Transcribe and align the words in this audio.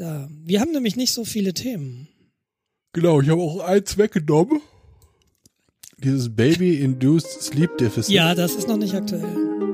da. 0.00 0.28
Wir 0.44 0.60
haben 0.60 0.72
nämlich 0.72 0.96
nicht 0.96 1.12
so 1.12 1.24
viele 1.24 1.54
Themen. 1.54 2.08
Genau, 2.92 3.20
ich 3.20 3.28
habe 3.28 3.42
auch 3.42 3.60
eins 3.60 3.98
weggenommen. 3.98 4.60
Dieses 5.98 6.34
Baby-Induced 6.34 7.42
Sleep 7.42 7.76
Deficit. 7.78 8.14
Ja, 8.14 8.34
das 8.34 8.54
ist 8.54 8.68
noch 8.68 8.76
nicht 8.76 8.94
aktuell. 8.94 9.67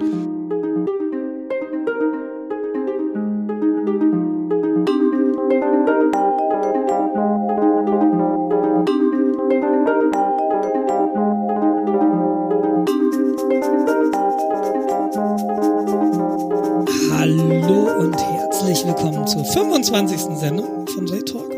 25. 19.94 20.40
Sendung 20.40 20.88
von 20.88 21.08
Ray 21.08 21.24
Talk. 21.24 21.54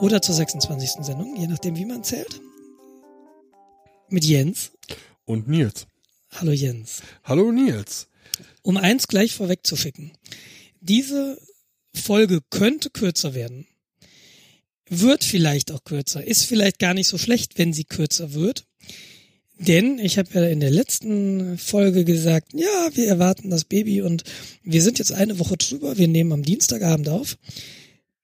Oder 0.00 0.22
zur 0.22 0.36
26. 0.36 1.04
Sendung, 1.04 1.34
je 1.34 1.48
nachdem, 1.48 1.74
wie 1.74 1.84
man 1.84 2.04
zählt. 2.04 2.40
Mit 4.08 4.24
Jens. 4.24 4.70
Und 5.24 5.48
Nils. 5.48 5.88
Hallo 6.30 6.52
Jens. 6.52 7.02
Hallo 7.24 7.50
Nils. 7.50 8.06
Um 8.62 8.76
eins 8.76 9.08
gleich 9.08 9.34
vorweg 9.34 9.66
zu 9.66 9.74
ficken. 9.74 10.12
Diese 10.80 11.36
Folge 11.92 12.40
könnte 12.50 12.88
kürzer 12.90 13.34
werden. 13.34 13.66
Wird 14.88 15.24
vielleicht 15.24 15.72
auch 15.72 15.82
kürzer. 15.82 16.24
Ist 16.24 16.44
vielleicht 16.44 16.78
gar 16.78 16.94
nicht 16.94 17.08
so 17.08 17.18
schlecht, 17.18 17.58
wenn 17.58 17.72
sie 17.72 17.82
kürzer 17.82 18.34
wird. 18.34 18.64
Denn 19.58 19.98
ich 19.98 20.18
habe 20.18 20.28
ja 20.34 20.46
in 20.46 20.60
der 20.60 20.70
letzten 20.70 21.58
Folge 21.58 22.04
gesagt, 22.04 22.52
ja, 22.54 22.90
wir 22.94 23.06
erwarten 23.06 23.50
das 23.50 23.64
Baby 23.64 24.02
und 24.02 24.24
wir 24.62 24.82
sind 24.82 24.98
jetzt 24.98 25.12
eine 25.12 25.38
Woche 25.38 25.56
drüber. 25.56 25.96
Wir 25.96 26.08
nehmen 26.08 26.32
am 26.32 26.42
Dienstagabend 26.42 27.08
auf. 27.08 27.38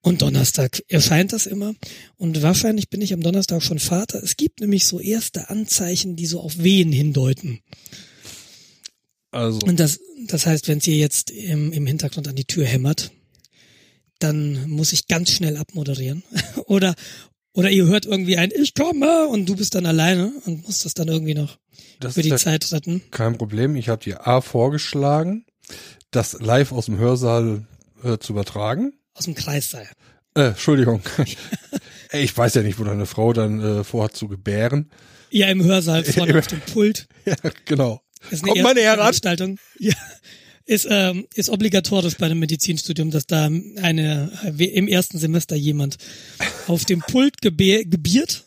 Und 0.03 0.23
Donnerstag 0.23 0.83
erscheint 0.89 1.33
das 1.33 1.47
immer. 1.47 1.75
Und 2.17 2.43
wahrscheinlich 2.43 2.89
bin 2.89 3.03
ich 3.03 3.13
am 3.13 3.23
Donnerstag 3.23 3.63
schon 3.63 3.79
Vater. 3.79 4.23
Es 4.23 4.37
gibt 4.37 4.61
nämlich 4.61 4.87
so 4.87 4.99
erste 4.99 5.51
Anzeichen, 5.51 6.17
die 6.17 6.27
so 6.27 6.41
auf 6.41 6.59
Wehen 6.59 6.91
hindeuten. 6.91 7.61
Also, 9.31 9.61
Und 9.61 9.79
das, 9.79 10.01
das 10.27 10.47
heißt, 10.47 10.69
wenn 10.69 10.79
es 10.79 10.87
ihr 10.87 10.97
jetzt 10.97 11.31
im, 11.31 11.73
im 11.73 11.87
Hintergrund 11.87 12.29
an 12.29 12.35
die 12.35 12.47
Tür 12.47 12.65
hämmert, 12.65 13.13
dann 14.19 14.69
muss 14.69 14.93
ich 14.93 15.07
ganz 15.07 15.31
schnell 15.31 15.57
abmoderieren. 15.57 16.23
oder, 16.67 16.95
oder 17.53 17.71
ihr 17.71 17.87
hört 17.87 18.07
irgendwie 18.07 18.37
ein 18.37 18.51
Ich 18.55 18.75
komme 18.75 19.27
und 19.29 19.47
du 19.49 19.57
bist 19.57 19.75
dann 19.75 19.87
alleine 19.87 20.33
und 20.47 20.65
musst 20.67 20.85
das 20.85 20.95
dann 20.95 21.09
irgendwie 21.09 21.35
noch 21.35 21.59
das 22.01 22.15
für 22.15 22.21
ist 22.21 22.25
die 22.27 22.31
ja 22.31 22.37
Zeit 22.37 22.71
retten. 22.73 23.03
kein 23.11 23.37
Problem. 23.37 23.77
Ich 23.77 23.89
habe 23.89 24.03
dir 24.03 24.27
A 24.27 24.41
vorgeschlagen, 24.41 25.45
das 26.11 26.35
live 26.41 26.73
aus 26.73 26.87
dem 26.87 26.99
Hörsaal 26.99 27.67
äh, 28.03 28.19
zu 28.19 28.33
übertragen. 28.33 28.93
Aus 29.15 29.25
dem 29.25 29.35
Kreissaal. 29.35 29.87
Äh, 30.35 30.49
Entschuldigung. 30.49 31.03
Ich 32.13 32.37
weiß 32.37 32.55
ja 32.55 32.63
nicht, 32.63 32.81
wo 32.81 32.83
deine 32.83 33.07
Frau 33.07 33.33
dann 33.33 33.61
äh, 33.61 33.85
vorhat 33.85 34.17
zu 34.17 34.27
gebären. 34.27 34.91
Ja, 35.31 35.47
im 35.47 35.63
Hörsaal 35.63 36.03
vorne 36.05 36.37
auf 36.41 36.49
dem 36.49 36.61
Pult. 36.61 37.07
Ja, 37.25 37.37
genau. 37.67 38.01
Ist 38.33 38.43
Kommt 38.43 38.61
meine 38.63 38.81
Herren. 38.81 38.99
Veranstaltung. 38.99 39.59
Ja. 39.79 39.95
Ist, 40.71 40.87
ähm, 40.89 41.27
ist 41.35 41.51
obligatorisch 41.51 42.17
bei 42.17 42.27
einem 42.27 42.39
Medizinstudium, 42.39 43.11
dass 43.11 43.27
da 43.27 43.47
eine 43.47 44.31
im 44.57 44.87
ersten 44.87 45.19
Semester 45.19 45.57
jemand 45.57 45.97
auf 46.69 46.85
dem 46.85 47.01
Pult 47.01 47.43
gebiert, 47.43 48.47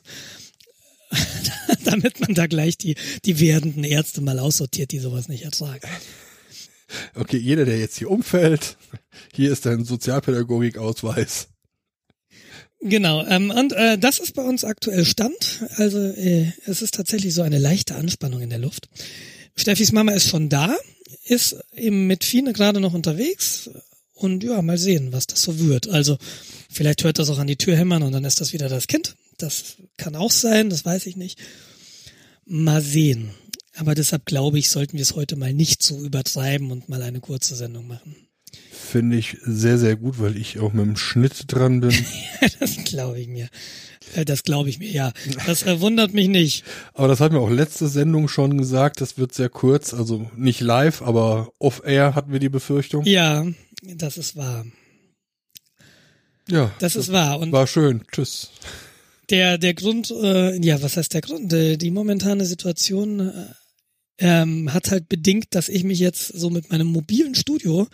damit 1.84 2.22
man 2.22 2.34
da 2.34 2.48
gleich 2.48 2.78
die, 2.78 2.96
die 3.26 3.42
werdenden 3.42 3.84
Ärzte 3.84 4.22
mal 4.22 4.40
aussortiert, 4.40 4.92
die 4.94 5.00
sowas 5.00 5.28
nicht 5.28 5.44
ertragen. 5.44 5.86
Okay, 7.14 7.36
jeder, 7.36 7.66
der 7.66 7.78
jetzt 7.78 7.98
hier 7.98 8.10
umfällt, 8.10 8.78
hier 9.34 9.52
ist 9.52 9.66
dein 9.66 9.84
Sozialpädagogikausweis. 9.84 11.50
Genau, 12.80 13.26
ähm, 13.26 13.52
und 13.52 13.74
äh, 13.74 13.98
das 13.98 14.20
ist 14.20 14.34
bei 14.34 14.44
uns 14.44 14.64
aktuell 14.64 15.04
Stand. 15.04 15.66
Also 15.76 16.00
äh, 16.00 16.54
es 16.68 16.82
ist 16.82 16.94
tatsächlich 16.94 17.34
so 17.34 17.42
eine 17.42 17.58
leichte 17.58 17.96
Anspannung 17.96 18.40
in 18.40 18.50
der 18.50 18.59
Luft. 18.59 18.88
Steffis 19.58 19.92
Mama 19.92 20.14
ist 20.14 20.30
schon 20.30 20.47
da, 20.47 20.78
ist 21.25 21.56
eben 21.75 22.07
mit 22.07 22.24
Fine 22.24 22.53
gerade 22.53 22.79
noch 22.79 22.94
unterwegs 22.94 23.69
und 24.13 24.44
ja, 24.44 24.62
mal 24.62 24.78
sehen, 24.78 25.12
was 25.12 25.28
das 25.28 25.41
so 25.41 25.59
wird. 25.59 25.90
Also 25.90 26.18
vielleicht 26.69 27.03
hört 27.03 27.19
das 27.19 27.29
auch 27.29 27.40
an 27.40 27.47
die 27.47 27.57
Tür 27.57 27.75
hämmern 27.75 28.03
und 28.03 28.12
dann 28.12 28.25
ist 28.25 28.41
das 28.41 28.53
wieder 28.53 28.69
das 28.69 28.88
Kind. 28.88 29.16
Das 29.38 29.78
kann 29.97 30.16
auch 30.16 30.31
sein, 30.31 30.69
das 30.69 30.85
weiß 30.85 31.07
ich 31.07 31.16
nicht. 31.16 31.40
Mal 32.46 32.81
sehen. 32.81 33.31
Aber 33.75 33.96
deshalb 33.96 34.25
glaube 34.25 34.59
ich, 34.59 34.69
sollten 34.69 34.97
wir 34.97 35.02
es 35.02 35.16
heute 35.16 35.35
mal 35.35 35.53
nicht 35.53 35.81
so 35.81 36.03
übertreiben 36.03 36.72
und 36.72 36.90
mal 36.90 37.02
eine 37.02 37.19
kurze 37.19 37.56
Sendung 37.56 37.88
machen. 37.88 38.16
Finde 38.72 39.18
ich 39.18 39.38
sehr, 39.41 39.79
sehr 39.79 39.96
gut, 39.96 40.19
weil 40.19 40.38
ich 40.38 40.59
auch 40.59 40.73
mit 40.73 40.85
dem 40.85 40.96
Schnitt 40.96 41.46
dran 41.47 41.79
bin. 41.79 41.91
das 42.59 42.84
glaube 42.84 43.19
ich 43.19 43.28
mir. 43.28 43.50
Äh, 44.16 44.25
Das 44.25 44.44
glaube 44.44 44.69
ich 44.69 44.80
mir, 44.80 44.90
ja. 44.91 45.12
Das 45.47 45.64
äh, 45.64 45.80
wundert 45.81 46.14
mich 46.14 46.28
nicht. 46.28 46.64
Aber 46.94 47.08
das 47.08 47.19
hat 47.19 47.31
mir 47.31 47.40
auch 47.40 47.50
letzte 47.50 47.88
Sendung 47.88 48.28
schon 48.28 48.58
gesagt, 48.58 49.02
das 49.02 49.18
wird 49.18 49.34
sehr 49.34 49.50
kurz, 49.50 49.94
also 49.94 50.30
nicht 50.36 50.59
live, 50.62 51.02
aber 51.02 51.50
off-air 51.59 52.16
hatten 52.16 52.31
wir 52.31 52.40
die 52.40 52.50
Befürchtung. 52.50 53.06
Ja, 53.06 53.46
das 53.81 54.18
ist 54.18 54.36
wahr. 54.36 54.66
Ja, 56.50 56.72
Das 56.80 56.96
ist 56.96 57.12
wahr. 57.12 57.40
Und 57.40 57.52
war 57.52 57.68
schön. 57.68 58.03
Tschüss. 58.12 58.50
der, 59.30 59.58
der 59.58 59.74
Grund, 59.74 60.12
äh, 60.12 60.58
ja, 60.64 60.81
was 60.81 60.97
heißt 60.97 61.14
der 61.14 61.22
Grund? 61.22 61.53
Äh, 61.53 61.78
Die 61.78 61.91
momentane 61.91 62.46
Situation 62.46 63.20
äh, 63.22 63.31
ähm, 64.20 64.74
hat 64.74 64.91
halt 64.91 65.08
bedingt, 65.09 65.47
dass 65.56 65.70
ich 65.70 65.84
mich 65.85 66.00
jetzt 66.00 66.28
so 66.28 66.50
mit 66.50 66.70
meinem 66.70 66.88
mobilen 66.88 67.34
Studio, 67.34 67.88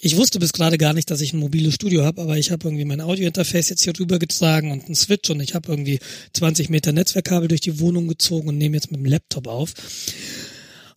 ich 0.00 0.16
wusste 0.16 0.38
bis 0.38 0.52
gerade 0.52 0.76
gar 0.76 0.92
nicht, 0.92 1.10
dass 1.10 1.20
ich 1.20 1.32
ein 1.32 1.38
mobiles 1.38 1.74
Studio 1.74 2.04
habe, 2.04 2.20
aber 2.22 2.36
ich 2.36 2.50
habe 2.50 2.66
irgendwie 2.66 2.84
mein 2.84 3.00
Audiointerface 3.00 3.70
jetzt 3.70 3.82
hier 3.82 3.98
rübergetragen 3.98 4.70
und 4.70 4.84
einen 4.84 4.94
Switch 4.94 5.30
und 5.30 5.40
ich 5.40 5.54
habe 5.54 5.70
irgendwie 5.70 5.98
20 6.34 6.68
Meter 6.68 6.92
Netzwerkkabel 6.92 7.48
durch 7.48 7.60
die 7.60 7.80
Wohnung 7.80 8.08
gezogen 8.08 8.48
und 8.48 8.58
nehme 8.58 8.76
jetzt 8.76 8.90
mit 8.90 9.00
dem 9.00 9.06
Laptop 9.06 9.46
auf. 9.46 9.72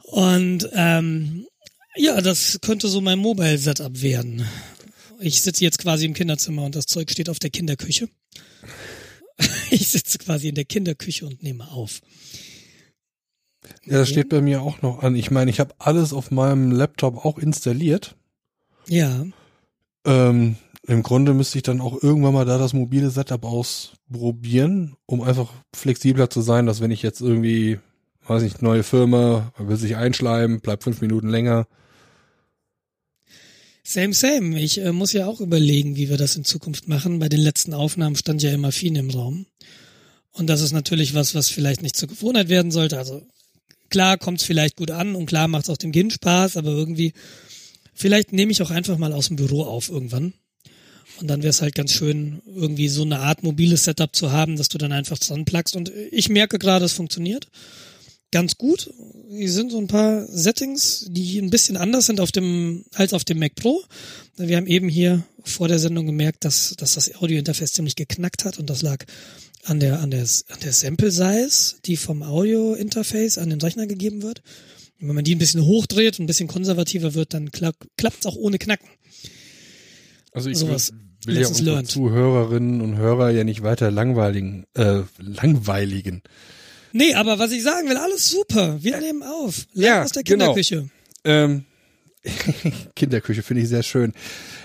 Und 0.03 0.69
ähm, 0.73 1.45
ja, 1.95 2.21
das 2.21 2.59
könnte 2.61 2.87
so 2.87 3.01
mein 3.01 3.19
Mobile-Setup 3.19 4.01
werden. 4.01 4.45
Ich 5.19 5.41
sitze 5.41 5.63
jetzt 5.63 5.79
quasi 5.79 6.05
im 6.05 6.13
Kinderzimmer 6.13 6.63
und 6.63 6.75
das 6.75 6.85
Zeug 6.85 7.09
steht 7.09 7.29
auf 7.29 7.39
der 7.39 7.49
Kinderküche. 7.49 8.09
Ich 9.69 9.89
sitze 9.89 10.17
quasi 10.17 10.47
in 10.47 10.55
der 10.55 10.65
Kinderküche 10.65 11.25
und 11.25 11.43
nehme 11.43 11.69
auf. 11.69 12.01
Ja, 13.85 13.99
das 13.99 14.09
steht 14.09 14.29
bei 14.29 14.41
mir 14.41 14.61
auch 14.61 14.81
noch 14.81 15.03
an. 15.03 15.15
Ich 15.15 15.29
meine, 15.29 15.51
ich 15.51 15.59
habe 15.59 15.75
alles 15.77 16.13
auf 16.13 16.31
meinem 16.31 16.71
Laptop 16.71 17.25
auch 17.25 17.37
installiert. 17.37 18.15
Ja, 18.89 19.25
Ähm, 20.05 20.55
Im 20.87 21.03
Grunde 21.03 21.33
müsste 21.33 21.57
ich 21.57 21.63
dann 21.63 21.81
auch 21.81 22.01
irgendwann 22.01 22.33
mal 22.33 22.45
da 22.45 22.57
das 22.57 22.73
mobile 22.73 23.09
Setup 23.09 23.43
ausprobieren, 23.43 24.95
um 25.05 25.21
einfach 25.21 25.51
flexibler 25.75 26.29
zu 26.29 26.41
sein, 26.41 26.65
dass 26.65 26.79
wenn 26.79 26.91
ich 26.91 27.01
jetzt 27.01 27.19
irgendwie, 27.19 27.79
weiß 28.25 28.41
nicht, 28.43 28.61
neue 28.61 28.83
Firma, 28.83 29.51
will 29.57 29.75
sich 29.75 29.97
einschleimen, 29.97 30.61
bleibt 30.61 30.83
fünf 30.83 31.01
Minuten 31.01 31.27
länger. 31.27 31.67
same, 33.83 34.13
same. 34.13 34.61
Ich 34.61 34.79
äh, 34.79 34.91
muss 34.93 35.13
ja 35.13 35.27
auch 35.27 35.41
überlegen, 35.41 35.95
wie 35.97 36.09
wir 36.09 36.17
das 36.17 36.35
in 36.37 36.45
Zukunft 36.45 36.87
machen. 36.87 37.19
Bei 37.19 37.29
den 37.29 37.41
letzten 37.41 37.73
Aufnahmen 37.73 38.15
stand 38.15 38.41
ja 38.41 38.51
immer 38.51 38.71
Fien 38.71 38.95
im 38.95 39.09
Raum. 39.09 39.45
Und 40.31 40.47
das 40.47 40.61
ist 40.61 40.71
natürlich 40.71 41.13
was, 41.15 41.35
was 41.35 41.49
vielleicht 41.49 41.81
nicht 41.81 41.95
zur 41.97 42.07
Gewohnheit 42.07 42.47
werden 42.47 42.71
sollte. 42.71 42.97
Also 42.97 43.25
klar 43.89 44.17
kommt 44.17 44.39
es 44.39 44.45
vielleicht 44.45 44.77
gut 44.77 44.91
an 44.91 45.15
und 45.15 45.25
klar 45.25 45.47
macht 45.47 45.63
es 45.63 45.69
auch 45.69 45.77
dem 45.77 45.91
Kind 45.91 46.13
Spaß, 46.13 46.57
aber 46.57 46.69
irgendwie, 46.69 47.13
vielleicht 47.97 48.31
nehme 48.31 48.51
ich 48.51 48.61
auch 48.61 48.71
einfach 48.71 48.97
mal 48.97 49.11
aus 49.11 49.27
dem 49.27 49.35
Büro 49.35 49.63
auf 49.63 49.89
irgendwann. 49.89 50.33
Und 51.19 51.27
dann 51.27 51.41
wäre 51.41 51.49
es 51.49 51.61
halt 51.61 51.73
ganz 51.73 51.91
schön, 51.91 52.41
irgendwie 52.45 52.89
so 52.89 53.01
eine 53.01 53.19
Art 53.19 53.41
mobiles 53.41 53.85
Setup 53.85 54.15
zu 54.15 54.31
haben, 54.31 54.55
dass 54.55 54.69
du 54.69 54.77
dann 54.77 54.91
einfach 54.91 55.17
dran 55.17 55.45
plugst. 55.45 55.75
Und 55.75 55.91
ich 56.11 56.29
merke 56.29 56.59
gerade, 56.59 56.85
es 56.85 56.93
funktioniert 56.93 57.47
ganz 58.31 58.57
gut. 58.57 58.93
Hier 59.29 59.51
sind 59.51 59.71
so 59.71 59.77
ein 59.77 59.87
paar 59.87 60.25
Settings, 60.27 61.07
die 61.09 61.39
ein 61.39 61.49
bisschen 61.49 61.77
anders 61.77 62.05
sind 62.05 62.19
auf 62.19 62.31
dem, 62.31 62.85
als 62.93 63.13
auf 63.13 63.23
dem 63.23 63.39
Mac 63.39 63.55
Pro. 63.55 63.83
Wir 64.35 64.57
haben 64.57 64.67
eben 64.67 64.89
hier 64.89 65.23
vor 65.43 65.67
der 65.67 65.79
Sendung 65.79 66.05
gemerkt, 66.05 66.45
dass, 66.45 66.75
dass 66.77 66.95
das 66.95 67.15
Audiointerface 67.15 67.73
ziemlich 67.73 67.95
geknackt 67.95 68.45
hat 68.45 68.59
und 68.59 68.69
das 68.69 68.81
lag 68.81 69.05
an 69.63 69.79
der, 69.79 70.01
an 70.01 70.11
der, 70.11 70.21
an 70.21 70.59
der 70.61 70.73
Sample 70.73 71.11
Size, 71.11 71.75
die 71.85 71.97
vom 71.97 72.21
Audiointerface 72.21 73.37
an 73.37 73.49
den 73.49 73.61
Rechner 73.61 73.87
gegeben 73.87 74.21
wird. 74.21 74.41
Wenn 74.99 75.15
man 75.15 75.23
die 75.23 75.35
ein 75.35 75.39
bisschen 75.39 75.63
hochdreht 75.63 76.17
und 76.19 76.23
ein 76.23 76.27
bisschen 76.27 76.47
konservativer 76.47 77.13
wird, 77.13 77.33
dann 77.33 77.51
klappt 77.51 78.19
es 78.19 78.25
auch 78.25 78.35
ohne 78.35 78.57
Knacken. 78.57 78.87
Also 80.31 80.49
ich 80.49 80.57
Sowas. 80.57 80.91
will, 81.25 81.35
will 81.35 81.41
ja 81.41 81.47
unsere 81.47 81.69
learned. 81.71 81.87
Zuhörerinnen 81.89 82.81
und 82.81 82.97
Hörer 82.97 83.29
ja 83.31 83.43
nicht 83.43 83.63
weiter 83.63 83.91
langweiligen, 83.91 84.65
äh, 84.73 85.01
langweiligen. 85.19 86.21
Nee, 86.93 87.13
aber 87.13 87.37
was 87.37 87.51
ich 87.51 87.63
sagen 87.63 87.89
will, 87.89 87.97
alles 87.97 88.29
super. 88.29 88.81
Wir 88.81 88.99
nehmen 88.99 89.21
auf. 89.23 89.67
Live 89.73 89.85
Ja, 89.85 90.03
aus 90.03 90.11
der 90.13 90.23
genau. 90.23 90.45
Kinderküche. 90.53 90.89
Ähm, 91.25 91.65
Kinderküche 92.95 93.43
finde 93.43 93.63
ich 93.63 93.69
sehr 93.69 93.83
schön. 93.83 94.13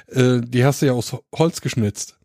Äh, 0.09 0.41
die 0.43 0.65
hast 0.65 0.83
du 0.83 0.87
ja 0.87 0.93
aus 0.93 1.15
Holz 1.35 1.61
geschnitzt. 1.61 2.17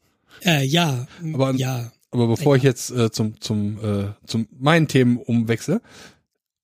Äh, 0.46 0.66
ja, 0.66 1.08
Aber- 1.34 1.54
ja. 1.56 1.92
Aber 2.12 2.28
bevor 2.28 2.56
ich 2.56 2.64
jetzt 2.64 2.90
äh, 2.92 3.12
zum 3.12 3.40
zum 3.42 3.84
äh, 3.84 4.14
zum 4.26 4.48
meinen 4.58 4.88
Themen 4.88 5.18
umwechsle, 5.18 5.82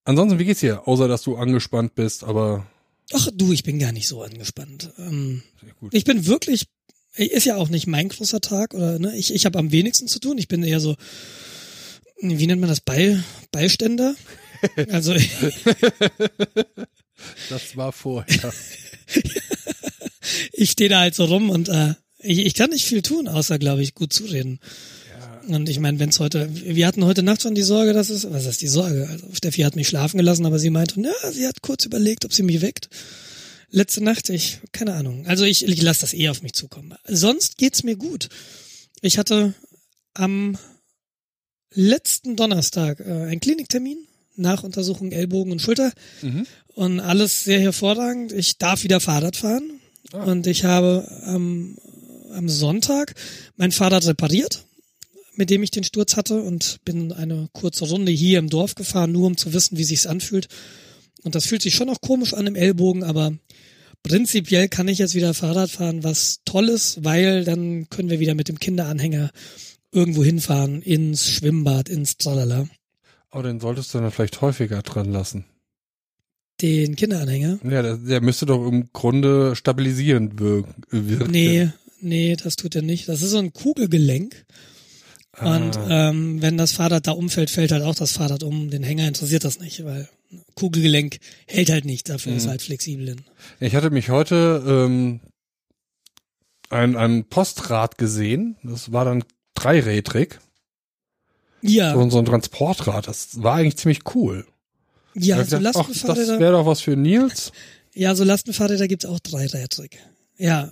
ansonsten 0.03 0.39
wie 0.39 0.45
geht's 0.45 0.59
dir? 0.61 0.88
Außer 0.88 1.07
dass 1.07 1.21
du 1.23 1.35
angespannt 1.35 1.95
bist, 1.95 2.23
aber 2.23 2.65
Ach 3.11 3.27
du, 3.33 3.51
ich 3.51 3.63
bin 3.63 3.79
gar 3.79 3.91
nicht 3.91 4.07
so 4.07 4.23
angespannt. 4.23 4.91
Ähm, 4.97 5.44
sehr 5.61 5.73
gut. 5.73 5.94
ich 5.94 6.03
bin 6.03 6.25
wirklich 6.25 6.67
ist 7.15 7.45
ja 7.45 7.57
auch 7.57 7.69
nicht 7.69 7.85
mein 7.85 8.09
großer 8.09 8.41
Tag 8.41 8.73
oder 8.73 8.97
ne? 8.97 9.15
Ich, 9.15 9.33
ich 9.33 9.45
habe 9.45 9.59
am 9.59 9.71
wenigsten 9.71 10.07
zu 10.07 10.19
tun. 10.19 10.38
Ich 10.39 10.47
bin 10.47 10.63
eher 10.63 10.79
so, 10.79 10.95
wie 12.21 12.47
nennt 12.47 12.59
man 12.61 12.69
das, 12.69 12.81
Bei, 12.81 13.19
Beiständer? 13.51 14.15
Also 14.91 15.13
Das 17.49 17.75
war 17.75 17.91
vorher. 17.91 18.53
ich 20.53 20.71
stehe 20.71 20.89
da 20.89 21.01
halt 21.01 21.15
so 21.15 21.25
rum 21.25 21.49
und 21.49 21.67
äh, 21.67 21.95
ich, 22.19 22.39
ich 22.45 22.53
kann 22.53 22.69
nicht 22.69 22.85
viel 22.85 23.01
tun, 23.01 23.27
außer, 23.27 23.59
glaube 23.59 23.83
ich, 23.83 23.94
gut 23.94 24.13
zureden. 24.13 24.61
Und 25.48 25.68
ich 25.69 25.80
meine, 25.80 26.00
wenn 26.00 26.10
es 26.10 26.19
heute, 26.19 26.50
wir 26.54 26.88
hatten 26.88 27.04
heute 27.06 27.22
Nacht 27.24 27.42
schon 27.42 27.56
die 27.56 27.63
Sorge, 27.63 27.94
dass 27.94 28.10
es, 28.10 28.30
was 28.31 28.45
ist 28.45 28.62
die 28.62 28.68
Sorge? 28.68 29.07
Also 29.10 29.28
Steffi 29.34 29.62
hat 29.62 29.75
mich 29.75 29.88
schlafen 29.90 30.18
gelassen, 30.18 30.45
aber 30.45 30.57
sie 30.60 30.69
meinte, 30.69 31.01
ja, 31.01 31.31
sie 31.31 31.45
hat 31.48 31.62
kurz 31.62 31.86
überlegt, 31.86 32.24
ob 32.25 32.34
sie 32.34 32.44
mich 32.44 32.62
weckt. 32.62 32.90
Letzte 33.69 34.04
Nacht, 34.04 34.30
ich, 34.30 34.60
keine 34.72 34.94
Ahnung. 34.94 35.25
Also 35.28 35.44
ich, 35.45 35.66
ich 35.68 35.81
lasse 35.81 36.01
das 36.01 36.13
eh 36.13 36.30
auf 36.30 36.44
mich 36.44 36.54
zukommen. 36.54 36.94
Sonst 37.07 37.57
geht's 37.57 37.84
mir 37.84 37.95
gut. 37.95 38.30
Ich 39.01 39.18
hatte 39.18 39.54
am 40.13 40.57
letzten 41.74 42.36
Donnerstag 42.36 43.00
äh, 43.00 43.04
einen 43.04 43.40
Kliniktermin 43.40 43.98
nach 44.36 44.63
Untersuchung 44.63 45.12
Ellbogen 45.12 45.51
und 45.51 45.62
Schulter 45.62 45.92
Mhm. 46.22 46.45
und 46.75 47.00
alles 47.00 47.44
sehr 47.44 47.60
hervorragend. 47.60 48.31
Ich 48.31 48.57
darf 48.57 48.84
wieder 48.84 49.00
Fahrrad 49.00 49.36
fahren 49.36 49.80
Ah. 50.12 50.24
und 50.24 50.48
ich 50.48 50.63
habe 50.66 51.07
am, 51.25 51.78
am 52.34 52.50
Sonntag 52.50 53.13
mein 53.57 53.72
Fahrrad 53.72 54.06
repariert, 54.06 54.66
mit 55.35 55.50
dem 55.50 55.63
ich 55.63 55.71
den 55.71 55.83
Sturz 55.83 56.15
hatte 56.15 56.41
und 56.41 56.80
bin 56.85 57.12
eine 57.12 57.50
kurze 57.53 57.85
Runde 57.85 58.12
hier 58.12 58.39
im 58.39 58.50
Dorf 58.50 58.75
gefahren, 58.75 59.12
nur 59.12 59.27
um 59.27 59.38
zu 59.38 59.53
wissen, 59.53 59.77
wie 59.77 59.83
sich's 59.83 60.06
anfühlt. 60.06 60.47
Und 61.24 61.35
das 61.35 61.45
fühlt 61.45 61.62
sich 61.62 61.75
schon 61.75 61.88
noch 61.88 62.01
komisch 62.01 62.33
an 62.33 62.47
im 62.47 62.56
Ellbogen, 62.56 63.03
aber 63.03 63.33
prinzipiell 64.03 64.68
kann 64.68 64.88
ich 64.88 65.00
jetzt 65.00 65.15
wieder 65.15 65.33
Fahrrad 65.33 65.69
fahren, 65.69 66.03
was 66.03 66.41
toll 66.45 66.69
ist, 66.69 67.03
weil 67.03 67.44
dann 67.45 67.89
können 67.89 68.09
wir 68.09 68.19
wieder 68.19 68.35
mit 68.35 68.50
dem 68.50 68.59
Kinderanhänger 68.59 69.31
irgendwo 69.91 70.24
hinfahren, 70.24 70.81
ins 70.81 71.30
Schwimmbad, 71.30 71.89
ins 71.89 72.18
Tralala. 72.18 72.68
Aber 73.30 73.44
den 73.44 73.59
solltest 73.59 73.94
du 73.94 74.00
dann 74.00 74.12
vielleicht 74.12 74.41
häufiger 74.41 74.81
dran 74.81 75.12
lassen. 75.12 75.45
Den 76.62 76.95
Kinderanhänger. 76.95 77.59
Ja, 77.63 77.81
der, 77.81 77.97
der 77.97 78.21
müsste 78.21 78.45
doch 78.45 78.65
im 78.68 78.91
Grunde 78.94 79.56
stabilisierend 79.56 80.39
wirken. 80.39 80.83
wirken. 80.91 81.31
Nee, 81.31 81.69
nee, 82.00 82.35
das 82.35 82.56
tut 82.56 82.75
er 82.75 82.83
nicht. 82.83 83.09
Das 83.09 83.21
ist 83.21 83.31
so 83.31 83.39
ein 83.39 83.53
Kugelgelenk. 83.53 84.45
Und 85.39 85.77
Ah. 85.77 86.09
ähm, 86.09 86.41
wenn 86.41 86.57
das 86.57 86.74
Fahrrad 86.74 87.07
da 87.07 87.12
umfällt, 87.12 87.50
fällt 87.50 87.71
halt 87.71 87.81
auch 87.83 87.95
das 87.95 88.12
Fahrrad 88.12 88.44
um. 88.44 88.69
Den 88.69 88.83
Hänger 88.83 89.07
interessiert 89.07 89.44
das 89.44 89.59
nicht, 89.59 89.83
weil 89.83 90.07
Kugelgelenk 90.56 91.18
hält 91.47 91.69
halt 91.71 91.85
nicht, 91.85 92.07
dafür 92.09 92.35
ist 92.35 92.45
Mhm. 92.45 92.50
halt 92.50 92.62
flexibel. 92.62 93.07
hin. 93.07 93.21
Ich 93.59 93.75
hatte 93.75 93.89
mich 93.89 94.09
heute 94.09 94.63
ähm, 94.68 95.21
ein, 96.69 96.95
ein 96.95 97.25
Postrad 97.25 97.97
gesehen. 97.97 98.57
Das 98.63 98.91
war 98.91 99.06
dann 99.06 99.24
dreirädrig. 99.56 100.39
Ja, 101.62 101.94
So, 101.94 102.09
so 102.09 102.19
ein 102.19 102.25
Transportrad. 102.25 103.07
Das 103.07 103.41
war 103.41 103.56
eigentlich 103.56 103.77
ziemlich 103.77 104.01
cool. 104.15 104.45
ja, 105.15 105.44
so 105.44 105.57
gedacht, 105.57 105.75
ach, 105.77 105.88
das 105.88 105.88
Lastenfahrräder, 105.88 106.39
wäre 106.39 106.51
doch 106.53 106.65
was 106.65 106.81
für 106.81 106.95
Nils. 106.95 107.51
ja, 107.94 108.13
so 108.15 108.24
Lastenfahrräder 108.24 108.88
gibt's 108.88 109.06
auch 109.06 109.19
dreirädrig. 109.19 109.97
Ja. 110.38 110.71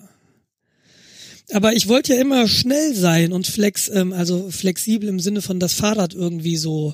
Aber 1.54 1.74
ich 1.74 1.88
wollte 1.88 2.14
ja 2.14 2.22
immer 2.22 2.48
schnell 2.48 2.94
sein 2.96 3.34
und 3.34 3.48
flex, 3.48 3.90
ähm, 3.90 4.14
also 4.14 4.50
flexibel 4.50 5.10
im 5.10 5.20
Sinne 5.20 5.42
von 5.42 5.60
das 5.60 5.74
Fahrrad 5.74 6.14
irgendwie 6.14 6.58
so 6.58 6.94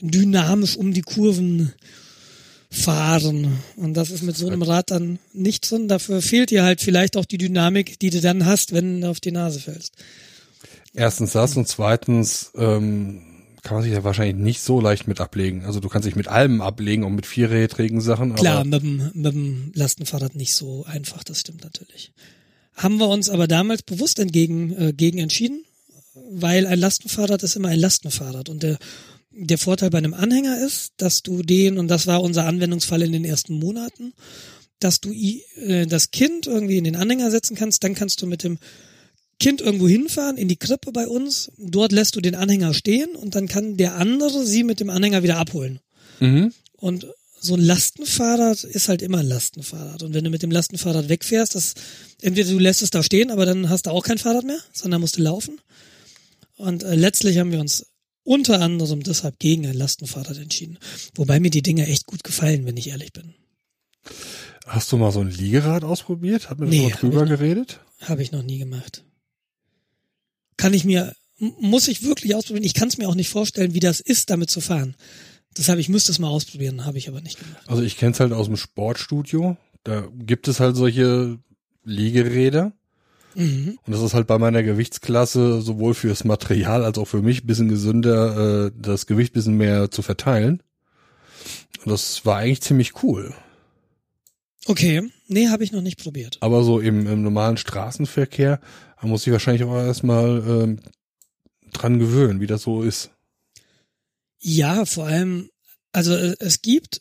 dynamisch 0.00 0.76
um 0.76 0.92
die 0.92 1.02
Kurven 1.02 1.72
fahren. 2.70 3.58
Und 3.76 3.94
das 3.94 4.10
ist 4.10 4.22
mit 4.22 4.36
so 4.36 4.46
einem 4.46 4.62
Rad 4.62 4.90
dann 4.90 5.18
nicht 5.32 5.70
drin. 5.70 5.88
Dafür 5.88 6.20
fehlt 6.20 6.50
dir 6.50 6.64
halt 6.64 6.80
vielleicht 6.80 7.16
auch 7.16 7.24
die 7.24 7.38
Dynamik, 7.38 7.98
die 8.00 8.10
du 8.10 8.20
dann 8.20 8.44
hast, 8.44 8.72
wenn 8.72 9.00
du 9.00 9.10
auf 9.10 9.20
die 9.20 9.32
Nase 9.32 9.60
fällst. 9.60 9.94
Erstens 10.92 11.32
das 11.32 11.56
und 11.56 11.66
zweitens 11.66 12.52
ähm, 12.56 13.22
kann 13.62 13.76
man 13.76 13.82
sich 13.82 13.92
ja 13.92 14.04
wahrscheinlich 14.04 14.36
nicht 14.36 14.60
so 14.60 14.80
leicht 14.80 15.08
mit 15.08 15.20
ablegen. 15.20 15.64
Also 15.64 15.80
du 15.80 15.88
kannst 15.88 16.06
dich 16.06 16.16
mit 16.16 16.28
allem 16.28 16.60
ablegen 16.60 17.04
und 17.04 17.14
mit 17.14 17.26
vierrädrigen 17.26 18.00
Sachen. 18.00 18.34
Klar, 18.34 18.64
mit 18.64 18.82
dem, 18.82 19.10
mit 19.14 19.34
dem 19.34 19.72
Lastenfahrrad 19.74 20.36
nicht 20.36 20.54
so 20.54 20.84
einfach, 20.84 21.24
das 21.24 21.40
stimmt 21.40 21.64
natürlich. 21.64 22.12
Haben 22.74 22.98
wir 22.98 23.08
uns 23.08 23.30
aber 23.30 23.46
damals 23.46 23.82
bewusst 23.82 24.18
entgegen, 24.18 24.72
äh, 24.76 24.92
gegen 24.92 25.18
entschieden, 25.18 25.64
weil 26.30 26.66
ein 26.66 26.78
Lastenfahrrad 26.78 27.42
ist 27.42 27.56
immer 27.56 27.68
ein 27.68 27.78
Lastenfahrrad 27.78 28.48
und 28.48 28.62
der, 28.62 28.78
der 29.30 29.58
Vorteil 29.58 29.90
bei 29.90 29.98
einem 29.98 30.14
Anhänger 30.14 30.58
ist, 30.58 30.92
dass 30.96 31.22
du 31.22 31.42
den, 31.42 31.78
und 31.78 31.88
das 31.88 32.06
war 32.06 32.22
unser 32.22 32.46
Anwendungsfall 32.46 33.02
in 33.02 33.12
den 33.12 33.24
ersten 33.24 33.54
Monaten, 33.58 34.12
dass 34.80 35.00
du 35.00 35.12
äh, 35.12 35.86
das 35.86 36.10
Kind 36.10 36.46
irgendwie 36.46 36.78
in 36.78 36.84
den 36.84 36.96
Anhänger 36.96 37.30
setzen 37.30 37.56
kannst, 37.56 37.84
dann 37.84 37.94
kannst 37.94 38.22
du 38.22 38.26
mit 38.26 38.42
dem 38.42 38.58
Kind 39.40 39.60
irgendwo 39.60 39.88
hinfahren, 39.88 40.36
in 40.36 40.48
die 40.48 40.56
Krippe 40.56 40.92
bei 40.92 41.08
uns, 41.08 41.50
dort 41.58 41.92
lässt 41.92 42.16
du 42.16 42.20
den 42.20 42.34
Anhänger 42.34 42.72
stehen 42.74 43.16
und 43.16 43.34
dann 43.34 43.48
kann 43.48 43.76
der 43.76 43.96
andere 43.96 44.46
sie 44.46 44.62
mit 44.62 44.80
dem 44.80 44.90
Anhänger 44.90 45.22
wieder 45.22 45.38
abholen. 45.38 45.80
mhm. 46.20 46.52
Und 46.76 47.06
so 47.44 47.54
ein 47.54 47.60
Lastenfahrrad 47.60 48.64
ist 48.64 48.88
halt 48.88 49.02
immer 49.02 49.18
ein 49.18 49.26
Lastenfahrrad. 49.26 50.02
Und 50.02 50.14
wenn 50.14 50.24
du 50.24 50.30
mit 50.30 50.42
dem 50.42 50.50
Lastenfahrrad 50.50 51.08
wegfährst, 51.08 51.54
das, 51.54 51.74
entweder 52.22 52.50
du 52.50 52.58
lässt 52.58 52.82
es 52.82 52.90
da 52.90 53.02
stehen, 53.02 53.30
aber 53.30 53.44
dann 53.46 53.68
hast 53.68 53.86
du 53.86 53.90
auch 53.90 54.02
kein 54.04 54.18
Fahrrad 54.18 54.44
mehr, 54.44 54.58
sondern 54.72 55.00
musst 55.00 55.16
du 55.18 55.22
laufen. 55.22 55.60
Und 56.56 56.82
äh, 56.82 56.94
letztlich 56.94 57.38
haben 57.38 57.52
wir 57.52 57.60
uns 57.60 57.86
unter 58.22 58.60
anderem 58.60 59.02
deshalb 59.02 59.38
gegen 59.38 59.66
ein 59.66 59.74
Lastenfahrrad 59.76 60.38
entschieden. 60.38 60.78
Wobei 61.14 61.38
mir 61.40 61.50
die 61.50 61.62
Dinge 61.62 61.86
echt 61.86 62.06
gut 62.06 62.24
gefallen, 62.24 62.64
wenn 62.64 62.76
ich 62.76 62.88
ehrlich 62.88 63.12
bin. 63.12 63.34
hast 64.66 64.90
du 64.92 64.96
mal 64.96 65.12
so 65.12 65.20
ein 65.20 65.30
Liegerad 65.30 65.84
ausprobiert? 65.84 66.48
Hat 66.48 66.58
man 66.58 66.68
Nee, 66.70 66.90
hab 66.92 67.00
drüber 67.00 67.22
nicht. 67.22 67.30
geredet? 67.38 67.80
Habe 68.00 68.22
ich 68.22 68.32
noch 68.32 68.42
nie 68.42 68.58
gemacht. 68.58 69.04
Kann 70.56 70.72
ich 70.72 70.84
mir, 70.84 71.14
muss 71.38 71.88
ich 71.88 72.02
wirklich 72.02 72.34
ausprobieren. 72.34 72.64
Ich 72.64 72.74
kann 72.74 72.88
es 72.88 72.96
mir 72.96 73.08
auch 73.08 73.14
nicht 73.14 73.28
vorstellen, 73.28 73.74
wie 73.74 73.80
das 73.80 74.00
ist, 74.00 74.30
damit 74.30 74.50
zu 74.50 74.60
fahren. 74.60 74.94
Deshalb, 75.56 75.78
ich 75.78 75.88
müsste 75.88 76.12
es 76.12 76.18
mal 76.18 76.28
ausprobieren, 76.28 76.84
habe 76.84 76.98
ich 76.98 77.08
aber 77.08 77.20
nicht 77.20 77.38
gemacht. 77.38 77.62
Also 77.66 77.82
ich 77.82 77.96
kenne 77.96 78.12
es 78.12 78.20
halt 78.20 78.32
aus 78.32 78.46
dem 78.46 78.56
Sportstudio. 78.56 79.56
Da 79.84 80.08
gibt 80.12 80.48
es 80.48 80.60
halt 80.60 80.76
solche 80.76 81.38
Liegeräder. 81.84 82.72
Mhm. 83.34 83.78
Und 83.84 83.92
das 83.92 84.02
ist 84.02 84.14
halt 84.14 84.26
bei 84.26 84.38
meiner 84.38 84.62
Gewichtsklasse 84.62 85.60
sowohl 85.60 85.94
fürs 85.94 86.24
Material 86.24 86.84
als 86.84 86.98
auch 86.98 87.06
für 87.06 87.22
mich 87.22 87.44
ein 87.44 87.46
bisschen 87.46 87.68
gesünder, 87.68 88.66
äh, 88.66 88.72
das 88.76 89.06
Gewicht 89.06 89.32
ein 89.32 89.34
bisschen 89.34 89.56
mehr 89.56 89.90
zu 89.90 90.02
verteilen. 90.02 90.62
Und 91.84 91.90
das 91.90 92.24
war 92.24 92.38
eigentlich 92.38 92.62
ziemlich 92.62 93.02
cool. 93.02 93.34
Okay, 94.66 95.02
nee, 95.28 95.48
habe 95.48 95.64
ich 95.64 95.72
noch 95.72 95.82
nicht 95.82 96.02
probiert. 96.02 96.38
Aber 96.40 96.62
so 96.62 96.80
im, 96.80 97.06
im 97.06 97.22
normalen 97.22 97.58
Straßenverkehr, 97.58 98.60
da 99.00 99.06
muss 99.06 99.26
ich 99.26 99.32
wahrscheinlich 99.32 99.64
auch 99.64 99.74
erstmal 99.74 100.42
ähm, 100.46 100.80
dran 101.72 101.98
gewöhnen, 101.98 102.40
wie 102.40 102.46
das 102.46 102.62
so 102.62 102.82
ist. 102.82 103.10
Ja, 104.46 104.84
vor 104.84 105.06
allem, 105.06 105.48
also 105.92 106.14
äh, 106.14 106.36
es 106.38 106.60
gibt, 106.60 107.00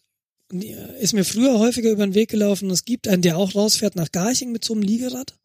ist 1.01 1.13
mir 1.13 1.25
früher 1.25 1.59
häufiger 1.59 1.91
über 1.91 2.05
den 2.05 2.15
Weg 2.15 2.29
gelaufen, 2.29 2.69
es 2.69 2.85
gibt 2.85 3.05
einen, 3.05 3.21
der 3.21 3.38
auch 3.38 3.53
rausfährt 3.53 3.97
nach 3.97 4.13
Garching 4.13 4.53
mit 4.53 4.63
so 4.63 4.73
einem 4.73 4.81
Liegerad. 4.81 5.35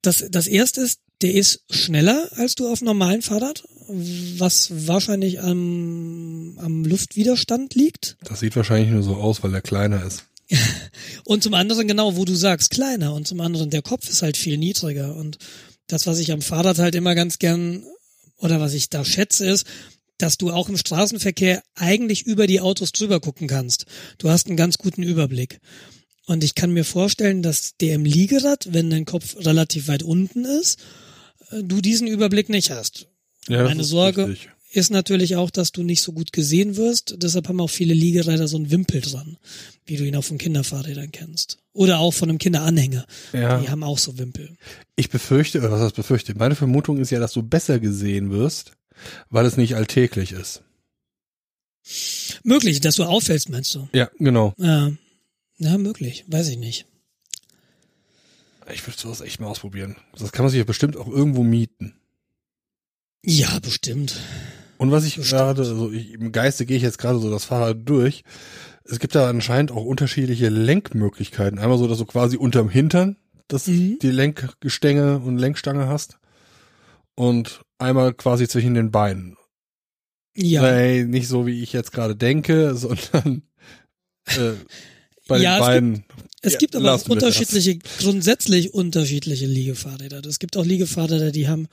Das, 0.00 0.24
das 0.30 0.46
erste 0.46 0.80
ist, 0.80 1.00
der 1.20 1.34
ist 1.34 1.64
schneller 1.70 2.28
als 2.32 2.54
du 2.54 2.66
auf 2.66 2.80
einem 2.80 2.86
normalen 2.86 3.20
Fahrrad, 3.20 3.62
was 3.88 4.70
wahrscheinlich 4.86 5.42
am, 5.42 6.58
am 6.58 6.82
Luftwiderstand 6.86 7.74
liegt. 7.74 8.16
Das 8.24 8.40
sieht 8.40 8.56
wahrscheinlich 8.56 8.90
nur 8.90 9.02
so 9.02 9.16
aus, 9.16 9.42
weil 9.42 9.52
er 9.52 9.60
kleiner 9.60 10.06
ist. 10.06 10.24
Und 11.24 11.42
zum 11.42 11.52
anderen 11.52 11.86
genau, 11.88 12.16
wo 12.16 12.24
du 12.24 12.34
sagst, 12.34 12.70
kleiner. 12.70 13.12
Und 13.12 13.28
zum 13.28 13.40
anderen, 13.42 13.68
der 13.68 13.82
Kopf 13.82 14.08
ist 14.08 14.22
halt 14.22 14.38
viel 14.38 14.56
niedriger. 14.56 15.14
Und 15.14 15.36
das, 15.88 16.06
was 16.06 16.18
ich 16.18 16.32
am 16.32 16.40
Fahrrad 16.40 16.78
halt 16.78 16.94
immer 16.94 17.14
ganz 17.14 17.38
gern, 17.38 17.84
oder 18.38 18.60
was 18.60 18.72
ich 18.72 18.88
da 18.88 19.04
schätze, 19.04 19.46
ist, 19.46 19.66
dass 20.22 20.38
du 20.38 20.50
auch 20.50 20.68
im 20.68 20.76
Straßenverkehr 20.76 21.62
eigentlich 21.74 22.26
über 22.26 22.46
die 22.46 22.60
Autos 22.60 22.92
drüber 22.92 23.18
gucken 23.18 23.48
kannst. 23.48 23.86
Du 24.18 24.30
hast 24.30 24.46
einen 24.46 24.56
ganz 24.56 24.78
guten 24.78 25.02
Überblick. 25.02 25.58
Und 26.26 26.44
ich 26.44 26.54
kann 26.54 26.72
mir 26.72 26.84
vorstellen, 26.84 27.42
dass 27.42 27.76
der 27.80 27.96
im 27.96 28.04
Liegerad, 28.04 28.72
wenn 28.72 28.88
dein 28.88 29.04
Kopf 29.04 29.36
relativ 29.38 29.88
weit 29.88 30.04
unten 30.04 30.44
ist, 30.44 30.78
äh, 31.50 31.64
du 31.64 31.80
diesen 31.80 32.06
Überblick 32.06 32.48
nicht 32.48 32.70
hast. 32.70 33.08
Ja, 33.48 33.64
Meine 33.64 33.80
ist 33.80 33.88
Sorge 33.88 34.28
richtig. 34.28 34.50
ist 34.70 34.92
natürlich 34.92 35.34
auch, 35.34 35.50
dass 35.50 35.72
du 35.72 35.82
nicht 35.82 36.02
so 36.02 36.12
gut 36.12 36.32
gesehen 36.32 36.76
wirst. 36.76 37.16
Deshalb 37.18 37.48
haben 37.48 37.60
auch 37.60 37.70
viele 37.70 37.92
Liegeräder 37.94 38.46
so 38.46 38.56
einen 38.56 38.70
Wimpel 38.70 39.00
dran, 39.00 39.38
wie 39.86 39.96
du 39.96 40.04
ihn 40.04 40.14
auch 40.14 40.22
von 40.22 40.38
Kinderfahrrädern 40.38 41.10
kennst. 41.10 41.58
Oder 41.72 41.98
auch 41.98 42.14
von 42.14 42.28
einem 42.28 42.38
Kinderanhänger. 42.38 43.04
Ja. 43.32 43.58
Die 43.60 43.68
haben 43.68 43.82
auch 43.82 43.98
so 43.98 44.16
Wimpel. 44.18 44.56
Ich 44.94 45.10
befürchte, 45.10 45.58
oder 45.58 45.72
was 45.72 45.80
heißt 45.80 45.96
befürchte? 45.96 46.36
Meine 46.36 46.54
Vermutung 46.54 46.98
ist 46.98 47.10
ja, 47.10 47.18
dass 47.18 47.32
du 47.32 47.42
besser 47.42 47.80
gesehen 47.80 48.30
wirst, 48.30 48.72
weil 49.30 49.46
es 49.46 49.56
nicht 49.56 49.74
alltäglich 49.76 50.32
ist. 50.32 50.62
Möglich, 52.44 52.80
dass 52.80 52.96
du 52.96 53.04
auffällst, 53.04 53.48
meinst 53.48 53.74
du? 53.74 53.88
Ja, 53.92 54.10
genau. 54.18 54.54
Ja, 54.58 54.92
ja 55.58 55.78
möglich. 55.78 56.24
Weiß 56.28 56.48
ich 56.48 56.58
nicht. 56.58 56.86
Ich 58.72 58.86
würde 58.86 58.98
sowas 58.98 59.20
echt 59.20 59.40
mal 59.40 59.48
ausprobieren. 59.48 59.96
Das 60.16 60.32
kann 60.32 60.44
man 60.44 60.50
sich 60.50 60.58
ja 60.58 60.64
bestimmt 60.64 60.96
auch 60.96 61.08
irgendwo 61.08 61.42
mieten. 61.42 61.94
Ja, 63.24 63.58
bestimmt. 63.60 64.20
Und 64.78 64.90
was 64.90 65.04
ich 65.04 65.16
Bestimmt. 65.16 65.38
gerade, 65.40 65.62
also 65.62 65.92
ich, 65.92 66.12
im 66.12 66.32
Geiste 66.32 66.66
gehe 66.66 66.76
ich 66.76 66.82
jetzt 66.82 66.98
gerade 66.98 67.18
so 67.18 67.30
das 67.30 67.44
Fahrrad 67.44 67.78
durch. 67.84 68.24
Es 68.84 68.98
gibt 68.98 69.14
da 69.14 69.28
anscheinend 69.28 69.70
auch 69.70 69.84
unterschiedliche 69.84 70.48
Lenkmöglichkeiten. 70.48 71.58
Einmal 71.58 71.78
so, 71.78 71.86
dass 71.86 71.98
du 71.98 72.04
quasi 72.04 72.36
unterm 72.36 72.68
Hintern 72.68 73.16
dass 73.48 73.66
Mhm. 73.66 73.98
die 74.00 74.10
Lenkgestänge 74.10 75.18
und 75.18 75.36
Lenkstange 75.38 75.86
hast. 75.86 76.18
Und 77.14 77.60
einmal 77.82 78.14
quasi 78.14 78.48
zwischen 78.48 78.74
den 78.74 78.90
Beinen. 78.90 79.36
Ja. 80.36 80.62
Nee, 80.62 81.04
nicht 81.04 81.28
so, 81.28 81.46
wie 81.46 81.62
ich 81.62 81.72
jetzt 81.72 81.92
gerade 81.92 82.16
denke, 82.16 82.74
sondern 82.76 83.42
äh, 84.26 84.52
bei 85.28 85.38
Ja, 85.38 85.56
den 85.56 85.60
es 85.60 85.66
Beinen. 85.66 86.04
Es 86.44 86.52
Ja, 86.54 86.58
gibt 86.58 86.74
aber 86.76 86.84
lassen 86.86 87.04
auch 87.04 87.08
wir 87.10 87.14
das. 87.16 87.24
unterschiedliche, 87.36 87.78
grundsätzlich 87.98 88.74
unterschiedliche 88.74 89.46
Liegefahrräder. 89.46 90.24
Es 90.26 90.38
gibt 90.38 90.56
auch 90.56 90.64
Liegefahrräder, 90.64 91.30
die 91.30 91.46
haben, 91.48 91.68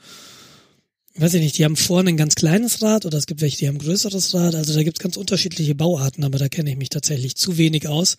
weiß 1.16 1.34
ich 1.34 1.42
nicht, 1.42 1.58
die 1.58 1.64
haben 1.64 1.76
vorne 1.76 2.10
ein 2.10 2.16
ganz 2.16 2.34
kleines 2.36 2.80
Rad 2.82 3.04
oder 3.06 3.18
es 3.18 3.26
gibt 3.26 3.40
welche, 3.40 3.56
die 3.58 3.66
haben 3.68 3.76
ein 3.76 3.80
größeres 3.80 4.32
Rad. 4.34 4.54
Also 4.54 4.74
da 4.74 4.82
gibt 4.82 4.98
es 4.98 5.02
ganz 5.02 5.16
unterschiedliche 5.16 5.74
Bauarten, 5.74 6.22
aber 6.22 6.38
da 6.38 6.48
kenne 6.48 6.70
ich 6.70 6.76
mich 6.76 6.90
tatsächlich 6.90 7.36
zu 7.36 7.56
wenig 7.58 7.88
aus, 7.88 8.16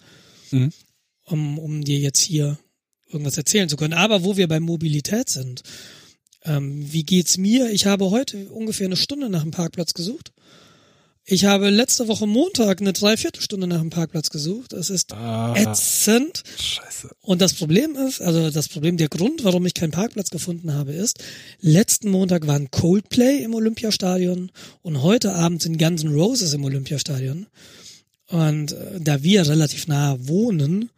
Mhm. 0.51 0.71
um, 1.25 1.57
um 1.59 1.83
dir 1.85 1.99
jetzt 1.99 2.19
hier 2.19 2.59
irgendwas 3.09 3.37
erzählen 3.37 3.69
zu 3.69 3.77
können. 3.77 3.93
Aber 3.93 4.23
wo 4.25 4.35
wir 4.35 4.47
bei 4.49 4.59
Mobilität 4.59 5.29
sind, 5.29 5.61
ähm, 6.45 6.91
wie 6.91 7.03
geht's 7.03 7.37
mir? 7.37 7.69
Ich 7.71 7.85
habe 7.85 8.09
heute 8.11 8.49
ungefähr 8.49 8.85
eine 8.87 8.95
Stunde 8.97 9.29
nach 9.29 9.43
dem 9.43 9.51
Parkplatz 9.51 9.93
gesucht. 9.93 10.31
Ich 11.23 11.45
habe 11.45 11.69
letzte 11.69 12.07
Woche 12.07 12.25
Montag 12.25 12.81
eine 12.81 12.93
Dreiviertelstunde 12.93 13.67
nach 13.67 13.79
dem 13.79 13.91
Parkplatz 13.91 14.31
gesucht. 14.31 14.73
Es 14.73 14.89
ist 14.89 15.13
Ah, 15.13 15.53
ätzend. 15.55 16.41
scheiße. 16.57 17.11
Und 17.21 17.41
das 17.41 17.53
Problem 17.53 17.95
ist, 17.95 18.21
also 18.21 18.49
das 18.49 18.67
Problem, 18.69 18.97
der 18.97 19.07
Grund, 19.07 19.43
warum 19.43 19.65
ich 19.67 19.75
keinen 19.75 19.91
Parkplatz 19.91 20.31
gefunden 20.31 20.73
habe, 20.73 20.93
ist, 20.93 21.19
letzten 21.59 22.09
Montag 22.09 22.47
war 22.47 22.55
ein 22.55 22.71
Coldplay 22.71 23.43
im 23.43 23.53
Olympiastadion 23.53 24.51
und 24.81 25.03
heute 25.03 25.35
Abend 25.35 25.61
sind 25.61 25.77
Guns 25.77 26.03
N' 26.03 26.13
Roses 26.13 26.53
im 26.53 26.65
Olympiastadion. 26.65 27.45
Und 28.27 28.71
äh, 28.71 28.99
da 28.99 29.21
wir 29.21 29.47
relativ 29.47 29.87
nah 29.87 30.17
wohnen, 30.27 30.89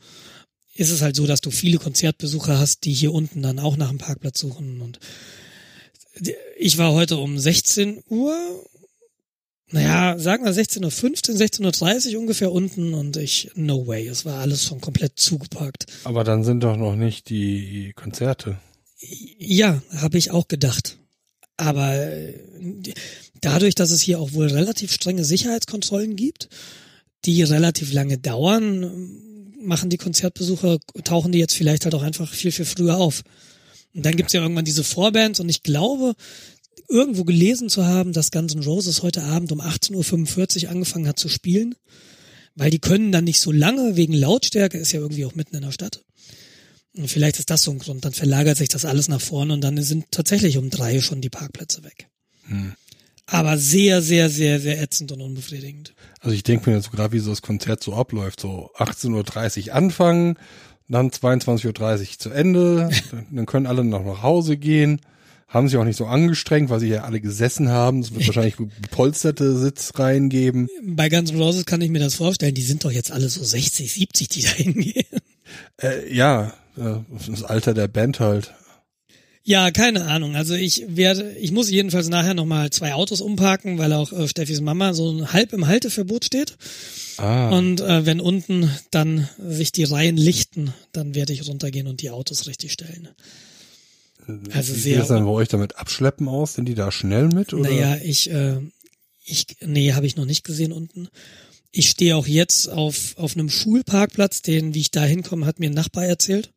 ist 0.76 0.90
es 0.90 1.02
halt 1.02 1.16
so, 1.16 1.28
dass 1.28 1.42
du 1.42 1.52
viele 1.52 1.78
Konzertbesucher 1.78 2.58
hast, 2.58 2.86
die 2.86 2.94
hier 2.94 3.14
unten 3.14 3.42
dann 3.42 3.60
auch 3.60 3.78
nach 3.78 3.90
dem 3.90 4.00
Parkplatz 4.00 4.40
suchen. 4.40 4.82
Und 4.82 5.00
ich 6.58 6.78
war 6.78 6.94
heute 6.94 7.18
um 7.18 7.38
16 7.38 8.04
Uhr, 8.10 8.36
naja, 9.72 10.18
sagen 10.20 10.46
wir 10.46 10.54
16.15 10.54 10.84
Uhr, 11.32 11.36
16.30 11.36 12.14
Uhr 12.14 12.22
ungefähr 12.22 12.52
unten 12.52 12.94
und 12.94 13.18
ich, 13.18 13.52
no 13.56 13.88
way, 13.88 14.08
es 14.08 14.26
war 14.26 14.40
alles 14.40 14.66
schon 14.66 14.82
komplett 14.82 15.20
zugeparkt. 15.20 15.88
Aber 16.04 16.24
dann 16.24 16.44
sind 16.44 16.64
doch 16.64 16.78
noch 16.78 16.96
nicht 16.96 17.30
die 17.30 17.94
Konzerte. 17.96 18.60
Ja, 19.38 19.82
habe 19.96 20.18
ich 20.18 20.32
auch 20.32 20.48
gedacht. 20.48 20.98
Aber 21.58 21.96
äh, 21.96 22.34
dadurch, 23.42 23.76
dass 23.76 23.92
es 23.92 24.02
hier 24.02 24.20
auch 24.20 24.34
wohl 24.34 24.48
relativ 24.48 24.92
strenge 24.92 25.24
Sicherheitskontrollen 25.24 26.16
gibt, 26.16 26.50
die 27.26 27.44
relativ 27.44 27.94
lange 27.94 28.18
dauern, 28.18 29.33
machen 29.66 29.90
die 29.90 29.98
Konzertbesucher, 29.98 30.80
tauchen 31.04 31.32
die 31.32 31.40
jetzt 31.40 31.56
vielleicht 31.56 31.86
halt 31.86 31.96
auch 31.96 32.04
einfach 32.04 32.32
viel, 32.32 32.52
viel 32.52 32.66
früher 32.66 32.98
auf. 32.98 33.24
Und 33.94 34.06
dann 34.06 34.16
gibt's 34.16 34.34
ja 34.34 34.42
irgendwann 34.42 34.66
diese 34.66 34.84
Vorbands 34.84 35.40
und 35.40 35.50
ich 35.50 35.64
glaube, 35.64 36.16
irgendwo 36.90 37.24
gelesen 37.24 37.70
zu 37.70 37.86
haben, 37.86 38.14
dass 38.14 38.32
Guns 38.32 38.56
N' 38.56 38.64
Roses 38.64 39.04
heute 39.04 39.24
Abend 39.24 39.52
um 39.52 39.62
18.45 39.62 40.66
Uhr 40.66 40.72
angefangen 40.72 41.08
hat 41.08 41.20
zu 41.20 41.30
spielen, 41.30 41.76
weil 42.56 42.70
die 42.70 42.80
können 42.80 43.12
dann 43.12 43.24
nicht 43.24 43.40
so 43.40 43.52
lange 43.52 43.96
wegen 43.96 44.14
Lautstärke, 44.14 44.78
ist 44.78 44.92
ja 44.92 45.00
irgendwie 45.00 45.26
auch 45.26 45.36
mitten 45.36 45.56
in 45.56 45.64
der 45.64 45.72
Stadt. 45.72 46.04
Und 46.96 47.08
vielleicht 47.08 47.40
ist 47.40 47.50
das 47.50 47.64
so 47.64 47.72
ein 47.72 47.80
Grund. 47.80 48.06
Dann 48.06 48.14
verlagert 48.14 48.58
sich 48.58 48.70
das 48.70 48.86
alles 48.86 49.08
nach 49.08 49.22
vorne 49.22 49.54
und 49.54 49.62
dann 49.62 49.82
sind 49.82 50.12
tatsächlich 50.12 50.58
um 50.58 50.70
drei 50.70 51.02
schon 51.02 51.22
die 51.22 51.30
Parkplätze 51.30 51.84
weg. 51.84 52.08
Hm. 52.44 52.74
Aber 53.34 53.58
sehr, 53.58 54.04
sehr, 54.04 54.30
sehr, 54.30 54.60
sehr 54.60 54.80
ätzend 54.80 55.12
und 55.12 55.20
unbefriedigend. 55.20 55.96
Also 56.20 56.36
ich 56.36 56.44
denke 56.44 56.70
mir 56.70 56.76
jetzt 56.76 56.92
gerade, 56.92 57.14
wie 57.14 57.20
so 57.20 57.32
das 57.32 57.42
Konzert 57.42 57.82
so 57.82 57.96
abläuft. 57.96 58.40
So 58.40 58.70
18.30 58.78 59.70
Uhr 59.70 59.74
anfangen, 59.74 60.36
dann 60.88 61.10
22.30 61.10 62.02
Uhr 62.02 62.20
zu 62.20 62.30
Ende, 62.30 62.92
dann 63.32 63.48
können 63.48 63.66
alle 63.66 63.84
noch 63.84 64.06
nach 64.06 64.22
Hause 64.22 64.56
gehen. 64.56 65.02
Haben 65.48 65.68
sich 65.68 65.78
auch 65.78 65.84
nicht 65.84 65.98
so 65.98 66.06
angestrengt, 66.06 66.70
weil 66.70 66.80
sie 66.80 66.90
ja 66.90 67.06
alle 67.06 67.22
gesessen 67.22 67.70
haben. 67.70 68.02
Es 68.02 68.14
wird 68.14 68.28
wahrscheinlich 68.28 68.56
gepolsterte 68.56 69.58
Sitzreihen 69.58 70.30
geben. 70.30 70.68
Bei 70.84 71.10
Guns 71.10 71.32
N' 71.32 71.40
Roses 71.40 71.66
kann 71.66 71.82
ich 71.82 71.90
mir 71.90 72.00
das 72.00 72.14
vorstellen. 72.16 72.54
Die 72.54 72.62
sind 72.62 72.86
doch 72.86 72.92
jetzt 72.92 73.12
alle 73.12 73.30
so 73.30 73.44
60, 73.44 73.92
70, 73.92 74.28
die 74.28 74.42
da 74.44 74.50
hingehen. 74.50 75.06
Äh, 75.82 76.14
ja, 76.14 76.54
äh, 76.78 76.98
das 77.28 77.44
Alter 77.44 77.74
der 77.74 77.88
Band 77.88 78.20
halt. 78.20 78.54
Ja, 79.46 79.72
keine 79.72 80.06
Ahnung. 80.06 80.38
Also 80.38 80.54
ich 80.54 80.86
werde, 80.88 81.34
ich 81.34 81.52
muss 81.52 81.70
jedenfalls 81.70 82.08
nachher 82.08 82.34
nochmal 82.34 82.70
zwei 82.70 82.94
Autos 82.94 83.20
umparken, 83.20 83.78
weil 83.78 83.92
auch 83.92 84.14
äh, 84.14 84.28
Steffis 84.28 84.62
Mama 84.62 84.94
so 84.94 85.34
halb 85.34 85.52
im 85.52 85.68
Halteverbot 85.68 86.24
steht. 86.24 86.56
Ah, 87.18 87.50
Und 87.50 87.82
äh, 87.82 88.06
wenn 88.06 88.22
unten 88.22 88.70
dann 88.92 89.28
sich 89.38 89.74
die 89.74 89.84
Reihen 89.84 90.16
lichten, 90.16 90.74
dann 90.94 91.14
werde 91.14 91.34
ich 91.34 91.46
runtergehen 91.48 91.88
und 91.88 92.02
die 92.02 92.10
Autos 92.10 92.48
richtig 92.48 92.72
stellen. 92.72 93.10
Also 94.54 94.74
wie 94.76 94.80
sehr 94.80 94.94
sieht 94.94 95.00
das 95.00 95.08
dann 95.10 95.26
bei 95.26 95.32
euch 95.32 95.50
damit 95.50 95.76
abschleppen 95.76 96.30
aus? 96.30 96.54
Sind 96.54 96.66
die 96.66 96.76
da 96.76 96.92
schnell 96.92 97.28
mit? 97.28 97.54
Oder? 97.54 97.70
Naja, 97.70 97.98
ich, 98.02 98.30
äh, 98.32 98.60
ich, 99.26 99.48
nee, 99.60 99.92
habe 99.92 100.06
ich 100.06 100.16
noch 100.16 100.26
nicht 100.26 100.46
gesehen 100.46 100.72
unten. 100.72 101.10
Ich 101.72 101.90
stehe 101.90 102.16
auch 102.16 102.28
jetzt 102.28 102.70
auf, 102.70 103.18
auf 103.18 103.36
einem 103.36 103.50
Schulparkplatz, 103.50 104.42
den, 104.42 104.74
wie 104.74 104.80
ich 104.80 104.92
da 104.92 105.04
hinkomme, 105.04 105.46
hat 105.46 105.60
mir 105.60 105.70
ein 105.70 105.74
Nachbar 105.74 106.06
erzählt. 106.06 106.52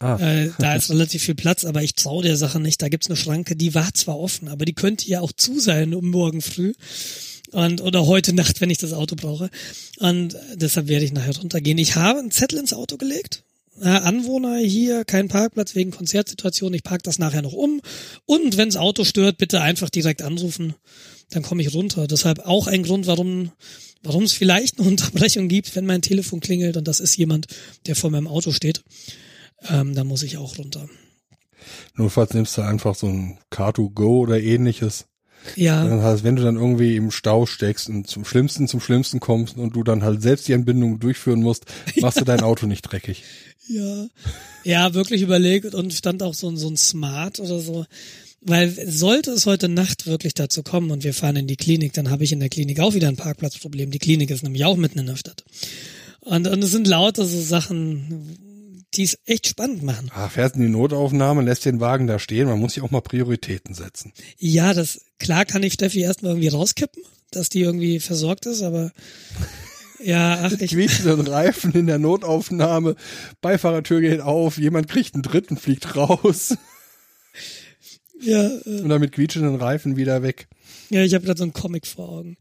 Ah. 0.00 0.16
Äh, 0.16 0.50
da 0.58 0.74
ist 0.74 0.90
relativ 0.90 1.22
viel 1.22 1.34
Platz, 1.34 1.64
aber 1.64 1.82
ich 1.82 1.94
traue 1.94 2.22
der 2.22 2.36
Sache 2.36 2.60
nicht. 2.60 2.80
Da 2.82 2.88
gibt's 2.88 3.08
eine 3.08 3.16
Schranke, 3.16 3.56
die 3.56 3.74
war 3.74 3.92
zwar 3.94 4.18
offen, 4.18 4.48
aber 4.48 4.64
die 4.64 4.74
könnte 4.74 5.08
ja 5.08 5.20
auch 5.20 5.32
zu 5.32 5.60
sein 5.60 5.94
um 5.94 6.10
morgen 6.10 6.42
früh. 6.42 6.72
Und, 7.52 7.80
oder 7.80 8.06
heute 8.06 8.32
Nacht, 8.32 8.60
wenn 8.60 8.70
ich 8.70 8.78
das 8.78 8.92
Auto 8.92 9.14
brauche. 9.14 9.48
Und 9.98 10.36
deshalb 10.54 10.88
werde 10.88 11.04
ich 11.04 11.12
nachher 11.12 11.36
runtergehen. 11.36 11.78
Ich 11.78 11.94
habe 11.94 12.18
einen 12.18 12.32
Zettel 12.32 12.58
ins 12.58 12.72
Auto 12.72 12.96
gelegt. 12.96 13.44
Äh, 13.80 13.88
Anwohner 13.88 14.58
hier, 14.58 15.04
kein 15.04 15.28
Parkplatz 15.28 15.74
wegen 15.76 15.92
Konzertsituation. 15.92 16.74
Ich 16.74 16.82
park 16.82 17.04
das 17.04 17.18
nachher 17.18 17.42
noch 17.42 17.52
um. 17.52 17.80
Und 18.26 18.56
wenns 18.56 18.76
Auto 18.76 19.04
stört, 19.04 19.38
bitte 19.38 19.60
einfach 19.60 19.90
direkt 19.90 20.22
anrufen. 20.22 20.74
Dann 21.30 21.42
komme 21.42 21.62
ich 21.62 21.72
runter. 21.72 22.08
Deshalb 22.08 22.40
auch 22.40 22.66
ein 22.66 22.82
Grund, 22.82 23.06
warum 23.06 23.52
warum 24.04 24.24
es 24.24 24.32
vielleicht 24.32 24.78
eine 24.78 24.88
Unterbrechung 24.88 25.48
gibt, 25.48 25.74
wenn 25.74 25.86
mein 25.86 26.02
Telefon 26.02 26.40
klingelt 26.40 26.76
und 26.76 26.86
das 26.86 27.00
ist 27.00 27.16
jemand, 27.16 27.46
der 27.86 27.96
vor 27.96 28.10
meinem 28.10 28.28
Auto 28.28 28.52
steht. 28.52 28.84
Ähm, 29.68 29.94
dann 29.94 30.06
muss 30.06 30.22
ich 30.22 30.36
auch 30.36 30.58
runter. 30.58 30.88
Notfalls 31.96 32.34
nimmst 32.34 32.56
du 32.58 32.62
einfach 32.62 32.94
so 32.94 33.06
ein 33.06 33.38
Car2Go 33.50 34.20
oder 34.20 34.40
ähnliches. 34.40 35.06
Ja, 35.56 35.86
Das 35.86 36.02
heißt, 36.02 36.24
wenn 36.24 36.36
du 36.36 36.42
dann 36.42 36.56
irgendwie 36.56 36.96
im 36.96 37.10
Stau 37.10 37.44
steckst 37.44 37.88
und 37.90 38.06
zum 38.06 38.24
Schlimmsten 38.24 38.66
zum 38.66 38.80
Schlimmsten 38.80 39.20
kommst 39.20 39.58
und 39.58 39.76
du 39.76 39.82
dann 39.82 40.02
halt 40.02 40.22
selbst 40.22 40.48
die 40.48 40.52
Entbindung 40.52 41.00
durchführen 41.00 41.40
musst, 41.40 41.66
machst 42.00 42.18
du 42.20 42.24
dein 42.24 42.40
Auto 42.40 42.66
nicht 42.66 42.82
dreckig. 42.82 43.22
ja. 43.68 44.06
Ja, 44.66 44.94
wirklich 44.94 45.20
überlegt 45.20 45.74
und 45.74 45.92
stand 45.92 46.22
auch 46.22 46.32
so, 46.32 46.48
ein 46.48 46.56
so 46.56 46.68
ein 46.68 46.78
Smart 46.78 47.38
oder 47.38 47.58
so. 47.60 47.84
Weil 48.40 48.70
sollte 48.90 49.32
es 49.32 49.44
heute 49.44 49.68
Nacht 49.68 50.06
wirklich 50.06 50.32
dazu 50.32 50.62
kommen 50.62 50.90
und 50.90 51.04
wir 51.04 51.12
fahren 51.12 51.36
in 51.36 51.46
die 51.46 51.56
Klinik, 51.56 51.92
dann 51.92 52.08
habe 52.08 52.24
ich 52.24 52.32
in 52.32 52.40
der 52.40 52.48
Klinik 52.48 52.80
auch 52.80 52.94
wieder 52.94 53.08
ein 53.08 53.16
Parkplatzproblem. 53.16 53.90
Die 53.90 53.98
Klinik 53.98 54.30
ist 54.30 54.42
nämlich 54.42 54.64
auch 54.64 54.76
mitten 54.76 54.98
in 54.98 55.06
der 55.06 55.16
Stadt. 55.16 55.44
Und, 56.20 56.46
und 56.46 56.64
es 56.64 56.70
sind 56.70 56.86
lauter 56.86 57.26
so 57.26 57.38
Sachen, 57.42 58.38
die 58.96 59.04
es 59.04 59.18
echt 59.26 59.46
spannend 59.46 59.82
machen. 59.82 60.10
Ah, 60.14 60.28
fährst 60.28 60.56
in 60.56 60.62
die 60.62 60.68
Notaufnahme, 60.68 61.42
lässt 61.42 61.64
den 61.64 61.80
Wagen 61.80 62.06
da 62.06 62.18
stehen, 62.18 62.48
man 62.48 62.58
muss 62.58 62.74
sich 62.74 62.82
auch 62.82 62.90
mal 62.90 63.00
Prioritäten 63.00 63.74
setzen. 63.74 64.12
Ja, 64.38 64.74
das, 64.74 65.00
klar 65.18 65.44
kann 65.44 65.62
ich 65.62 65.74
Steffi 65.74 66.00
erstmal 66.00 66.32
irgendwie 66.32 66.48
rauskippen, 66.48 67.02
dass 67.30 67.48
die 67.48 67.60
irgendwie 67.60 68.00
versorgt 68.00 68.46
ist, 68.46 68.62
aber 68.62 68.92
ja, 70.04 70.40
ach, 70.42 70.52
ich, 70.52 70.70
Quietschenden 70.70 71.26
Reifen 71.26 71.72
in 71.72 71.86
der 71.86 71.98
Notaufnahme, 71.98 72.96
Beifahrertür 73.40 74.00
geht 74.00 74.20
auf, 74.20 74.58
jemand 74.58 74.88
kriegt 74.88 75.14
einen 75.14 75.22
dritten, 75.22 75.56
fliegt 75.56 75.96
raus 75.96 76.56
ja, 78.20 78.46
äh, 78.46 78.80
und 78.80 78.88
dann 78.88 79.00
mit 79.00 79.12
quietschenden 79.12 79.56
Reifen 79.56 79.96
wieder 79.96 80.22
weg. 80.22 80.48
ja, 80.90 81.02
ich 81.02 81.14
habe 81.14 81.24
gerade 81.24 81.38
so 81.38 81.44
einen 81.44 81.52
Comic 81.52 81.86
vor 81.86 82.08
Augen. 82.08 82.36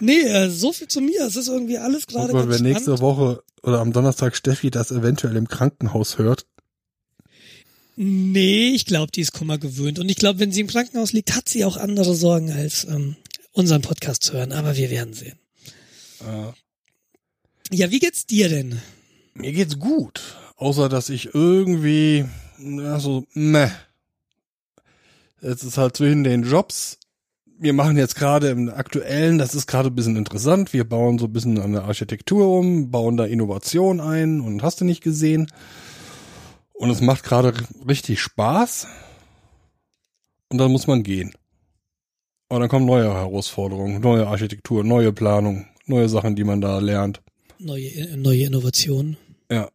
Nee, 0.00 0.22
äh, 0.22 0.50
so 0.50 0.72
viel 0.72 0.88
zu 0.88 1.00
mir. 1.00 1.22
Es 1.26 1.36
ist 1.36 1.48
irgendwie 1.48 1.78
alles 1.78 2.04
Oh 2.08 2.12
gerade 2.12 2.32
Gott, 2.32 2.48
ganz 2.48 2.58
wenn 2.58 2.70
nächste. 2.70 3.00
Woche 3.00 3.42
oder 3.64 3.80
am 3.80 3.92
Donnerstag 3.92 4.36
Steffi 4.36 4.70
das 4.70 4.90
eventuell 4.90 5.36
im 5.36 5.48
Krankenhaus 5.48 6.18
hört, 6.18 6.46
Nee, 7.96 8.70
ich 8.74 8.86
glaube, 8.86 9.12
die 9.12 9.20
ist 9.20 9.32
Kummer 9.32 9.56
gewöhnt. 9.56 10.00
Und 10.00 10.08
ich 10.08 10.16
glaube, 10.16 10.40
wenn 10.40 10.50
sie 10.50 10.60
im 10.62 10.66
Krankenhaus 10.66 11.12
liegt, 11.12 11.36
hat 11.36 11.48
sie 11.48 11.64
auch 11.64 11.76
andere 11.76 12.14
Sorgen, 12.16 12.50
als 12.50 12.82
ähm, 12.84 13.14
unseren 13.52 13.82
Podcast 13.82 14.24
zu 14.24 14.32
hören. 14.32 14.50
Aber 14.52 14.76
wir 14.76 14.90
werden 14.90 15.14
sehen. 15.14 15.38
äh, 16.20 16.50
Ja, 17.70 17.92
wie 17.92 18.00
geht's 18.00 18.26
dir 18.26 18.48
denn? 18.48 18.80
mir 19.34 19.52
geht's 19.52 19.78
gut. 19.78 20.20
Außer, 20.56 20.88
dass 20.88 21.08
ich 21.08 21.34
irgendwie, 21.34 22.24
na, 22.58 22.98
so, 22.98 23.26
meh. 23.32 23.70
Es 25.40 25.62
ist 25.62 25.78
halt 25.78 25.96
zwischen 25.96 26.24
den 26.24 26.42
Jobs. 26.42 26.98
Wir 27.64 27.72
machen 27.72 27.96
jetzt 27.96 28.14
gerade 28.14 28.50
im 28.50 28.68
aktuellen, 28.68 29.38
das 29.38 29.54
ist 29.54 29.66
gerade 29.66 29.88
ein 29.88 29.94
bisschen 29.94 30.16
interessant. 30.16 30.74
Wir 30.74 30.86
bauen 30.86 31.18
so 31.18 31.24
ein 31.24 31.32
bisschen 31.32 31.58
an 31.58 31.72
der 31.72 31.84
Architektur 31.84 32.58
um, 32.58 32.90
bauen 32.90 33.16
da 33.16 33.24
Innovation 33.24 34.02
ein 34.02 34.42
und 34.42 34.62
hast 34.62 34.82
du 34.82 34.84
nicht 34.84 35.02
gesehen. 35.02 35.50
Und 36.74 36.90
es 36.90 37.00
macht 37.00 37.24
gerade 37.24 37.54
richtig 37.88 38.20
Spaß. 38.20 38.86
Und 40.50 40.58
dann 40.58 40.72
muss 40.72 40.86
man 40.86 41.02
gehen. 41.04 41.32
Aber 42.50 42.60
dann 42.60 42.68
kommen 42.68 42.84
neue 42.84 43.04
Herausforderungen, 43.04 44.02
neue 44.02 44.26
Architektur, 44.26 44.84
neue 44.84 45.14
Planung, 45.14 45.66
neue 45.86 46.10
Sachen, 46.10 46.36
die 46.36 46.44
man 46.44 46.60
da 46.60 46.80
lernt. 46.80 47.22
Neue, 47.58 48.14
neue 48.18 48.44
Innovationen. 48.44 49.16
Ja. 49.50 49.70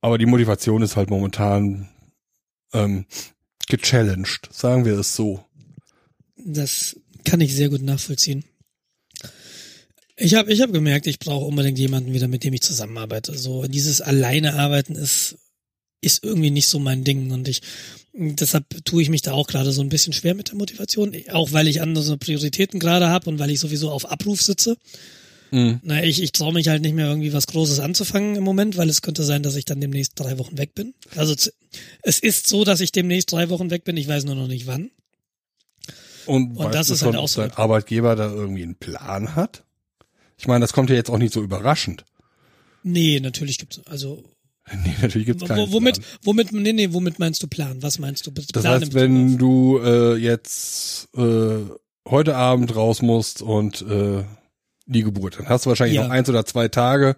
Aber 0.00 0.16
die 0.16 0.24
Motivation 0.24 0.80
ist 0.80 0.96
halt 0.96 1.10
momentan 1.10 1.86
ähm, 2.72 3.04
gechallenged, 3.68 4.48
sagen 4.50 4.86
wir 4.86 4.98
es 4.98 5.14
so. 5.14 5.44
Das 6.44 6.96
kann 7.24 7.40
ich 7.40 7.54
sehr 7.54 7.70
gut 7.70 7.82
nachvollziehen. 7.82 8.44
Ich 10.16 10.34
habe 10.34 10.52
ich 10.52 10.60
hab 10.60 10.72
gemerkt, 10.72 11.06
ich 11.06 11.18
brauche 11.18 11.46
unbedingt 11.46 11.78
jemanden 11.78 12.12
wieder, 12.12 12.28
mit 12.28 12.44
dem 12.44 12.54
ich 12.54 12.60
zusammenarbeite. 12.60 13.36
So 13.36 13.66
dieses 13.66 14.00
alleine 14.00 14.54
arbeiten 14.54 14.94
ist 14.94 15.36
ist 16.00 16.22
irgendwie 16.22 16.50
nicht 16.50 16.68
so 16.68 16.78
mein 16.78 17.02
Ding 17.02 17.30
und 17.30 17.48
ich 17.48 17.62
deshalb 18.12 18.66
tue 18.84 19.02
ich 19.02 19.08
mich 19.08 19.22
da 19.22 19.32
auch 19.32 19.46
gerade 19.46 19.72
so 19.72 19.80
ein 19.80 19.88
bisschen 19.88 20.12
schwer 20.12 20.34
mit 20.34 20.48
der 20.48 20.56
Motivation, 20.56 21.14
auch 21.32 21.52
weil 21.52 21.66
ich 21.66 21.80
andere 21.80 22.16
Prioritäten 22.18 22.78
gerade 22.78 23.08
habe 23.08 23.28
und 23.30 23.38
weil 23.38 23.50
ich 23.50 23.58
sowieso 23.58 23.90
auf 23.90 24.10
Abruf 24.10 24.42
sitze. 24.42 24.76
Mhm. 25.50 25.80
Na, 25.82 26.02
ich, 26.02 26.22
ich 26.22 26.32
traue 26.32 26.52
mich 26.52 26.68
halt 26.68 26.82
nicht 26.82 26.94
mehr 26.94 27.06
irgendwie 27.06 27.32
was 27.32 27.46
Großes 27.46 27.80
anzufangen 27.80 28.36
im 28.36 28.44
Moment, 28.44 28.76
weil 28.76 28.88
es 28.88 29.02
könnte 29.02 29.24
sein, 29.24 29.42
dass 29.42 29.56
ich 29.56 29.64
dann 29.64 29.80
demnächst 29.80 30.12
drei 30.16 30.38
Wochen 30.38 30.58
weg 30.58 30.74
bin. 30.74 30.94
Also 31.16 31.34
es 32.02 32.18
ist 32.18 32.46
so, 32.46 32.64
dass 32.64 32.80
ich 32.80 32.92
demnächst 32.92 33.32
drei 33.32 33.48
Wochen 33.50 33.70
weg 33.70 33.84
bin, 33.84 33.96
ich 33.96 34.08
weiß 34.08 34.24
nur 34.24 34.34
noch 34.34 34.48
nicht 34.48 34.66
wann. 34.66 34.90
Und, 36.26 36.56
und 36.56 36.74
das 36.74 36.90
ist 36.90 37.04
halt 37.04 37.16
auch 37.16 37.28
so. 37.28 37.40
Dein 37.40 37.52
Arbeitgeber 37.52 38.16
da 38.16 38.30
irgendwie 38.30 38.62
einen 38.62 38.76
Plan 38.76 39.34
hat? 39.34 39.64
Ich 40.36 40.46
meine, 40.46 40.60
das 40.60 40.72
kommt 40.72 40.90
ja 40.90 40.96
jetzt 40.96 41.10
auch 41.10 41.18
nicht 41.18 41.32
so 41.32 41.42
überraschend. 41.42 42.04
Nee, 42.82 43.20
natürlich 43.20 43.58
gibt's, 43.58 43.80
also 43.86 44.22
Nee, 44.84 44.94
natürlich 45.00 45.26
gibt's 45.26 45.44
keinen. 45.44 45.70
Womit, 45.72 45.96
Plan. 45.96 46.18
womit, 46.22 46.52
nee, 46.52 46.72
nee, 46.72 46.92
womit 46.92 47.18
meinst 47.18 47.42
du 47.42 47.46
Plan? 47.46 47.82
Was 47.82 47.98
meinst 47.98 48.26
du? 48.26 48.30
Plan 48.32 48.46
das 48.52 48.64
heißt, 48.64 48.94
wenn 48.94 49.36
du 49.36 49.78
äh, 49.78 50.16
jetzt 50.16 51.08
äh, 51.16 51.56
heute 52.08 52.36
Abend 52.36 52.74
raus 52.74 53.02
musst 53.02 53.42
und 53.42 53.82
äh, 53.82 54.24
die 54.86 55.02
Geburt, 55.02 55.38
dann 55.38 55.48
hast 55.48 55.66
du 55.66 55.70
wahrscheinlich 55.70 55.96
ja. 55.96 56.04
noch 56.04 56.10
eins 56.10 56.28
oder 56.28 56.46
zwei 56.46 56.68
Tage, 56.68 57.16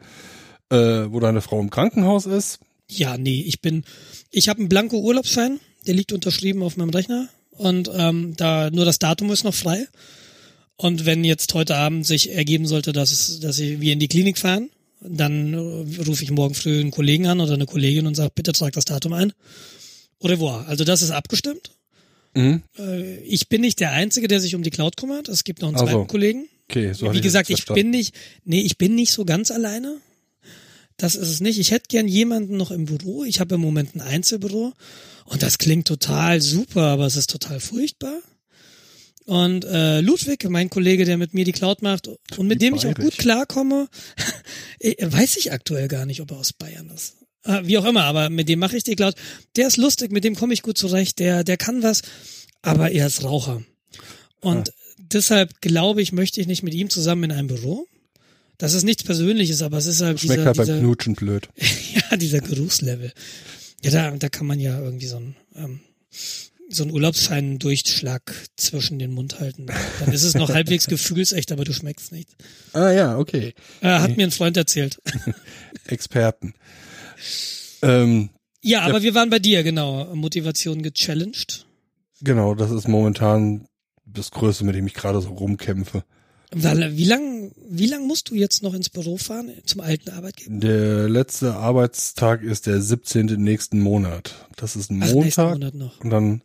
äh, 0.70 0.76
wo 0.76 1.20
deine 1.20 1.40
Frau 1.40 1.60
im 1.60 1.70
Krankenhaus 1.70 2.26
ist. 2.26 2.58
Ja, 2.88 3.16
nee, 3.16 3.42
ich 3.46 3.60
bin, 3.60 3.84
ich 4.30 4.48
habe 4.48 4.60
einen 4.60 4.68
blanko 4.68 4.98
Urlaubsschein, 4.98 5.60
der 5.86 5.94
liegt 5.94 6.12
unterschrieben 6.12 6.62
auf 6.62 6.76
meinem 6.76 6.90
Rechner 6.90 7.28
und 7.58 7.90
ähm, 7.94 8.34
da 8.36 8.70
nur 8.70 8.84
das 8.84 8.98
Datum 8.98 9.30
ist 9.30 9.44
noch 9.44 9.54
frei. 9.54 9.86
Und 10.76 11.06
wenn 11.06 11.24
jetzt 11.24 11.54
heute 11.54 11.76
Abend 11.76 12.06
sich 12.06 12.32
ergeben 12.32 12.66
sollte, 12.66 12.92
dass, 12.92 13.40
dass 13.40 13.58
wir 13.58 13.92
in 13.92 13.98
die 13.98 14.08
Klinik 14.08 14.38
fahren, 14.38 14.68
dann 15.00 15.54
äh, 15.54 16.02
rufe 16.02 16.22
ich 16.22 16.30
morgen 16.30 16.54
früh 16.54 16.80
einen 16.80 16.90
Kollegen 16.90 17.26
an 17.26 17.40
oder 17.40 17.54
eine 17.54 17.66
Kollegin 17.66 18.06
und 18.06 18.14
sage, 18.14 18.32
bitte 18.34 18.52
trag 18.52 18.72
das 18.72 18.84
Datum 18.84 19.14
ein. 19.14 19.32
Au 20.20 20.28
revoir. 20.28 20.66
Also 20.68 20.84
das 20.84 21.02
ist 21.02 21.10
abgestimmt. 21.10 21.70
Mhm. 22.34 22.62
Äh, 22.78 23.18
ich 23.20 23.48
bin 23.48 23.62
nicht 23.62 23.80
der 23.80 23.92
Einzige, 23.92 24.28
der 24.28 24.40
sich 24.40 24.54
um 24.54 24.62
die 24.62 24.70
Cloud 24.70 24.96
kümmert. 24.96 25.28
Es 25.28 25.44
gibt 25.44 25.62
noch 25.62 25.68
einen 25.68 25.78
zweiten 25.78 25.94
also, 25.94 26.06
Kollegen. 26.06 26.48
Okay, 26.68 26.92
so 26.92 27.12
Wie 27.12 27.20
gesagt, 27.20 27.48
ich 27.48 27.64
bin 27.66 27.90
nicht, 27.90 28.14
nee, 28.44 28.60
ich 28.60 28.76
bin 28.76 28.94
nicht 28.94 29.12
so 29.12 29.24
ganz 29.24 29.50
alleine. 29.50 29.96
Das 30.96 31.14
ist 31.14 31.28
es 31.28 31.40
nicht. 31.40 31.58
Ich 31.58 31.70
hätte 31.70 31.86
gern 31.88 32.08
jemanden 32.08 32.56
noch 32.56 32.70
im 32.70 32.86
Büro. 32.86 33.24
Ich 33.24 33.40
habe 33.40 33.54
im 33.54 33.60
Moment 33.60 33.94
ein 33.94 34.00
Einzelbüro 34.00 34.72
und 35.26 35.42
das 35.42 35.58
klingt 35.58 35.88
total 35.88 36.40
super, 36.40 36.82
aber 36.82 37.06
es 37.06 37.16
ist 37.16 37.30
total 37.30 37.60
furchtbar. 37.60 38.18
Und 39.24 39.64
äh, 39.64 40.00
Ludwig, 40.00 40.48
mein 40.48 40.70
Kollege, 40.70 41.04
der 41.04 41.18
mit 41.18 41.34
mir 41.34 41.44
die 41.44 41.52
Cloud 41.52 41.82
macht 41.82 42.08
und 42.36 42.46
mit 42.46 42.62
dem 42.62 42.76
ich 42.76 42.86
auch 42.86 42.94
gut 42.94 43.18
klarkomme, 43.18 43.88
äh, 44.78 44.94
weiß 45.00 45.36
ich 45.38 45.52
aktuell 45.52 45.88
gar 45.88 46.06
nicht, 46.06 46.20
ob 46.20 46.30
er 46.30 46.38
aus 46.38 46.52
Bayern 46.52 46.90
ist. 46.90 47.16
Äh, 47.42 47.62
wie 47.64 47.76
auch 47.76 47.84
immer, 47.84 48.04
aber 48.04 48.30
mit 48.30 48.48
dem 48.48 48.60
mache 48.60 48.76
ich 48.76 48.84
die 48.84 48.94
Cloud. 48.94 49.14
Der 49.56 49.66
ist 49.66 49.78
lustig, 49.78 50.12
mit 50.12 50.22
dem 50.22 50.36
komme 50.36 50.54
ich 50.54 50.62
gut 50.62 50.78
zurecht, 50.78 51.18
der, 51.18 51.42
der 51.42 51.56
kann 51.56 51.82
was, 51.82 52.02
aber 52.62 52.92
er 52.92 53.08
ist 53.08 53.24
Raucher. 53.24 53.62
Und 54.40 54.70
ah. 54.70 54.72
deshalb 54.98 55.60
glaube 55.60 56.02
ich, 56.02 56.12
möchte 56.12 56.40
ich 56.40 56.46
nicht 56.46 56.62
mit 56.62 56.74
ihm 56.74 56.88
zusammen 56.88 57.24
in 57.24 57.32
einem 57.32 57.48
Büro. 57.48 57.88
Das 58.58 58.74
ist 58.74 58.84
nichts 58.84 59.02
Persönliches, 59.02 59.60
aber 59.60 59.76
es 59.76 59.86
ist 59.86 60.02
halt 60.02 60.20
Schmeckt 60.20 60.38
dieser, 60.38 60.46
halt 60.46 60.56
beim 60.56 60.80
Knutschen 60.80 61.14
blöd. 61.14 61.48
ja, 62.10 62.16
dieser 62.16 62.40
Geruchslevel. 62.40 63.12
Ja, 63.86 64.10
da, 64.10 64.16
da 64.16 64.28
kann 64.28 64.46
man 64.46 64.60
ja 64.60 64.78
irgendwie 64.78 65.06
so 65.06 65.16
ein 65.16 65.36
ähm, 65.54 65.80
so 66.68 66.82
ein 66.82 66.90
Urlaubsschein-Durchschlag 66.90 68.32
zwischen 68.56 68.98
den 68.98 69.12
Mund 69.12 69.38
halten. 69.38 69.66
Dann 70.00 70.12
ist 70.12 70.24
es 70.24 70.34
noch 70.34 70.50
halbwegs 70.50 70.86
gefühlsecht, 70.88 71.52
aber 71.52 71.64
du 71.64 71.72
schmeckst 71.72 72.12
nicht. 72.12 72.28
Ah 72.72 72.90
ja, 72.90 73.18
okay. 73.18 73.54
Äh, 73.80 73.98
hat 74.00 74.16
mir 74.16 74.24
ein 74.24 74.32
Freund 74.32 74.56
erzählt. 74.56 75.00
Experten. 75.86 76.54
Ähm, 77.82 78.30
ja, 78.62 78.82
aber 78.82 78.98
ja. 78.98 79.02
wir 79.02 79.14
waren 79.14 79.30
bei 79.30 79.38
dir, 79.38 79.62
genau. 79.62 80.12
Motivation 80.14 80.82
gechallenged. 80.82 81.66
Genau, 82.20 82.54
das 82.54 82.70
ist 82.70 82.88
momentan 82.88 83.68
das 84.04 84.30
Größte, 84.30 84.64
mit 84.64 84.74
dem 84.74 84.86
ich 84.86 84.94
gerade 84.94 85.20
so 85.20 85.28
rumkämpfe. 85.28 86.04
Wie 86.56 87.04
lang, 87.04 87.52
wie 87.68 87.86
lang 87.86 88.06
musst 88.06 88.30
du 88.30 88.34
jetzt 88.34 88.62
noch 88.62 88.72
ins 88.72 88.88
Büro 88.88 89.18
fahren, 89.18 89.50
zum 89.66 89.82
alten 89.82 90.10
Arbeitgeber? 90.10 90.58
Der 90.58 91.08
letzte 91.08 91.54
Arbeitstag 91.54 92.42
ist 92.42 92.66
der 92.66 92.80
17. 92.80 93.26
nächsten 93.36 93.80
Monat. 93.80 94.34
Das 94.56 94.74
ist 94.74 94.90
ein 94.90 95.02
Ach, 95.02 95.12
Montag. 95.12 95.52
Monat 95.52 95.74
noch. 95.74 96.00
Und 96.00 96.10
dann 96.10 96.42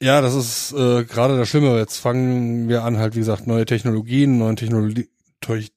ja, 0.00 0.20
das 0.20 0.34
ist 0.34 0.72
äh, 0.72 1.04
gerade 1.04 1.38
das 1.38 1.48
Schlimme. 1.48 1.78
Jetzt 1.78 1.96
fangen 1.96 2.68
wir 2.68 2.82
an, 2.84 2.98
halt 2.98 3.14
wie 3.14 3.20
gesagt, 3.20 3.46
neue 3.46 3.64
Technologien, 3.64 4.38
neuen 4.38 4.56
Technologie, 4.56 5.08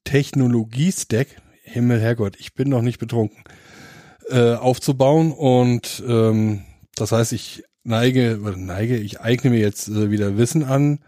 Technologie-Stack, 0.04 1.28
Himmel, 1.62 2.00
Herrgott, 2.00 2.36
ich 2.38 2.54
bin 2.54 2.68
noch 2.68 2.82
nicht 2.82 2.98
betrunken, 2.98 3.42
äh, 4.28 4.54
aufzubauen. 4.54 5.32
Und 5.32 6.02
ähm, 6.06 6.62
das 6.94 7.12
heißt, 7.12 7.32
ich 7.32 7.64
neige, 7.84 8.40
oder 8.42 8.56
neige, 8.56 8.96
ich 8.98 9.20
eigne 9.20 9.50
mir 9.50 9.60
jetzt 9.60 9.88
äh, 9.88 10.10
wieder 10.10 10.36
Wissen 10.36 10.62
an, 10.62 10.98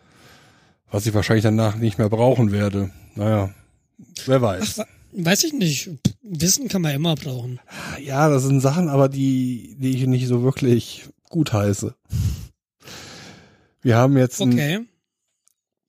was 0.90 1.06
ich 1.06 1.14
wahrscheinlich 1.14 1.44
danach 1.44 1.76
nicht 1.76 1.98
mehr 1.98 2.08
brauchen 2.08 2.52
werde. 2.52 2.90
Naja, 3.14 3.54
wer 4.26 4.42
weiß. 4.42 4.80
Ach, 4.80 4.86
weiß 5.12 5.44
ich 5.44 5.52
nicht. 5.52 5.90
Wissen 6.22 6.68
kann 6.68 6.82
man 6.82 6.94
immer 6.94 7.14
brauchen. 7.14 7.60
Ja, 8.02 8.28
das 8.28 8.44
sind 8.44 8.60
Sachen, 8.60 8.88
aber 8.88 9.08
die, 9.08 9.76
die 9.78 9.90
ich 9.96 10.06
nicht 10.06 10.26
so 10.26 10.42
wirklich 10.42 11.08
gut 11.28 11.52
heiße. 11.52 11.94
Wir 13.82 13.96
haben 13.96 14.16
jetzt 14.16 14.40
okay. 14.40 14.76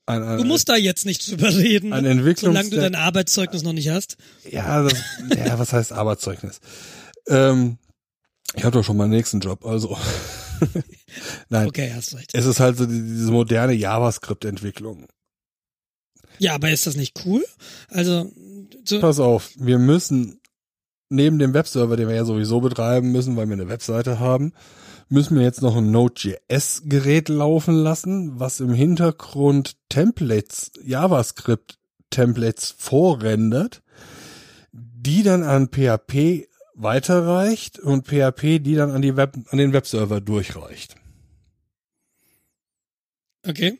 Ein, 0.05 0.23
ein, 0.23 0.23
ein, 0.23 0.37
du 0.37 0.45
musst 0.45 0.69
da 0.69 0.75
jetzt 0.75 1.05
nicht 1.05 1.29
drüber 1.29 1.55
reden, 1.55 1.93
ein 1.93 2.05
Entwicklungs 2.05 2.41
solange 2.41 2.69
du 2.69 2.77
dein 2.77 2.95
Arbeitszeugnis 2.95 3.63
noch 3.63 3.73
nicht 3.73 3.89
hast. 3.89 4.17
Ja, 4.49 4.83
das, 4.83 4.93
ja, 5.35 5.59
was 5.59 5.73
heißt 5.73 5.93
Arbeitszeugnis? 5.93 6.59
Ähm, 7.27 7.77
ich 8.55 8.63
habe 8.63 8.77
doch 8.77 8.83
schon 8.83 8.97
meinen 8.97 9.11
nächsten 9.11 9.39
Job, 9.39 9.65
also. 9.65 9.97
Nein. 11.49 11.67
Okay, 11.67 11.91
hast 11.93 12.15
recht. 12.15 12.31
Es 12.33 12.45
ist 12.45 12.59
halt 12.59 12.77
so 12.77 12.85
diese 12.85 13.31
moderne 13.31 13.73
JavaScript-Entwicklung. 13.73 15.07
Ja, 16.39 16.55
aber 16.55 16.71
ist 16.71 16.87
das 16.87 16.95
nicht 16.95 17.21
cool? 17.25 17.45
Also, 17.89 18.31
so 18.85 18.99
Pass 18.99 19.19
auf, 19.19 19.51
wir 19.57 19.77
müssen 19.77 20.41
neben 21.09 21.39
dem 21.39 21.53
Webserver, 21.53 21.97
den 21.97 22.07
wir 22.07 22.15
ja 22.15 22.25
sowieso 22.25 22.61
betreiben 22.61 23.11
müssen, 23.11 23.35
weil 23.35 23.47
wir 23.47 23.53
eine 23.53 23.69
Webseite 23.69 24.19
haben, 24.19 24.53
müssen 25.09 25.35
wir 25.35 25.43
jetzt 25.43 25.61
noch 25.61 25.75
ein 25.75 25.91
Node.js-Gerät 25.91 27.27
laufen 27.27 27.75
lassen, 27.75 28.39
was 28.39 28.61
im 28.61 28.73
Hintergrund 28.73 29.75
Templates, 29.89 30.71
JavaScript-Templates 30.83 32.73
vorrendert, 32.77 33.83
die 34.71 35.21
dann 35.21 35.43
an 35.43 35.67
PHP 35.67 36.47
weiterreicht 36.73 37.79
und 37.79 38.07
PHP 38.07 38.59
die 38.59 38.75
dann 38.75 38.91
an 38.91 39.01
die 39.01 39.15
Web, 39.15 39.37
an 39.49 39.57
den 39.57 39.73
Webserver 39.73 40.21
durchreicht. 40.21 40.95
Okay. 43.47 43.79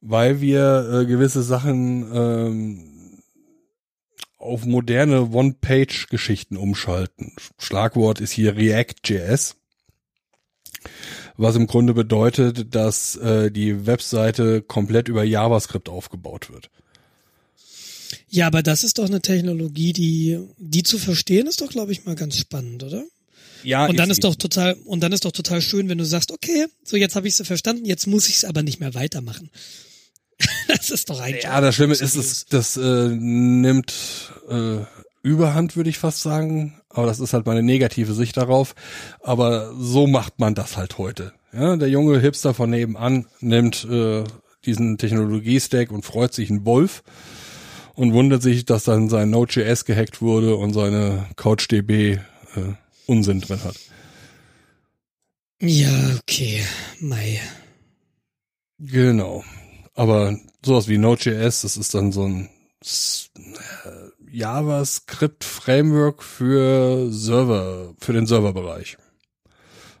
Weil 0.00 0.40
wir 0.40 0.88
äh, 0.92 1.06
gewisse 1.06 1.42
Sachen 1.42 2.10
ähm, 2.12 3.22
auf 4.36 4.64
moderne 4.64 5.30
One-Page-Geschichten 5.30 6.56
umschalten. 6.56 7.34
Schlagwort 7.58 8.20
ist 8.20 8.32
hier 8.32 8.56
React.js 8.56 9.56
was 11.38 11.56
im 11.56 11.66
Grunde 11.66 11.94
bedeutet, 11.94 12.74
dass 12.74 13.16
äh, 13.16 13.50
die 13.50 13.86
Webseite 13.86 14.60
komplett 14.60 15.08
über 15.08 15.22
JavaScript 15.22 15.88
aufgebaut 15.88 16.50
wird. 16.52 16.70
Ja, 18.30 18.46
aber 18.46 18.62
das 18.62 18.84
ist 18.84 18.98
doch 18.98 19.06
eine 19.06 19.20
Technologie, 19.20 19.92
die 19.92 20.38
die 20.58 20.82
zu 20.82 20.98
verstehen 20.98 21.46
ist 21.46 21.60
doch, 21.60 21.70
glaube 21.70 21.92
ich, 21.92 22.04
mal 22.04 22.14
ganz 22.14 22.38
spannend, 22.38 22.82
oder? 22.82 23.04
Ja. 23.64 23.86
Und 23.86 23.98
dann 23.98 24.10
ist, 24.10 24.18
ist 24.18 24.24
doch 24.24 24.34
total 24.34 24.74
und 24.84 25.00
dann 25.00 25.12
ist 25.12 25.24
doch 25.24 25.32
total 25.32 25.60
schön, 25.60 25.88
wenn 25.88 25.98
du 25.98 26.04
sagst, 26.04 26.30
okay, 26.30 26.66
so 26.84 26.96
jetzt 26.96 27.16
habe 27.16 27.26
ich 27.26 27.38
es 27.38 27.46
verstanden, 27.46 27.84
jetzt 27.84 28.06
muss 28.06 28.28
ich 28.28 28.36
es 28.36 28.44
aber 28.44 28.62
nicht 28.62 28.80
mehr 28.80 28.94
weitermachen. 28.94 29.50
das 30.68 30.90
ist 30.90 31.10
doch 31.10 31.20
eigentlich. 31.20 31.44
Ja, 31.44 31.60
das 31.60 31.74
Schlimme 31.74 31.94
ist, 31.94 32.14
es, 32.14 32.46
das 32.46 32.76
äh, 32.76 33.08
nimmt 33.08 33.92
äh, 34.48 34.78
Überhand, 35.22 35.76
würde 35.76 35.90
ich 35.90 35.98
fast 35.98 36.22
sagen. 36.22 36.80
Aber 36.88 37.06
das 37.06 37.20
ist 37.20 37.32
halt 37.32 37.46
meine 37.46 37.62
negative 37.62 38.14
Sicht 38.14 38.36
darauf. 38.36 38.74
Aber 39.20 39.74
so 39.78 40.06
macht 40.06 40.38
man 40.38 40.54
das 40.54 40.76
halt 40.76 40.98
heute. 40.98 41.32
Ja, 41.52 41.76
der 41.76 41.88
junge 41.88 42.20
Hipster 42.20 42.54
von 42.54 42.70
nebenan 42.70 43.26
nimmt 43.40 43.84
äh, 43.90 44.24
diesen 44.64 44.96
Technologie-Stack 44.98 45.90
und 45.90 46.04
freut 46.04 46.34
sich 46.34 46.50
ein 46.50 46.64
Wolf 46.64 47.02
und 47.98 48.12
wundert 48.12 48.42
sich, 48.42 48.64
dass 48.64 48.84
dann 48.84 49.08
sein 49.08 49.30
Node.js 49.30 49.84
gehackt 49.84 50.22
wurde 50.22 50.54
und 50.54 50.72
seine 50.72 51.26
CouchDB 51.34 52.12
äh, 52.12 52.20
Unsinn 53.06 53.40
drin 53.40 53.64
hat. 53.64 53.74
Ja, 55.60 56.16
okay. 56.20 56.62
Mai. 57.00 57.40
Genau. 58.78 59.42
Aber 59.94 60.38
sowas 60.64 60.86
wie 60.86 60.96
Node.js, 60.96 61.62
das 61.62 61.76
ist 61.76 61.92
dann 61.92 62.12
so 62.12 62.22
ein 62.22 62.48
JavaScript 64.30 65.42
Framework 65.42 66.22
für 66.22 67.10
Server, 67.10 67.94
für 67.98 68.12
den 68.12 68.28
Serverbereich. 68.28 68.96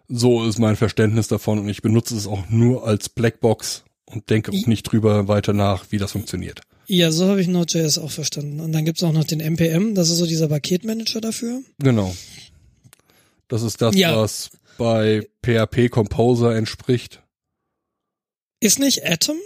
So 0.06 0.46
ist 0.46 0.60
mein 0.60 0.76
Verständnis 0.76 1.26
davon 1.26 1.58
und 1.58 1.68
ich 1.68 1.82
benutze 1.82 2.16
es 2.16 2.28
auch 2.28 2.48
nur 2.48 2.86
als 2.86 3.08
Blackbox 3.08 3.82
und 4.04 4.30
denke 4.30 4.52
auch 4.52 4.66
nicht 4.68 4.84
drüber 4.84 5.26
weiter 5.26 5.52
nach, 5.52 5.86
wie 5.90 5.98
das 5.98 6.12
funktioniert. 6.12 6.60
Ja, 6.90 7.12
so 7.12 7.28
habe 7.28 7.40
ich 7.42 7.48
Node.js 7.48 7.98
auch 7.98 8.10
verstanden. 8.10 8.60
Und 8.60 8.72
dann 8.72 8.84
gibt's 8.86 9.02
auch 9.02 9.12
noch 9.12 9.24
den 9.24 9.40
NPM, 9.40 9.94
das 9.94 10.08
ist 10.08 10.16
so 10.18 10.26
dieser 10.26 10.48
Paketmanager 10.48 11.20
dafür. 11.20 11.62
Genau. 11.78 12.16
Das 13.48 13.62
ist 13.62 13.80
das, 13.82 13.94
Ja. 13.94 14.16
was 14.16 14.50
bei 14.78 15.26
PHP 15.44 15.90
Composer 15.90 16.56
entspricht. 16.56 17.22
Ist 18.60 18.78
nicht 18.78 19.04
Atom 19.04 19.36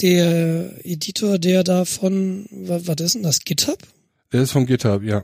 der 0.00 0.84
Editor, 0.84 1.38
der 1.38 1.64
davon, 1.64 2.46
was, 2.50 2.86
was 2.86 2.96
ist 3.00 3.14
denn 3.14 3.22
das, 3.22 3.40
GitHub? 3.40 3.78
Der 4.32 4.42
ist 4.42 4.50
von 4.52 4.66
GitHub, 4.66 5.02
ja. 5.02 5.22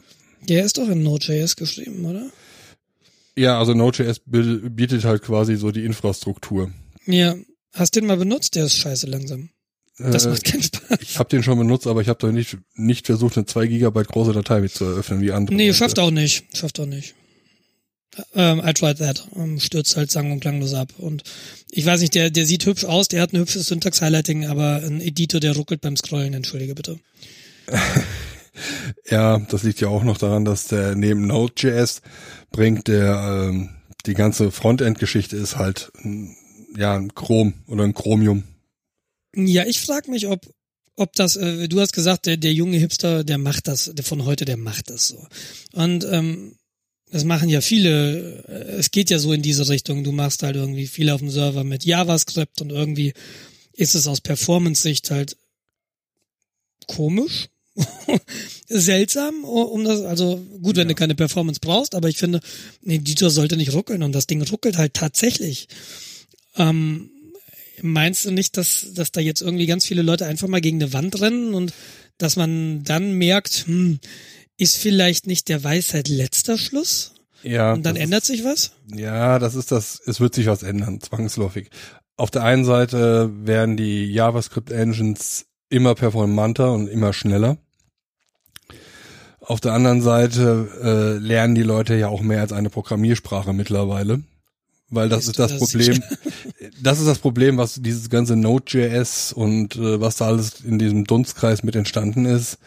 Der 0.48 0.64
ist 0.64 0.78
doch 0.78 0.88
in 0.88 1.02
Node.js 1.02 1.56
geschrieben, 1.56 2.04
oder? 2.04 2.30
Ja, 3.36 3.58
also 3.58 3.72
Node.js 3.74 4.20
bi- 4.26 4.68
bietet 4.68 5.04
halt 5.04 5.22
quasi 5.22 5.56
so 5.56 5.70
die 5.70 5.84
Infrastruktur. 5.84 6.70
Ja. 7.06 7.34
Hast 7.72 7.96
den 7.96 8.04
mal 8.06 8.16
benutzt? 8.18 8.54
Der 8.56 8.66
ist 8.66 8.76
scheiße 8.76 9.06
langsam. 9.06 9.48
Das 9.98 10.26
Äh, 10.26 10.30
macht 10.30 10.44
keinen 10.44 10.62
Spaß. 10.62 10.98
ich 11.00 11.18
habe 11.18 11.28
den 11.28 11.42
schon 11.42 11.58
benutzt, 11.58 11.86
aber 11.86 12.00
ich 12.00 12.08
habe 12.08 12.18
doch 12.18 12.32
nicht, 12.32 12.56
nicht 12.74 13.06
versucht, 13.06 13.36
eine 13.36 13.46
2 13.46 13.66
Gigabyte 13.66 14.08
große 14.08 14.32
Datei 14.32 14.60
mit 14.60 14.72
zu 14.72 14.84
eröffnen, 14.84 15.20
wie 15.20 15.32
andere. 15.32 15.54
Nee, 15.54 15.72
schafft 15.74 15.98
auch 15.98 16.10
nicht. 16.10 16.44
Schafft 16.56 16.80
auch 16.80 16.86
nicht. 16.86 17.14
Ähm, 18.34 18.60
I 18.64 18.72
tried 18.74 18.98
that. 18.98 19.26
Ähm, 19.36 19.58
stürzt 19.60 19.96
halt 19.96 20.10
sang- 20.10 20.32
und 20.32 20.40
klanglos 20.40 20.74
ab. 20.74 20.92
Und 20.98 21.22
ich 21.70 21.86
weiß 21.86 22.00
nicht, 22.02 22.14
der, 22.14 22.30
der 22.30 22.44
sieht 22.46 22.66
hübsch 22.66 22.84
aus, 22.84 23.08
der 23.08 23.22
hat 23.22 23.32
ein 23.32 23.38
hübsches 23.40 23.66
Syntax-Highlighting, 23.68 24.46
aber 24.46 24.82
ein 24.84 25.00
Editor, 25.00 25.40
der 25.40 25.54
ruckelt 25.56 25.80
beim 25.80 25.96
Scrollen, 25.96 26.34
entschuldige 26.34 26.74
bitte. 26.74 26.98
Ja, 29.08 29.38
das 29.38 29.62
liegt 29.62 29.80
ja 29.80 29.88
auch 29.88 30.04
noch 30.04 30.18
daran, 30.18 30.44
dass 30.44 30.66
der 30.68 30.94
neben 30.94 31.26
Node.js 31.26 32.02
bringt, 32.50 32.86
der 32.86 33.48
ähm, 33.50 33.70
die 34.04 34.12
ganze 34.14 34.50
Frontend-Geschichte 34.50 35.36
ist 35.36 35.56
halt 35.56 35.90
ja 36.76 36.94
ein 36.94 37.14
Chrom 37.14 37.54
oder 37.66 37.84
ein 37.84 37.94
Chromium. 37.94 38.44
Ja, 39.34 39.64
ich 39.66 39.80
frage 39.80 40.10
mich, 40.10 40.26
ob 40.26 40.46
ob 40.94 41.14
das, 41.14 41.36
äh, 41.36 41.68
du 41.68 41.80
hast 41.80 41.94
gesagt, 41.94 42.26
der, 42.26 42.36
der 42.36 42.52
junge 42.52 42.76
Hipster, 42.76 43.24
der 43.24 43.38
macht 43.38 43.66
das, 43.66 43.90
der 43.94 44.04
von 44.04 44.26
heute, 44.26 44.44
der 44.44 44.58
macht 44.58 44.90
das 44.90 45.08
so. 45.08 45.26
Und 45.72 46.04
ähm, 46.04 46.56
das 47.10 47.24
machen 47.24 47.48
ja 47.48 47.62
viele, 47.62 48.44
äh, 48.46 48.76
es 48.78 48.90
geht 48.90 49.08
ja 49.08 49.18
so 49.18 49.32
in 49.32 49.40
diese 49.40 49.68
Richtung, 49.70 50.04
du 50.04 50.12
machst 50.12 50.42
halt 50.42 50.56
irgendwie 50.56 50.86
viel 50.86 51.08
auf 51.08 51.20
dem 51.20 51.30
Server 51.30 51.64
mit 51.64 51.84
JavaScript 51.86 52.60
und 52.60 52.70
irgendwie 52.70 53.14
ist 53.72 53.94
es 53.94 54.06
aus 54.06 54.20
Performance-Sicht 54.20 55.10
halt 55.10 55.38
komisch, 56.88 57.48
seltsam, 58.68 59.44
um 59.44 59.84
das, 59.84 60.02
also 60.02 60.44
gut, 60.60 60.76
wenn 60.76 60.88
Ja. 60.88 60.94
du 60.94 60.94
keine 60.94 61.14
Performance 61.14 61.60
brauchst, 61.60 61.94
aber 61.94 62.10
ich 62.10 62.18
finde, 62.18 62.40
ein 62.84 62.90
Editor 62.90 63.30
sollte 63.30 63.56
nicht 63.56 63.72
ruckeln 63.72 64.02
und 64.02 64.12
das 64.12 64.26
Ding 64.26 64.42
ruckelt 64.42 64.76
halt 64.76 64.92
tatsächlich. 64.92 65.68
Ähm, 66.56 67.10
meinst 67.82 68.24
du 68.24 68.30
nicht, 68.30 68.56
dass, 68.56 68.88
dass 68.94 69.12
da 69.12 69.20
jetzt 69.20 69.42
irgendwie 69.42 69.66
ganz 69.66 69.84
viele 69.86 70.02
Leute 70.02 70.26
einfach 70.26 70.48
mal 70.48 70.60
gegen 70.60 70.82
eine 70.82 70.92
Wand 70.92 71.20
rennen 71.20 71.54
und 71.54 71.72
dass 72.18 72.36
man 72.36 72.84
dann 72.84 73.12
merkt, 73.12 73.64
hm, 73.66 73.98
ist 74.56 74.76
vielleicht 74.76 75.26
nicht 75.26 75.48
der 75.48 75.64
Weisheit 75.64 76.08
letzter 76.08 76.58
Schluss? 76.58 77.14
Ja. 77.42 77.72
Und 77.72 77.84
dann 77.84 77.96
ändert 77.96 78.24
sich 78.24 78.44
was? 78.44 78.72
Ist, 78.90 79.00
ja, 79.00 79.38
das 79.38 79.54
ist 79.54 79.72
das, 79.72 80.00
es 80.06 80.20
wird 80.20 80.34
sich 80.34 80.46
was 80.46 80.62
ändern, 80.62 81.00
zwangsläufig. 81.00 81.70
Auf 82.16 82.30
der 82.30 82.44
einen 82.44 82.64
Seite 82.64 83.30
werden 83.44 83.76
die 83.76 84.06
JavaScript-Engines 84.12 85.46
immer 85.68 85.94
performanter 85.94 86.72
und 86.72 86.88
immer 86.88 87.12
schneller. 87.12 87.56
Auf 89.40 89.60
der 89.60 89.72
anderen 89.72 90.02
Seite 90.02 90.68
äh, 90.82 91.18
lernen 91.18 91.56
die 91.56 91.64
Leute 91.64 91.96
ja 91.96 92.08
auch 92.08 92.20
mehr 92.20 92.42
als 92.42 92.52
eine 92.52 92.70
Programmiersprache 92.70 93.52
mittlerweile. 93.52 94.22
Weil 94.92 95.08
das 95.08 95.26
ist 95.26 95.38
das 95.38 95.52
da 95.52 95.58
Problem. 95.58 96.02
Das 96.82 96.98
ist 97.00 97.06
das 97.06 97.18
Problem, 97.18 97.56
was 97.56 97.80
dieses 97.80 98.10
ganze 98.10 98.36
Node.js 98.36 99.32
und 99.32 99.76
äh, 99.76 100.00
was 100.00 100.16
da 100.16 100.26
alles 100.26 100.60
in 100.60 100.78
diesem 100.78 101.04
Dunstkreis 101.04 101.62
mit 101.62 101.74
entstanden 101.74 102.26
ist. 102.26 102.58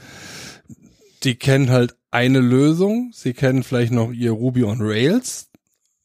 Die 1.24 1.36
kennen 1.36 1.70
halt 1.70 1.96
eine 2.12 2.40
Lösung. 2.40 3.12
Sie 3.14 3.34
kennen 3.34 3.64
vielleicht 3.64 3.92
noch 3.92 4.12
ihr 4.12 4.32
Ruby 4.32 4.64
on 4.64 4.80
Rails 4.82 5.50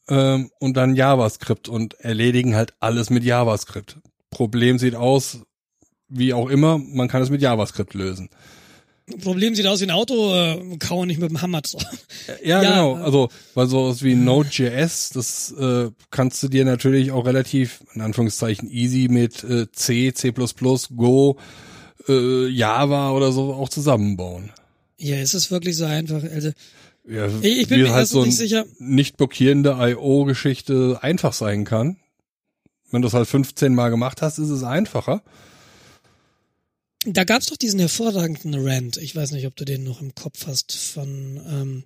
ähm, 0.08 0.50
und 0.58 0.76
dann 0.76 0.94
JavaScript 0.94 1.68
und 1.68 1.94
erledigen 1.94 2.54
halt 2.54 2.74
alles 2.80 3.08
mit 3.08 3.24
JavaScript. 3.24 3.98
Problem 4.30 4.78
sieht 4.78 4.94
aus, 4.94 5.38
wie 6.08 6.34
auch 6.34 6.50
immer, 6.50 6.78
man 6.78 7.08
kann 7.08 7.22
es 7.22 7.30
mit 7.30 7.40
JavaScript 7.40 7.94
lösen. 7.94 8.28
Problem 9.22 9.54
sieht 9.54 9.66
aus 9.66 9.80
wie 9.80 9.84
ein 9.84 9.90
Auto, 9.90 10.34
äh, 10.34 10.76
kauen 10.78 11.08
nicht 11.08 11.20
mit 11.20 11.30
dem 11.30 11.40
Hammer 11.42 11.60
drauf. 11.62 11.84
Ja, 12.44 12.62
Ja, 12.62 12.70
genau. 12.70 12.98
äh, 12.98 13.02
Also, 13.02 13.28
weil 13.54 13.66
sowas 13.66 14.02
wie 14.02 14.14
Node.js, 14.14 15.10
das 15.10 15.52
äh, 15.52 15.90
kannst 16.10 16.42
du 16.42 16.48
dir 16.48 16.64
natürlich 16.64 17.10
auch 17.12 17.26
relativ, 17.26 17.82
in 17.94 18.00
Anführungszeichen, 18.00 18.70
easy 18.70 19.08
mit 19.10 19.42
äh, 19.44 19.70
C, 19.72 20.12
C++, 20.14 20.32
Go, 20.96 21.36
äh, 22.08 22.46
Java 22.48 23.10
oder 23.12 23.32
so 23.32 23.52
auch 23.54 23.68
zusammenbauen. 23.68 24.50
Ja, 24.98 25.16
ist 25.20 25.34
es 25.34 25.50
wirklich 25.50 25.76
so 25.76 25.84
einfach? 25.86 26.22
Also, 26.24 26.50
Ja, 27.08 27.26
Ich- 27.42 27.60
ich 27.62 27.68
bin 27.68 27.78
wie 27.78 27.82
mir 27.84 27.92
halt 27.94 28.08
so 28.08 28.24
nicht 28.24 28.36
sicher. 28.36 28.64
nicht 28.78 29.16
blockierende 29.16 29.70
I.O.-Geschichte 29.80 31.02
einfach 31.02 31.32
sein 31.32 31.64
kann. 31.64 31.96
Wenn 32.90 33.02
du 33.02 33.08
es 33.08 33.14
halt 33.14 33.28
15 33.28 33.74
Mal 33.74 33.88
gemacht 33.88 34.20
hast, 34.20 34.38
ist 34.38 34.50
es 34.50 34.62
einfacher. 34.64 35.22
Da 37.06 37.24
gab's 37.24 37.46
doch 37.46 37.56
diesen 37.56 37.80
hervorragenden 37.80 38.54
Rant. 38.56 38.96
Ich 38.98 39.16
weiß 39.16 39.32
nicht, 39.32 39.46
ob 39.46 39.56
du 39.56 39.64
den 39.64 39.84
noch 39.84 40.00
im 40.00 40.14
Kopf 40.14 40.46
hast 40.46 40.72
von 40.72 41.40
ähm, 41.48 41.84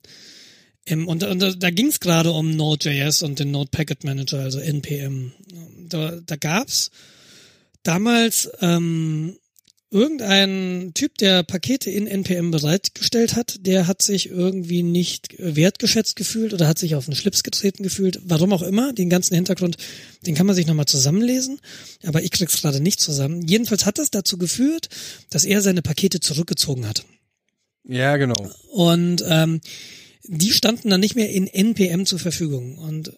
im, 0.86 1.08
und, 1.08 1.22
und 1.22 1.38
da, 1.38 1.50
da 1.50 1.70
ging's 1.70 2.00
gerade 2.00 2.30
um 2.32 2.50
Node.js 2.50 3.22
und 3.22 3.38
den 3.38 3.50
Node 3.50 3.70
Packet 3.70 4.04
Manager, 4.04 4.40
also 4.40 4.58
NPM. 4.58 5.32
Da, 5.88 6.20
da 6.24 6.36
gab's 6.36 6.90
damals 7.82 8.50
ähm, 8.60 9.38
irgendein 9.94 10.90
Typ, 10.94 11.16
der 11.18 11.44
Pakete 11.44 11.88
in 11.88 12.08
NPM 12.08 12.50
bereitgestellt 12.50 13.36
hat, 13.36 13.64
der 13.64 13.86
hat 13.86 14.02
sich 14.02 14.28
irgendwie 14.28 14.82
nicht 14.82 15.36
wertgeschätzt 15.38 16.16
gefühlt 16.16 16.52
oder 16.52 16.66
hat 16.66 16.80
sich 16.80 16.96
auf 16.96 17.04
den 17.04 17.14
Schlips 17.14 17.44
getreten 17.44 17.84
gefühlt. 17.84 18.20
Warum 18.24 18.52
auch 18.52 18.62
immer, 18.62 18.92
den 18.92 19.08
ganzen 19.08 19.36
Hintergrund, 19.36 19.76
den 20.26 20.34
kann 20.34 20.46
man 20.46 20.56
sich 20.56 20.66
nochmal 20.66 20.86
zusammenlesen, 20.86 21.60
aber 22.02 22.24
ich 22.24 22.32
krieg's 22.32 22.60
gerade 22.60 22.80
nicht 22.80 23.00
zusammen. 23.00 23.46
Jedenfalls 23.46 23.86
hat 23.86 23.98
das 23.98 24.10
dazu 24.10 24.36
geführt, 24.36 24.88
dass 25.30 25.44
er 25.44 25.62
seine 25.62 25.80
Pakete 25.80 26.18
zurückgezogen 26.18 26.88
hat. 26.88 27.04
Ja, 27.84 28.16
genau. 28.16 28.50
Und 28.72 29.24
ähm, 29.28 29.60
die 30.24 30.50
standen 30.50 30.90
dann 30.90 31.00
nicht 31.00 31.14
mehr 31.14 31.30
in 31.30 31.46
NPM 31.46 32.04
zur 32.04 32.18
Verfügung. 32.18 32.78
Und 32.78 33.12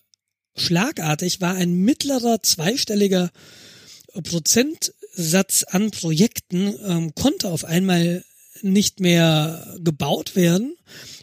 schlagartig 0.56 1.40
war 1.40 1.54
ein 1.54 1.74
mittlerer 1.74 2.42
zweistelliger 2.42 3.30
Prozentsatz 5.20 5.64
an 5.64 5.90
Projekten 5.90 6.74
ähm, 6.84 7.14
konnte 7.14 7.48
auf 7.48 7.64
einmal 7.64 8.22
nicht 8.62 9.00
mehr 9.00 9.76
gebaut 9.80 10.36
werden, 10.36 10.76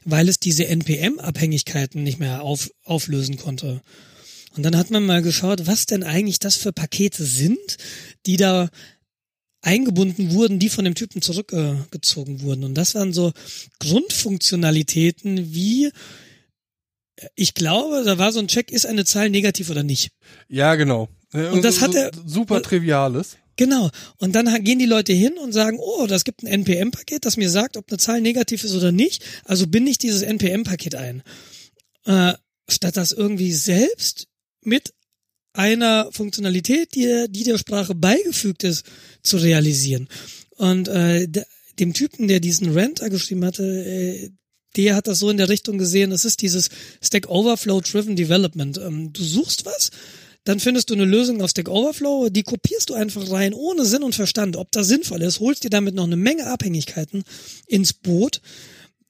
weil 0.04 0.30
es 0.30 0.40
diese 0.40 0.66
NPM-Abhängigkeiten 0.68 2.04
nicht 2.04 2.20
mehr 2.20 2.42
auf, 2.44 2.70
auflösen 2.84 3.38
konnte. 3.38 3.82
Und 4.56 4.64
dann 4.64 4.78
hat 4.78 4.92
man 4.92 5.06
mal 5.06 5.22
geschaut, 5.22 5.66
was 5.66 5.86
denn 5.86 6.04
eigentlich 6.04 6.40
das 6.40 6.56
für 6.56 6.72
Pakete 6.74 7.24
sind, 7.24 7.78
die 8.26 8.38
da 8.38 8.70
eingebunden 9.62 10.32
wurden, 10.34 10.60
die 10.60 10.70
von 10.70 10.86
dem 10.86 10.94
Typen 10.96 11.22
zurückgezogen 11.22 12.42
wurden. 12.42 12.64
Und 12.64 12.76
das 12.76 12.94
waren 12.96 13.14
so 13.14 13.32
Grundfunktionalitäten 13.80 15.54
wie, 15.54 15.90
ich 17.36 17.54
glaube, 17.54 18.04
da 18.06 18.18
war 18.18 18.32
so 18.32 18.40
ein 18.40 18.48
Check, 18.48 18.72
ist 18.72 18.86
eine 18.86 19.06
Zahl 19.06 19.30
negativ 19.30 19.70
oder 19.70 19.84
nicht. 19.84 20.12
Ja, 20.50 20.76
genau. 20.76 21.10
Und 21.32 21.64
das 21.64 21.82
hat 21.82 21.96
er- 21.96 22.12
super 22.26 22.62
triviales. 22.62 23.38
Genau. 23.56 23.90
Und 24.18 24.34
dann 24.34 24.64
gehen 24.64 24.80
die 24.80 24.86
Leute 24.86 25.14
hin 25.14 25.38
und 25.38 25.52
sagen, 25.52 25.78
oh, 25.80 26.08
das 26.08 26.24
gibt 26.24 26.44
ein 26.44 26.48
NPM-Paket, 26.48 27.26
das 27.26 27.38
mir 27.38 27.50
sagt, 27.50 27.78
ob 27.78 27.90
eine 27.90 27.98
Zahl 28.00 28.22
negativ 28.22 28.64
ist 28.64 28.74
oder 28.74 28.92
nicht. 28.92 29.24
Also 29.46 29.68
binde 29.68 29.92
ich 29.92 29.98
dieses 30.00 30.22
NPM-Paket 30.24 30.96
ein. 30.96 31.22
Äh, 32.06 32.34
statt 32.70 32.98
das 32.98 33.12
irgendwie 33.12 33.52
selbst 33.54 34.28
mit 34.64 34.94
einer 35.54 36.10
Funktionalität, 36.12 36.96
die, 36.96 37.04
der- 37.04 37.28
die 37.28 37.44
der 37.44 37.58
Sprache 37.60 37.94
beigefügt 37.94 38.64
ist, 38.64 38.86
zu 39.22 39.38
realisieren. 39.38 40.08
Und 40.56 40.88
äh, 40.88 41.28
de- 41.28 41.44
dem 41.80 41.94
Typen, 41.94 42.28
der 42.28 42.40
diesen 42.40 42.72
Rant 42.78 43.00
geschrieben 43.02 43.46
hatte, 43.46 43.64
äh, 43.64 44.32
der 44.76 44.96
hat 44.96 45.06
das 45.08 45.20
so 45.20 45.30
in 45.30 45.38
der 45.38 45.50
Richtung 45.50 45.78
gesehen, 45.78 46.12
es 46.12 46.26
ist 46.26 46.42
dieses 46.42 46.70
Stack 47.04 47.30
Overflow 47.30 47.82
Driven 47.82 48.16
Development. 48.16 48.80
Ähm, 48.80 49.14
du 49.14 49.24
suchst 49.24 49.66
was, 49.66 49.92
dann 50.44 50.60
findest 50.60 50.90
du 50.90 50.94
eine 50.94 51.06
Lösung 51.06 51.42
auf 51.42 51.52
Stack 51.52 51.70
Overflow, 51.70 52.30
die 52.30 52.44
kopierst 52.44 52.90
du 52.90 52.94
einfach 52.94 53.30
rein, 53.32 53.54
ohne 53.54 53.86
Sinn 53.86 54.04
und 54.04 54.16
Verstand. 54.16 54.58
Ob 54.58 54.72
das 54.72 54.88
sinnvoll 54.88 55.22
ist, 55.22 55.40
holst 55.40 55.64
dir 55.64 55.70
damit 55.70 55.96
noch 55.96 56.04
eine 56.04 56.18
Menge 56.18 56.48
Abhängigkeiten 56.48 57.24
ins 57.68 57.94
Boot, 57.94 58.42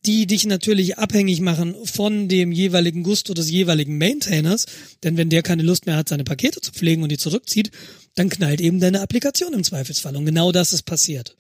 die 0.06 0.28
dich 0.28 0.46
natürlich 0.46 0.98
abhängig 0.98 1.40
machen 1.40 1.76
von 1.86 2.28
dem 2.28 2.52
jeweiligen 2.52 3.04
Gusto 3.04 3.34
des 3.34 3.50
jeweiligen 3.50 3.98
Maintainers. 3.98 4.66
Denn 5.04 5.18
wenn 5.18 5.30
der 5.30 5.44
keine 5.44 5.64
Lust 5.64 5.86
mehr 5.86 5.96
hat, 5.96 6.10
seine 6.10 6.24
Pakete 6.26 6.62
zu 6.62 6.72
pflegen 6.72 7.04
und 7.04 7.12
die 7.12 7.18
zurückzieht, 7.18 7.72
dann 8.16 8.30
knallt 8.30 8.62
eben 8.62 8.80
deine 8.80 9.02
Applikation 9.02 9.54
im 9.54 9.64
Zweifelsfall. 9.64 10.16
Und 10.16 10.26
genau 10.26 10.52
das 10.52 10.74
ist 10.74 10.84
passiert. 10.84 11.36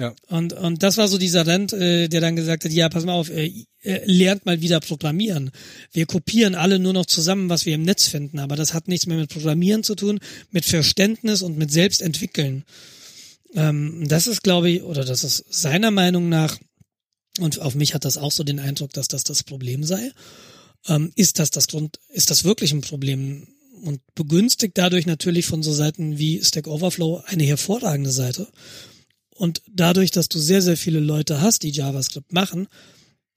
Ja. 0.00 0.14
Und, 0.28 0.54
und 0.54 0.82
das 0.82 0.96
war 0.96 1.08
so 1.08 1.18
dieser 1.18 1.46
Rent, 1.46 1.74
äh, 1.74 2.08
der 2.08 2.22
dann 2.22 2.34
gesagt 2.34 2.64
hat, 2.64 2.72
ja, 2.72 2.88
pass 2.88 3.04
mal 3.04 3.12
auf, 3.12 3.28
äh, 3.28 3.52
äh, 3.82 4.00
lernt 4.06 4.46
mal 4.46 4.62
wieder 4.62 4.80
programmieren. 4.80 5.50
Wir 5.92 6.06
kopieren 6.06 6.54
alle 6.54 6.78
nur 6.78 6.94
noch 6.94 7.04
zusammen, 7.04 7.50
was 7.50 7.66
wir 7.66 7.74
im 7.74 7.82
Netz 7.82 8.08
finden, 8.08 8.38
aber 8.38 8.56
das 8.56 8.72
hat 8.72 8.88
nichts 8.88 9.06
mehr 9.06 9.18
mit 9.18 9.30
Programmieren 9.30 9.82
zu 9.82 9.94
tun, 9.94 10.18
mit 10.50 10.64
Verständnis 10.64 11.42
und 11.42 11.58
mit 11.58 11.70
Selbstentwickeln. 11.70 12.64
Ähm, 13.54 14.08
das 14.08 14.26
ist, 14.26 14.42
glaube 14.42 14.70
ich, 14.70 14.82
oder 14.84 15.04
das 15.04 15.22
ist 15.22 15.44
seiner 15.50 15.90
Meinung 15.90 16.30
nach, 16.30 16.58
und 17.38 17.60
auf 17.60 17.74
mich 17.74 17.92
hat 17.92 18.06
das 18.06 18.16
auch 18.16 18.32
so 18.32 18.42
den 18.42 18.58
Eindruck, 18.58 18.94
dass 18.94 19.08
das 19.08 19.22
das 19.22 19.42
Problem 19.42 19.84
sei. 19.84 20.12
Ähm, 20.88 21.12
ist 21.14 21.38
das 21.38 21.50
das 21.50 21.68
Grund, 21.68 22.00
ist 22.08 22.30
das 22.30 22.44
wirklich 22.44 22.72
ein 22.72 22.80
Problem? 22.80 23.46
Und 23.82 24.00
begünstigt 24.14 24.78
dadurch 24.78 25.04
natürlich 25.04 25.44
von 25.44 25.62
so 25.62 25.74
Seiten 25.74 26.18
wie 26.18 26.42
Stack 26.42 26.66
Overflow 26.66 27.22
eine 27.26 27.44
hervorragende 27.44 28.10
Seite, 28.10 28.48
und 29.40 29.62
dadurch, 29.72 30.10
dass 30.10 30.28
du 30.28 30.38
sehr, 30.38 30.60
sehr 30.60 30.76
viele 30.76 31.00
Leute 31.00 31.40
hast, 31.40 31.62
die 31.62 31.70
JavaScript 31.70 32.30
machen, 32.30 32.68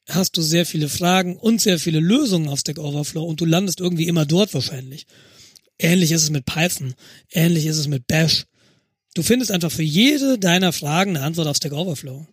hast 0.10 0.36
du 0.36 0.42
sehr 0.42 0.66
viele 0.66 0.90
Fragen 0.90 1.38
und 1.38 1.62
sehr 1.62 1.80
viele 1.80 2.02
Lösungen 2.02 2.50
auf 2.50 2.60
Stack 2.60 2.78
Overflow 2.78 3.24
und 3.24 3.40
du 3.40 3.46
landest 3.46 3.80
irgendwie 3.80 4.10
immer 4.10 4.26
dort 4.26 4.54
wahrscheinlich. 4.54 5.08
Ähnlich 5.80 6.12
ist 6.12 6.24
es 6.24 6.30
mit 6.30 6.46
Python. 6.46 6.94
Ähnlich 7.32 7.66
ist 7.68 7.78
es 7.78 7.88
mit 7.88 8.06
Bash. 8.06 8.44
Du 9.16 9.24
findest 9.24 9.50
einfach 9.50 9.72
für 9.72 9.84
jede 9.84 10.38
deiner 10.38 10.74
Fragen 10.74 11.16
eine 11.16 11.26
Antwort 11.26 11.48
auf 11.48 11.56
Stack 11.56 11.72
Overflow. 11.72 12.28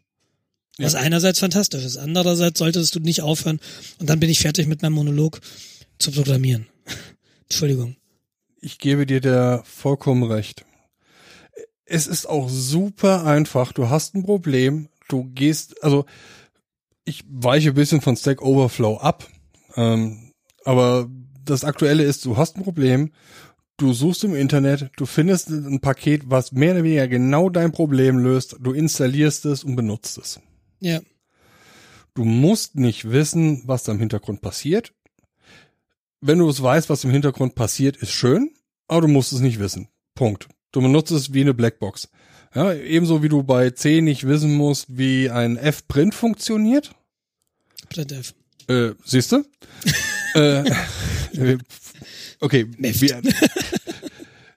Was 0.79 0.95
ja. 0.95 0.99
einerseits 0.99 1.39
fantastisch 1.39 1.85
ist. 1.85 1.97
Andererseits 1.97 2.59
solltest 2.59 2.97
du 2.97 2.99
nicht 2.99 3.23
aufhören 3.23 3.61
und 4.01 4.11
dann 4.11 4.19
bin 4.19 4.31
ich 4.31 4.41
fertig 4.41 4.67
mit 4.67 4.83
meinem 4.83 4.95
Monolog 4.95 5.41
zu 6.01 6.11
programmieren. 6.11 6.67
Entschuldigung. 7.49 7.95
Ich 8.61 8.79
gebe 8.79 9.07
dir 9.07 9.21
da 9.21 9.63
vollkommen 9.65 10.25
recht 10.25 10.65
es 11.91 12.07
ist 12.07 12.27
auch 12.27 12.49
super 12.49 13.27
einfach. 13.27 13.73
Du 13.73 13.91
hast 13.91 14.15
ein 14.15 14.23
Problem, 14.23 14.89
du 15.09 15.25
gehst, 15.25 15.83
also 15.83 16.07
ich 17.05 17.25
weiche 17.29 17.71
ein 17.71 17.75
bisschen 17.75 18.01
von 18.01 18.17
Stack 18.17 18.43
Overflow 18.43 18.99
ab, 18.99 19.27
ähm, 19.75 20.33
aber 20.65 21.11
das 21.45 21.65
Aktuelle 21.65 22.05
ist, 22.05 22.25
du 22.25 22.37
hast 22.37 22.57
ein 22.57 22.63
Problem, 22.63 23.11
du 23.77 23.93
suchst 23.93 24.23
im 24.23 24.37
Internet, 24.37 24.91
du 24.97 25.05
findest 25.05 25.49
ein 25.51 25.81
Paket, 25.81 26.31
was 26.31 26.53
mehr 26.53 26.75
oder 26.75 26.85
weniger 26.85 27.09
genau 27.09 27.51
dein 27.51 27.73
Problem 27.73 28.19
löst, 28.19 28.57
du 28.61 28.73
installierst 28.73 29.47
es 29.47 29.65
und 29.65 29.75
benutzt 29.75 30.17
es. 30.19 30.41
Ja. 30.79 31.01
Du 32.15 32.25
musst 32.25 32.77
nicht 32.77 33.11
wissen, 33.11 33.63
was 33.67 33.83
da 33.83 33.93
im 33.93 33.99
Hintergrund 33.99 34.43
passiert. 34.43 34.93
Wenn 36.21 36.39
du 36.39 36.49
es 36.49 36.63
weißt, 36.63 36.89
was 36.89 37.03
im 37.03 37.11
Hintergrund 37.11 37.57
passiert, 37.57 37.97
ist 37.97 38.13
schön, 38.13 38.55
aber 38.87 39.03
du 39.03 39.09
musst 39.09 39.33
es 39.33 39.41
nicht 39.41 39.59
wissen. 39.59 39.89
Punkt. 40.15 40.49
Du 40.73 40.81
benutzt 40.81 41.11
es 41.11 41.33
wie 41.33 41.41
eine 41.41 41.55
Blackbox. 41.55 42.09
Ja, 42.55 42.73
ebenso 42.73 43.23
wie 43.23 43.29
du 43.29 43.43
bei 43.43 43.71
C 43.71 44.01
nicht 44.01 44.27
wissen 44.27 44.55
musst, 44.55 44.87
wie 44.89 45.31
ein 45.31 45.57
F-Print 45.57 46.15
funktioniert. 46.15 46.91
Printf. 47.89 48.35
Äh, 48.69 48.91
siehst 49.05 49.33
du? 49.33 49.45
äh, 50.35 50.71
okay, 52.41 52.67
wie 52.79 53.13
ein, 53.13 53.23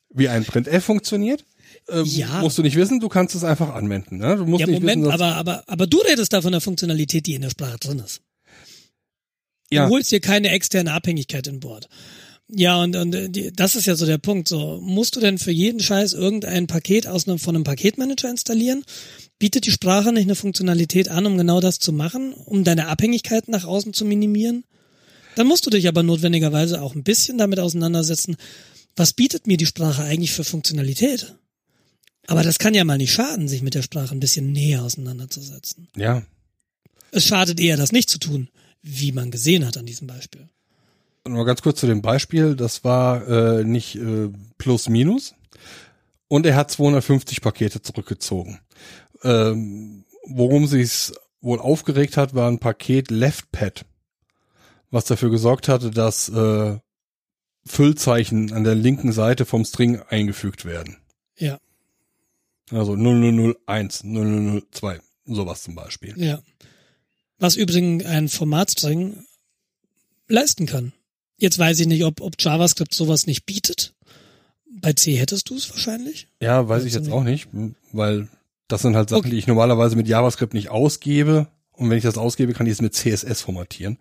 wie 0.09 0.29
ein 0.29 0.45
Printf 0.45 0.83
funktioniert. 0.83 1.45
Ähm, 1.89 2.05
ja. 2.05 2.41
Musst 2.41 2.57
du 2.57 2.61
nicht 2.61 2.75
wissen, 2.75 2.99
du 2.99 3.09
kannst 3.09 3.35
es 3.35 3.43
einfach 3.43 3.73
anwenden. 3.73 4.17
Ne? 4.17 4.37
Du 4.37 4.45
musst 4.45 4.61
ja, 4.61 4.67
nicht 4.67 4.81
Moment, 4.81 5.03
wissen, 5.03 5.11
aber, 5.11 5.35
aber, 5.35 5.63
aber 5.67 5.87
du 5.87 5.99
redest 5.99 6.31
da 6.33 6.41
von 6.41 6.51
der 6.51 6.61
Funktionalität, 6.61 7.25
die 7.25 7.35
in 7.35 7.41
der 7.41 7.49
Sprache 7.49 7.77
drin 7.77 7.99
ist. 7.99 8.21
Ja. 9.71 9.85
Du 9.85 9.91
holst 9.91 10.11
dir 10.11 10.19
keine 10.19 10.49
externe 10.49 10.93
Abhängigkeit 10.93 11.47
in 11.47 11.59
Bord. 11.59 11.89
Ja, 12.49 12.81
und, 12.81 12.95
und 12.95 13.15
äh, 13.15 13.29
die, 13.29 13.51
das 13.51 13.75
ist 13.75 13.85
ja 13.85 13.95
so 13.95 14.05
der 14.05 14.17
Punkt. 14.17 14.47
So, 14.47 14.79
musst 14.81 15.15
du 15.15 15.19
denn 15.19 15.37
für 15.37 15.51
jeden 15.51 15.79
Scheiß 15.79 16.13
irgendein 16.13 16.67
Paket 16.67 17.07
aus 17.07 17.27
einem, 17.27 17.39
von 17.39 17.55
einem 17.55 17.63
Paketmanager 17.63 18.29
installieren? 18.29 18.83
Bietet 19.39 19.65
die 19.65 19.71
Sprache 19.71 20.11
nicht 20.11 20.23
eine 20.23 20.35
Funktionalität 20.35 21.09
an, 21.09 21.25
um 21.25 21.37
genau 21.37 21.59
das 21.59 21.79
zu 21.79 21.91
machen, 21.93 22.33
um 22.33 22.63
deine 22.63 22.87
Abhängigkeiten 22.87 23.51
nach 23.51 23.65
außen 23.65 23.93
zu 23.93 24.05
minimieren? 24.05 24.63
Dann 25.35 25.47
musst 25.47 25.65
du 25.65 25.69
dich 25.69 25.87
aber 25.87 26.03
notwendigerweise 26.03 26.81
auch 26.81 26.95
ein 26.95 27.03
bisschen 27.03 27.37
damit 27.37 27.59
auseinandersetzen, 27.59 28.37
was 28.95 29.13
bietet 29.13 29.47
mir 29.47 29.57
die 29.57 29.65
Sprache 29.65 30.03
eigentlich 30.03 30.31
für 30.31 30.43
Funktionalität? 30.43 31.35
Aber 32.27 32.43
das 32.43 32.59
kann 32.59 32.73
ja 32.73 32.83
mal 32.83 32.97
nicht 32.97 33.11
schaden, 33.11 33.47
sich 33.47 33.61
mit 33.63 33.73
der 33.73 33.81
Sprache 33.81 34.13
ein 34.13 34.19
bisschen 34.19 34.51
näher 34.51 34.83
auseinanderzusetzen. 34.83 35.89
Ja. 35.95 36.23
Es 37.11 37.25
schadet 37.25 37.59
eher, 37.59 37.77
das 37.77 37.91
nicht 37.91 38.09
zu 38.09 38.17
tun, 38.17 38.49
wie 38.81 39.11
man 39.11 39.31
gesehen 39.31 39.65
hat 39.65 39.77
an 39.77 39.85
diesem 39.85 40.07
Beispiel. 40.07 40.47
Nur 41.27 41.45
ganz 41.45 41.61
kurz 41.61 41.79
zu 41.79 41.87
dem 41.87 42.01
Beispiel, 42.01 42.55
das 42.55 42.83
war 42.83 43.27
äh, 43.27 43.63
nicht 43.63 43.95
äh, 43.95 44.29
plus 44.57 44.89
minus 44.89 45.35
und 46.27 46.45
er 46.45 46.55
hat 46.55 46.69
250 46.71 47.41
Pakete 47.41 47.81
zurückgezogen. 47.81 48.59
Ähm, 49.23 50.03
worum 50.25 50.67
sie 50.67 50.81
es 50.81 51.13
wohl 51.39 51.59
aufgeregt 51.59 52.17
hat, 52.17 52.33
war 52.33 52.49
ein 52.49 52.59
Paket 52.59 53.09
LeftPad, 53.11 53.85
was 54.91 55.05
dafür 55.05 55.29
gesorgt 55.29 55.67
hatte, 55.67 55.91
dass 55.91 56.27
äh, 56.29 56.77
Füllzeichen 57.65 58.51
an 58.51 58.63
der 58.63 58.75
linken 58.75 59.11
Seite 59.11 59.45
vom 59.45 59.63
String 59.63 60.01
eingefügt 60.09 60.65
werden. 60.65 60.97
Ja. 61.37 61.59
Also 62.69 62.95
0001, 62.95 64.03
0002, 64.03 64.99
sowas 65.25 65.63
zum 65.63 65.75
Beispiel. 65.75 66.13
Ja. 66.17 66.41
Was 67.37 67.55
übrigens 67.55 68.05
ein 68.05 68.29
Formatstring 68.29 69.25
leisten 70.27 70.65
kann. 70.65 70.93
Jetzt 71.43 71.59
weiß 71.59 71.77
ich 71.81 71.87
nicht, 71.87 72.05
ob, 72.05 72.21
ob 72.21 72.35
JavaScript 72.39 72.93
sowas 72.93 73.27
nicht 73.27 73.45
bietet. 73.45 73.93
Bei 74.79 74.93
C 74.93 75.15
hättest 75.15 75.49
du 75.49 75.57
es 75.57 75.69
wahrscheinlich? 75.69 76.29
Ja, 76.39 76.69
weiß 76.69 76.85
ich 76.85 76.93
jetzt 76.93 77.07
nicht. 77.07 77.11
auch 77.11 77.25
nicht, 77.25 77.49
weil 77.91 78.29
das 78.69 78.81
sind 78.81 78.95
halt 78.95 79.09
Sachen, 79.09 79.19
okay. 79.19 79.31
die 79.31 79.39
ich 79.39 79.47
normalerweise 79.47 79.97
mit 79.97 80.07
JavaScript 80.07 80.53
nicht 80.53 80.69
ausgebe. 80.69 81.47
Und 81.73 81.89
wenn 81.89 81.97
ich 81.97 82.05
das 82.05 82.17
ausgebe, 82.17 82.53
kann 82.53 82.65
ich 82.65 82.71
es 82.71 82.81
mit 82.81 82.95
CSS 82.95 83.41
formatieren. 83.41 83.97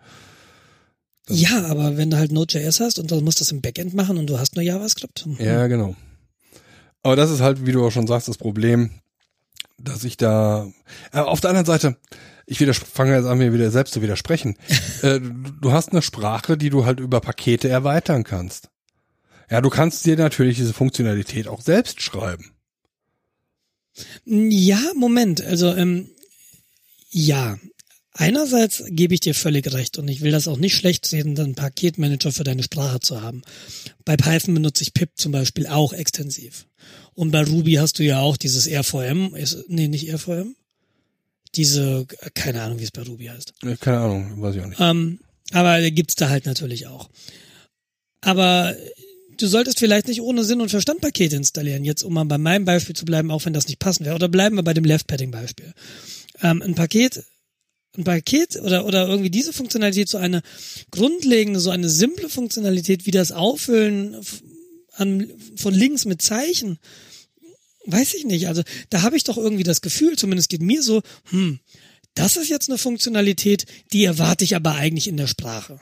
Das 1.26 1.40
ja, 1.40 1.66
aber 1.66 1.96
wenn 1.96 2.10
du 2.10 2.16
halt 2.16 2.30
Node.js 2.30 2.78
hast 2.78 3.00
und 3.00 3.10
dann 3.10 3.24
musst 3.24 3.40
du 3.40 3.42
das 3.42 3.50
im 3.50 3.60
Backend 3.60 3.92
machen 3.92 4.18
und 4.18 4.28
du 4.28 4.38
hast 4.38 4.54
nur 4.54 4.62
JavaScript. 4.62 5.26
Mhm. 5.26 5.44
Ja, 5.44 5.66
genau. 5.66 5.96
Aber 7.02 7.16
das 7.16 7.32
ist 7.32 7.40
halt, 7.40 7.66
wie 7.66 7.72
du 7.72 7.84
auch 7.84 7.90
schon 7.90 8.06
sagst, 8.06 8.28
das 8.28 8.38
Problem, 8.38 8.90
dass 9.78 10.04
ich 10.04 10.16
da, 10.16 10.68
äh, 11.12 11.18
auf 11.18 11.40
der 11.40 11.50
anderen 11.50 11.66
Seite, 11.66 11.96
ich 12.46 12.58
fange 12.58 13.16
jetzt 13.16 13.26
an, 13.26 13.38
mir 13.38 13.52
wieder 13.52 13.70
selbst 13.70 13.94
zu 13.94 14.02
widersprechen. 14.02 14.56
äh, 15.02 15.20
du 15.20 15.72
hast 15.72 15.92
eine 15.92 16.02
Sprache, 16.02 16.56
die 16.56 16.70
du 16.70 16.84
halt 16.84 17.00
über 17.00 17.20
Pakete 17.20 17.68
erweitern 17.68 18.24
kannst. 18.24 18.68
Ja, 19.50 19.60
du 19.60 19.70
kannst 19.70 20.04
dir 20.06 20.16
natürlich 20.16 20.56
diese 20.56 20.72
Funktionalität 20.72 21.48
auch 21.48 21.60
selbst 21.60 22.00
schreiben. 22.00 22.52
Ja, 24.24 24.80
Moment. 24.96 25.42
Also, 25.42 25.74
ähm, 25.74 26.08
ja. 27.10 27.58
Einerseits 28.14 28.82
gebe 28.88 29.14
ich 29.14 29.20
dir 29.20 29.34
völlig 29.34 29.72
recht 29.72 29.98
und 29.98 30.06
ich 30.06 30.20
will 30.20 30.32
das 30.32 30.46
auch 30.46 30.58
nicht 30.58 30.76
schlecht 30.76 31.06
sehen, 31.06 31.38
einen 31.38 31.54
Paketmanager 31.54 32.30
für 32.30 32.44
deine 32.44 32.62
Sprache 32.62 33.00
zu 33.00 33.22
haben. 33.22 33.40
Bei 34.04 34.18
Python 34.18 34.52
benutze 34.52 34.82
ich 34.82 34.92
pip 34.92 35.12
zum 35.14 35.32
Beispiel 35.32 35.66
auch 35.66 35.94
extensiv. 35.94 36.66
Und 37.14 37.30
bei 37.30 37.42
Ruby 37.42 37.74
hast 37.74 37.98
du 37.98 38.04
ja 38.04 38.20
auch 38.20 38.36
dieses 38.36 38.68
RVM, 38.68 39.34
ist, 39.34 39.64
nee, 39.68 39.88
nicht 39.88 40.12
RVM, 40.12 40.54
diese, 41.54 42.06
keine 42.34 42.62
Ahnung, 42.62 42.78
wie 42.78 42.84
es 42.84 42.90
bei 42.90 43.02
Ruby 43.02 43.26
heißt. 43.26 43.54
Keine 43.80 43.98
Ahnung, 43.98 44.40
weiß 44.40 44.56
ich 44.56 44.62
auch 44.62 44.66
nicht. 44.66 44.80
Ähm, 44.80 45.20
aber 45.52 45.90
gibt's 45.90 46.14
da 46.14 46.28
halt 46.28 46.46
natürlich 46.46 46.86
auch. 46.86 47.10
Aber 48.20 48.74
du 49.36 49.46
solltest 49.46 49.78
vielleicht 49.78 50.08
nicht 50.08 50.20
ohne 50.20 50.44
Sinn 50.44 50.60
und 50.60 50.70
Verstand 50.70 51.00
Pakete 51.00 51.36
installieren. 51.36 51.84
Jetzt, 51.84 52.02
um 52.02 52.14
mal 52.14 52.24
bei 52.24 52.38
meinem 52.38 52.64
Beispiel 52.64 52.96
zu 52.96 53.04
bleiben, 53.04 53.30
auch 53.30 53.44
wenn 53.44 53.52
das 53.52 53.68
nicht 53.68 53.78
passend 53.78 54.06
wäre. 54.06 54.14
Oder 54.14 54.28
bleiben 54.28 54.56
wir 54.56 54.62
bei 54.62 54.74
dem 54.74 54.84
Left-Padding-Beispiel. 54.84 55.72
Ähm, 56.40 56.62
ein 56.62 56.74
Paket, 56.74 57.24
ein 57.96 58.04
Paket 58.04 58.56
oder, 58.56 58.86
oder 58.86 59.08
irgendwie 59.08 59.30
diese 59.30 59.52
Funktionalität, 59.52 60.08
so 60.08 60.18
eine 60.18 60.42
grundlegende, 60.90 61.60
so 61.60 61.70
eine 61.70 61.88
simple 61.88 62.28
Funktionalität 62.28 63.06
wie 63.06 63.10
das 63.10 63.32
Auffüllen 63.32 64.16
an, 64.94 65.30
von 65.56 65.74
links 65.74 66.04
mit 66.04 66.22
Zeichen, 66.22 66.78
weiß 67.86 68.14
ich 68.14 68.24
nicht. 68.24 68.48
Also 68.48 68.62
da 68.90 69.02
habe 69.02 69.16
ich 69.16 69.24
doch 69.24 69.36
irgendwie 69.36 69.64
das 69.64 69.80
Gefühl, 69.80 70.16
zumindest 70.16 70.48
geht 70.48 70.62
mir 70.62 70.82
so, 70.82 71.02
hm, 71.30 71.60
das 72.14 72.36
ist 72.36 72.48
jetzt 72.48 72.68
eine 72.68 72.78
Funktionalität, 72.78 73.66
die 73.92 74.04
erwarte 74.04 74.44
ich 74.44 74.54
aber 74.54 74.74
eigentlich 74.74 75.08
in 75.08 75.16
der 75.16 75.26
Sprache. 75.26 75.80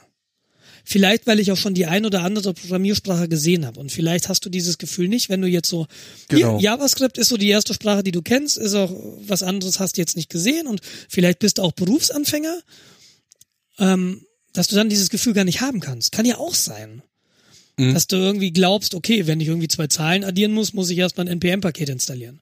Vielleicht, 0.83 1.27
weil 1.27 1.39
ich 1.39 1.51
auch 1.51 1.57
schon 1.57 1.73
die 1.73 1.85
ein 1.85 2.05
oder 2.05 2.23
andere 2.23 2.53
Programmiersprache 2.53 3.27
gesehen 3.27 3.65
habe. 3.65 3.79
Und 3.79 3.91
vielleicht 3.91 4.29
hast 4.29 4.45
du 4.45 4.49
dieses 4.49 4.77
Gefühl 4.77 5.07
nicht, 5.07 5.29
wenn 5.29 5.41
du 5.41 5.47
jetzt 5.47 5.69
so, 5.69 5.87
genau. 6.27 6.57
hier, 6.57 6.71
JavaScript 6.71 7.17
ist 7.17 7.29
so 7.29 7.37
die 7.37 7.49
erste 7.49 7.73
Sprache, 7.73 8.03
die 8.03 8.11
du 8.11 8.21
kennst, 8.21 8.57
ist 8.57 8.73
auch 8.73 8.91
was 9.27 9.43
anderes 9.43 9.79
hast 9.79 9.97
du 9.97 10.01
jetzt 10.01 10.15
nicht 10.15 10.29
gesehen 10.29 10.67
und 10.67 10.81
vielleicht 11.07 11.39
bist 11.39 11.57
du 11.57 11.61
auch 11.61 11.71
Berufsanfänger, 11.73 12.61
ähm, 13.77 14.25
dass 14.53 14.67
du 14.67 14.75
dann 14.75 14.89
dieses 14.89 15.09
Gefühl 15.09 15.33
gar 15.33 15.45
nicht 15.45 15.61
haben 15.61 15.79
kannst. 15.79 16.11
Kann 16.11 16.25
ja 16.25 16.37
auch 16.37 16.55
sein. 16.55 17.03
Mhm. 17.87 17.93
Dass 17.93 18.07
du 18.07 18.15
irgendwie 18.17 18.51
glaubst, 18.51 18.93
okay, 18.95 19.27
wenn 19.27 19.39
ich 19.41 19.47
irgendwie 19.47 19.67
zwei 19.67 19.87
Zahlen 19.87 20.23
addieren 20.23 20.51
muss, 20.53 20.73
muss 20.73 20.89
ich 20.89 20.97
erstmal 20.97 21.25
ein 21.27 21.39
NPM-Paket 21.39 21.89
installieren. 21.89 22.39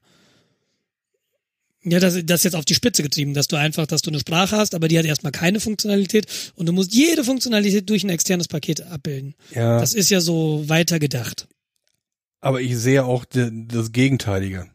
Ja, 1.82 1.98
das, 1.98 2.14
das 2.24 2.40
ist 2.40 2.44
jetzt 2.44 2.56
auf 2.56 2.66
die 2.66 2.74
Spitze 2.74 3.02
getrieben, 3.02 3.32
dass 3.32 3.48
du 3.48 3.56
einfach, 3.56 3.86
dass 3.86 4.02
du 4.02 4.10
eine 4.10 4.20
Sprache 4.20 4.56
hast, 4.56 4.74
aber 4.74 4.86
die 4.88 4.98
hat 4.98 5.06
erstmal 5.06 5.32
keine 5.32 5.60
Funktionalität 5.60 6.26
und 6.54 6.66
du 6.66 6.72
musst 6.72 6.94
jede 6.94 7.24
Funktionalität 7.24 7.88
durch 7.88 8.04
ein 8.04 8.10
externes 8.10 8.48
Paket 8.48 8.82
abbilden. 8.82 9.34
Ja. 9.54 9.80
Das 9.80 9.94
ist 9.94 10.10
ja 10.10 10.20
so 10.20 10.68
weiter 10.68 10.98
gedacht. 10.98 11.48
Aber 12.42 12.60
ich 12.60 12.76
sehe 12.76 13.04
auch 13.04 13.24
das 13.24 13.92
Gegenteilige. 13.92 14.66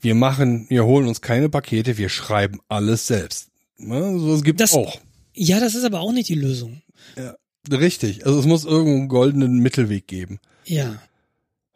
wir 0.00 0.14
machen, 0.14 0.66
wir 0.68 0.84
holen 0.84 1.08
uns 1.08 1.22
keine 1.22 1.48
Pakete, 1.48 1.96
wir 1.96 2.10
schreiben 2.10 2.60
alles 2.68 3.06
selbst. 3.06 3.48
Ne? 3.78 4.18
So, 4.18 4.34
es 4.34 4.44
gibt 4.44 4.60
Das- 4.60 4.72
auch. 4.74 5.00
Ja, 5.34 5.58
das 5.58 5.74
ist 5.74 5.84
aber 5.84 6.00
auch 6.00 6.12
nicht 6.12 6.28
die 6.28 6.34
Lösung. 6.34 6.82
Ja, 7.16 7.34
richtig. 7.70 8.26
Also 8.26 8.38
es 8.38 8.46
muss 8.46 8.64
irgendeinen 8.64 9.08
goldenen 9.08 9.58
Mittelweg 9.58 10.06
geben. 10.06 10.40
Ja. 10.64 11.00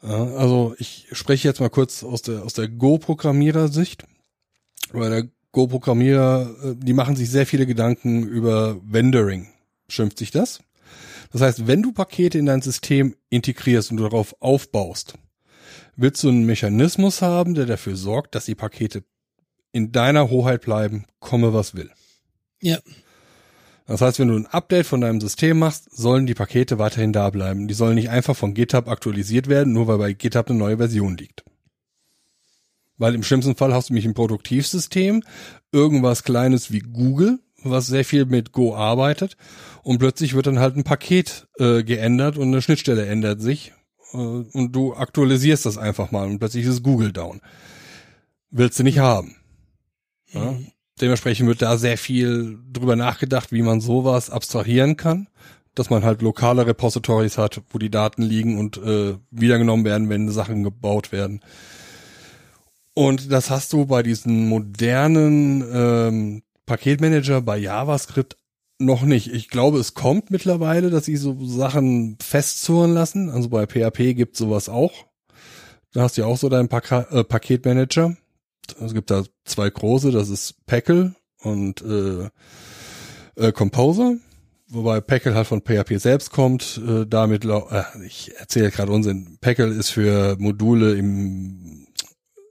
Ja, 0.03 0.35
also 0.35 0.75
ich 0.79 1.09
spreche 1.13 1.47
jetzt 1.47 1.61
mal 1.61 1.69
kurz 1.69 2.03
aus 2.03 2.23
der 2.23 2.43
aus 2.43 2.55
der 2.55 2.69
Go-Programmierer-Sicht, 2.69 4.05
weil 4.93 5.11
der 5.11 5.29
Go-Programmierer, 5.53 6.55
äh, 6.65 6.75
die 6.77 6.95
machen 6.95 7.17
sich 7.17 7.31
sehr 7.31 7.47
viele 7.47 7.67
Gedanken 7.67 8.27
über 8.27 8.81
Vendoring, 8.83 9.49
schimpft 9.89 10.19
sich 10.19 10.31
das. 10.31 10.61
Das 11.33 11.43
heißt, 11.43 11.67
wenn 11.67 11.83
du 11.83 11.93
Pakete 11.93 12.39
in 12.39 12.47
dein 12.47 12.63
System 12.63 13.15
integrierst 13.29 13.91
und 13.91 13.99
du 13.99 14.05
darauf 14.05 14.35
aufbaust, 14.41 15.15
willst 15.97 16.25
du 16.25 16.29
einen 16.29 16.47
Mechanismus 16.47 17.23
haben, 17.23 17.55
der 17.55 17.67
dafür 17.67 17.97
sorgt, 17.97 18.35
dass 18.35 18.47
die 18.47 18.55
Pakete 18.55 19.05
in 19.73 19.93
deiner 19.93 20.31
Hoheit 20.31 20.63
bleiben, 20.63 21.05
komme 21.21 21.53
was 21.53 21.75
will. 21.75 21.91
Ja. 22.61 22.79
Das 23.91 24.03
heißt, 24.03 24.21
wenn 24.21 24.29
du 24.29 24.37
ein 24.37 24.47
Update 24.47 24.87
von 24.87 25.01
deinem 25.01 25.21
System 25.21 25.59
machst, 25.59 25.89
sollen 25.91 26.25
die 26.25 26.35
Pakete 26.35 26.79
weiterhin 26.79 27.13
da 27.13 27.29
bleiben. 27.29 27.67
Die 27.67 27.75
sollen 27.75 27.97
nicht 27.97 28.09
einfach 28.09 28.37
von 28.37 28.55
GitHub 28.55 28.87
aktualisiert 28.87 29.49
werden, 29.49 29.73
nur 29.73 29.89
weil 29.89 29.99
bei 29.99 30.13
GitHub 30.13 30.49
eine 30.49 30.61
neue 30.61 30.77
Version 30.77 31.17
liegt. 31.17 31.43
Weil 32.99 33.17
im 33.17 33.25
schlimmsten 33.25 33.57
Fall 33.57 33.75
hast 33.75 33.91
du 33.91 33.95
mich 33.95 34.05
im 34.05 34.15
Produktivsystem 34.15 35.25
irgendwas 35.73 36.23
Kleines 36.23 36.71
wie 36.71 36.79
Google, 36.79 37.41
was 37.65 37.89
sehr 37.89 38.05
viel 38.05 38.27
mit 38.27 38.53
Go 38.53 38.77
arbeitet, 38.77 39.37
und 39.83 39.99
plötzlich 39.99 40.35
wird 40.35 40.47
dann 40.47 40.61
halt 40.61 40.77
ein 40.77 40.85
Paket 40.85 41.49
äh, 41.59 41.83
geändert 41.83 42.39
und 42.39 42.47
eine 42.47 42.63
Schnittstelle 42.63 43.07
ändert 43.07 43.41
sich 43.41 43.73
äh, 44.13 44.19
und 44.19 44.71
du 44.71 44.95
aktualisierst 44.95 45.67
das 45.67 45.79
einfach 45.79 46.13
mal 46.13 46.29
und 46.29 46.39
plötzlich 46.39 46.65
ist 46.65 46.85
Google 46.85 47.11
down. 47.11 47.41
Willst 48.53 48.79
du 48.79 48.85
nicht 48.85 49.01
haben. 49.01 49.35
Ja? 50.29 50.57
Dementsprechend 51.01 51.49
wird 51.49 51.63
da 51.63 51.77
sehr 51.79 51.97
viel 51.97 52.59
drüber 52.73 52.97
nachgedacht, 52.97 53.53
wie 53.53 53.63
man 53.63 53.81
sowas 53.81 54.31
abstrahieren 54.31 54.97
kann, 54.97 55.29
dass 55.75 55.89
man 55.89 56.05
halt 56.05 56.21
lokale 56.21 56.67
Repositories 56.67 57.39
hat, 57.39 57.63
wo 57.71 57.79
die 57.79 57.91
Daten 57.91 58.23
liegen 58.23 58.59
und 58.59 58.77
äh, 58.77 59.17
wiedergenommen 59.31 59.85
werden, 59.85 60.09
wenn 60.09 60.31
Sachen 60.31 60.63
gebaut 60.63 61.13
werden. 61.13 61.41
Und 62.95 63.33
das 63.33 63.51
hast 63.51 63.73
du 63.73 63.87
bei 63.87 64.03
diesen 64.03 64.49
modernen 64.49 65.65
ähm, 65.73 66.43
Paketmanager 66.67 67.41
bei 67.41 67.57
JavaScript 67.57 68.37
noch 68.79 69.03
nicht. 69.03 69.33
Ich 69.33 69.49
glaube, 69.49 69.79
es 69.79 69.95
kommt 69.95 70.31
mittlerweile, 70.31 70.91
dass 70.91 71.05
sie 71.05 71.17
so 71.17 71.37
Sachen 71.45 72.17
festzurren 72.21 72.95
lassen. 72.95 73.31
Also 73.31 73.49
bei 73.49 73.67
PHP 73.67 74.15
gibt 74.15 74.37
sowas 74.37 74.69
auch. 74.69 74.93
Da 75.93 76.03
hast 76.03 76.17
du 76.17 76.23
ja 76.23 76.27
auch 76.27 76.39
so 76.39 76.49
deinen 76.49 76.69
Paka 76.69 77.07
äh, 77.11 77.25
Paketmanager. 77.25 78.17
Es 78.81 78.95
gibt 78.95 79.11
da 79.11 79.25
zwei 79.51 79.71
große, 79.71 80.11
das 80.11 80.29
ist 80.29 80.67
Packle 80.67 81.15
und 81.41 81.83
äh, 81.83 82.29
äh, 83.37 83.53
Composer. 83.53 84.17
Wobei 84.69 85.01
Packle 85.01 85.35
halt 85.35 85.49
von 85.49 85.63
PHP 85.63 85.99
selbst 85.99 86.31
kommt. 86.31 86.81
Äh, 86.87 87.05
damit, 87.07 87.45
äh, 87.45 87.83
ich 88.07 88.33
erzähle 88.39 88.71
gerade 88.71 88.93
Unsinn. 88.93 89.39
Packle 89.41 89.69
ist 89.69 89.91
für 89.91 90.37
Module 90.39 90.95
im 90.95 91.87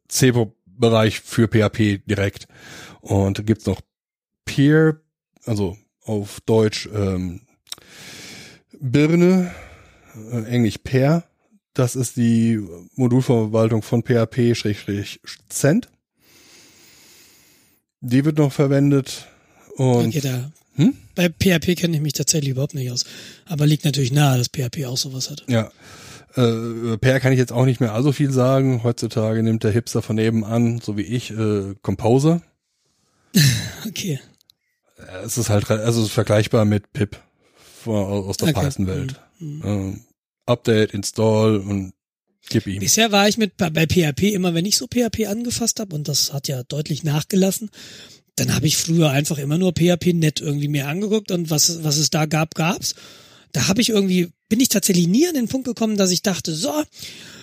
C-Bereich 0.09 1.21
für 1.21 1.47
PHP 1.47 2.05
direkt. 2.05 2.47
Und 2.99 3.45
gibt's 3.45 3.65
noch 3.65 3.79
Peer, 4.43 4.99
also 5.45 5.77
auf 6.03 6.41
Deutsch 6.41 6.89
ähm, 6.93 7.41
Birne, 8.79 9.51
äh, 10.31 10.43
Englisch 10.43 10.79
Pair. 10.79 11.23
Das 11.73 11.95
ist 11.95 12.17
die 12.17 12.59
Modulverwaltung 12.95 13.81
von 13.81 14.03
PHP-Cent. 14.03 15.89
Die 18.01 18.25
wird 18.25 18.37
noch 18.37 18.51
verwendet. 18.51 19.27
Und 19.75 20.07
Okay, 20.07 20.21
da. 20.21 20.51
Hm? 20.75 20.95
Bei 21.15 21.27
PHP 21.29 21.75
kenne 21.75 21.97
ich 21.97 22.01
mich 22.01 22.13
tatsächlich 22.13 22.51
überhaupt 22.51 22.73
nicht 22.73 22.89
aus. 22.91 23.03
Aber 23.45 23.65
liegt 23.67 23.83
natürlich 23.85 24.11
nahe, 24.13 24.37
dass 24.37 24.47
PHP 24.47 24.85
auch 24.85 24.97
sowas 24.97 25.29
hat. 25.29 25.43
Ja. 25.47 25.71
Äh, 26.35 26.97
Per 26.97 27.19
kann 27.19 27.33
ich 27.33 27.39
jetzt 27.39 27.51
auch 27.51 27.65
nicht 27.65 27.81
mehr 27.81 27.93
allzu 27.93 28.13
viel 28.13 28.31
sagen. 28.31 28.83
Heutzutage 28.83 29.43
nimmt 29.43 29.63
der 29.63 29.71
Hipster 29.71 30.01
von 30.01 30.15
nebenan, 30.15 30.79
so 30.79 30.95
wie 30.95 31.01
ich, 31.01 31.31
äh, 31.31 31.75
Composer. 31.81 32.41
Okay. 33.87 34.19
Äh, 34.97 35.25
Es 35.25 35.37
ist 35.37 35.49
halt, 35.49 35.69
also 35.71 36.01
es 36.01 36.07
ist 36.07 36.13
vergleichbar 36.13 36.65
mit 36.65 36.91
Pip 36.93 37.17
aus 37.85 38.37
der 38.37 38.49
Okay. 38.49 38.59
Python-Welt. 38.61 39.19
Mhm. 39.39 39.61
Ähm, 39.65 40.01
Update, 40.45 40.93
Install 40.93 41.57
und 41.57 41.93
gib 42.47 42.67
ihm. 42.67 42.79
Bisher 42.79 43.11
war 43.11 43.27
ich 43.27 43.37
mit 43.37 43.57
bei 43.57 43.69
bei 43.69 43.85
PHP 43.85 44.33
immer, 44.33 44.53
wenn 44.53 44.65
ich 44.65 44.77
so 44.77 44.87
PHP 44.87 45.27
angefasst 45.27 45.79
habe, 45.79 45.95
und 45.95 46.07
das 46.07 46.33
hat 46.33 46.47
ja 46.47 46.63
deutlich 46.63 47.03
nachgelassen, 47.03 47.69
dann 48.35 48.55
habe 48.55 48.67
ich 48.67 48.77
früher 48.77 49.09
einfach 49.11 49.37
immer 49.37 49.57
nur 49.57 49.73
PHP 49.73 50.13
net 50.13 50.39
irgendwie 50.41 50.67
mir 50.67 50.87
angeguckt 50.87 51.31
und 51.31 51.49
was, 51.49 51.83
was 51.83 51.97
es 51.97 52.09
da 52.09 52.25
gab, 52.25 52.55
gab's. 52.55 52.95
Da 53.51 53.67
habe 53.67 53.81
ich 53.81 53.89
irgendwie, 53.89 54.29
bin 54.47 54.59
ich 54.59 54.69
tatsächlich 54.69 55.07
nie 55.07 55.27
an 55.27 55.33
den 55.33 55.47
Punkt 55.47 55.67
gekommen, 55.67 55.97
dass 55.97 56.11
ich 56.11 56.21
dachte, 56.21 56.53
so, 56.53 56.71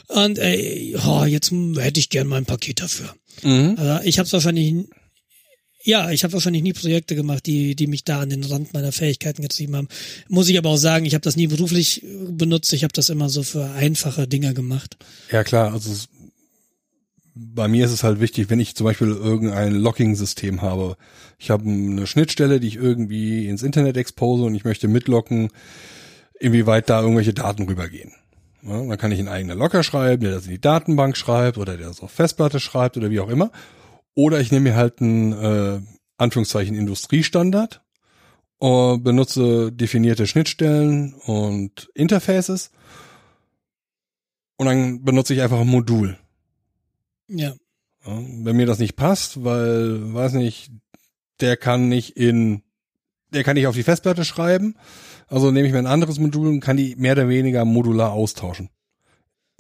und 0.09 0.39
äh, 0.39 0.95
oh, 1.05 1.25
jetzt 1.25 1.51
hätte 1.51 2.01
ich 2.01 2.11
gern 2.11 2.29
mal 2.29 2.37
ein 2.37 2.47
Paket 2.47 2.81
dafür. 2.81 3.15
Mhm. 3.43 3.75
Also 3.77 4.05
ich 4.05 4.19
habe 4.19 4.31
wahrscheinlich, 4.31 4.87
ja, 5.87 6.11
ich 6.11 6.25
habe 6.25 6.33
wahrscheinlich 6.33 6.65
nie 6.65 6.73
Projekte 6.73 7.15
gemacht, 7.15 7.47
die, 7.47 7.77
die 7.77 7.87
mich 7.87 8.03
da 8.03 8.21
an 8.21 8.29
den 8.29 8.43
Rand 8.43 8.75
meiner 8.75 8.91
Fähigkeiten 8.91 9.41
getrieben 9.41 9.77
haben. 9.77 9.89
Muss 10.29 10.49
ich 10.49 10.59
aber 10.59 10.71
auch 10.71 10.77
sagen, 10.77 11.07
ich 11.07 11.15
habe 11.15 11.23
das 11.23 11.37
nie 11.37 11.47
beruflich 11.47 12.03
äh, 12.03 12.07
benutzt. 12.29 12.73
Ich 12.73 12.83
habe 12.83 12.93
das 12.93 13.09
immer 13.09 13.29
so 13.29 13.45
für 13.45 13.71
einfache 13.71 14.27
Dinge 14.27 14.53
gemacht. 14.53 14.97
Ja 15.31 15.45
klar, 15.45 15.73
also 15.73 15.93
bei 17.37 17.69
mir 17.69 17.85
ist 17.85 17.93
es 17.93 18.03
halt 18.03 18.19
wichtig, 18.19 18.51
wenn 18.51 18.59
ich 18.59 18.75
zum 18.75 18.85
Beispiel 18.85 19.09
irgendein 19.09 19.75
Locking-System 19.75 20.61
habe. 20.61 20.97
Ich 21.39 21.51
habe 21.51 21.69
eine 21.69 22.07
Schnittstelle, 22.09 22.59
die 22.59 22.67
ich 22.67 22.77
irgendwie 22.77 23.47
ins 23.47 23.63
Internet 23.63 23.97
expose 23.97 24.43
und 24.43 24.57
ich 24.57 24.65
möchte 24.65 24.89
mitlocken, 24.89 25.51
inwieweit 26.41 26.91
da 26.91 27.01
irgendwelche 27.01 27.35
Daten 27.35 27.63
rübergehen. 27.63 28.13
Ja, 28.63 28.85
dann 28.85 28.99
kann 28.99 29.13
ich 29.13 29.21
einen 29.21 29.29
eigenen 29.29 29.59
Locker 29.59 29.85
schreiben, 29.85 30.25
der 30.25 30.33
das 30.33 30.47
in 30.47 30.51
die 30.51 30.61
Datenbank 30.61 31.17
schreibt 31.17 31.59
oder 31.59 31.77
der 31.77 31.87
das 31.87 32.01
auf 32.01 32.11
Festplatte 32.11 32.59
schreibt 32.59 32.97
oder 32.97 33.11
wie 33.11 33.21
auch 33.21 33.29
immer. 33.29 33.53
Oder 34.17 34.41
ich 34.41 34.51
nehme 34.51 34.71
mir 34.71 34.77
halt 34.77 35.01
einen 35.01 35.33
äh, 35.33 35.81
Anführungszeichen 36.17 36.75
Industriestandard, 36.75 37.83
äh, 38.61 38.97
benutze 38.97 39.71
definierte 39.71 40.27
Schnittstellen 40.27 41.15
und 41.15 41.91
Interfaces 41.95 42.71
und 44.57 44.67
dann 44.67 45.05
benutze 45.05 45.35
ich 45.35 45.43
einfach 45.43 45.61
ein 45.61 45.69
Modul. 45.69 46.19
Ja. 47.29 47.55
Ja, 48.07 48.19
wenn 48.43 48.57
mir 48.57 48.67
das 48.67 48.79
nicht 48.79 48.97
passt, 48.97 49.45
weil, 49.45 50.15
weiß 50.15 50.33
nicht, 50.33 50.71
der 51.41 51.59
kann 51.59 51.89
nicht 51.89 52.17
in, 52.17 52.63
der 53.35 53.45
kann 53.45 53.55
nicht 53.55 53.67
auf 53.67 53.75
die 53.75 53.83
Festplatte 53.83 54.25
schreiben, 54.25 54.77
also 55.29 55.51
nehme 55.51 55.67
ich 55.67 55.73
mir 55.73 55.81
ein 55.81 55.87
anderes 55.87 56.19
Modul 56.19 56.49
und 56.49 56.61
kann 56.61 56.79
die 56.79 56.97
mehr 56.97 57.13
oder 57.13 57.29
weniger 57.29 57.65
modular 57.67 58.13
austauschen. 58.13 58.71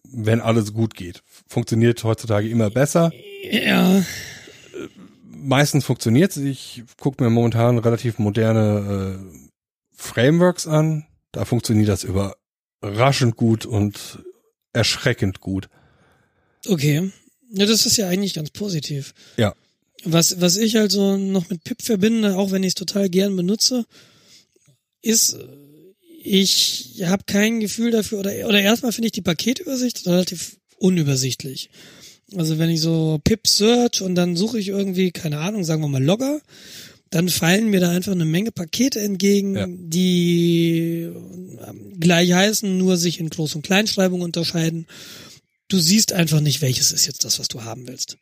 Wenn 0.05 0.40
alles 0.40 0.73
gut 0.73 0.95
geht. 0.95 1.23
Funktioniert 1.49 2.03
heutzutage 2.05 2.49
immer 2.49 2.71
besser. 2.71 3.11
Ja, 3.51 4.03
Meistens 5.38 5.85
funktioniert's. 5.85 6.37
Ich 6.37 6.83
gucke 6.99 7.22
mir 7.22 7.31
momentan 7.31 7.79
relativ 7.79 8.18
moderne 8.18 9.18
äh, 9.18 9.49
Frameworks 9.94 10.66
an. 10.66 11.07
Da 11.33 11.44
funktioniert 11.44 11.88
das 11.88 12.05
überraschend 12.05 13.37
gut 13.37 13.66
und 13.66 14.20
erschreckend 14.72 15.40
gut. 15.40 15.68
okay. 16.68 17.11
Ja, 17.51 17.64
das 17.64 17.87
ist 17.87 17.96
ja 17.96 18.09
eigentlich 18.09 18.35
ganz 18.35 18.51
positiv. 18.51 19.14
Ja. 19.37 19.55
Was, 20.05 20.40
was 20.40 20.57
ich 20.57 20.79
also 20.79 21.16
noch 21.16 21.49
mit 21.49 21.64
Pip 21.64 21.81
verbinde, 21.81 22.37
auch 22.37 22.51
wenn 22.51 22.62
ich 22.62 22.70
es 22.70 22.75
total 22.75 23.09
gern 23.09 23.37
benutze, 23.37 23.87
ist, 25.03 25.35
äh, 25.35 25.46
ich 26.22 27.03
habe 27.05 27.22
kein 27.25 27.61
Gefühl 27.61 27.92
dafür, 27.92 28.18
oder, 28.18 28.33
oder 28.49 28.61
erstmal 28.61 28.92
finde 28.92 29.07
ich 29.07 29.12
die 29.12 29.22
Paketübersicht 29.22 30.07
relativ 30.07 30.57
unübersichtlich. 30.79 31.70
Also 32.35 32.59
wenn 32.59 32.71
ich 32.71 32.81
so 32.81 33.21
Pip 33.23 33.47
search 33.47 34.03
und 34.03 34.15
dann 34.17 34.37
suche 34.37 34.59
ich 34.59 34.69
irgendwie, 34.69 35.12
keine 35.12 35.39
Ahnung, 35.39 35.65
sagen 35.65 35.83
wir 35.83 35.89
mal 35.89 36.03
Logger, 36.03 36.41
dann 37.11 37.29
fallen 37.29 37.71
mir 37.71 37.79
da 37.81 37.91
einfach 37.91 38.12
eine 38.12 38.25
Menge 38.25 38.51
Pakete 38.51 39.01
entgegen, 39.01 39.57
Ja. 39.57 39.66
die 39.68 41.03
ähm, 41.03 42.01
gleich 42.01 42.33
heißen, 42.33 42.77
nur 42.77 42.97
sich 42.97 43.20
in 43.20 43.31
Groß- 43.31 43.55
und 43.55 43.62
Kleinschreibung 43.62 44.22
unterscheiden. 44.22 44.87
Du 45.68 45.79
siehst 45.79 46.12
einfach 46.12 46.41
nicht, 46.41 46.62
welches 46.62 46.91
ist 46.93 47.07
jetzt 47.07 47.24
das, 47.24 47.39
was 47.39 47.49
du 47.49 47.62
haben 47.62 47.87
willst. 47.87 48.18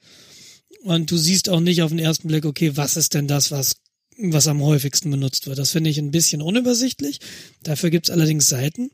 Und 0.83 1.11
du 1.11 1.17
siehst 1.17 1.49
auch 1.49 1.61
nicht 1.61 1.83
auf 1.83 1.91
den 1.91 1.99
ersten 1.99 2.29
Blick, 2.29 2.45
okay, 2.45 2.77
was 2.77 2.99
ist 2.99 3.15
denn 3.15 3.27
das, 3.27 3.51
was, 3.51 3.77
was 4.19 4.47
am 4.49 4.63
häufigsten 4.63 5.11
benutzt 5.11 5.47
wird. 5.47 5.59
Das 5.59 5.71
finde 5.71 5.89
ich 5.89 5.99
ein 5.99 6.11
bisschen 6.11 6.43
unübersichtlich. 6.43 7.21
Dafür 7.63 7.89
gibt's 7.89 8.11
allerdings 8.11 8.49
Seiten. 8.49 8.91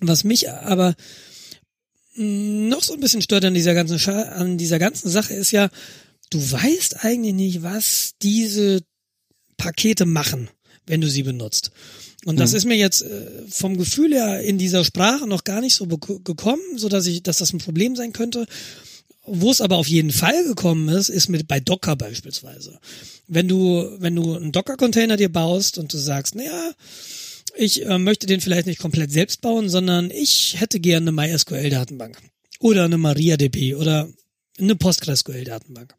Was 0.00 0.24
mich 0.24 0.50
aber 0.50 0.94
noch 2.16 2.82
so 2.82 2.94
ein 2.94 3.00
bisschen 3.00 3.22
stört 3.22 3.44
an 3.44 3.54
dieser 3.54 3.74
ganzen 3.74 3.98
Scha 3.98 4.22
an 4.22 4.56
dieser 4.58 4.78
ganzen 4.78 5.08
Sache 5.10 5.34
ist 5.34 5.50
ja, 5.50 5.68
du 6.30 6.38
weißt 6.40 7.04
eigentlich 7.04 7.34
nicht, 7.34 7.62
was 7.62 8.12
diese 8.22 8.82
Pakete 9.56 10.06
machen, 10.06 10.48
wenn 10.86 11.00
du 11.00 11.08
sie 11.08 11.22
benutzt. 11.22 11.70
Und 12.24 12.38
das 12.40 12.52
Mhm. 12.52 12.56
ist 12.56 12.64
mir 12.66 12.76
jetzt 12.76 13.02
äh, 13.02 13.26
vom 13.48 13.76
Gefühl 13.76 14.12
her 14.14 14.40
in 14.40 14.56
dieser 14.58 14.84
Sprache 14.84 15.26
noch 15.26 15.44
gar 15.44 15.60
nicht 15.60 15.74
so 15.74 15.86
gekommen, 15.86 16.62
so 16.76 16.88
dass 16.88 17.06
ich, 17.06 17.22
dass 17.22 17.38
das 17.38 17.52
ein 17.52 17.58
Problem 17.58 17.96
sein 17.96 18.12
könnte. 18.12 18.46
wo 19.26 19.50
es 19.50 19.62
aber 19.62 19.78
auf 19.78 19.86
jeden 19.88 20.10
Fall 20.12 20.44
gekommen 20.44 20.86
ist, 20.90 21.08
ist 21.08 21.30
mit 21.30 21.48
bei 21.48 21.58
Docker 21.58 21.96
beispielsweise. 21.96 22.78
Wenn 23.26 23.48
du, 23.48 23.90
wenn 23.98 24.14
du 24.14 24.34
einen 24.36 24.52
Docker-Container 24.52 25.16
dir 25.16 25.32
baust 25.32 25.78
und 25.78 25.90
du 25.94 25.96
sagst, 25.96 26.34
naja, 26.34 26.72
ich 27.56 27.84
äh, 27.84 27.98
möchte 27.98 28.26
den 28.26 28.40
vielleicht 28.40 28.66
nicht 28.66 28.80
komplett 28.80 29.12
selbst 29.12 29.40
bauen, 29.40 29.68
sondern 29.68 30.10
ich 30.10 30.56
hätte 30.58 30.80
gerne 30.80 31.10
eine 31.10 31.12
MySQL-Datenbank 31.12 32.18
oder 32.60 32.84
eine 32.84 32.98
MariaDB 32.98 33.74
oder 33.74 34.08
eine 34.58 34.76
PostgreSQL-Datenbank. 34.76 35.94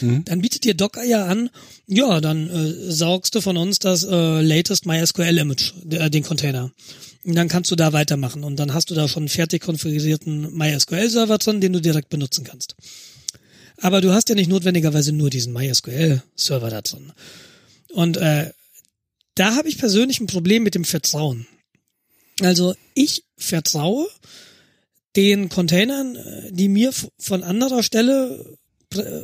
Mhm. 0.00 0.24
Dann 0.24 0.40
bietet 0.40 0.64
dir 0.64 0.74
Docker 0.74 1.04
ja 1.04 1.26
an, 1.26 1.50
ja, 1.86 2.20
dann 2.20 2.50
äh, 2.50 2.92
saugst 2.92 3.34
du 3.34 3.40
von 3.40 3.56
uns 3.56 3.78
das 3.78 4.02
äh, 4.02 4.40
latest 4.40 4.86
MySQL-Image, 4.86 5.72
äh, 5.90 6.10
den 6.10 6.22
Container. 6.24 6.72
Und 7.24 7.34
dann 7.34 7.48
kannst 7.48 7.70
du 7.70 7.76
da 7.76 7.92
weitermachen 7.92 8.44
und 8.44 8.56
dann 8.56 8.72
hast 8.72 8.90
du 8.90 8.94
da 8.94 9.08
schon 9.08 9.24
einen 9.24 9.28
fertig 9.28 9.62
konfigurierten 9.62 10.56
MySQL-Server 10.56 11.38
drin, 11.38 11.60
den 11.60 11.72
du 11.72 11.80
direkt 11.80 12.08
benutzen 12.08 12.44
kannst. 12.44 12.76
Aber 13.78 14.00
du 14.00 14.12
hast 14.12 14.28
ja 14.28 14.34
nicht 14.34 14.48
notwendigerweise 14.48 15.12
nur 15.12 15.30
diesen 15.30 15.52
MySQL-Server 15.52 16.70
da 16.70 16.82
drin. 16.82 17.12
Und 17.92 18.16
äh, 18.16 18.50
da 19.36 19.54
habe 19.54 19.68
ich 19.68 19.78
persönlich 19.78 20.20
ein 20.20 20.26
Problem 20.26 20.64
mit 20.64 20.74
dem 20.74 20.84
Vertrauen. 20.84 21.46
Also 22.40 22.74
ich 22.94 23.24
vertraue 23.36 24.08
den 25.14 25.48
Containern, 25.48 26.16
äh, 26.16 26.52
die 26.52 26.68
mir 26.68 26.92
von 27.18 27.42
anderer 27.42 27.82
Stelle 27.82 28.56
äh, 28.94 29.22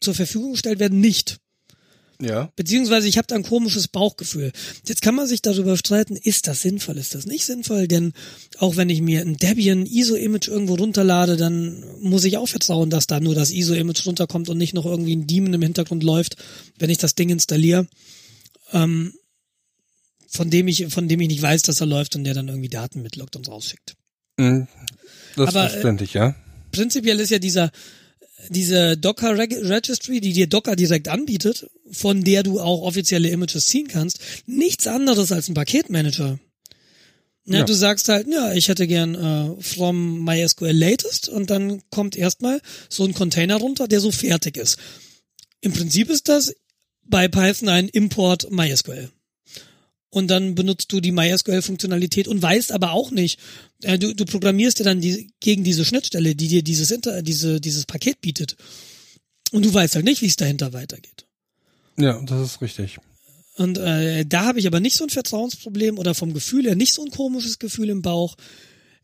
zur 0.00 0.14
Verfügung 0.14 0.52
gestellt 0.52 0.78
werden, 0.78 1.00
nicht. 1.00 1.38
Ja. 2.22 2.52
Beziehungsweise 2.54 3.08
ich 3.08 3.18
habe 3.18 3.26
da 3.26 3.34
ein 3.34 3.42
komisches 3.42 3.88
Bauchgefühl. 3.88 4.52
Jetzt 4.86 5.02
kann 5.02 5.16
man 5.16 5.26
sich 5.26 5.42
darüber 5.42 5.76
streiten, 5.76 6.14
ist 6.16 6.46
das 6.46 6.62
sinnvoll, 6.62 6.96
ist 6.96 7.14
das 7.14 7.26
nicht 7.26 7.44
sinnvoll? 7.44 7.88
Denn 7.88 8.12
auch 8.58 8.76
wenn 8.76 8.88
ich 8.88 9.00
mir 9.00 9.20
ein 9.20 9.36
Debian 9.36 9.84
ISO-Image 9.84 10.48
irgendwo 10.48 10.74
runterlade, 10.74 11.36
dann 11.36 11.84
muss 12.00 12.24
ich 12.24 12.36
auch 12.36 12.48
vertrauen, 12.48 12.88
dass 12.88 13.08
da 13.08 13.18
nur 13.18 13.34
das 13.34 13.50
ISO-Image 13.50 14.06
runterkommt 14.06 14.48
und 14.48 14.58
nicht 14.58 14.74
noch 14.74 14.86
irgendwie 14.86 15.16
ein 15.16 15.26
Daemon 15.26 15.54
im 15.54 15.62
Hintergrund 15.62 16.04
läuft, 16.04 16.36
wenn 16.78 16.90
ich 16.90 16.98
das 16.98 17.16
Ding 17.16 17.30
installiere. 17.30 17.88
Ähm, 18.72 19.14
von 20.34 20.50
dem 20.50 20.66
ich, 20.66 20.86
von 20.88 21.08
dem 21.08 21.20
ich 21.20 21.28
nicht 21.28 21.42
weiß, 21.42 21.62
dass 21.62 21.80
er 21.80 21.86
läuft 21.86 22.16
und 22.16 22.24
der 22.24 22.34
dann 22.34 22.48
irgendwie 22.48 22.68
Daten 22.68 23.02
mitloggt 23.02 23.36
und 23.36 23.48
rausschickt. 23.48 23.94
Mhm. 24.36 24.66
Das 25.36 25.48
ist 25.48 25.52
verständlich, 25.52 26.14
ja. 26.14 26.34
Prinzipiell 26.72 27.20
ist 27.20 27.30
ja 27.30 27.38
dieser, 27.38 27.70
diese 28.48 28.96
Docker 28.96 29.38
Registry, 29.38 30.20
die 30.20 30.32
dir 30.32 30.48
Docker 30.48 30.74
direkt 30.74 31.08
anbietet, 31.08 31.70
von 31.90 32.24
der 32.24 32.42
du 32.42 32.60
auch 32.60 32.82
offizielle 32.82 33.28
Images 33.28 33.66
ziehen 33.66 33.86
kannst, 33.86 34.18
nichts 34.46 34.86
anderes 34.88 35.30
als 35.30 35.48
ein 35.48 35.54
Paketmanager. 35.54 36.40
Ja, 37.46 37.58
ja. 37.58 37.64
Du 37.64 37.74
sagst 37.74 38.08
halt, 38.08 38.26
ja, 38.26 38.52
ich 38.54 38.68
hätte 38.68 38.86
gern 38.86 39.14
äh, 39.14 39.62
from 39.62 40.24
MySQL 40.24 40.72
latest 40.72 41.28
und 41.28 41.50
dann 41.50 41.82
kommt 41.90 42.16
erstmal 42.16 42.60
so 42.88 43.04
ein 43.04 43.14
Container 43.14 43.56
runter, 43.56 43.86
der 43.86 44.00
so 44.00 44.10
fertig 44.10 44.56
ist. 44.56 44.78
Im 45.60 45.72
Prinzip 45.72 46.10
ist 46.10 46.28
das 46.28 46.54
bei 47.04 47.28
Python 47.28 47.68
ein 47.68 47.88
Import 47.88 48.50
MySQL 48.50 49.10
und 50.14 50.28
dann 50.28 50.54
benutzt 50.54 50.92
du 50.92 51.00
die 51.00 51.10
MySQL-Funktionalität 51.10 52.28
und 52.28 52.40
weißt 52.40 52.70
aber 52.70 52.92
auch 52.92 53.10
nicht, 53.10 53.40
äh, 53.82 53.98
du, 53.98 54.14
du 54.14 54.24
programmierst 54.24 54.78
ja 54.78 54.84
dann 54.84 55.00
die, 55.00 55.32
gegen 55.40 55.64
diese 55.64 55.84
Schnittstelle, 55.84 56.36
die 56.36 56.46
dir 56.46 56.62
dieses, 56.62 56.92
Inter, 56.92 57.20
diese, 57.20 57.60
dieses 57.60 57.84
Paket 57.84 58.20
bietet. 58.20 58.56
Und 59.50 59.64
du 59.64 59.74
weißt 59.74 59.96
halt 59.96 60.04
nicht, 60.04 60.22
wie 60.22 60.26
es 60.26 60.36
dahinter 60.36 60.72
weitergeht. 60.72 61.26
Ja, 61.98 62.22
das 62.22 62.52
ist 62.52 62.62
richtig. 62.62 62.98
Und 63.56 63.76
äh, 63.78 64.24
da 64.24 64.44
habe 64.44 64.60
ich 64.60 64.68
aber 64.68 64.78
nicht 64.78 64.96
so 64.96 65.02
ein 65.02 65.10
Vertrauensproblem 65.10 65.98
oder 65.98 66.14
vom 66.14 66.32
Gefühl 66.32 66.64
her 66.66 66.76
nicht 66.76 66.94
so 66.94 67.04
ein 67.04 67.10
komisches 67.10 67.58
Gefühl 67.58 67.90
im 67.90 68.02
Bauch, 68.02 68.36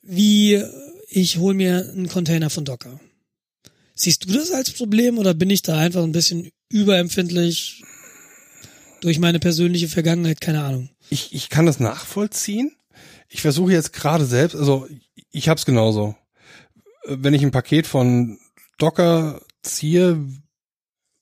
wie 0.02 0.62
ich 1.08 1.38
hol 1.38 1.54
mir 1.54 1.90
einen 1.90 2.08
Container 2.08 2.50
von 2.50 2.64
Docker. 2.64 3.00
Siehst 3.96 4.24
du 4.26 4.32
das 4.32 4.52
als 4.52 4.70
Problem 4.70 5.18
oder 5.18 5.34
bin 5.34 5.50
ich 5.50 5.62
da 5.62 5.76
einfach 5.76 6.04
ein 6.04 6.12
bisschen 6.12 6.50
überempfindlich 6.68 7.82
durch 9.00 9.18
meine 9.18 9.40
persönliche 9.40 9.88
Vergangenheit? 9.88 10.40
Keine 10.40 10.62
Ahnung 10.62 10.88
ich, 11.10 11.34
ich 11.34 11.50
kann 11.50 11.66
das 11.66 11.80
nachvollziehen. 11.80 12.72
Ich 13.28 13.42
versuche 13.42 13.72
jetzt 13.72 13.92
gerade 13.92 14.24
selbst, 14.24 14.56
also 14.56 14.86
ich 15.30 15.48
hab's 15.48 15.66
genauso. 15.66 16.16
Wenn 17.06 17.34
ich 17.34 17.42
ein 17.42 17.50
Paket 17.50 17.86
von 17.86 18.38
Docker 18.78 19.40
ziehe, 19.62 20.24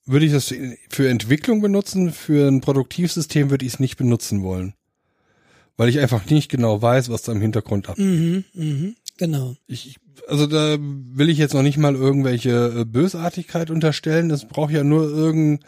würde 0.07 0.27
ich 0.27 0.33
das 0.33 0.55
für 0.89 1.09
Entwicklung 1.09 1.61
benutzen, 1.61 2.13
für 2.13 2.49
ein 2.49 2.61
Produktivsystem 2.61 3.51
würde 3.51 3.67
ich 3.67 3.75
es 3.75 3.81
nicht 3.81 3.97
benutzen 3.97 4.43
wollen. 4.43 4.75
Weil 5.77 5.89
ich 5.89 6.01
einfach 6.01 6.27
nicht 6.27 6.51
genau 6.51 6.81
weiß, 6.81 7.09
was 7.09 7.23
da 7.23 7.33
im 7.33 7.41
Hintergrund 7.41 7.89
ab. 7.89 7.99
Mhm, 7.99 8.45
mhm, 8.53 8.97
genau. 9.17 9.55
Ich, 9.67 9.97
also 10.27 10.47
da 10.47 10.77
will 10.81 11.29
ich 11.29 11.39
jetzt 11.39 11.55
noch 11.55 11.63
nicht 11.63 11.79
mal 11.79 11.95
irgendwelche 11.95 12.81
äh, 12.81 12.85
Bösartigkeit 12.85 13.71
unterstellen. 13.71 14.31
Es 14.31 14.47
braucht 14.47 14.73
ja 14.73 14.83
nur 14.83 15.09
irgend, 15.09 15.63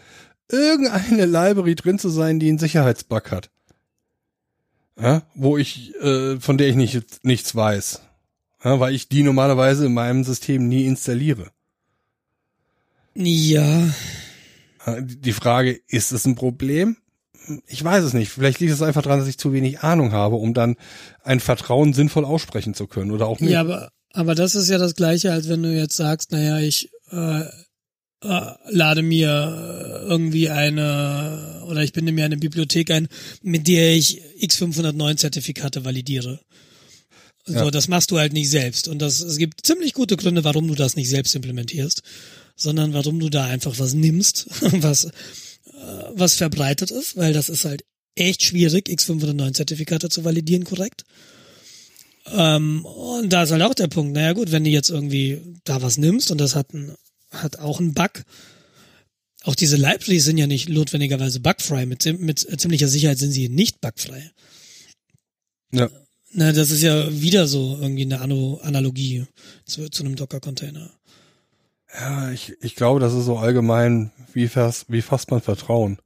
irgendeine 0.48 1.26
Library 1.26 1.76
drin 1.76 1.98
zu 1.98 2.08
sein, 2.08 2.40
die 2.40 2.48
einen 2.48 2.58
Sicherheitsbug 2.58 3.30
hat 3.30 3.50
ja, 5.00 5.22
wo 5.34 5.58
ich, 5.58 5.94
äh, 5.96 6.38
von 6.40 6.58
der 6.58 6.68
ich 6.68 6.76
nicht, 6.76 7.24
nichts 7.24 7.54
weiß. 7.54 8.02
Ja, 8.62 8.78
weil 8.80 8.94
ich 8.94 9.08
die 9.08 9.22
normalerweise 9.22 9.86
in 9.86 9.94
meinem 9.94 10.24
System 10.24 10.68
nie 10.68 10.84
installiere. 10.86 11.50
Ja. 13.14 13.88
Die 15.00 15.32
Frage, 15.32 15.80
ist 15.88 16.12
es 16.12 16.24
ein 16.26 16.34
Problem? 16.34 16.96
Ich 17.66 17.82
weiß 17.82 18.04
es 18.04 18.12
nicht. 18.12 18.30
Vielleicht 18.30 18.60
liegt 18.60 18.72
es 18.72 18.82
einfach 18.82 19.02
daran, 19.02 19.18
dass 19.18 19.28
ich 19.28 19.38
zu 19.38 19.52
wenig 19.52 19.80
Ahnung 19.80 20.12
habe, 20.12 20.36
um 20.36 20.54
dann 20.54 20.76
ein 21.22 21.40
Vertrauen 21.40 21.92
sinnvoll 21.92 22.24
aussprechen 22.24 22.74
zu 22.74 22.86
können 22.86 23.10
oder 23.10 23.26
auch 23.26 23.40
nicht. 23.40 23.50
Ja, 23.50 23.60
aber, 23.60 23.90
aber 24.12 24.34
das 24.34 24.54
ist 24.54 24.68
ja 24.68 24.78
das 24.78 24.94
Gleiche, 24.94 25.32
als 25.32 25.48
wenn 25.48 25.62
du 25.62 25.74
jetzt 25.74 25.96
sagst, 25.96 26.32
naja, 26.32 26.58
ich 26.58 26.90
äh, 27.10 27.44
äh, 28.22 28.40
lade 28.68 29.02
mir 29.02 30.04
irgendwie 30.08 30.50
eine 30.50 31.62
oder 31.66 31.82
ich 31.82 31.92
binde 31.92 32.12
mir 32.12 32.24
eine 32.24 32.36
Bibliothek 32.36 32.90
ein, 32.90 33.08
mit 33.42 33.68
der 33.68 33.94
ich 33.94 34.20
X509 34.40 35.16
Zertifikate 35.16 35.84
validiere. 35.84 36.40
So, 37.46 37.54
ja. 37.54 37.70
das 37.70 37.88
machst 37.88 38.10
du 38.10 38.18
halt 38.18 38.32
nicht 38.32 38.50
selbst. 38.50 38.88
Und 38.88 39.00
das, 39.00 39.20
es 39.20 39.38
gibt 39.38 39.66
ziemlich 39.66 39.94
gute 39.94 40.16
Gründe, 40.16 40.44
warum 40.44 40.68
du 40.68 40.74
das 40.74 40.96
nicht 40.96 41.08
selbst 41.08 41.34
implementierst, 41.34 42.02
sondern 42.54 42.92
warum 42.92 43.18
du 43.18 43.30
da 43.30 43.46
einfach 43.46 43.78
was 43.78 43.94
nimmst, 43.94 44.46
was, 44.60 45.04
äh, 45.04 45.10
was 46.12 46.34
verbreitet 46.34 46.90
ist, 46.90 47.16
weil 47.16 47.32
das 47.32 47.48
ist 47.48 47.64
halt 47.64 47.84
echt 48.14 48.42
schwierig, 48.42 48.88
X509 48.88 49.54
Zertifikate 49.54 50.08
zu 50.10 50.24
validieren 50.24 50.64
korrekt. 50.64 51.04
Ähm, 52.32 52.84
und 52.84 53.32
da 53.32 53.44
ist 53.44 53.52
halt 53.52 53.62
auch 53.62 53.74
der 53.74 53.88
Punkt, 53.88 54.12
naja 54.12 54.34
gut, 54.34 54.52
wenn 54.52 54.64
du 54.64 54.70
jetzt 54.70 54.90
irgendwie 54.90 55.40
da 55.64 55.80
was 55.80 55.96
nimmst 55.96 56.30
und 56.30 56.38
das 56.38 56.54
hat 56.54 56.74
ein 56.74 56.94
hat 57.30 57.58
auch 57.58 57.80
einen 57.80 57.94
Bug. 57.94 58.24
Auch 59.44 59.54
diese 59.54 59.76
Libraries 59.76 60.24
sind 60.24 60.38
ja 60.38 60.46
nicht 60.46 60.68
notwendigerweise 60.68 61.40
bugfrei. 61.40 61.86
Mit, 61.86 62.04
mit 62.20 62.60
ziemlicher 62.60 62.88
Sicherheit 62.88 63.18
sind 63.18 63.32
sie 63.32 63.48
nicht 63.48 63.80
bugfrei. 63.80 64.30
Ja. 65.72 65.88
Na, 66.32 66.52
das 66.52 66.70
ist 66.70 66.82
ja 66.82 67.10
wieder 67.10 67.48
so 67.48 67.78
irgendwie 67.80 68.02
eine 68.02 68.20
Analogie 68.20 69.24
zu, 69.64 69.88
zu 69.88 70.04
einem 70.04 70.14
Docker-Container. 70.14 70.90
Ja, 71.98 72.30
ich, 72.30 72.54
ich 72.60 72.76
glaube, 72.76 73.00
das 73.00 73.14
ist 73.14 73.24
so 73.24 73.38
allgemein, 73.38 74.12
wie 74.32 74.46
fast, 74.46 74.86
wie 74.88 75.02
fasst 75.02 75.32
man 75.32 75.40
Vertrauen? 75.40 75.98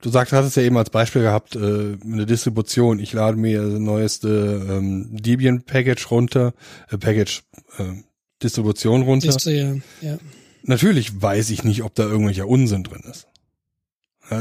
Du 0.00 0.10
sagst, 0.10 0.32
hattest 0.32 0.56
ja 0.56 0.62
eben 0.62 0.78
als 0.78 0.90
Beispiel 0.90 1.22
gehabt, 1.22 1.54
äh, 1.54 1.58
eine 2.02 2.26
Distribution. 2.26 2.98
Ich 2.98 3.12
lade 3.12 3.36
mir 3.36 3.62
das 3.62 3.78
neueste 3.78 4.66
ähm, 4.68 5.08
Debian-Package 5.12 6.10
runter, 6.10 6.52
äh, 6.88 6.98
Package, 6.98 7.42
äh, 7.78 8.02
Distribution 8.42 9.02
runter. 9.02 9.28
Distri, 9.28 9.58
ja. 9.58 9.74
ja 10.00 10.18
natürlich 10.62 11.20
weiß 11.20 11.50
ich 11.50 11.64
nicht, 11.64 11.82
ob 11.82 11.94
da 11.94 12.04
irgendwelcher 12.04 12.48
Unsinn 12.48 12.84
drin 12.84 13.02
ist. 13.10 13.26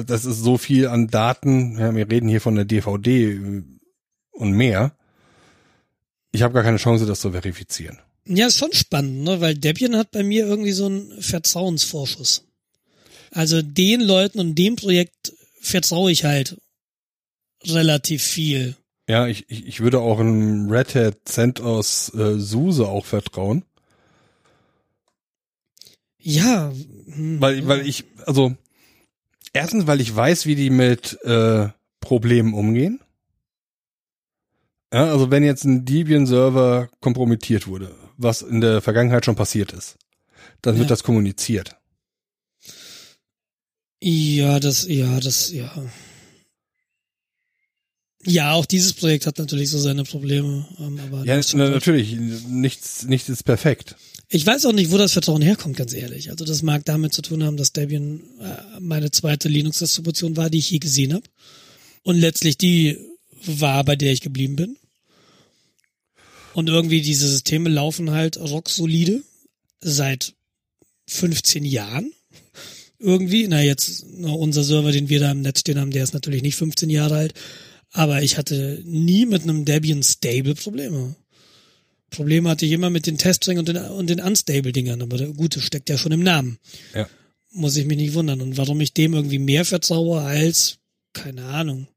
Das 0.06 0.26
ist 0.26 0.42
so 0.42 0.58
viel 0.58 0.88
an 0.88 1.08
Daten. 1.08 1.78
Ja, 1.80 1.96
wir 1.96 2.10
reden 2.10 2.30
hier 2.30 2.42
von 2.42 2.56
der 2.56 2.66
DVD 2.66 3.34
äh, 3.34 3.64
und 4.32 4.52
mehr. 4.52 4.96
Ich 6.32 6.44
habe 6.44 6.54
gar 6.54 6.64
keine 6.64 6.78
Chance, 6.78 7.08
das 7.08 7.22
zu 7.22 7.32
verifizieren. 7.32 7.98
Ja, 8.26 8.48
ist 8.48 8.58
schon 8.58 8.74
spannend, 8.74 9.24
ne? 9.24 9.42
weil 9.42 9.56
Debian 9.56 9.96
hat 9.96 10.12
bei 10.12 10.24
mir 10.24 10.46
irgendwie 10.46 10.74
so 10.74 10.86
einen 10.86 11.22
Vertrauensvorschuss. 11.22 12.46
Also 13.32 13.64
den 13.64 14.02
Leuten 14.02 14.40
und 14.40 14.56
dem 14.56 14.76
Projekt 14.76 15.34
vertraue 15.60 16.12
ich 16.12 16.24
halt 16.24 16.58
relativ 17.66 18.24
viel. 18.24 18.76
Ja, 19.08 19.28
ich, 19.28 19.50
ich, 19.50 19.66
ich 19.66 19.80
würde 19.80 20.00
auch 20.00 20.20
einem 20.20 20.70
Red 20.70 20.94
Hat 20.94 21.18
CentOS 21.26 22.14
äh, 22.14 22.38
SUSE 22.38 22.88
auch 22.88 23.06
vertrauen. 23.06 23.64
Ja. 26.22 26.72
Hm, 27.06 27.42
weil, 27.42 27.68
weil 27.68 27.88
ich, 27.88 28.06
also, 28.26 28.56
erstens, 29.54 29.88
weil 29.88 30.02
ich 30.02 30.16
weiß, 30.16 30.46
wie 30.46 30.56
die 30.56 30.70
mit 30.70 31.22
äh, 31.24 31.70
Problemen 32.00 32.54
umgehen. 32.54 33.00
Ja, 34.94 35.06
also 35.12 35.30
wenn 35.30 35.44
jetzt 35.44 35.66
ein 35.66 35.86
Debian-Server 35.86 36.90
kompromittiert 37.00 37.68
wurde, 37.68 37.96
was 38.18 38.42
in 38.42 38.60
der 38.60 38.82
Vergangenheit 38.82 39.26
schon 39.26 39.36
passiert 39.36 39.72
ist, 39.72 39.98
dann 40.62 40.76
ja. 40.76 40.80
wird 40.80 40.92
das 40.92 41.04
kommuniziert. 41.04 41.76
Ja, 44.02 44.60
das, 44.60 44.88
ja, 44.88 45.20
das, 45.20 45.52
ja. 45.52 45.72
Ja, 48.26 48.52
auch 48.52 48.66
dieses 48.66 48.94
Projekt 48.94 49.26
hat 49.26 49.38
natürlich 49.38 49.70
so 49.70 49.78
seine 49.78 50.04
Probleme. 50.04 50.68
Ähm, 50.80 51.00
aber 51.00 51.24
Ja, 51.26 51.36
natürlich, 51.36 52.16
nichts, 52.48 53.04
nichts 53.04 53.30
ist 53.30 53.44
perfekt. 53.44 53.96
Ich 54.32 54.46
weiß 54.46 54.68
auch 54.68 54.74
nicht, 54.74 54.92
wo 54.92 54.98
das 54.98 55.14
Vertrauen 55.14 55.42
herkommt, 55.42 55.76
ganz 55.76 55.92
ehrlich. 55.92 56.30
Also 56.30 56.46
das 56.46 56.62
mag 56.62 56.86
damit 56.86 57.14
zu 57.14 57.24
tun 57.24 57.44
haben, 57.44 57.58
dass 57.58 57.74
Debian 57.74 58.22
äh, 58.40 58.80
meine 58.80 59.10
zweite 59.10 59.50
Linux-Distribution 59.50 60.38
war, 60.38 60.52
die 60.52 60.60
ich 60.60 60.70
je 60.70 60.78
gesehen 60.78 61.14
habe. 61.14 61.26
Und 62.04 62.16
letztlich 62.16 62.56
die 62.56 62.98
war, 63.44 63.84
bei 63.84 63.96
der 63.96 64.12
ich 64.14 64.22
geblieben 64.22 64.56
bin. 64.56 64.78
Und 66.54 66.70
irgendwie 66.70 67.02
diese 67.02 67.28
Systeme 67.28 67.70
laufen 67.70 68.12
halt 68.12 68.38
rocksolide 68.38 69.24
seit 69.82 70.34
15 71.08 71.66
Jahren. 71.66 72.12
Irgendwie, 73.00 73.48
na 73.48 73.64
jetzt 73.64 74.04
unser 74.04 74.64
Server, 74.64 74.92
den 74.92 75.10
wir 75.10 75.22
da 75.22 75.32
im 75.32 75.42
Netz 75.42 75.62
stehen 75.62 75.80
haben, 75.80 75.92
der 75.92 76.04
ist 76.04 76.14
natürlich 76.14 76.44
nicht 76.44 76.56
15 76.56 76.92
Jahre 76.92 77.16
alt. 77.16 77.34
Aber 77.92 78.22
ich 78.22 78.38
hatte 78.38 78.84
nie 78.86 79.26
mit 79.26 79.42
einem 79.42 79.66
Debian 79.66 80.04
Stable 80.04 80.54
Probleme. 80.54 81.16
Probleme 82.10 82.50
hatte 82.50 82.66
ich 82.66 82.72
immer 82.72 82.90
mit 82.90 83.06
den 83.08 83.18
Teststring 83.18 83.60
und 83.60 83.68
den, 83.68 83.78
und 83.78 84.10
den 84.10 84.20
Unstable-Dingern, 84.20 85.02
aber 85.02 85.18
der, 85.18 85.28
gut, 85.30 85.56
das 85.56 85.64
steckt 85.64 85.90
ja 85.90 85.98
schon 85.98 86.12
im 86.12 86.24
Namen. 86.24 86.58
Ja. 86.94 87.08
Muss 87.52 87.76
ich 87.78 87.86
mich 87.86 87.98
nicht 87.98 88.14
wundern. 88.14 88.42
Und 88.42 88.58
warum 88.58 88.80
ich 88.82 88.94
dem 88.94 89.14
irgendwie 89.14 89.40
mehr 89.40 89.66
vertraue 89.66 90.22
als, 90.22 90.78
keine 91.14 91.46
Ahnung. 91.46 91.88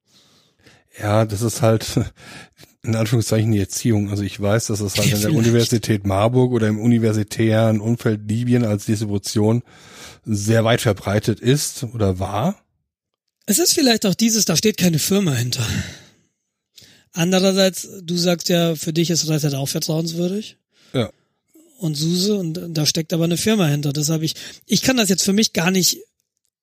Ja, 1.01 1.25
das 1.25 1.43
ist 1.43 1.63
halt 1.63 1.87
in 2.83 2.97
Anführungszeichen 2.97 3.53
die 3.53 3.61
Erziehung. 3.61 4.11
Also 4.11 4.23
ich 4.23 4.41
weiß, 4.41 4.67
dass 4.67 4.81
es 4.81 4.97
halt 4.97 5.09
Ja, 5.09 5.17
in 5.17 5.21
der 5.23 5.31
vielleicht. 5.31 5.47
Universität 5.47 6.07
Marburg 6.07 6.53
oder 6.53 6.69
im 6.69 6.81
universitären 6.81 7.81
Umfeld 7.81 8.29
Libyen 8.29 8.65
als 8.65 8.87
Distribution 8.87 9.63
sehr 10.25 10.65
weit 10.65 10.81
verbreitet 10.81 11.41
ist 11.41 11.85
oder 11.95 12.19
war. 12.19 12.65
Es 13.47 13.59
ist 13.59 13.75
vielleicht 13.75 14.07
auch 14.07 14.15
dieses, 14.15 14.45
da 14.45 14.57
steht 14.57 14.77
keine 14.77 14.99
Firma 14.99 15.33
hinter. 15.33 15.67
Andererseits, 17.13 17.89
du 18.03 18.17
sagst 18.17 18.49
ja, 18.49 18.75
für 18.75 18.93
dich 18.93 19.11
ist 19.11 19.29
Red 19.29 19.43
Hat 19.45 19.55
auch 19.55 19.69
vertrauenswürdig. 19.69 20.57
Ja. 20.95 21.11
Und 21.79 21.95
Suse, 21.97 22.37
und 22.37 22.55
da 22.77 22.87
steckt 22.87 23.13
aber 23.13 23.25
eine 23.25 23.37
Firma 23.37 23.67
hinter. 23.67 23.93
Das 23.93 24.09
habe 24.09 24.25
ich, 24.25 24.35
ich 24.67 24.83
kann 24.83 24.97
das 24.97 25.09
jetzt 25.09 25.25
für 25.25 25.33
mich 25.33 25.53
gar 25.53 25.71
nicht 25.71 25.99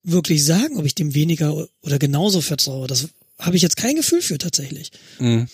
wirklich 0.03 0.43
sagen, 0.45 0.77
ob 0.77 0.85
ich 0.85 0.95
dem 0.95 1.13
weniger 1.13 1.67
oder 1.83 1.99
genauso 1.99 2.41
vertraue. 2.41 2.87
Das 2.87 3.09
habe 3.37 3.55
ich 3.57 3.61
jetzt 3.61 3.77
kein 3.77 3.95
Gefühl 3.95 4.21
für 4.21 4.37
tatsächlich. 4.37 4.91
Mhm. 5.19 5.47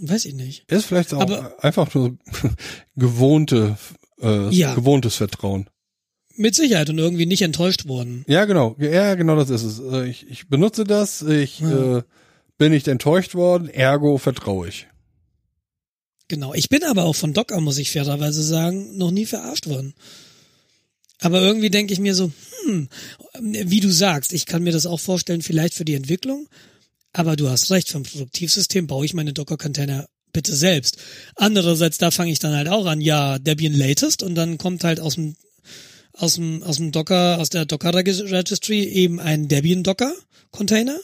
Weiß 0.00 0.24
ich 0.24 0.34
nicht. 0.34 0.64
Ist 0.70 0.86
vielleicht 0.86 1.14
auch 1.14 1.20
Aber- 1.20 1.62
einfach 1.62 1.94
nur 1.94 2.16
gewohnte, 2.96 3.76
äh, 4.20 4.48
Ja. 4.50 4.74
gewohntes 4.74 5.16
Vertrauen. 5.16 5.68
Mit 6.36 6.54
Sicherheit 6.54 6.90
und 6.90 6.98
irgendwie 6.98 7.24
nicht 7.26 7.42
enttäuscht 7.42 7.86
worden. 7.86 8.24
Ja, 8.28 8.44
genau. 8.44 8.76
Ja, 8.78 9.14
genau 9.14 9.36
das 9.36 9.50
ist 9.50 9.62
es. 9.62 9.78
Äh, 9.78 10.08
Ich, 10.08 10.26
ich 10.28 10.48
benutze 10.48 10.84
das, 10.84 11.22
ich 11.22 11.60
Ja. 11.60 11.98
äh, 11.98 12.02
bin 12.58 12.72
nicht 12.72 12.88
enttäuscht 12.88 13.34
worden, 13.34 13.68
ergo 13.68 14.18
vertraue 14.18 14.68
ich. 14.68 14.86
Genau. 16.28 16.54
Ich 16.54 16.68
bin 16.68 16.82
aber 16.82 17.04
auch 17.04 17.14
von 17.14 17.32
Docker, 17.32 17.60
muss 17.60 17.78
ich 17.78 17.92
fairerweise 17.92 18.42
sagen, 18.42 18.96
noch 18.96 19.10
nie 19.10 19.26
verarscht 19.26 19.68
worden. 19.68 19.94
Aber 21.20 21.40
irgendwie 21.40 21.70
denke 21.70 21.92
ich 21.92 22.00
mir 22.00 22.14
so, 22.14 22.32
hm, 22.64 22.88
wie 23.40 23.80
du 23.80 23.90
sagst, 23.90 24.32
ich 24.32 24.46
kann 24.46 24.62
mir 24.62 24.72
das 24.72 24.86
auch 24.86 25.00
vorstellen, 25.00 25.42
vielleicht 25.42 25.74
für 25.74 25.84
die 25.84 25.94
Entwicklung. 25.94 26.48
Aber 27.12 27.36
du 27.36 27.48
hast 27.48 27.70
recht, 27.70 27.94
ein 27.94 28.02
Produktivsystem 28.02 28.86
baue 28.86 29.06
ich 29.06 29.14
meine 29.14 29.32
Docker-Container 29.32 30.06
bitte 30.32 30.54
selbst. 30.54 30.98
Andererseits, 31.34 31.96
da 31.96 32.10
fange 32.10 32.30
ich 32.30 32.38
dann 32.38 32.54
halt 32.54 32.68
auch 32.68 32.84
an, 32.84 33.00
ja, 33.00 33.38
Debian 33.38 33.72
Latest 33.72 34.22
und 34.22 34.34
dann 34.34 34.58
kommt 34.58 34.84
halt 34.84 35.00
aus 35.00 35.14
dem, 35.14 35.36
aus 36.12 36.34
dem, 36.34 36.62
aus 36.62 36.76
dem 36.76 36.92
Docker, 36.92 37.38
aus 37.38 37.48
der 37.48 37.64
Docker 37.64 37.94
Registry 37.94 38.82
eben 38.84 39.18
ein 39.18 39.48
Debian 39.48 39.82
Docker 39.82 40.14
Container, 40.50 40.98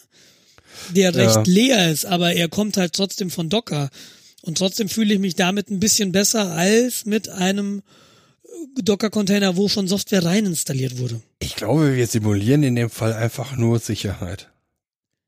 der 0.91 1.15
recht 1.15 1.35
Ja. 1.37 1.43
leer 1.47 1.91
ist, 1.91 2.05
aber 2.07 2.35
er 2.35 2.49
kommt 2.49 2.77
halt 2.77 2.93
trotzdem 2.93 3.31
von 3.31 3.49
Docker. 3.49 3.91
Und 4.43 4.59
trotzdem 4.59 4.89
fühle 4.89 5.15
ich 5.15 5.21
mich 5.21 5.37
damit 5.37 5.71
ein 5.71 5.79
bisschen 5.81 6.13
besser 6.13 6.53
als 6.53 7.07
mit 7.07 7.29
einem 7.29 7.83
Docker-Container, 8.77 9.57
wo 9.57 9.69
schon 9.69 9.89
Software 9.89 10.25
rein 10.25 10.47
installiert 10.47 10.99
wurde. 10.99 11.21
Ich 11.41 11.57
glaube, 11.57 11.95
wir 11.95 12.07
simulieren 12.07 12.63
in 12.63 12.75
dem 12.75 12.91
Fall 12.91 13.13
einfach 13.13 13.57
nur 13.57 13.79
Sicherheit. 13.79 14.49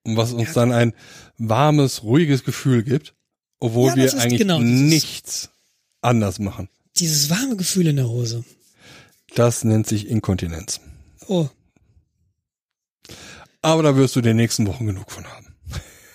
Und 0.02 0.16
was 0.16 0.32
uns 0.32 0.52
dann 0.52 0.72
ein 0.72 0.92
warmes, 1.38 2.02
ruhiges 2.02 2.44
Gefühl 2.44 2.82
gibt, 2.82 3.14
obwohl 3.60 3.90
Ja, 3.90 3.96
wir 3.96 4.14
eigentlich 4.20 4.38
genau 4.40 4.58
nichts 4.60 5.50
anders 6.02 6.38
machen. 6.38 6.68
Dieses 6.96 7.30
warme 7.30 7.56
Gefühl 7.56 7.86
in 7.86 7.96
der 7.96 8.08
Hose. 8.08 8.44
Das 9.34 9.64
nennt 9.64 9.86
sich 9.86 10.08
Inkontinenz. 10.08 10.80
Oh, 11.26 11.48
Aber 13.62 13.82
da 13.82 13.96
wirst 13.96 14.14
du 14.14 14.20
in 14.20 14.26
den 14.26 14.36
nächsten 14.36 14.66
Wochen 14.66 14.86
genug 14.86 15.10
von 15.10 15.24
haben. 15.24 15.43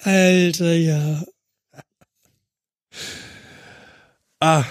Alter, 0.03 0.73
ja. 0.73 1.23
Ah, 4.39 4.65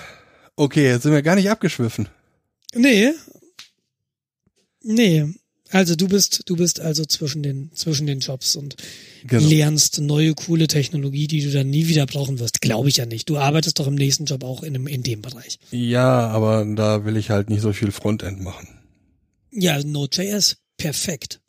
okay, 0.57 0.87
jetzt 0.87 1.03
sind 1.03 1.13
wir 1.13 1.23
gar 1.23 1.35
nicht 1.35 1.51
abgeschwiffen. 1.51 2.09
Nee. 2.75 3.13
Nee. 4.83 5.27
Also 5.71 5.97
du 5.97 6.09
bist, 6.09 6.45
du 6.47 6.57
bist 6.57 6.81
also 6.81 7.05
zwischen 7.05 7.43
den, 7.43 7.71
zwischen 7.75 8.07
den 8.07 8.21
Jobs 8.21 8.57
und 8.57 8.77
Genau. 9.27 9.47
lernst 9.49 10.01
neue, 10.01 10.33
coole 10.35 10.69
Technologie, 10.69 11.27
die 11.27 11.43
du 11.43 11.51
dann 11.51 11.69
nie 11.69 11.89
wieder 11.89 12.07
brauchen 12.07 12.39
wirst. 12.39 12.61
Glaube 12.63 12.89
ich 12.89 12.97
ja 12.99 13.05
nicht. 13.05 13.29
Du 13.29 13.37
arbeitest 13.37 13.79
doch 13.79 13.87
im 13.89 13.97
nächsten 13.97 14.25
Job 14.25 14.45
auch 14.45 14.63
in, 14.63 14.73
dem, 14.73 14.87
in 14.87 15.03
dem 15.03 15.21
Bereich. 15.21 15.59
Ja, 15.73 16.29
aber 16.29 16.65
da 16.65 17.05
will 17.05 17.17
ich 17.19 17.29
halt 17.29 17.51
nicht 17.51 17.61
so 17.61 17.73
viel 17.75 17.91
Frontend 17.91 18.41
machen. 18.41 18.69
Ja, 19.51 19.83
Node.js. 19.83 20.57
Perfekt. 20.79 21.41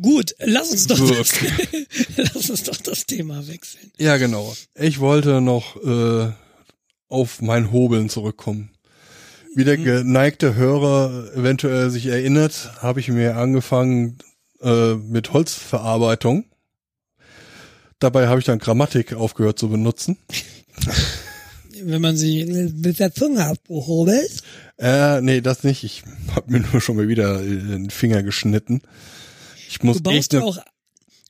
Gut, 0.00 0.34
lass 0.38 0.70
uns 0.70 0.86
doch 0.86 0.98
das, 0.98 1.34
lass 2.16 2.50
uns 2.50 2.62
doch 2.62 2.76
das 2.78 3.04
Thema 3.04 3.46
wechseln. 3.46 3.92
Ja, 3.98 4.16
genau. 4.16 4.54
Ich 4.74 4.98
wollte 4.98 5.40
noch 5.42 5.76
äh, 5.82 6.32
auf 7.08 7.42
mein 7.42 7.70
Hobeln 7.70 8.08
zurückkommen. 8.08 8.70
Wie 9.54 9.64
der 9.64 9.76
geneigte 9.76 10.54
Hörer 10.54 11.32
eventuell 11.36 11.90
sich 11.90 12.06
erinnert, 12.06 12.72
habe 12.80 13.00
ich 13.00 13.08
mir 13.08 13.36
angefangen 13.36 14.16
äh, 14.62 14.94
mit 14.94 15.34
Holzverarbeitung. 15.34 16.44
Dabei 17.98 18.28
habe 18.28 18.40
ich 18.40 18.46
dann 18.46 18.58
Grammatik 18.58 19.12
aufgehört 19.12 19.58
zu 19.58 19.68
benutzen. 19.68 20.16
Wenn 21.84 22.00
man 22.00 22.16
sie 22.16 22.72
mit 22.74 22.98
der 23.00 23.12
Zunge 23.12 23.44
abhobelt. 23.44 24.42
Äh, 24.78 25.20
nee, 25.20 25.40
das 25.42 25.64
nicht. 25.64 25.84
Ich 25.84 26.04
habe 26.34 26.50
mir 26.50 26.60
nur 26.60 26.80
schon 26.80 26.96
mal 26.96 27.08
wieder 27.08 27.38
den 27.42 27.90
Finger 27.90 28.22
geschnitten. 28.22 28.80
Ich 29.72 29.82
muss 29.82 29.96
Du 29.98 30.02
baust 30.04 30.16
echt 30.16 30.32
ja 30.34 30.40
ne, 30.40 30.44
auch, 30.46 30.58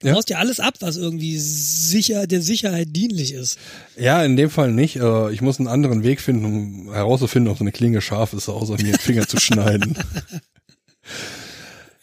du 0.01 0.09
Ja? 0.09 0.14
baust 0.14 0.30
ja 0.30 0.38
alles 0.38 0.61
ab, 0.61 0.74
was 0.80 0.97
irgendwie 0.97 1.38
sicher, 1.38 2.26
der 2.26 2.43
Sicherheit 2.43 2.88
dienlich 2.90 3.32
ist. 3.34 3.59
Ja, 3.97 4.24
in 4.24 4.36
dem 4.36 4.51
Fall 4.51 4.72
nicht. 4.72 4.97
Äh, 4.97 5.32
ich 5.32 5.40
muss 5.43 5.59
einen 5.59 5.68
anderen 5.68 6.03
Weg 6.03 6.20
finden, 6.20 6.45
um 6.45 6.93
herauszufinden, 6.93 7.51
ob 7.53 7.59
so 7.59 7.64
eine 7.64 7.72
Klinge 7.72 8.01
scharf 8.01 8.32
ist, 8.32 8.49
außer 8.49 8.74
mir 8.74 8.93
den 8.93 8.99
Finger 8.99 9.26
zu 9.26 9.38
schneiden. 9.40 9.97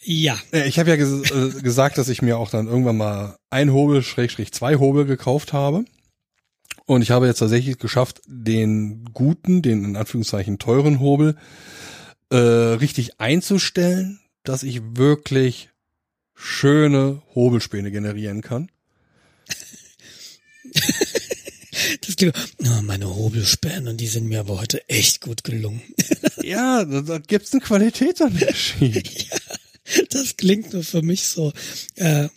Ja. 0.02 0.38
Äh, 0.52 0.66
Ich 0.68 0.78
habe 0.78 0.90
ja 0.90 0.96
ges 0.96 1.30
äh, 1.30 1.60
gesagt, 1.62 1.98
dass 1.98 2.08
ich 2.08 2.22
mir 2.22 2.38
auch 2.38 2.50
dann 2.50 2.66
irgendwann 2.68 2.96
mal 2.96 3.36
ein 3.50 3.72
Hobel, 3.72 4.02
Schrägstrich 4.02 4.52
zwei 4.52 4.76
Hobel 4.76 5.04
gekauft 5.04 5.52
habe. 5.52 5.84
Und 6.86 7.02
ich 7.02 7.10
habe 7.10 7.26
jetzt 7.26 7.38
tatsächlich 7.38 7.78
geschafft, 7.78 8.20
den 8.26 9.04
guten, 9.12 9.62
den 9.62 9.84
in 9.84 9.96
Anführungszeichen 9.96 10.58
teuren 10.58 11.00
Hobel 11.00 11.36
äh, 12.30 12.36
richtig 12.36 13.20
einzustellen, 13.20 14.20
dass 14.42 14.62
ich 14.62 14.80
wirklich 14.96 15.69
schöne 16.40 17.22
Hobelspäne 17.34 17.90
generieren 17.90 18.40
kann. 18.40 18.70
Das 22.06 22.16
klingt, 22.16 22.34
oh, 22.58 22.82
meine 22.82 23.14
Hobelspäne, 23.14 23.94
die 23.94 24.06
sind 24.06 24.26
mir 24.26 24.40
aber 24.40 24.60
heute 24.60 24.88
echt 24.88 25.20
gut 25.20 25.44
gelungen. 25.44 25.82
Ja, 26.42 26.84
da, 26.86 27.02
da 27.02 27.18
gibt's 27.18 27.52
einen 27.52 27.60
Qualitätsunterschied. 27.60 29.28
Das 30.10 30.36
klingt 30.36 30.72
nur 30.72 30.84
für 30.84 31.02
mich 31.02 31.24
so 31.24 31.52
äh, 31.96 32.28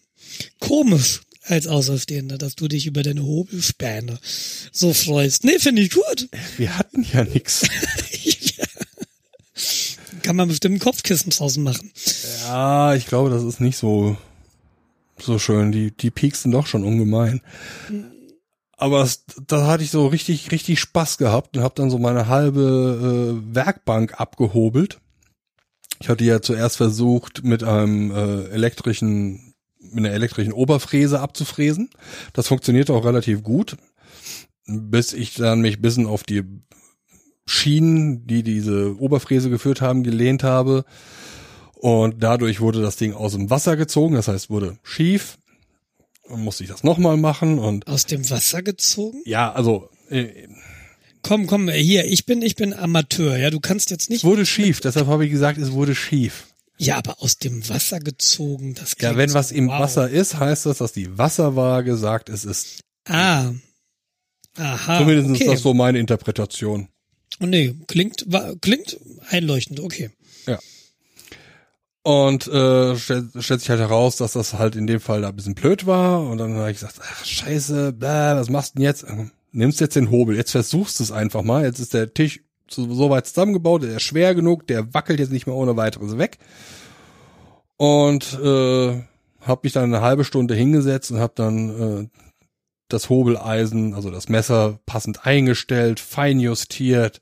komisch 0.59 1.21
als 1.43 1.67
Außerstehender, 1.67 2.37
dass 2.37 2.55
du 2.55 2.67
dich 2.67 2.87
über 2.87 3.03
deine 3.03 3.23
Hobelspäne 3.23 4.19
so 4.71 4.93
freust. 4.93 5.43
Nee, 5.43 5.59
finde 5.59 5.83
ich 5.83 5.91
gut. 5.91 6.29
Wir 6.57 6.77
hatten 6.77 7.05
ja 7.13 7.23
nix. 7.23 7.61
Kann 10.23 10.35
man 10.37 10.47
bestimmt 10.47 10.79
Kopfkissen 10.79 11.31
draußen 11.31 11.61
machen. 11.61 11.91
Ja, 12.47 12.95
ich 12.95 13.05
glaube, 13.05 13.29
das 13.29 13.43
ist 13.43 13.59
nicht 13.59 13.77
so 13.77 14.17
so 15.19 15.37
schön. 15.37 15.71
Die 15.71 15.91
die 15.91 16.11
pieksten 16.11 16.51
doch 16.51 16.65
schon 16.65 16.83
ungemein. 16.83 17.41
Aber 18.77 19.07
da 19.47 19.67
hatte 19.67 19.83
ich 19.83 19.91
so 19.91 20.07
richtig 20.07 20.51
richtig 20.51 20.79
Spaß 20.79 21.17
gehabt 21.17 21.55
und 21.55 21.63
habe 21.63 21.75
dann 21.75 21.89
so 21.89 21.99
meine 21.99 22.27
halbe 22.27 23.41
äh, 23.43 23.55
Werkbank 23.55 24.19
abgehobelt. 24.19 24.99
Ich 25.99 26.09
hatte 26.09 26.23
ja 26.23 26.41
zuerst 26.41 26.77
versucht 26.77 27.43
mit 27.43 27.63
einem 27.63 28.11
äh, 28.11 28.45
elektrischen 28.49 29.53
mit 29.79 30.05
einer 30.05 30.15
elektrischen 30.15 30.53
Oberfräse 30.53 31.19
abzufräsen. 31.19 31.89
Das 32.31 32.47
funktionierte 32.47 32.93
auch 32.93 33.05
relativ 33.05 33.43
gut, 33.43 33.77
bis 34.65 35.13
ich 35.13 35.35
dann 35.35 35.61
mich 35.61 35.81
bisschen 35.81 36.07
auf 36.07 36.23
die 36.23 36.43
Schienen, 37.45 38.25
die 38.25 38.43
diese 38.43 38.97
Oberfräse 38.99 39.49
geführt 39.49 39.81
haben, 39.81 40.03
gelehnt 40.03 40.43
habe. 40.43 40.85
Und 41.73 42.23
dadurch 42.23 42.61
wurde 42.61 42.81
das 42.81 42.95
Ding 42.95 43.13
aus 43.13 43.33
dem 43.33 43.49
Wasser 43.49 43.75
gezogen, 43.75 44.15
das 44.15 44.27
heißt 44.29 44.49
wurde 44.49 44.77
schief. 44.83 45.37
Dann 46.29 46.41
musste 46.41 46.63
ich 46.63 46.69
das 46.69 46.83
nochmal 46.83 47.17
machen 47.17 47.59
und 47.59 47.85
Aus 47.87 48.05
dem 48.05 48.29
Wasser 48.29 48.61
gezogen? 48.61 49.21
ja, 49.25 49.51
also 49.51 49.89
äh, 50.09 50.47
Komm, 51.21 51.47
komm, 51.47 51.69
hier, 51.69 52.05
ich 52.05 52.25
bin, 52.25 52.41
ich 52.41 52.55
bin 52.55 52.73
Amateur, 52.73 53.37
ja, 53.37 53.49
du 53.49 53.61
kannst 53.61 53.91
jetzt 53.91 54.03
es 54.03 54.09
nicht. 54.09 54.23
wurde 54.25 54.45
schief. 54.45 54.81
Deshalb 54.81 55.07
habe 55.07 55.25
ich 55.25 55.31
gesagt, 55.31 55.57
es 55.57 55.71
wurde 55.71 55.95
schief. 55.95 56.47
Ja, 56.77 56.97
aber 56.97 57.21
aus 57.21 57.37
dem 57.37 57.67
Wasser 57.69 57.99
gezogen, 57.99 58.73
das 58.75 58.95
Ja, 58.99 59.15
wenn 59.15 59.29
so, 59.29 59.35
was 59.35 59.51
im 59.51 59.67
wow. 59.67 59.79
Wasser 59.79 60.09
ist, 60.09 60.37
heißt 60.37 60.65
das, 60.65 60.79
dass 60.79 60.91
die 60.91 61.17
Wasserwaage 61.17 61.95
sagt, 61.95 62.27
es 62.29 62.43
ist. 62.43 62.81
Ah. 63.07 63.51
Aha. 64.57 64.97
Zumindest 64.99 65.29
okay. 65.29 65.43
ist 65.43 65.49
das 65.51 65.61
so 65.61 65.73
meine 65.73 65.99
Interpretation. 65.99 66.89
Oh, 67.41 67.45
nee, 67.45 67.75
klingt, 67.87 68.25
wa- 68.27 68.53
klingt 68.61 68.97
einleuchtend, 69.29 69.79
okay. 69.79 70.09
Ja. 70.45 70.59
Und 72.03 72.47
äh, 72.47 72.95
stellt, 72.97 73.27
stellt 73.39 73.61
sich 73.61 73.69
halt 73.69 73.79
heraus, 73.79 74.17
dass 74.17 74.33
das 74.33 74.53
halt 74.53 74.75
in 74.75 74.87
dem 74.87 74.99
Fall 74.99 75.21
da 75.21 75.29
ein 75.29 75.35
bisschen 75.35 75.55
blöd 75.55 75.85
war. 75.85 76.21
Und 76.27 76.37
dann 76.37 76.55
habe 76.55 76.69
ich 76.71 76.77
gesagt, 76.79 76.99
ach 77.01 77.25
scheiße, 77.25 77.93
bläh, 77.93 78.35
was 78.35 78.49
machst 78.49 78.73
du 78.75 78.79
denn 78.79 78.83
jetzt? 78.85 79.03
Ähm, 79.07 79.31
Nimmst 79.55 79.79
jetzt 79.81 79.95
den 79.95 80.09
Hobel, 80.09 80.35
jetzt 80.35 80.49
versuchst 80.51 80.99
du 80.99 81.03
es 81.03 81.11
einfach 81.11 81.43
mal. 81.43 81.63
Jetzt 81.63 81.77
ist 81.79 81.93
der 81.93 82.11
Tisch 82.11 82.41
so, 82.69 82.91
so 82.91 83.09
weit 83.11 83.27
zusammengebaut, 83.27 83.83
der 83.83 83.97
ist 83.97 84.01
schwer 84.03 84.33
genug, 84.33 84.65
der 84.65 84.93
wackelt 84.95 85.19
jetzt 85.19 85.31
nicht 85.31 85.45
mehr 85.45 85.55
ohne 85.55 85.77
weiteres 85.77 86.17
weg. 86.17 86.39
Und 87.77 88.33
äh, 88.43 89.03
habe 89.41 89.59
mich 89.63 89.73
dann 89.73 89.83
eine 89.93 90.01
halbe 90.01 90.23
Stunde 90.23 90.55
hingesetzt 90.55 91.11
und 91.11 91.19
habe 91.19 91.33
dann 91.35 91.69
äh, 91.69 92.07
das 92.93 93.09
Hobeleisen, 93.09 93.93
also 93.93 94.11
das 94.11 94.29
Messer 94.29 94.79
passend 94.85 95.25
eingestellt, 95.25 95.99
fein 95.99 96.39
justiert, 96.39 97.19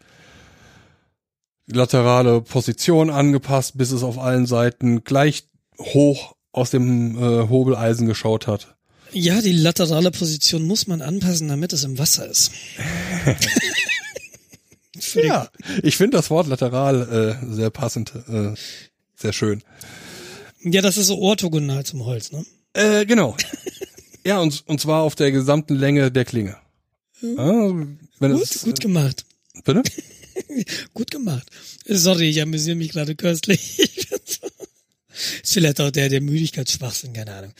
die 1.68 1.74
laterale 1.76 2.42
Position 2.42 3.10
angepasst, 3.10 3.78
bis 3.78 3.92
es 3.92 4.04
auf 4.04 4.20
allen 4.20 4.46
Seiten 4.46 5.04
gleich 5.04 5.46
hoch 5.80 6.36
aus 6.52 6.70
dem 6.70 7.18
äh, 7.18 7.50
Hobeleisen 7.50 8.08
geschaut 8.08 8.48
hat. 8.48 8.76
Ja, 9.14 9.42
die 9.42 9.52
laterale 9.52 10.12
Position 10.12 10.64
muss 10.64 10.88
man 10.88 11.02
anpassen, 11.02 11.48
damit 11.48 11.74
es 11.74 11.84
im 11.84 11.98
Wasser 11.98 12.28
ist. 12.28 12.52
Ja, 15.16 15.50
ich 15.84 15.98
finde 15.98 16.18
das 16.18 16.30
Wort 16.30 16.48
lateral 16.48 17.40
äh, 17.42 17.54
sehr 17.54 17.70
passend, 17.70 18.14
äh, 18.30 18.54
sehr 19.16 19.34
schön. 19.34 19.64
Ja, 20.64 20.82
das 20.82 20.98
ist 20.98 21.08
so 21.08 21.18
orthogonal 21.20 21.86
zum 21.86 22.06
Holz, 22.06 22.32
ne? 22.32 22.46
Äh, 22.74 23.06
genau. 23.06 23.36
Ja, 24.26 24.40
und, 24.40 24.64
und 24.68 24.80
zwar 24.82 25.02
auf 25.04 25.16
der 25.16 25.32
gesamten 25.32 25.76
Länge 25.76 26.12
der 26.12 26.26
Klinge. 26.26 26.58
Ja, 27.22 27.70
wenn 28.20 28.34
Gut, 28.34 28.42
es, 28.44 28.62
gut 28.62 28.80
gemacht. 28.80 29.26
bitte? 29.64 29.84
Gut 30.94 31.12
gemacht. 31.12 31.48
Sorry, 31.86 32.30
ich 32.30 32.42
amüsiere 32.42 32.76
mich 32.76 32.92
gerade 32.92 33.16
köstlich. 33.16 33.78
Ist 35.44 35.54
vielleicht 35.54 35.80
auch 35.82 35.92
der, 35.92 36.10
der 36.10 36.22
Müdigkeitsschwachsinn, 36.22 37.14
keine 37.14 37.34
Ahnung. 37.34 37.54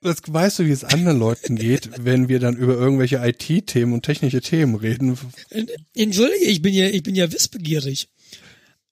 Das 0.00 0.18
weißt 0.26 0.58
du, 0.60 0.66
wie 0.66 0.70
es 0.70 0.84
anderen 0.84 1.18
Leuten 1.18 1.56
geht, 1.56 1.90
wenn 1.98 2.28
wir 2.28 2.38
dann 2.40 2.56
über 2.56 2.74
irgendwelche 2.74 3.16
IT-Themen 3.16 3.94
und 3.94 4.02
technische 4.02 4.42
Themen 4.42 4.74
reden. 4.74 5.18
Entschuldige, 5.94 6.44
ich 6.44 6.60
bin 6.62 6.74
ja, 6.74 6.86
ich 6.88 7.02
bin 7.02 7.14
ja 7.14 7.32
wissbegierig. 7.32 8.08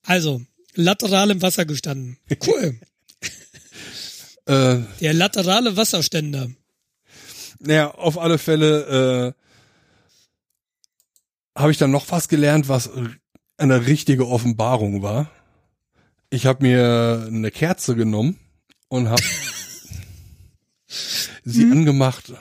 Also, 0.02 0.40
lateral 0.74 1.30
im 1.30 1.42
Wasser 1.42 1.64
gestanden. 1.66 2.16
Cool. 2.46 2.76
Äh, 4.46 4.80
Der 5.00 5.12
laterale 5.14 5.76
Wasserständer. 5.76 6.50
Naja, 7.64 7.92
auf 7.92 8.18
alle 8.18 8.38
Fälle 8.38 9.34
äh, 11.54 11.60
habe 11.60 11.70
ich 11.70 11.78
dann 11.78 11.92
noch 11.92 12.10
was 12.10 12.28
gelernt, 12.28 12.68
was 12.68 12.90
eine 13.56 13.86
richtige 13.86 14.26
Offenbarung 14.26 15.02
war. 15.02 15.30
Ich 16.30 16.46
habe 16.46 16.64
mir 16.64 17.24
eine 17.28 17.50
Kerze 17.52 17.94
genommen 17.94 18.38
und 18.88 19.10
habe 19.10 19.22
sie 21.44 21.64
angemacht. 21.64 22.32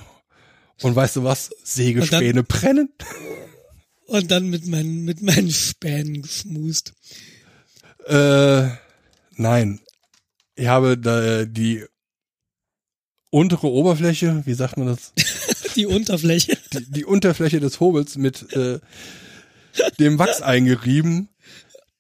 Und 0.82 0.96
weißt 0.96 1.18
du 1.18 1.24
was? 1.24 1.52
Sägespäne 1.64 2.44
brennen. 2.44 2.90
Und 4.08 4.32
dann 4.32 4.50
mit 4.50 4.66
meinen, 4.66 5.06
mit 5.06 5.22
meinen 5.22 5.52
Spänen 5.52 6.24
geschmust. 6.24 6.94
Äh, 8.08 8.70
nein. 9.36 9.82
Ich 10.56 10.68
habe 10.68 10.98
da 10.98 11.46
die 11.46 11.86
untere 13.32 13.68
Oberfläche, 13.68 14.44
wie 14.46 14.54
sagt 14.54 14.78
man 14.78 14.88
das? 14.88 15.14
Die 15.76 15.86
Unterfläche. 15.86 16.58
die, 16.74 16.92
die 16.92 17.06
Unterfläche 17.06 17.62
des 17.62 17.80
Hobels 17.80 18.18
mit 18.18 18.52
äh, 18.54 18.80
dem 20.00 20.20
Wachs 20.20 20.42
eingerieben. 20.42 21.30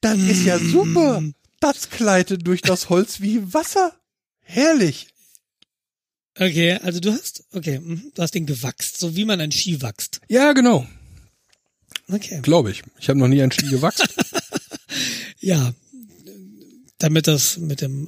Das 0.01 0.17
ist 0.17 0.43
ja 0.43 0.59
super. 0.59 1.23
Das 1.61 1.89
gleitet 1.89 2.45
durch 2.45 2.61
das 2.61 2.89
Holz 2.89 3.21
wie 3.21 3.53
Wasser. 3.53 3.93
Herrlich. 4.41 5.07
Okay, 6.37 6.73
also 6.81 6.99
du 6.99 7.13
hast, 7.13 7.45
okay, 7.53 7.79
mhm, 7.79 8.11
du 8.13 8.21
hast 8.21 8.35
den 8.35 8.45
gewachst, 8.45 8.99
so 8.99 9.15
wie 9.15 9.23
man 9.23 9.39
ein 9.39 9.53
Ski 9.53 9.81
wächst. 9.81 10.19
Ja, 10.27 10.51
genau. 10.51 10.85
Okay. 12.09 12.39
Glaube 12.41 12.71
ich. 12.71 12.83
Ich 12.99 13.07
habe 13.07 13.19
noch 13.19 13.27
nie 13.29 13.41
einen 13.41 13.51
Ski 13.51 13.67
gewachst. 13.67 14.03
Ja, 15.43 15.73
damit 16.99 17.25
das 17.25 17.57
mit 17.57 17.81
dem, 17.81 18.07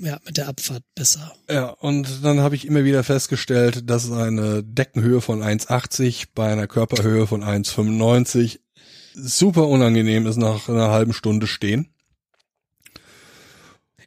ja, 0.00 0.18
mit 0.24 0.36
der 0.36 0.48
Abfahrt 0.48 0.82
besser. 0.94 1.34
ja, 1.48 1.68
und 1.68 2.24
dann 2.24 2.40
habe 2.40 2.54
ich 2.54 2.66
immer 2.66 2.84
wieder 2.84 3.04
festgestellt, 3.04 3.88
dass 3.88 4.10
eine 4.10 4.62
Deckenhöhe 4.62 5.20
von 5.20 5.42
1,80 5.42 6.26
bei 6.34 6.50
einer 6.50 6.66
Körperhöhe 6.66 7.26
von 7.26 7.42
1,95 7.42 8.60
super 9.14 9.68
unangenehm 9.68 10.26
ist 10.26 10.36
nach 10.36 10.68
einer 10.68 10.90
halben 10.90 11.12
Stunde 11.12 11.46
stehen. 11.46 11.88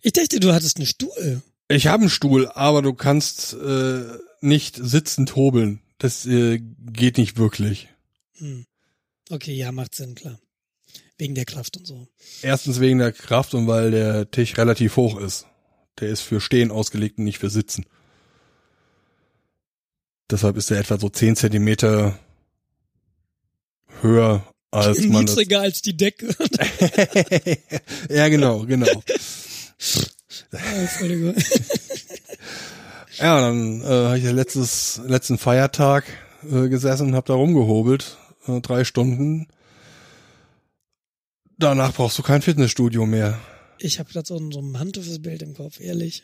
Ich 0.02 0.14
dachte, 0.14 0.40
du 0.40 0.54
hattest 0.54 0.78
einen 0.78 0.86
Stuhl. 0.86 1.42
Ich 1.70 1.88
habe 1.88 2.02
einen 2.02 2.10
Stuhl, 2.10 2.48
aber 2.48 2.82
du 2.82 2.94
kannst 2.94 3.54
äh, 3.54 4.04
nicht 4.42 4.76
sitzend 4.76 5.36
hobeln. 5.36 5.82
Das 5.98 6.26
äh, 6.26 6.60
geht 6.60 7.18
nicht 7.18 7.38
wirklich. 7.38 7.90
Hm. 8.38 8.66
Okay, 9.30 9.54
ja, 9.54 9.72
macht 9.72 9.96
Sinn, 9.96 10.16
klar. 10.16 10.40
Wegen 11.18 11.36
der 11.36 11.46
Kraft 11.46 11.76
und 11.78 11.88
so. 11.88 12.08
Erstens 12.42 12.80
wegen 12.80 13.00
der 13.00 13.12
Kraft 13.12 13.54
und 13.54 13.68
weil 13.68 13.92
der 13.92 14.30
Tisch 14.30 14.58
relativ 14.58 14.96
hoch 14.96 15.20
ist. 15.20 15.48
Der 16.00 16.10
ist 16.10 16.22
für 16.22 16.40
Stehen 16.42 16.72
ausgelegt 16.72 17.18
und 17.18 17.24
nicht 17.24 17.40
für 17.40 17.50
Sitzen. 17.50 17.86
Deshalb 20.30 20.58
ist 20.58 20.72
er 20.72 20.80
etwa 20.80 21.00
so 21.00 21.10
10 21.10 21.36
Zentimeter 21.36 22.20
höher 24.02 24.46
als 24.72 25.00
man 25.06 25.26
das. 25.26 25.36
Niedriger 25.36 25.62
als 25.62 25.82
die 25.82 25.96
Decke. 25.96 26.28
ja, 28.10 28.28
genau, 28.28 28.66
genau. 28.66 28.88
Entschuldigung. 30.52 31.36
Ja, 33.20 33.42
dann 33.42 33.82
äh, 33.82 33.86
habe 33.86 34.18
ich 34.20 34.24
ja 34.24 34.32
letztes, 34.32 35.02
letzten 35.04 35.40
Feiertag 35.40 36.06
äh, 36.44 36.70
gesessen 36.70 37.08
und 37.08 37.16
habe 37.16 37.26
da 37.26 37.34
rumgehobelt. 37.34 38.16
Äh, 38.48 38.62
drei 38.62 38.84
Stunden. 38.84 39.48
Danach 41.58 41.94
brauchst 41.94 42.20
du 42.20 42.22
kein 42.22 42.44
Fitnessstudio 42.44 43.08
mehr. 43.08 43.40
Ich 43.80 44.00
habe 44.00 44.12
gerade 44.12 44.28
so 44.28 44.38
ein, 44.38 44.80
handfestes 44.80 45.22
Bild 45.22 45.42
im 45.42 45.54
Kopf, 45.54 45.80
ehrlich. 45.80 46.24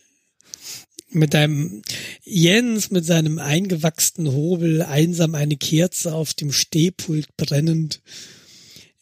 Mit 1.10 1.34
deinem 1.34 1.82
Jens 2.24 2.90
mit 2.90 3.06
seinem 3.06 3.38
eingewachsenen 3.38 4.34
Hobel 4.34 4.82
einsam 4.82 5.36
eine 5.36 5.58
Kerze 5.58 6.14
auf 6.14 6.34
dem 6.34 6.52
Stehpult 6.52 7.38
brennend. 7.38 8.02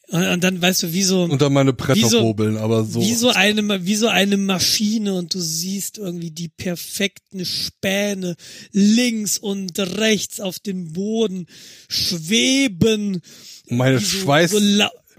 Und, 0.10 0.26
und 0.26 0.43
dann 0.43 0.62
weißt 0.62 0.84
du, 0.84 0.91
wie 0.93 1.04
so 1.04 1.24
Unter 1.24 1.49
meine 1.49 1.72
Bretter 1.72 2.10
so- 2.10 2.22
hobeln, 2.22 2.58
aber 2.58 2.84
so. 2.84 2.99
wie 3.02 3.14
so 3.14 3.30
eine 3.30 3.86
wie 3.86 3.95
so 3.95 4.10
eine 4.10 4.36
Maschine 4.36 5.14
und 5.14 5.34
du 5.34 5.39
siehst 5.39 5.97
irgendwie 5.99 6.32
die 6.32 6.49
perfekten 6.49 7.45
Späne 7.45 8.36
links 8.74 9.38
und 9.38 9.80
rechts 9.80 10.41
auf 10.41 10.60
dem 10.60 10.91
Boden 10.91 11.45
schweben 11.88 13.22
meine 13.70 13.99
so, 13.99 14.06
Schweiß. 14.06 14.52
so 14.52 14.60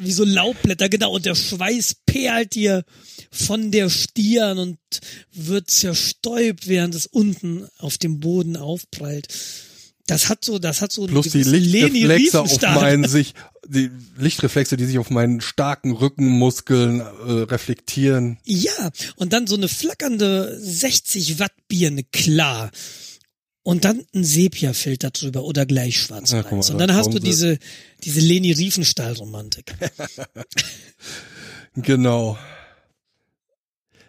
wie 0.05 0.13
so 0.13 0.25
Laubblätter, 0.25 0.89
genau, 0.89 1.13
und 1.13 1.27
der 1.27 1.35
Schweiß 1.35 1.97
perlt 2.07 2.55
dir 2.55 2.85
von 3.31 3.71
der 3.71 3.89
Stirn 3.91 4.59
und 4.59 4.79
wird 5.33 5.71
zerstäubt, 5.71 6.69
während 6.69 6.95
es 6.95 7.07
unten 7.07 7.67
auf 7.79 7.99
dem 7.99 8.21
Boden 8.21 8.57
aufprallt. 8.57 9.29
Das 10.07 10.29
hat 10.29 10.45
so, 10.45 10.59
das 10.59 10.83
hat 10.83 10.91
so 10.93 11.07
Plus 11.07 11.29
die 11.29 11.43
Lichtreflexe 11.43 12.41
auf 12.41 12.61
meinen 12.61 13.05
sich, 13.09 13.35
die 13.67 13.91
Lichtreflexe, 14.19 14.77
die 14.77 14.85
sich 14.85 14.99
auf 14.99 15.11
meinen 15.11 15.41
starken 15.41 15.93
Rückenmuskeln 15.93 17.01
äh, 17.01 17.05
reflektieren. 17.43 18.39
Ja, 18.45 18.91
und 19.17 19.33
dann 19.33 19.47
so 19.47 19.55
eine 19.57 19.69
flackernde 19.69 20.59
60 20.61 21.39
Watt 21.39 21.53
Birne, 21.69 22.03
klar 22.05 22.71
und 23.63 23.85
dann 23.85 24.05
ein 24.15 24.25
Sepia-Filter 24.25 25.11
drüber 25.11 25.45
oder 25.45 25.67
gleich 25.67 26.01
schwarz 26.01 26.33
ja, 26.33 26.43
mal, 26.43 26.53
Und 26.53 26.79
dann 26.79 26.95
hast 26.95 27.13
du 27.13 27.19
diese, 27.19 27.59
diese 28.03 28.21
Leni 28.21 28.53
Riefenstahl-Romantik. 28.53 29.75
genau. 31.77 32.37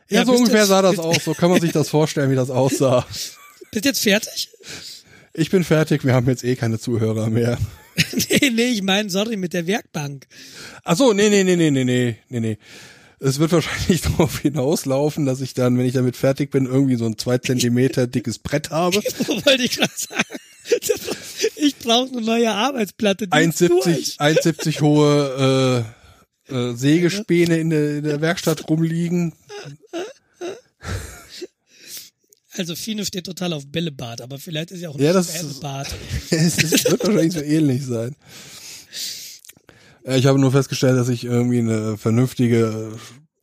Ja, 0.09 0.19
ja 0.19 0.25
so 0.25 0.33
ungefähr 0.33 0.59
jetzt, 0.59 0.69
sah 0.69 0.81
das 0.81 0.99
aus. 0.99 1.23
So 1.23 1.33
kann 1.33 1.49
man 1.49 1.61
sich 1.61 1.71
das 1.71 1.89
vorstellen, 1.89 2.31
wie 2.31 2.35
das 2.35 2.49
aussah. 2.49 3.05
Bist 3.71 3.85
jetzt 3.85 4.01
fertig? 4.01 4.49
Ich 5.33 5.49
bin 5.49 5.63
fertig. 5.63 6.05
Wir 6.05 6.13
haben 6.13 6.27
jetzt 6.27 6.43
eh 6.43 6.55
keine 6.55 6.79
Zuhörer 6.79 7.29
mehr. 7.29 7.57
nee, 8.13 8.49
nee, 8.51 8.65
ich 8.65 8.83
meine, 8.83 9.09
sorry, 9.09 9.37
mit 9.37 9.53
der 9.53 9.65
Werkbank. 9.65 10.27
Ach 10.83 10.95
so, 10.95 11.13
nee, 11.13 11.29
nee, 11.29 11.43
nee, 11.43 11.55
nee, 11.55 11.71
nee, 11.71 12.17
nee, 12.29 12.39
nee. 12.39 12.57
Es 13.23 13.39
wird 13.39 13.51
wahrscheinlich 13.53 14.01
darauf 14.01 14.39
hinauslaufen, 14.39 15.25
dass 15.25 15.39
ich 15.41 15.53
dann, 15.53 15.77
wenn 15.77 15.85
ich 15.85 15.93
damit 15.93 16.17
fertig 16.17 16.51
bin, 16.51 16.65
irgendwie 16.65 16.95
so 16.95 17.05
ein 17.05 17.17
zwei 17.17 17.37
Zentimeter 17.37 18.05
dickes 18.07 18.39
Brett 18.39 18.69
habe. 18.69 18.97
Wollte 19.27 19.63
ich 19.63 19.77
gerade 19.77 19.93
sagen. 19.95 20.23
Ich 21.55 21.75
brauche 21.77 22.09
eine 22.11 22.21
neue 22.21 22.51
Arbeitsplatte. 22.51 23.27
die 23.27 23.37
ist 23.39 23.61
1,70 23.61 23.67
durch. 23.67 24.17
1,70 24.19 24.81
hohe 24.81 25.85
äh, 26.49 26.53
äh, 26.53 26.75
Sägespäne 26.75 27.57
in 27.57 27.69
der, 27.69 27.97
in 27.97 28.03
der 28.03 28.21
Werkstatt 28.21 28.69
rumliegen. 28.69 29.33
Also 32.55 32.75
Fine 32.75 33.05
steht 33.05 33.25
total 33.25 33.53
auf 33.53 33.65
Bällebad, 33.67 34.21
aber 34.21 34.37
vielleicht 34.37 34.71
ist 34.71 34.81
ja 34.81 34.89
auch 34.89 34.95
ein 34.95 35.01
Ja, 35.01 35.11
das- 35.13 35.33
es 36.29 36.57
es 36.57 36.85
wird 36.91 37.03
wahrscheinlich 37.03 37.33
so 37.33 37.41
ähnlich 37.41 37.83
sein. 37.85 38.15
Ja, 40.05 40.15
Ich 40.15 40.25
habe 40.25 40.39
nur 40.39 40.51
festgestellt, 40.51 40.97
dass 40.97 41.09
ich 41.09 41.23
irgendwie 41.23 41.59
eine 41.59 41.97
vernünftige 41.97 42.91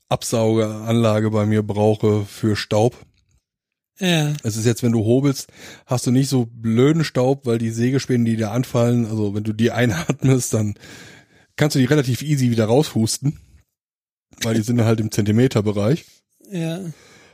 Absaugeranlage 0.09 1.31
bei 1.31 1.47
mir 1.47 1.63
brauche 1.63 2.25
für 2.25 2.57
Staub. 2.57 2.97
Ja. 3.99 4.33
Es 4.43 4.57
ist 4.57 4.67
jetzt, 4.67 4.83
wenn 4.83 4.93
du 4.93 5.05
hobelst, 5.05 5.49
hast 5.87 6.07
du 6.07 6.11
nicht 6.11 6.29
so 6.29 6.49
blöden 6.51 7.05
Staub, 7.05 7.47
weil 7.47 7.59
die 7.59 7.71
Sägespäne, 7.71 8.25
die 8.25 8.37
dir 8.37 8.51
anfallen, 8.51 9.07
also 9.07 9.35
wenn 9.35 9.45
du 9.45 9.53
die 9.53 9.71
einatmest, 9.71 10.55
dann 10.55 10.75
kannst 11.57 11.77
du 11.77 11.81
die 11.81 11.87
relativ 11.87 12.23
easy 12.23 12.51
wieder 12.51 12.65
raushusten, 12.65 13.39
weil 14.43 14.55
die 14.55 14.63
sind 14.63 14.83
halt 14.83 15.01
im 15.01 15.11
Zentimeterbereich. 15.11 16.07
Ja. 16.51 16.81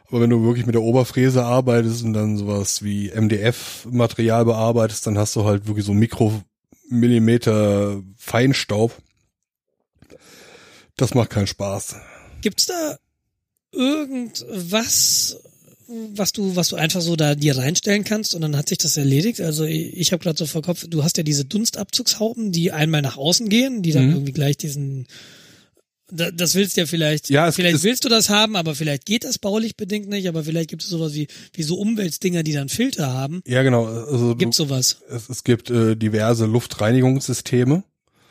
Aber 0.09 0.21
wenn 0.21 0.31
du 0.31 0.45
wirklich 0.45 0.67
mit 0.67 0.75
der 0.75 0.83
Oberfräse 0.83 1.45
arbeitest 1.45 2.05
und 2.05 2.13
dann 2.13 2.37
sowas 2.37 2.83
wie 2.83 3.11
MDF-Material 3.11 4.45
bearbeitest, 4.45 5.07
dann 5.07 5.19
hast 5.19 5.35
du 5.37 5.45
halt 5.45 5.67
wirklich 5.67 5.85
so 5.85 5.95
Mikromillimeter 5.95 8.03
Feinstaub. 8.17 8.97
Das 10.97 11.15
macht 11.15 11.31
keinen 11.31 11.47
Spaß. 11.47 11.97
Gibt's 12.43 12.67
da 12.67 12.97
irgendwas, 13.73 15.39
was 16.15 16.33
du, 16.33 16.57
was 16.57 16.69
du 16.69 16.77
einfach 16.77 17.01
so 17.01 17.17
da 17.17 17.35
dir 17.35 17.57
reinstellen 17.57 18.05
kannst 18.05 18.35
und 18.35 18.41
dann 18.41 18.57
hat 18.57 18.69
sich 18.69 18.79
das 18.79 18.97
erledigt? 18.97 19.41
Also 19.41 19.65
ich, 19.65 19.97
ich 19.97 20.13
habe 20.13 20.23
gerade 20.23 20.39
so 20.39 20.47
vor 20.47 20.63
Kopf, 20.63 20.85
du 20.89 21.05
hast 21.05 21.17
ja 21.17 21.23
diese 21.23 21.45
Dunstabzugshauben, 21.45 22.51
die 22.53 22.73
einmal 22.73 23.03
nach 23.03 23.17
außen 23.17 23.49
gehen, 23.49 23.83
die 23.83 23.93
dann 23.93 24.07
Mhm. 24.09 24.13
irgendwie 24.15 24.33
gleich 24.33 24.57
diesen 24.57 25.07
da- 26.09 26.31
das 26.31 26.55
willst 26.55 26.77
du 26.77 26.83
ja 26.83 26.87
vielleicht, 26.87 27.31
Ja, 27.31 27.49
es- 27.49 27.57
vielleicht 27.57 27.77
es- 27.79 27.83
willst 27.83 28.05
du 28.05 28.09
das 28.09 28.29
haben, 28.29 28.55
aber 28.55 28.77
vielleicht 28.77 29.07
geht 29.07 29.25
das 29.25 29.41
baulich 29.41 29.77
bedingt 29.77 30.09
nicht, 30.09 30.29
aber 30.29 30.45
vielleicht 30.45 30.71
gibt 30.71 30.83
es 30.85 30.89
sowas 30.89 31.15
wie, 31.15 31.27
wie 31.53 31.65
so 31.65 31.75
Umweltdinger, 31.79 32.45
die 32.45 32.53
dann 32.53 32.69
Filter 32.69 33.13
haben. 33.13 33.43
Ja, 33.45 33.65
genau. 33.65 33.87
Also 33.87 34.31
du, 34.35 34.37
Gibt's 34.37 34.57
sowas? 34.57 34.99
es, 35.09 35.29
es 35.29 35.43
gibt 35.43 35.69
äh, 35.69 35.97
diverse 35.97 36.47
Luftreinigungssysteme. 36.47 37.83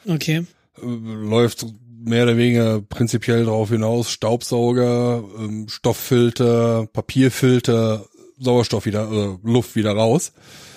Okay. 0.07 0.45
Äh, 0.81 0.85
läuft 0.85 1.65
mehr 2.05 2.23
oder 2.23 2.37
weniger 2.37 2.81
prinzipiell 2.81 3.45
darauf 3.45 3.69
hinaus, 3.69 4.09
Staubsauger, 4.11 5.23
ähm, 5.37 5.67
Stofffilter, 5.67 6.87
Papierfilter, 6.93 8.05
Sauerstoff 8.39 8.85
wieder, 8.85 9.11
äh, 9.11 9.37
Luft 9.43 9.75
wieder 9.75 9.93
raus. 9.93 10.33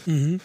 Mhm. 0.07 0.41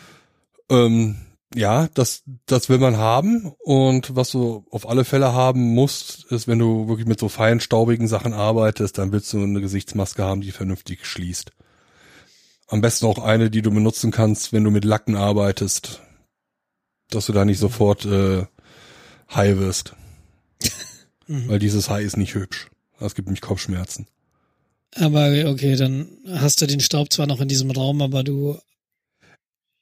Ähm, 0.70 1.16
ja, 1.56 1.88
das, 1.94 2.24
das 2.46 2.70
will 2.70 2.80
man 2.80 2.98
haben. 2.98 3.54
Und 3.60 4.16
was 4.16 4.32
du 4.32 4.66
auf 4.72 4.90
alle 4.90 5.06
Fälle 5.06 5.34
haben 5.34 5.74
musst, 5.74 6.26
ist, 6.32 6.48
wenn 6.48 6.60
du 6.60 6.88
wirklich 6.88 7.08
mit 7.08 7.20
so 7.20 7.30
feinstaubigen 7.30 8.08
Sachen 8.08 8.34
arbeitest, 8.34 8.98
dann 8.98 9.12
willst 9.12 9.32
du 9.34 9.42
eine 9.42 9.62
Gesichtsmaske 9.62 10.24
haben, 10.24 10.42
die 10.42 10.52
vernünftig 10.52 11.06
schließt. 11.06 11.52
Am 12.68 12.82
besten 12.82 13.06
auch 13.06 13.20
eine, 13.20 13.50
die 13.52 13.62
du 13.62 13.72
benutzen 13.72 14.12
kannst, 14.12 14.52
wenn 14.52 14.64
du 14.64 14.72
mit 14.72 14.86
Lacken 14.86 15.16
arbeitest, 15.16 16.02
dass 17.10 17.28
du 17.28 17.34
da 17.34 17.46
nicht 17.46 17.60
sofort 17.60 18.06
äh, 18.06 18.46
high 19.34 19.58
wirst. 19.58 19.96
Mhm. 21.34 21.48
Weil 21.50 21.60
dieses 21.60 21.90
High 21.90 22.06
ist 22.06 22.18
nicht 22.18 22.36
hübsch. 22.36 22.68
Das 23.00 23.16
gibt 23.16 23.28
nämlich 23.28 23.42
Kopfschmerzen. 23.42 24.08
Aber 24.96 25.32
okay, 25.48 25.76
dann 25.76 26.08
hast 26.30 26.62
du 26.62 26.68
den 26.68 26.80
Staub 26.80 27.12
zwar 27.12 27.26
noch 27.28 27.42
in 27.42 27.48
diesem 27.48 27.72
Raum, 27.72 28.02
aber 28.02 28.24
du 28.24 28.58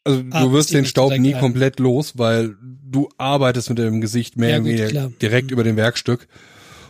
Also 0.04 0.24
du 0.24 0.52
wirst 0.54 0.74
den 0.74 0.86
Staub 0.86 1.16
nie 1.18 1.36
ein. 1.36 1.40
komplett 1.42 1.80
los, 1.80 2.18
weil 2.18 2.56
du 2.62 3.10
arbeitest 3.18 3.70
mit 3.70 3.78
dem 3.78 4.02
Gesicht 4.02 4.38
mehr 4.38 4.50
Ja, 4.52 4.58
gut, 4.60 4.68
weniger 4.68 5.10
direkt 5.22 5.48
Mhm. 5.48 5.54
über 5.54 5.64
dem 5.64 5.76
Werkstück 5.76 6.28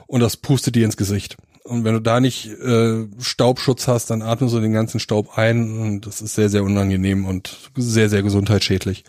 und 0.08 0.22
das 0.22 0.38
pustet 0.38 0.76
dir 0.76 0.86
ins 0.86 0.98
Gesicht. 0.98 1.38
Und 1.64 1.84
wenn 1.84 1.94
du 1.94 2.00
da 2.00 2.20
nicht 2.20 2.48
äh, 2.48 3.08
Staubschutz 3.20 3.88
hast, 3.88 4.10
dann 4.10 4.22
atmest 4.22 4.54
du 4.54 4.60
den 4.60 4.74
ganzen 4.74 5.00
Staub 5.00 5.38
ein 5.38 5.80
und 5.80 6.06
das 6.08 6.22
ist 6.22 6.36
sehr, 6.36 6.50
sehr 6.50 6.64
unangenehm 6.64 7.26
und 7.26 7.72
sehr, 7.76 8.10
sehr 8.10 8.24
gesundheitsschädlich. 8.24 9.04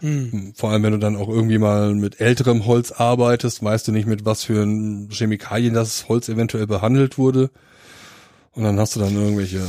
Hm, 0.00 0.52
Vor 0.54 0.70
allem, 0.70 0.82
wenn 0.82 0.92
du 0.92 0.98
dann 0.98 1.16
auch 1.16 1.28
irgendwie 1.28 1.58
mal 1.58 1.94
mit 1.94 2.20
älterem 2.20 2.66
Holz 2.66 2.92
arbeitest, 2.92 3.62
weißt 3.62 3.88
du 3.88 3.92
nicht, 3.92 4.06
mit 4.06 4.24
was 4.24 4.44
für 4.44 4.66
Chemikalien 5.10 5.74
das 5.74 6.08
Holz 6.08 6.28
eventuell 6.28 6.66
behandelt 6.66 7.18
wurde. 7.18 7.50
Und 8.52 8.64
dann 8.64 8.78
hast 8.78 8.96
du 8.96 9.00
dann 9.00 9.14
irgendwelche 9.14 9.62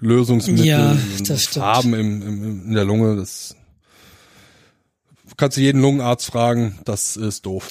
Lösungsmittel 0.00 0.66
Ja. 0.66 0.96
Farben 1.36 1.94
im, 1.94 2.22
im, 2.22 2.64
in 2.66 2.72
der 2.74 2.84
Lunge. 2.84 3.16
Das 3.16 3.56
kannst 5.36 5.56
du 5.56 5.60
jeden 5.60 5.80
Lungenarzt 5.80 6.26
fragen, 6.26 6.78
das 6.84 7.16
ist 7.16 7.46
doof. 7.46 7.70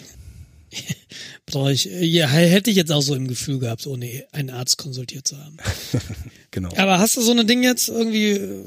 brauche 1.45 1.71
ich, 1.71 1.85
ja, 1.85 2.27
hätte 2.27 2.69
ich 2.69 2.75
jetzt 2.75 2.91
auch 2.91 3.01
so 3.01 3.15
im 3.15 3.27
Gefühl 3.27 3.59
gehabt, 3.59 3.85
ohne 3.87 4.25
einen 4.31 4.49
Arzt 4.49 4.77
konsultiert 4.77 5.27
zu 5.27 5.37
haben. 5.37 5.57
Genau. 6.51 6.69
Aber 6.77 6.99
hast 6.99 7.17
du 7.17 7.21
so 7.21 7.31
ein 7.31 7.47
Ding 7.47 7.63
jetzt 7.63 7.89
irgendwie 7.89 8.29
äh, 8.33 8.63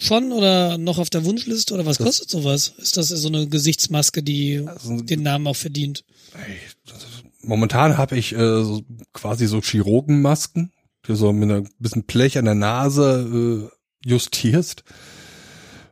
schon 0.00 0.32
oder 0.32 0.78
noch 0.78 0.98
auf 0.98 1.10
der 1.10 1.24
Wunschliste 1.24 1.74
oder 1.74 1.84
was 1.86 1.98
kostet 1.98 2.30
sowas? 2.30 2.72
Ist 2.78 2.96
das 2.96 3.08
so 3.08 3.28
eine 3.28 3.46
Gesichtsmaske, 3.46 4.22
die 4.22 4.62
Also- 4.66 5.00
den 5.02 5.22
Namen 5.22 5.46
auch 5.46 5.56
verdient? 5.56 6.04
Ey, 6.34 6.56
das- 6.86 7.06
Momentan 7.42 7.96
habe 7.96 8.18
ich 8.18 8.32
äh, 8.34 8.36
so, 8.64 8.82
quasi 9.14 9.46
so 9.46 9.60
Chirurgenmasken, 9.62 10.72
die 11.08 11.16
so 11.16 11.32
mit 11.32 11.50
einem 11.50 11.68
bisschen 11.78 12.04
Blech 12.04 12.36
an 12.36 12.44
der 12.44 12.54
Nase 12.54 13.70
äh, 13.72 14.08
justierst. 14.08 14.84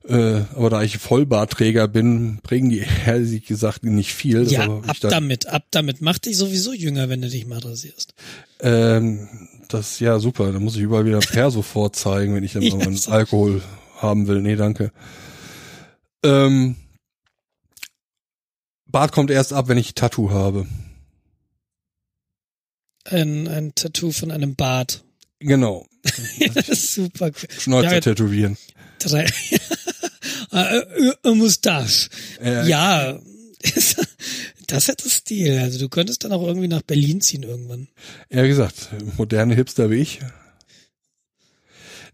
Äh, 0.07 0.43
aber 0.55 0.71
da 0.71 0.83
ich 0.83 0.97
Vollbartträger 0.99 1.87
bin, 1.89 2.39
bringen 2.43 2.71
die 2.71 2.83
ehrlich 3.07 3.45
gesagt 3.47 3.83
nicht 3.85 4.13
viel. 4.15 4.51
ja, 4.51 4.65
ab 4.67 4.97
damit, 5.01 5.47
ab 5.47 5.65
damit. 5.71 6.01
Mach 6.01 6.19
dich 6.19 6.37
sowieso 6.37 6.73
jünger, 6.73 7.09
wenn 7.09 7.21
du 7.23 7.29
dich 7.29 7.47
mal 7.47 7.59
rasierst. 7.59 8.15
ähm, 8.61 9.29
das 9.69 9.93
ist 9.93 10.01
ja 10.01 10.19
super. 10.19 10.51
Da 10.53 10.61
muss 10.61 10.77
ich 10.77 10.83
überall 10.83 11.05
wieder 11.05 11.19
Perso 11.33 11.61
vorzeigen, 11.63 12.35
wenn 12.35 12.45
ich 12.45 12.55
dann 12.55 12.63
Ja, 12.63 12.75
mal 12.77 12.85
meinen 12.87 12.97
so. 12.97 13.11
Alkohol 13.11 13.63
haben 14.01 14.27
will. 14.27 14.41
Nee, 14.41 14.57
danke. 14.57 14.93
Ähm, 16.25 16.77
Bart 18.87 19.13
kommt 19.13 19.31
erst 19.31 19.53
ab, 19.53 19.69
wenn 19.69 19.79
ich 19.79 19.95
Tattoo 19.95 20.31
habe. 20.31 20.67
Ein, 23.05 23.49
ein 23.49 23.75
Tattoo 23.75 24.13
von 24.13 24.31
einem 24.31 24.55
Bart. 24.57 25.05
Genau. 25.39 25.87
das 26.55 26.69
ist 26.69 26.95
super. 26.95 27.31
Schnäuzer 27.59 27.95
Ja, 27.95 28.01
tätowieren. 28.01 28.57
Drei. 28.99 29.25
äh, 30.53 30.79
äh, 30.79 31.15
äh, 31.25 31.35
Mustache. 31.35 32.09
Äh, 32.41 32.69
Ja, 32.69 33.19
das 34.67 34.89
hätte 34.89 35.09
Stil. 35.09 35.59
Also 35.59 35.79
du 35.79 35.89
könntest 35.89 36.25
dann 36.25 36.33
auch 36.33 36.47
irgendwie 36.47 36.69
nach 36.69 36.83
Berlin 36.83 37.21
ziehen 37.21 37.43
irgendwann. 37.43 37.89
Ja, 38.31 38.43
wie 38.45 38.49
gesagt, 38.49 38.89
moderne 39.17 39.55
Hipster 39.55 39.91
wie 39.91 39.97
ich. 39.97 40.21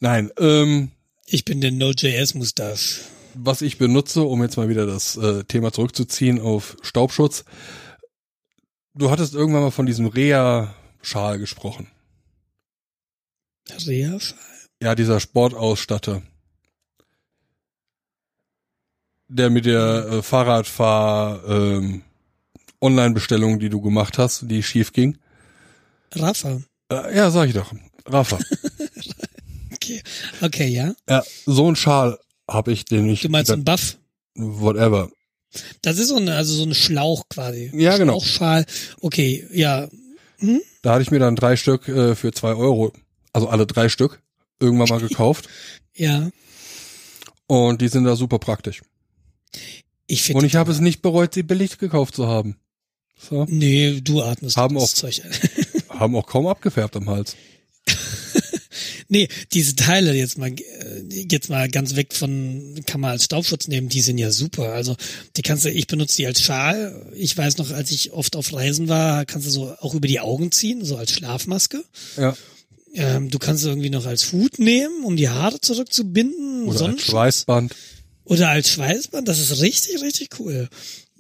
Nein, 0.01 0.31
ähm, 0.39 0.91
Ich 1.27 1.45
bin 1.45 1.61
der 1.61 1.73
Node.js-Mustache. 1.73 3.01
was 3.35 3.63
ich 3.63 3.79
benutze, 3.79 4.23
um 4.23 4.43
jetzt 4.43 4.57
mal 4.57 4.69
wieder 4.69 4.87
das 4.87 5.17
äh, 5.17 5.45
Thema 5.45 5.73
zurückzuziehen 5.73 6.41
auf 6.41 6.77
Staubschutz. 6.83 7.45
Du 8.95 9.11
hattest 9.11 9.35
irgendwann 9.35 9.63
mal 9.63 9.71
von 9.71 9.87
diesem 9.87 10.07
Rea-Schal 10.07 11.39
gesprochen. 11.39 11.89
Rea? 13.87 14.19
Ja, 14.83 14.95
dieser 14.95 15.19
Sportausstatter. 15.19 16.23
Der 19.29 19.51
mit 19.51 19.65
der 19.65 20.07
äh, 20.07 20.23
Fahrradfahr 20.23 21.43
ähm, 21.49 22.03
Online-Bestellung, 22.81 23.59
die 23.59 23.71
du 23.71 23.81
gemacht 23.81 24.19
hast, 24.19 24.49
die 24.51 24.63
schief 24.63 24.93
ging. 24.93 25.19
Rafa. 26.13 26.61
Äh, 26.93 27.17
ja, 27.17 27.31
sag 27.31 27.49
ich 27.49 27.55
doch. 27.55 27.73
Rafa. 28.07 28.39
Okay. 29.85 30.03
Okay, 30.41 30.69
ja. 30.69 30.95
ja, 31.09 31.23
so 31.47 31.69
ein 31.71 31.77
Schal 31.77 32.19
habe 32.49 32.73
ich, 32.73 32.85
den 32.85 33.09
ich 33.09 33.23
Du 33.23 33.29
meinst 33.29 33.51
einen 33.51 33.65
Buff? 33.65 33.97
whatever. 34.35 35.11
Das 35.83 35.99
ist 35.99 36.09
so 36.09 36.17
eine, 36.17 36.35
also 36.35 36.55
so 36.55 36.65
ein 36.65 36.75
Schlauch 36.75 37.29
quasi. 37.29 37.71
Ja, 37.75 37.97
genau. 37.97 38.15
Schlauchschal. 38.21 38.67
Okay, 39.01 39.47
ja. 39.53 39.89
Da 40.83 40.93
hatte 40.93 41.03
ich 41.03 41.11
mir 41.11 41.21
dann 41.21 41.37
drei 41.37 41.57
Stück 41.57 41.89
äh, 41.89 42.15
für 42.17 42.33
zwei 42.33 42.55
Euro, 42.55 42.93
also 43.33 43.49
alle 43.49 43.67
drei 43.67 43.89
Stück, 43.89 44.21
irgendwann 44.61 44.89
mal 44.89 45.01
gekauft. 45.09 45.49
Ja. 45.95 46.31
Und 47.47 47.81
die 47.83 47.89
sind 47.89 48.05
da 48.05 48.17
super 48.17 48.39
praktisch. 48.39 48.83
Ich 50.07 50.23
finde. 50.23 50.41
Und 50.41 50.45
ich 50.45 50.57
habe 50.57 50.73
es 50.73 50.81
nicht 50.81 51.03
bereut, 51.03 51.35
sie 51.35 51.43
billig 51.43 51.79
gekauft 51.79 52.15
zu 52.17 52.27
haben. 52.27 52.57
So. 53.19 53.47
Nee, 53.49 54.01
du 54.03 54.23
atmest 54.23 54.57
Haben 54.57 54.75
das 54.75 54.85
auch- 54.85 54.95
Zeug. 54.95 55.23
Haben 55.89 56.17
auch 56.17 56.27
kaum 56.27 56.47
abgefärbt 56.49 56.97
am 56.97 57.09
Hals. 57.09 57.37
Nee, 59.15 59.29
diese 59.53 59.77
Teile 59.77 60.13
jetzt 60.13 60.37
mal, 60.37 60.51
äh, 60.51 61.27
jetzt 61.31 61.49
mal 61.49 61.69
ganz 61.71 61.95
weg 61.95 62.13
von, 62.13 62.81
kann 62.85 63.01
man 63.01 63.13
als 63.13 63.25
Staubschutz 63.25 63.69
nehmen, 63.69 63.89
die 63.89 64.01
sind 64.01 64.19
ja 64.19 64.31
super. 64.31 64.73
Also 64.73 64.97
die 65.37 65.43
kannst 65.43 65.65
du, 65.65 65.71
ich 65.71 65.87
benutze 65.87 66.17
die 66.17 66.27
als 66.27 66.43
Schal. 66.43 67.11
Ich 67.15 67.37
weiß 67.37 67.59
noch, 67.59 67.71
als 67.71 67.93
ich 67.93 68.13
oft 68.13 68.35
auf 68.35 68.53
Reisen 68.53 68.89
war, 68.89 69.25
kannst 69.25 69.47
du 69.47 69.51
so 69.51 69.75
auch 69.81 69.95
über 69.95 70.09
die 70.09 70.21
Augen 70.21 70.51
ziehen, 70.51 70.85
so 70.85 70.97
als 70.97 71.13
Schlafmaske. 71.13 71.85
Ja. 72.17 72.37
Ähm, 72.93 73.31
du 73.31 73.39
kannst 73.39 73.65
irgendwie 73.65 73.91
noch 73.91 74.05
als 74.05 74.33
Hut 74.33 74.59
nehmen, 74.59 75.05
um 75.05 75.17
die 75.17 75.29
Haare 75.29 75.61
zurückzubinden. 75.61 76.65
Oder 76.65 76.87
als 76.87 77.03
Schweißband. 77.03 77.75
Oder 78.25 78.49
als 78.51 78.69
Schweißband. 78.71 79.29
Das 79.29 79.39
ist 79.39 79.61
richtig, 79.61 80.03
richtig 80.03 80.41
cool. 80.41 80.69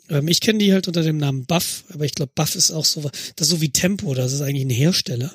Ähm, 0.08 0.26
ich 0.26 0.40
kenne 0.40 0.58
die 0.58 0.72
halt 0.72 0.88
unter 0.88 1.02
dem 1.02 1.18
Namen 1.18 1.46
Buff, 1.46 1.84
aber 1.92 2.04
ich 2.04 2.14
glaube, 2.14 2.32
Buff 2.34 2.56
ist 2.56 2.72
auch 2.72 2.84
so, 2.84 3.02
das 3.36 3.46
ist 3.46 3.50
so 3.50 3.60
wie 3.60 3.70
Tempo, 3.70 4.14
das 4.14 4.32
ist 4.32 4.40
eigentlich 4.40 4.66
ein 4.66 4.70
Hersteller. 4.70 5.32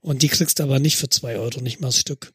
Und 0.00 0.22
die 0.22 0.28
kriegst 0.28 0.58
du 0.58 0.62
aber 0.62 0.78
nicht 0.78 0.96
für 0.96 1.08
zwei 1.08 1.36
Euro, 1.36 1.60
nicht 1.60 1.80
mal 1.80 1.88
das 1.88 1.98
Stück. 1.98 2.32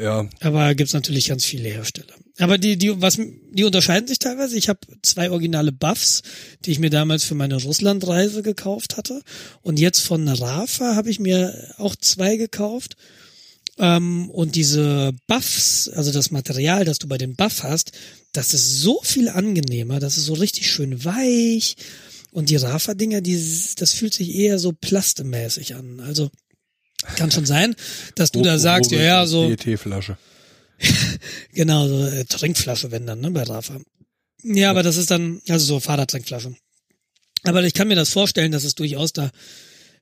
Ja. 0.00 0.28
Aber 0.40 0.74
gibt's 0.74 0.94
natürlich 0.94 1.28
ganz 1.28 1.44
viele 1.44 1.68
Hersteller. 1.68 2.14
Aber 2.38 2.58
die, 2.58 2.76
die, 2.76 3.00
was, 3.00 3.18
die 3.52 3.64
unterscheiden 3.64 4.08
sich 4.08 4.18
teilweise. 4.18 4.56
Ich 4.56 4.68
habe 4.68 4.80
zwei 5.02 5.30
originale 5.30 5.70
Buffs, 5.70 6.22
die 6.64 6.72
ich 6.72 6.78
mir 6.78 6.90
damals 6.90 7.24
für 7.24 7.34
meine 7.34 7.62
Russlandreise 7.62 8.42
gekauft 8.42 8.96
hatte. 8.96 9.22
Und 9.60 9.78
jetzt 9.78 10.00
von 10.00 10.26
Rafa 10.26 10.96
habe 10.96 11.10
ich 11.10 11.20
mir 11.20 11.74
auch 11.76 11.94
zwei 11.94 12.36
gekauft. 12.36 12.96
Ähm, 13.78 14.30
und 14.30 14.56
diese 14.56 15.12
Buffs, 15.26 15.88
also 15.88 16.10
das 16.10 16.30
Material, 16.30 16.84
das 16.84 16.98
du 16.98 17.06
bei 17.06 17.18
den 17.18 17.36
Buff 17.36 17.62
hast, 17.62 17.92
das 18.32 18.54
ist 18.54 18.80
so 18.80 19.00
viel 19.02 19.28
angenehmer, 19.28 20.00
das 20.00 20.16
ist 20.16 20.24
so 20.24 20.34
richtig 20.34 20.70
schön 20.70 21.04
weich. 21.04 21.76
Und 22.30 22.48
die 22.48 22.56
Rafa-Dinger, 22.56 23.20
die, 23.20 23.38
das 23.76 23.92
fühlt 23.92 24.14
sich 24.14 24.34
eher 24.34 24.58
so 24.58 24.72
plastemäßig 24.72 25.74
an. 25.74 26.00
Also 26.00 26.30
kann 27.16 27.30
schon 27.30 27.46
sein, 27.46 27.74
dass 28.14 28.32
du 28.32 28.42
da 28.42 28.58
sagst, 28.58 28.90
ja, 28.90 29.00
ja, 29.00 29.26
so. 29.26 29.48
PET-Flasche. 29.48 30.16
genau, 31.52 31.88
so 31.88 32.06
äh, 32.06 32.24
Trinkflasche, 32.24 32.90
wenn 32.90 33.06
dann, 33.06 33.20
ne, 33.20 33.30
bei 33.30 33.42
Rafa. 33.42 33.80
Ja, 34.42 34.70
aber 34.70 34.82
das 34.82 34.96
ist 34.96 35.10
dann, 35.10 35.40
also 35.48 35.64
so 35.64 35.80
Fahrradtrinkflasche. 35.80 36.54
Aber 37.44 37.62
ich 37.64 37.74
kann 37.74 37.88
mir 37.88 37.94
das 37.94 38.10
vorstellen, 38.10 38.52
dass 38.52 38.64
es 38.64 38.74
durchaus 38.74 39.12
da 39.12 39.30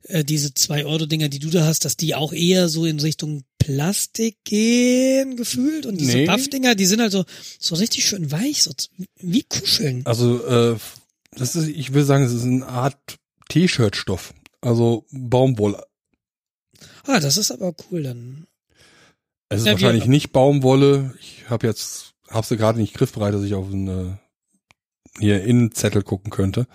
äh, 0.05 0.25
diese 0.25 0.55
zwei 0.55 0.85
Euro 0.85 1.07
Dinger, 1.07 1.29
die 1.29 1.39
du 1.39 1.51
da 1.51 1.67
hast, 1.67 1.85
dass 1.85 1.97
die 1.97 2.15
auch 2.15 2.33
eher 2.33 2.69
so 2.69 2.87
in 2.87 3.01
Richtung 3.01 3.45
Plastik 3.59 4.37
gehen 4.45 5.37
gefühlt 5.37 5.87
und 5.87 6.01
diese 6.01 6.19
Nee. 6.19 6.27
Buff 6.27 6.49
Dinger, 6.49 6.75
die 6.75 6.87
sind 6.87 7.01
halt 7.01 7.13
so 7.13 7.25
so 7.59 7.75
richtig 7.75 8.05
schön 8.07 8.31
weich, 8.33 8.63
so 8.63 8.73
wie 9.17 9.43
Kuscheln. 9.43 10.03
Also, 10.07 10.45
äh, 10.47 10.77
das 11.33 11.55
ist, 11.55 11.69
ich 11.69 11.93
will 11.93 12.05
sagen, 12.05 12.25
es 12.25 12.33
ist 12.33 12.45
eine 12.45 12.67
Art 12.67 12.97
T-Shirt-Stoff. 13.51 14.35
Also 14.61 15.07
Baumwolle. 15.11 15.85
Ah, 17.13 17.21
das 17.21 17.37
ist 17.37 17.51
aber 17.51 17.75
cool 17.91 18.03
dann. 18.05 18.47
Es 19.49 19.61
ist 19.61 19.67
Ja, 19.67 19.73
wahrscheinlich 19.73 20.05
wir- 20.05 20.11
nicht 20.11 20.33
Baumwolle. 20.33 21.15
Ich 21.21 21.51
habe 21.51 21.67
jetzt, 21.67 22.13
habe 22.29 22.47
sie 22.47 22.57
gerade 22.57 22.79
nicht 22.79 22.95
griffbereit, 22.95 23.35
dass 23.35 23.43
ich 23.43 23.55
auf 23.55 23.67
einen 23.67 23.89
äh, 23.89 24.13
hier 25.19 25.43
Innenzettel 25.43 26.03
gucken 26.03 26.31
könnte. 26.31 26.67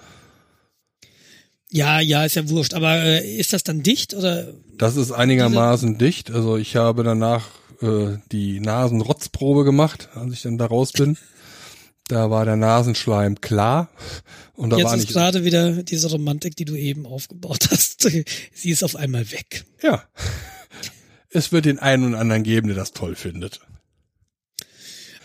Ja, 1.72 2.00
ja, 2.00 2.26
ist 2.26 2.36
ja 2.36 2.50
wurscht. 2.50 2.74
Aber 2.74 2.96
äh, 3.02 3.38
ist 3.38 3.54
das 3.54 3.64
dann 3.64 3.82
dicht 3.84 4.14
oder? 4.14 4.54
Das 4.78 4.96
ist 4.98 5.12
einigermaßen 5.12 5.98
dicht. 5.98 6.32
Also 6.32 6.58
ich 6.58 6.76
habe 6.76 7.04
danach 7.04 7.48
äh, 7.82 8.18
die 8.32 8.60
Nasenrotzprobe 8.60 9.64
gemacht, 9.64 10.10
als 10.16 10.34
ich 10.34 10.42
dann 10.42 10.58
da 10.58 10.66
raus 10.66 10.92
bin. 10.92 11.18
Da 12.08 12.30
war 12.30 12.46
der 12.46 12.56
Nasenschleim 12.56 13.42
klar 13.42 13.90
und 14.54 14.70
da 14.70 14.78
Jetzt 14.78 14.86
war 14.86 14.96
ist 14.96 15.02
nicht. 15.02 15.14
gerade 15.14 15.44
wieder 15.44 15.84
diese 15.84 16.10
Romantik, 16.10 16.56
die 16.56 16.66
du 16.66 16.76
eben 16.76 17.06
aufgebaut 17.08 17.68
hast. 17.72 18.02
Sie 18.54 18.70
ist 18.70 18.84
auf 18.84 18.96
einmal 18.96 19.32
weg. 19.32 19.66
Ja. 19.82 20.04
Es 21.30 21.52
wird 21.52 21.66
den 21.66 21.80
einen 21.80 22.04
und 22.06 22.16
anderen 22.16 22.44
geben, 22.44 22.68
der 22.68 22.78
das 22.78 22.94
toll 22.94 23.16
findet. 23.16 23.60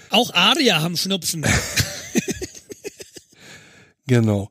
Auch 0.09 0.33
Aria 0.35 0.81
haben 0.81 0.97
Schnupfen. 0.97 1.45
Genau. 4.07 4.51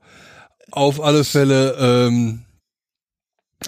Auf 0.72 1.02
alle 1.02 1.26
Fälle, 1.26 1.76
ähm, 1.78 2.46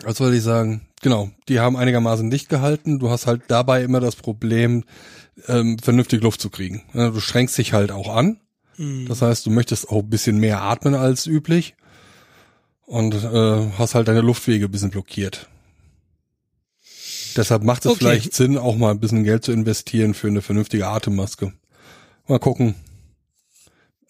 was 0.04 0.18
soll 0.18 0.34
ich 0.34 0.42
sagen? 0.42 0.88
Genau, 1.02 1.30
die 1.50 1.60
haben 1.60 1.76
einigermaßen 1.76 2.30
dicht 2.30 2.48
gehalten. 2.48 2.98
Du 2.98 3.10
hast 3.10 3.28
halt 3.28 3.42
dabei 3.50 3.84
immer 3.84 4.00
das 4.00 4.16
Problem, 4.16 4.86
ähm, 5.50 5.78
vernünftig 5.80 6.22
Luft 6.22 6.40
zu 6.40 6.50
kriegen. 6.50 6.84
Du 6.94 7.20
schränkst 7.20 7.58
dich 7.58 7.74
halt 7.74 7.92
auch 7.92 8.16
an. 8.16 8.40
Das 9.08 9.22
heißt, 9.22 9.46
du 9.46 9.50
möchtest 9.52 9.90
auch 9.90 10.00
ein 10.04 10.10
bisschen 10.10 10.38
mehr 10.38 10.62
atmen 10.62 10.96
als 10.96 11.28
üblich 11.28 11.76
und 12.86 13.14
äh, 13.14 13.72
hast 13.78 13.96
halt 13.96 14.08
deine 14.08 14.22
Luftwege 14.22 14.66
ein 14.66 14.72
bisschen 14.72 14.90
blockiert. 14.92 15.48
Deshalb 17.36 17.64
macht 17.64 17.86
es 17.86 17.92
Okay. 17.92 18.00
vielleicht 18.00 18.34
Sinn, 18.34 18.58
auch 18.58 18.76
mal 18.76 18.92
ein 18.92 19.00
bisschen 19.00 19.24
Geld 19.24 19.46
zu 19.46 19.52
investieren 19.52 20.14
für 20.14 20.28
eine 20.28 20.42
vernünftige 20.42 20.88
Atemmaske. 20.88 21.54
Mal 22.28 22.40
gucken. 22.40 22.76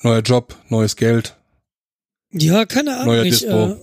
Neuer 0.01 0.21
Job, 0.21 0.55
neues 0.69 0.95
Geld. 0.95 1.35
Ja, 2.31 2.65
keine 2.65 2.95
Ahnung. 2.95 3.07
Neuer 3.15 3.25
ich, 3.25 3.39
Dispo. 3.39 3.71
äh, 3.73 3.75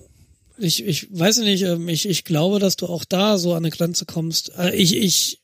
ich, 0.58 0.84
ich 0.84 1.08
weiß 1.16 1.38
nicht, 1.38 1.62
ähm, 1.62 1.88
ich, 1.88 2.08
ich 2.08 2.24
glaube, 2.24 2.58
dass 2.58 2.76
du 2.76 2.86
auch 2.86 3.04
da 3.04 3.38
so 3.38 3.52
an 3.52 3.58
eine 3.58 3.70
Grenze 3.70 4.06
kommst. 4.06 4.52
Äh, 4.58 4.74
Ich, 4.74 4.96
ich 4.96 5.40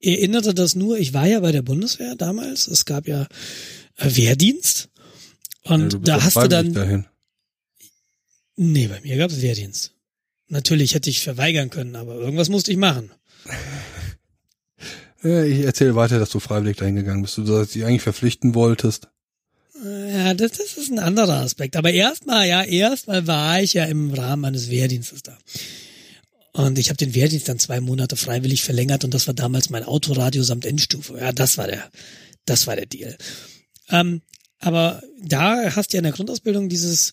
erinnerte 0.00 0.54
das 0.54 0.74
nur, 0.76 0.98
ich 0.98 1.12
war 1.14 1.26
ja 1.26 1.40
bei 1.40 1.50
der 1.50 1.62
Bundeswehr 1.62 2.14
damals. 2.14 2.68
Es 2.68 2.84
gab 2.84 3.08
ja 3.08 3.26
Wehrdienst. 3.98 4.88
Ja, 5.64 5.74
Und 5.74 5.88
bist 5.90 6.08
da 6.08 6.16
ja 6.18 6.22
hast 6.24 6.36
du 6.36 6.48
dann. 6.48 6.72
dahin. 6.74 7.06
Nee, 8.56 8.86
bei 8.88 9.00
mir 9.00 9.16
gab 9.16 9.30
es 9.30 9.40
Wehrdienst. 9.42 9.92
Natürlich 10.48 10.94
hätte 10.94 11.08
ich 11.10 11.20
verweigern 11.22 11.70
können, 11.70 11.96
aber 11.96 12.14
irgendwas 12.16 12.48
musste 12.48 12.70
ich 12.70 12.76
machen. 12.76 13.10
Ja, 15.24 15.44
ich 15.44 15.60
erzähle 15.60 15.94
weiter, 15.94 16.18
dass 16.18 16.30
du 16.30 16.40
freiwillig 16.40 16.78
dahin 16.78 16.96
gegangen 16.96 17.22
bist. 17.22 17.38
Du 17.38 17.64
dich 17.64 17.84
eigentlich 17.84 18.02
verpflichten 18.02 18.56
wolltest. 18.56 19.06
Ja, 19.84 20.34
das, 20.34 20.52
das 20.52 20.76
ist 20.76 20.90
ein 20.90 20.98
anderer 20.98 21.42
Aspekt. 21.42 21.76
Aber 21.76 21.92
erstmal, 21.92 22.48
ja, 22.48 22.64
erstmal 22.64 23.26
war 23.28 23.62
ich 23.62 23.74
ja 23.74 23.84
im 23.84 24.12
Rahmen 24.12 24.42
meines 24.42 24.68
Wehrdienstes 24.68 25.22
da. 25.22 25.38
Und 26.54 26.78
ich 26.78 26.88
habe 26.88 26.96
den 26.96 27.14
Wehrdienst 27.14 27.48
dann 27.48 27.58
zwei 27.60 27.80
Monate 27.80 28.16
freiwillig 28.16 28.64
verlängert 28.64 29.04
und 29.04 29.14
das 29.14 29.26
war 29.28 29.34
damals 29.34 29.70
mein 29.70 29.84
Autoradio 29.84 30.42
samt 30.42 30.66
Endstufe. 30.66 31.16
Ja, 31.18 31.30
das 31.32 31.56
war 31.56 31.68
der, 31.68 31.88
das 32.44 32.66
war 32.66 32.74
der 32.74 32.86
Deal. 32.86 33.16
Ähm, 33.88 34.22
aber 34.58 35.02
da 35.22 35.74
hast 35.74 35.92
du 35.92 35.96
ja 35.96 35.98
in 35.98 36.04
der 36.04 36.12
Grundausbildung 36.12 36.68
dieses, 36.68 37.12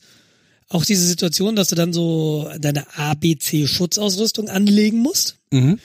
auch 0.68 0.86
diese 0.86 1.06
Situation, 1.06 1.56
dass 1.56 1.70
du 1.70 1.76
dann 1.76 1.94
so 1.94 2.50
deine 2.60 2.86
ABC-Schutzausrüstung 2.98 4.50
anlegen 4.50 5.00
musst. 5.00 5.38
Mhm. 5.52 5.80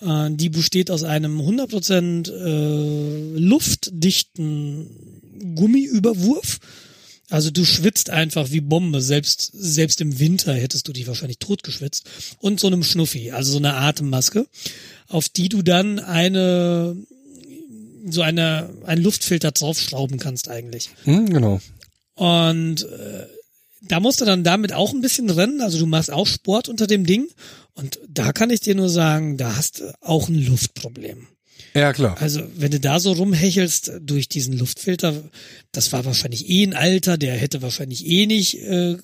Äh, 0.00 0.30
Die 0.30 0.48
besteht 0.50 0.90
aus 0.90 1.02
einem 1.02 1.40
100% 1.40 2.30
äh, 2.30 3.38
luftdichten 3.38 4.88
Gummiüberwurf. 5.56 6.60
Also 7.28 7.50
du 7.52 7.64
schwitzt 7.64 8.10
einfach 8.10 8.50
wie 8.50 8.60
Bombe. 8.60 9.00
Selbst, 9.00 9.52
selbst 9.54 10.00
im 10.00 10.18
Winter 10.18 10.52
hättest 10.52 10.88
du 10.88 10.92
dich 10.92 11.06
wahrscheinlich 11.06 11.38
totgeschwitzt. 11.38 12.08
Und 12.38 12.58
so 12.58 12.66
einem 12.66 12.82
Schnuffi, 12.82 13.30
also 13.30 13.52
so 13.52 13.58
eine 13.58 13.74
Atemmaske, 13.74 14.46
auf 15.06 15.28
die 15.28 15.48
du 15.48 15.62
dann 15.62 16.00
eine, 16.00 16.96
so 18.08 18.22
eine, 18.22 18.70
einen 18.84 19.02
Luftfilter 19.02 19.52
draufschrauben 19.52 20.18
kannst 20.18 20.48
eigentlich. 20.48 20.90
Hm, 21.04 21.30
genau. 21.30 21.60
Und 22.14 22.84
äh, 22.84 23.26
da 23.82 24.00
musst 24.00 24.20
du 24.20 24.24
dann 24.24 24.44
damit 24.44 24.72
auch 24.72 24.92
ein 24.92 25.00
bisschen 25.00 25.30
rennen. 25.30 25.60
Also 25.60 25.78
du 25.78 25.86
machst 25.86 26.12
auch 26.12 26.26
Sport 26.26 26.68
unter 26.68 26.86
dem 26.86 27.06
Ding. 27.06 27.28
Und 27.74 27.98
da 28.08 28.32
kann 28.32 28.50
ich 28.50 28.60
dir 28.60 28.74
nur 28.74 28.88
sagen, 28.90 29.36
da 29.36 29.56
hast 29.56 29.80
du 29.80 29.94
auch 30.00 30.28
ein 30.28 30.34
Luftproblem. 30.34 31.26
Ja, 31.74 31.92
klar. 31.92 32.20
Also 32.20 32.42
wenn 32.56 32.72
du 32.72 32.80
da 32.80 32.98
so 32.98 33.12
rumhechelst 33.12 33.92
durch 34.00 34.28
diesen 34.28 34.58
Luftfilter, 34.58 35.22
das 35.72 35.92
war 35.92 36.04
wahrscheinlich 36.04 36.48
eh 36.48 36.64
ein 36.64 36.74
Alter, 36.74 37.16
der 37.16 37.36
hätte 37.36 37.62
wahrscheinlich 37.62 38.06
eh 38.06 38.26
nicht 38.26 38.58
äh, 38.58 38.96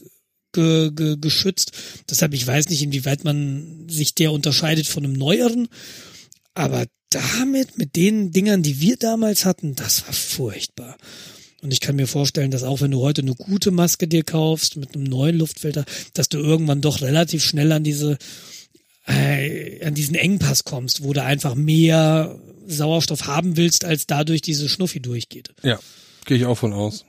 ge, 0.53 0.91
ge, 0.91 1.17
geschützt. 1.21 1.73
Deshalb, 2.11 2.35
ich 2.35 2.47
weiß 2.47 2.69
nicht, 2.69 2.83
inwieweit 2.83 3.25
man 3.25 3.87
sich 3.89 4.15
der 4.15 4.33
unterscheidet 4.33 4.87
von 4.87 5.05
einem 5.05 5.13
neueren. 5.15 5.69
Aber 6.55 6.87
damit, 7.11 7.79
mit 7.79 7.97
den 7.97 8.33
Dingern, 8.33 8.63
die 8.63 8.81
wir 8.81 8.97
damals 8.97 9.45
hatten, 9.45 9.75
das 9.75 10.07
war 10.07 10.13
furchtbar. 10.13 10.97
Und 11.63 11.73
ich 11.73 11.81
kann 11.81 11.97
mir 11.97 12.07
vorstellen, 12.07 12.51
dass 12.51 12.63
auch 12.63 12.81
wenn 12.81 12.91
du 12.91 13.01
heute 13.01 13.23
eine 13.23 13.35
gute 13.35 13.71
Maske 13.71 14.07
dir 14.07 14.23
kaufst 14.23 14.77
mit 14.77 14.95
einem 14.95 15.05
neuen 15.05 15.39
Luftfilter, 15.39 15.85
dass 16.13 16.29
du 16.29 16.39
irgendwann 16.39 16.81
doch 16.81 17.01
relativ 17.01 17.43
schnell 17.43 17.73
an 17.73 17.83
diese 17.83 18.19
äh, 19.07 19.85
an 19.85 19.95
diesen 19.95 20.15
Engpass 20.15 20.65
kommst, 20.65 21.03
wo 21.03 21.13
du 21.13 21.23
einfach 21.23 21.55
mehr 21.55 22.39
Sauerstoff 22.67 23.27
haben 23.27 23.57
willst, 23.57 23.85
als 23.85 24.07
dadurch 24.07 24.43
diese 24.43 24.69
Schnuffi 24.69 25.01
durchgeht. 25.01 25.55
Ja, 25.63 25.79
gehe 26.25 26.37
ich 26.37 26.47
auch 26.47 26.59
von 26.59 26.73
aus. 26.73 27.05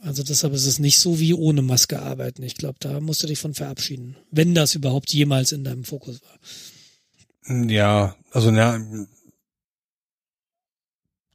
Also 0.00 0.22
deshalb 0.22 0.52
ist 0.52 0.66
es 0.66 0.78
nicht 0.78 0.98
so 0.98 1.18
wie 1.18 1.32
ohne 1.32 1.62
Maske 1.62 2.00
arbeiten. 2.00 2.42
Ich 2.42 2.56
glaube, 2.56 2.76
da 2.80 3.00
musst 3.00 3.22
du 3.22 3.26
dich 3.26 3.38
von 3.38 3.54
verabschieden, 3.54 4.16
wenn 4.30 4.54
das 4.54 4.74
überhaupt 4.74 5.12
jemals 5.14 5.52
in 5.52 5.64
deinem 5.64 5.84
Fokus 5.84 6.20
war. 6.22 7.70
Ja, 7.70 8.16
also 8.30 8.50
na, 8.50 8.78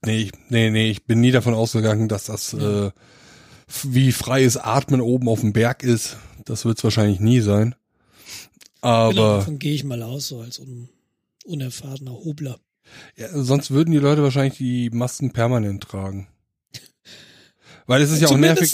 nee, 0.05 0.23
ich- 0.23 0.31
nee, 0.49 0.69
nee, 0.69 0.89
ich 0.89 1.05
bin 1.05 1.19
nie 1.21 1.31
davon 1.31 1.53
ausgegangen, 1.53 2.07
dass 2.07 2.25
das 2.25 2.53
äh, 2.53 2.91
wie 3.83 4.11
freies 4.11 4.57
Atmen 4.57 5.01
oben 5.01 5.27
auf 5.29 5.41
dem 5.41 5.53
Berg 5.53 5.83
ist. 5.83 6.17
Das 6.45 6.65
wird 6.65 6.77
es 6.77 6.83
wahrscheinlich 6.83 7.19
nie 7.19 7.41
sein. 7.41 7.75
genau, 8.81 8.87
Aber 8.93 9.13
davon 9.37 9.59
gehe 9.59 9.73
ich 9.73 9.83
mal 9.83 10.01
aus, 10.01 10.27
so 10.27 10.39
als 10.41 10.59
un 10.59 10.89
unerfahrener 11.45 12.11
Hobler. 12.13 12.59
Ja, 13.17 13.27
sonst 13.31 13.71
würden 13.71 13.91
die 13.91 13.97
Leute 13.99 14.23
wahrscheinlich 14.23 14.57
die 14.57 14.89
Masken 14.89 15.31
permanent 15.31 15.83
tragen. 15.83 16.27
Weil 17.85 18.01
es 18.01 18.11
ist 18.11 18.21
ja 18.21 18.27
auch 18.27 18.37
nervig. 18.37 18.71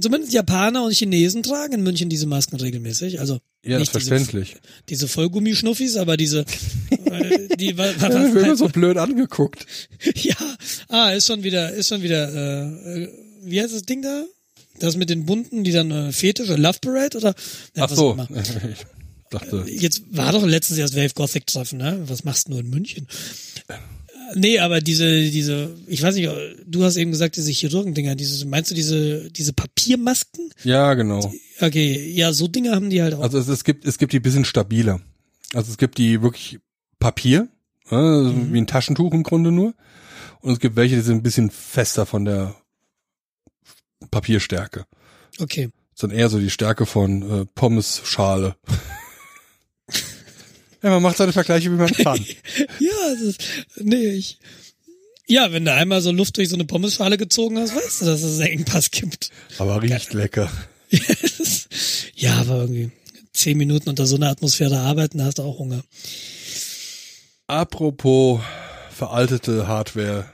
Zumindest, 0.00 0.32
Japaner 0.32 0.84
und 0.84 0.92
Chinesen 0.94 1.42
tragen 1.42 1.74
in 1.74 1.82
München 1.82 2.08
diese 2.08 2.26
Masken 2.26 2.56
regelmäßig. 2.56 3.20
Also 3.20 3.40
Ja, 3.64 3.78
nicht 3.78 3.92
verständlich. 3.92 4.50
Diese, 4.52 4.60
diese 4.88 5.08
Vollgummischnuffis, 5.08 5.96
aber 5.96 6.16
diese, 6.16 6.46
äh, 6.90 7.56
die, 7.56 7.76
wa- 7.76 7.84
wa- 7.98 8.08
Ja, 8.08 8.34
wa- 8.34 8.40
immer 8.40 8.56
so 8.56 8.68
blöd 8.68 8.96
angeguckt. 8.96 9.66
ja, 10.16 10.34
ah, 10.88 11.10
ist 11.10 11.26
schon 11.26 11.42
wieder, 11.42 11.72
ist 11.72 11.88
schon 11.88 12.02
wieder, 12.02 12.32
äh, 12.32 13.02
äh, 13.04 13.08
wie 13.42 13.60
heißt 13.60 13.74
das 13.74 13.82
Ding 13.82 14.00
da? 14.02 14.24
Das 14.78 14.96
mit 14.96 15.10
den 15.10 15.26
bunten, 15.26 15.62
die 15.64 15.72
dann 15.72 15.90
äh, 15.90 16.12
Fetisch 16.12 16.48
oder 16.48 16.58
Love 16.58 16.78
Parade 16.80 17.18
oder? 17.18 17.34
Ja, 17.76 17.84
Ach 17.84 17.90
so. 17.94 18.16
dachte, 19.30 19.64
Jetzt 19.68 20.02
war 20.10 20.32
doch 20.32 20.44
letztens 20.46 20.78
erst 20.78 20.96
Wave 20.96 21.12
Gothic 21.14 21.46
Treffen, 21.46 21.78
ne? 21.78 22.02
Was 22.06 22.24
machst 22.24 22.48
du 22.48 22.52
nur 22.52 22.60
in 22.60 22.70
München? 22.70 23.06
Nee, 24.34 24.58
aber 24.58 24.80
diese, 24.80 25.22
diese, 25.30 25.74
ich 25.86 26.02
weiß 26.02 26.14
nicht, 26.14 26.30
du 26.66 26.84
hast 26.84 26.96
eben 26.96 27.10
gesagt, 27.10 27.36
diese 27.36 27.50
Chirurgendinger, 27.50 28.14
diese, 28.14 28.46
meinst 28.46 28.70
du 28.70 28.74
diese, 28.74 29.30
diese 29.30 29.52
Papiermasken? 29.52 30.50
ja, 30.64 30.94
genau. 30.94 31.32
Okay, 31.60 32.10
ja, 32.12 32.32
so 32.32 32.48
Dinge 32.48 32.72
haben 32.72 32.90
die 32.90 33.02
halt 33.02 33.14
auch. 33.14 33.20
Also 33.20 33.38
es, 33.38 33.48
es 33.48 33.64
gibt 33.64 33.84
es 33.84 33.98
gibt 33.98 34.12
die 34.12 34.20
bisschen 34.20 34.44
stabiler. 34.44 35.00
Also 35.54 35.70
es 35.70 35.78
gibt 35.78 35.98
die 35.98 36.22
wirklich 36.22 36.58
Papier, 36.98 37.48
also 37.88 38.34
wie 38.52 38.58
ein 38.58 38.66
Taschentuch 38.66 39.12
im 39.12 39.22
Grunde 39.22 39.52
nur. 39.52 39.74
Und 40.40 40.52
es 40.52 40.60
gibt 40.60 40.76
welche, 40.76 40.96
die 40.96 41.02
sind 41.02 41.18
ein 41.18 41.22
bisschen 41.22 41.50
fester 41.50 42.06
von 42.06 42.24
der 42.24 42.56
Papierstärke. 44.10 44.86
Okay. 45.38 45.70
Das 45.92 46.00
dann 46.00 46.10
eher 46.10 46.28
so 46.28 46.38
die 46.38 46.50
Stärke 46.50 46.86
von 46.86 47.42
äh, 47.42 47.46
Pommesschale. 47.54 48.56
ja, 50.82 50.90
man 50.90 51.02
macht 51.02 51.16
seine 51.16 51.32
Vergleiche, 51.32 51.70
wie 51.70 51.76
man 51.76 51.92
kann. 51.92 52.24
Ja, 52.78 53.12
das 53.12 53.20
ist, 53.20 53.42
nee, 53.76 54.08
ich, 54.08 54.38
ja, 55.26 55.52
wenn 55.52 55.64
du 55.64 55.72
einmal 55.72 56.00
so 56.00 56.10
Luft 56.12 56.36
durch 56.36 56.48
so 56.48 56.56
eine 56.56 56.64
Pommesschale 56.64 57.16
gezogen 57.16 57.58
hast, 57.58 57.74
weißt 57.74 58.02
du, 58.02 58.04
dass 58.06 58.22
es 58.22 58.40
einen 58.40 58.58
Engpass 58.58 58.90
gibt. 58.90 59.30
Aber 59.58 59.80
riecht 59.80 60.12
lecker. 60.12 60.50
ja, 62.16 62.34
aber 62.34 62.62
irgendwie 62.62 62.90
zehn 63.32 63.56
Minuten 63.56 63.88
unter 63.88 64.06
so 64.06 64.16
einer 64.16 64.28
Atmosphäre 64.28 64.78
arbeiten, 64.78 65.24
hast 65.24 65.38
du 65.38 65.42
auch 65.42 65.58
Hunger. 65.58 65.82
Apropos 67.46 68.40
veraltete 68.90 69.66
Hardware. 69.66 70.26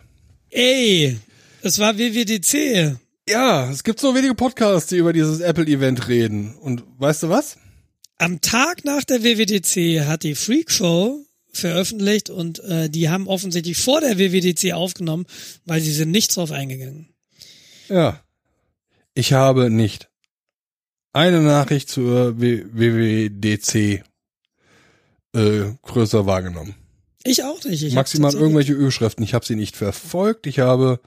Ey, 0.51 1.19
es 1.63 1.79
war 1.79 1.97
WWDC. 1.97 2.97
Ja, 3.29 3.71
es 3.71 3.85
gibt 3.85 4.01
so 4.01 4.15
wenige 4.15 4.35
Podcasts, 4.35 4.89
die 4.89 4.97
über 4.97 5.13
dieses 5.13 5.41
Apple-Event 5.41 6.09
reden. 6.09 6.55
Und 6.57 6.83
weißt 6.99 7.25
du 7.25 7.29
was? 7.29 7.59
Am 8.19 8.41
Tag 8.41 8.85
nach 8.85 9.05
der 9.05 9.23
WWDC 9.23 10.07
hat 10.07 10.25
die 10.25 10.35
Freak 10.35 10.71
Show 10.71 11.25
veröffentlicht 11.53 12.31
und 12.31 12.59
äh, 12.61 12.91
die 12.91 13.09
haben 13.09 13.29
offensichtlich 13.29 13.79
vor 13.79 14.01
der 14.01 14.19
WWDC 14.19 14.73
aufgenommen, 14.73 15.27
weil 15.65 15.81
sie 15.81 15.93
sind 15.93 16.11
nicht 16.11 16.35
drauf 16.37 16.51
eingegangen. 16.51 17.09
Ja. 17.89 18.23
Ich 19.15 19.33
habe 19.33 19.71
nicht 19.71 20.09
eine 21.13 21.41
Nachricht 21.41 21.89
zur 21.89 22.41
WWDC 22.41 24.05
äh, 25.35 25.65
größer 25.83 26.27
wahrgenommen. 26.27 26.75
Ich 27.25 27.43
auch 27.43 27.63
nicht. 27.65 27.83
Ich 27.83 27.95
Maximal 27.95 28.35
irgendwelche 28.35 28.73
Überschriften. 28.73 29.25
Ich 29.25 29.35
habe 29.35 29.45
sie 29.45 29.57
nicht 29.57 29.77
verfolgt. 29.77 30.47
Ich 30.47 30.61
habe 30.61 31.01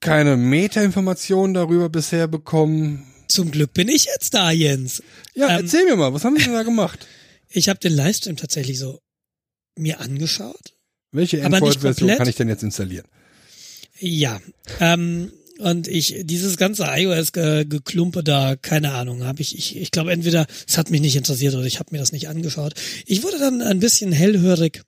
keine 0.00 0.36
Meta-Informationen 0.36 1.54
darüber 1.54 1.88
bisher 1.88 2.26
bekommen. 2.28 3.06
Zum 3.28 3.50
Glück 3.50 3.72
bin 3.74 3.88
ich 3.88 4.04
jetzt 4.06 4.34
da, 4.34 4.50
Jens. 4.50 5.02
Ja, 5.34 5.48
Ähm, 5.48 5.64
erzähl 5.64 5.84
mir 5.84 5.96
mal, 5.96 6.12
was 6.12 6.24
haben 6.24 6.36
sie 6.36 6.44
denn 6.44 6.54
da 6.54 6.62
gemacht? 6.62 7.06
Ich 7.48 7.68
habe 7.68 7.78
den 7.78 7.92
Livestream 7.92 8.36
tatsächlich 8.36 8.78
so 8.78 9.00
mir 9.76 10.00
angeschaut. 10.00 10.74
Welche 11.12 11.42
Android-Version 11.44 12.16
kann 12.16 12.28
ich 12.28 12.34
denn 12.34 12.48
jetzt 12.48 12.64
installieren? 12.64 13.06
Ja. 13.98 14.40
Ähm, 14.80 15.32
und 15.58 15.88
ich, 15.88 16.16
dieses 16.24 16.56
ganze 16.56 16.84
iOS-Geklumpe 16.86 18.22
da, 18.22 18.56
keine 18.56 18.92
Ahnung, 18.92 19.24
habe 19.24 19.40
ich, 19.40 19.56
ich, 19.56 19.76
ich 19.76 19.90
glaube 19.90 20.12
entweder, 20.12 20.46
es 20.66 20.76
hat 20.76 20.90
mich 20.90 21.00
nicht 21.00 21.16
interessiert 21.16 21.54
oder 21.54 21.64
ich 21.64 21.78
habe 21.78 21.90
mir 21.92 21.98
das 21.98 22.12
nicht 22.12 22.28
angeschaut. 22.28 22.74
Ich 23.06 23.22
wurde 23.22 23.38
dann 23.38 23.62
ein 23.62 23.80
bisschen 23.80 24.12
hellhörig. 24.12 24.82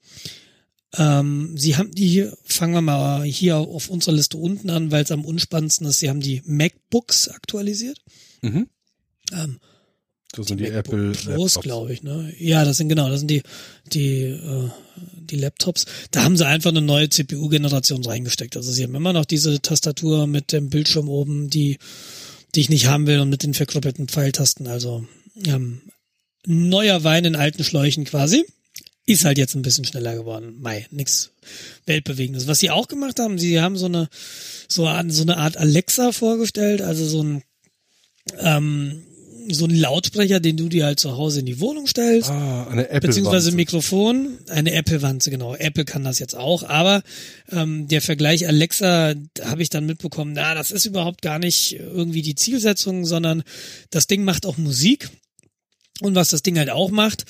Ähm, 0.96 1.54
sie 1.56 1.76
haben 1.76 1.92
die 1.92 2.08
hier, 2.08 2.36
fangen 2.44 2.74
wir 2.74 2.82
mal 2.82 3.22
hier 3.22 3.56
auf 3.56 3.88
unserer 3.88 4.14
Liste 4.14 4.36
unten 4.36 4.68
an, 4.68 4.90
weil 4.90 5.04
es 5.04 5.12
am 5.12 5.24
unspannendsten 5.24 5.86
ist, 5.86 6.00
sie 6.00 6.10
haben 6.10 6.20
die 6.20 6.42
MacBooks 6.44 7.28
aktualisiert. 7.28 8.02
Mhm. 8.42 8.68
Ähm, 9.32 9.58
Das 10.32 10.46
sind 10.46 10.58
die, 10.60 10.70
MacBook 10.70 10.94
Apple 10.94 11.12
Pros, 11.34 11.54
glaube 11.60 11.92
ich, 11.92 12.02
ne? 12.02 12.32
Ja, 12.38 12.64
das 12.64 12.76
sind 12.78 12.88
genau, 12.88 13.08
das 13.08 13.20
sind 13.20 13.30
die 13.30 13.42
die 13.92 14.22
äh, 14.24 14.70
die 15.20 15.36
Laptops. 15.36 15.84
Da 16.10 16.24
haben 16.24 16.36
sie 16.36 16.46
einfach 16.46 16.70
eine 16.70 16.80
neue 16.82 17.08
CPU-Generation 17.08 18.04
reingesteckt. 18.04 18.56
Also 18.56 18.72
sie 18.72 18.82
haben 18.84 18.94
immer 18.94 19.12
noch 19.12 19.24
diese 19.26 19.60
Tastatur 19.60 20.26
mit 20.26 20.52
dem 20.52 20.70
Bildschirm 20.70 21.08
oben, 21.08 21.48
die 21.50 21.78
die 22.54 22.60
ich 22.60 22.68
nicht 22.70 22.86
haben 22.86 23.06
will 23.06 23.20
und 23.20 23.28
mit 23.30 23.42
den 23.42 23.54
verkrüppelten 23.54 24.08
Pfeiltasten. 24.08 24.66
Also 24.66 25.06
ähm, 25.46 25.82
neuer 26.46 27.04
Wein 27.04 27.24
in 27.26 27.36
alten 27.36 27.62
Schläuchen 27.64 28.04
quasi. 28.04 28.44
Ist 29.06 29.24
halt 29.24 29.38
jetzt 29.38 29.54
ein 29.54 29.62
bisschen 29.62 29.84
schneller 29.86 30.14
geworden. 30.14 30.56
Mai, 30.60 30.86
nix 30.90 31.30
weltbewegendes. 31.86 32.46
Was 32.46 32.58
sie 32.58 32.70
auch 32.70 32.88
gemacht 32.88 33.18
haben, 33.18 33.38
sie 33.38 33.60
haben 33.60 33.76
so 33.78 33.86
eine 33.86 34.08
so, 34.68 34.86
an- 34.86 35.10
so 35.10 35.22
eine 35.22 35.38
Art 35.38 35.56
Alexa 35.56 36.12
vorgestellt, 36.12 36.82
also 36.82 37.06
so 37.06 37.22
ein 37.22 37.42
ähm, 38.40 39.02
so 39.50 39.64
ein 39.64 39.74
Lautsprecher, 39.74 40.40
den 40.40 40.56
du 40.56 40.68
dir 40.68 40.84
halt 40.84 41.00
zu 41.00 41.16
Hause 41.16 41.40
in 41.40 41.46
die 41.46 41.60
Wohnung 41.60 41.86
stellst, 41.86 42.30
Ah, 42.30 42.66
eine 42.68 42.88
Apple 42.90 43.08
beziehungsweise 43.08 43.52
Mikrofon, 43.52 44.38
eine 44.48 44.72
Apple-Wanze, 44.72 45.30
genau. 45.30 45.54
Apple 45.54 45.84
kann 45.84 46.04
das 46.04 46.18
jetzt 46.18 46.36
auch, 46.36 46.64
aber 46.64 47.02
ähm, 47.50 47.88
der 47.88 48.02
Vergleich 48.02 48.46
Alexa, 48.46 49.14
habe 49.42 49.62
ich 49.62 49.70
dann 49.70 49.86
mitbekommen, 49.86 50.32
na, 50.34 50.54
das 50.54 50.70
ist 50.70 50.84
überhaupt 50.84 51.22
gar 51.22 51.38
nicht 51.38 51.74
irgendwie 51.74 52.22
die 52.22 52.34
Zielsetzung, 52.34 53.04
sondern 53.06 53.42
das 53.90 54.06
Ding 54.06 54.24
macht 54.24 54.44
auch 54.44 54.58
Musik. 54.58 55.08
Und 56.00 56.14
was 56.14 56.28
das 56.28 56.42
Ding 56.42 56.58
halt 56.58 56.70
auch 56.70 56.90
macht, 56.90 57.24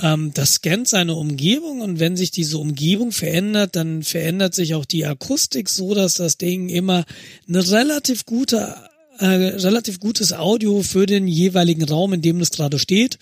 ähm, 0.00 0.32
das 0.34 0.54
scannt 0.54 0.88
seine 0.88 1.14
Umgebung. 1.14 1.80
Und 1.80 2.00
wenn 2.00 2.16
sich 2.16 2.30
diese 2.30 2.58
Umgebung 2.58 3.12
verändert, 3.12 3.76
dann 3.76 4.02
verändert 4.02 4.54
sich 4.54 4.74
auch 4.74 4.84
die 4.84 5.04
Akustik 5.04 5.68
so, 5.68 5.94
dass 5.94 6.14
das 6.14 6.38
Ding 6.38 6.68
immer 6.68 7.04
eine 7.48 7.70
relativ 7.70 8.24
gute, 8.24 8.76
äh, 9.18 9.26
relativ 9.26 10.00
gutes 10.00 10.32
Audio 10.32 10.82
für 10.82 11.06
den 11.06 11.26
jeweiligen 11.28 11.84
Raum, 11.84 12.12
in 12.12 12.22
dem 12.22 12.40
es 12.40 12.50
gerade 12.50 12.78
steht, 12.78 13.18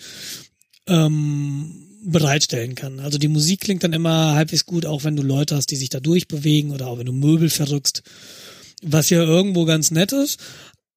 ähm, 0.87 1.83
bereitstellen 2.03 2.75
kann. 2.75 2.99
Also 2.99 3.17
die 3.17 3.27
Musik 3.27 3.61
klingt 3.61 3.83
dann 3.83 3.93
immer 3.93 4.33
halbwegs 4.35 4.65
gut, 4.65 4.85
auch 4.85 5.03
wenn 5.03 5.15
du 5.15 5.23
Leute 5.23 5.55
hast, 5.55 5.71
die 5.71 5.75
sich 5.75 5.89
da 5.89 5.99
durchbewegen 5.99 6.71
oder 6.71 6.87
auch 6.87 6.97
wenn 6.99 7.05
du 7.05 7.13
Möbel 7.13 7.49
verrückst, 7.49 8.03
was 8.83 9.09
ja 9.09 9.21
irgendwo 9.23 9.65
ganz 9.65 9.91
nett 9.91 10.11
ist. 10.13 10.39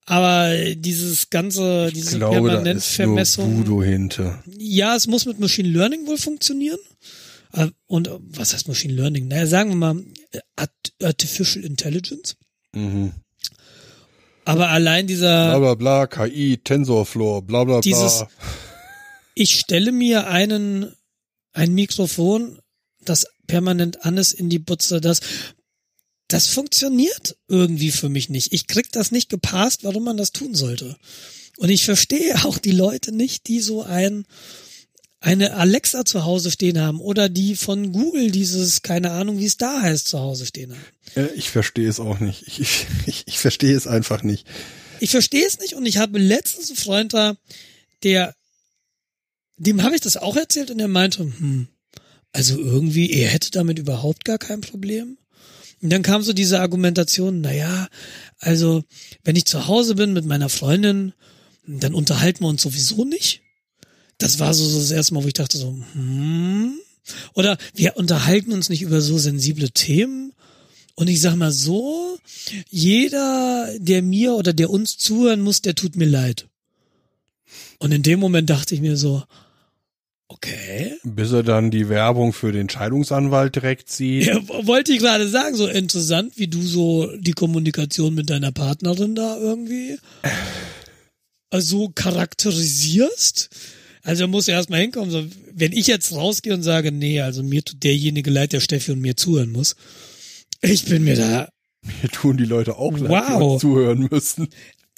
Aber 0.07 0.53
dieses 0.74 1.30
ganze, 1.30 1.86
Ich 1.88 1.94
diese 1.94 2.18
glaube, 2.18 2.34
da 2.34 2.38
ist 2.38 2.42
nur 2.42 2.51
Permanentvermessung. 2.51 3.59
Voodoo 3.59 3.82
hinter. 3.82 4.42
Ja, 4.59 4.96
es 4.96 5.07
muss 5.07 5.24
mit 5.26 5.38
Machine 5.38 5.68
Learning 5.68 6.07
wohl 6.07 6.18
funktionieren. 6.18 6.78
Äh, 7.53 7.68
Und 7.86 8.09
äh, 8.09 8.12
was 8.20 8.53
heißt 8.55 8.66
Machine 8.68 8.94
Learning? 8.94 9.28
Naja, 9.28 9.46
sagen 9.46 9.70
wir 9.70 9.76
mal 9.76 10.03
äh, 10.32 10.38
Art- 10.57 10.92
Artificial 11.03 11.64
Intelligence. 11.64 12.36
Mhm. 12.74 13.12
Aber 14.45 14.68
allein 14.70 15.07
dieser, 15.07 15.59
Bla 15.59 15.59
bla 15.59 15.74
bla, 15.74 16.07
KI, 16.07 16.59
TensorFlow, 16.62 17.43
bla 17.43 17.64
bla 17.64 17.74
bla. 17.74 17.80
Dieses- 17.80 18.24
ich 19.34 19.59
stelle 19.59 19.93
mir 19.93 20.26
einen, 20.28 20.93
ein 21.53 21.72
Mikrofon, 21.74 22.59
das 23.05 23.26
permanent 23.47 24.05
an 24.05 24.16
ist 24.16 24.32
in 24.32 24.51
die 24.51 24.59
Butze, 24.59 25.01
das, 25.01 25.20
das 26.28 26.47
funktioniert 26.47 27.36
irgendwie 27.49 27.91
für 27.91 28.09
mich 28.09 28.28
nicht. 28.28 28.53
Ich 28.53 28.66
krieg 28.66 28.91
das 28.93 29.11
nicht 29.11 29.28
gepasst, 29.28 29.84
warum 29.84 30.05
man 30.05 30.16
das 30.16 30.32
tun 30.32 30.55
sollte. 30.55 30.97
Und 31.57 31.70
ich 31.70 31.84
verstehe 31.84 32.34
auch 32.45 32.59
die 32.59 32.70
Leute 32.72 33.12
nicht, 33.12 33.49
die 33.49 33.61
so 33.61 33.82
ein, 33.82 34.24
eine 35.21 35.55
Alexa 35.55 36.05
zu 36.05 36.25
Hause 36.25 36.51
stehen 36.51 36.81
haben 36.81 37.01
oder 37.01 37.29
die 37.29 37.55
von 37.55 37.93
Google 37.93 38.31
dieses, 38.31 38.83
keine 38.83 39.12
Ahnung, 39.12 39.39
wie 39.39 39.45
es 39.45 39.59
da 39.59 39.83
heißt, 39.83 40.09
zu 40.09 40.18
Hause 40.18 40.47
stehen 40.47 40.73
haben. 40.73 40.85
Ja, 41.14 41.29
ich 41.35 41.51
verstehe 41.51 41.89
es 41.89 42.01
auch 42.01 42.21
nicht. 42.21 42.45
Ich, 42.47 42.61
ich, 42.61 42.87
ich, 43.07 43.25
ich 43.27 43.39
verstehe 43.39 43.77
es 43.77 43.87
einfach 43.87 44.23
nicht. 44.23 44.47
Ich 44.99 45.11
verstehe 45.11 45.47
es 45.47 45.59
nicht 45.59 45.75
und 45.75 45.87
ich 45.87 45.99
habe 45.99 46.18
letztens 46.18 46.68
einen 46.68 46.77
Freund 46.77 47.14
da, 47.14 47.37
der, 48.03 48.35
dem 49.57 49.83
habe 49.83 49.95
ich 49.95 50.01
das 50.01 50.16
auch 50.16 50.37
erzählt 50.37 50.71
und 50.71 50.81
er 50.81 50.89
meinte, 50.89 51.21
hm, 51.21 51.68
also 52.33 52.59
irgendwie, 52.59 53.11
er 53.11 53.29
hätte 53.29 53.51
damit 53.51 53.79
überhaupt 53.79 54.25
gar 54.25 54.39
kein 54.39 54.61
Problem. 54.61 55.18
Und 55.83 55.91
dann 55.91 56.03
kam 56.03 56.23
so 56.23 56.33
diese 56.33 56.61
Argumentation, 56.61 57.41
na 57.41 57.53
ja, 57.53 57.89
also 58.39 58.85
wenn 59.25 59.37
ich 59.37 59.47
zu 59.47 59.66
Hause 59.66 59.95
bin 59.95 60.12
mit 60.12 60.25
meiner 60.25 60.49
Freundin, 60.49 61.12
dann 61.66 61.95
unterhalten 61.95 62.45
wir 62.45 62.49
uns 62.49 62.62
sowieso 62.62 63.05
nicht. 63.05 63.43
Das 64.21 64.39
war 64.39 64.55
so, 64.55 64.64
so 64.64 64.79
das 64.79 64.91
erste 64.91 65.14
Mal, 65.14 65.25
wo 65.25 65.29
ich 65.29 65.35
dachte 65.35 65.59
so, 65.59 65.77
hm, 65.93 66.79
oder 67.35 67.59
wir 67.75 67.97
unterhalten 67.97 68.53
uns 68.53 68.68
nicht 68.68 68.83
über 68.83 69.01
so 69.01 69.18
sensible 69.18 69.71
Themen. 69.71 70.33
Und 70.95 71.09
ich 71.09 71.21
sag 71.21 71.35
mal 71.37 71.51
so, 71.51 72.18
jeder, 72.68 73.68
der 73.79 74.03
mir 74.03 74.35
oder 74.35 74.53
der 74.53 74.71
uns 74.71 74.99
zuhören 74.99 75.41
muss, 75.41 75.62
der 75.62 75.75
tut 75.75 75.97
mir 75.97 76.07
leid. 76.07 76.47
Und 77.79 77.93
in 77.93 78.03
dem 78.03 78.21
Moment 78.21 78.51
dachte 78.51 78.75
ich 78.75 78.81
mir 78.81 78.97
so, 78.97 79.23
Okay. 80.33 80.97
Bis 81.03 81.33
er 81.33 81.43
dann 81.43 81.73
die 81.73 81.89
Werbung 81.89 82.33
für 82.33 82.53
den 82.53 82.68
Scheidungsanwalt 82.68 83.57
direkt 83.57 83.91
sieht. 83.91 84.27
Ja, 84.27 84.39
wollte 84.64 84.93
ich 84.93 85.01
gerade 85.01 85.29
sagen, 85.29 85.57
so 85.57 85.66
interessant, 85.66 86.35
wie 86.37 86.47
du 86.47 86.62
so 86.62 87.11
die 87.16 87.33
Kommunikation 87.33 88.14
mit 88.14 88.31
deiner 88.31 88.53
Partnerin 88.53 89.16
da 89.16 89.37
irgendwie 89.37 89.99
also 91.51 91.89
charakterisierst. 91.89 93.51
Also 94.03 94.26
muss 94.28 94.48
erstmal 94.48 94.80
hinkommen, 94.80 95.11
so, 95.11 95.26
wenn 95.53 95.72
ich 95.72 95.86
jetzt 95.86 96.12
rausgehe 96.12 96.55
und 96.55 96.62
sage, 96.62 96.90
nee, 96.92 97.20
also 97.20 97.42
mir 97.42 97.62
tut 97.64 97.82
derjenige 97.82 98.30
leid, 98.30 98.53
der 98.53 98.61
Steffi 98.61 98.92
und 98.92 99.01
mir 99.01 99.16
zuhören 99.16 99.51
muss. 99.53 99.76
Ich 100.62 100.84
bin 100.86 101.05
mir 101.05 101.16
da, 101.16 101.48
Mir 102.03 102.09
tun 102.11 102.36
die 102.36 102.44
Leute 102.44 102.76
auch 102.76 102.92
leid, 102.98 103.03
die 103.28 103.32
Wow. 103.32 103.53
uns 103.53 103.61
zuhören 103.61 104.09
müssen. 104.11 104.48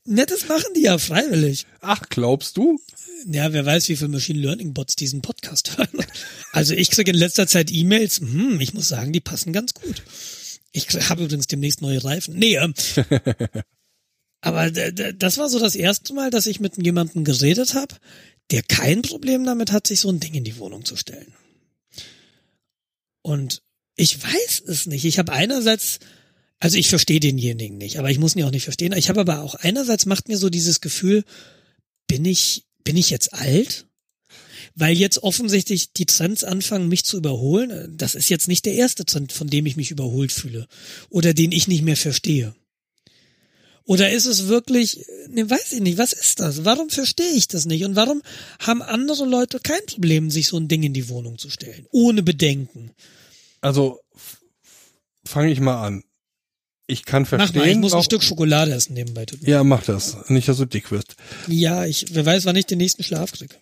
ne, 0.04 0.24
das 0.26 0.48
machen 0.48 0.72
die 0.76 0.82
ja 0.82 0.98
freiwillig. 0.98 1.66
Ach, 1.80 2.00
glaubst 2.10 2.56
du? 2.56 2.78
Ja, 3.26 3.52
wer 3.52 3.64
weiß, 3.64 3.88
wie 3.88 3.96
viele 3.96 4.08
Machine 4.10 4.40
Learning 4.40 4.72
Bots 4.74 4.96
diesen 4.96 5.20
Podcast 5.22 5.76
hören. 5.78 5.88
Also 6.52 6.74
ich 6.74 6.90
kriege 6.90 7.10
in 7.12 7.16
letzter 7.16 7.46
Zeit 7.46 7.70
E-Mails, 7.72 8.18
hm, 8.20 8.60
ich 8.60 8.74
muss 8.74 8.88
sagen, 8.88 9.12
die 9.12 9.20
passen 9.20 9.52
ganz 9.52 9.74
gut. 9.74 10.02
Ich 10.72 10.88
habe 11.08 11.24
übrigens 11.24 11.46
demnächst 11.48 11.82
neue 11.82 12.02
Reifen. 12.02 12.36
Nee, 12.36 12.56
ähm, 12.56 12.74
aber 14.40 14.70
d- 14.70 15.12
das 15.16 15.38
war 15.38 15.48
so 15.48 15.58
das 15.60 15.74
erste 15.76 16.14
Mal, 16.14 16.30
dass 16.30 16.46
ich 16.46 16.58
mit 16.60 16.82
jemandem 16.84 17.22
geredet 17.24 17.74
habe, 17.74 17.94
der 18.52 18.62
kein 18.62 19.02
Problem 19.02 19.44
damit 19.44 19.72
hat, 19.72 19.86
sich 19.86 20.00
so 20.00 20.10
ein 20.10 20.20
Ding 20.20 20.34
in 20.34 20.44
die 20.44 20.58
Wohnung 20.58 20.84
zu 20.84 20.96
stellen. 20.96 21.34
Und 23.22 23.62
ich 23.96 24.22
weiß 24.22 24.62
es 24.66 24.86
nicht. 24.86 25.04
Ich 25.04 25.18
habe 25.18 25.32
einerseits, 25.32 26.00
also 26.58 26.76
ich 26.76 26.88
verstehe 26.88 27.20
denjenigen 27.20 27.78
nicht, 27.78 27.98
aber 27.98 28.10
ich 28.10 28.18
muss 28.18 28.36
ihn 28.36 28.44
auch 28.44 28.50
nicht 28.50 28.64
verstehen. 28.64 28.92
Ich 28.92 29.08
habe 29.08 29.20
aber 29.20 29.42
auch 29.42 29.54
einerseits 29.54 30.06
macht 30.06 30.28
mir 30.28 30.36
so 30.36 30.50
dieses 30.50 30.80
Gefühl, 30.80 31.24
bin 32.06 32.24
ich, 32.24 32.64
bin 32.84 32.96
ich 32.96 33.10
jetzt 33.10 33.32
alt? 33.32 33.86
Weil 34.74 34.96
jetzt 34.96 35.22
offensichtlich 35.22 35.92
die 35.92 36.06
Trends 36.06 36.44
anfangen, 36.44 36.88
mich 36.88 37.04
zu 37.04 37.18
überholen. 37.18 37.94
Das 37.96 38.14
ist 38.14 38.28
jetzt 38.28 38.48
nicht 38.48 38.64
der 38.64 38.74
erste 38.74 39.04
Trend, 39.04 39.32
von 39.32 39.48
dem 39.48 39.66
ich 39.66 39.76
mich 39.76 39.90
überholt 39.90 40.32
fühle. 40.32 40.66
Oder 41.10 41.34
den 41.34 41.52
ich 41.52 41.68
nicht 41.68 41.82
mehr 41.82 41.96
verstehe. 41.96 42.54
Oder 43.84 44.10
ist 44.10 44.26
es 44.26 44.46
wirklich, 44.48 45.04
ne, 45.28 45.48
weiß 45.48 45.72
ich 45.72 45.80
nicht, 45.80 45.98
was 45.98 46.12
ist 46.12 46.40
das? 46.40 46.64
Warum 46.64 46.88
verstehe 46.90 47.32
ich 47.32 47.48
das 47.48 47.66
nicht? 47.66 47.84
Und 47.84 47.96
warum 47.96 48.22
haben 48.60 48.82
andere 48.82 49.24
Leute 49.26 49.58
kein 49.60 49.84
Problem, 49.86 50.30
sich 50.30 50.48
so 50.48 50.56
ein 50.58 50.68
Ding 50.68 50.82
in 50.82 50.92
die 50.94 51.08
Wohnung 51.08 51.38
zu 51.38 51.50
stellen? 51.50 51.86
Ohne 51.90 52.22
Bedenken. 52.22 52.92
Also 53.60 54.00
fange 55.24 55.50
ich 55.52 55.60
mal 55.60 55.84
an. 55.84 56.04
Ich 56.86 57.04
kann 57.04 57.22
Mach 57.22 57.28
verstehen. 57.30 57.58
mal, 57.62 57.68
ich 57.68 57.78
muss 57.78 57.94
ein 57.94 58.02
Stück 58.02 58.22
Schokolade 58.22 58.72
essen 58.72 58.94
nebenbei. 58.94 59.24
Tut 59.24 59.42
Ja, 59.46 59.64
mach 59.64 59.82
das. 59.84 60.28
Nicht, 60.28 60.48
dass 60.48 60.58
du 60.58 60.66
dick 60.66 60.90
wirst. 60.90 61.14
Ja, 61.46 61.86
ich, 61.86 62.06
wer 62.10 62.26
weiß, 62.26 62.44
wann 62.44 62.56
ich 62.56 62.66
den 62.66 62.78
nächsten 62.78 63.02
Schlaf 63.02 63.32
kriege. 63.32 63.54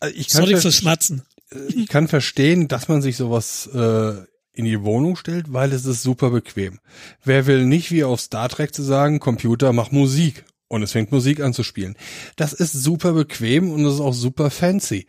Also 0.00 0.14
Ich 0.16 0.28
kann, 0.28 0.42
Sorry 0.46 0.56
fürs 0.60 0.74
Schmatzen. 0.76 1.22
ich 1.68 1.86
kann 1.88 2.08
verstehen, 2.08 2.66
dass 2.68 2.88
man 2.88 3.02
sich 3.02 3.16
sowas 3.16 3.68
äh, 3.72 4.14
in 4.56 4.64
die 4.64 4.82
Wohnung 4.82 5.16
stellt, 5.16 5.52
weil 5.52 5.72
es 5.72 5.84
ist 5.84 6.02
super 6.02 6.30
bequem. 6.30 6.80
Wer 7.24 7.46
will 7.46 7.66
nicht 7.66 7.90
wie 7.90 8.04
auf 8.04 8.20
Star 8.20 8.48
Trek 8.48 8.74
zu 8.74 8.82
sagen, 8.82 9.20
Computer, 9.20 9.72
mach 9.72 9.90
Musik. 9.90 10.44
Und 10.68 10.82
es 10.82 10.90
fängt 10.92 11.12
Musik 11.12 11.40
an 11.40 11.54
zu 11.54 11.62
spielen. 11.62 11.94
Das 12.34 12.52
ist 12.52 12.72
super 12.72 13.12
bequem 13.12 13.70
und 13.70 13.84
es 13.84 13.94
ist 13.94 14.00
auch 14.00 14.14
super 14.14 14.50
fancy. 14.50 15.06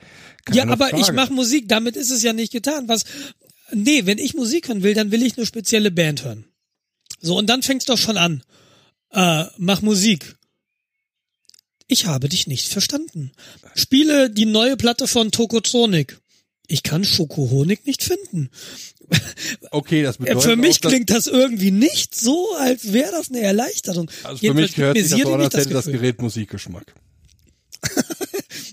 Ja, 0.52 0.64
Keine 0.64 0.74
aber 0.74 0.94
ich 0.94 1.06
Frage. 1.06 1.14
mache 1.14 1.34
Musik, 1.34 1.68
damit 1.68 1.96
ist 1.96 2.12
es 2.12 2.22
ja 2.22 2.32
nicht 2.34 2.52
getan. 2.52 2.88
Was? 2.88 3.06
Nee, 3.74 4.06
wenn 4.06 4.20
ich 4.20 4.36
Musik 4.36 4.68
hören 4.68 4.84
will, 4.84 4.94
dann 4.94 5.10
will 5.12 5.24
ich 5.24 5.36
eine 5.36 5.48
spezielle 5.48 5.90
Band 5.90 6.24
hören. 6.24 6.46
So, 7.22 7.36
und 7.38 7.48
dann 7.48 7.64
fängt's 7.64 7.86
doch 7.86 7.98
schon 7.98 8.18
an. 8.18 8.44
Äh, 9.12 9.46
mach 9.58 9.82
Musik. 9.82 10.36
Ich 11.88 12.06
habe 12.06 12.30
dich 12.30 12.48
nicht 12.48 12.68
verstanden. 12.68 13.32
Spiele 13.74 14.30
die 14.30 14.46
neue 14.46 14.78
Platte 14.78 15.08
von 15.08 15.32
Tokotronic. 15.32 16.20
Ich 16.68 16.84
kann 16.84 17.06
Schokohonig 17.06 17.86
nicht 17.86 18.04
finden. 18.04 18.50
Okay, 19.72 20.04
das 20.04 20.18
Ja, 20.18 20.26
bedeutet 20.26 20.44
für 20.44 20.56
mich 20.56 20.78
auch, 20.84 20.90
klingt 20.90 21.10
das 21.10 21.28
irgendwie 21.28 21.72
nicht 21.72 22.14
so, 22.16 22.54
als 22.60 22.92
wäre 22.92 23.12
das 23.12 23.30
eine 23.30 23.42
Erleichterung. 23.42 24.12
also 24.24 24.38
für 24.46 24.54
mich 24.54 24.76
gehört 24.76 24.98
sich 24.98 25.10
das 25.10 25.22
so 25.22 25.34
an, 25.34 25.42
als 25.42 25.54
hätte 25.56 25.70
das 25.70 25.86
Gefühl. 25.86 26.00
Gerät 26.02 26.22
Musikgeschmack. 26.22 26.94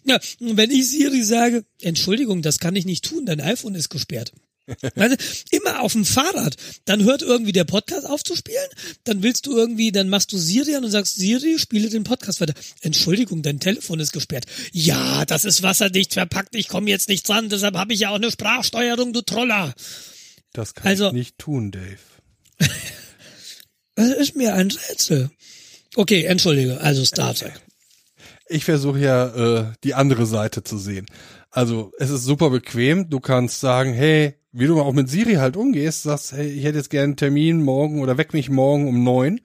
Ja, 0.07 0.19
wenn 0.39 0.71
ich 0.71 0.91
Siri 0.91 1.23
sage, 1.23 1.65
Entschuldigung, 1.81 2.43
das 2.43 2.59
kann 2.59 2.77
ich 2.77 2.85
nicht 2.85 3.07
tun, 3.07 3.25
dein 3.25 3.41
iPhone 3.41 3.75
ist 3.75 3.89
gesperrt. 3.89 4.33
Also, 4.97 5.17
immer 5.51 5.81
auf 5.81 5.93
dem 5.93 6.07
Fahrrad. 6.07 6.57
Dann 6.87 7.05
hört 7.05 7.21
irgendwie 7.21 7.53
der 7.53 7.65
Podcast 7.65 8.07
auf 8.07 8.23
zu 8.25 8.35
spielen. 8.35 8.69
Dann 9.05 9.23
willst 9.23 9.45
du 9.47 9.55
irgendwie, 9.55 9.93
dann 9.93 10.09
machst 10.09 10.33
du 10.33 10.39
Siri 10.39 10.75
an 10.75 10.85
und 10.85 10.91
sagst, 10.91 11.17
Siri, 11.17 11.59
spiele 11.59 11.91
den 11.91 12.05
Podcast 12.05 12.41
weiter. 12.41 12.55
Entschuldigung, 12.81 13.43
dein 13.43 13.61
Telefon 13.61 14.01
ist 14.01 14.13
gesperrt. 14.13 14.47
Ja, 14.73 15.27
das 15.27 15.45
ist 15.45 15.63
wasserdicht 15.63 16.15
verpackt. 16.15 16.55
Ich 16.55 16.69
komme 16.69 16.89
jetzt 16.89 17.09
nicht 17.11 17.29
dran. 17.29 17.51
Deshalb 17.51 17.77
habe 17.77 17.93
ich 17.93 18.01
ja 18.01 18.09
auch 18.11 18.15
eine 18.15 18.31
Sprachsteuerung, 18.31 19.13
du 19.13 19.21
Troller. 19.21 19.75
Das 20.55 20.73
kann 20.73 20.87
Also- 20.87 21.09
ich 21.09 21.13
nicht 21.13 21.39
tun, 21.39 21.71
Dave. 21.71 21.99
Das 23.97 24.11
ist 24.11 24.35
mir 24.35 24.55
ein 24.55 24.73
Rätsel. 24.73 25.31
Okay, 25.95 26.25
entschuldige. 26.25 26.81
Also 26.81 27.05
Star 27.05 27.33
Trek. 27.33 27.53
Ich 28.49 28.65
versuche 28.65 28.99
ja 28.99 29.27
äh, 29.61 29.73
die 29.85 29.95
andere 29.95 30.27
Seite 30.27 30.65
zu 30.65 30.79
sehen. 30.79 31.07
Also 31.51 31.93
es 32.01 32.11
ist 32.11 32.25
super 32.25 32.51
bequem. 32.51 33.09
Du 33.09 33.21
kannst 33.21 33.61
sagen, 33.61 33.93
hey, 33.95 34.35
wie 34.51 34.67
du 34.67 34.81
auch 34.81 34.93
mit 34.93 35.09
Siri 35.09 35.35
halt 35.35 35.57
umgehst, 35.57 36.03
sagst, 36.03 36.33
hey, 36.33 36.49
ich 36.51 36.65
hätte 36.65 36.79
jetzt 36.79 36.91
gerne 36.91 37.05
einen 37.05 37.17
Termin 37.17 37.63
morgen 37.63 38.03
oder 38.03 38.19
weck 38.19 38.33
mich 38.33 38.51
morgen 38.51 38.89
um 38.89 39.05
neun 39.05 39.41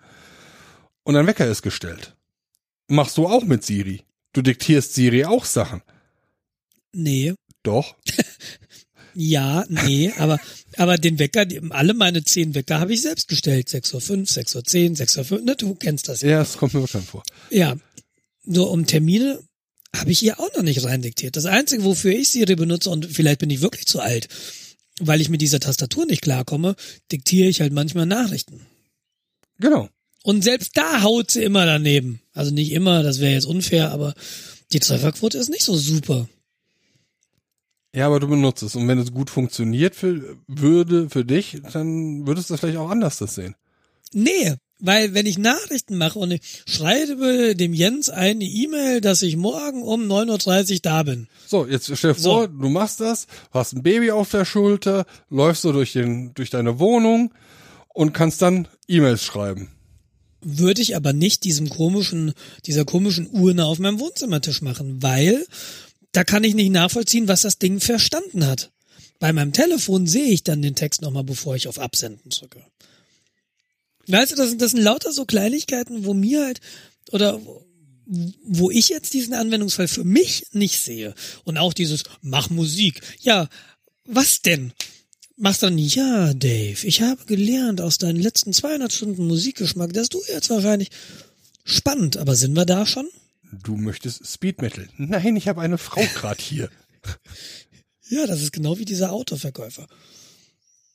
und 1.03 1.13
dein 1.13 1.27
Wecker 1.27 1.45
ist 1.45 1.61
gestellt. 1.61 2.15
Machst 2.87 3.17
du 3.17 3.27
auch 3.27 3.43
mit 3.43 3.63
Siri. 3.63 4.01
Du 4.33 4.41
diktierst 4.41 4.95
Siri 4.95 5.25
auch 5.25 5.45
Sachen. 5.45 5.83
Nee. 6.91 7.35
Doch. 7.61 7.95
Ja, 9.15 9.65
nee, 9.67 10.13
aber, 10.17 10.39
aber 10.79 10.97
den 10.97 11.19
Wecker, 11.19 11.45
die, 11.45 11.59
alle 11.71 11.93
meine 11.93 12.23
zehn 12.23 12.55
Wecker 12.55 12.79
habe 12.79 12.93
ich 12.93 13.01
selbst 13.01 13.27
gestellt. 13.27 13.67
6.05 13.67 13.93
Uhr, 13.93 14.17
6.10 14.23 14.55
Uhr, 14.55 14.95
6.05 14.95 15.31
Uhr, 15.31 15.41
ne, 15.41 15.55
du 15.57 15.75
kennst 15.75 16.07
das 16.07 16.21
ja. 16.21 16.29
Ja, 16.29 16.41
es 16.41 16.57
kommt 16.57 16.73
mir 16.73 16.79
bekannt 16.79 17.05
vor. 17.05 17.23
Ja, 17.49 17.75
nur 18.45 18.71
um 18.71 18.85
Termine 18.85 19.43
habe 19.93 20.11
ich 20.11 20.23
ihr 20.23 20.39
auch 20.39 20.53
noch 20.55 20.63
nicht 20.63 20.83
reindiktiert. 20.83 21.35
Das 21.35 21.45
Einzige, 21.45 21.83
wofür 21.83 22.13
ich 22.13 22.29
Siri 22.29 22.55
benutze, 22.55 22.89
und 22.91 23.05
vielleicht 23.07 23.39
bin 23.39 23.49
ich 23.49 23.59
wirklich 23.59 23.87
zu 23.87 23.99
alt, 23.99 24.29
weil 25.01 25.19
ich 25.19 25.27
mit 25.27 25.41
dieser 25.41 25.59
Tastatur 25.59 26.05
nicht 26.05 26.21
klarkomme, 26.21 26.75
diktiere 27.11 27.49
ich 27.49 27.59
halt 27.59 27.73
manchmal 27.73 28.05
Nachrichten. 28.05 28.61
Genau. 29.59 29.89
Und 30.23 30.43
selbst 30.45 30.77
da 30.77 31.01
haut 31.01 31.31
sie 31.31 31.43
immer 31.43 31.65
daneben. 31.65 32.21
Also 32.31 32.51
nicht 32.51 32.71
immer, 32.71 33.03
das 33.03 33.19
wäre 33.19 33.33
jetzt 33.33 33.45
unfair, 33.45 33.91
aber 33.91 34.13
die 34.71 34.79
Trefferquote 34.79 35.37
ist 35.37 35.49
nicht 35.49 35.63
so 35.63 35.75
super. 35.75 36.29
Ja, 37.95 38.05
aber 38.05 38.19
du 38.19 38.27
benutzt 38.27 38.63
es. 38.63 38.75
Und 38.75 38.87
wenn 38.87 38.99
es 38.99 39.11
gut 39.11 39.29
funktioniert 39.29 39.95
für, 39.95 40.37
würde 40.47 41.09
für 41.09 41.25
dich, 41.25 41.61
dann 41.73 42.27
würdest 42.27 42.49
du 42.49 42.57
vielleicht 42.57 42.77
auch 42.77 42.89
anders 42.89 43.17
das 43.17 43.35
sehen. 43.35 43.55
Nee, 44.13 44.55
weil 44.79 45.13
wenn 45.13 45.25
ich 45.25 45.37
Nachrichten 45.37 45.97
mache 45.97 46.17
und 46.19 46.31
ich 46.31 46.41
schreibe 46.65 47.55
dem 47.55 47.73
Jens 47.73 48.09
eine 48.09 48.45
E-Mail, 48.45 49.01
dass 49.01 49.21
ich 49.21 49.35
morgen 49.35 49.83
um 49.83 50.03
9.30 50.03 50.73
Uhr 50.73 50.79
da 50.81 51.03
bin. 51.03 51.27
So, 51.47 51.65
jetzt 51.65 51.85
stell 51.95 52.13
dir 52.13 52.19
So. 52.19 52.31
vor, 52.31 52.47
du 52.47 52.69
machst 52.69 53.01
das, 53.01 53.27
hast 53.51 53.73
ein 53.73 53.83
Baby 53.83 54.11
auf 54.11 54.29
der 54.31 54.45
Schulter, 54.45 55.05
läufst 55.29 55.63
so 55.63 55.71
durch 55.71 55.93
den, 55.93 56.33
durch 56.33 56.49
deine 56.49 56.79
Wohnung 56.79 57.33
und 57.89 58.13
kannst 58.13 58.41
dann 58.41 58.67
E-Mails 58.87 59.23
schreiben. 59.23 59.69
Würde 60.41 60.81
ich 60.81 60.95
aber 60.95 61.11
nicht 61.11 61.43
diesem 61.43 61.69
komischen, 61.69 62.33
dieser 62.65 62.85
komischen 62.85 63.27
Urne 63.27 63.65
auf 63.65 63.79
meinem 63.79 63.99
Wohnzimmertisch 63.99 64.61
machen, 64.61 65.03
weil 65.03 65.45
da 66.11 66.23
kann 66.23 66.43
ich 66.43 66.55
nicht 66.55 66.71
nachvollziehen, 66.71 67.27
was 67.27 67.41
das 67.41 67.59
Ding 67.59 67.79
verstanden 67.79 68.45
hat. 68.45 68.71
Bei 69.19 69.33
meinem 69.33 69.53
Telefon 69.53 70.07
sehe 70.07 70.31
ich 70.31 70.43
dann 70.43 70.61
den 70.61 70.75
Text 70.75 71.01
nochmal, 71.01 71.23
bevor 71.23 71.55
ich 71.55 71.67
auf 71.67 71.77
Absenden 71.77 72.29
drücke. 72.29 72.63
Weißt 74.07 74.31
du, 74.31 74.35
das 74.35 74.49
sind, 74.49 74.61
das 74.61 74.71
sind 74.71 74.81
lauter 74.81 75.11
so 75.11 75.25
Kleinigkeiten, 75.25 76.05
wo 76.05 76.13
mir 76.13 76.45
halt, 76.45 76.61
oder 77.11 77.43
wo- 77.45 77.63
wo 78.43 78.71
ich 78.71 78.89
jetzt 78.89 79.13
diesen 79.13 79.35
Anwendungsfall 79.35 79.87
für 79.87 80.03
mich 80.03 80.47
nicht 80.51 80.81
sehe. 80.81 81.13
Und 81.43 81.57
auch 81.57 81.73
dieses, 81.75 82.05
mach 82.21 82.49
Musik. 82.49 83.01
Ja, 83.21 83.47
was 84.05 84.41
denn? 84.41 84.73
Machst 85.37 85.61
dann, 85.61 85.77
ja, 85.77 86.33
Dave, 86.33 86.85
ich 86.87 87.01
habe 87.01 87.23
gelernt 87.25 87.81
aus 87.81 87.99
deinen 87.99 88.19
letzten 88.19 88.51
200 88.51 88.91
Stunden 88.91 89.27
Musikgeschmack, 89.27 89.93
dass 89.93 90.09
du 90.09 90.19
jetzt 90.27 90.49
wahrscheinlich 90.49 90.89
spannend, 91.63 92.17
aber 92.17 92.35
sind 92.35 92.53
wir 92.55 92.65
da 92.65 92.85
schon? 92.87 93.07
Du 93.51 93.75
möchtest 93.75 94.25
Speed 94.25 94.61
Metal. 94.61 94.87
Nein, 94.97 95.35
ich 95.35 95.47
habe 95.47 95.61
eine 95.61 95.77
Frau 95.77 96.01
gerade 96.15 96.41
hier. 96.41 96.69
Ja, 98.11 98.25
das 98.25 98.41
ist 98.41 98.51
genau 98.53 98.79
wie 98.79 98.85
dieser 98.85 99.11
Autoverkäufer. 99.11 99.85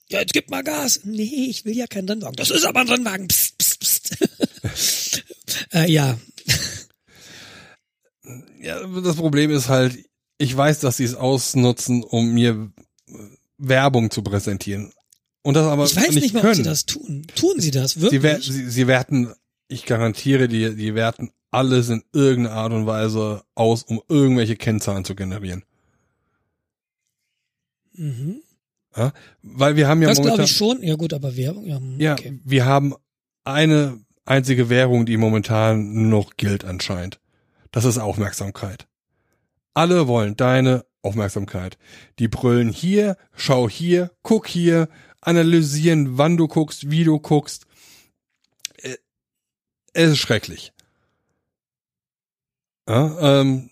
Ja, 0.08 0.18
jetzt 0.18 0.32
gib 0.32 0.50
mal 0.50 0.64
Gas. 0.64 1.02
Nee, 1.04 1.46
ich 1.48 1.64
will 1.64 1.76
ja 1.76 1.86
keinen 1.86 2.08
Rennwagen. 2.08 2.34
Das 2.34 2.50
ist 2.50 2.64
aber 2.64 2.80
ein 2.80 2.88
Rennwagen. 2.88 3.28
Psst, 3.28 3.56
psst, 3.56 3.78
psst. 3.78 5.24
äh, 5.72 5.88
ja, 5.88 6.18
Ja, 8.60 8.86
das 8.86 9.16
Problem 9.16 9.50
ist 9.50 9.68
halt, 9.68 9.98
ich 10.38 10.56
weiß, 10.56 10.80
dass 10.80 10.96
sie 10.96 11.04
es 11.04 11.14
ausnutzen, 11.14 12.02
um 12.02 12.32
mir 12.32 12.72
äh, 13.08 13.12
Werbung 13.58 14.10
zu 14.10 14.22
präsentieren. 14.22 14.92
Und 15.42 15.54
das 15.54 15.66
aber 15.66 15.84
ich 15.84 15.94
weiß 15.94 16.12
nicht 16.12 16.22
nicht 16.22 16.34
mal, 16.34 16.40
können. 16.40 16.52
ob 16.52 16.56
sie 16.56 16.62
das 16.62 16.86
tun. 16.86 17.26
Tun 17.34 17.60
sie 17.60 17.70
das 17.70 17.92
sie, 17.92 18.00
wirklich? 18.00 18.22
wer, 18.22 18.40
sie, 18.40 18.70
sie 18.70 18.86
werten, 18.86 19.34
ich 19.74 19.86
garantiere 19.86 20.48
dir, 20.48 20.74
die 20.74 20.94
werten 20.94 21.30
alles 21.50 21.88
in 21.88 22.02
irgendeiner 22.12 22.56
Art 22.56 22.72
und 22.72 22.86
Weise 22.86 23.42
aus, 23.54 23.82
um 23.82 24.00
irgendwelche 24.08 24.56
Kennzahlen 24.56 25.04
zu 25.04 25.14
generieren. 25.14 25.64
Mhm. 27.92 28.42
Ja, 28.96 29.12
weil 29.42 29.76
wir 29.76 29.88
haben 29.88 30.02
ja 30.02 30.08
Das 30.08 30.18
momentan, 30.18 30.36
glaube 30.36 30.50
ich 30.50 30.56
schon. 30.56 30.82
Ja 30.82 30.94
gut, 30.94 31.12
aber 31.12 31.36
Werbung, 31.36 31.66
ja. 31.66 31.76
hm, 31.76 32.00
ja, 32.00 32.12
Okay. 32.12 32.38
wir 32.44 32.64
haben 32.64 32.94
eine 33.44 34.00
einzige 34.24 34.68
Währung, 34.70 35.04
die 35.06 35.16
momentan 35.16 36.08
noch 36.08 36.36
gilt 36.36 36.64
anscheinend. 36.64 37.20
Das 37.72 37.84
ist 37.84 37.98
Aufmerksamkeit. 37.98 38.86
Alle 39.74 40.06
wollen 40.06 40.36
deine 40.36 40.84
Aufmerksamkeit. 41.02 41.76
Die 42.20 42.28
brüllen 42.28 42.68
hier, 42.68 43.16
schau 43.34 43.68
hier, 43.68 44.12
guck 44.22 44.46
hier, 44.46 44.88
analysieren, 45.20 46.16
wann 46.16 46.36
du 46.36 46.46
guckst, 46.46 46.90
wie 46.90 47.04
du 47.04 47.18
guckst. 47.18 47.66
Es 49.94 50.10
ist 50.12 50.18
schrecklich. 50.18 50.72
Ja, 52.88 53.40
ähm, 53.40 53.70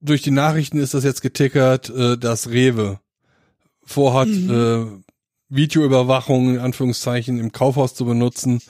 durch 0.00 0.22
die 0.22 0.30
Nachrichten 0.30 0.78
ist 0.78 0.94
das 0.94 1.04
jetzt 1.04 1.20
getickert, 1.22 1.90
äh, 1.90 2.16
dass 2.16 2.48
Rewe 2.50 3.00
vorhat, 3.84 4.28
Mhm. 4.28 4.50
äh, 5.00 5.04
Videoüberwachung 5.50 6.54
in 6.54 6.58
Anführungszeichen 6.58 7.38
im 7.38 7.52
Kaufhaus 7.52 7.94
zu 7.94 8.06
benutzen. 8.06 8.60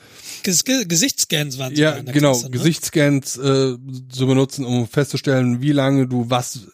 Ges 0.43 0.65
Ge 0.65 0.85
Gesichtsscans 0.85 1.57
waren 1.57 1.73
Ja, 1.73 1.99
genau, 2.01 2.33
Klasse, 2.33 2.45
ne? 2.45 2.51
Gesichtsscans 2.51 3.37
äh, 3.37 3.77
zu 4.09 4.27
benutzen, 4.27 4.65
um 4.65 4.87
festzustellen, 4.87 5.61
wie 5.61 5.71
lange 5.71 6.07
du 6.07 6.29
was 6.29 6.67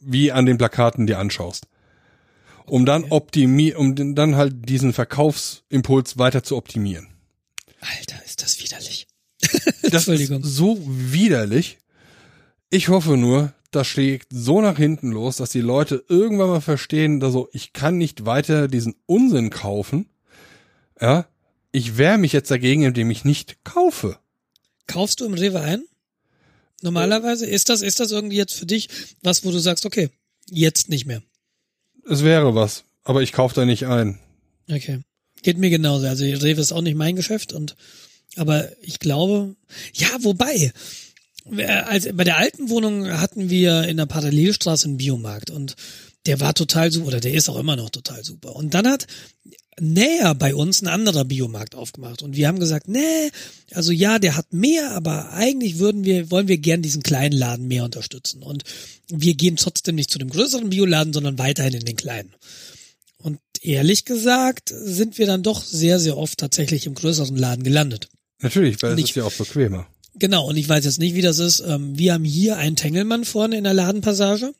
wie 0.00 0.30
an 0.32 0.46
den 0.46 0.58
Plakaten 0.58 1.06
dir 1.06 1.18
anschaust. 1.18 1.68
Um 2.66 2.84
dann 2.84 3.04
optimi 3.04 3.72
um 3.74 3.94
dann 4.14 4.34
halt 4.36 4.68
diesen 4.68 4.92
Verkaufsimpuls 4.92 6.18
weiter 6.18 6.42
zu 6.42 6.56
optimieren. 6.56 7.08
Alter, 7.80 8.22
ist 8.26 8.42
das 8.42 8.60
widerlich. 8.60 9.06
Das 9.90 10.08
ist 10.08 10.32
so 10.42 10.78
widerlich. 10.84 11.78
Ich 12.70 12.88
hoffe 12.88 13.16
nur, 13.16 13.52
das 13.70 13.86
schlägt 13.86 14.28
so 14.30 14.60
nach 14.60 14.76
hinten 14.76 15.12
los, 15.12 15.36
dass 15.36 15.50
die 15.50 15.60
Leute 15.60 16.04
irgendwann 16.08 16.48
mal 16.48 16.60
verstehen, 16.60 17.20
dass 17.20 17.32
so, 17.32 17.48
ich 17.52 17.72
kann 17.72 17.96
nicht 17.98 18.26
weiter 18.26 18.68
diesen 18.68 18.94
Unsinn 19.06 19.50
kaufen. 19.50 20.08
Ja, 21.00 21.26
ich 21.72 21.98
wehre 21.98 22.18
mich 22.18 22.32
jetzt 22.32 22.50
dagegen, 22.50 22.82
indem 22.82 23.10
ich 23.10 23.24
nicht 23.24 23.62
kaufe. 23.64 24.18
Kaufst 24.86 25.20
du 25.20 25.26
im 25.26 25.34
Rewe 25.34 25.60
ein? 25.60 25.84
Normalerweise 26.82 27.46
ist 27.46 27.68
das, 27.68 27.82
ist 27.82 28.00
das 28.00 28.10
irgendwie 28.10 28.36
jetzt 28.36 28.54
für 28.54 28.66
dich 28.66 28.88
was, 29.22 29.44
wo 29.44 29.50
du 29.50 29.58
sagst, 29.58 29.86
okay, 29.86 30.10
jetzt 30.50 30.88
nicht 30.88 31.06
mehr. 31.06 31.22
Es 32.08 32.24
wäre 32.24 32.54
was, 32.54 32.84
aber 33.02 33.22
ich 33.22 33.32
kaufe 33.32 33.54
da 33.54 33.64
nicht 33.64 33.86
ein. 33.86 34.18
Okay. 34.70 35.02
Geht 35.42 35.58
mir 35.58 35.70
genauso. 35.70 36.06
Also 36.06 36.24
Rewe 36.24 36.60
ist 36.60 36.72
auch 36.72 36.82
nicht 36.82 36.96
mein 36.96 37.16
Geschäft 37.16 37.52
und 37.52 37.76
aber 38.36 38.70
ich 38.82 38.98
glaube, 38.98 39.54
ja, 39.94 40.08
wobei, 40.20 40.72
äh, 41.56 41.64
als 41.64 42.08
bei 42.12 42.24
der 42.24 42.38
alten 42.38 42.68
Wohnung 42.68 43.08
hatten 43.08 43.50
wir 43.50 43.84
in 43.84 43.96
der 43.96 44.06
Parallelstraße 44.06 44.88
einen 44.88 44.96
Biomarkt 44.96 45.50
und 45.50 45.76
der 46.26 46.40
war 46.40 46.54
total 46.54 46.90
super, 46.90 47.06
oder 47.06 47.20
der 47.20 47.34
ist 47.34 47.48
auch 47.48 47.56
immer 47.56 47.76
noch 47.76 47.90
total 47.90 48.24
super. 48.24 48.56
Und 48.56 48.74
dann 48.74 48.88
hat 48.88 49.06
näher 49.78 50.34
bei 50.34 50.54
uns 50.54 50.82
ein 50.82 50.88
anderer 50.88 51.24
Biomarkt 51.24 51.74
aufgemacht 51.74 52.22
und 52.22 52.34
wir 52.34 52.48
haben 52.48 52.58
gesagt, 52.58 52.88
nee, 52.88 53.30
also 53.72 53.92
ja, 53.92 54.18
der 54.18 54.36
hat 54.36 54.52
mehr, 54.52 54.92
aber 54.92 55.32
eigentlich 55.32 55.78
würden 55.78 56.04
wir, 56.04 56.30
wollen 56.30 56.48
wir 56.48 56.58
gern 56.58 56.82
diesen 56.82 57.02
kleinen 57.02 57.36
Laden 57.36 57.68
mehr 57.68 57.84
unterstützen 57.84 58.42
und 58.42 58.64
wir 59.08 59.34
gehen 59.34 59.56
trotzdem 59.56 59.94
nicht 59.94 60.10
zu 60.10 60.18
dem 60.18 60.30
größeren 60.30 60.70
Bioladen, 60.70 61.12
sondern 61.12 61.38
weiterhin 61.38 61.74
in 61.74 61.84
den 61.84 61.96
kleinen. 61.96 62.34
Und 63.18 63.38
ehrlich 63.60 64.04
gesagt 64.04 64.72
sind 64.74 65.18
wir 65.18 65.26
dann 65.26 65.42
doch 65.42 65.62
sehr, 65.62 66.00
sehr 66.00 66.16
oft 66.16 66.38
tatsächlich 66.38 66.86
im 66.86 66.94
größeren 66.94 67.36
Laden 67.36 67.64
gelandet. 67.64 68.08
Natürlich, 68.40 68.82
weil 68.82 68.92
es 68.98 69.04
ist 69.04 69.14
ja 69.16 69.24
auch 69.24 69.32
bequemer. 69.32 69.86
Genau, 70.18 70.46
und 70.48 70.56
ich 70.56 70.68
weiß 70.68 70.84
jetzt 70.84 70.98
nicht, 70.98 71.14
wie 71.14 71.22
das 71.22 71.38
ist. 71.38 71.60
Ähm, 71.60 71.98
Wir 71.98 72.14
haben 72.14 72.24
hier 72.24 72.56
einen 72.56 72.76
Tengelmann 72.76 73.24
vorne 73.24 73.56
in 73.58 73.64
der 73.64 73.74
Ladenpassage, 73.74 74.52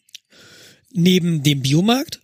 neben 0.92 1.42
dem 1.42 1.62
Biomarkt. 1.62 2.20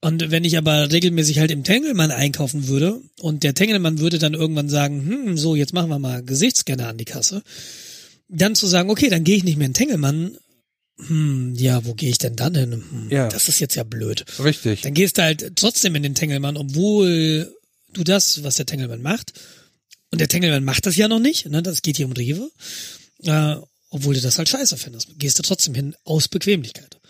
Und 0.00 0.30
wenn 0.30 0.44
ich 0.44 0.58
aber 0.58 0.92
regelmäßig 0.92 1.38
halt 1.38 1.50
im 1.50 1.64
Tengelmann 1.64 2.10
einkaufen 2.10 2.68
würde 2.68 3.00
und 3.20 3.42
der 3.42 3.54
Tengelmann 3.54 4.00
würde 4.00 4.18
dann 4.18 4.34
irgendwann 4.34 4.68
sagen, 4.68 5.04
hm, 5.06 5.38
so, 5.38 5.56
jetzt 5.56 5.72
machen 5.72 5.88
wir 5.88 5.98
mal 5.98 6.22
Gesichtsscanner 6.22 6.88
an 6.88 6.98
die 6.98 7.06
Kasse, 7.06 7.42
dann 8.28 8.54
zu 8.54 8.66
sagen, 8.66 8.90
okay, 8.90 9.08
dann 9.08 9.24
gehe 9.24 9.36
ich 9.36 9.44
nicht 9.44 9.56
mehr 9.56 9.66
in 9.66 9.72
Tengelmann, 9.74 10.36
hm, 11.06 11.54
ja, 11.56 11.84
wo 11.86 11.94
gehe 11.94 12.10
ich 12.10 12.18
denn 12.18 12.36
dann 12.36 12.54
hin? 12.54 12.72
Hm, 12.72 13.08
Ja. 13.10 13.28
Das 13.28 13.48
ist 13.48 13.60
jetzt 13.60 13.76
ja 13.76 13.82
blöd. 13.82 14.26
Richtig. 14.42 14.82
Dann 14.82 14.92
gehst 14.94 15.16
du 15.16 15.22
halt 15.22 15.56
trotzdem 15.56 15.94
in 15.94 16.02
den 16.02 16.14
Tengelmann, 16.14 16.58
obwohl 16.58 17.50
du 17.94 18.04
das, 18.04 18.42
was 18.44 18.56
der 18.56 18.66
Tengelmann 18.66 19.00
macht, 19.02 19.32
und 20.14 20.20
der 20.20 20.28
Tengelmann 20.28 20.62
macht 20.62 20.86
das 20.86 20.94
ja 20.94 21.08
noch 21.08 21.18
nicht, 21.18 21.46
ne, 21.50 21.60
das 21.60 21.82
geht 21.82 21.96
hier 21.96 22.06
um 22.06 22.12
Rewe, 22.12 22.48
äh, 23.24 23.56
obwohl 23.90 24.14
du 24.14 24.20
das 24.20 24.38
halt 24.38 24.48
scheiße 24.48 24.76
findest, 24.76 25.18
gehst 25.18 25.40
du 25.40 25.42
trotzdem 25.42 25.74
hin 25.74 25.96
aus 26.04 26.28
Bequemlichkeit. 26.28 27.00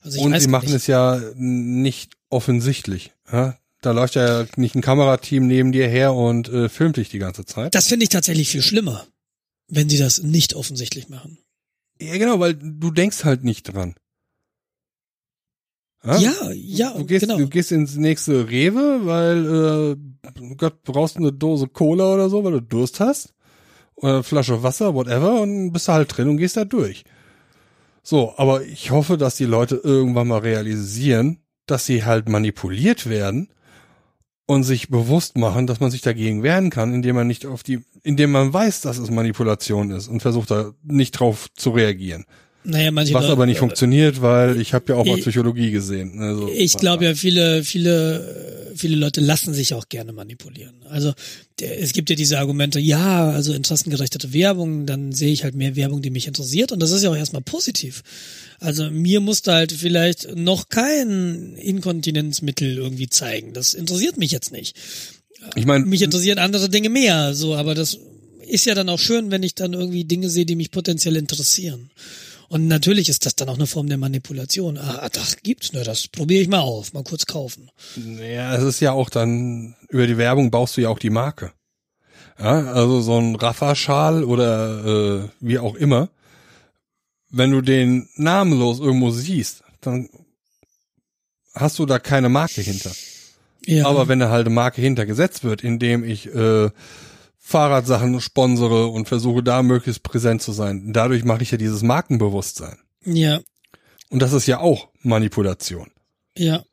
Also 0.00 0.16
ich 0.16 0.24
Und 0.24 0.40
sie 0.40 0.48
machen 0.48 0.64
nicht. 0.64 0.74
es 0.74 0.86
ja 0.86 1.20
nicht 1.34 2.14
offensichtlich. 2.30 3.12
Ja? 3.30 3.58
Da 3.82 3.90
läuft 3.90 4.14
ja 4.14 4.46
nicht 4.56 4.74
ein 4.74 4.80
Kamerateam 4.80 5.46
neben 5.46 5.70
dir 5.70 5.86
her 5.86 6.14
und 6.14 6.48
äh, 6.48 6.70
filmt 6.70 6.96
dich 6.96 7.10
die 7.10 7.18
ganze 7.18 7.44
Zeit. 7.44 7.74
Das 7.74 7.88
finde 7.88 8.04
ich 8.04 8.08
tatsächlich 8.08 8.48
viel 8.48 8.62
schlimmer, 8.62 9.06
wenn 9.68 9.90
sie 9.90 9.98
das 9.98 10.22
nicht 10.22 10.54
offensichtlich 10.54 11.10
machen. 11.10 11.36
Ja, 12.00 12.16
genau, 12.16 12.40
weil 12.40 12.54
du 12.54 12.90
denkst 12.90 13.24
halt 13.24 13.44
nicht 13.44 13.64
dran. 13.64 13.96
Ja, 16.06 16.32
ja, 16.52 16.92
du 16.96 17.04
gehst, 17.04 17.26
genau. 17.26 17.38
du 17.38 17.48
gehst 17.48 17.72
ins 17.72 17.96
nächste 17.96 18.48
Rewe, 18.48 19.00
weil 19.04 19.96
äh, 19.96 20.54
Gott 20.56 20.82
brauchst 20.84 21.16
eine 21.16 21.32
Dose 21.32 21.68
Cola 21.68 22.14
oder 22.14 22.28
so, 22.28 22.44
weil 22.44 22.52
du 22.52 22.62
Durst 22.62 23.00
hast 23.00 23.34
oder 23.96 24.14
eine 24.14 24.22
Flasche 24.22 24.62
Wasser, 24.62 24.94
whatever, 24.94 25.40
und 25.40 25.72
bist 25.72 25.88
da 25.88 25.94
halt 25.94 26.16
drin 26.16 26.28
und 26.28 26.36
gehst 26.36 26.56
da 26.56 26.64
durch. 26.64 27.04
So, 28.02 28.34
aber 28.36 28.62
ich 28.62 28.92
hoffe, 28.92 29.16
dass 29.16 29.36
die 29.36 29.46
Leute 29.46 29.80
irgendwann 29.82 30.28
mal 30.28 30.38
realisieren, 30.38 31.38
dass 31.66 31.86
sie 31.86 32.04
halt 32.04 32.28
manipuliert 32.28 33.08
werden 33.08 33.48
und 34.46 34.62
sich 34.62 34.88
bewusst 34.88 35.36
machen, 35.36 35.66
dass 35.66 35.80
man 35.80 35.90
sich 35.90 36.02
dagegen 36.02 36.44
wehren 36.44 36.70
kann, 36.70 36.94
indem 36.94 37.16
man 37.16 37.26
nicht 37.26 37.46
auf 37.46 37.64
die, 37.64 37.80
indem 38.04 38.30
man 38.30 38.52
weiß, 38.52 38.80
dass 38.82 38.98
es 38.98 39.10
Manipulation 39.10 39.90
ist 39.90 40.06
und 40.06 40.20
versucht 40.20 40.52
da 40.52 40.72
nicht 40.84 41.12
drauf 41.12 41.48
zu 41.56 41.70
reagieren. 41.70 42.26
Naja, 42.68 42.90
manche 42.90 43.14
Was 43.14 43.26
aber 43.26 43.46
nicht 43.46 43.58
funktioniert, 43.58 44.20
weil 44.22 44.60
ich 44.60 44.74
habe 44.74 44.92
ja 44.92 44.98
auch 44.98 45.04
mal 45.06 45.16
Ich- 45.18 45.22
Psychologie 45.22 45.70
gesehen. 45.70 46.20
Also, 46.20 46.48
Ich 46.52 46.76
glaube 46.76 47.04
ja, 47.04 47.14
viele, 47.14 47.62
viele, 47.62 48.72
äh, 48.72 48.76
viele 48.76 48.96
Leute 48.96 49.20
lassen 49.20 49.54
sich 49.54 49.72
auch 49.72 49.88
gerne 49.88 50.12
manipulieren. 50.12 50.74
Also 50.88 51.12
es 51.60 51.92
gibt 51.92 52.10
ja 52.10 52.16
diese 52.16 52.38
Argumente, 52.38 52.80
ja, 52.80 53.30
also 53.30 53.52
interessengerechtete 53.54 54.32
Werbung, 54.32 54.84
dann 54.84 55.12
sehe 55.12 55.32
ich 55.32 55.44
halt 55.44 55.54
mehr 55.54 55.76
Werbung, 55.76 56.02
die 56.02 56.10
mich 56.10 56.26
interessiert 56.26 56.72
und 56.72 56.80
das 56.80 56.90
ist 56.90 57.02
ja 57.04 57.10
auch 57.10 57.16
erstmal 57.16 57.42
positiv. 57.42 58.02
Also 58.58 58.90
mir 58.90 59.20
musste 59.20 59.52
halt 59.52 59.70
vielleicht 59.72 60.34
noch 60.34 60.68
kein 60.68 61.54
Inkontinenzmittel 61.56 62.76
irgendwie 62.78 63.08
zeigen. 63.08 63.52
Das 63.52 63.74
interessiert 63.74 64.16
mich 64.18 64.32
jetzt 64.32 64.50
nicht. 64.50 64.76
Ich 65.54 65.66
meine, 65.66 65.86
Mich 65.86 66.02
interessieren 66.02 66.38
andere 66.38 66.68
Dinge 66.68 66.88
mehr, 66.88 67.32
so, 67.34 67.54
aber 67.54 67.74
das 67.76 67.98
ist 68.48 68.64
ja 68.66 68.74
dann 68.74 68.88
auch 68.88 68.98
schön, 68.98 69.30
wenn 69.30 69.42
ich 69.44 69.54
dann 69.54 69.72
irgendwie 69.72 70.04
Dinge 70.04 70.28
sehe, 70.30 70.46
die 70.46 70.56
mich 70.56 70.70
potenziell 70.72 71.14
interessieren. 71.16 71.90
Und 72.48 72.68
natürlich 72.68 73.08
ist 73.08 73.26
das 73.26 73.34
dann 73.34 73.48
auch 73.48 73.56
eine 73.56 73.66
Form 73.66 73.88
der 73.88 73.98
Manipulation. 73.98 74.78
Ah, 74.78 75.08
das 75.12 75.38
gibt's, 75.42 75.72
ne, 75.72 75.82
das 75.82 76.08
probiere 76.08 76.42
ich 76.42 76.48
mal 76.48 76.60
auf, 76.60 76.92
mal 76.92 77.04
kurz 77.04 77.26
kaufen. 77.26 77.70
ja, 77.96 78.54
es 78.54 78.62
ist 78.62 78.80
ja 78.80 78.92
auch 78.92 79.10
dann, 79.10 79.74
über 79.88 80.06
die 80.06 80.18
Werbung 80.18 80.50
baust 80.50 80.76
du 80.76 80.82
ja 80.82 80.88
auch 80.88 80.98
die 80.98 81.10
Marke. 81.10 81.52
Ja, 82.38 82.72
also 82.72 83.00
so 83.00 83.18
ein 83.18 83.34
Raffa-Schal 83.34 84.22
oder 84.24 85.24
äh, 85.24 85.28
wie 85.40 85.58
auch 85.58 85.74
immer, 85.74 86.10
wenn 87.30 87.50
du 87.50 87.60
den 87.60 88.08
namenlos 88.16 88.78
irgendwo 88.78 89.10
siehst, 89.10 89.62
dann 89.80 90.08
hast 91.54 91.78
du 91.78 91.86
da 91.86 91.98
keine 91.98 92.28
Marke 92.28 92.60
hinter. 92.60 92.92
Ja, 93.64 93.86
Aber 93.86 94.06
wenn 94.06 94.20
da 94.20 94.30
halt 94.30 94.46
eine 94.46 94.54
Marke 94.54 94.80
hintergesetzt 94.80 95.42
wird, 95.42 95.64
indem 95.64 96.04
ich 96.04 96.32
äh, 96.32 96.70
Fahrradsachen 97.48 98.20
sponsere 98.20 98.88
und 98.88 99.06
versuche 99.06 99.40
da 99.40 99.62
möglichst 99.62 100.02
präsent 100.02 100.42
zu 100.42 100.50
sein, 100.50 100.92
dadurch 100.92 101.22
mache 101.22 101.44
ich 101.44 101.52
ja 101.52 101.56
dieses 101.58 101.82
Markenbewusstsein. 101.82 102.76
ja, 103.04 103.40
Und 104.10 104.20
das 104.20 104.32
ist 104.32 104.48
ja 104.48 104.58
auch 104.58 104.88
Manipulation. 105.02 105.92
ja. 106.36 106.64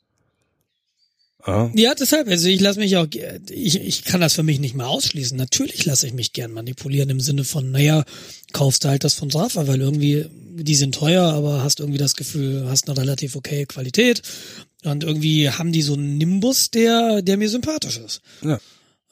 Ja? 1.46 1.70
Ja, 1.76 1.94
deshalb, 1.94 2.30
also 2.30 2.48
ich 2.48 2.62
lasse 2.62 2.80
mich 2.80 2.96
auch, 2.96 3.06
ich, 3.50 3.76
ich 3.82 4.06
kann 4.06 4.22
das 4.22 4.34
für 4.34 4.44
mich 4.44 4.60
nicht 4.62 4.76
mal 4.76 4.86
ausschließen. 4.86 5.38
Natürlich 5.38 5.86
lasse 5.86 6.08
ich 6.08 6.14
mich 6.14 6.32
gern 6.32 6.54
manipulieren 6.54 7.10
im 7.10 7.20
Sinne 7.20 7.44
von, 7.44 7.70
naja, 7.70 8.06
kaufst 8.54 8.86
du 8.86 8.88
halt 8.88 9.04
das 9.04 9.14
von 9.14 9.30
Rafa, 9.30 9.68
weil 9.68 9.82
irgendwie, 9.82 10.26
die 10.32 10.76
sind 10.76 10.96
teuer, 10.96 11.34
aber 11.34 11.62
hast 11.62 11.82
irgendwie 11.82 12.00
das 12.00 12.16
Gefühl, 12.16 12.70
hast 12.70 12.88
eine 12.88 12.98
relativ 12.98 13.36
okay 13.36 13.66
Qualität. 13.66 14.22
Und 14.86 15.04
irgendwie 15.04 15.50
haben 15.50 15.74
die 15.74 15.82
so 15.82 15.96
einen 15.96 16.18
Nimbus, 16.18 16.72
der, 16.72 17.22
der 17.22 17.36
mir 17.36 17.50
sympathisch 17.50 17.98
ist. 17.98 18.22
Ja. 18.42 18.58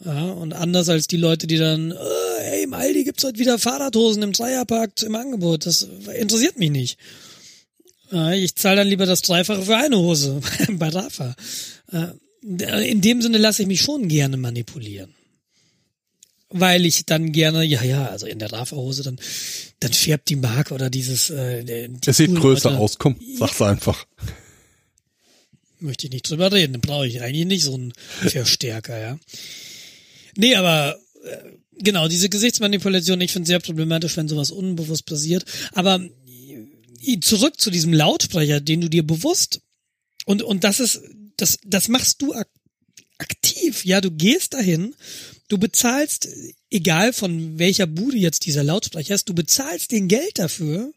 Ja, 0.03 0.31
und 0.31 0.53
anders 0.53 0.89
als 0.89 1.05
die 1.07 1.17
Leute, 1.17 1.45
die 1.47 1.57
dann, 1.57 1.91
äh, 1.91 1.95
ey, 2.55 2.63
im 2.63 2.73
Aldi 2.73 3.03
gibt's 3.03 3.23
heute 3.23 3.37
wieder 3.39 3.59
Fahrradhosen 3.59 4.23
im 4.23 4.31
Dreierpack 4.33 5.03
im 5.03 5.15
Angebot. 5.15 5.65
Das 5.67 5.87
interessiert 6.19 6.57
mich 6.57 6.71
nicht. 6.71 6.97
Ja, 8.11 8.31
ich 8.33 8.55
zahle 8.55 8.77
dann 8.77 8.87
lieber 8.87 9.05
das 9.05 9.21
Dreifache 9.21 9.61
für 9.63 9.77
eine 9.77 9.97
Hose 9.97 10.41
bei 10.71 10.89
Rafa. 10.89 11.35
Äh, 11.91 12.07
In 12.89 13.01
dem 13.01 13.21
Sinne 13.21 13.37
lasse 13.37 13.61
ich 13.61 13.67
mich 13.67 13.81
schon 13.81 14.07
gerne 14.07 14.37
manipulieren. 14.37 15.13
Weil 16.49 16.85
ich 16.85 17.05
dann 17.05 17.31
gerne, 17.31 17.63
ja, 17.63 17.81
ja, 17.83 18.07
also 18.07 18.25
in 18.25 18.39
der 18.39 18.51
Rafa-Hose, 18.51 19.03
dann, 19.03 19.19
dann 19.79 19.93
färbt 19.93 20.27
die 20.29 20.35
Marke 20.35 20.73
oder 20.73 20.89
dieses, 20.89 21.29
äh, 21.29 21.63
die 21.63 22.09
Es 22.09 22.17
sieht 22.17 22.35
größer 22.35 22.71
Leute- 22.71 22.81
aus, 22.81 22.97
komm, 22.97 23.15
sag's 23.37 23.61
einfach. 23.61 24.05
möchte 25.79 26.07
ich 26.07 26.11
nicht 26.13 26.29
drüber 26.29 26.51
reden. 26.51 26.73
Dann 26.73 26.81
brauche 26.81 27.07
ich 27.07 27.21
eigentlich 27.21 27.45
nicht 27.45 27.63
so 27.63 27.75
einen 27.75 27.93
Verstärker, 28.27 28.99
ja. 28.99 29.19
Nee, 30.35 30.55
aber 30.55 30.99
äh, 31.23 31.37
genau, 31.77 32.07
diese 32.07 32.29
Gesichtsmanipulation, 32.29 33.21
ich 33.21 33.31
finde 33.31 33.47
sehr 33.47 33.59
problematisch, 33.59 34.17
wenn 34.17 34.27
sowas 34.27 34.51
unbewusst 34.51 35.05
passiert. 35.05 35.45
Aber 35.73 36.01
äh, 37.01 37.19
zurück 37.19 37.59
zu 37.59 37.71
diesem 37.71 37.93
Lautsprecher, 37.93 38.59
den 38.61 38.81
du 38.81 38.89
dir 38.89 39.05
bewusst 39.05 39.61
und 40.25 40.43
und 40.43 40.63
das 40.63 40.79
ist 40.79 41.01
das 41.37 41.57
das 41.65 41.87
machst 41.87 42.21
du 42.21 42.33
ak 42.33 42.47
aktiv, 43.17 43.85
ja, 43.85 44.01
du 44.01 44.09
gehst 44.09 44.55
dahin, 44.55 44.95
du 45.47 45.59
bezahlst 45.59 46.27
egal 46.71 47.13
von 47.13 47.59
welcher 47.59 47.85
Bude 47.85 48.17
jetzt 48.17 48.47
dieser 48.47 48.63
Lautsprecher 48.63 49.13
ist, 49.13 49.29
du 49.29 49.35
bezahlst 49.35 49.91
den 49.91 50.07
Geld 50.07 50.39
dafür 50.39 50.91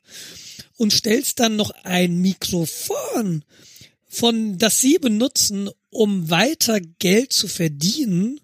und 0.79 0.93
stellst 0.93 1.39
dann 1.39 1.57
noch 1.57 1.71
ein 1.83 2.17
Mikrofon 2.23 3.45
von 4.15 4.59
das 4.59 4.81
sie 4.81 4.99
benutzen, 4.99 5.69
um 5.91 6.31
weiter 6.31 6.81
Geld 6.81 7.33
zu 7.33 7.49
verdienen, 7.49 8.41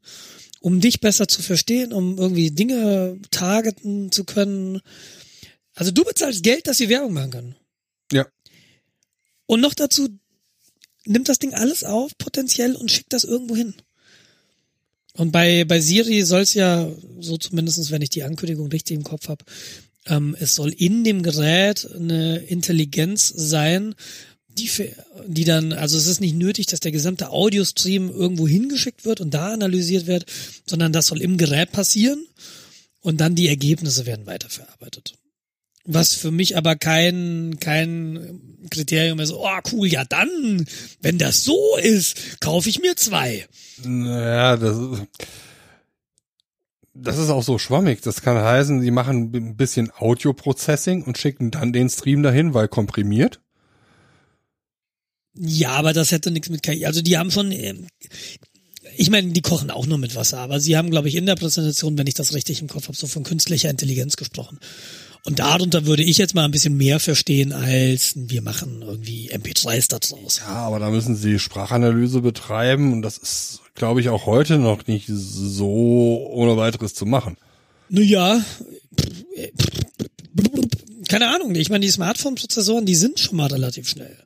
um 0.61 0.81
dich 0.81 1.01
besser 1.01 1.27
zu 1.27 1.43
verstehen, 1.43 1.93
um 1.93 2.19
irgendwie 2.19 2.51
Dinge 2.51 3.19
targeten 3.31 4.13
zu 4.13 4.25
können. 4.25 4.81
Also 5.75 5.91
du 5.91 6.05
bezahlst 6.05 6.43
Geld, 6.43 6.67
dass 6.67 6.79
sie 6.79 6.89
Werbung 6.89 7.15
machen 7.15 7.31
können. 7.31 7.57
Ja. 8.13 8.27
Und 9.47 9.61
noch 9.61 9.75
dazu 9.75 10.09
nimmt 11.07 11.29
das 11.29 11.39
Ding 11.39 11.55
alles 11.55 11.83
auf, 11.83 12.17
potenziell, 12.19 12.77
und 12.77 12.91
schickt 12.91 13.13
das 13.13 13.25
irgendwo 13.25 13.57
hin. 13.57 13.75
Und 15.15 15.33
bei, 15.33 15.65
bei 15.65 15.81
Siri 15.81 16.23
soll 16.23 16.43
es 16.43 16.55
ja, 16.55 16.89
so 17.19 17.37
zumindestens, 17.37 17.91
wenn 17.91 18.03
ich 18.03 18.11
die 18.11 18.23
Ankündigung 18.23 18.69
richtig 18.69 18.97
im 18.97 19.03
Kopf 19.03 19.29
habe, 19.29 19.45
ähm, 20.07 20.37
es 20.39 20.55
soll 20.55 20.73
in 20.73 21.05
dem 21.05 21.23
Gerät 21.23 21.91
eine 21.95 22.39
Intelligenz 22.39 23.29
sein, 23.29 23.95
die, 24.59 24.71
die 25.27 25.45
dann, 25.45 25.73
also 25.73 25.97
es 25.97 26.07
ist 26.07 26.21
nicht 26.21 26.37
nötig, 26.37 26.67
dass 26.67 26.81
der 26.81 26.93
gesamte 26.93 27.31
Audiostream 27.31 28.11
irgendwo 28.11 28.49
hingeschickt 28.49 29.05
wird 29.05 29.21
und 29.21 29.33
da 29.33 29.53
analysiert 29.53 30.07
wird, 30.07 30.27
sondern 30.67 30.93
das 30.93 31.07
soll 31.07 31.21
im 31.21 31.37
Gerät 31.39 31.73
passieren 31.73 32.27
und 33.01 33.21
dann 33.21 33.35
die 33.35 33.49
Ergebnisse 33.49 34.07
werden 34.07 34.27
weiterverarbeitet. 34.27 35.15
Was 35.87 36.13
für 36.13 36.31
mich 36.31 36.57
aber 36.57 36.77
kein, 36.77 37.57
kein 37.59 38.41
Kriterium 38.71 39.19
ist, 39.19 39.33
oh 39.33 39.49
cool, 39.73 39.89
ja 39.89 40.05
dann, 40.05 40.67
wenn 41.01 41.19
das 41.19 41.43
so 41.43 41.59
ist, 41.83 42.41
kaufe 42.41 42.69
ich 42.69 42.81
mir 42.81 42.97
zwei. 42.97 43.47
Naja, 43.83 44.57
das 44.57 44.77
ist, 44.77 45.03
das 46.93 47.19
ist 47.19 47.31
auch 47.31 47.43
so 47.43 47.59
schwammig. 47.59 48.03
Das 48.03 48.21
kann 48.21 48.37
heißen, 48.37 48.83
sie 48.83 48.91
machen 48.91 49.35
ein 49.35 49.57
bisschen 49.57 49.91
Audio-Processing 49.97 51.03
und 51.03 51.17
schicken 51.17 51.51
dann 51.51 51.73
den 51.73 51.89
Stream 51.89 52.23
dahin, 52.23 52.53
weil 52.53 52.69
komprimiert. 52.69 53.41
Ja, 55.35 55.73
aber 55.73 55.93
das 55.93 56.13
hätte 56.13 56.31
nichts 56.31 56.49
mit 56.51 56.63
KI. 56.63 56.87
Also 56.87 57.03
die 57.03 57.17
haben 57.17 57.31
schon, 57.31 57.53
ähm, 57.53 57.87
ich 58.97 59.11
meine, 59.11 59.33
die 59.33 59.43
kochen 59.43 59.71
auch 59.71 59.87
nur 59.87 59.99
mit 59.99 60.15
Wasser, 60.15 60.39
aber 60.39 60.61
sie 60.61 60.77
haben, 60.77 60.91
glaube 60.91 61.09
ich, 61.09 61.15
in 61.15 61.27
der 61.27 61.37
Präsentation, 61.37 61.97
wenn 61.99 62.07
ich 62.07 62.15
das 62.15 62.35
richtig 62.35 62.61
im 62.61 62.69
Kopf 62.69 62.89
habe, 62.89 62.97
so 62.97 63.07
von 63.07 63.23
künstlicher 63.23 63.71
Intelligenz 63.71 64.17
gesprochen. 64.17 64.59
Und 65.27 65.39
darunter 65.39 65.85
würde 65.85 66.03
ich 66.03 66.17
jetzt 66.17 66.35
mal 66.35 66.45
ein 66.45 66.51
bisschen 66.51 66.77
mehr 66.77 66.99
verstehen, 66.99 67.53
als 67.53 68.15
wir 68.17 68.41
machen 68.41 68.83
irgendwie 68.83 69.31
MP3s 69.31 69.89
da 69.89 69.99
draus. 69.99 70.39
Ja, 70.39 70.47
aber 70.47 70.79
da 70.79 70.91
müssen 70.91 71.15
sie 71.15 71.39
Sprachanalyse 71.39 72.23
betreiben 72.23 72.93
und 72.93 73.03
das 73.03 73.19
ist, 73.19 73.61
glaube 73.75 74.01
ich, 74.01 74.09
auch 74.09 74.25
heute 74.25 74.59
noch 74.59 74.87
nicht 74.87 75.07
so 75.09 76.27
ohne 76.31 76.57
weiteres 76.57 76.95
zu 76.95 77.05
machen. 77.05 77.37
Naja, 77.91 78.43
keine 81.11 81.35
Ahnung. 81.35 81.53
Ich 81.57 81.71
meine, 81.71 81.85
die 81.85 81.91
Smartphone-Prozessoren, 81.91 82.87
die 82.87 82.95
sind 82.95 83.19
schon 83.19 83.37
mal 83.37 83.49
relativ 83.49 83.89
schnell. 83.89 84.17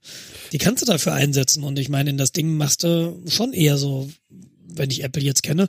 Die 0.53 0.59
kannst 0.59 0.83
du 0.83 0.87
dafür 0.87 1.15
einsetzen 1.15 1.65
und 1.65 1.79
ich 1.79 1.89
meine, 1.89 2.11
in 2.11 2.19
das 2.19 2.33
Ding 2.33 2.59
machst 2.59 2.83
du 2.83 3.23
schon 3.27 3.55
eher 3.55 3.79
so, 3.79 4.11
wenn 4.67 4.91
ich 4.91 5.03
Apple 5.03 5.23
jetzt 5.23 5.43
kenne, 5.43 5.67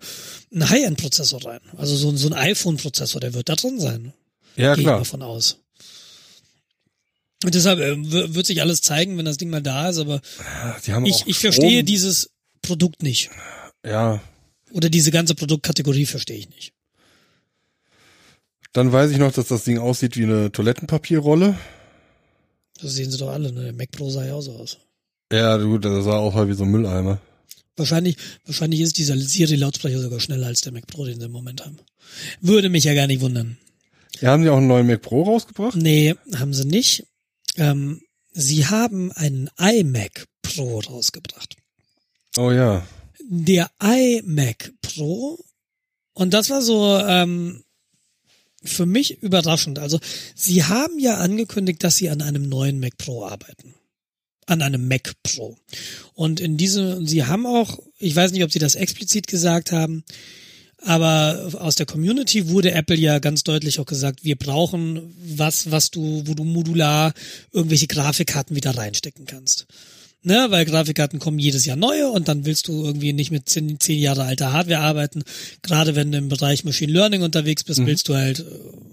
einen 0.52 0.70
High-End-Prozessor 0.70 1.46
rein. 1.46 1.62
Also 1.78 1.96
so, 1.96 2.14
so 2.18 2.28
ein 2.28 2.34
iPhone-Prozessor, 2.34 3.22
der 3.22 3.34
wird 3.34 3.48
da 3.48 3.56
drin 3.56 3.80
sein. 3.80 4.12
Ja, 4.58 4.76
Gehe 4.76 4.84
klar. 4.84 4.96
ich 4.96 5.00
mal 5.00 5.06
von 5.06 5.22
aus. 5.22 5.60
Und 7.46 7.56
deshalb 7.56 7.80
äh, 7.80 7.96
wird 8.36 8.46
sich 8.46 8.62
alles 8.62 8.82
zeigen, 8.82 9.18
wenn 9.18 9.26
das 9.26 9.38
Ding 9.38 9.50
mal 9.50 9.62
da 9.62 9.90
ist, 9.90 10.00
aber 10.00 10.20
ich, 11.06 11.24
ich 11.28 11.38
verstehe 11.38 11.86
dieses 11.86 12.30
Produkt 12.62 13.04
nicht. 13.04 13.30
Ja, 13.86 14.22
Oder 14.72 14.90
diese 14.90 15.12
ganze 15.12 15.34
Produktkategorie 15.34 16.08
verstehe 16.08 16.38
ich 16.38 16.50
nicht. 16.50 16.75
Dann 18.76 18.92
weiß 18.92 19.12
ich 19.12 19.18
noch, 19.18 19.32
dass 19.32 19.48
das 19.48 19.64
Ding 19.64 19.78
aussieht 19.78 20.18
wie 20.18 20.24
eine 20.24 20.52
Toilettenpapierrolle. 20.52 21.58
Das 22.82 22.94
sehen 22.94 23.10
sie 23.10 23.18
doch 23.18 23.30
alle, 23.30 23.54
ne? 23.54 23.64
Der 23.64 23.74
Mac 23.74 23.90
Pro 23.92 24.10
sah 24.10 24.26
ja 24.26 24.34
auch 24.34 24.42
so 24.42 24.52
aus. 24.52 24.78
Ja, 25.32 25.56
gut, 25.56 25.86
das 25.86 26.04
sah 26.04 26.18
aus 26.18 26.34
halt 26.34 26.50
wie 26.50 26.54
so 26.56 26.66
ein 26.66 26.72
Mülleimer. 26.72 27.20
Wahrscheinlich, 27.78 28.18
wahrscheinlich 28.46 28.82
ist 28.82 28.98
dieser 28.98 29.18
Siri-Lautsprecher 29.18 30.02
sogar 30.02 30.20
schneller 30.20 30.48
als 30.48 30.60
der 30.60 30.74
Mac 30.74 30.88
Pro, 30.88 31.06
den 31.06 31.22
sie 31.22 31.26
im 31.26 31.32
Moment 31.32 31.66
haben. 31.66 31.78
Würde 32.42 32.68
mich 32.68 32.84
ja 32.84 32.94
gar 32.94 33.08
nicht 33.08 33.22
wundern. 33.22 33.58
Ja, 34.20 34.32
haben 34.32 34.44
sie 34.44 34.50
auch 34.50 34.58
einen 34.58 34.68
neuen 34.68 34.88
Mac 34.88 35.02
Pro 35.02 35.24
rausgebracht? 35.24 35.78
Nee, 35.78 36.16
haben 36.36 36.54
sie 36.54 36.66
nicht. 36.66 37.06
Ähm, 37.56 38.02
sie 38.34 38.66
haben 38.66 39.14
einen 39.14 39.50
iMac 39.58 40.26
Pro 40.42 40.80
rausgebracht. 40.80 41.56
Oh 42.36 42.52
ja. 42.52 42.86
Der 43.22 43.72
iMac 43.82 44.74
Pro, 44.82 45.40
und 46.14 46.34
das 46.34 46.50
war 46.50 46.62
so 46.62 47.00
ähm, 47.00 47.65
für 48.66 48.86
mich 48.86 49.22
überraschend. 49.22 49.80
Also, 49.80 50.00
sie 50.36 50.64
haben 50.64 51.00
ja 51.00 51.18
angekündigt, 51.18 51.84
dass 51.84 51.98
sie 51.98 52.10
an 52.10 52.22
einem 52.22 52.48
neuen 52.48 52.80
Mac 52.80 52.98
Pro 52.98 53.26
arbeiten. 53.26 53.76
An 54.46 54.62
einem 54.62 54.88
Mac 54.88 55.14
Pro. 55.24 55.58
Und 56.14 56.40
in 56.40 56.58
diese, 56.58 57.06
sie 57.06 57.26
haben 57.26 57.46
auch, 57.46 57.80
ich 57.98 58.16
weiß 58.16 58.32
nicht, 58.32 58.44
ob 58.44 58.52
sie 58.52 58.60
das 58.60 58.76
explizit 58.76 59.28
gesagt 59.28 59.72
haben, 59.72 60.04
aber 60.86 61.50
aus 61.60 61.76
der 61.76 61.88
Community 61.88 62.50
wurde 62.50 62.72
Apple 62.72 62.98
ja 62.98 63.18
ganz 63.20 63.44
deutlich 63.44 63.80
auch 63.80 63.86
gesagt, 63.86 64.24
wir 64.24 64.36
brauchen 64.36 65.16
was, 65.36 65.72
was 65.72 65.90
du, 65.90 66.24
wo 66.26 66.36
du 66.36 66.44
modular 66.44 67.14
irgendwelche 67.52 67.88
Grafikkarten 67.88 68.56
wieder 68.56 68.78
reinstecken 68.78 69.26
kannst. 69.26 69.66
Ne, 70.28 70.48
weil 70.50 70.66
Grafikkarten 70.66 71.20
kommen 71.20 71.38
jedes 71.38 71.66
Jahr 71.66 71.76
neue 71.78 72.10
und 72.10 72.28
dann 72.28 72.46
willst 72.46 72.68
du 72.68 72.84
irgendwie 72.84 73.14
nicht 73.14 73.30
mit 73.30 73.48
zehn, 73.48 73.80
zehn 73.80 74.00
Jahre 74.00 74.24
alter 74.24 74.52
Hardware 74.54 74.80
arbeiten. 74.80 75.24
Gerade 75.62 75.96
wenn 75.96 76.12
du 76.12 76.18
im 76.18 76.30
Bereich 76.30 76.64
Machine 76.64 76.92
Learning 76.92 77.22
unterwegs 77.22 77.64
bist, 77.64 77.80
Mhm. 77.82 77.86
willst 77.86 78.10
du 78.10 78.16
halt 78.16 78.40
äh, 78.40 78.44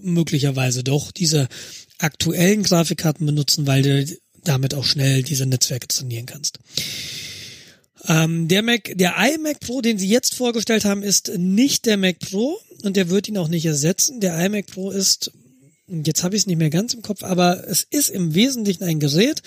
möglicherweise 0.03 0.83
doch 0.83 1.11
diese 1.11 1.47
aktuellen 1.97 2.61
Grafikkarten 2.61 3.25
benutzen, 3.25 3.65
weil 3.65 3.81
du 3.81 4.05
damit 4.43 4.75
auch 4.75 4.85
schnell 4.85 5.23
diese 5.23 5.47
Netzwerke 5.47 5.87
trainieren 5.87 6.27
kannst. 6.27 6.59
Ähm, 8.07 8.47
der 8.47 8.61
Mac, 8.61 8.91
der 8.95 9.15
iMac 9.17 9.59
Pro, 9.61 9.81
den 9.81 9.97
sie 9.97 10.09
jetzt 10.09 10.35
vorgestellt 10.35 10.85
haben, 10.85 11.01
ist 11.01 11.31
nicht 11.37 11.85
der 11.87 11.97
Mac 11.97 12.19
Pro 12.19 12.59
und 12.83 12.95
der 12.95 13.09
wird 13.09 13.27
ihn 13.27 13.37
auch 13.37 13.47
nicht 13.47 13.65
ersetzen. 13.65 14.19
Der 14.19 14.37
iMac 14.45 14.67
Pro 14.67 14.91
ist, 14.91 15.31
jetzt 15.87 16.23
habe 16.23 16.35
ich 16.35 16.43
es 16.43 16.47
nicht 16.47 16.57
mehr 16.57 16.69
ganz 16.69 16.93
im 16.93 17.01
Kopf, 17.01 17.23
aber 17.23 17.67
es 17.67 17.87
ist 17.89 18.09
im 18.09 18.35
Wesentlichen 18.35 18.83
ein 18.83 18.99
Gerät, 18.99 19.41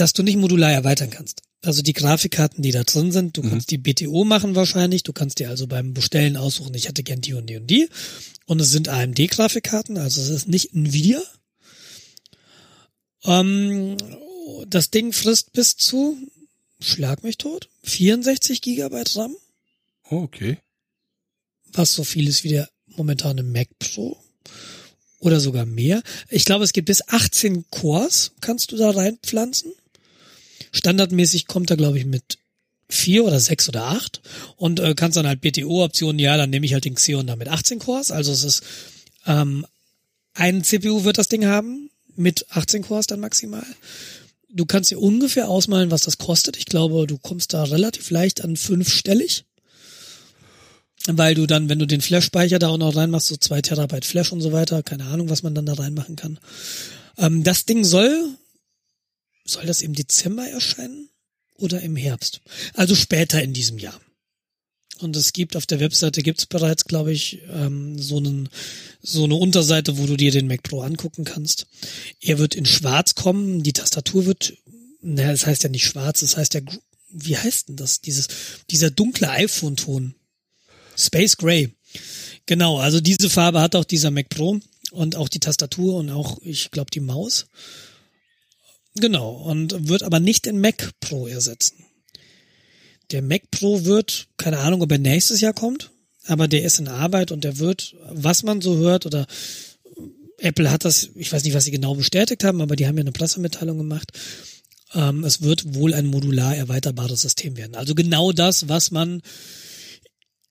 das 0.00 0.12
du 0.12 0.22
nicht 0.22 0.36
modular 0.36 0.72
erweitern 0.72 1.10
kannst. 1.10 1.42
Also 1.62 1.82
die 1.82 1.92
Grafikkarten, 1.92 2.62
die 2.62 2.70
da 2.70 2.84
drin 2.84 3.12
sind, 3.12 3.36
du 3.36 3.42
kannst 3.42 3.70
die 3.70 3.76
BTO 3.78 4.24
machen 4.24 4.54
wahrscheinlich, 4.54 5.02
du 5.02 5.12
kannst 5.12 5.38
dir 5.40 5.50
also 5.50 5.66
beim 5.66 5.92
Bestellen 5.92 6.38
aussuchen, 6.38 6.74
ich 6.74 6.88
hätte 6.88 7.02
gern 7.02 7.20
die 7.20 7.34
und 7.34 7.46
die 7.46 7.56
und 7.56 7.66
die. 7.66 7.88
Und 8.46 8.60
es 8.60 8.70
sind 8.70 8.88
AMD-Grafikkarten, 8.88 9.98
also 9.98 10.22
es 10.22 10.30
ist 10.30 10.48
nicht 10.48 10.72
Nvidia. 10.74 11.20
Ähm, 13.24 13.96
das 14.66 14.90
Ding 14.90 15.12
frisst 15.12 15.52
bis 15.52 15.76
zu, 15.76 16.16
schlag 16.80 17.22
mich 17.22 17.36
tot, 17.36 17.68
64 17.82 18.62
Gigabyte 18.62 19.16
RAM, 19.16 19.36
Oh, 20.10 20.22
okay. 20.22 20.58
was 21.72 21.92
so 21.94 22.02
viel 22.04 22.26
ist 22.26 22.42
wie 22.42 22.48
der 22.48 22.68
momentane 22.86 23.42
Mac 23.42 23.68
Pro. 23.78 24.16
Oder 25.18 25.38
sogar 25.38 25.66
mehr. 25.66 26.02
Ich 26.30 26.46
glaube, 26.46 26.64
es 26.64 26.72
gibt 26.72 26.86
bis 26.86 27.06
18 27.06 27.66
Cores, 27.70 28.32
kannst 28.40 28.72
du 28.72 28.76
da 28.78 28.90
reinpflanzen. 28.90 29.70
Standardmäßig 30.72 31.46
kommt 31.46 31.70
er, 31.70 31.76
glaube 31.76 31.98
ich, 31.98 32.06
mit 32.06 32.38
vier 32.88 33.24
oder 33.24 33.40
sechs 33.40 33.68
oder 33.68 33.84
acht 33.84 34.20
und 34.56 34.80
äh, 34.80 34.94
kannst 34.94 35.16
dann 35.16 35.26
halt 35.26 35.40
BTO-Optionen, 35.40 36.18
ja, 36.18 36.36
dann 36.36 36.50
nehme 36.50 36.66
ich 36.66 36.72
halt 36.72 36.84
den 36.84 36.94
Xeon 36.94 37.26
da 37.26 37.36
mit 37.36 37.48
18 37.48 37.78
Cores. 37.78 38.10
Also 38.10 38.32
es 38.32 38.42
ist 38.42 38.62
ähm, 39.26 39.66
ein 40.34 40.64
CPU 40.64 41.04
wird 41.04 41.18
das 41.18 41.28
Ding 41.28 41.46
haben 41.46 41.90
mit 42.16 42.46
18 42.50 42.82
Cores 42.82 43.06
dann 43.06 43.20
maximal. 43.20 43.66
Du 44.52 44.66
kannst 44.66 44.90
dir 44.90 44.98
ungefähr 44.98 45.48
ausmalen, 45.48 45.90
was 45.90 46.02
das 46.02 46.18
kostet. 46.18 46.56
Ich 46.56 46.66
glaube, 46.66 47.06
du 47.06 47.18
kommst 47.18 47.54
da 47.54 47.62
relativ 47.64 48.10
leicht 48.10 48.42
an 48.42 48.56
fünfstellig. 48.56 49.44
Weil 51.06 51.34
du 51.34 51.46
dann, 51.46 51.68
wenn 51.68 51.78
du 51.78 51.86
den 51.86 52.02
Flash-Speicher 52.02 52.58
da 52.58 52.68
auch 52.68 52.76
noch 52.76 52.94
reinmachst, 52.94 53.28
so 53.28 53.36
zwei 53.36 53.62
Terabyte 53.62 54.04
Flash 54.04 54.32
und 54.32 54.40
so 54.40 54.52
weiter, 54.52 54.82
keine 54.82 55.04
Ahnung, 55.06 55.30
was 55.30 55.42
man 55.42 55.54
dann 55.54 55.66
da 55.66 55.74
reinmachen 55.74 56.16
kann. 56.16 56.38
Ähm, 57.16 57.42
das 57.42 57.64
Ding 57.64 57.84
soll, 57.84 58.28
soll 59.50 59.66
das 59.66 59.82
im 59.82 59.94
Dezember 59.94 60.48
erscheinen 60.48 61.08
oder 61.56 61.80
im 61.80 61.96
Herbst? 61.96 62.40
Also 62.74 62.94
später 62.94 63.42
in 63.42 63.52
diesem 63.52 63.78
Jahr. 63.78 64.00
Und 64.98 65.16
es 65.16 65.32
gibt 65.32 65.56
auf 65.56 65.64
der 65.64 65.80
Webseite 65.80 66.22
gibt's 66.22 66.44
bereits, 66.44 66.84
glaube 66.84 67.12
ich, 67.12 67.40
ähm, 67.50 67.98
so 67.98 68.18
einen 68.18 68.50
so 69.02 69.24
eine 69.24 69.34
Unterseite, 69.34 69.96
wo 69.96 70.06
du 70.06 70.16
dir 70.16 70.30
den 70.30 70.46
Mac 70.46 70.62
Pro 70.62 70.82
angucken 70.82 71.24
kannst. 71.24 71.66
Er 72.20 72.38
wird 72.38 72.54
in 72.54 72.66
Schwarz 72.66 73.14
kommen. 73.14 73.62
Die 73.62 73.72
Tastatur 73.72 74.26
wird, 74.26 74.52
naja, 75.00 75.32
das 75.32 75.46
heißt 75.46 75.62
ja 75.62 75.70
nicht 75.70 75.86
Schwarz, 75.86 76.20
das 76.20 76.36
heißt 76.36 76.52
ja 76.52 76.60
wie 77.10 77.36
heißt 77.36 77.68
denn 77.68 77.76
das? 77.76 78.00
Dieses, 78.00 78.28
dieser 78.70 78.90
dunkle 78.90 79.30
iPhone-Ton. 79.30 80.14
Space 80.96 81.36
Gray. 81.36 81.70
Genau, 82.46 82.78
also 82.78 83.00
diese 83.00 83.30
Farbe 83.30 83.60
hat 83.60 83.74
auch 83.74 83.84
dieser 83.84 84.10
Mac 84.10 84.28
Pro 84.28 84.60
und 84.92 85.16
auch 85.16 85.28
die 85.28 85.40
Tastatur 85.40 85.96
und 85.96 86.10
auch, 86.10 86.38
ich 86.42 86.70
glaube, 86.70 86.90
die 86.90 87.00
Maus. 87.00 87.46
Genau, 88.96 89.32
und 89.32 89.88
wird 89.88 90.02
aber 90.02 90.20
nicht 90.20 90.46
den 90.46 90.60
Mac 90.60 90.90
Pro 91.00 91.26
ersetzen. 91.26 91.84
Der 93.12 93.22
Mac 93.22 93.50
Pro 93.50 93.84
wird, 93.84 94.28
keine 94.36 94.58
Ahnung, 94.58 94.82
ob 94.82 94.90
er 94.92 94.98
nächstes 94.98 95.40
Jahr 95.40 95.52
kommt, 95.52 95.90
aber 96.26 96.48
der 96.48 96.64
ist 96.64 96.78
in 96.78 96.88
Arbeit 96.88 97.32
und 97.32 97.44
der 97.44 97.58
wird, 97.58 97.96
was 98.10 98.42
man 98.42 98.60
so 98.60 98.76
hört, 98.76 99.06
oder 99.06 99.26
Apple 100.38 100.70
hat 100.70 100.84
das, 100.84 101.10
ich 101.14 101.32
weiß 101.32 101.44
nicht, 101.44 101.54
was 101.54 101.64
sie 101.64 101.70
genau 101.70 101.94
bestätigt 101.94 102.44
haben, 102.44 102.60
aber 102.60 102.76
die 102.76 102.86
haben 102.86 102.96
ja 102.96 103.02
eine 103.02 103.12
Pressemitteilung 103.12 103.78
gemacht. 103.78 104.12
Ähm, 104.94 105.24
es 105.24 105.42
wird 105.42 105.74
wohl 105.74 105.94
ein 105.94 106.06
modular 106.06 106.56
erweiterbares 106.56 107.22
System 107.22 107.56
werden. 107.56 107.74
Also 107.74 107.94
genau 107.94 108.32
das, 108.32 108.68
was 108.68 108.90
man 108.90 109.22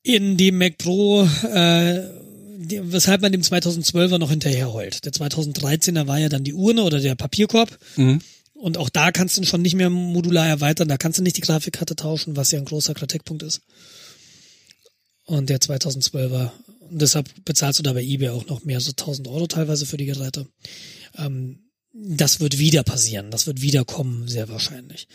in 0.04 0.38
dem 0.38 0.58
Mac 0.58 0.78
Pro, 0.78 1.28
äh, 1.44 2.19
weshalb 2.60 3.22
man 3.22 3.32
dem 3.32 3.42
2012er 3.42 4.18
noch 4.18 4.30
hinterher 4.30 4.74
heult. 4.74 5.06
Der 5.06 5.14
2013er 5.14 6.08
war 6.08 6.20
ja 6.20 6.30
dann 6.30 6.44
die 6.44 6.54
Urne 6.54 6.84
oder 6.84 7.00
der 7.00 7.16
Papierkorb. 7.16 7.78
Mhm. 7.96 8.22
Und 8.54 8.78
auch 8.78 8.90
da 8.90 9.12
kannst 9.12 9.38
du 9.38 9.44
schon 9.44 9.62
nicht 9.62 9.76
mehr 9.76 9.90
modular 9.90 10.46
erweitern, 10.46 10.90
da 10.90 10.98
kannst 10.98 11.18
du 11.18 11.24
nicht 11.24 11.38
die 11.38 11.42
Grafikkarte 11.42 11.96
tauschen, 11.96 12.36
was 12.36 12.52
ja 12.52 12.60
ein 12.60 12.66
großer 12.66 12.94
Kritikpunkt 12.94 13.42
ist. 13.44 13.62
Und 15.24 15.50
der 15.50 15.60
2012er, 15.60 16.52
und 16.90 17.02
deshalb 17.02 17.30
bezahlst 17.46 17.80
du 17.80 17.84
da 17.84 17.94
bei 17.94 18.04
eBay 18.04 18.30
auch 18.30 18.48
noch 18.48 18.66
mehr, 18.66 18.82
so 18.82 18.92
1000 18.92 19.30
Euro 19.30 19.48
teilweise 19.48 19.86
für 19.86 19.96
die 19.96 20.08
Geräte. 20.08 20.48
Ähm, 21.18 21.60
das 21.94 22.42
wird 22.42 22.60
wieder 22.60 22.84
passieren, 22.84 23.32
das 23.32 23.48
wird 23.48 23.62
wieder 23.62 23.86
kommen, 23.86 24.28
sehr 24.28 24.50
wahrscheinlich. 24.50 25.08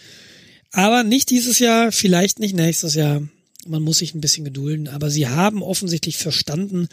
Aber 0.73 1.05
nicht 1.05 1.31
dieses 1.31 1.59
Jahr, 1.59 1.93
vielleicht 1.93 2.39
nicht 2.39 2.55
nächstes 2.55 2.95
Jahr. 2.95 3.29
Man 3.67 3.83
muss 3.83 3.99
sich 3.99 4.15
ein 4.15 4.21
bisschen 4.21 4.45
gedulden, 4.45 4.89
aber 4.89 5.11
sie 5.11 5.29
haben 5.29 5.63
offensichtlich 5.63 6.17
verstanden, 6.17 6.89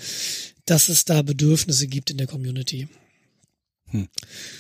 dass 0.66 0.90
es 0.90 1.06
da 1.06 1.22
Bedürfnisse 1.22 1.88
gibt 1.88 2.12
in 2.12 2.18
der 2.18 2.28
Community. 2.28 2.88
Hm. 3.92 4.08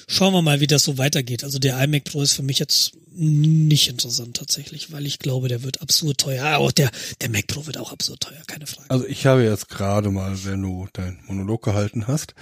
Schauen 0.07 0.33
wir 0.33 0.41
mal, 0.41 0.59
wie 0.59 0.67
das 0.67 0.83
so 0.83 0.97
weitergeht. 0.97 1.43
Also 1.43 1.57
der 1.57 1.81
iMac 1.81 2.03
Pro 2.03 2.21
ist 2.21 2.33
für 2.33 2.43
mich 2.43 2.59
jetzt 2.59 2.91
nicht 3.13 3.89
interessant 3.89 4.38
tatsächlich, 4.38 4.91
weil 4.91 5.05
ich 5.05 5.19
glaube, 5.19 5.49
der 5.49 5.63
wird 5.63 5.81
absurd 5.81 6.17
teuer. 6.17 6.57
Auch 6.57 6.71
der, 6.71 6.91
der 7.19 7.29
Mac 7.29 7.47
Pro 7.47 7.65
wird 7.65 7.77
auch 7.77 7.91
absurd 7.91 8.21
teuer, 8.21 8.41
keine 8.47 8.67
Frage. 8.67 8.89
Also 8.89 9.05
ich 9.05 9.25
habe 9.25 9.43
jetzt 9.43 9.69
gerade 9.69 10.11
mal, 10.11 10.43
wenn 10.45 10.61
du 10.61 10.88
deinen 10.93 11.19
Monolog 11.27 11.63
gehalten 11.63 12.07
hast, 12.07 12.35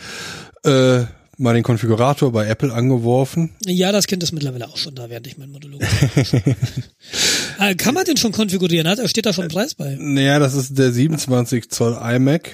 äh, 0.63 1.05
mal 1.39 1.53
den 1.53 1.63
Konfigurator 1.63 2.31
bei 2.31 2.47
Apple 2.47 2.73
angeworfen. 2.73 3.55
Ja, 3.65 3.91
das 3.91 4.07
Kind 4.07 4.21
ist 4.23 4.31
mittlerweile 4.33 4.67
auch 4.67 4.77
schon 4.77 4.93
da, 4.95 5.09
während 5.09 5.25
ich 5.25 5.37
meinen 5.37 5.51
Monolog 5.51 5.81
äh, 7.59 7.75
Kann 7.75 7.93
man 7.93 8.05
den 8.05 8.17
schon 8.17 8.31
konfigurieren? 8.31 8.87
Hat, 8.87 8.99
steht 9.09 9.25
da 9.25 9.33
schon 9.33 9.45
ein 9.45 9.49
Preis 9.49 9.73
bei? 9.73 9.95
Naja, 9.99 10.39
das 10.39 10.53
ist 10.53 10.77
der 10.77 10.91
27 10.91 11.69
Zoll 11.69 11.97
iMac. 12.01 12.51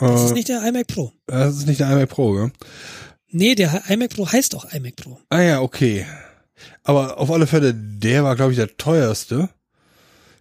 Das 0.00 0.24
ist 0.24 0.30
äh, 0.30 0.34
nicht 0.34 0.48
der 0.48 0.66
iMac 0.66 0.86
Pro. 0.86 1.12
Das 1.26 1.56
ist 1.56 1.66
nicht 1.66 1.80
der 1.80 1.90
iMac 1.90 2.08
Pro, 2.08 2.36
ja? 2.36 2.50
Nee, 3.30 3.54
der 3.54 3.82
iMac 3.88 4.10
Pro 4.10 4.26
heißt 4.26 4.54
auch 4.54 4.72
iMac 4.72 4.96
Pro. 4.96 5.18
Ah 5.28 5.42
ja, 5.42 5.60
okay. 5.60 6.06
Aber 6.82 7.18
auf 7.18 7.30
alle 7.30 7.46
Fälle, 7.46 7.74
der 7.74 8.24
war, 8.24 8.36
glaube 8.36 8.52
ich, 8.52 8.58
der 8.58 8.76
teuerste, 8.76 9.50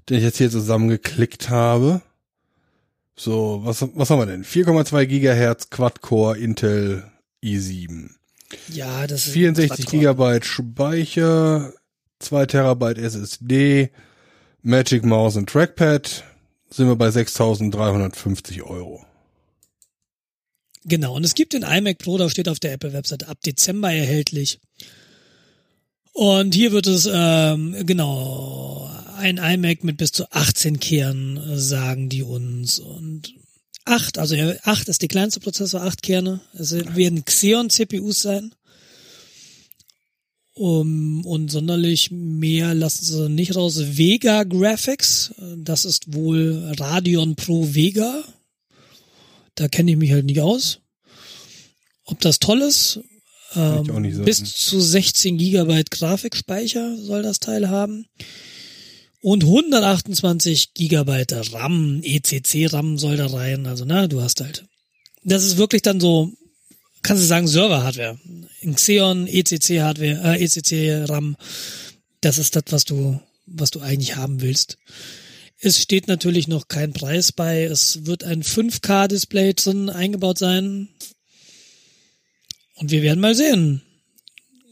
den 0.09 0.17
ich 0.17 0.23
jetzt 0.23 0.37
hier 0.37 0.49
zusammengeklickt 0.49 1.49
habe. 1.49 2.01
So, 3.15 3.61
was, 3.63 3.85
was 3.93 4.09
haben 4.09 4.19
wir 4.19 4.25
denn? 4.25 4.43
4,2 4.43 5.05
Gigahertz 5.05 5.69
Quad-Core 5.69 6.37
Intel 6.37 7.03
i7. 7.43 8.11
Ja, 8.69 9.07
das 9.07 9.27
ist 9.27 9.33
64 9.33 9.85
Gigabyte 9.85 10.45
Speicher, 10.45 11.73
2 12.19 12.45
Terabyte 12.45 12.97
SSD, 12.97 13.89
Magic 14.61 15.03
Mouse 15.03 15.35
und 15.35 15.49
Trackpad, 15.49 16.23
sind 16.69 16.87
wir 16.87 16.95
bei 16.95 17.09
6.350 17.09 18.63
Euro. 18.63 19.05
Genau, 20.85 21.15
und 21.15 21.23
es 21.23 21.33
gibt 21.33 21.53
den 21.53 21.63
iMac 21.63 21.97
Pro, 21.99 22.17
da 22.17 22.29
steht 22.29 22.49
auf 22.49 22.59
der 22.59 22.73
Apple-Webseite 22.73 23.27
ab 23.27 23.39
Dezember 23.41 23.91
erhältlich. 23.91 24.59
Und 26.13 26.53
hier 26.53 26.71
wird 26.71 26.87
es, 26.87 27.09
ähm, 27.11 27.75
genau, 27.85 28.89
ein 29.17 29.37
iMac 29.37 29.83
mit 29.83 29.97
bis 29.97 30.11
zu 30.11 30.29
18 30.31 30.79
Kernen, 30.79 31.37
äh, 31.37 31.57
sagen 31.57 32.09
die 32.09 32.23
uns. 32.23 32.79
Und 32.79 33.33
8, 33.85 34.17
also 34.17 34.35
8 34.63 34.87
ist 34.87 35.01
die 35.01 35.07
kleinste 35.07 35.39
Prozessor, 35.39 35.81
8 35.81 36.01
Kerne. 36.01 36.41
Es 36.53 36.73
werden 36.73 37.25
Xeon-CPUs 37.25 38.21
sein. 38.21 38.55
Um, 40.55 41.25
und 41.25 41.49
sonderlich 41.49 42.11
mehr 42.11 42.75
lassen 42.75 43.05
sie 43.05 43.29
nicht 43.29 43.55
raus. 43.55 43.97
Vega 43.97 44.43
Graphics, 44.43 45.33
das 45.57 45.83
ist 45.83 46.13
wohl 46.13 46.75
Radeon 46.77 47.35
Pro 47.35 47.73
Vega. 47.73 48.23
Da 49.55 49.67
kenne 49.67 49.91
ich 49.91 49.97
mich 49.97 50.11
halt 50.11 50.25
nicht 50.25 50.41
aus. 50.41 50.79
Ob 52.05 52.19
das 52.19 52.37
toll 52.37 52.61
ist, 52.61 52.99
ähm, 53.55 54.23
bis 54.23 54.43
zu 54.43 54.79
16 54.79 55.37
Gigabyte 55.37 55.91
Grafikspeicher 55.91 56.97
soll 56.97 57.23
das 57.23 57.39
Teil 57.39 57.69
haben. 57.69 58.05
Und 59.23 59.45
128 59.45 60.73
Gigabyte 60.73 61.53
RAM, 61.53 62.01
ECC-RAM 62.03 62.97
soll 62.97 63.15
da 63.15 63.27
rein. 63.27 63.65
Also, 63.67 63.85
na, 63.85 64.07
du 64.07 64.21
hast 64.21 64.41
halt. 64.41 64.65
Das 65.23 65.45
ist 65.45 65.55
wirklich 65.55 65.81
dann 65.81 66.01
so, 66.01 66.33
kannst 67.03 67.23
du 67.23 67.27
sagen, 67.27 67.47
Server-Hardware. 67.47 68.19
In 68.59 68.75
Xeon, 68.75 69.27
ECC-Hardware, 69.27 70.35
äh, 70.35 70.43
ECC-RAM. 70.43 71.37
Das 72.19 72.37
ist 72.37 72.57
das, 72.57 72.65
was 72.71 72.83
du, 72.83 73.17
was 73.45 73.71
du 73.71 73.79
eigentlich 73.79 74.17
haben 74.17 74.41
willst. 74.41 74.77
Es 75.57 75.81
steht 75.81 76.09
natürlich 76.09 76.49
noch 76.49 76.67
kein 76.67 76.91
Preis 76.91 77.31
bei. 77.31 77.63
Es 77.63 78.05
wird 78.05 78.25
ein 78.25 78.43
5K-Display 78.43 79.53
drin 79.53 79.89
eingebaut 79.89 80.37
sein. 80.37 80.89
Und 82.75 82.91
wir 82.91 83.01
werden 83.01 83.21
mal 83.21 83.35
sehen. 83.35 83.83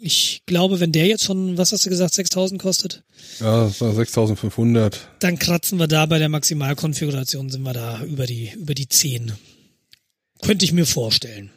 Ich 0.04 0.42
glaube, 0.48 0.80
wenn 0.80 0.92
der 0.92 1.06
jetzt 1.06 1.26
schon, 1.26 1.60
was 1.60 1.72
hast 1.72 1.86
du 1.86 1.92
gesagt, 1.92 2.16
6000 2.16 2.60
kostet? 2.60 3.04
Ja, 3.40 3.66
das 3.66 3.82
war 3.82 3.94
6500. 3.94 5.08
Dann 5.20 5.38
kratzen 5.38 5.78
wir 5.78 5.88
da 5.88 6.08
bei 6.08 6.18
der 6.18 6.28
Maximalkonfiguration, 6.28 7.52
sind 7.52 7.62
wir 7.62 7.74
da 7.74 8.04
über 8.04 8.26
die, 8.26 8.52
über 8.56 8.74
die 8.74 8.90
10. 8.90 9.34
Könnte 10.42 10.66
ich 10.66 10.74
mir 10.74 10.88
vorstellen. 10.88 11.52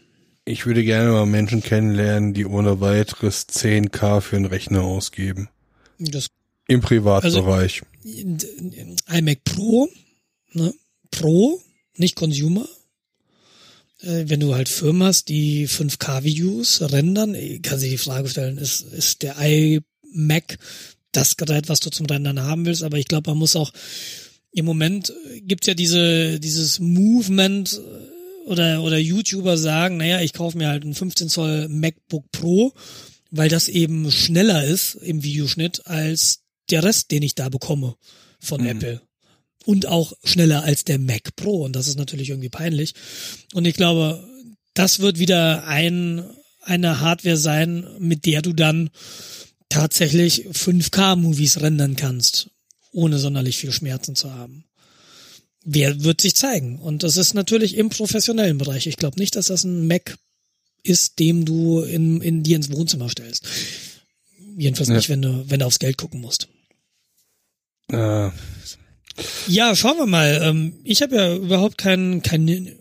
Ich 0.45 0.67
würde 0.67 0.85
gerne 0.85 1.11
mal 1.11 1.25
Menschen 1.25 1.63
kennenlernen, 1.63 2.35
die 2.35 2.45
ohne 2.45 2.83
weiteres 2.83 3.49
10k 3.49 4.21
für 4.21 4.37
einen 4.37 4.45
Rechner 4.45 4.83
ausgeben. 4.83 5.49
Das 5.99 6.29
im 6.69 6.83
Privatbereich. 6.83 7.83
Also, 8.05 8.47
iMac 9.11 9.43
Pro, 9.45 9.89
ne? 10.53 10.75
Pro, 11.11 11.63
nicht 11.97 12.15
Consumer. 12.15 12.69
Äh, 14.05 14.29
wenn 14.29 14.41
du 14.41 14.55
halt 14.55 14.69
Firmen 14.69 15.03
hast, 15.05 15.29
die 15.29 15.69
5K-Videos 15.69 16.83
rendern, 16.93 17.37
kann 17.63 17.79
sich 17.79 17.91
die 17.91 17.99
Frage 17.99 18.29
stellen, 18.29 18.59
ist, 18.59 18.83
ist 18.83 19.23
der 19.23 19.37
iMac 19.39 20.59
das 21.13 21.37
Gerät, 21.37 21.69
was 21.69 21.81
du 21.81 21.91
zum 21.91 22.07
Rendern 22.07 22.41
haben 22.41 22.67
willst? 22.67 22.83
Aber 22.83 22.99
ich 22.99 23.07
glaube, 23.07 23.31
man 23.31 23.39
muss 23.39 23.57
auch, 23.57 23.73
im 24.53 24.65
Moment 24.65 25.13
gibt's 25.41 25.67
ja 25.67 25.75
diese, 25.75 26.39
dieses 26.41 26.81
Movement 26.81 27.81
äh, 27.81 28.49
oder, 28.49 28.83
oder 28.83 28.99
YouTuber 28.99 29.57
sagen, 29.57 29.97
naja, 29.97 30.21
ich 30.21 30.33
kaufe 30.33 30.59
mir 30.59 30.69
halt 30.69 30.85
einen 30.85 30.95
15 30.95 31.29
Zoll 31.29 31.69
MacBook 31.69 32.31
Pro, 32.31 32.73
weil 33.31 33.49
das 33.49 33.69
eben 33.69 34.11
schneller 34.11 34.65
ist 34.65 34.97
im 34.97 35.23
Videoschnitt 35.23 35.87
als 35.87 36.41
der 36.71 36.83
Rest, 36.83 37.11
den 37.11 37.23
ich 37.23 37.35
da 37.35 37.49
bekomme 37.49 37.97
von 38.39 38.61
mhm. 38.61 38.69
Apple. 38.69 39.01
Und 39.65 39.87
auch 39.87 40.13
schneller 40.25 40.63
als 40.63 40.85
der 40.85 40.99
Mac 40.99 41.37
Pro. 41.37 41.65
Und 41.65 41.75
das 41.75 41.89
ist 41.89 41.97
natürlich 41.97 42.31
irgendwie 42.31 42.51
peinlich. 42.51 42.95
Und 43.55 43.65
ich 43.65 43.75
glaube, 43.75 44.29
das 44.75 45.01
wird 45.01 45.19
wieder 45.19 45.67
ein, 45.67 46.23
eine 46.61 47.01
Hardware 47.01 47.37
sein, 47.37 47.87
mit 47.99 48.27
der 48.27 48.43
du 48.43 48.53
dann 48.53 48.91
tatsächlich 49.69 50.47
5K-Movies 50.49 51.61
rendern 51.61 51.97
kannst, 51.97 52.51
ohne 52.93 53.19
sonderlich 53.19 53.57
viel 53.57 53.73
Schmerzen 53.73 54.15
zu 54.15 54.33
haben. 54.33 54.65
Wer 55.65 56.05
wird 56.05 56.21
sich 56.21 56.37
zeigen? 56.37 56.79
Und 56.79 57.03
das 57.03 57.17
ist 57.17 57.33
natürlich 57.35 57.77
im 57.77 57.89
professionellen 57.89 58.59
Bereich. 58.59 58.87
Ich 58.87 58.97
glaube 58.97 59.19
nicht, 59.19 59.35
dass 59.35 59.47
das 59.47 59.65
ein 59.65 59.87
Mac 59.87 60.19
ist, 60.83 61.19
dem 61.19 61.47
du 61.47 61.81
in, 61.81 62.21
in 62.21 62.43
dir 62.43 62.57
ins 62.57 62.71
Wohnzimmer 62.71 63.09
stellst. 63.09 63.49
Jedenfalls 64.57 64.91
ja. 64.91 64.97
nicht, 64.97 65.09
wenn 65.09 65.23
du, 65.23 65.49
wenn 65.49 65.61
du 65.61 65.67
aufs 65.67 65.79
Geld 65.79 65.97
gucken 65.97 66.21
musst. 66.21 66.49
Äh. 67.91 68.31
Ja, 69.47 69.75
schauen 69.77 69.99
wir 69.99 70.07
mal. 70.07 70.41
Ähm, 70.43 70.75
ich 70.85 71.03
habe 71.03 71.17
ja 71.17 71.35
überhaupt 71.37 71.79
keinen 71.79 72.23
keinen 72.23 72.73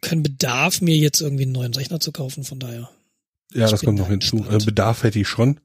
keinen 0.00 0.22
Bedarf, 0.22 0.80
mir 0.80 0.96
jetzt 0.96 1.20
irgendwie 1.20 1.44
einen 1.44 1.52
neuen 1.52 1.74
Rechner 1.74 2.00
zu 2.00 2.12
kaufen, 2.12 2.44
von 2.44 2.58
daher. 2.58 2.90
Ja, 3.52 3.68
das 3.68 3.82
kommt 3.82 3.98
noch 3.98 4.08
hinzu. 4.08 4.44
Also 4.48 4.66
Bedarf 4.66 5.02
hätte 5.02 5.18
ich 5.18 5.28
schon. 5.28 5.60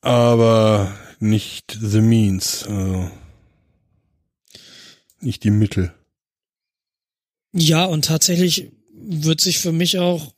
Aber 0.00 0.94
nicht 1.20 1.76
the 1.80 2.00
means. 2.00 2.64
Also 2.64 3.10
nicht 5.20 5.44
die 5.44 5.50
Mittel. 5.50 5.92
Ja, 7.52 7.84
und 7.84 8.04
tatsächlich 8.04 8.70
wird 8.92 9.40
sich 9.40 9.58
für 9.58 9.72
mich 9.72 9.98
auch 9.98 10.32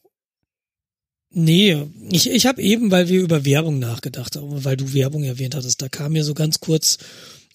Nee, 1.31 1.77
ich, 2.11 2.31
ich 2.31 2.47
habe 2.47 2.63
eben, 2.63 2.91
weil 2.91 3.09
wir 3.09 3.21
über 3.21 3.45
Werbung 3.45 3.79
nachgedacht 3.79 4.37
haben, 4.37 4.65
weil 4.65 4.79
du 4.79 4.95
Werbung 4.95 5.25
erwähnt 5.25 5.55
hattest, 5.55 5.83
da 5.83 5.89
kam 5.89 6.13
mir 6.13 6.25
so 6.25 6.33
ganz 6.33 6.61
kurz 6.61 6.97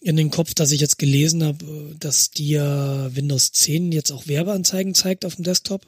in 0.04 0.18
den 0.18 0.30
Kopf, 0.32 0.54
dass 0.54 0.72
ich 0.72 0.82
jetzt 0.82 1.00
gelesen 1.00 1.44
habe, 1.44 1.96
dass 2.00 2.30
dir 2.30 3.10
Windows 3.14 3.52
10 3.54 3.92
jetzt 3.92 4.12
auch 4.12 4.28
Werbeanzeigen 4.28 4.94
zeigt 4.94 5.26
auf 5.26 5.36
dem 5.36 5.44
Desktop. 5.46 5.82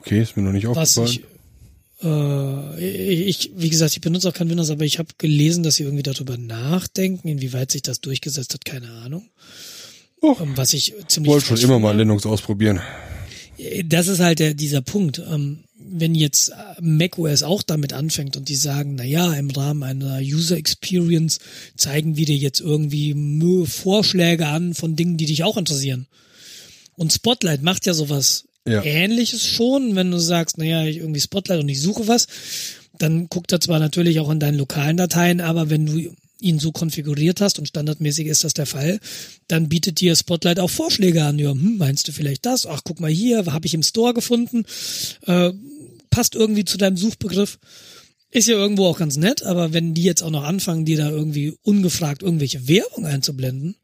Okay, 0.00 0.20
ist 0.20 0.36
mir 0.36 0.42
noch 0.42 0.52
nicht 0.52 0.66
Was 0.68 0.98
aufgefallen. 0.98 1.24
ich, 2.00 2.04
äh, 2.04 3.22
ich, 3.24 3.50
wie 3.56 3.70
gesagt, 3.70 3.92
ich 3.92 4.00
benutze 4.00 4.28
auch 4.28 4.32
kein 4.34 4.48
Windows, 4.50 4.70
aber 4.70 4.84
ich 4.84 4.98
habe 4.98 5.08
gelesen, 5.18 5.62
dass 5.62 5.76
sie 5.76 5.84
irgendwie 5.84 6.02
darüber 6.02 6.36
nachdenken, 6.36 7.28
inwieweit 7.28 7.70
sich 7.70 7.82
das 7.82 8.00
durchgesetzt 8.00 8.54
hat, 8.54 8.64
keine 8.64 8.90
Ahnung. 8.90 9.28
Och, 10.22 10.40
Ähm, 10.40 10.56
Was 10.56 10.72
ich 10.72 10.94
ich 10.98 11.06
ziemlich 11.06 11.32
wollte 11.32 11.46
schon 11.46 11.58
immer 11.58 11.78
mal. 11.78 11.96
Linux 11.96 12.26
ausprobieren. 12.26 12.80
Das 13.84 14.06
ist 14.08 14.20
halt 14.20 14.38
der, 14.38 14.54
dieser 14.54 14.82
Punkt. 14.82 15.18
Ähm, 15.18 15.64
wenn 15.78 16.14
jetzt 16.14 16.50
äh, 16.50 16.54
macOS 16.80 17.42
auch 17.42 17.62
damit 17.62 17.92
anfängt 17.92 18.36
und 18.36 18.48
die 18.48 18.56
sagen, 18.56 18.96
na 18.96 19.04
ja, 19.04 19.32
im 19.34 19.50
Rahmen 19.50 19.82
einer 19.82 20.18
User 20.18 20.56
Experience 20.56 21.38
zeigen 21.76 22.16
wir 22.16 22.26
dir 22.26 22.36
jetzt 22.36 22.60
irgendwie 22.60 23.14
Vorschläge 23.66 24.46
an 24.46 24.74
von 24.74 24.96
Dingen, 24.96 25.16
die 25.16 25.26
dich 25.26 25.44
auch 25.44 25.56
interessieren. 25.56 26.06
Und 26.96 27.12
Spotlight 27.12 27.62
macht 27.62 27.86
ja 27.86 27.94
sowas 27.94 28.44
Ja. 28.66 28.82
Ähnliches 28.82 29.46
schon, 29.46 29.94
wenn 29.94 30.10
du 30.10 30.18
sagst, 30.18 30.58
naja, 30.58 30.84
ich 30.84 30.98
irgendwie 30.98 31.20
Spotlight 31.20 31.60
und 31.60 31.68
ich 31.68 31.80
suche 31.80 32.08
was, 32.08 32.26
dann 32.98 33.28
guckt 33.28 33.52
er 33.52 33.60
zwar 33.60 33.78
natürlich 33.78 34.20
auch 34.20 34.30
in 34.30 34.40
deinen 34.40 34.58
lokalen 34.58 34.96
Dateien, 34.96 35.40
aber 35.40 35.70
wenn 35.70 35.86
du 35.86 36.12
ihn 36.40 36.58
so 36.58 36.72
konfiguriert 36.72 37.40
hast 37.40 37.58
und 37.58 37.66
standardmäßig 37.66 38.26
ist 38.28 38.44
das 38.44 38.54
der 38.54 38.66
Fall, 38.66 39.00
dann 39.48 39.68
bietet 39.68 40.00
dir 40.00 40.14
Spotlight 40.14 40.60
auch 40.60 40.70
Vorschläge 40.70 41.24
an. 41.24 41.38
Ja, 41.38 41.50
hm, 41.50 41.76
meinst 41.78 42.06
du 42.08 42.12
vielleicht 42.12 42.46
das? 42.46 42.66
Ach, 42.66 42.82
guck 42.84 43.00
mal 43.00 43.10
hier, 43.10 43.46
habe 43.46 43.66
ich 43.66 43.74
im 43.74 43.82
Store 43.82 44.14
gefunden. 44.14 44.64
Äh, 45.26 45.52
passt 46.10 46.34
irgendwie 46.34 46.64
zu 46.64 46.78
deinem 46.78 46.96
Suchbegriff. 46.96 47.58
Ist 48.30 48.46
ja 48.46 48.54
irgendwo 48.54 48.86
auch 48.86 48.98
ganz 48.98 49.16
nett, 49.16 49.42
aber 49.42 49.72
wenn 49.72 49.94
die 49.94 50.02
jetzt 50.02 50.22
auch 50.22 50.30
noch 50.30 50.44
anfangen, 50.44 50.84
dir 50.84 50.98
da 50.98 51.08
irgendwie 51.10 51.54
ungefragt 51.62 52.22
irgendwelche 52.22 52.68
Werbung 52.68 53.06
einzublenden, 53.06 53.76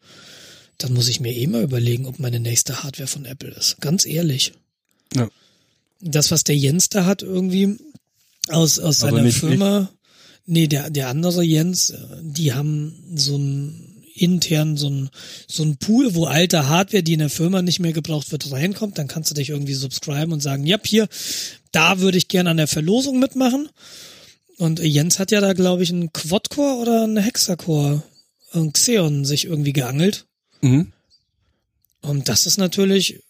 dann 0.79 0.93
muss 0.93 1.09
ich 1.09 1.21
mir 1.21 1.33
eh 1.35 1.47
mal 1.47 1.63
überlegen, 1.63 2.07
ob 2.07 2.19
meine 2.19 2.41
nächste 2.41 2.83
Hardware 2.83 3.07
von 3.07 3.25
Apple 3.25 3.51
ist. 3.51 3.81
Ganz 3.81 4.05
ehrlich. 4.05 4.53
Ja. 5.15 5.29
Das, 6.01 6.31
was 6.31 6.45
der 6.45 6.57
Jens 6.57 6.89
da 6.91 7.07
hat, 7.07 7.23
irgendwie 7.23 7.79
aus, 8.49 8.79
aus 8.79 8.99
seiner 8.99 9.23
nicht- 9.23 9.39
Firma, 9.39 9.91
nee, 10.47 10.67
der, 10.67 10.91
der 10.91 11.09
andere 11.09 11.43
Jens, 11.43 11.91
äh, 11.91 11.99
die 12.23 12.53
haben 12.53 12.95
so 13.15 13.37
ein 13.37 13.91
intern 14.15 14.77
so 14.77 14.89
ein, 14.89 15.11
so 15.49 15.65
ein 15.65 15.77
Pool, 15.77 16.15
wo 16.15 16.27
alte 16.27 16.69
Hardware, 16.69 17.03
die 17.03 17.15
in 17.15 17.19
der 17.19 17.31
Firma 17.31 17.63
nicht 17.63 17.81
mehr 17.81 17.93
gebraucht 17.93 18.31
wird, 18.31 18.51
reinkommt. 18.51 18.97
Dann 18.97 19.09
kannst 19.09 19.31
du 19.31 19.35
dich 19.35 19.51
irgendwie 19.51 19.75
subscriben 19.75 20.33
und 20.33 20.41
sagen, 20.41 20.65
ja, 20.65 20.79
hier, 20.85 21.09
da 21.73 21.99
würde 21.99 22.17
ich 22.17 22.29
gerne 22.29 22.51
an 22.51 22.57
der 22.57 22.69
Verlosung 22.69 23.19
mitmachen. 23.19 23.69
Und 24.57 24.79
Jens 24.79 25.19
hat 25.19 25.33
ja 25.33 25.41
da, 25.41 25.53
glaube 25.53 25.83
ich, 25.83 25.91
einen 25.91 26.13
Quad-Core 26.13 26.81
oder 26.81 27.03
einen 27.03 27.17
Hexacore, 27.17 28.05
ein 28.53 28.73
Xeon 28.73 29.25
sich 29.25 29.47
irgendwie 29.47 29.73
geangelt. 29.73 30.27
Mhm. 30.61 30.93
Und 32.01 32.29
das 32.29 32.47
ist 32.47 32.59
natürlich 32.59 33.21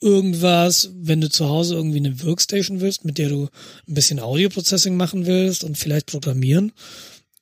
irgendwas, 0.00 0.90
wenn 0.94 1.20
du 1.20 1.28
zu 1.28 1.48
Hause 1.48 1.74
irgendwie 1.74 1.98
eine 1.98 2.22
Workstation 2.22 2.80
willst, 2.80 3.04
mit 3.04 3.18
der 3.18 3.28
du 3.28 3.48
ein 3.88 3.94
bisschen 3.94 4.18
Audio-Processing 4.20 4.96
machen 4.96 5.26
willst 5.26 5.64
und 5.64 5.76
vielleicht 5.76 6.06
programmieren, 6.06 6.72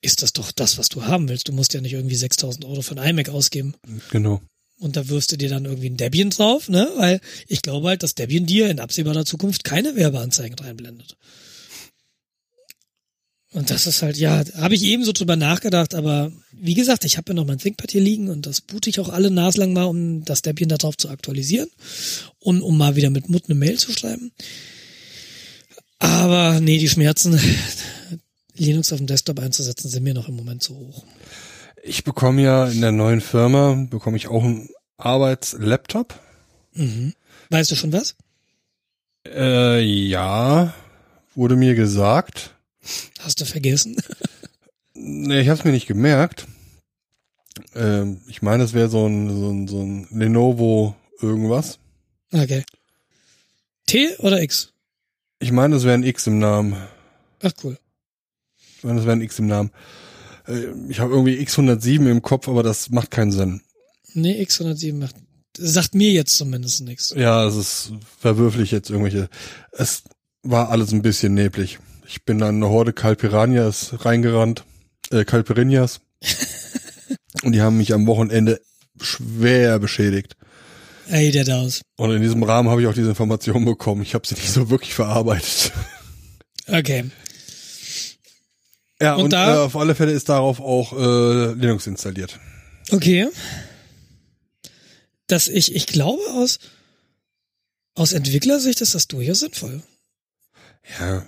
ist 0.01 0.21
das 0.21 0.33
doch 0.33 0.51
das, 0.51 0.77
was 0.77 0.89
du 0.89 1.05
haben 1.05 1.29
willst. 1.29 1.47
Du 1.47 1.53
musst 1.53 1.73
ja 1.73 1.81
nicht 1.81 1.93
irgendwie 1.93 2.15
6000 2.15 2.65
Euro 2.65 2.81
für 2.81 2.97
ein 2.97 3.09
iMac 3.09 3.29
ausgeben. 3.29 3.75
Genau. 4.11 4.41
Und 4.79 4.95
da 4.95 5.09
wirfst 5.09 5.31
du 5.31 5.37
dir 5.37 5.49
dann 5.49 5.65
irgendwie 5.65 5.89
ein 5.89 5.97
Debian 5.97 6.29
drauf, 6.29 6.69
ne? 6.69 6.89
Weil 6.95 7.19
ich 7.47 7.61
glaube 7.61 7.89
halt, 7.89 8.01
dass 8.01 8.15
Debian 8.15 8.45
dir 8.45 8.69
in 8.69 8.79
absehbarer 8.79 9.25
Zukunft 9.25 9.65
keine 9.65 9.95
Werbeanzeigen 9.95 10.57
reinblendet. 10.57 11.17
Und 13.51 13.71
das 13.71 13.87
ist 13.87 14.03
halt, 14.03 14.15
ja, 14.15 14.43
habe 14.57 14.75
ich 14.75 14.83
eben 14.83 15.03
so 15.03 15.11
drüber 15.11 15.35
nachgedacht, 15.35 15.95
aber 15.95 16.31
wie 16.51 16.75
gesagt, 16.75 17.03
ich 17.03 17.17
habe 17.17 17.31
ja 17.31 17.33
noch 17.33 17.47
mein 17.47 17.57
ThinkPad 17.57 17.91
hier 17.91 18.01
liegen 18.01 18.29
und 18.29 18.45
das 18.45 18.61
boote 18.61 18.91
ich 18.91 18.99
auch 18.99 19.09
alle 19.09 19.31
naslang 19.31 19.73
mal, 19.73 19.85
um 19.85 20.23
das 20.23 20.43
Debian 20.43 20.69
da 20.69 20.77
drauf 20.77 20.95
zu 20.97 21.09
aktualisieren 21.09 21.67
und 22.39 22.61
um 22.61 22.77
mal 22.77 22.95
wieder 22.95 23.09
mit 23.09 23.29
Mut 23.29 23.43
eine 23.47 23.55
Mail 23.55 23.77
zu 23.77 23.91
schreiben. 23.91 24.31
Aber 25.99 26.59
nee, 26.61 26.77
die 26.77 26.89
Schmerzen, 26.89 27.39
Linux 28.55 28.91
auf 28.91 28.99
dem 28.99 29.07
Desktop 29.07 29.39
einzusetzen, 29.39 29.89
sind 29.89 30.03
mir 30.03 30.13
noch 30.13 30.29
im 30.29 30.35
Moment 30.35 30.63
zu 30.63 30.75
hoch. 30.75 31.03
Ich 31.83 32.03
bekomme 32.03 32.41
ja 32.41 32.67
in 32.67 32.81
der 32.81 32.91
neuen 32.91 33.21
Firma, 33.21 33.73
bekomme 33.89 34.17
ich 34.17 34.27
auch 34.27 34.43
einen 34.43 34.69
Arbeitslaptop. 34.97 36.19
Mhm. 36.73 37.13
Weißt 37.49 37.71
du 37.71 37.75
schon 37.75 37.93
was? 37.93 38.15
Äh, 39.27 39.81
ja, 39.81 40.73
wurde 41.35 41.55
mir 41.55 41.75
gesagt. 41.75 42.55
Hast 43.19 43.41
du 43.41 43.45
vergessen? 43.45 43.97
Nee, 44.93 45.41
ich 45.41 45.47
habe 45.47 45.59
es 45.59 45.65
mir 45.65 45.71
nicht 45.71 45.87
gemerkt. 45.87 46.47
Ähm, 47.75 48.21
ich 48.27 48.41
meine, 48.41 48.63
es 48.63 48.73
wäre 48.73 48.89
so 48.89 49.05
ein, 49.07 49.29
so 49.29 49.49
ein, 49.49 49.67
so 49.67 49.81
ein 49.81 50.07
Lenovo 50.11 50.95
irgendwas. 51.21 51.79
Okay. 52.31 52.63
T 53.85 54.15
oder 54.17 54.41
X? 54.41 54.73
Ich 55.39 55.51
meine, 55.51 55.75
es 55.75 55.83
wäre 55.83 55.95
ein 55.95 56.03
X 56.03 56.27
im 56.27 56.39
Namen. 56.39 56.75
Ach 57.41 57.51
cool. 57.63 57.77
Ich 58.77 58.83
meine, 58.83 58.99
es 58.99 59.05
wäre 59.05 59.15
ein 59.15 59.21
X 59.21 59.39
im 59.39 59.47
Namen. 59.47 59.71
Äh, 60.47 60.67
ich 60.89 60.99
habe 60.99 61.13
irgendwie 61.13 61.39
X107 61.39 62.09
im 62.09 62.21
Kopf, 62.21 62.47
aber 62.47 62.63
das 62.63 62.89
macht 62.89 63.11
keinen 63.11 63.31
Sinn. 63.31 63.61
Nee, 64.13 64.41
X107 64.41 64.93
macht, 64.95 65.15
sagt 65.57 65.95
mir 65.95 66.11
jetzt 66.11 66.35
zumindest 66.35 66.81
nichts. 66.81 67.13
Ja, 67.15 67.45
es 67.45 67.55
ist 67.55 67.93
verwürflich 68.19 68.71
jetzt 68.71 68.89
irgendwelche. 68.89 69.29
Es 69.71 70.03
war 70.43 70.69
alles 70.69 70.91
ein 70.91 71.01
bisschen 71.01 71.33
neblig. 71.33 71.79
Ich 72.07 72.23
bin 72.25 72.41
an 72.41 72.55
eine 72.55 72.69
Horde 72.69 72.93
Calpiranias 72.93 74.05
reingerannt, 74.05 74.65
äh, 75.11 75.25
Calpirinias. 75.25 76.01
und 77.43 77.53
die 77.53 77.61
haben 77.61 77.77
mich 77.77 77.93
am 77.93 78.07
Wochenende 78.07 78.59
schwer 78.99 79.79
beschädigt. 79.79 80.35
Ey, 81.09 81.31
der 81.31 81.43
da 81.43 81.61
aus. 81.61 81.81
Und 81.97 82.11
in 82.11 82.21
diesem 82.21 82.43
Rahmen 82.43 82.69
habe 82.69 82.81
ich 82.81 82.87
auch 82.87 82.93
diese 82.93 83.09
Informationen 83.09 83.65
bekommen. 83.65 84.01
Ich 84.03 84.13
habe 84.13 84.27
sie 84.27 84.35
nicht 84.35 84.51
so 84.51 84.69
wirklich 84.69 84.93
verarbeitet. 84.93 85.71
Okay. 86.67 87.09
Ja, 89.01 89.15
Und 89.15 89.23
und, 89.25 89.33
da- 89.33 89.55
äh, 89.55 89.57
auf 89.59 89.75
alle 89.75 89.95
Fälle 89.95 90.11
ist 90.11 90.29
darauf 90.29 90.59
auch 90.59 90.93
äh, 90.93 91.53
Linux 91.53 91.87
installiert. 91.87 92.39
Okay. 92.91 93.27
Dass 95.27 95.47
ich, 95.47 95.73
ich 95.75 95.87
glaube 95.87 96.21
aus, 96.33 96.59
aus 97.95 98.13
Entwicklersicht 98.13 98.81
ist 98.81 98.93
das 98.95 99.07
durchaus 99.07 99.39
sinnvoll. 99.39 99.81
Ja, 100.99 101.27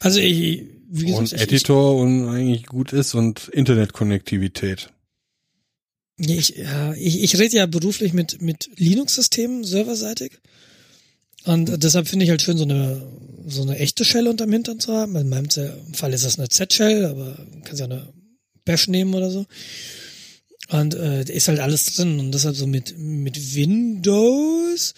Also 0.00 0.18
ich, 0.20 0.64
wie 0.88 1.06
gesagt, 1.06 1.18
und 1.20 1.32
ich, 1.32 1.40
Editor 1.40 1.96
und 1.96 2.28
eigentlich 2.28 2.66
gut 2.66 2.92
ist 2.92 3.14
und 3.14 3.48
Internetkonnektivität. 3.48 4.90
Ich, 6.30 6.56
ja, 6.56 6.94
ich, 6.94 7.22
ich 7.22 7.38
rede 7.38 7.56
ja 7.56 7.66
beruflich 7.66 8.12
mit, 8.12 8.40
mit 8.40 8.70
Linux-Systemen 8.76 9.64
serverseitig. 9.64 10.38
Und 11.44 11.82
deshalb 11.82 12.06
finde 12.06 12.24
ich 12.24 12.30
halt 12.30 12.42
schön, 12.42 12.56
so 12.56 12.64
eine, 12.64 13.02
so 13.46 13.62
eine 13.62 13.78
echte 13.78 14.04
Shell 14.04 14.28
unterm 14.28 14.52
Hintern 14.52 14.78
zu 14.78 14.92
haben. 14.92 15.16
In 15.16 15.28
meinem 15.28 15.48
Fall 15.92 16.12
ist 16.12 16.24
das 16.24 16.38
eine 16.38 16.48
Z-Shell, 16.48 17.06
aber 17.06 17.36
man 17.50 17.62
kann 17.64 17.76
ja 17.76 17.84
eine 17.86 18.12
Bash 18.64 18.88
nehmen 18.88 19.14
oder 19.14 19.30
so. 19.30 19.46
Und 20.68 20.94
äh, 20.94 21.24
ist 21.24 21.48
halt 21.48 21.60
alles 21.60 21.86
drin. 21.86 22.20
Und 22.20 22.32
deshalb 22.32 22.54
so 22.56 22.66
mit, 22.66 22.96
mit 22.96 23.54
Windows, 23.56 24.94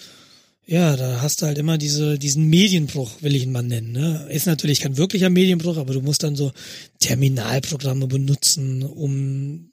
ja, 0.66 0.96
da 0.96 1.22
hast 1.22 1.42
du 1.42 1.46
halt 1.46 1.58
immer 1.58 1.78
diese, 1.78 2.18
diesen 2.18 2.44
Medienbruch, 2.46 3.22
will 3.22 3.34
ich 3.34 3.44
ihn 3.44 3.52
mal 3.52 3.62
nennen. 3.62 3.92
Ne? 3.92 4.28
Ist 4.30 4.46
natürlich 4.46 4.80
kein 4.80 4.96
wirklicher 4.96 5.30
Medienbruch, 5.30 5.78
aber 5.78 5.94
du 5.94 6.02
musst 6.02 6.22
dann 6.22 6.36
so 6.36 6.52
Terminalprogramme 7.00 8.06
benutzen, 8.06 8.82
um 8.82 9.70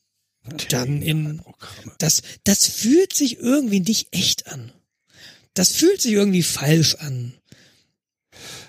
dann 0.70 1.02
in 1.02 1.42
das, 2.00 2.22
das 2.44 2.66
fühlt 2.66 3.14
sich 3.14 3.40
irgendwie 3.40 3.80
nicht 3.80 4.08
echt 4.12 4.48
an. 4.48 4.72
Das 5.54 5.72
fühlt 5.72 6.02
sich 6.02 6.14
irgendwie 6.14 6.44
falsch 6.44 6.96
an. 6.96 7.34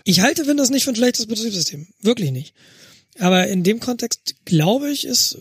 Ich 0.05 0.20
halte 0.20 0.47
Windows 0.47 0.70
nicht 0.70 0.85
für 0.85 0.90
ein 0.90 0.97
schlechtes 0.97 1.27
Betriebssystem. 1.27 1.86
Wirklich 2.01 2.32
nicht. 2.32 2.55
Aber 3.19 3.47
in 3.47 3.62
dem 3.62 3.81
Kontext 3.81 4.35
glaube 4.44 4.90
ich, 4.90 5.05
ist, 5.05 5.39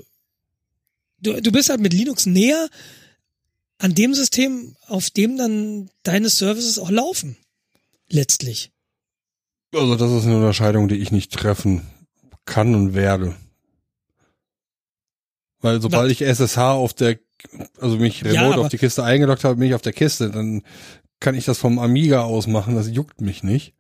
du, 1.19 1.41
du 1.41 1.51
bist 1.51 1.69
halt 1.69 1.81
mit 1.81 1.93
Linux 1.93 2.25
näher 2.25 2.69
an 3.79 3.95
dem 3.95 4.13
System, 4.13 4.75
auf 4.87 5.09
dem 5.09 5.37
dann 5.37 5.89
deine 6.03 6.29
Services 6.29 6.77
auch 6.77 6.91
laufen. 6.91 7.37
Letztlich. 8.09 8.71
Also 9.73 9.95
das 9.95 10.11
ist 10.11 10.25
eine 10.25 10.35
Unterscheidung, 10.35 10.87
die 10.87 10.97
ich 10.97 11.11
nicht 11.11 11.31
treffen 11.31 11.87
kann 12.45 12.75
und 12.75 12.93
werde. 12.93 13.35
Weil 15.61 15.81
sobald 15.81 16.11
ich 16.11 16.21
SSH 16.21 16.57
auf 16.57 16.93
der, 16.93 17.19
also 17.79 17.97
mich 17.97 18.23
remote 18.25 18.35
Ja, 18.35 18.57
auf 18.57 18.69
die 18.69 18.77
Kiste 18.77 19.03
eingeloggt 19.03 19.43
habe, 19.43 19.55
bin 19.57 19.67
ich 19.67 19.75
auf 19.75 19.81
der 19.81 19.93
Kiste, 19.93 20.29
dann 20.31 20.63
kann 21.19 21.35
ich 21.35 21.45
das 21.45 21.57
vom 21.59 21.77
Amiga 21.79 22.23
aus 22.23 22.47
machen, 22.47 22.75
das 22.75 22.89
juckt 22.89 23.21
mich 23.21 23.43
nicht. 23.43 23.73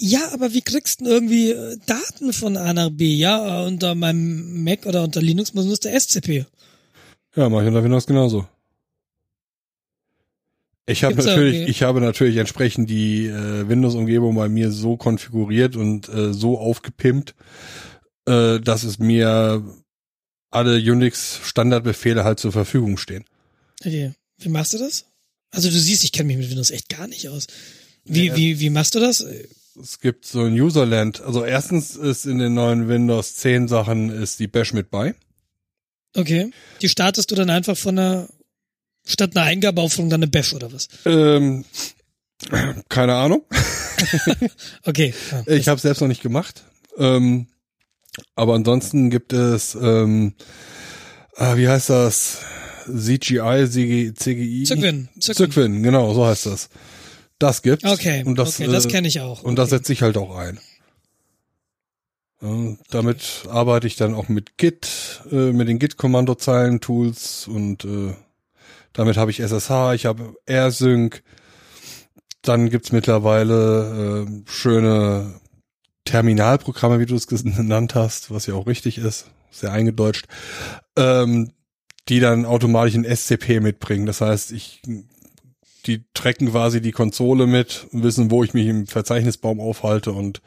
Ja, 0.00 0.20
aber 0.32 0.52
wie 0.54 0.62
kriegst 0.62 1.00
du 1.00 1.04
denn 1.04 1.12
irgendwie 1.12 1.50
äh, 1.50 1.76
Daten 1.86 2.32
von 2.32 2.56
A 2.56 2.72
nach 2.72 2.90
B? 2.90 3.14
Ja, 3.16 3.64
unter 3.64 3.94
meinem 3.94 4.62
Mac 4.64 4.86
oder 4.86 5.02
unter 5.02 5.20
Linux 5.20 5.54
muss 5.54 5.66
nur 5.66 5.76
der 5.76 5.92
SCP. 6.00 6.46
Ja, 7.34 7.48
mache 7.48 7.62
ich 7.62 7.68
unter 7.68 7.82
Windows 7.84 8.06
genauso. 8.06 8.46
Ich 10.86 11.04
habe 11.04 11.16
natürlich, 11.16 11.54
irgendwie- 11.56 11.70
ich 11.70 11.82
habe 11.82 12.00
natürlich 12.00 12.36
entsprechend 12.38 12.88
die 12.88 13.26
äh, 13.26 13.68
Windows-Umgebung 13.68 14.34
bei 14.36 14.48
mir 14.48 14.70
so 14.70 14.96
konfiguriert 14.96 15.76
und 15.76 16.08
äh, 16.08 16.32
so 16.32 16.58
aufgepimpt, 16.58 17.34
äh, 18.26 18.58
dass 18.60 18.84
es 18.84 18.98
mir 18.98 19.62
alle 20.50 20.76
Unix-Standardbefehle 20.76 22.24
halt 22.24 22.40
zur 22.40 22.52
Verfügung 22.52 22.96
stehen. 22.98 23.24
Okay. 23.80 24.12
Wie 24.38 24.48
machst 24.48 24.72
du 24.74 24.78
das? 24.78 25.04
Also 25.50 25.68
du 25.70 25.78
siehst, 25.78 26.04
ich 26.04 26.12
kenne 26.12 26.28
mich 26.28 26.36
mit 26.38 26.50
Windows 26.50 26.70
echt 26.70 26.88
gar 26.88 27.06
nicht 27.08 27.28
aus. 27.28 27.46
Wie, 28.04 28.26
Ja. 28.26 28.36
wie, 28.36 28.60
wie 28.60 28.70
machst 28.70 28.94
du 28.94 29.00
das? 29.00 29.24
Es 29.80 30.00
gibt 30.00 30.26
so 30.26 30.42
ein 30.42 30.58
Userland. 30.60 31.20
Also 31.20 31.44
erstens 31.44 31.96
ist 31.96 32.26
in 32.26 32.38
den 32.38 32.54
neuen 32.54 32.88
Windows 32.88 33.36
10 33.36 33.68
Sachen 33.68 34.10
ist 34.10 34.40
die 34.40 34.48
Bash 34.48 34.72
mit 34.72 34.90
bei. 34.90 35.14
Okay. 36.16 36.50
Die 36.82 36.88
startest 36.88 37.30
du 37.30 37.34
dann 37.34 37.50
einfach 37.50 37.76
von 37.76 37.98
einer, 37.98 38.28
statt 39.06 39.36
einer 39.36 39.46
Eingabeaufforderung 39.46 40.10
dann 40.10 40.22
eine 40.22 40.30
Bash 40.30 40.52
oder 40.54 40.72
was? 40.72 40.88
Ähm, 41.04 41.64
keine 42.88 43.14
Ahnung. 43.14 43.44
Okay. 44.84 45.12
Ja. 45.32 45.42
Ich 45.48 45.66
habe 45.66 45.80
selbst 45.80 46.00
noch 46.00 46.06
nicht 46.06 46.22
gemacht. 46.22 46.62
Ähm, 46.98 47.48
aber 48.34 48.54
ansonsten 48.54 49.10
gibt 49.10 49.32
es, 49.32 49.74
ähm, 49.74 50.34
ah, 51.36 51.56
wie 51.56 51.68
heißt 51.68 51.90
das? 51.90 52.38
CGI, 52.86 53.66
CGI, 53.68 54.14
CGI? 54.14 54.64
Zygwin. 54.64 55.08
Zygwin, 55.20 55.82
genau, 55.82 56.14
so 56.14 56.26
heißt 56.26 56.46
das. 56.46 56.70
Das 57.38 57.62
gibt's. 57.62 57.84
Okay, 57.84 58.24
und 58.24 58.38
das, 58.38 58.60
okay, 58.60 58.70
das 58.70 58.86
äh, 58.86 58.88
kenne 58.88 59.08
ich 59.08 59.20
auch. 59.20 59.42
Und 59.42 59.56
das 59.56 59.68
okay. 59.68 59.78
setze 59.78 59.92
ich 59.92 60.02
halt 60.02 60.16
auch 60.16 60.36
ein. 60.36 60.58
Ja, 62.40 62.76
damit 62.90 63.44
arbeite 63.48 63.86
ich 63.86 63.96
dann 63.96 64.14
auch 64.14 64.28
mit 64.28 64.58
Git, 64.58 65.22
äh, 65.30 65.52
mit 65.52 65.68
den 65.68 65.78
Git-Kommandozeilen-Tools 65.78 67.48
und 67.48 67.84
äh, 67.84 68.14
damit 68.92 69.16
habe 69.16 69.30
ich 69.30 69.40
SSH, 69.40 69.94
ich 69.94 70.06
habe 70.06 70.34
AirSync. 70.46 71.22
Dann 72.42 72.70
gibt's 72.70 72.92
mittlerweile 72.92 74.26
äh, 74.26 74.50
schöne 74.50 75.40
Terminalprogramme, 76.08 76.98
wie 77.00 77.06
du 77.06 77.14
es 77.14 77.26
genannt 77.26 77.94
hast, 77.94 78.30
was 78.30 78.46
ja 78.46 78.54
auch 78.54 78.66
richtig 78.66 78.98
ist, 78.98 79.30
sehr 79.50 79.72
eingedeutscht, 79.72 80.26
ähm, 80.96 81.52
die 82.08 82.20
dann 82.20 82.46
automatisch 82.46 82.94
ein 82.94 83.04
SCP 83.04 83.60
mitbringen. 83.60 84.06
Das 84.06 84.20
heißt, 84.20 84.52
ich 84.52 84.82
die 85.86 86.04
tracken 86.12 86.50
quasi 86.50 86.80
die 86.80 86.92
Konsole 86.92 87.46
mit, 87.46 87.86
wissen, 87.92 88.30
wo 88.30 88.44
ich 88.44 88.52
mich 88.52 88.66
im 88.66 88.86
Verzeichnisbaum 88.86 89.60
aufhalte 89.60 90.12
und 90.12 90.42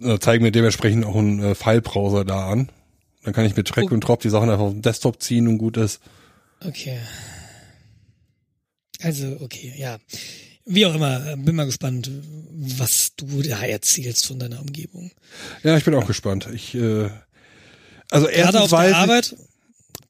äh, 0.00 0.18
zeigen 0.18 0.42
mir 0.42 0.50
dementsprechend 0.52 1.04
auch 1.04 1.16
einen 1.16 1.42
äh, 1.42 1.54
File-Browser 1.54 2.24
da 2.24 2.48
an. 2.48 2.70
Dann 3.22 3.32
kann 3.32 3.44
ich 3.44 3.56
mit 3.56 3.68
Track 3.68 3.84
Okay. 3.84 3.94
und 3.94 4.00
Drop 4.00 4.20
die 4.20 4.30
Sachen 4.30 4.50
einfach 4.50 4.64
auf 4.64 4.72
den 4.72 4.82
Desktop 4.82 5.22
ziehen 5.22 5.46
und 5.46 5.58
gut 5.58 5.76
ist. 5.76 6.00
Okay. 6.64 6.98
Also, 9.00 9.36
okay, 9.40 9.72
ja. 9.76 9.98
Wie 10.64 10.86
auch 10.86 10.94
immer, 10.94 11.36
bin 11.36 11.56
mal 11.56 11.66
gespannt, 11.66 12.10
was 12.52 13.12
du 13.16 13.42
da 13.42 13.62
erzählst 13.62 14.26
von 14.26 14.38
deiner 14.38 14.60
Umgebung. 14.60 15.10
Ja, 15.62 15.76
ich 15.76 15.84
bin 15.84 15.94
auch 15.94 16.06
gespannt. 16.06 16.48
Ich, 16.54 16.74
äh, 16.74 17.10
also 18.10 18.26
Gerade 18.26 18.36
erstens 18.36 18.72
weiß, 18.72 19.32
ich, 19.32 19.36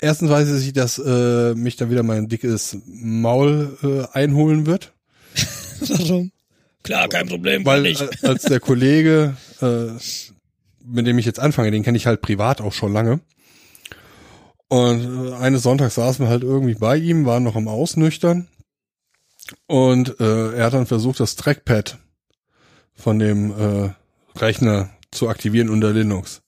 erstens 0.01 0.31
weiß 0.31 0.63
ich, 0.63 0.73
dass 0.75 0.99
äh, 0.99 1.55
mich 1.55 1.77
dann 1.77 1.91
wieder 1.91 2.03
mein 2.03 2.29
dickes 2.29 2.77
Maul 2.87 3.79
äh, 3.83 4.17
einholen 4.17 4.67
wird. 4.67 4.93
warum? 5.81 6.33
Klar, 6.83 7.09
kein 7.09 7.29
Problem, 7.29 7.65
Weil 7.65 7.87
ich. 7.87 8.01
äh, 8.01 8.09
als 8.23 8.43
der 8.43 8.61
Kollege, 8.61 9.37
äh, 9.61 9.87
mit 10.85 11.07
dem 11.07 11.19
ich 11.19 11.27
jetzt 11.27 11.41
anfange, 11.41 11.71
den 11.71 11.83
kenne 11.83 11.97
ich 11.97 12.07
halt 12.07 12.21
privat 12.21 12.61
auch 12.61 12.73
schon 12.73 12.93
lange. 12.93 13.21
Und 14.69 15.29
äh, 15.29 15.35
eines 15.35 15.63
Sonntags 15.63 15.95
saßen 15.95 16.25
wir 16.25 16.31
halt 16.31 16.43
irgendwie 16.43 16.75
bei 16.75 16.97
ihm, 16.97 17.25
waren 17.25 17.45
noch 17.45 17.57
am 17.57 17.69
Ausnüchtern. 17.69 18.49
Und 19.67 20.21
äh, 20.21 20.55
er 20.55 20.67
hat 20.67 20.75
dann 20.75 20.87
versucht, 20.87 21.21
das 21.21 21.37
Trackpad 21.37 21.99
von 22.95 23.19
dem 23.19 23.51
äh, 23.51 23.91
Rechner 24.39 24.91
zu 25.11 25.29
aktivieren 25.29 25.71
unter 25.71 25.93
Linux. 25.93 26.43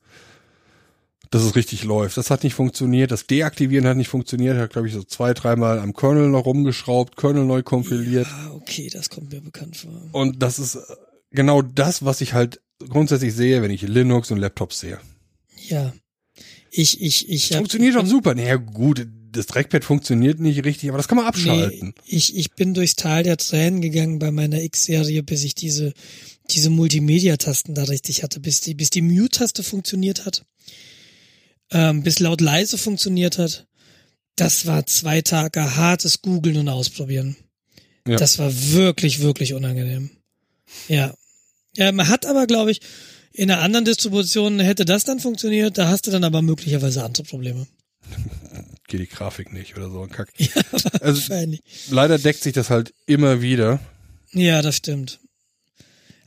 Dass 1.30 1.42
es 1.42 1.56
richtig 1.56 1.84
läuft. 1.84 2.16
Das 2.16 2.30
hat 2.30 2.44
nicht 2.44 2.54
funktioniert. 2.54 3.10
Das 3.10 3.26
Deaktivieren 3.26 3.88
hat 3.88 3.96
nicht 3.96 4.08
funktioniert. 4.08 4.56
Er 4.56 4.62
hat, 4.62 4.70
glaube 4.72 4.86
ich, 4.86 4.94
so 4.94 5.02
zwei, 5.02 5.34
dreimal 5.34 5.80
am 5.80 5.92
Kernel 5.92 6.28
noch 6.28 6.46
rumgeschraubt, 6.46 7.16
Kernel 7.16 7.44
neu 7.44 7.62
kompiliert. 7.62 8.28
Ah, 8.30 8.52
okay, 8.52 8.88
das 8.88 9.10
kommt 9.10 9.32
mir 9.32 9.40
bekannt 9.40 9.76
vor. 9.76 9.90
Und 10.12 10.42
das 10.42 10.58
ist 10.58 10.76
äh, 10.76 10.80
genau 11.32 11.60
das, 11.62 12.04
was 12.04 12.20
ich 12.20 12.34
halt 12.34 12.60
grundsätzlich 12.88 13.34
sehe, 13.34 13.62
wenn 13.62 13.70
ich 13.70 13.82
Linux 13.82 14.30
und 14.30 14.38
Laptops 14.38 14.80
sehe. 14.80 15.00
Ja. 15.68 15.92
Ich, 16.70 17.00
ich, 17.00 17.28
ich. 17.28 17.48
Das 17.48 17.58
funktioniert 17.58 17.96
doch 17.96 18.06
super. 18.06 18.34
Naja, 18.34 18.56
gut, 18.56 19.06
das 19.34 19.46
Trackpad 19.46 19.84
funktioniert 19.84 20.40
nicht 20.40 20.64
richtig, 20.64 20.88
aber 20.88 20.98
das 20.98 21.08
kann 21.08 21.16
man 21.16 21.26
abschalten. 21.26 21.94
Nee, 21.96 22.02
ich, 22.06 22.36
ich 22.36 22.52
bin 22.52 22.74
durchs 22.74 22.96
Tal 22.96 23.22
der 23.22 23.36
Tränen 23.36 23.80
gegangen 23.80 24.18
bei 24.18 24.30
meiner 24.30 24.62
X-Serie, 24.62 25.22
bis 25.22 25.44
ich 25.44 25.54
diese, 25.54 25.92
diese 26.50 26.70
Multimedia-Tasten 26.70 27.74
da 27.74 27.84
richtig 27.84 28.22
hatte, 28.22 28.40
bis 28.40 28.60
die, 28.60 28.74
bis 28.74 28.90
die 28.90 29.02
Mute-Taste 29.02 29.62
funktioniert 29.62 30.24
hat, 30.24 30.44
ähm, 31.70 32.02
bis 32.02 32.20
laut 32.20 32.40
leise 32.40 32.78
funktioniert 32.78 33.38
hat. 33.38 33.66
Das 34.36 34.66
war 34.66 34.86
zwei 34.86 35.22
Tage 35.22 35.76
hartes 35.76 36.22
Googeln 36.22 36.56
und 36.56 36.68
Ausprobieren. 36.68 37.36
Ja. 38.06 38.16
Das 38.16 38.38
war 38.38 38.52
wirklich, 38.72 39.20
wirklich 39.20 39.54
unangenehm. 39.54 40.10
Ja. 40.88 41.14
Ja, 41.76 41.90
man 41.92 42.08
hat 42.08 42.26
aber, 42.26 42.46
glaube 42.46 42.70
ich, 42.70 42.80
in 43.32 43.50
einer 43.50 43.62
anderen 43.62 43.84
Distribution 43.84 44.60
hätte 44.60 44.84
das 44.84 45.04
dann 45.04 45.18
funktioniert, 45.18 45.76
da 45.76 45.88
hast 45.88 46.06
du 46.06 46.12
dann 46.12 46.22
aber 46.22 46.40
möglicherweise 46.40 47.02
andere 47.02 47.24
Probleme. 47.24 47.66
Geht 48.96 49.10
die 49.10 49.16
Grafik 49.16 49.52
nicht 49.52 49.76
oder 49.76 49.90
so 49.90 50.02
ein 50.02 50.08
Kack. 50.08 50.28
Ja, 50.38 50.62
Also 51.00 51.34
leider 51.90 52.16
deckt 52.16 52.44
sich 52.44 52.52
das 52.52 52.70
halt 52.70 52.94
immer 53.06 53.42
wieder. 53.42 53.80
Ja, 54.32 54.62
das 54.62 54.76
stimmt. 54.76 55.18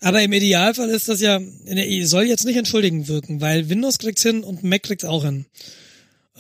Aber 0.02 0.22
im 0.22 0.34
Idealfall 0.34 0.89
ist 0.89 1.07
das 1.07 1.22
ja, 1.22 1.39
soll 2.03 2.26
jetzt 2.26 2.44
nicht 2.44 2.57
entschuldigend 2.57 3.07
wirken, 3.07 3.39
weil 3.39 3.69
Windows 3.69 3.99
kriegt's 3.99 4.22
hin 4.22 4.44
und 4.44 4.64
Mac 4.64 4.84
kriegt's 4.84 5.06
auch 5.06 5.23
hin. 5.23 5.45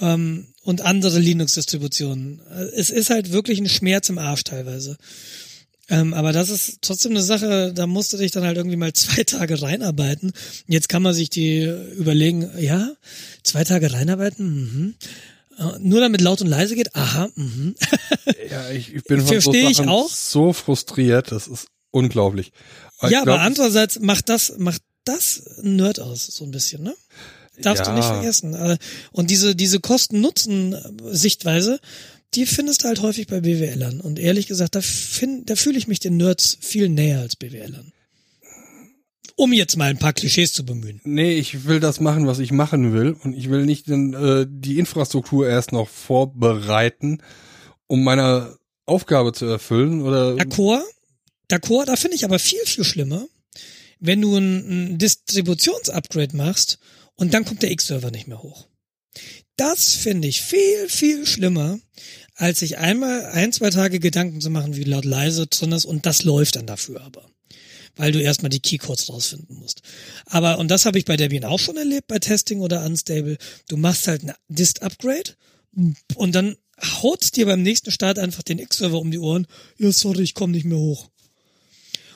Ähm, 0.01 0.47
und 0.63 0.81
andere 0.81 1.17
Linux-Distributionen. 1.17 2.41
Es 2.75 2.89
ist 2.89 3.09
halt 3.09 3.31
wirklich 3.31 3.59
ein 3.59 3.69
Schmerz 3.69 4.09
im 4.09 4.17
Arsch 4.17 4.43
teilweise. 4.43 4.97
Ähm, 5.87 6.13
aber 6.13 6.33
das 6.33 6.49
ist 6.49 6.79
trotzdem 6.81 7.11
eine 7.11 7.21
Sache, 7.21 7.71
da 7.73 7.87
musst 7.87 8.11
du 8.11 8.17
dich 8.17 8.31
dann 8.31 8.43
halt 8.43 8.57
irgendwie 8.57 8.75
mal 8.75 8.91
zwei 8.93 9.23
Tage 9.23 9.61
reinarbeiten. 9.61 10.33
Jetzt 10.67 10.89
kann 10.89 11.03
man 11.03 11.13
sich 11.13 11.29
die 11.29 11.73
überlegen, 11.97 12.49
ja, 12.59 12.91
zwei 13.43 13.63
Tage 13.63 13.93
reinarbeiten, 13.93 14.45
mhm. 14.45 14.95
Nur 15.79 16.01
damit 16.01 16.21
laut 16.21 16.41
und 16.41 16.47
leise 16.47 16.75
geht, 16.75 16.95
aha, 16.95 17.29
mhm. 17.35 17.75
Ja, 18.51 18.69
ich, 18.69 18.93
ich 18.93 19.03
bin 19.03 19.21
von 19.21 19.41
so 19.41 19.53
ich 19.53 19.79
auch. 19.81 20.09
so 20.09 20.53
frustriert, 20.53 21.31
das 21.31 21.47
ist 21.47 21.67
unglaublich. 21.91 22.51
ich 23.03 23.09
ja, 23.09 23.19
aber 23.21 23.33
glaub, 23.33 23.39
andererseits 23.39 23.99
macht 23.99 24.29
das, 24.29 24.53
macht 24.57 24.81
das 25.05 25.41
ein 25.63 25.75
Nerd 25.77 25.99
aus, 25.99 26.25
so 26.27 26.43
ein 26.45 26.51
bisschen, 26.51 26.83
ne? 26.83 26.93
Darfst 27.61 27.87
du 27.87 27.91
nicht 27.91 28.03
Ja. 28.03 28.13
vergessen. 28.13 28.53
Äh, 28.53 28.77
Und 29.11 29.31
diese, 29.31 29.55
diese 29.55 29.79
Kosten-Nutzen-Sichtweise, 29.79 31.79
die 32.33 32.45
findest 32.45 32.83
du 32.83 32.87
halt 32.87 33.01
häufig 33.01 33.27
bei 33.27 33.41
BWLern. 33.41 34.01
Und 34.01 34.19
ehrlich 34.19 34.47
gesagt, 34.47 34.75
da, 34.75 34.81
find, 34.81 35.49
da 35.49 35.55
fühle 35.55 35.77
ich 35.77 35.87
mich 35.87 35.99
den 35.99 36.17
Nerds 36.17 36.57
viel 36.61 36.89
näher 36.89 37.21
als 37.21 37.35
BWLern. 37.35 37.93
Um 39.39 39.53
jetzt 39.53 39.77
mal 39.77 39.91
ein 39.91 39.99
paar 39.99 40.13
Klischees 40.13 40.51
zu 40.51 40.65
bemühen. 40.65 40.99
Nee, 41.03 41.33
ich 41.33 41.65
will 41.65 41.79
das 41.79 41.99
machen, 41.99 42.25
was 42.25 42.39
ich 42.39 42.51
machen 42.51 42.91
will. 42.91 43.15
Und 43.23 43.35
ich 43.35 43.51
will 43.51 43.67
nicht 43.67 43.87
den, 43.87 44.15
äh, 44.15 44.47
die 44.49 44.79
Infrastruktur 44.79 45.47
erst 45.47 45.71
noch 45.71 45.87
vorbereiten, 45.87 47.21
um 47.85 48.03
meine 48.03 48.57
Aufgabe 48.87 49.33
zu 49.33 49.45
erfüllen. 49.45 50.01
Oder 50.01 50.33
D'accord, 50.33 50.81
d'accord, 51.51 51.85
da 51.85 51.95
finde 51.95 52.15
ich 52.15 52.25
aber 52.25 52.39
viel, 52.39 52.65
viel 52.65 52.83
schlimmer, 52.83 53.27
wenn 53.99 54.21
du 54.21 54.35
ein, 54.35 54.93
ein 54.93 54.97
Distributionsupgrade 54.97 56.35
machst 56.35 56.79
und 57.15 57.35
dann 57.35 57.45
kommt 57.45 57.61
der 57.61 57.71
X-Server 57.71 58.09
nicht 58.09 58.27
mehr 58.27 58.41
hoch. 58.41 58.67
Das 59.55 59.93
finde 59.93 60.27
ich 60.27 60.41
viel, 60.41 60.89
viel 60.89 61.27
schlimmer, 61.27 61.79
als 62.33 62.59
sich 62.59 62.79
einmal 62.79 63.25
ein, 63.25 63.53
zwei 63.53 63.69
Tage 63.69 63.99
Gedanken 63.99 64.41
zu 64.41 64.49
machen, 64.49 64.75
wie 64.75 64.83
laut 64.83 65.05
leise 65.05 65.45
drin 65.45 65.73
ist 65.73 65.85
und 65.85 66.07
das 66.07 66.23
läuft 66.23 66.55
dann 66.55 66.65
dafür 66.65 67.01
aber. 67.01 67.29
Weil 67.97 68.11
du 68.11 68.21
erstmal 68.21 68.49
die 68.49 68.59
Keycodes 68.59 69.09
rausfinden 69.09 69.57
musst. 69.57 69.81
Aber, 70.25 70.59
und 70.59 70.69
das 70.69 70.85
habe 70.85 70.99
ich 70.99 71.05
bei 71.05 71.17
Debian 71.17 71.43
auch 71.43 71.59
schon 71.59 71.77
erlebt, 71.77 72.07
bei 72.07 72.19
Testing 72.19 72.61
oder 72.61 72.85
Unstable, 72.85 73.37
du 73.67 73.77
machst 73.77 74.07
halt 74.07 74.23
ein 74.23 74.33
Dist-Upgrade 74.49 75.35
und 76.15 76.35
dann 76.35 76.55
haut 77.01 77.35
dir 77.35 77.45
beim 77.45 77.63
nächsten 77.63 77.91
Start 77.91 78.19
einfach 78.19 78.43
den 78.43 78.59
X-Server 78.59 78.99
um 78.99 79.11
die 79.11 79.19
Ohren. 79.19 79.47
Ja, 79.77 79.91
sorry, 79.91 80.23
ich 80.23 80.33
komme 80.33 80.53
nicht 80.53 80.65
mehr 80.65 80.77
hoch. 80.77 81.09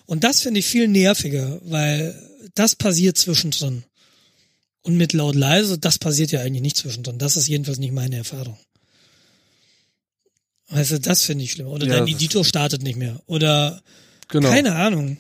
Und 0.06 0.24
das 0.24 0.42
finde 0.42 0.60
ich 0.60 0.66
viel 0.66 0.88
nerviger, 0.88 1.60
weil 1.64 2.16
das 2.54 2.76
passiert 2.76 3.18
zwischendrin. 3.18 3.84
Und 4.84 4.98
mit 4.98 5.14
laut 5.14 5.36
leise, 5.36 5.78
das 5.78 6.00
passiert 6.00 6.32
ja 6.32 6.42
eigentlich 6.42 6.64
nicht 6.64 6.78
zwischendrin. 6.78 7.20
Das 7.20 7.38
ist 7.38 7.48
jedenfalls 7.48 7.78
nicht 7.78 7.94
meine 7.94 8.18
Erfahrung. 8.18 8.58
Weißt 10.70 10.92
du, 10.92 11.00
das 11.00 11.24
finde 11.24 11.44
ich 11.44 11.52
schlimm. 11.52 11.68
Oder 11.68 11.86
Ja, 11.86 11.98
dein 11.98 12.08
Editor 12.08 12.44
startet 12.44 12.82
nicht 12.82 12.98
mehr. 12.98 13.22
Oder 13.28 13.82
genau. 14.28 14.50
keine 14.50 14.76
Ahnung. 14.76 15.18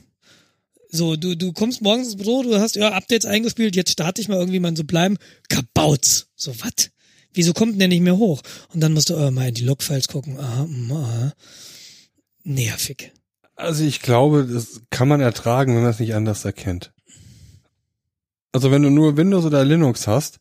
So, 0.93 1.15
du, 1.15 1.35
du 1.35 1.53
kommst 1.53 1.81
morgens 1.81 2.07
ins 2.07 2.17
Büro, 2.17 2.43
du 2.43 2.59
hast 2.59 2.75
ja 2.75 2.91
Updates 2.91 3.25
eingespielt, 3.25 3.77
jetzt 3.77 3.91
starte 3.91 4.19
ich 4.19 4.27
mal 4.27 4.37
irgendwie 4.37 4.59
mal 4.59 4.75
so 4.75 4.83
bleiben. 4.83 5.17
Kabautz. 5.47 6.27
So, 6.35 6.53
wat? 6.61 6.91
Wieso 7.33 7.53
kommt 7.53 7.73
denn 7.73 7.79
der 7.79 7.87
nicht 7.87 8.01
mehr 8.01 8.17
hoch? 8.17 8.41
Und 8.73 8.81
dann 8.81 8.93
musst 8.93 9.09
du 9.09 9.15
äh, 9.15 9.31
mal 9.31 9.47
in 9.47 9.53
die 9.53 9.63
Logfiles 9.63 10.09
gucken. 10.09 10.37
Aha, 10.37 10.65
mm, 10.65 10.91
aha. 10.91 11.33
nervig. 12.43 13.13
Also 13.55 13.85
ich 13.85 14.01
glaube, 14.01 14.45
das 14.45 14.81
kann 14.89 15.07
man 15.07 15.21
ertragen, 15.21 15.75
wenn 15.75 15.83
man 15.83 15.91
es 15.91 15.99
nicht 15.99 16.13
anders 16.13 16.43
erkennt. 16.43 16.91
Also 18.51 18.69
wenn 18.69 18.81
du 18.81 18.89
nur 18.89 19.15
Windows 19.15 19.45
oder 19.45 19.63
Linux 19.63 20.07
hast 20.07 20.39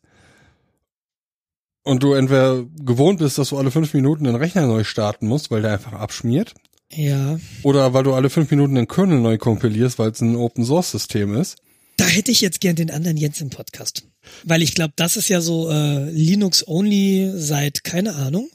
und 1.83 2.03
du 2.03 2.11
entweder 2.11 2.65
gewohnt 2.83 3.19
bist, 3.19 3.37
dass 3.37 3.49
du 3.49 3.57
alle 3.57 3.71
fünf 3.71 3.93
Minuten 3.93 4.25
den 4.25 4.35
Rechner 4.35 4.67
neu 4.67 4.83
starten 4.83 5.27
musst, 5.27 5.49
weil 5.49 5.61
der 5.61 5.71
einfach 5.71 5.93
abschmiert, 5.93 6.55
Ja. 6.93 7.39
oder 7.63 7.93
weil 7.93 8.03
du 8.03 8.13
alle 8.13 8.29
fünf 8.29 8.51
Minuten 8.51 8.75
den 8.75 8.87
Kernel 8.87 9.19
neu 9.19 9.37
kompilierst, 9.37 9.97
weil 9.97 10.11
es 10.11 10.21
ein 10.21 10.35
Open 10.35 10.65
Source 10.65 10.91
System 10.91 11.35
ist. 11.35 11.57
Da 11.97 12.05
hätte 12.05 12.31
ich 12.31 12.41
jetzt 12.41 12.61
gern 12.61 12.75
den 12.75 12.91
anderen 12.91 13.17
Jens 13.17 13.41
im 13.41 13.49
Podcast. 13.49 14.03
Weil 14.43 14.61
ich 14.61 14.73
glaube, 14.73 14.93
das 14.95 15.17
ist 15.17 15.29
ja 15.29 15.41
so 15.41 15.69
äh, 15.69 16.09
Linux-only 16.09 17.31
seit 17.35 17.83
keine 17.83 18.15
Ahnung. 18.15 18.49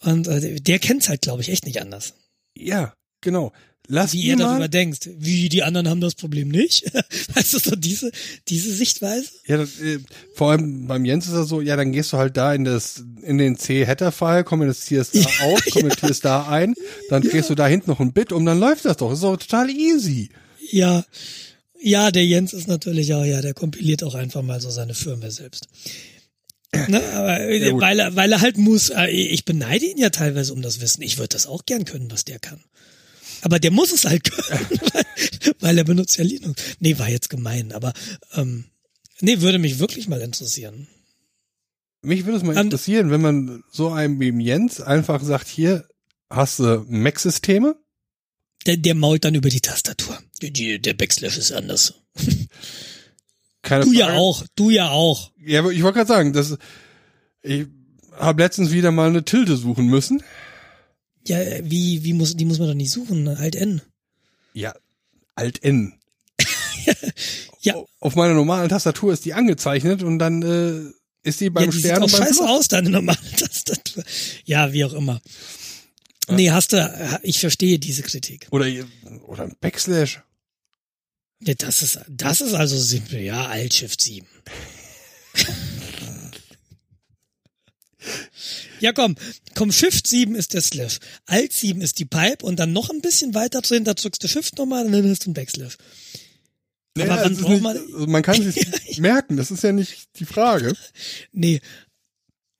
Und 0.00 0.26
äh, 0.26 0.60
der 0.60 0.78
kennt's 0.78 1.08
halt, 1.08 1.22
glaube 1.22 1.42
ich, 1.42 1.50
echt 1.50 1.66
nicht 1.66 1.80
anders. 1.80 2.14
Ja, 2.56 2.94
genau. 3.20 3.52
Lass 3.90 4.12
Wie 4.12 4.20
ihr 4.20 4.36
darüber 4.36 4.68
denkt. 4.68 5.08
Wie 5.18 5.48
die 5.48 5.62
anderen 5.62 5.88
haben 5.88 6.02
das 6.02 6.14
Problem 6.14 6.48
nicht. 6.48 6.84
weißt 7.34 7.54
du, 7.54 7.58
so 7.58 7.74
diese, 7.74 8.12
diese 8.46 8.70
Sichtweise? 8.70 9.30
Ja, 9.46 9.56
das, 9.56 9.80
äh, 9.80 9.98
vor 10.34 10.50
allem 10.50 10.86
beim 10.86 11.06
Jens 11.06 11.26
ist 11.26 11.32
das 11.32 11.48
so, 11.48 11.62
ja, 11.62 11.74
dann 11.74 11.92
gehst 11.92 12.12
du 12.12 12.18
halt 12.18 12.36
da 12.36 12.52
in 12.52 12.64
das, 12.64 13.02
in 13.22 13.38
den 13.38 13.56
C-Header-File, 13.56 14.44
kommentierst 14.44 15.14
da 15.14 15.20
auf, 15.44 15.64
kommentierst 15.72 16.22
da 16.22 16.46
ein, 16.48 16.74
dann 17.08 17.22
drehst 17.22 17.48
du 17.48 17.54
da 17.54 17.66
hinten 17.66 17.90
noch 17.90 17.98
ein 17.98 18.12
Bit 18.12 18.32
um, 18.32 18.44
dann 18.44 18.60
läuft 18.60 18.84
das 18.84 18.98
doch. 18.98 19.08
Das 19.08 19.20
ist 19.20 19.24
doch 19.24 19.38
total 19.38 19.70
easy. 19.70 20.28
Ja. 20.70 21.06
Ja, 21.80 22.10
der 22.10 22.26
Jens 22.26 22.52
ist 22.52 22.68
natürlich 22.68 23.14
auch, 23.14 23.24
ja, 23.24 23.40
der 23.40 23.54
kompiliert 23.54 24.02
auch 24.02 24.14
einfach 24.14 24.42
mal 24.42 24.60
so 24.60 24.68
seine 24.68 24.94
Firmware 24.94 25.32
selbst. 25.32 25.66
Ne, 26.88 27.02
aber 27.14 27.40
äh, 27.40 27.68
Ja, 27.68 27.80
weil 27.80 27.98
er, 27.98 28.16
weil 28.16 28.32
er 28.32 28.42
halt 28.42 28.58
muss, 28.58 28.90
äh, 28.90 29.06
ich 29.06 29.46
beneide 29.46 29.86
ihn 29.86 29.96
ja 29.96 30.10
teilweise 30.10 30.52
um 30.52 30.60
das 30.60 30.82
Wissen. 30.82 31.00
Ich 31.00 31.16
würde 31.16 31.28
das 31.28 31.46
auch 31.46 31.64
gern 31.64 31.86
können, 31.86 32.10
was 32.10 32.26
der 32.26 32.38
kann. 32.38 32.60
Aber 33.42 33.58
der 33.58 33.70
muss 33.70 33.92
es 33.92 34.04
halt 34.04 34.24
können, 34.30 34.68
weil, 34.92 35.04
weil 35.60 35.78
er 35.78 35.84
benutzt 35.84 36.16
ja 36.18 36.24
Linux. 36.24 36.62
Nee, 36.80 36.98
war 36.98 37.08
jetzt 37.08 37.30
gemein, 37.30 37.72
aber 37.72 37.92
ähm, 38.34 38.64
nee, 39.20 39.40
würde 39.40 39.58
mich 39.58 39.78
wirklich 39.78 40.08
mal 40.08 40.20
interessieren. 40.20 40.88
Mich 42.02 42.24
würde 42.24 42.38
es 42.38 42.44
mal 42.44 42.56
interessieren, 42.56 43.10
wenn 43.10 43.20
man 43.20 43.64
so 43.72 43.90
einem 43.90 44.20
wie 44.20 44.30
Jens 44.44 44.80
einfach 44.80 45.22
sagt, 45.22 45.48
hier 45.48 45.86
hast 46.30 46.60
du 46.60 46.84
Mac-Systeme, 46.88 47.74
Der, 48.66 48.76
der 48.76 48.94
mault 48.94 49.24
dann 49.24 49.34
über 49.34 49.48
die 49.48 49.60
Tastatur. 49.60 50.18
Die, 50.42 50.52
die, 50.52 50.80
der 50.80 50.94
Backslash 50.94 51.36
ist 51.38 51.52
anders. 51.52 51.94
keine 53.62 53.84
Du 53.84 53.92
ja 53.92 54.06
Frage. 54.06 54.18
auch, 54.18 54.44
du 54.54 54.70
ja 54.70 54.90
auch. 54.90 55.32
Ja, 55.44 55.68
ich 55.70 55.82
wollte 55.82 55.96
gerade 55.98 56.08
sagen, 56.08 56.32
das, 56.32 56.56
ich 57.42 57.66
habe 58.16 58.42
letztens 58.42 58.70
wieder 58.72 58.90
mal 58.92 59.08
eine 59.08 59.24
Tilde 59.24 59.56
suchen 59.56 59.86
müssen. 59.86 60.22
Ja, 61.28 61.38
wie, 61.62 62.04
wie 62.04 62.12
muss, 62.14 62.36
die 62.36 62.44
muss 62.44 62.58
man 62.58 62.68
doch 62.68 62.74
nicht 62.74 62.90
suchen, 62.90 63.28
Alt 63.28 63.54
N. 63.54 63.82
Ja, 64.54 64.74
Alt-N. 65.34 65.94
Ja. 67.60 67.74
Auf 67.98 68.14
meiner 68.14 68.34
normalen 68.34 68.68
Tastatur 68.68 69.12
ist 69.12 69.24
die 69.24 69.34
angezeichnet 69.34 70.04
und 70.04 70.20
dann 70.20 70.42
äh, 70.42 71.28
ist 71.28 71.40
die 71.40 71.50
beim 71.50 71.64
ja, 71.64 71.70
die 71.70 71.78
Stern 71.80 72.06
sieht 72.06 72.14
auch 72.14 72.18
scheiße 72.18 72.48
aus, 72.48 72.68
deine 72.68 72.88
normale 72.88 73.18
Tastatur. 73.36 74.04
Ja, 74.44 74.72
wie 74.72 74.84
auch 74.84 74.92
immer. 74.92 75.20
Nee, 76.28 76.50
hast 76.50 76.72
du, 76.72 77.20
ich 77.22 77.40
verstehe 77.40 77.80
diese 77.80 78.02
Kritik. 78.02 78.46
Oder, 78.50 78.66
oder 79.26 79.42
ein 79.42 79.56
Backslash. 79.60 80.22
Ja, 81.40 81.54
das 81.54 81.82
ist, 81.82 82.00
das 82.08 82.40
ist 82.40 82.54
also 82.54 82.78
simpel, 82.78 83.20
ja, 83.20 83.46
Alt 83.46 83.74
Shift 83.74 84.00
7. 84.00 84.26
ja, 88.80 88.92
komm, 88.92 89.16
komm, 89.54 89.72
Shift 89.72 90.06
7 90.06 90.34
ist 90.34 90.54
der 90.54 90.60
Slash. 90.62 90.98
Alt 91.26 91.52
7 91.52 91.80
ist 91.80 91.98
die 91.98 92.04
Pipe 92.04 92.44
und 92.44 92.58
dann 92.58 92.72
noch 92.72 92.90
ein 92.90 93.00
bisschen 93.00 93.34
weiter 93.34 93.60
drin, 93.60 93.84
da 93.84 93.94
drückst 93.94 94.22
du 94.22 94.28
Shift 94.28 94.58
nochmal 94.58 94.86
und 94.86 94.92
dann 94.92 95.08
hast 95.10 95.24
du 95.24 95.26
einen 95.28 95.34
Backslash. 95.34 95.76
Naja, 96.96 97.16
wann 97.22 97.32
es 97.32 97.38
ist 97.38 97.44
braucht 97.44 97.52
nicht, 97.52 97.62
man- 97.62 97.76
also 97.76 98.06
man 98.06 98.22
kann 98.22 98.42
sich 98.42 98.98
merken, 98.98 99.36
das 99.36 99.50
ist 99.50 99.62
ja 99.62 99.72
nicht 99.72 100.08
die 100.18 100.24
Frage. 100.24 100.74
Nee. 101.32 101.60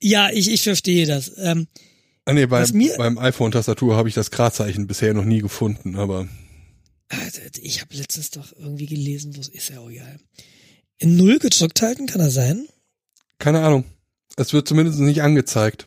Ja, 0.01 0.31
ich, 0.31 0.49
ich 0.51 0.63
verstehe 0.63 1.07
das. 1.07 1.33
Ähm, 1.39 1.67
Ah, 2.25 2.35
nee, 2.35 2.45
beim, 2.47 2.71
beim 2.99 3.17
iPhone-Tastatur 3.19 3.97
habe 3.97 4.09
ich 4.11 4.15
das 4.15 4.31
Gradzeichen 4.31 4.87
bisher 4.87 5.15
noch 5.15 5.25
nie 5.25 5.41
gefunden, 5.41 5.97
aber 5.97 6.29
Also, 7.09 7.41
Ich 7.63 7.81
habe 7.81 7.97
letztens 7.97 8.31
doch 8.31 8.53
irgendwie 8.57 8.85
gelesen, 8.87 9.35
wo 9.35 9.41
es 9.41 9.49
ist 9.49 9.71
ja 9.71 9.81
auch 9.81 9.89
egal. 9.91 10.21
In 10.99 11.17
Null 11.17 11.39
gedrückt 11.39 11.81
halten, 11.81 12.07
kann 12.07 12.21
er 12.21 12.31
sein? 12.31 12.69
keine 13.39 13.61
Ahnung. 13.61 13.85
Es 14.37 14.53
wird 14.53 14.69
zumindest 14.69 14.99
nicht 14.99 15.23
angezeigt. 15.23 15.87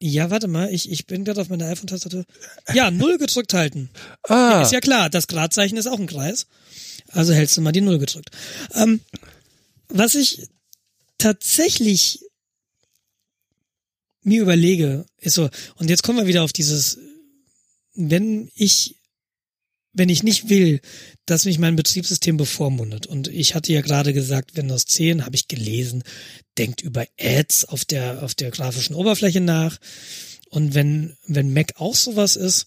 Ja, 0.00 0.30
warte 0.30 0.46
mal, 0.46 0.72
ich, 0.72 0.90
ich 0.90 1.06
bin 1.06 1.24
gerade 1.24 1.40
auf 1.40 1.48
meiner 1.48 1.66
iPhone-Tastatur. 1.66 2.24
Ja, 2.72 2.90
Null 2.90 3.18
gedrückt 3.18 3.52
halten. 3.52 3.90
Ah, 4.28 4.62
Ist 4.62 4.72
ja 4.72 4.80
klar, 4.80 5.10
das 5.10 5.26
Gradzeichen 5.26 5.76
ist 5.76 5.88
auch 5.88 5.98
ein 5.98 6.06
Kreis. 6.06 6.46
Also 7.08 7.32
hältst 7.32 7.56
du 7.56 7.62
mal 7.62 7.72
die 7.72 7.80
Null 7.80 7.98
gedrückt. 7.98 8.30
Ähm, 8.74 9.00
was 9.88 10.14
ich 10.14 10.48
tatsächlich 11.16 12.20
mir 14.22 14.42
überlege, 14.42 15.06
ist 15.18 15.34
so, 15.34 15.48
und 15.76 15.90
jetzt 15.90 16.02
kommen 16.02 16.18
wir 16.18 16.26
wieder 16.26 16.44
auf 16.44 16.52
dieses, 16.52 16.98
wenn 17.94 18.50
ich, 18.54 18.97
wenn 19.98 20.08
ich 20.08 20.22
nicht 20.22 20.48
will, 20.48 20.80
dass 21.26 21.44
mich 21.44 21.58
mein 21.58 21.76
Betriebssystem 21.76 22.36
bevormundet. 22.36 23.06
Und 23.06 23.28
ich 23.28 23.54
hatte 23.54 23.72
ja 23.72 23.80
gerade 23.80 24.12
gesagt, 24.12 24.56
Windows 24.56 24.86
10 24.86 25.26
habe 25.26 25.36
ich 25.36 25.48
gelesen, 25.48 26.02
denkt 26.56 26.80
über 26.80 27.04
Ads 27.20 27.66
auf 27.66 27.84
der, 27.84 28.22
auf 28.22 28.34
der 28.34 28.50
grafischen 28.50 28.96
Oberfläche 28.96 29.40
nach. 29.40 29.78
Und 30.48 30.74
wenn, 30.74 31.16
wenn 31.26 31.52
Mac 31.52 31.74
auch 31.76 31.94
sowas 31.94 32.36
ist, 32.36 32.66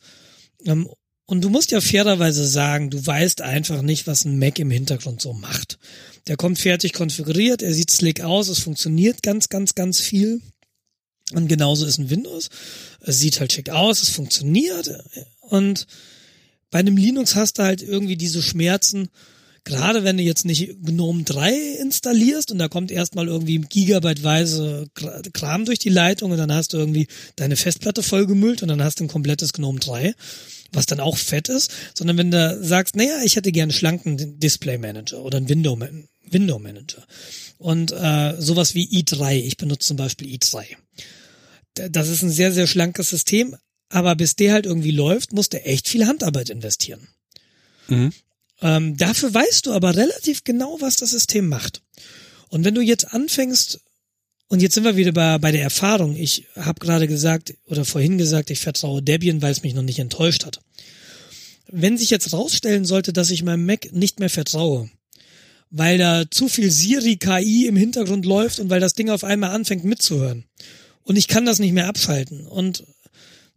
ähm, 0.66 0.90
und 1.26 1.46
du 1.46 1.50
musst 1.50 1.72
ja 1.72 1.80
fairerweise 1.80 2.46
sagen, 2.46 2.90
du 2.90 3.06
weißt 3.06 3.42
einfach 3.42 3.82
nicht, 3.82 4.06
was 4.06 4.26
ein 4.26 4.38
Mac 4.38 4.60
im 4.60 4.70
Hintergrund 4.70 5.22
so 5.22 5.32
macht. 5.32 5.80
Der 6.28 6.36
kommt 6.36 6.60
fertig 6.60 6.92
konfiguriert, 6.92 7.62
er 7.62 7.74
sieht 7.74 7.90
slick 7.90 8.20
aus, 8.20 8.50
es 8.50 8.60
funktioniert 8.60 9.24
ganz, 9.24 9.48
ganz, 9.48 9.74
ganz 9.74 10.02
viel. 10.02 10.42
Und 11.32 11.48
genauso 11.48 11.86
ist 11.86 12.00
ein 12.00 12.10
Windows. 12.10 12.50
Es 13.00 13.20
sieht 13.20 13.40
halt 13.40 13.54
schick 13.54 13.70
aus, 13.70 14.04
es 14.04 14.10
funktioniert. 14.10 14.92
Und 15.40 15.88
bei 16.72 16.80
einem 16.80 16.98
Linux 16.98 17.36
hast 17.36 17.60
du 17.60 17.64
halt 17.64 17.82
irgendwie 17.82 18.18
diese 18.18 18.42
Schmerzen, 18.42 19.10
gerade 19.64 20.04
wenn 20.04 20.18
du 20.18 20.24
jetzt 20.24 20.46
nicht 20.46 20.82
GNOME 20.84 21.24
3 21.24 21.54
installierst 21.82 22.52
und 22.52 22.58
da 22.58 22.68
kommt 22.68 22.90
erstmal 22.92 23.28
irgendwie 23.28 23.60
gigabyteweise 23.60 24.88
Kram 25.34 25.66
durch 25.66 25.78
die 25.80 25.90
Leitung 25.90 26.32
und 26.32 26.38
dann 26.38 26.52
hast 26.54 26.74
du 26.74 26.78
irgendwie 26.78 27.08
deine 27.36 27.56
Festplatte 27.56 28.02
vollgemüllt 28.02 28.64
und 28.64 28.70
dann 28.70 28.84
hast 28.84 29.00
du 29.00 29.04
ein 29.04 29.08
komplettes 29.10 29.54
GNOME 29.54 29.80
3, 29.80 30.16
was 30.72 30.88
dann 30.88 31.00
auch 31.00 31.18
fett 31.18 31.50
ist, 31.50 31.72
sondern 31.96 32.18
wenn 32.18 32.32
du 32.32 32.64
sagst, 32.64 32.96
naja, 32.96 33.22
ich 33.24 33.36
hätte 33.36 33.52
gerne 33.52 33.74
schlanken 33.74 34.40
Display 34.40 34.78
Manager 34.80 35.22
oder 35.24 35.38
einen 35.38 35.50
Window, 35.50 35.78
Window 36.30 36.58
Manager 36.58 37.06
und 37.60 37.92
äh, 37.92 38.34
sowas 38.40 38.74
wie 38.74 38.88
i3, 38.88 39.34
ich 39.36 39.58
benutze 39.58 39.90
zum 39.90 39.98
Beispiel 39.98 40.28
i3. 40.30 40.64
D- 41.78 41.90
Das 41.90 42.08
ist 42.08 42.24
ein 42.24 42.32
sehr, 42.32 42.52
sehr 42.52 42.66
schlankes 42.68 43.10
System, 43.10 43.56
aber 43.92 44.16
bis 44.16 44.36
der 44.36 44.54
halt 44.54 44.66
irgendwie 44.66 44.92
läuft, 44.92 45.34
musst 45.34 45.54
du 45.54 45.64
echt 45.64 45.88
viel 45.88 46.08
Handarbeit 46.08 46.50
investieren. 46.50 47.08
Mhm. 47.88 48.14
Ähm, 48.62 48.98
dafür 48.98 49.34
weißt 49.34 49.66
du 49.66 49.74
aber 49.74 49.96
relativ 49.96 50.44
genau, 50.44 50.78
was 50.80 50.98
das 50.98 51.12
System 51.12 51.48
macht. 51.48 51.82
Und 52.50 52.64
wenn 52.64 52.76
du 52.76 52.82
jetzt 52.82 53.14
anfängst, 53.14 53.80
und 54.48 54.62
jetzt 54.62 54.76
sind 54.76 54.84
wir 54.84 54.98
wieder 54.98 55.12
bei, 55.12 55.38
bei 55.38 55.52
der 55.52 55.64
Erfahrung, 55.64 56.16
ich 56.16 56.46
habe 56.56 56.80
gerade 56.80 57.08
gesagt 57.08 57.54
oder 57.68 57.86
vorhin 57.86 58.18
gesagt, 58.18 58.50
ich 58.50 58.60
vertraue 58.60 59.02
Debian, 59.02 59.42
weil 59.42 59.52
es 59.52 59.64
mich 59.64 59.74
noch 59.74 59.82
nicht 59.82 60.00
enttäuscht 60.00 60.46
hat. 60.46 60.60
Wenn 61.68 61.98
sich 61.98 62.10
jetzt 62.10 62.34
rausstellen 62.34 62.86
sollte, 62.86 63.14
dass 63.14 63.30
ich 63.30 63.44
meinem 63.44 63.66
Mac 63.66 63.94
nicht 63.94 64.20
mehr 64.20 64.30
vertraue, 64.30 64.90
weil 65.70 65.98
da 65.98 66.30
zu 66.30 66.50
viel 66.50 66.70
Siri 66.70 67.16
KI 67.16 67.66
im 67.66 67.78
Hintergrund 67.78 68.26
läuft 68.26 68.60
und 68.60 68.70
weil 68.70 68.82
das 68.82 68.94
Ding 68.94 69.10
auf 69.10 69.24
einmal 69.24 69.52
anfängt 69.52 69.86
mitzuhören 69.86 70.44
und 71.04 71.16
ich 71.16 71.30
kann 71.30 71.46
das 71.46 71.60
nicht 71.60 71.72
mehr 71.72 71.88
abschalten 71.88 72.46
und 72.46 72.84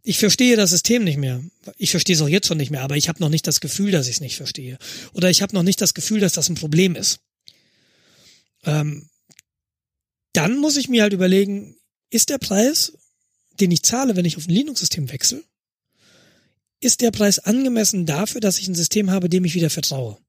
ich 0.07 0.19
verstehe 0.19 0.55
das 0.55 0.69
System 0.69 1.03
nicht 1.03 1.17
mehr. 1.17 1.43
Ich 1.77 1.89
verstehe 1.89 2.15
es 2.15 2.21
auch 2.21 2.29
jetzt 2.29 2.45
schon 2.45 2.57
nicht 2.57 2.69
mehr, 2.69 2.83
aber 2.83 2.95
ich 2.95 3.09
habe 3.09 3.19
noch 3.19 3.29
nicht 3.29 3.47
das 3.47 3.59
Gefühl, 3.59 3.91
dass 3.91 4.07
ich 4.07 4.15
es 4.15 4.21
nicht 4.21 4.37
verstehe. 4.37 4.77
Oder 5.13 5.31
ich 5.31 5.41
habe 5.41 5.55
noch 5.55 5.63
nicht 5.63 5.81
das 5.81 5.95
Gefühl, 5.95 6.19
dass 6.19 6.33
das 6.33 6.47
ein 6.47 6.55
Problem 6.55 6.95
ist. 6.95 7.19
Ähm, 8.65 9.09
dann 10.31 10.57
muss 10.57 10.77
ich 10.77 10.89
mir 10.89 11.01
halt 11.01 11.13
überlegen, 11.13 11.75
ist 12.11 12.29
der 12.29 12.37
Preis, 12.37 12.93
den 13.59 13.71
ich 13.71 13.81
zahle, 13.81 14.15
wenn 14.15 14.25
ich 14.25 14.37
auf 14.37 14.47
ein 14.47 14.53
Linux-System 14.53 15.11
wechsle, 15.11 15.43
ist 16.81 17.01
der 17.01 17.09
Preis 17.09 17.39
angemessen 17.39 18.05
dafür, 18.05 18.41
dass 18.41 18.59
ich 18.59 18.67
ein 18.67 18.75
System 18.75 19.09
habe, 19.09 19.27
dem 19.27 19.43
ich 19.43 19.55
wieder 19.55 19.71
vertraue? 19.71 20.19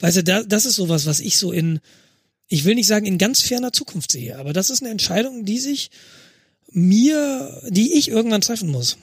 Weißt 0.00 0.18
du, 0.18 0.24
da, 0.24 0.42
das 0.42 0.66
ist 0.66 0.76
sowas, 0.76 1.06
was 1.06 1.20
ich 1.20 1.38
so 1.38 1.52
in, 1.52 1.80
ich 2.48 2.64
will 2.64 2.74
nicht 2.74 2.86
sagen 2.86 3.06
in 3.06 3.16
ganz 3.16 3.40
ferner 3.40 3.72
Zukunft 3.72 4.12
sehe, 4.12 4.36
aber 4.36 4.52
das 4.52 4.68
ist 4.68 4.82
eine 4.82 4.90
Entscheidung, 4.90 5.46
die 5.46 5.58
sich 5.58 5.90
mir, 6.74 7.62
die 7.68 7.94
ich 7.94 8.08
irgendwann 8.08 8.40
treffen 8.40 8.68
muss. 8.68 8.98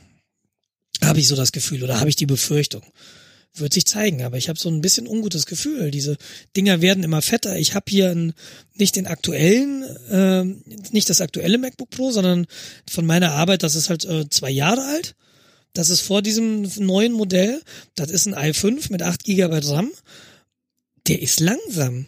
Habe 1.03 1.19
ich 1.19 1.27
so 1.27 1.35
das 1.35 1.52
Gefühl 1.52 1.84
oder 1.84 1.99
habe 1.99 2.10
ich 2.10 2.15
die 2.15 2.26
Befürchtung? 2.26 2.84
Wird 3.53 3.73
sich 3.73 3.85
zeigen, 3.85 4.23
aber 4.23 4.38
ich 4.38 4.48
habe 4.48 4.60
so 4.60 4.69
ein 4.69 4.81
bisschen 4.81 5.07
ungutes 5.07 5.45
Gefühl. 5.45 5.91
Diese 5.91 6.18
Dinger 6.56 6.81
werden 6.81 7.03
immer 7.03 7.22
fetter. 7.22 7.57
Ich 7.57 7.73
habe 7.73 7.85
hier 7.89 8.11
ein, 8.11 8.34
nicht 8.76 8.95
den 8.95 9.07
aktuellen, 9.07 9.84
äh, 10.10 10.43
nicht 10.91 11.10
das 11.10 11.19
aktuelle 11.19 11.57
MacBook 11.57 11.89
Pro, 11.89 12.11
sondern 12.11 12.45
von 12.89 13.06
meiner 13.06 13.31
Arbeit, 13.31 13.64
das 13.64 13.76
ist 13.76 13.89
halt 13.89 14.06
äh, 14.06 14.30
zwei 14.30 14.52
Jahre 14.52 14.85
alt. 14.85 15.15
Das 15.73 15.89
ist 15.89 16.02
vor 16.02 16.22
diesem 16.22 16.69
neuen 16.77 17.14
Modell. 17.14 17.61
Das 17.95 18.10
ist 18.10 18.27
ein 18.27 18.35
i5 18.35 18.91
mit 18.91 19.02
8 19.02 19.23
GB 19.23 19.60
RAM. 19.64 19.91
Der 21.07 21.22
ist 21.22 21.39
langsam. 21.39 22.06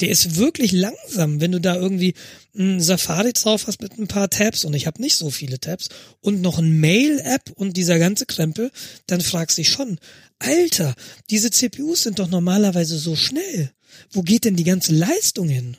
Der 0.00 0.10
ist 0.10 0.36
wirklich 0.36 0.72
langsam, 0.72 1.40
wenn 1.40 1.52
du 1.52 1.60
da 1.60 1.76
irgendwie 1.76 2.14
ein 2.56 2.80
Safari 2.80 3.32
drauf 3.32 3.66
hast 3.66 3.82
mit 3.82 3.98
ein 3.98 4.06
paar 4.06 4.30
Tabs 4.30 4.64
und 4.64 4.74
ich 4.74 4.86
habe 4.86 5.02
nicht 5.02 5.16
so 5.16 5.30
viele 5.30 5.58
Tabs 5.58 5.88
und 6.20 6.40
noch 6.40 6.58
ein 6.58 6.78
Mail-App 6.78 7.50
und 7.54 7.76
dieser 7.76 7.98
ganze 7.98 8.26
Krempel, 8.26 8.70
dann 9.06 9.20
fragst 9.20 9.58
du 9.58 9.62
dich 9.62 9.70
schon, 9.70 9.98
Alter, 10.38 10.94
diese 11.30 11.50
CPUs 11.50 12.04
sind 12.04 12.18
doch 12.18 12.28
normalerweise 12.28 12.98
so 12.98 13.16
schnell. 13.16 13.72
Wo 14.10 14.22
geht 14.22 14.44
denn 14.44 14.56
die 14.56 14.64
ganze 14.64 14.94
Leistung 14.94 15.48
hin? 15.48 15.76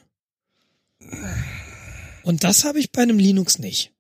Und 2.24 2.44
das 2.44 2.64
habe 2.64 2.80
ich 2.80 2.92
bei 2.92 3.04
einem 3.04 3.20
Linux 3.20 3.60
nicht. 3.60 3.92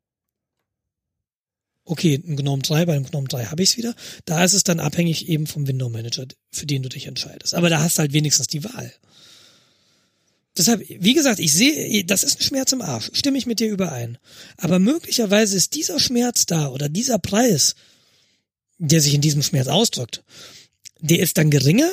Okay, 1.88 2.16
ein 2.16 2.36
GNOME 2.36 2.64
3, 2.64 2.86
bei 2.88 2.96
einem 2.96 3.06
GNOME 3.06 3.28
3 3.28 3.46
habe 3.46 3.62
ich 3.62 3.70
es 3.72 3.78
wieder. 3.78 3.94
Da 4.26 4.44
ist 4.44 4.54
es 4.54 4.64
dann 4.64 4.80
abhängig 4.80 5.30
eben 5.30 5.46
vom 5.46 5.68
Window 5.68 5.88
Manager, 5.88 6.26
für 6.52 6.66
den 6.66 6.82
du 6.82 6.90
dich 6.90 7.06
entscheidest. 7.06 7.54
Aber 7.54 7.70
da 7.70 7.80
hast 7.80 7.98
du 7.98 8.00
halt 8.02 8.14
wenigstens 8.14 8.48
die 8.48 8.64
Wahl. 8.64 8.92
Deshalb, 10.58 10.86
wie 10.88 11.14
gesagt, 11.14 11.40
ich 11.40 11.54
sehe, 11.54 12.06
das 12.06 12.24
ist 12.24 12.40
ein 12.40 12.44
Schmerz 12.44 12.72
im 12.72 12.82
Arsch. 12.82 13.12
Stimme 13.14 13.38
ich 13.38 13.46
mit 13.46 13.60
dir 13.60 13.70
überein. 13.70 14.18
Aber 14.58 14.80
möglicherweise 14.80 15.58
ist 15.58 15.76
dieser 15.76 16.00
Schmerz 16.00 16.46
da 16.46 16.70
oder 16.70 16.88
dieser 16.88 17.20
Preis, 17.20 17.76
der 18.78 19.02
sich 19.02 19.14
in 19.14 19.22
diesem 19.22 19.44
Schmerz 19.44 19.68
ausdrückt, 19.68 20.24
der 21.00 21.20
ist 21.20 21.38
dann 21.38 21.52
geringer 21.52 21.92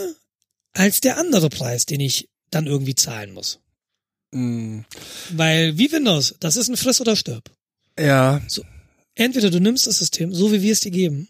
als 0.73 1.01
der 1.01 1.19
andere 1.19 1.49
Preis, 1.49 1.87
den 1.87 2.01
ich 2.01 2.29
dann 2.51 2.67
irgendwie 2.67 2.95
zahlen 2.95 3.33
muss. 3.33 3.59
Mm. 4.31 4.81
Weil, 5.31 5.77
wie 5.77 5.93
Windows, 5.93 6.35
das 6.41 6.57
ist 6.57 6.69
ein 6.69 6.77
Friss 6.77 7.01
oder 7.01 7.17
Stirb. 7.17 7.51
Ja. 7.99 8.41
So, 8.49 8.63
entweder 9.15 9.51
du 9.51 9.61
nimmst 9.61 9.87
das 9.87 9.99
System, 9.99 10.33
so 10.33 10.53
wie 10.53 10.63
wir 10.63 10.73
es 10.73 10.81
dir 10.81 10.91
geben, 10.91 11.29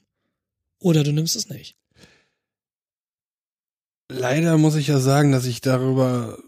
oder 0.79 1.03
du 1.03 1.13
nimmst 1.13 1.37
es 1.37 1.49
nicht. 1.49 1.77
Leider 4.09 4.59
muss 4.59 4.75
ich 4.75 4.89
ja 4.89 5.01
sagen, 5.01 5.33
dass 5.33 5.47
ich 5.47 5.61
darüber, 5.61 6.39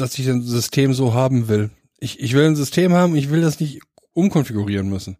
dass 0.00 0.18
ich 0.18 0.28
ein 0.28 0.42
System 0.42 0.94
so 0.94 1.14
haben 1.14 1.48
will. 1.48 1.70
Ich, 1.98 2.20
ich 2.20 2.32
will 2.34 2.46
ein 2.46 2.56
System 2.56 2.92
haben, 2.92 3.16
ich 3.16 3.30
will 3.30 3.40
das 3.40 3.60
nicht 3.60 3.80
umkonfigurieren 4.12 4.88
müssen. 4.88 5.16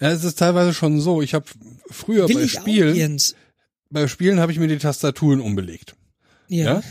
Ja, 0.00 0.10
es 0.10 0.24
ist 0.24 0.38
teilweise 0.38 0.74
schon 0.74 1.00
so. 1.00 1.22
Ich 1.22 1.34
habe 1.34 1.46
früher 1.90 2.28
Will 2.28 2.36
bei 2.36 2.48
Spielen, 2.48 3.20
bei 3.90 4.06
Spielen 4.06 4.40
habe 4.40 4.52
ich 4.52 4.58
mir 4.58 4.68
die 4.68 4.78
Tastaturen 4.78 5.40
umbelegt. 5.40 5.96
Ja. 6.48 6.74
Ja? 6.74 6.82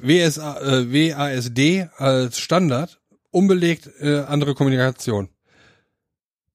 WSA, 0.00 0.60
äh, 0.60 0.92
WASD 0.92 1.88
als 1.96 2.38
Standard, 2.38 3.00
unbelegt 3.30 3.88
äh, 4.00 4.20
andere 4.20 4.54
Kommunikation. 4.54 5.28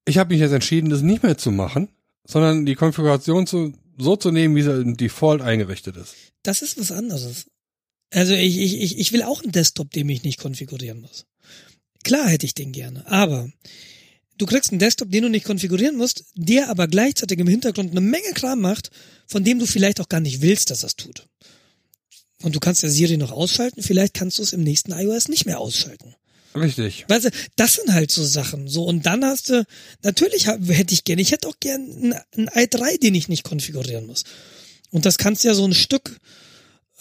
Ich 0.05 0.17
habe 0.17 0.33
mich 0.33 0.41
jetzt 0.41 0.51
entschieden, 0.51 0.89
das 0.89 1.01
nicht 1.01 1.23
mehr 1.23 1.37
zu 1.37 1.51
machen, 1.51 1.89
sondern 2.25 2.65
die 2.65 2.75
Konfiguration 2.75 3.47
zu, 3.47 3.73
so 3.97 4.15
zu 4.15 4.31
nehmen, 4.31 4.55
wie 4.55 4.63
sie 4.63 4.81
im 4.81 4.97
Default 4.97 5.41
eingerichtet 5.41 5.95
ist. 5.97 6.15
Das 6.43 6.61
ist 6.61 6.79
was 6.79 6.91
anderes. 6.91 7.47
Also 8.11 8.33
ich, 8.33 8.57
ich, 8.57 8.81
ich, 8.81 8.97
ich 8.97 9.11
will 9.11 9.23
auch 9.23 9.43
einen 9.43 9.51
Desktop, 9.51 9.91
den 9.91 10.07
ich 10.09 10.23
nicht 10.23 10.39
konfigurieren 10.39 11.01
muss. 11.01 11.25
Klar 12.03 12.29
hätte 12.29 12.45
ich 12.45 12.53
den 12.53 12.71
gerne, 12.71 13.05
aber 13.07 13.49
du 14.37 14.45
kriegst 14.45 14.71
einen 14.71 14.79
Desktop, 14.79 15.11
den 15.11 15.23
du 15.23 15.29
nicht 15.29 15.45
konfigurieren 15.45 15.97
musst, 15.97 16.25
der 16.35 16.69
aber 16.69 16.87
gleichzeitig 16.87 17.39
im 17.39 17.47
Hintergrund 17.47 17.91
eine 17.91 18.01
Menge 18.01 18.31
Kram 18.33 18.61
macht, 18.61 18.91
von 19.25 19.43
dem 19.43 19.59
du 19.59 19.65
vielleicht 19.65 19.99
auch 19.99 20.09
gar 20.09 20.21
nicht 20.21 20.41
willst, 20.41 20.69
dass 20.69 20.79
das 20.79 20.95
tut. 20.95 21.27
Und 22.43 22.55
du 22.55 22.59
kannst 22.59 22.83
ja 22.83 22.89
Siri 22.89 23.17
noch 23.17 23.31
ausschalten, 23.31 23.81
vielleicht 23.81 24.13
kannst 24.13 24.37
du 24.37 24.43
es 24.43 24.53
im 24.53 24.61
nächsten 24.63 24.91
iOS 24.91 25.27
nicht 25.27 25.45
mehr 25.45 25.59
ausschalten. 25.59 26.15
Richtig. 26.55 27.05
Weißt 27.07 27.25
du, 27.25 27.29
das 27.55 27.73
sind 27.73 27.93
halt 27.93 28.11
so 28.11 28.23
Sachen. 28.23 28.67
So, 28.67 28.83
und 28.83 29.05
dann 29.05 29.23
hast 29.25 29.49
du, 29.49 29.65
natürlich 30.03 30.47
hätte 30.47 30.93
ich 30.93 31.03
gerne, 31.03 31.21
ich 31.21 31.31
hätte 31.31 31.47
auch 31.47 31.59
gern 31.59 31.81
einen, 31.81 32.13
einen 32.35 32.49
i3, 32.49 32.99
den 32.99 33.15
ich 33.15 33.27
nicht 33.27 33.43
konfigurieren 33.43 34.05
muss. 34.05 34.23
Und 34.89 35.05
das 35.05 35.17
kannst 35.17 35.43
du 35.43 35.49
ja 35.49 35.53
so 35.53 35.65
ein 35.65 35.73
Stück, 35.73 36.17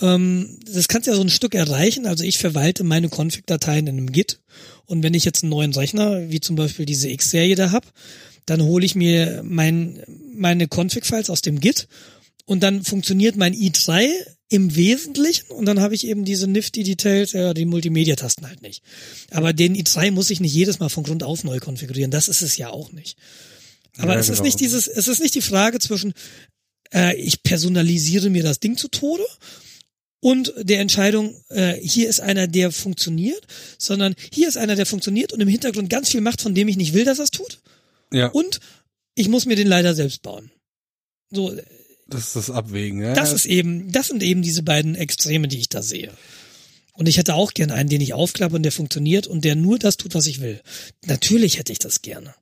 ähm, 0.01 0.59
das 0.70 0.89
kannst 0.89 1.06
du 1.06 1.10
ja 1.10 1.16
so 1.16 1.23
ein 1.23 1.31
Stück 1.31 1.55
erreichen. 1.55 2.06
Also 2.06 2.24
ich 2.24 2.39
verwalte 2.39 2.85
meine 2.85 3.09
Config-Dateien 3.09 3.86
in 3.86 3.98
einem 3.98 4.12
Git. 4.12 4.40
Und 4.85 5.02
wenn 5.02 5.14
ich 5.14 5.24
jetzt 5.24 5.43
einen 5.43 5.51
neuen 5.51 5.73
Rechner, 5.74 6.31
wie 6.31 6.40
zum 6.40 6.56
Beispiel 6.56 6.86
diese 6.86 7.09
X-Serie 7.09 7.56
da 7.56 7.73
hab, 7.73 7.93
dann 8.44 8.62
hole 8.62 8.85
ich 8.85 8.94
mir 8.94 9.43
mein, 9.44 10.02
meine 10.35 10.68
Config-Files 10.68 11.31
aus 11.31 11.43
dem 11.43 11.60
Git 11.60 11.89
und 12.44 12.62
dann 12.62 12.85
funktioniert 12.85 13.36
mein 13.36 13.55
i3 13.55 14.09
im 14.48 14.77
Wesentlichen 14.77 15.51
und 15.51 15.66
dann 15.66 15.81
habe 15.81 15.97
ich 15.97 16.06
eben 16.06 16.24
diese 16.24 16.47
nifty 16.47 16.85
Details, 16.85 17.32
ja, 17.32 17.52
die 17.52 17.64
Multimedia-Tasten 17.64 18.47
halt 18.47 18.62
nicht. 18.62 18.85
Aber 19.32 19.52
den 19.52 19.74
i3 19.74 20.12
muss 20.12 20.31
ich 20.31 20.39
nicht 20.39 20.55
jedes 20.55 20.78
Mal 20.78 20.89
von 20.89 21.02
Grund 21.02 21.24
auf 21.24 21.43
neu 21.43 21.59
konfigurieren. 21.59 22.12
Das 22.12 22.28
ist 22.28 22.43
es 22.43 22.56
ja 22.56 22.70
auch 22.70 22.93
nicht. 22.93 23.18
Aber 23.98 24.14
Ja, 24.14 24.20
es 24.20 24.28
ist 24.28 24.36
genau. 24.36 24.44
nicht 24.47 24.60
dieses, 24.60 24.86
es 24.86 25.09
ist 25.09 25.20
nicht 25.20 25.35
die 25.35 25.43
Frage 25.43 25.81
zwischen, 25.81 26.14
äh, 26.94 27.16
ich 27.16 27.43
personalisiere 27.43 28.31
mir 28.31 28.44
das 28.44 28.60
Ding 28.60 28.77
zu 28.77 28.86
Tode 28.86 29.24
und 30.20 30.52
der 30.59 30.80
Entscheidung, 30.80 31.36
äh, 31.51 31.74
hier 31.74 32.09
ist 32.09 32.20
einer, 32.20 32.47
der 32.47 32.72
funktioniert, 32.72 33.47
sondern 33.78 34.14
hier 34.32 34.48
ist 34.48 34.56
einer, 34.56 34.74
der 34.74 34.86
funktioniert 34.86 35.32
und 35.32 35.40
im 35.40 35.48
Hintergrund 35.48 35.90
ganz 35.90 36.10
viel 36.10 36.20
macht, 36.20 36.40
von 36.40 36.55
dem 36.55 36.68
ich 36.68 36.76
nicht 36.76 36.94
will, 36.94 37.05
dass 37.05 37.18
er 37.18 37.24
es 37.24 37.30
tut. 37.30 37.60
Ja, 38.12 38.28
Und 38.28 38.60
ich 39.14 39.28
muss 39.28 39.47
mir 39.47 39.56
den 39.56 39.66
leider 39.66 39.94
selbst 39.94 40.22
bauen. 40.22 40.51
So, 41.30 41.55
das 42.06 42.28
ist 42.28 42.36
das 42.36 42.51
Abwägen. 42.51 43.02
Ja? 43.02 43.14
das 43.14 43.32
ist 43.32 43.47
eben, 43.47 43.90
das 43.90 44.09
sind 44.09 44.22
eben 44.22 44.43
diese 44.43 44.62
beiden 44.62 44.94
Extreme, 44.94 45.48
die 45.48 45.59
ich 45.59 45.68
da 45.68 45.82
sehe. 45.82 46.12
Und 46.93 47.09
ich 47.09 47.18
hätte 47.18 47.34
auch 47.34 47.52
gern 47.52 47.70
einen, 47.70 47.88
den 47.88 48.01
ich 48.01 48.14
aufklappe 48.14 48.56
und 48.56 48.62
der 48.62 48.72
funktioniert 48.72 49.26
und 49.26 49.44
der 49.44 49.55
nur 49.55 49.78
das 49.78 49.97
tut, 49.97 50.14
was 50.14 50.26
ich 50.26 50.40
will. 50.40 50.62
Natürlich 51.05 51.59
hätte 51.59 51.72
ich 51.72 51.78
das 51.78 52.01
gerne. 52.01 52.34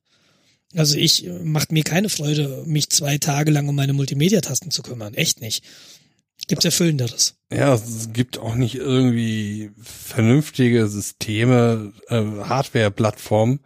Also 0.74 0.96
ich 0.96 1.26
äh, 1.26 1.30
macht 1.30 1.72
mir 1.72 1.82
keine 1.82 2.08
Freude, 2.08 2.62
mich 2.66 2.90
zwei 2.90 3.18
Tage 3.18 3.50
lang 3.50 3.68
um 3.68 3.74
meine 3.74 3.92
Multimedia-Tasten 3.94 4.70
zu 4.70 4.82
kümmern. 4.82 5.14
Echt 5.14 5.40
nicht. 5.40 5.64
Gibt's 6.46 6.64
Erfüllenderes. 6.64 7.34
Ja, 7.54 7.74
es 7.74 8.12
gibt 8.12 8.38
auch 8.38 8.54
nicht 8.54 8.74
irgendwie 8.74 9.70
vernünftige 9.82 10.88
Systeme, 10.88 11.92
äh, 12.08 12.16
Hardware-Plattformen, 12.16 13.60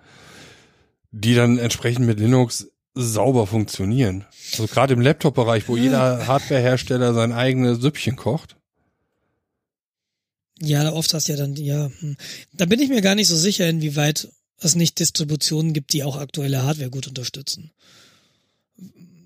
die 1.11 1.35
dann 1.35 1.59
entsprechend 1.59 2.07
mit 2.07 2.21
Linux 2.21 2.69
sauber 2.95 3.47
funktionieren. 3.47 4.25
Also 4.53 4.67
gerade 4.67 4.95
im 4.95 5.01
Laptop-Bereich, 5.01 5.69
wo 5.69 5.77
jeder 5.77 6.27
Hardware-Hersteller 6.27 7.15
sein 7.15 7.33
eigenes 7.33 7.81
Süppchen 7.81 8.17
kocht. 8.17 8.57
Ja, 10.61 10.93
oft 10.93 11.15
hast 11.15 11.29
du 11.29 11.33
ja 11.33 11.39
dann, 11.39 11.55
ja, 11.55 11.91
hm. 12.01 12.17
da 12.53 12.67
bin 12.67 12.81
ich 12.81 12.89
mir 12.89 13.01
gar 13.01 13.15
nicht 13.15 13.29
so 13.29 13.37
sicher, 13.37 13.69
inwieweit 13.69 14.29
es 14.61 14.75
nicht 14.75 14.99
Distributionen 14.99 15.73
gibt, 15.73 15.93
die 15.93 16.03
auch 16.03 16.17
aktuelle 16.17 16.65
Hardware 16.65 16.91
gut 16.91 17.07
unterstützen. 17.07 17.71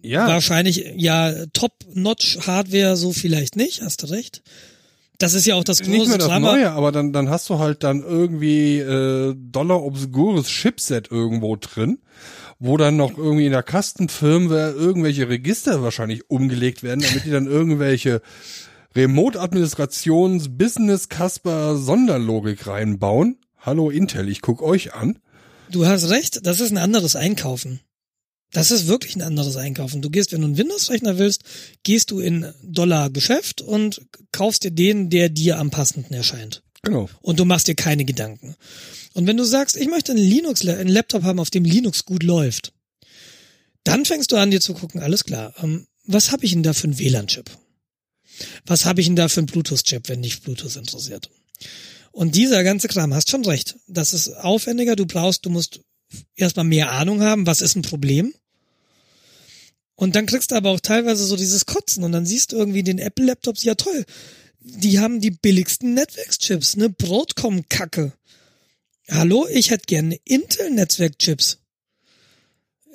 Ja, 0.02 0.28
Wahrscheinlich, 0.28 0.92
ja, 0.96 1.46
Top-Notch-Hardware 1.52 2.96
so 2.96 3.12
vielleicht 3.12 3.56
nicht, 3.56 3.82
hast 3.82 4.02
du 4.02 4.06
recht. 4.08 4.42
Das 5.18 5.34
ist 5.34 5.44
ja 5.46 5.54
auch 5.54 5.62
das 5.62 5.80
nicht 5.80 5.96
große 5.96 6.08
mehr 6.08 6.18
das 6.18 6.26
Drama. 6.26 6.50
Neue, 6.52 6.72
aber 6.72 6.90
dann, 6.90 7.12
dann 7.12 7.30
hast 7.30 7.48
du 7.48 7.60
halt 7.60 7.84
dann 7.84 8.02
irgendwie 8.02 8.80
äh, 8.80 9.36
dollar 9.36 9.84
obskures 9.84 10.48
Chipset 10.48 11.12
irgendwo 11.12 11.54
drin, 11.54 12.00
wo 12.58 12.76
dann 12.76 12.96
noch 12.96 13.16
irgendwie 13.16 13.46
in 13.46 13.52
der 13.52 13.62
Custom-Firmware 13.62 14.72
irgendwelche 14.72 15.28
Register 15.28 15.80
wahrscheinlich 15.82 16.28
umgelegt 16.28 16.82
werden, 16.82 17.04
damit 17.06 17.24
die 17.24 17.30
dann 17.30 17.46
irgendwelche 17.46 18.20
Remote-Administrations-, 18.96 20.58
Business-Casper-Sonderlogik 20.58 22.66
reinbauen. 22.66 23.38
Hallo 23.60 23.90
Intel, 23.90 24.28
ich 24.28 24.42
guck 24.42 24.60
euch 24.60 24.94
an. 24.94 25.20
Du 25.70 25.86
hast 25.86 26.10
recht, 26.10 26.44
das 26.44 26.58
ist 26.58 26.72
ein 26.72 26.78
anderes 26.78 27.14
Einkaufen. 27.14 27.78
Das 28.52 28.70
ist 28.70 28.86
wirklich 28.86 29.16
ein 29.16 29.22
anderes 29.22 29.56
Einkaufen. 29.56 30.02
Du 30.02 30.10
gehst, 30.10 30.32
wenn 30.32 30.42
du 30.42 30.46
einen 30.46 30.58
Windows-Rechner 30.58 31.18
willst, 31.18 31.42
gehst 31.82 32.10
du 32.10 32.20
in 32.20 32.52
Dollar-Geschäft 32.62 33.62
und 33.62 34.02
kaufst 34.30 34.64
dir 34.64 34.70
den, 34.70 35.08
der 35.08 35.30
dir 35.30 35.58
am 35.58 35.70
passendsten 35.70 36.14
erscheint. 36.14 36.62
Genau. 36.82 37.08
Und 37.22 37.40
du 37.40 37.44
machst 37.44 37.68
dir 37.68 37.74
keine 37.74 38.04
Gedanken. 38.04 38.54
Und 39.14 39.26
wenn 39.26 39.36
du 39.36 39.44
sagst, 39.44 39.76
ich 39.76 39.88
möchte 39.88 40.12
einen 40.12 40.22
Linux, 40.22 40.66
einen 40.66 40.88
Laptop 40.88 41.22
haben, 41.22 41.38
auf 41.38 41.50
dem 41.50 41.64
Linux 41.64 42.04
gut 42.04 42.22
läuft, 42.22 42.72
dann 43.84 44.04
fängst 44.04 44.32
du 44.32 44.36
an, 44.36 44.50
dir 44.50 44.60
zu 44.60 44.74
gucken, 44.74 45.00
alles 45.00 45.24
klar, 45.24 45.54
ähm, 45.62 45.86
was 46.04 46.30
habe 46.30 46.44
ich 46.44 46.52
denn 46.52 46.62
da 46.62 46.72
für 46.72 46.84
einen 46.84 46.98
WLAN-Chip? 46.98 47.50
Was 48.66 48.84
habe 48.84 49.00
ich 49.00 49.06
denn 49.06 49.16
da 49.16 49.28
für 49.28 49.40
einen 49.40 49.46
Bluetooth-Chip, 49.46 50.08
wenn 50.08 50.22
dich 50.22 50.42
Bluetooth 50.42 50.76
interessiert? 50.76 51.30
Und 52.10 52.34
dieser 52.34 52.64
ganze 52.64 52.88
Kram, 52.88 53.14
hast 53.14 53.30
schon 53.30 53.44
recht. 53.44 53.76
Das 53.86 54.12
ist 54.12 54.28
aufwendiger, 54.28 54.96
du 54.96 55.06
brauchst, 55.06 55.46
du 55.46 55.50
musst 55.50 55.80
erstmal 56.34 56.64
mehr 56.64 56.92
Ahnung 56.92 57.22
haben, 57.22 57.46
was 57.46 57.60
ist 57.60 57.76
ein 57.76 57.82
Problem. 57.82 58.34
Und 59.94 60.16
dann 60.16 60.26
kriegst 60.26 60.50
du 60.50 60.54
aber 60.56 60.70
auch 60.70 60.80
teilweise 60.80 61.24
so 61.24 61.36
dieses 61.36 61.66
Kotzen 61.66 62.02
und 62.04 62.12
dann 62.12 62.26
siehst 62.26 62.52
du 62.52 62.56
irgendwie 62.56 62.82
den 62.82 62.98
Apple-Laptops, 62.98 63.62
ja 63.62 63.74
toll, 63.74 64.04
die 64.60 64.98
haben 65.00 65.20
die 65.20 65.30
billigsten 65.30 65.94
Netzwerkchips, 65.94 66.76
ne 66.76 66.88
Broadcom-Kacke. 66.88 68.12
Hallo, 69.10 69.46
ich 69.50 69.70
hätte 69.70 69.84
gerne 69.86 70.16
Intel-Netzwerkchips. 70.24 71.58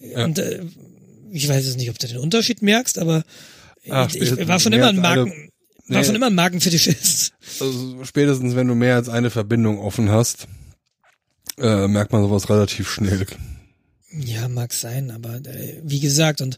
Ja. 0.02 0.26
Und 0.26 0.40
äh, 0.40 0.64
ich 1.32 1.48
weiß 1.48 1.65
jetzt 1.65 1.78
nicht, 1.78 1.90
ob 1.90 1.99
du 1.99 2.07
den 2.07 2.18
Unterschied 2.18 2.61
merkst, 2.61 2.98
aber 2.99 3.24
Ach, 3.90 4.14
ich, 4.14 4.22
ich 4.32 4.48
war 4.48 4.60
schon 4.60 4.74
immer 4.74 4.88
ein 4.88 4.99
eine- 4.99 5.02
Marken, 5.24 5.49
war 5.88 5.99
Nee. 5.99 6.06
schon 6.06 6.15
immer 6.15 6.28
ein 6.28 6.36
Markenfetischist. 6.36 7.34
Also 7.61 8.03
spätestens 8.03 8.56
wenn 8.56 8.68
du 8.68 8.76
mehr 8.76 8.95
als 8.95 9.07
eine 9.10 9.30
Verbindung 9.30 9.80
offen 9.80 10.10
hast, 10.11 10.48
äh, 11.57 11.88
merkt 11.88 12.11
man 12.11 12.22
sowas 12.24 12.49
relativ 12.49 12.90
schnell. 12.90 13.26
Ja, 14.12 14.48
mag 14.48 14.74
sein, 14.74 15.12
aber 15.12 15.36
äh, 15.46 15.82
wie 15.84 16.00
gesagt, 16.00 16.42
und 16.42 16.58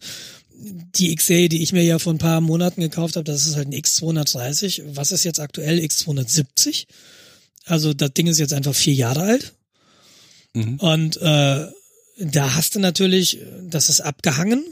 die 0.60 1.12
X-Serie, 1.12 1.50
die 1.50 1.64
ich 1.64 1.72
mir 1.72 1.84
ja 1.84 2.00
vor 2.00 2.14
ein 2.14 2.20
paar 2.20 2.42
Monaten 2.42 2.82
gekauft 2.82 3.16
habe, 3.16 3.24
das 3.24 3.46
ist 3.46 3.56
halt 3.56 3.68
ein 3.68 3.74
X230. 3.74 4.84
Was 4.94 5.12
ist 5.12 5.24
jetzt 5.24 5.40
aktuell? 5.40 5.80
X270. 5.80 6.86
Also 7.66 7.94
das 7.94 8.14
Ding 8.14 8.28
ist 8.28 8.40
jetzt 8.40 8.54
einfach 8.54 8.76
vier 8.76 8.94
Jahre 8.94 9.22
alt. 9.22 9.54
Mhm. 10.54 10.76
Und 10.80 11.18
äh, 11.18 11.68
da 12.20 12.56
hast 12.56 12.76
du 12.76 12.80
natürlich, 12.80 13.40
das 13.64 13.90
ist 13.90 14.02
abgehangen. 14.02 14.66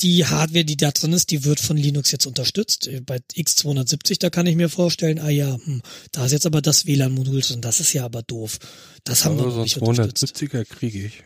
Die 0.00 0.26
Hardware, 0.26 0.64
die 0.64 0.76
da 0.76 0.92
drin 0.92 1.12
ist, 1.12 1.30
die 1.30 1.44
wird 1.44 1.58
von 1.58 1.76
Linux 1.76 2.12
jetzt 2.12 2.26
unterstützt. 2.26 2.88
Bei 3.04 3.18
X270, 3.34 4.18
da 4.20 4.30
kann 4.30 4.46
ich 4.46 4.54
mir 4.54 4.68
vorstellen, 4.68 5.18
ah 5.18 5.28
ja, 5.28 5.58
hm, 5.64 5.82
da 6.12 6.26
ist 6.26 6.32
jetzt 6.32 6.46
aber 6.46 6.62
das 6.62 6.86
WLAN-Modul 6.86 7.40
drin. 7.40 7.60
Das 7.60 7.80
ist 7.80 7.92
ja 7.92 8.04
aber 8.04 8.22
doof. 8.22 8.58
Das 9.04 9.24
haben 9.24 9.32
aber 9.32 9.42
wir 9.42 9.46
noch 9.46 9.54
so 9.54 9.62
nicht 9.62 9.76
270er 9.78 10.64
kriege 10.64 11.06
ich. 11.06 11.24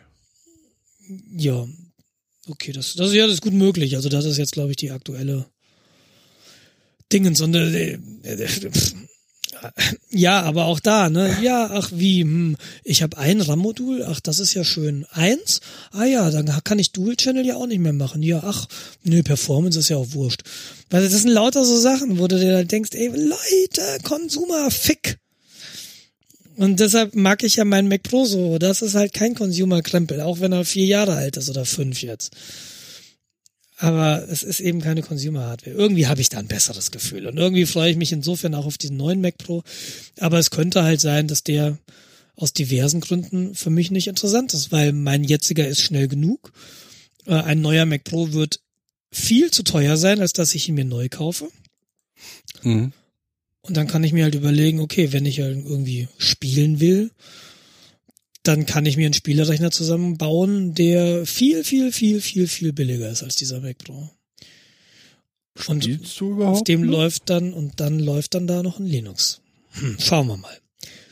Ja, 1.35 1.67
okay, 2.47 2.71
das, 2.71 2.95
das, 2.95 3.13
ja, 3.13 3.25
das 3.25 3.35
ist 3.35 3.41
gut 3.41 3.53
möglich. 3.53 3.95
Also 3.95 4.09
das 4.09 4.25
ist 4.25 4.37
jetzt, 4.37 4.53
glaube 4.53 4.71
ich, 4.71 4.77
die 4.77 4.91
aktuelle 4.91 5.45
Dingens. 7.11 7.41
Und 7.41 7.55
äh, 7.55 7.93
äh, 8.23 8.47
ja, 10.09 10.41
aber 10.41 10.65
auch 10.65 10.79
da, 10.79 11.09
ne? 11.09 11.37
Ja, 11.41 11.69
ach 11.71 11.91
wie, 11.93 12.21
hm, 12.21 12.57
ich 12.83 13.01
habe 13.01 13.17
ein 13.17 13.41
RAM-Modul, 13.41 14.03
ach, 14.03 14.19
das 14.19 14.39
ist 14.39 14.53
ja 14.53 14.63
schön. 14.63 15.05
Eins? 15.11 15.61
Ah 15.91 16.05
ja, 16.05 16.29
dann 16.31 16.45
kann 16.63 16.79
ich 16.79 16.91
Dual-Channel 16.91 17.45
ja 17.45 17.55
auch 17.55 17.67
nicht 17.67 17.79
mehr 17.79 17.93
machen. 17.93 18.23
Ja, 18.23 18.41
ach, 18.43 18.67
nö, 19.03 19.23
Performance 19.23 19.79
ist 19.79 19.89
ja 19.89 19.97
auch 19.97 20.13
wurscht. 20.13 20.41
Weil 20.89 21.03
das 21.03 21.13
sind 21.13 21.31
lauter 21.31 21.63
so 21.65 21.77
Sachen, 21.77 22.19
wo 22.19 22.27
du 22.27 22.39
dir 22.39 22.65
denkst, 22.65 22.91
ey, 22.93 23.07
Leute, 23.07 24.03
Consumer, 24.03 24.69
fick. 24.71 25.17
Und 26.55 26.79
deshalb 26.79 27.15
mag 27.15 27.43
ich 27.43 27.55
ja 27.55 27.65
meinen 27.65 27.87
Mac 27.87 28.03
Pro 28.03 28.25
so. 28.25 28.57
Das 28.59 28.81
ist 28.81 28.95
halt 28.95 29.13
kein 29.13 29.35
Consumer-Krempel, 29.35 30.21
auch 30.21 30.39
wenn 30.39 30.51
er 30.51 30.65
vier 30.65 30.85
Jahre 30.85 31.15
alt 31.15 31.37
ist 31.37 31.49
oder 31.49 31.65
fünf 31.65 32.01
jetzt. 32.01 32.31
Aber 33.77 34.27
es 34.29 34.43
ist 34.43 34.59
eben 34.59 34.81
keine 34.81 35.01
Consumer-Hardware. 35.01 35.75
Irgendwie 35.75 36.07
habe 36.07 36.21
ich 36.21 36.29
da 36.29 36.37
ein 36.37 36.47
besseres 36.47 36.91
Gefühl. 36.91 37.27
Und 37.27 37.37
irgendwie 37.37 37.65
freue 37.65 37.91
ich 37.91 37.97
mich 37.97 38.11
insofern 38.11 38.55
auch 38.55 38.65
auf 38.65 38.77
diesen 38.77 38.97
neuen 38.97 39.19
Mac 39.19 39.37
Pro. 39.37 39.63
Aber 40.19 40.37
es 40.37 40.51
könnte 40.51 40.83
halt 40.83 41.01
sein, 41.01 41.27
dass 41.27 41.43
der 41.43 41.77
aus 42.35 42.53
diversen 42.53 43.01
Gründen 43.01 43.55
für 43.55 43.69
mich 43.69 43.91
nicht 43.91 44.07
interessant 44.07 44.53
ist, 44.53 44.71
weil 44.71 44.93
mein 44.93 45.23
jetziger 45.23 45.67
ist 45.67 45.81
schnell 45.81 46.07
genug. 46.07 46.51
Äh, 47.25 47.33
ein 47.33 47.61
neuer 47.61 47.85
Mac 47.85 48.03
Pro 48.03 48.31
wird 48.31 48.59
viel 49.11 49.51
zu 49.51 49.63
teuer 49.63 49.97
sein, 49.97 50.19
als 50.19 50.33
dass 50.33 50.55
ich 50.55 50.69
ihn 50.69 50.75
mir 50.75 50.85
neu 50.85 51.09
kaufe. 51.09 51.49
Mhm. 52.63 52.93
Und 53.65 53.77
dann 53.77 53.87
kann 53.87 54.03
ich 54.03 54.11
mir 54.11 54.25
halt 54.25 54.35
überlegen, 54.35 54.79
okay, 54.81 55.13
wenn 55.13 55.25
ich 55.25 55.39
halt 55.39 55.65
irgendwie 55.65 56.09
spielen 56.17 56.79
will, 56.79 57.11
dann 58.43 58.65
kann 58.65 58.85
ich 58.85 58.97
mir 58.97 59.05
einen 59.05 59.13
Spielerechner 59.13 59.71
zusammenbauen, 59.71 60.73
der 60.73 61.25
viel, 61.25 61.63
viel, 61.63 61.93
viel, 61.93 62.19
viel, 62.19 62.47
viel 62.47 62.73
billiger 62.73 63.09
ist 63.09 63.23
als 63.23 63.35
dieser 63.35 63.61
Mac 63.61 63.77
Pro. 63.77 64.09
Und 65.67 65.83
Spielst 65.85 66.19
du 66.19 66.31
überhaupt 66.31 66.57
auf 66.57 66.63
dem 66.65 66.81
noch? 66.81 66.91
läuft 66.91 67.29
dann 67.29 67.53
und 67.53 67.79
dann 67.79 67.99
läuft 67.99 68.33
dann 68.33 68.47
da 68.47 68.63
noch 68.63 68.79
ein 68.79 68.85
Linux. 68.85 69.39
Hm, 69.71 69.95
schauen 69.97 70.27
wir 70.27 70.37
mal. 70.37 70.57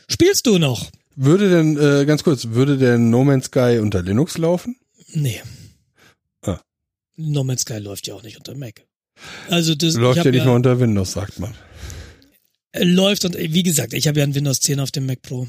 Spielst 0.08 0.46
du 0.46 0.58
noch? 0.58 0.90
Würde 1.16 1.48
denn, 1.48 1.78
äh, 1.78 2.04
ganz 2.04 2.22
kurz, 2.22 2.48
würde 2.48 2.76
der 2.76 2.98
No 2.98 3.24
Man's 3.24 3.46
Sky 3.46 3.78
unter 3.80 4.02
Linux 4.02 4.36
laufen? 4.36 4.76
Nee. 5.14 5.40
Ah. 6.42 6.60
No 7.16 7.44
Man's 7.44 7.62
Sky 7.62 7.78
läuft 7.78 8.06
ja 8.08 8.14
auch 8.14 8.22
nicht 8.22 8.36
unter 8.36 8.54
Mac. 8.54 8.84
Also 9.48 9.74
das 9.74 9.94
läuft 9.94 10.24
ja 10.24 10.30
nicht 10.30 10.40
ja, 10.40 10.46
mal 10.46 10.56
unter 10.56 10.80
Windows, 10.80 11.12
sagt 11.12 11.38
man. 11.38 11.54
Läuft 12.74 13.24
und 13.24 13.36
wie 13.36 13.62
gesagt, 13.62 13.92
ich 13.92 14.08
habe 14.08 14.20
ja 14.20 14.24
ein 14.24 14.34
Windows 14.34 14.60
10 14.60 14.80
auf 14.80 14.90
dem 14.90 15.06
Mac 15.06 15.22
Pro 15.22 15.46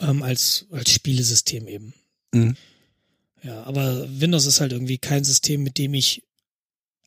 ähm, 0.00 0.22
als 0.22 0.66
als 0.70 0.90
Spielesystem 0.90 1.66
eben. 1.66 1.94
Mhm. 2.32 2.56
Ja, 3.42 3.62
aber 3.62 4.06
Windows 4.20 4.46
ist 4.46 4.60
halt 4.60 4.72
irgendwie 4.72 4.98
kein 4.98 5.24
System, 5.24 5.62
mit 5.62 5.78
dem 5.78 5.94
ich 5.94 6.22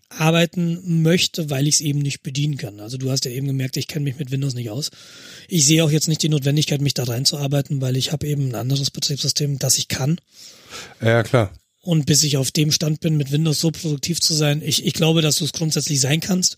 arbeiten 0.10 1.03
möchte, 1.03 1.49
weil 1.49 1.68
ich 1.68 1.76
es 1.76 1.81
eben 1.81 1.99
nicht 1.99 2.23
bedienen 2.23 2.57
kann. 2.57 2.80
Also 2.80 2.97
du 2.97 3.11
hast 3.11 3.26
ja 3.26 3.31
eben 3.31 3.47
gemerkt, 3.47 3.77
ich 3.77 3.88
kenne 3.88 4.06
mich 4.06 4.18
mit 4.18 4.31
Windows 4.31 4.56
nicht 4.56 4.69
aus. 4.69 4.89
Ich 5.47 5.65
sehe 5.65 5.84
auch 5.84 5.91
jetzt 5.91 6.07
nicht 6.07 6.23
die 6.23 6.30
Notwendigkeit, 6.30 6.81
mich 6.81 6.95
da 6.95 7.03
reinzuarbeiten, 7.03 7.80
weil 7.80 7.95
ich 7.95 8.11
habe 8.11 8.26
eben 8.26 8.49
ein 8.49 8.56
anderes 8.56 8.89
Betriebssystem, 8.89 9.60
das 9.60 9.77
ich 9.77 9.88
kann. 9.88 10.19
Ja, 11.01 11.22
klar. 11.22 11.53
Und 11.81 12.06
bis 12.06 12.23
ich 12.23 12.38
auf 12.38 12.51
dem 12.51 12.72
Stand 12.72 13.01
bin, 13.01 13.18
mit 13.18 13.31
Windows 13.31 13.60
so 13.60 13.72
produktiv 13.72 14.19
zu 14.19 14.34
sein, 14.34 14.61
ich, 14.64 14.85
ich 14.85 14.93
glaube, 14.93 15.22
dass 15.22 15.38
du 15.38 15.45
es 15.45 15.53
grundsätzlich 15.53 16.01
sein 16.01 16.19
kannst, 16.19 16.57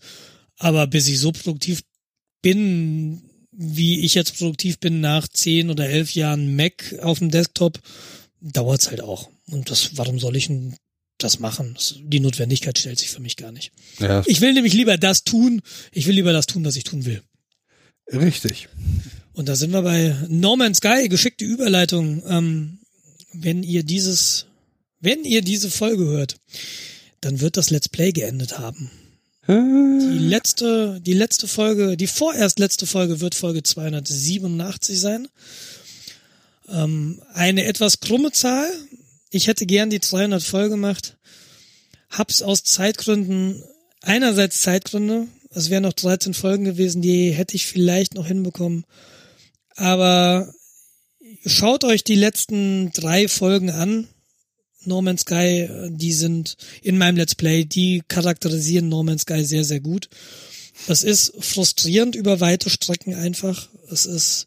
aber 0.56 0.86
bis 0.86 1.08
ich 1.08 1.18
so 1.18 1.32
produktiv 1.32 1.82
bin, 2.42 3.22
wie 3.52 4.00
ich 4.00 4.14
jetzt 4.14 4.38
produktiv 4.38 4.78
bin 4.78 5.00
nach 5.00 5.28
zehn 5.28 5.70
oder 5.70 5.88
elf 5.88 6.14
Jahren 6.14 6.56
Mac 6.56 6.98
auf 7.02 7.18
dem 7.18 7.30
Desktop, 7.30 7.80
dauert's 8.40 8.90
halt 8.90 9.00
auch. 9.00 9.30
Und 9.50 9.70
das, 9.70 9.96
warum 9.96 10.18
soll 10.18 10.36
ich 10.36 10.48
denn 10.48 10.76
das 11.18 11.38
machen? 11.38 11.76
Die 12.02 12.20
Notwendigkeit 12.20 12.78
stellt 12.78 12.98
sich 12.98 13.10
für 13.10 13.20
mich 13.20 13.36
gar 13.36 13.52
nicht. 13.52 13.72
Ja. 13.98 14.22
Ich 14.26 14.40
will 14.40 14.52
nämlich 14.52 14.74
lieber 14.74 14.98
das 14.98 15.24
tun, 15.24 15.62
ich 15.92 16.06
will 16.06 16.14
lieber 16.14 16.32
das 16.32 16.46
tun, 16.46 16.64
was 16.64 16.76
ich 16.76 16.84
tun 16.84 17.04
will. 17.04 17.22
Richtig. 18.12 18.68
Und 19.32 19.48
da 19.48 19.56
sind 19.56 19.70
wir 19.72 19.82
bei 19.82 20.16
No 20.28 20.56
Man's 20.56 20.78
Sky, 20.78 21.08
geschickte 21.08 21.44
Überleitung. 21.44 22.22
Ähm, 22.26 22.78
wenn 23.32 23.62
ihr 23.62 23.82
dieses, 23.82 24.46
wenn 25.00 25.24
ihr 25.24 25.42
diese 25.42 25.70
Folge 25.70 26.04
hört, 26.04 26.36
dann 27.20 27.40
wird 27.40 27.56
das 27.56 27.70
Let's 27.70 27.88
Play 27.88 28.12
geendet 28.12 28.58
haben. 28.58 28.90
Die 29.48 30.18
letzte, 30.18 31.00
die 31.00 31.14
letzte 31.14 31.48
Folge, 31.48 31.96
die 31.96 32.06
vorerst 32.06 32.58
letzte 32.58 32.86
Folge 32.86 33.20
wird 33.20 33.34
Folge 33.34 33.62
287 33.62 35.00
sein. 35.00 35.28
Ähm, 36.68 37.20
eine 37.34 37.64
etwas 37.64 37.98
krumme 38.00 38.30
Zahl. 38.30 38.70
Ich 39.30 39.48
hätte 39.48 39.66
gern 39.66 39.90
die 39.90 39.98
300 39.98 40.42
voll 40.42 40.68
gemacht. 40.68 41.16
Hab's 42.10 42.42
aus 42.42 42.62
Zeitgründen, 42.62 43.64
einerseits 44.02 44.60
Zeitgründe. 44.60 45.26
Es 45.50 45.70
wären 45.70 45.82
noch 45.82 45.92
13 45.92 46.34
Folgen 46.34 46.64
gewesen, 46.64 47.02
die 47.02 47.30
hätte 47.30 47.56
ich 47.56 47.66
vielleicht 47.66 48.14
noch 48.14 48.26
hinbekommen. 48.26 48.84
Aber 49.74 50.52
schaut 51.44 51.84
euch 51.84 52.04
die 52.04 52.14
letzten 52.14 52.92
drei 52.92 53.26
Folgen 53.26 53.70
an. 53.70 54.08
No 54.84 55.02
Man's 55.02 55.22
Sky, 55.22 55.62
äh, 55.62 55.90
die 55.90 56.12
sind 56.12 56.56
in 56.82 56.98
meinem 56.98 57.16
Let's 57.16 57.34
Play, 57.34 57.64
die 57.64 58.02
charakterisieren 58.08 58.88
No 58.88 59.02
Man's 59.02 59.22
Sky 59.22 59.44
sehr, 59.44 59.64
sehr 59.64 59.80
gut. 59.80 60.08
Es 60.88 61.02
ist 61.02 61.32
frustrierend 61.38 62.16
über 62.16 62.40
weite 62.40 62.70
Strecken 62.70 63.14
einfach. 63.14 63.68
Es 63.90 64.06
ist, 64.06 64.46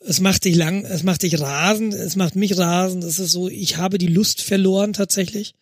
es 0.00 0.20
macht 0.20 0.44
dich 0.44 0.56
lang, 0.56 0.84
es 0.84 1.02
macht 1.02 1.22
dich 1.22 1.40
rasend, 1.40 1.94
es 1.94 2.16
macht 2.16 2.36
mich 2.36 2.58
rasend. 2.58 3.04
Es 3.04 3.18
ist 3.18 3.32
so, 3.32 3.48
ich 3.48 3.76
habe 3.76 3.98
die 3.98 4.08
Lust 4.08 4.42
verloren 4.42 4.92
tatsächlich. 4.92 5.54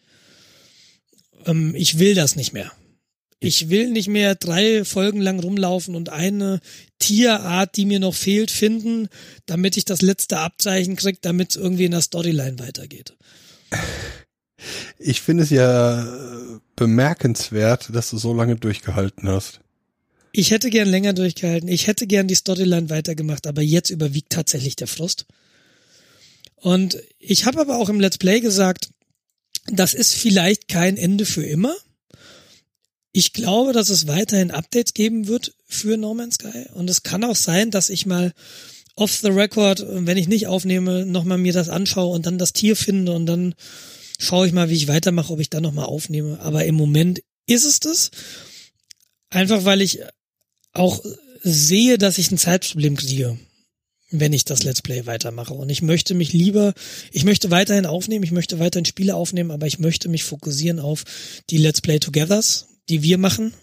Ähm, 1.47 1.74
ich 1.74 1.98
will 1.98 2.14
das 2.14 2.36
nicht 2.36 2.52
mehr. 2.52 2.72
Ich 3.42 3.70
will 3.70 3.90
nicht 3.90 4.09
mehr 4.09 4.34
drei 4.34 4.84
Folgen 4.84 5.20
lang 5.22 5.40
rumlaufen 5.40 5.94
und 5.94 6.10
eine 6.10 6.60
Tierart, 6.98 7.74
die 7.76 7.86
mir 7.86 7.98
noch 7.98 8.14
fehlt, 8.14 8.51
finden, 8.51 9.09
damit 9.47 9.78
ich 9.78 9.86
das 9.86 10.02
letzte 10.02 10.38
Abzeichen 10.38 10.97
krieg, 10.97 11.22
damit 11.22 11.51
es 11.51 11.56
irgendwie 11.56 11.86
in 11.86 11.92
der 11.92 12.02
Storyline 12.02 12.59
weitergeht. 12.59 13.14
Ich 14.98 15.20
finde 15.22 15.44
es 15.44 15.51
ja 15.51 16.06
bemerkenswert, 16.76 17.88
dass 17.92 18.10
du 18.10 18.18
so 18.18 18.34
lange 18.34 18.56
durchgehalten 18.56 19.28
hast. 19.28 19.60
Ich 20.32 20.51
hätte 20.51 20.70
gern 20.70 20.88
länger 20.88 21.12
durchgehalten. 21.12 21.68
Ich 21.68 21.86
hätte 21.86 22.06
gern 22.06 22.28
die 22.28 22.34
Storyline 22.34 22.90
weitergemacht, 22.90 23.47
aber 23.47 23.62
jetzt 23.62 23.90
überwiegt 23.90 24.30
tatsächlich 24.30 24.76
der 24.76 24.86
Frust. 24.86 25.26
Und 26.55 26.98
ich 27.18 27.47
habe 27.47 27.60
aber 27.60 27.78
auch 27.78 27.88
im 27.88 28.01
Let's 28.01 28.18
Play 28.18 28.40
gesagt, 28.40 28.90
das 29.66 29.94
ist 29.94 30.14
vielleicht 30.14 30.68
kein 30.68 30.97
Ende 30.97 31.24
für 31.24 31.44
immer. 31.44 31.74
Ich 33.12 33.32
glaube, 33.32 33.72
dass 33.72 33.88
es 33.88 34.06
weiterhin 34.06 34.51
Updates 34.51 34.94
geben 34.94 35.26
wird 35.26 35.55
für 35.66 35.97
No 35.97 36.14
Man's 36.14 36.36
Sky. 36.36 36.66
Und 36.74 36.88
es 36.88 37.02
kann 37.02 37.24
auch 37.24 37.34
sein, 37.34 37.70
dass 37.70 37.90
ich 37.90 38.06
mal 38.06 38.32
off 39.01 39.16
the 39.16 39.28
record, 39.28 39.85
wenn 39.89 40.16
ich 40.16 40.28
nicht 40.28 40.47
aufnehme, 40.47 41.06
nochmal 41.06 41.39
mir 41.39 41.52
das 41.52 41.68
anschaue 41.68 42.14
und 42.14 42.27
dann 42.27 42.39
das 42.39 42.52
Tier 42.52 42.77
finde 42.77 43.12
und 43.12 43.27
dann 43.27 43.55
schaue 44.18 44.47
ich 44.47 44.52
mal, 44.52 44.68
wie 44.68 44.74
ich 44.74 44.89
weitermache, 44.89 45.32
ob 45.32 45.40
ich 45.40 45.51
dann 45.51 45.62
nochmal 45.62 45.86
aufnehme. 45.86 46.39
Aber 46.40 46.64
im 46.66 46.74
Moment 46.74 47.22
ist 47.47 47.64
es 47.64 47.81
das. 47.81 48.10
Einfach 49.31 49.64
weil 49.64 49.81
ich 49.81 50.01
auch 50.72 51.02
sehe, 51.43 51.97
dass 51.97 52.18
ich 52.18 52.31
ein 52.31 52.39
Zeitproblem 52.39 52.97
kriege, 52.97 53.39
wenn 54.10 54.32
ich 54.32 54.44
das 54.44 54.62
Let's 54.62 54.82
Play 54.82 55.06
weitermache. 55.06 55.55
Und 55.55 55.70
ich 55.70 55.82
möchte 55.82 56.14
mich 56.14 56.32
lieber, 56.32 56.74
ich 57.10 57.24
möchte 57.24 57.51
weiterhin 57.51 57.86
aufnehmen, 57.86 58.24
ich 58.24 58.32
möchte 58.32 58.59
weiterhin 58.59 58.85
Spiele 58.85 59.14
aufnehmen, 59.14 59.51
aber 59.51 59.66
ich 59.66 59.78
möchte 59.78 60.09
mich 60.09 60.24
fokussieren 60.24 60.78
auf 60.78 61.05
die 61.48 61.59
Let's 61.59 61.81
Play 61.81 61.98
Togethers, 62.01 62.66
die 62.89 63.02
wir 63.02 63.18
machen, 63.18 63.55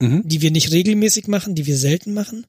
mhm. 0.00 0.22
die 0.24 0.40
wir 0.40 0.50
nicht 0.50 0.70
regelmäßig 0.70 1.26
machen, 1.26 1.54
die 1.54 1.66
wir 1.66 1.76
selten 1.76 2.14
machen. 2.14 2.46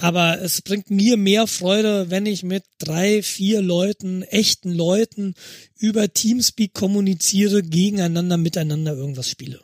Aber 0.00 0.40
es 0.40 0.62
bringt 0.62 0.92
mir 0.92 1.16
mehr 1.16 1.48
Freude, 1.48 2.08
wenn 2.08 2.24
ich 2.24 2.44
mit 2.44 2.62
drei, 2.78 3.20
vier 3.20 3.60
Leuten, 3.60 4.22
echten 4.22 4.70
Leuten 4.72 5.34
über 5.76 6.12
Teamspeak 6.12 6.72
kommuniziere, 6.72 7.64
gegeneinander, 7.64 8.36
miteinander 8.36 8.94
irgendwas 8.94 9.28
spiele. 9.28 9.60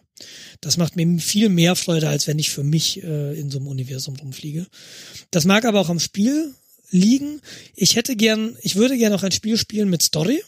Das 0.60 0.76
macht 0.76 0.96
mir 0.96 1.20
viel 1.20 1.50
mehr 1.50 1.76
Freude, 1.76 2.08
als 2.08 2.26
wenn 2.26 2.40
ich 2.40 2.50
für 2.50 2.64
mich 2.64 3.00
äh, 3.04 3.38
in 3.38 3.48
so 3.48 3.58
einem 3.58 3.68
Universum 3.68 4.16
rumfliege. 4.16 4.66
Das 5.30 5.44
mag 5.44 5.64
aber 5.64 5.80
auch 5.80 5.88
am 5.88 6.00
Spiel 6.00 6.52
liegen. 6.90 7.40
Ich 7.76 7.94
hätte 7.94 8.16
gern, 8.16 8.56
ich 8.60 8.74
würde 8.74 8.98
gern 8.98 9.12
auch 9.12 9.22
ein 9.22 9.32
Spiel 9.32 9.56
spielen 9.56 9.88
mit 9.88 10.02
Story. 10.02 10.42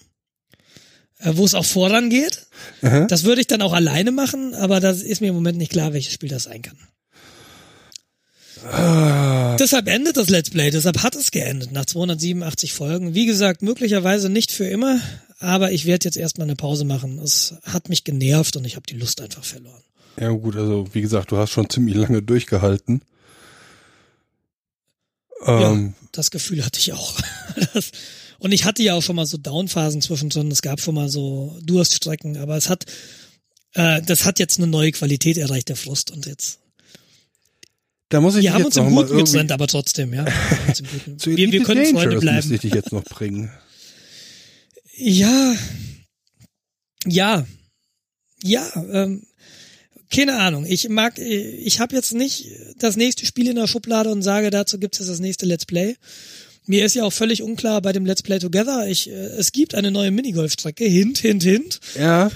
äh, 1.20 1.32
wo 1.36 1.44
es 1.44 1.54
auch 1.54 1.64
vorangeht. 1.64 2.46
Aha. 2.82 3.06
Das 3.06 3.22
würde 3.22 3.40
ich 3.40 3.46
dann 3.46 3.62
auch 3.62 3.72
alleine 3.72 4.10
machen, 4.10 4.54
aber 4.54 4.80
das 4.80 5.02
ist 5.02 5.20
mir 5.20 5.28
im 5.28 5.34
Moment 5.36 5.58
nicht 5.58 5.72
klar, 5.72 5.92
welches 5.92 6.12
Spiel 6.12 6.28
das 6.28 6.44
sein 6.44 6.62
kann. 6.62 6.76
Ah, 8.64 9.56
Deshalb 9.58 9.86
endet 9.88 10.16
das 10.16 10.28
Let's 10.30 10.50
Play, 10.50 10.70
deshalb 10.70 11.02
hat 11.02 11.14
es 11.14 11.30
geendet 11.30 11.72
nach 11.72 11.84
287 11.84 12.72
Folgen. 12.72 13.14
Wie 13.14 13.26
gesagt, 13.26 13.62
möglicherweise 13.62 14.28
nicht 14.28 14.50
für 14.52 14.66
immer, 14.66 15.00
aber 15.38 15.72
ich 15.72 15.84
werde 15.86 16.04
jetzt 16.04 16.16
erstmal 16.16 16.46
eine 16.46 16.56
Pause 16.56 16.84
machen. 16.84 17.18
Es 17.18 17.54
hat 17.64 17.88
mich 17.88 18.04
genervt 18.04 18.56
und 18.56 18.64
ich 18.64 18.76
habe 18.76 18.86
die 18.88 18.96
Lust 18.96 19.20
einfach 19.20 19.44
verloren. 19.44 19.82
ja 20.18 20.30
gut, 20.30 20.56
also 20.56 20.86
wie 20.92 21.00
gesagt, 21.02 21.30
du 21.32 21.36
hast 21.36 21.50
schon 21.50 21.68
ziemlich 21.70 21.96
lange 21.96 22.22
durchgehalten. 22.22 23.02
Ähm, 25.44 25.94
Das 26.12 26.30
Gefühl 26.30 26.64
hatte 26.64 26.80
ich 26.80 26.92
auch. 26.92 27.14
Das, 27.74 27.90
und 28.38 28.52
ich 28.52 28.64
hatte 28.64 28.82
ja 28.82 28.94
auch 28.94 29.02
schon 29.02 29.16
mal 29.16 29.26
so 29.26 29.36
Downphasen 29.36 30.00
zwischendrin. 30.00 30.50
Es 30.50 30.62
gab 30.62 30.80
schon 30.80 30.94
mal 30.94 31.08
so 31.08 31.58
Durststrecken, 31.62 32.36
aber 32.38 32.56
es 32.56 32.68
hat, 32.68 32.84
äh, 33.74 34.00
das 34.02 34.24
hat 34.24 34.38
jetzt 34.38 34.58
eine 34.58 34.66
neue 34.66 34.92
Qualität 34.92 35.36
erreicht, 35.36 35.68
der 35.68 35.76
Frust. 35.76 36.10
Und 36.10 36.26
jetzt, 36.26 36.58
da 38.16 38.22
muss 38.22 38.34
ich 38.34 38.44
wir 38.44 38.54
haben 38.54 38.64
jetzt 38.64 38.78
uns 38.78 38.88
im 38.88 38.94
Guten 38.94 39.18
getrennt, 39.18 39.52
aber 39.52 39.66
trotzdem, 39.66 40.14
ja. 40.14 40.24
Wir, 41.22 41.36
wir, 41.36 41.52
wir 41.52 41.62
können 41.64 41.84
Freunde 41.84 41.98
Dangerous 41.98 42.20
bleiben. 42.22 42.36
müsste 42.36 42.54
ich 42.54 42.60
dich 42.62 42.72
jetzt 42.72 42.90
noch 42.90 43.04
bringen. 43.04 43.50
Ja, 44.96 45.54
ja, 47.06 47.46
ja, 48.42 48.72
ähm, 48.90 49.26
keine 50.10 50.38
Ahnung. 50.38 50.64
Ich 50.64 50.88
mag, 50.88 51.18
ich 51.18 51.78
habe 51.78 51.94
jetzt 51.94 52.14
nicht 52.14 52.46
das 52.78 52.96
nächste 52.96 53.26
Spiel 53.26 53.48
in 53.48 53.56
der 53.56 53.66
Schublade 53.66 54.10
und 54.10 54.22
sage, 54.22 54.48
dazu 54.48 54.78
gibt 54.78 54.98
es 54.98 55.06
das 55.08 55.20
nächste 55.20 55.44
Let's 55.44 55.66
Play. 55.66 55.96
Mir 56.64 56.86
ist 56.86 56.94
ja 56.94 57.04
auch 57.04 57.12
völlig 57.12 57.42
unklar 57.42 57.82
bei 57.82 57.92
dem 57.92 58.06
Let's 58.06 58.22
Play 58.22 58.38
Together. 58.38 58.88
Ich, 58.88 59.10
äh, 59.10 59.12
es 59.12 59.52
gibt 59.52 59.74
eine 59.74 59.90
neue 59.90 60.10
Minigolfstrecke, 60.10 60.86
hint, 60.86 61.18
hint, 61.18 61.42
hint. 61.42 61.80
Ja, 61.98 62.30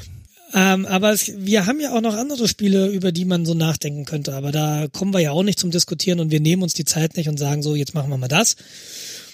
Ähm, 0.52 0.86
aber 0.86 1.12
es, 1.12 1.30
wir 1.36 1.66
haben 1.66 1.80
ja 1.80 1.92
auch 1.96 2.00
noch 2.00 2.14
andere 2.14 2.48
Spiele, 2.48 2.88
über 2.88 3.12
die 3.12 3.24
man 3.24 3.46
so 3.46 3.54
nachdenken 3.54 4.04
könnte. 4.04 4.34
Aber 4.34 4.50
da 4.52 4.86
kommen 4.92 5.12
wir 5.12 5.20
ja 5.20 5.30
auch 5.30 5.42
nicht 5.42 5.58
zum 5.60 5.70
Diskutieren 5.70 6.18
und 6.20 6.30
wir 6.30 6.40
nehmen 6.40 6.62
uns 6.62 6.74
die 6.74 6.84
Zeit 6.84 7.16
nicht 7.16 7.28
und 7.28 7.38
sagen 7.38 7.62
so, 7.62 7.74
jetzt 7.76 7.94
machen 7.94 8.10
wir 8.10 8.18
mal 8.18 8.28
das. 8.28 8.56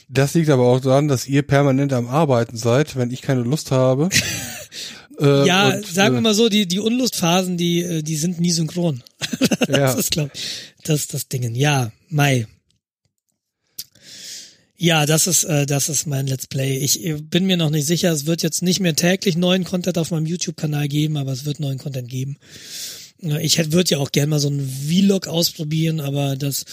das 0.09 0.35
liegt 0.35 0.51
aber 0.51 0.65
auch 0.67 0.81
daran, 0.81 1.09
dass 1.09 1.27
ihr 1.27 1.43
permanent 1.43 1.93
am 1.93 2.07
Arbeiten 2.09 2.57
seid, 2.57 2.97
wenn 2.97 3.11
ich 3.11 3.23
keine 3.23 3.43
Lust 3.43 3.71
habe. 3.71 4.09
Äh, 5.19 5.47
Ja, 5.47 5.69
und, 5.71 5.87
sagen 5.87 6.15
wir 6.15 6.19
äh, 6.19 6.21
mal 6.21 6.35
so, 6.35 6.51
die, 6.51 6.67
die 6.69 6.79
Unlustphasen, 6.79 7.57
die, 7.57 7.81
äh, 7.81 8.03
die 8.03 8.17
sind 8.17 8.39
nie 8.39 8.51
synchron. 8.51 9.03
das 9.61 9.69
Ja. 9.79 9.93
ist, 9.95 10.11
glaub 10.11 10.29
ich, 10.35 10.41
das 10.85 11.01
ist 11.01 11.15
das 11.15 11.29
Dingen. 11.29 11.55
Ja, 11.55 11.91
Mai. 12.11 12.47
Ja, 14.79 15.07
das 15.07 15.27
ist, 15.27 15.45
äh, 15.45 15.67
das 15.67 15.89
ist 15.89 16.07
mein 16.07 16.27
Let's 16.27 16.47
Play. 16.47 16.77
Ich 16.79 17.01
bin 17.31 17.47
mir 17.47 17.57
noch 17.57 17.71
nicht 17.71 17.87
sicher. 17.87 18.13
Es 18.13 18.27
wird 18.27 18.43
jetzt 18.43 18.63
nicht 18.63 18.81
mehr 18.81 18.95
täglich 18.95 19.37
neuen 19.37 19.65
Content 19.65 19.97
auf 19.99 20.11
meinem 20.11 20.27
YouTube-Kanal 20.27 20.89
geben, 20.89 21.17
aber 21.17 21.33
es 21.33 21.45
wird 21.45 21.61
neuen 21.61 21.79
Content 21.79 22.09
geben. 22.09 22.37
Ich 23.19 23.57
hätte, 23.57 23.73
würde 23.73 23.91
ja 23.91 23.99
auch 23.99 24.13
gerne 24.13 24.29
mal 24.29 24.41
so 24.41 24.49
einen 24.49 24.69
Vlog 24.69 25.27
ausprobieren, 25.27 26.01
aber 26.01 26.37
das, 26.37 26.65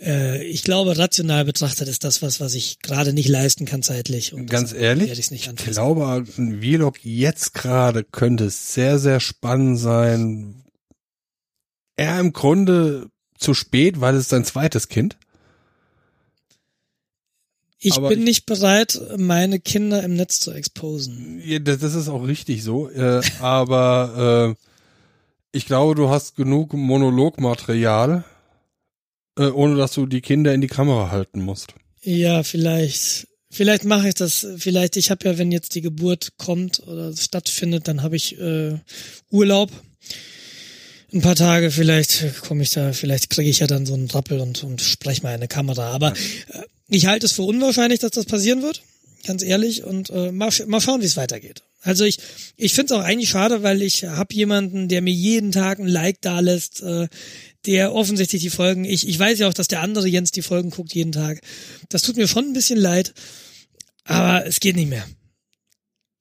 äh, 0.00 0.42
ich 0.44 0.62
glaube, 0.62 0.96
rational 0.96 1.44
betrachtet 1.44 1.88
ist 1.88 2.04
das 2.04 2.22
was, 2.22 2.40
was 2.40 2.54
ich 2.54 2.78
gerade 2.78 3.12
nicht 3.12 3.28
leisten 3.28 3.66
kann 3.66 3.82
zeitlich. 3.82 4.32
Und 4.32 4.46
Ganz 4.46 4.72
ehrlich, 4.72 5.10
ich 5.30 5.54
glaube, 5.54 6.24
ein 6.38 6.62
Vlog 6.62 7.04
jetzt 7.04 7.52
gerade 7.52 8.04
könnte 8.04 8.48
sehr, 8.48 8.98
sehr 8.98 9.20
spannend 9.20 9.78
sein. 9.78 10.64
Er 11.96 12.18
im 12.18 12.32
Grunde 12.32 13.10
zu 13.38 13.52
spät, 13.52 14.00
weil 14.00 14.14
es 14.14 14.30
sein 14.30 14.46
zweites 14.46 14.88
Kind. 14.88 15.18
Ich 17.86 17.96
Aber 17.96 18.08
bin 18.08 18.20
ich- 18.20 18.24
nicht 18.24 18.46
bereit, 18.46 18.98
meine 19.18 19.60
Kinder 19.60 20.02
im 20.02 20.14
Netz 20.14 20.40
zu 20.40 20.52
exposen. 20.52 21.40
Ja, 21.44 21.58
das, 21.58 21.78
das 21.78 21.94
ist 21.94 22.08
auch 22.08 22.26
richtig 22.26 22.62
so. 22.62 22.88
Äh, 22.88 23.20
aber 23.40 24.56
äh, 24.56 25.56
ich 25.56 25.66
glaube, 25.66 25.94
du 25.94 26.08
hast 26.08 26.34
genug 26.34 26.72
Monologmaterial, 26.72 28.24
äh, 29.38 29.48
ohne 29.48 29.76
dass 29.76 29.92
du 29.92 30.06
die 30.06 30.22
Kinder 30.22 30.54
in 30.54 30.60
die 30.62 30.66
Kamera 30.66 31.10
halten 31.10 31.42
musst. 31.42 31.74
Ja, 32.02 32.42
vielleicht. 32.42 33.28
Vielleicht 33.50 33.84
mache 33.84 34.08
ich 34.08 34.14
das. 34.14 34.46
Vielleicht, 34.56 34.96
ich 34.96 35.10
habe 35.10 35.28
ja, 35.28 35.38
wenn 35.38 35.52
jetzt 35.52 35.74
die 35.74 35.80
Geburt 35.80 36.32
kommt 36.38 36.80
oder 36.86 37.14
stattfindet, 37.14 37.86
dann 37.86 38.02
habe 38.02 38.16
ich 38.16 38.38
äh, 38.40 38.78
Urlaub. 39.30 39.70
Ein 41.14 41.20
paar 41.20 41.36
Tage, 41.36 41.70
vielleicht 41.70 42.40
komme 42.42 42.64
ich 42.64 42.70
da, 42.70 42.92
vielleicht 42.92 43.30
kriege 43.30 43.48
ich 43.48 43.60
ja 43.60 43.68
dann 43.68 43.86
so 43.86 43.94
einen 43.94 44.10
Rappel 44.10 44.40
und, 44.40 44.64
und 44.64 44.80
spreche 44.80 45.22
mal 45.22 45.28
in 45.28 45.36
eine 45.36 45.46
Kamera. 45.46 45.92
Aber 45.92 46.12
äh, 46.12 46.62
ich 46.88 47.06
halte 47.06 47.26
es 47.26 47.32
für 47.32 47.42
unwahrscheinlich, 47.42 48.00
dass 48.00 48.10
das 48.10 48.24
passieren 48.24 48.62
wird. 48.62 48.82
Ganz 49.24 49.44
ehrlich. 49.44 49.84
Und 49.84 50.10
äh, 50.10 50.32
mal, 50.32 50.50
mal 50.66 50.80
schauen, 50.80 51.02
wie 51.02 51.06
es 51.06 51.16
weitergeht. 51.16 51.62
Also 51.82 52.04
ich, 52.04 52.18
ich 52.56 52.74
finde 52.74 52.92
es 52.92 53.00
auch 53.00 53.04
eigentlich 53.04 53.30
schade, 53.30 53.62
weil 53.62 53.80
ich 53.82 54.04
habe 54.04 54.34
jemanden, 54.34 54.88
der 54.88 55.02
mir 55.02 55.12
jeden 55.12 55.52
Tag 55.52 55.78
ein 55.78 55.86
Like 55.86 56.20
da 56.20 56.40
lässt, 56.40 56.82
äh, 56.82 57.06
der 57.64 57.94
offensichtlich 57.94 58.42
die 58.42 58.50
Folgen, 58.50 58.84
ich, 58.84 59.06
ich 59.06 59.16
weiß 59.16 59.38
ja 59.38 59.48
auch, 59.48 59.54
dass 59.54 59.68
der 59.68 59.82
andere 59.82 60.08
Jens 60.08 60.32
die 60.32 60.42
Folgen 60.42 60.70
guckt 60.70 60.94
jeden 60.94 61.12
Tag. 61.12 61.40
Das 61.90 62.02
tut 62.02 62.16
mir 62.16 62.26
schon 62.26 62.46
ein 62.46 62.54
bisschen 62.54 62.80
leid, 62.80 63.14
aber 64.02 64.44
es 64.46 64.58
geht 64.58 64.74
nicht 64.74 64.88
mehr. 64.88 65.06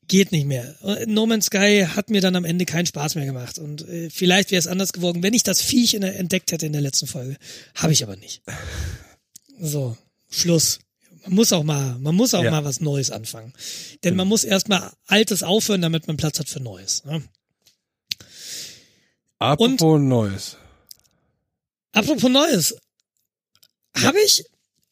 Geht 0.08 0.32
nicht 0.32 0.46
mehr. 0.46 0.76
Und 0.82 1.08
No 1.08 1.26
Man's 1.26 1.46
Sky 1.46 1.86
hat 1.96 2.10
mir 2.10 2.22
dann 2.22 2.36
am 2.36 2.46
Ende 2.46 2.66
keinen 2.66 2.86
Spaß 2.86 3.16
mehr 3.16 3.26
gemacht. 3.26 3.58
Und 3.58 3.88
äh, 3.88 4.10
vielleicht 4.10 4.52
wäre 4.52 4.60
es 4.60 4.68
anders 4.68 4.92
geworden, 4.94 5.24
wenn 5.24 5.34
ich 5.34 5.44
das 5.44 5.62
Viech 5.62 5.94
in 5.94 6.02
der, 6.02 6.20
entdeckt 6.20 6.52
hätte 6.52 6.66
in 6.66 6.74
der 6.74 6.82
letzten 6.82 7.08
Folge. 7.08 7.38
Habe 7.76 7.94
ich 7.94 8.04
aber 8.04 8.16
nicht. 8.16 8.42
So, 9.60 9.96
Schluss. 10.30 10.80
Man 11.24 11.36
muss 11.36 11.54
auch 11.54 11.64
mal, 11.64 11.98
man 12.00 12.16
muss 12.16 12.34
auch 12.34 12.44
Ja. 12.44 12.52
mal 12.52 12.66
was 12.66 12.82
Neues 12.82 13.12
anfangen. 13.12 13.54
Denn 14.04 14.16
man 14.16 14.28
muss 14.28 14.44
erst 14.44 14.68
mal 14.68 14.92
Altes 15.06 15.42
aufhören, 15.44 15.82
damit 15.82 16.08
man 16.08 16.18
Platz 16.18 16.40
hat 16.40 16.50
für 16.50 16.60
Neues. 16.60 17.06
Ne? 17.06 17.24
Apropos 19.40 20.00
Neues. 20.02 20.58
Apropos 21.94 22.30
Neues. 22.30 22.76
Habe 23.96 24.18
ich 24.26 24.44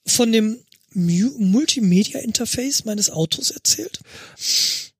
von 0.05 0.31
dem 0.31 0.63
Mu 0.93 1.31
Multimedia-Interface 1.37 2.85
meines 2.85 3.09
Autos 3.09 3.49
erzählt? 3.51 3.99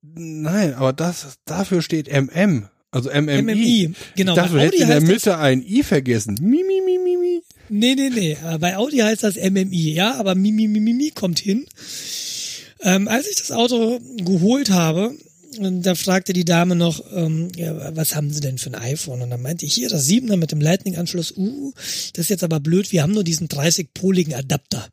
Nein, 0.02 0.73
aber 0.73 0.94
das 0.94 1.38
dafür 1.45 1.82
steht 1.82 2.07
MM. 2.07 2.68
Also 2.91 3.10
MMI. 3.10 3.41
MMI. 3.41 3.94
Genau. 4.15 4.34
Ich 4.34 4.36
dachte, 4.36 4.53
du 4.53 4.60
hättest 4.60 4.82
in 4.82 4.90
der 4.90 5.02
Mitte 5.02 5.38
ein 5.38 5.65
I 5.65 5.82
vergessen. 5.84 6.38
Mi, 6.41 6.64
mi, 6.64 6.82
mi, 6.86 6.98
mi, 6.98 7.18
mi. 7.18 7.41
nee, 7.69 7.95
nee, 7.95 8.10
nee. 8.10 8.38
Äh, 8.44 8.57
Bei 8.57 8.76
Audi 8.76 8.98
heißt 8.98 9.23
das 9.23 9.36
MMI, 9.36 9.94
ja, 9.94 10.15
aber 10.15 10.36
Mimi, 10.36 10.68
Mimi, 10.68 10.91
Mimi 10.91 11.11
kommt 11.11 11.40
hin. 11.40 11.65
Ähm, 12.82 13.07
als 13.07 13.28
ich 13.28 13.38
das 13.38 13.52
Auto 13.52 13.99
geholt 14.18 14.72
habe, 14.72 15.15
und 15.60 15.84
da 15.84 15.95
fragte 15.95 16.34
die 16.34 16.45
Dame 16.45 16.76
noch, 16.76 17.03
ähm, 17.14 17.49
ja, 17.56 17.95
was 17.95 18.15
haben 18.15 18.32
Sie 18.32 18.40
denn 18.40 18.57
für 18.57 18.72
ein 18.72 18.82
iPhone? 18.82 19.22
Und 19.22 19.30
dann 19.30 19.41
meinte 19.41 19.65
ich, 19.65 19.73
hier, 19.73 19.90
das 19.90 20.07
7er 20.07 20.38
mit 20.38 20.52
dem 20.52 20.61
Lightning-Anschluss, 20.61 21.34
uh, 21.38 21.73
das 22.14 22.26
ist 22.26 22.30
jetzt 22.30 22.44
aber 22.44 22.60
blöd, 22.60 22.91
wir 22.91 23.03
haben 23.03 23.14
nur 23.14 23.23
diesen 23.23 23.48
30-poligen 23.48 24.34
Adapter. 24.34 24.88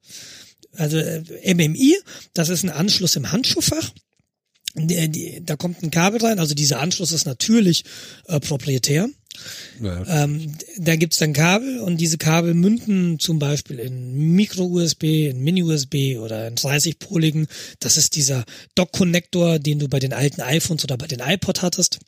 Also 0.76 0.98
äh, 0.98 1.54
MMI, 1.54 1.96
das 2.34 2.48
ist 2.48 2.64
ein 2.64 2.70
Anschluss 2.70 3.16
im 3.16 3.32
Handschuhfach. 3.32 3.92
Die, 4.86 5.08
die, 5.08 5.42
da 5.44 5.56
kommt 5.56 5.82
ein 5.82 5.90
Kabel 5.90 6.20
rein, 6.20 6.38
also 6.38 6.54
dieser 6.54 6.80
Anschluss 6.80 7.12
ist 7.12 7.26
natürlich 7.26 7.84
äh, 8.26 8.40
proprietär. 8.40 9.08
Ja. 9.80 10.24
Ähm, 10.24 10.56
da 10.78 10.96
gibt's 10.96 11.18
dann 11.18 11.32
Kabel 11.32 11.78
und 11.78 11.98
diese 11.98 12.18
Kabel 12.18 12.54
münden 12.54 13.18
zum 13.18 13.38
Beispiel 13.38 13.78
in 13.78 14.34
Micro-USB, 14.34 15.30
in 15.30 15.40
Mini-USB 15.40 16.18
oder 16.18 16.48
in 16.48 16.56
30-poligen. 16.56 17.46
Das 17.78 17.96
ist 17.96 18.16
dieser 18.16 18.44
Dock-Connector, 18.74 19.58
den 19.58 19.78
du 19.78 19.88
bei 19.88 20.00
den 20.00 20.12
alten 20.12 20.40
iPhones 20.40 20.84
oder 20.84 20.96
bei 20.96 21.06
den 21.06 21.20
iPod 21.20 21.62
hattest. 21.62 22.00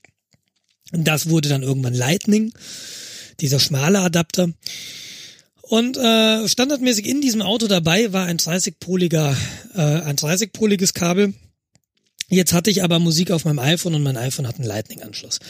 Das 0.93 1.29
wurde 1.29 1.49
dann 1.49 1.63
irgendwann 1.63 1.95
Lightning, 1.95 2.53
dieser 3.41 3.61
schmale 3.61 4.01
Adapter. 4.01 4.51
Und 5.63 5.97
äh, 5.97 6.49
standardmäßig 6.49 7.07
in 7.07 7.21
diesem 7.21 7.43
Auto 7.43 7.69
dabei 7.69 8.13
war 8.13 8.27
ein 8.27 8.39
30-poliger, 8.39 9.37
äh, 9.77 9.81
ein 9.81 10.17
30-poliges 10.17 10.95
Kabel. 10.95 11.33
Jetzt 12.31 12.53
hatte 12.53 12.71
ich 12.71 12.83
aber 12.83 12.99
Musik 12.99 13.33
auf 13.33 13.45
meinem 13.45 13.59
iPhone 13.59 13.95
und 13.95 14.03
mein 14.03 14.17
iPhone 14.17 14.47
hat 14.47 14.57
einen 14.57 14.69
Lightning-Anschluss. 14.69 15.41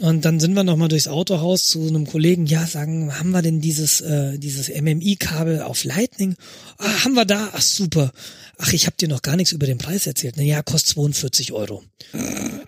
Und 0.00 0.24
dann 0.24 0.40
sind 0.40 0.54
wir 0.54 0.64
nochmal 0.64 0.88
durchs 0.88 1.06
Autohaus 1.06 1.66
zu 1.66 1.86
einem 1.86 2.06
Kollegen, 2.06 2.46
ja, 2.46 2.66
sagen, 2.66 3.16
haben 3.16 3.30
wir 3.30 3.42
denn 3.42 3.60
dieses, 3.60 4.00
äh, 4.00 4.38
dieses 4.38 4.68
MMI-Kabel 4.68 5.62
auf 5.62 5.84
Lightning? 5.84 6.34
Ah, 6.78 7.04
haben 7.04 7.14
wir 7.14 7.24
da? 7.24 7.50
Ach, 7.52 7.62
super. 7.62 8.12
Ach, 8.58 8.72
ich 8.72 8.86
habe 8.86 8.96
dir 8.96 9.08
noch 9.08 9.22
gar 9.22 9.36
nichts 9.36 9.52
über 9.52 9.66
den 9.66 9.78
Preis 9.78 10.06
erzählt. 10.06 10.34
Na 10.36 10.42
ja, 10.42 10.62
kostet 10.62 10.94
42 10.94 11.52
Euro. 11.52 11.84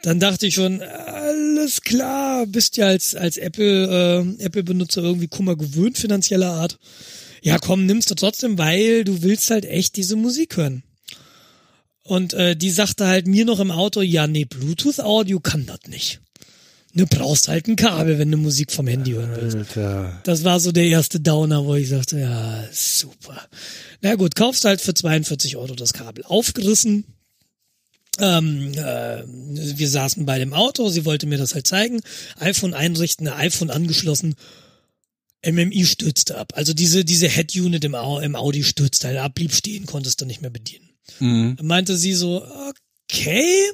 Dann 0.02 0.20
dachte 0.20 0.46
ich 0.46 0.54
schon, 0.54 0.80
alles 0.80 1.80
klar, 1.80 2.46
bist 2.46 2.76
ja 2.76 2.86
als, 2.86 3.16
als 3.16 3.38
Apple, 3.38 4.36
äh, 4.38 4.44
Apple-Benutzer 4.44 5.02
irgendwie 5.02 5.28
Kummer 5.28 5.56
gewöhnt 5.56 5.98
finanzieller 5.98 6.52
Art. 6.52 6.78
Ja, 7.42 7.58
komm, 7.58 7.86
nimmst 7.86 8.10
du 8.10 8.14
trotzdem, 8.14 8.56
weil 8.56 9.04
du 9.04 9.22
willst 9.22 9.50
halt 9.50 9.64
echt 9.64 9.96
diese 9.96 10.14
Musik 10.14 10.56
hören. 10.56 10.84
Und 12.06 12.34
äh, 12.34 12.56
die 12.56 12.70
sagte 12.70 13.06
halt 13.06 13.26
mir 13.26 13.44
noch 13.44 13.60
im 13.60 13.70
Auto, 13.70 14.00
ja, 14.00 14.26
nee, 14.26 14.44
Bluetooth-Audio 14.44 15.40
kann 15.40 15.66
das 15.66 15.80
nicht. 15.88 16.20
Du 16.94 17.04
brauchst 17.06 17.48
halt 17.48 17.68
ein 17.68 17.76
Kabel, 17.76 18.18
wenn 18.18 18.30
du 18.30 18.38
Musik 18.38 18.72
vom 18.72 18.86
Handy 18.86 19.12
hören 19.12 19.30
willst. 19.36 19.56
Alter. 19.56 20.20
Das 20.24 20.44
war 20.44 20.60
so 20.60 20.72
der 20.72 20.86
erste 20.86 21.20
Downer, 21.20 21.66
wo 21.66 21.74
ich 21.74 21.90
sagte, 21.90 22.18
ja, 22.20 22.64
super. 22.72 23.38
Na 24.00 24.14
gut, 24.14 24.34
kaufst 24.34 24.64
halt 24.64 24.80
für 24.80 24.94
42 24.94 25.56
Euro 25.56 25.74
das 25.74 25.92
Kabel. 25.92 26.24
Aufgerissen, 26.24 27.04
Ähm, 28.18 28.72
äh, 28.72 29.24
wir 29.26 29.88
saßen 29.90 30.24
bei 30.24 30.38
dem 30.38 30.54
Auto, 30.54 30.88
sie 30.88 31.04
wollte 31.04 31.26
mir 31.26 31.36
das 31.36 31.54
halt 31.54 31.66
zeigen. 31.66 32.00
iPhone 32.38 32.72
einrichten, 32.72 33.28
iPhone 33.28 33.68
angeschlossen. 33.68 34.36
MMI 35.44 35.84
stürzte 35.84 36.38
ab. 36.38 36.54
Also 36.56 36.72
diese, 36.72 37.04
diese 37.04 37.28
Head-Unit 37.28 37.84
im, 37.84 37.94
im 37.94 38.36
Audi 38.36 38.64
stürzte 38.64 39.08
halt 39.08 39.18
ab, 39.18 39.34
blieb 39.34 39.52
stehen, 39.52 39.84
konntest 39.84 40.22
du 40.22 40.24
nicht 40.24 40.40
mehr 40.40 40.50
bedienen. 40.50 40.88
Mhm. 41.20 41.56
Meinte 41.62 41.96
sie 41.96 42.14
so, 42.14 42.46
okay, 43.08 43.70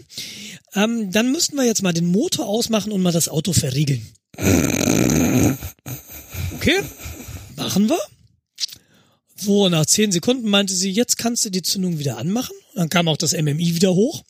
ähm, 0.74 1.10
dann 1.10 1.32
müssten 1.32 1.56
wir 1.56 1.64
jetzt 1.64 1.82
mal 1.82 1.92
den 1.92 2.06
Motor 2.06 2.46
ausmachen 2.46 2.92
und 2.92 3.02
mal 3.02 3.12
das 3.12 3.28
Auto 3.28 3.52
verriegeln. 3.52 4.06
Okay, 6.54 6.80
machen 7.56 7.88
wir. 7.88 8.00
So, 9.36 9.68
nach 9.68 9.86
zehn 9.86 10.12
Sekunden 10.12 10.48
meinte 10.48 10.74
sie, 10.74 10.90
jetzt 10.90 11.18
kannst 11.18 11.44
du 11.44 11.50
die 11.50 11.62
Zündung 11.62 11.98
wieder 11.98 12.16
anmachen. 12.16 12.54
Dann 12.74 12.88
kam 12.88 13.08
auch 13.08 13.16
das 13.16 13.32
MMI 13.32 13.74
wieder 13.74 13.94
hoch. 13.94 14.22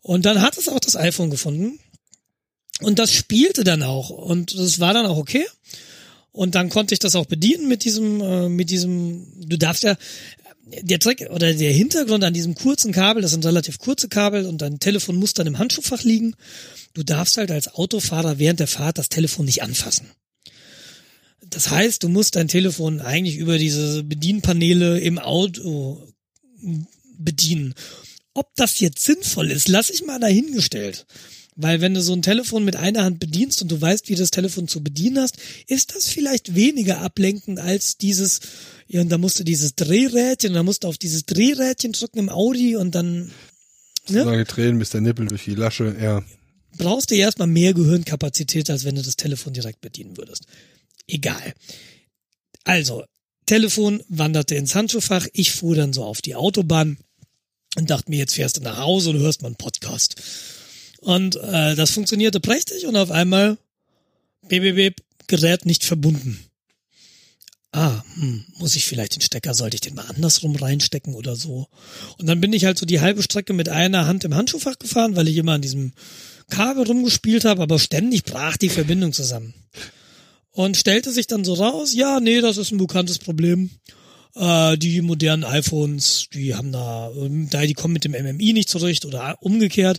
Und 0.00 0.24
dann 0.24 0.40
hat 0.40 0.56
es 0.56 0.68
auch 0.68 0.80
das 0.80 0.96
iPhone 0.96 1.30
gefunden. 1.30 1.78
Und 2.80 2.98
das 2.98 3.12
spielte 3.12 3.64
dann 3.64 3.82
auch. 3.82 4.10
Und 4.10 4.58
das 4.58 4.80
war 4.80 4.94
dann 4.94 5.06
auch 5.06 5.18
okay. 5.18 5.46
Und 6.32 6.54
dann 6.54 6.68
konnte 6.68 6.94
ich 6.94 6.98
das 6.98 7.14
auch 7.14 7.26
bedienen 7.26 7.68
mit 7.68 7.84
diesem, 7.84 8.20
äh, 8.20 8.48
mit 8.48 8.70
diesem, 8.70 9.26
du 9.46 9.56
darfst 9.56 9.84
ja, 9.84 9.96
der 10.66 10.98
Trick 10.98 11.28
oder 11.30 11.52
der 11.52 11.72
Hintergrund 11.72 12.24
an 12.24 12.34
diesem 12.34 12.54
kurzen 12.54 12.92
Kabel, 12.92 13.22
das 13.22 13.32
sind 13.32 13.44
relativ 13.44 13.78
kurze 13.78 14.08
Kabel 14.08 14.46
und 14.46 14.62
dein 14.62 14.80
Telefon 14.80 15.16
muss 15.16 15.34
dann 15.34 15.46
im 15.46 15.58
Handschuhfach 15.58 16.02
liegen. 16.02 16.34
Du 16.94 17.02
darfst 17.02 17.36
halt 17.36 17.50
als 17.50 17.74
Autofahrer 17.74 18.38
während 18.38 18.60
der 18.60 18.66
Fahrt 18.66 18.98
das 18.98 19.08
Telefon 19.08 19.44
nicht 19.46 19.62
anfassen. 19.62 20.10
Das 21.50 21.70
heißt, 21.70 22.02
du 22.02 22.08
musst 22.08 22.36
dein 22.36 22.48
Telefon 22.48 23.00
eigentlich 23.00 23.36
über 23.36 23.58
diese 23.58 24.02
Bedienpaneele 24.02 24.98
im 25.00 25.18
Auto 25.18 26.02
bedienen. 27.18 27.74
Ob 28.32 28.54
das 28.56 28.80
jetzt 28.80 29.04
sinnvoll 29.04 29.50
ist, 29.50 29.68
lass 29.68 29.90
ich 29.90 30.04
mal 30.04 30.18
dahingestellt. 30.18 31.06
Weil 31.56 31.80
wenn 31.80 31.94
du 31.94 32.02
so 32.02 32.12
ein 32.12 32.22
Telefon 32.22 32.64
mit 32.64 32.74
einer 32.74 33.04
Hand 33.04 33.20
bedienst 33.20 33.62
und 33.62 33.70
du 33.70 33.80
weißt, 33.80 34.08
wie 34.08 34.16
das 34.16 34.32
Telefon 34.32 34.66
zu 34.66 34.82
bedienen 34.82 35.20
hast, 35.20 35.36
ist 35.68 35.94
das 35.94 36.08
vielleicht 36.08 36.56
weniger 36.56 36.98
ablenkend 36.98 37.60
als 37.60 37.96
dieses, 37.96 38.40
ja, 38.86 39.00
und 39.00 39.08
da 39.08 39.18
musst 39.18 39.38
du 39.38 39.44
dieses 39.44 39.74
Drehrädchen, 39.74 40.54
da 40.54 40.62
musst 40.62 40.84
du 40.84 40.88
auf 40.88 40.98
dieses 40.98 41.24
Drehrädchen 41.24 41.92
drücken 41.92 42.18
im 42.18 42.28
Audi 42.28 42.76
und 42.76 42.94
dann, 42.94 43.32
ne? 44.08 44.24
Lange 44.24 44.44
drehen, 44.44 44.78
bis 44.78 44.90
der 44.90 45.00
Nippel 45.00 45.26
durch 45.26 45.44
die 45.44 45.54
Lasche, 45.54 45.96
ja. 46.00 46.22
Brauchst 46.76 47.10
du 47.10 47.14
erstmal 47.14 47.48
mehr 47.48 47.72
Gehirnkapazität, 47.72 48.68
als 48.68 48.84
wenn 48.84 48.96
du 48.96 49.02
das 49.02 49.16
Telefon 49.16 49.52
direkt 49.52 49.80
bedienen 49.80 50.16
würdest. 50.16 50.46
Egal. 51.06 51.54
Also, 52.64 53.04
Telefon 53.46 54.02
wanderte 54.08 54.54
ins 54.56 54.74
Handschuhfach, 54.74 55.26
ich 55.32 55.52
fuhr 55.52 55.76
dann 55.76 55.92
so 55.92 56.04
auf 56.04 56.20
die 56.20 56.34
Autobahn 56.34 56.98
und 57.76 57.90
dachte 57.90 58.10
mir, 58.10 58.18
jetzt 58.18 58.34
fährst 58.34 58.56
du 58.56 58.62
nach 58.62 58.78
Hause 58.78 59.10
und 59.10 59.18
hörst 59.18 59.42
mal 59.42 59.48
einen 59.48 59.56
Podcast. 59.56 60.16
Und 61.00 61.36
äh, 61.36 61.74
das 61.74 61.90
funktionierte 61.90 62.40
prächtig 62.40 62.86
und 62.86 62.96
auf 62.96 63.10
einmal 63.10 63.58
BBB 64.48 64.96
Gerät 65.26 65.64
nicht 65.64 65.84
verbunden. 65.84 66.43
Ah, 67.76 68.04
hm, 68.14 68.44
muss 68.60 68.76
ich 68.76 68.86
vielleicht 68.86 69.16
den 69.16 69.20
Stecker, 69.20 69.52
sollte 69.52 69.74
ich 69.74 69.80
den 69.80 69.96
mal 69.96 70.06
andersrum 70.06 70.54
reinstecken 70.54 71.12
oder 71.12 71.34
so. 71.34 71.66
Und 72.18 72.28
dann 72.28 72.40
bin 72.40 72.52
ich 72.52 72.66
halt 72.66 72.78
so 72.78 72.86
die 72.86 73.00
halbe 73.00 73.20
Strecke 73.20 73.52
mit 73.52 73.68
einer 73.68 74.06
Hand 74.06 74.22
im 74.22 74.36
Handschuhfach 74.36 74.78
gefahren, 74.78 75.16
weil 75.16 75.26
ich 75.26 75.36
immer 75.36 75.54
an 75.54 75.60
diesem 75.60 75.92
Kabel 76.48 76.86
rumgespielt 76.86 77.44
habe, 77.44 77.62
aber 77.62 77.80
ständig 77.80 78.22
brach 78.22 78.56
die 78.56 78.68
Verbindung 78.68 79.12
zusammen. 79.12 79.54
Und 80.52 80.76
stellte 80.76 81.10
sich 81.10 81.26
dann 81.26 81.44
so 81.44 81.54
raus, 81.54 81.92
ja, 81.94 82.20
nee, 82.20 82.40
das 82.40 82.58
ist 82.58 82.70
ein 82.70 82.78
bekanntes 82.78 83.18
Problem. 83.18 83.70
Äh, 84.36 84.78
die 84.78 85.00
modernen 85.00 85.42
iPhones, 85.42 86.28
die 86.32 86.54
haben 86.54 86.70
da, 86.70 87.10
da 87.50 87.62
die 87.62 87.74
kommen 87.74 87.94
mit 87.94 88.04
dem 88.04 88.12
MMI 88.12 88.52
nicht 88.52 88.68
zurecht 88.68 89.04
oder 89.04 89.36
umgekehrt. 89.40 89.98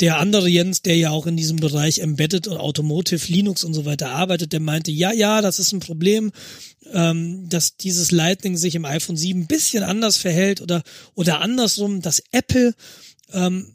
Der 0.00 0.18
andere 0.18 0.48
Jens, 0.48 0.82
der 0.82 0.96
ja 0.96 1.10
auch 1.10 1.26
in 1.26 1.36
diesem 1.36 1.56
Bereich 1.56 1.98
Embedded 1.98 2.46
und 2.46 2.56
Automotive, 2.56 3.32
Linux 3.32 3.64
und 3.64 3.74
so 3.74 3.84
weiter 3.84 4.10
arbeitet, 4.10 4.52
der 4.52 4.60
meinte, 4.60 4.92
ja, 4.92 5.12
ja, 5.12 5.40
das 5.40 5.58
ist 5.58 5.72
ein 5.72 5.80
Problem, 5.80 6.30
ähm, 6.92 7.48
dass 7.48 7.76
dieses 7.76 8.12
Lightning 8.12 8.56
sich 8.56 8.76
im 8.76 8.84
iPhone 8.84 9.16
7 9.16 9.42
ein 9.42 9.46
bisschen 9.46 9.82
anders 9.82 10.16
verhält 10.16 10.60
oder, 10.60 10.82
oder 11.14 11.40
andersrum, 11.40 12.00
dass 12.00 12.22
Apple 12.30 12.74
ähm, 13.32 13.74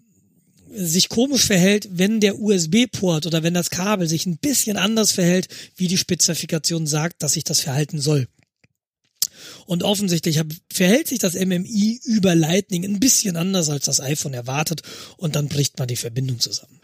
sich 0.75 1.09
komisch 1.09 1.45
verhält, 1.45 1.87
wenn 1.91 2.19
der 2.19 2.39
USB-Port 2.39 3.27
oder 3.27 3.43
wenn 3.43 3.53
das 3.53 3.69
Kabel 3.69 4.07
sich 4.07 4.25
ein 4.25 4.37
bisschen 4.37 4.77
anders 4.77 5.11
verhält, 5.11 5.47
wie 5.75 5.87
die 5.87 5.97
Spezifikation 5.97 6.87
sagt, 6.87 7.21
dass 7.21 7.33
sich 7.33 7.43
das 7.43 7.59
verhalten 7.59 7.99
soll. 7.99 8.27
Und 9.65 9.83
offensichtlich 9.83 10.41
verhält 10.71 11.07
sich 11.07 11.19
das 11.19 11.35
MMI 11.35 11.99
über 12.05 12.35
Lightning 12.35 12.83
ein 12.85 12.99
bisschen 12.99 13.37
anders 13.37 13.69
als 13.69 13.85
das 13.85 13.99
iPhone 13.99 14.33
erwartet 14.33 14.81
und 15.17 15.35
dann 15.35 15.47
bricht 15.47 15.79
man 15.79 15.87
die 15.87 15.95
Verbindung 15.95 16.39
zusammen. 16.39 16.79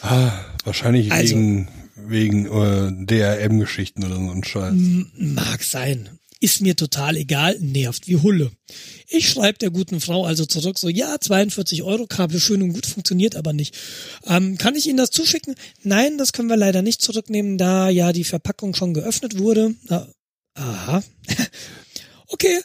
Ah, 0.00 0.44
wahrscheinlich 0.64 1.10
also, 1.10 1.34
wegen, 1.34 1.68
wegen 1.96 2.46
äh, 2.46 3.06
DRM-Geschichten 3.06 4.04
oder 4.04 4.16
so 4.16 4.30
ein 4.30 4.44
Scheiß. 4.44 4.74
Mag 5.16 5.62
sein. 5.62 6.10
Ist 6.40 6.60
mir 6.60 6.76
total 6.76 7.16
egal, 7.16 7.56
nervt 7.58 8.06
wie 8.06 8.18
Hulle. 8.18 8.50
Ich 9.08 9.30
schreibe 9.30 9.56
der 9.56 9.70
guten 9.70 10.02
Frau 10.02 10.26
also 10.26 10.44
zurück, 10.44 10.78
so, 10.78 10.90
ja, 10.90 11.18
42 11.18 11.82
Euro 11.84 12.06
Kabel, 12.06 12.38
schön 12.38 12.60
und 12.60 12.74
gut, 12.74 12.84
funktioniert 12.84 13.34
aber 13.34 13.54
nicht. 13.54 13.74
Ähm, 14.26 14.58
kann 14.58 14.74
ich 14.74 14.86
Ihnen 14.86 14.98
das 14.98 15.10
zuschicken? 15.10 15.54
Nein, 15.84 16.18
das 16.18 16.34
können 16.34 16.50
wir 16.50 16.58
leider 16.58 16.82
nicht 16.82 17.00
zurücknehmen, 17.00 17.56
da 17.56 17.88
ja 17.88 18.12
die 18.12 18.24
Verpackung 18.24 18.74
schon 18.74 18.92
geöffnet 18.92 19.38
wurde. 19.38 19.74
Na, 19.88 20.06
aha. 20.52 21.02
okay, 22.28 22.60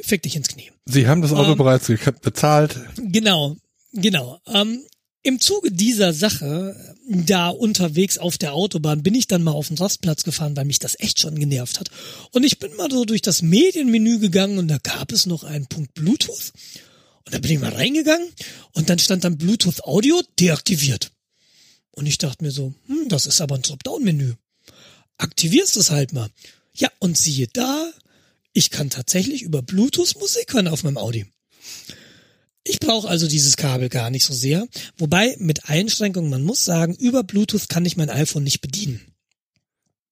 fick 0.00 0.22
dich 0.22 0.36
ins 0.36 0.48
Knie. 0.48 0.70
Sie 0.86 1.06
haben 1.06 1.22
das 1.22 1.32
Auto 1.32 1.52
ähm, 1.52 1.58
bereits 1.58 1.90
bezahlt. 2.22 2.78
Genau, 2.96 3.56
genau. 3.92 4.40
Ähm, 4.46 4.84
Im 5.22 5.40
Zuge 5.40 5.70
dieser 5.70 6.12
Sache, 6.12 6.74
da 7.08 7.48
unterwegs 7.48 8.18
auf 8.18 8.38
der 8.38 8.54
Autobahn, 8.54 9.02
bin 9.02 9.14
ich 9.14 9.28
dann 9.28 9.42
mal 9.42 9.52
auf 9.52 9.68
den 9.68 9.78
Rastplatz 9.78 10.24
gefahren, 10.24 10.56
weil 10.56 10.64
mich 10.64 10.78
das 10.78 10.98
echt 10.98 11.20
schon 11.20 11.38
genervt 11.38 11.78
hat. 11.78 11.90
Und 12.32 12.44
ich 12.44 12.58
bin 12.58 12.74
mal 12.76 12.90
so 12.90 13.04
durch 13.04 13.22
das 13.22 13.42
Medienmenü 13.42 14.18
gegangen 14.18 14.58
und 14.58 14.68
da 14.68 14.78
gab 14.78 15.12
es 15.12 15.26
noch 15.26 15.44
einen 15.44 15.66
Punkt 15.66 15.94
Bluetooth. 15.94 16.52
Und 17.24 17.34
da 17.34 17.38
bin 17.38 17.52
ich 17.52 17.60
mal 17.60 17.72
reingegangen 17.72 18.28
und 18.72 18.90
dann 18.90 18.98
stand 18.98 19.24
dann 19.24 19.38
Bluetooth 19.38 19.84
Audio 19.84 20.20
deaktiviert. 20.40 21.12
Und 21.92 22.06
ich 22.06 22.18
dachte 22.18 22.42
mir 22.42 22.50
so, 22.50 22.72
hm, 22.86 23.08
das 23.08 23.26
ist 23.26 23.40
aber 23.40 23.56
ein 23.56 23.62
Dropdown-Menü. 23.62 24.34
Aktivierst 25.18 25.76
es 25.76 25.90
halt 25.90 26.12
mal. 26.12 26.30
Ja, 26.74 26.90
und 26.98 27.18
siehe 27.18 27.48
da, 27.52 27.92
ich 28.52 28.70
kann 28.70 28.90
tatsächlich 28.90 29.42
über 29.42 29.62
Bluetooth 29.62 30.16
Musik 30.18 30.52
hören 30.52 30.68
auf 30.68 30.84
meinem 30.84 30.98
Audi. 30.98 31.26
Ich 32.64 32.78
brauche 32.78 33.08
also 33.08 33.26
dieses 33.26 33.56
Kabel 33.56 33.88
gar 33.88 34.10
nicht 34.10 34.24
so 34.24 34.34
sehr. 34.34 34.68
Wobei 34.96 35.34
mit 35.38 35.68
Einschränkungen, 35.68 36.30
man 36.30 36.42
muss 36.42 36.64
sagen, 36.64 36.94
über 36.94 37.24
Bluetooth 37.24 37.68
kann 37.68 37.84
ich 37.84 37.96
mein 37.96 38.10
iPhone 38.10 38.44
nicht 38.44 38.60
bedienen. 38.60 39.00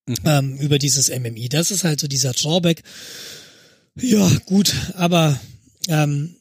Mhm. 0.06 0.16
Ähm, 0.24 0.58
über 0.58 0.78
dieses 0.78 1.10
MMI. 1.10 1.48
Das 1.48 1.70
ist 1.70 1.84
halt 1.84 2.00
so 2.00 2.08
dieser 2.08 2.32
Drawback. 2.32 2.82
Ja, 3.94 4.28
gut, 4.46 4.74
aber 4.94 5.38
ähm, 5.88 6.34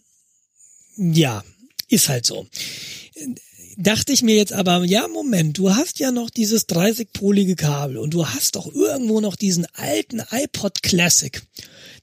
ja, 0.98 1.44
ist 1.88 2.10
halt 2.10 2.26
so. 2.26 2.48
Dachte 3.78 4.12
ich 4.12 4.24
mir 4.24 4.36
jetzt 4.36 4.54
aber, 4.54 4.84
ja, 4.84 5.08
Moment, 5.08 5.58
du 5.58 5.74
hast 5.74 6.00
ja 6.00 6.12
noch 6.12 6.30
dieses 6.30 6.68
30-polige 6.68 7.56
Kabel 7.56 7.98
und 7.98 8.14
du 8.14 8.28
hast 8.28 8.56
doch 8.56 8.74
irgendwo 8.74 9.22
noch 9.22 9.36
diesen 9.36 9.66
alten 9.74 10.22
iPod 10.32 10.84
Classic 10.84 11.42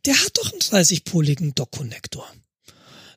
der 0.07 0.15
hat 0.15 0.39
doch 0.39 0.53
einen 0.53 0.61
30-poligen 0.61 1.55
Dock-Connector. 1.55 2.27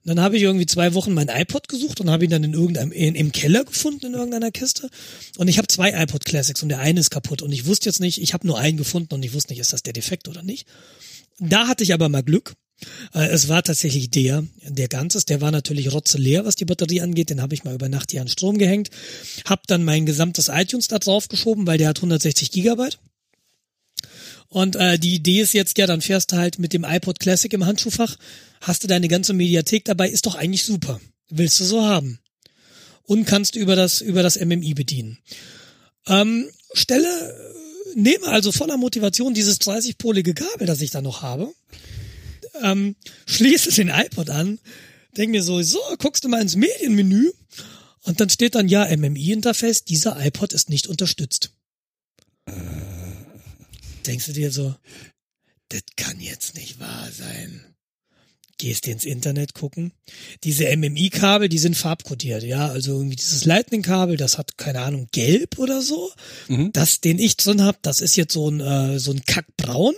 Dann 0.05 0.21
habe 0.21 0.37
ich 0.37 0.43
irgendwie 0.43 0.65
zwei 0.65 0.93
Wochen 0.93 1.13
mein 1.13 1.27
iPod 1.27 1.67
gesucht 1.67 1.99
und 1.99 2.09
habe 2.09 2.23
ihn 2.23 2.31
dann 2.31 2.43
in 2.43 2.53
irgendeinem 2.53 2.91
in, 2.91 3.15
im 3.15 3.31
Keller 3.31 3.65
gefunden 3.65 4.07
in 4.07 4.13
irgendeiner 4.13 4.49
Kiste. 4.49 4.89
Und 5.37 5.49
ich 5.49 5.57
habe 5.57 5.67
zwei 5.67 5.91
iPod 5.91 6.25
Classics 6.25 6.63
und 6.63 6.69
der 6.69 6.79
eine 6.79 6.99
ist 6.99 7.11
kaputt 7.11 7.41
und 7.41 7.51
ich 7.51 7.65
wusste 7.65 7.89
jetzt 7.89 7.99
nicht, 7.99 8.21
ich 8.21 8.33
habe 8.33 8.47
nur 8.47 8.57
einen 8.57 8.77
gefunden 8.77 9.13
und 9.13 9.23
ich 9.23 9.33
wusste 9.33 9.51
nicht, 9.51 9.59
ist 9.59 9.73
das 9.73 9.83
der 9.83 9.93
defekt 9.93 10.27
oder 10.27 10.41
nicht. 10.41 10.67
Da 11.39 11.67
hatte 11.67 11.83
ich 11.83 11.93
aber 11.93 12.09
mal 12.09 12.23
Glück. 12.23 12.53
Äh, 13.13 13.27
es 13.27 13.49
war 13.49 13.61
tatsächlich 13.61 14.09
der, 14.09 14.45
der 14.63 14.87
Ganzes, 14.87 15.25
der 15.25 15.41
war 15.41 15.51
natürlich 15.51 15.91
rotzeleer, 15.91 16.45
was 16.45 16.55
die 16.55 16.65
Batterie 16.65 17.01
angeht. 17.01 17.29
Den 17.29 17.41
habe 17.41 17.53
ich 17.53 17.63
mal 17.63 17.75
über 17.75 17.89
Nacht 17.89 18.11
hier 18.11 18.21
an 18.21 18.27
Strom 18.29 18.57
gehängt. 18.57 18.89
Hab 19.45 19.67
dann 19.67 19.83
mein 19.83 20.05
gesamtes 20.05 20.47
iTunes 20.47 20.87
da 20.87 20.99
drauf 20.99 21.27
geschoben, 21.27 21.67
weil 21.67 21.77
der 21.77 21.89
hat 21.89 21.97
160 21.97 22.51
Gigabyte. 22.51 22.99
Und 24.49 24.75
äh, 24.75 24.97
die 24.97 25.13
Idee 25.13 25.41
ist 25.41 25.53
jetzt 25.53 25.77
ja, 25.77 25.85
dann 25.85 26.01
fährst 26.01 26.31
du 26.31 26.37
halt 26.37 26.57
mit 26.57 26.73
dem 26.73 26.83
iPod 26.83 27.19
Classic 27.19 27.53
im 27.53 27.65
Handschuhfach, 27.65 28.17
hast 28.61 28.83
du 28.83 28.87
deine 28.87 29.07
ganze 29.07 29.33
Mediathek 29.33 29.85
dabei, 29.85 30.09
ist 30.09 30.25
doch 30.25 30.35
eigentlich 30.35 30.63
super. 30.63 30.99
Willst 31.29 31.59
du 31.59 31.65
so 31.65 31.83
haben. 31.83 32.19
Und 33.03 33.25
kannst 33.25 33.55
über 33.55 33.75
das, 33.75 34.01
über 34.01 34.23
das 34.23 34.39
MMI 34.39 34.73
bedienen. 34.73 35.19
Ähm, 36.07 36.49
stelle, 36.73 37.07
nehme 37.95 38.27
also 38.27 38.51
voller 38.51 38.77
Motivation 38.77 39.33
dieses 39.33 39.59
30-polige 39.61 40.33
Kabel, 40.33 40.65
das 40.65 40.81
ich 40.81 40.91
da 40.91 41.01
noch 41.01 41.21
habe, 41.21 41.51
ähm, 42.61 42.95
schließe 43.27 43.71
den 43.71 43.89
iPod 43.89 44.29
an, 44.29 44.59
denk 45.17 45.31
mir 45.31 45.43
so, 45.43 45.61
so, 45.61 45.79
guckst 45.99 46.23
du 46.23 46.29
mal 46.29 46.41
ins 46.41 46.55
Medienmenü 46.55 47.31
und 48.03 48.19
dann 48.19 48.29
steht 48.29 48.55
dann 48.55 48.67
ja 48.67 48.85
MMI-Interface, 48.95 49.85
dieser 49.85 50.23
iPod 50.23 50.53
ist 50.53 50.69
nicht 50.69 50.87
unterstützt 50.87 51.51
denkst 54.09 54.25
du 54.25 54.33
dir 54.33 54.51
so, 54.51 54.75
das 55.69 55.81
kann 55.95 56.19
jetzt 56.19 56.55
nicht 56.55 56.79
wahr 56.79 57.07
sein. 57.11 57.63
gehst 58.57 58.87
ins 58.87 59.05
Internet 59.05 59.53
gucken. 59.53 59.93
Diese 60.43 60.65
MMI-Kabel, 60.75 61.47
die 61.47 61.59
sind 61.59 61.77
farbkodiert, 61.77 62.43
ja. 62.43 62.67
Also 62.67 62.91
irgendwie 62.93 63.15
dieses 63.15 63.45
Lightning-Kabel, 63.45 64.17
das 64.17 64.37
hat, 64.37 64.57
keine 64.57 64.81
Ahnung, 64.81 65.07
gelb 65.13 65.59
oder 65.59 65.81
so. 65.81 66.11
Mhm. 66.49 66.73
Das, 66.73 66.99
den 66.99 67.19
ich 67.19 67.37
drin 67.37 67.63
hab, 67.63 67.81
das 67.83 68.01
ist 68.01 68.17
jetzt 68.17 68.33
so 68.33 68.49
ein, 68.49 68.59
äh, 68.59 68.99
so 68.99 69.11
ein 69.11 69.21
Kackbraun. 69.23 69.95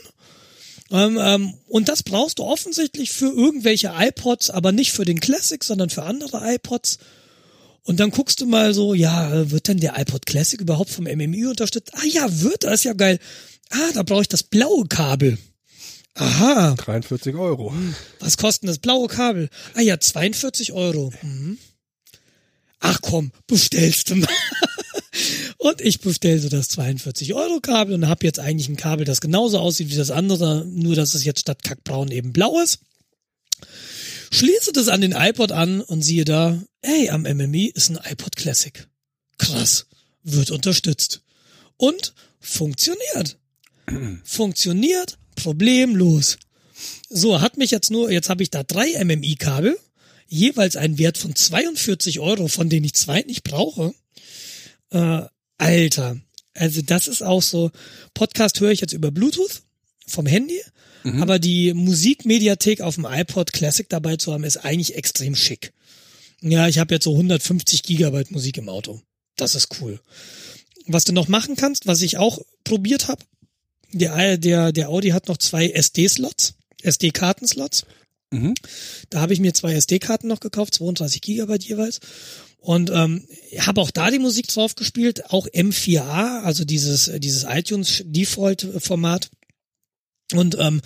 Ähm, 0.92 1.18
ähm, 1.20 1.54
und 1.68 1.90
das 1.90 2.04
brauchst 2.04 2.40
du 2.40 2.44
offensichtlich 2.44 3.12
für 3.12 3.32
irgendwelche 3.34 3.94
iPods, 3.98 4.50
aber 4.52 4.72
nicht 4.72 4.92
für 4.92 5.06
den 5.06 5.22
Classic, 5.22 5.64
sondern 5.64 5.90
für 5.90 6.04
andere 6.04 6.42
iPods. 6.54 7.00
Und 7.84 8.00
dann 8.00 8.12
guckst 8.12 8.42
du 8.42 8.46
mal 8.46 8.74
so, 8.74 8.94
ja, 8.94 9.34
äh, 9.34 9.52
wird 9.52 9.70
denn 9.70 9.80
der 9.80 9.98
iPod 9.98 10.26
Classic 10.26 10.62
überhaupt 10.62 10.92
vom 10.92 11.06
MMI 11.06 11.48
unterstützt? 11.48 11.94
Ah 11.96 12.06
ja, 12.06 12.42
wird, 12.42 12.64
das 12.64 12.76
ist 12.76 12.84
ja 12.84 12.94
geil. 12.94 13.20
Ah, 13.72 13.91
da 13.93 14.03
brauche 14.03 14.22
ich 14.22 14.27
das 14.27 14.43
blaue 14.43 14.85
Kabel. 14.88 15.38
Aha, 16.15 16.76
43 16.76 17.35
Euro. 17.35 17.73
was 18.19 18.38
kostet 18.38 18.69
das 18.69 18.80
blaue 18.80 19.07
Kabel? 19.07 19.49
Ah 19.73 19.81
ja, 19.81 19.99
42 19.99 20.73
Euro. 20.73 21.14
Mhm. 21.22 21.57
Ach 22.80 22.99
komm, 23.02 23.31
bestellst 23.48 24.10
du 24.10 24.15
mal. 24.15 24.30
Und 25.57 25.80
ich 25.80 26.02
bestell 26.02 26.39
so 26.39 26.49
das 26.49 26.69
42 26.69 27.34
Euro 27.35 27.60
Kabel 27.60 27.93
und 27.93 28.07
habe 28.07 28.26
jetzt 28.26 28.39
eigentlich 28.39 28.68
ein 28.68 28.77
Kabel, 28.77 29.06
das 29.06 29.22
genauso 29.22 29.60
aussieht 29.60 29.91
wie 29.91 29.95
das 29.95 30.10
andere, 30.10 30.65
nur 30.65 30.95
dass 30.95 31.14
es 31.14 31.23
jetzt 31.23 31.41
statt 31.41 31.61
kackbraun 31.61 32.10
eben 32.10 32.34
blau 32.34 32.60
ist. 32.60 32.80
Schließe 34.31 34.72
das 34.73 34.88
an 34.88 35.02
den 35.02 35.11
iPod 35.11 35.52
an 35.52 35.81
und 35.81 36.02
siehe 36.02 36.26
da, 36.26 36.64
ey, 36.81 37.10
am 37.10 37.23
MMI 37.23 37.68
ist 37.68 37.89
ein 37.89 37.99
iPod 38.03 38.35
Classic. 38.35 38.88
Krass, 39.38 39.85
wird 40.23 40.49
unterstützt. 40.49 41.22
Und 41.77 42.15
funktioniert. 42.39 43.38
Funktioniert 44.24 45.18
problemlos. 45.36 46.38
So, 47.10 47.42
hat 47.42 47.58
mich 47.58 47.72
jetzt 47.72 47.92
nur, 47.92 48.12
jetzt 48.12 48.30
habe 48.30 48.44
ich 48.44 48.50
da 48.50 48.64
drei 48.64 49.04
MMI-Kabel, 49.04 49.78
jeweils 50.28 50.76
einen 50.76 50.98
Wert 50.98 51.18
von 51.18 51.36
42 51.36 52.20
Euro, 52.20 52.48
von 52.48 52.70
denen 52.70 52.86
ich 52.86 52.94
zwei 52.94 53.22
nicht 53.22 53.44
brauche. 53.44 53.94
Äh, 54.92 55.24
Alter, 55.58 56.18
also 56.54 56.82
das 56.82 57.08
ist 57.08 57.22
auch 57.22 57.42
so, 57.42 57.72
Podcast 58.14 58.60
höre 58.60 58.72
ich 58.72 58.82
jetzt 58.82 58.94
über 58.94 59.12
Bluetooth 59.12 59.62
vom 60.08 60.26
Handy, 60.26 60.60
aber 61.20 61.40
die 61.40 61.74
Musikmediathek 61.74 62.82
auf 62.82 62.96
dem 62.96 63.06
iPod 63.10 63.54
Classic 63.54 63.88
dabei 63.90 64.18
zu 64.18 64.34
haben, 64.34 64.44
ist 64.44 64.58
eigentlich 64.58 64.96
extrem 64.96 65.36
schick. 65.36 65.74
Ja, 66.42 66.68
ich 66.68 66.80
habe 66.80 66.94
jetzt 66.96 67.04
so 67.04 67.12
150 67.14 67.84
Gigabyte 67.84 68.32
Musik 68.32 68.58
im 68.58 68.70
Auto. 68.70 69.02
Das 69.36 69.56
ist 69.56 69.70
cool. 69.80 70.00
Was 70.88 71.04
du 71.04 71.14
noch 71.14 71.28
machen 71.28 71.56
kannst, 71.56 71.88
was 71.88 72.02
ich 72.02 72.18
auch 72.18 72.40
probiert 72.64 73.08
habe, 73.08 73.24
der, 73.92 74.38
der, 74.38 74.72
der 74.72 74.90
Audi 74.90 75.10
hat 75.10 75.28
noch 75.28 75.38
zwei 75.38 75.70
SD-Slots, 75.70 76.54
SD-Kartenslots. 76.82 77.86
Mhm. 78.32 78.54
Da 79.10 79.22
habe 79.22 79.34
ich 79.34 79.40
mir 79.40 79.54
zwei 79.54 79.74
SD-Karten 79.74 80.28
noch 80.28 80.40
gekauft, 80.40 80.74
32 80.76 81.22
Gigabyte 81.22 81.64
jeweils. 81.64 82.00
Und 82.60 82.92
ähm, 82.92 83.26
habe 83.58 83.82
auch 83.82 83.92
da 83.92 84.12
die 84.12 84.20
Musik 84.20 84.48
drauf 84.48 84.76
gespielt, 84.76 85.32
auch 85.32 85.48
M4A, 85.48 86.44
also 86.44 86.64
dieses, 86.64 87.12
dieses 87.18 87.44
iTunes 87.44 88.04
Default-Format. 88.06 89.32
Und 90.34 90.58
ähm, 90.60 90.82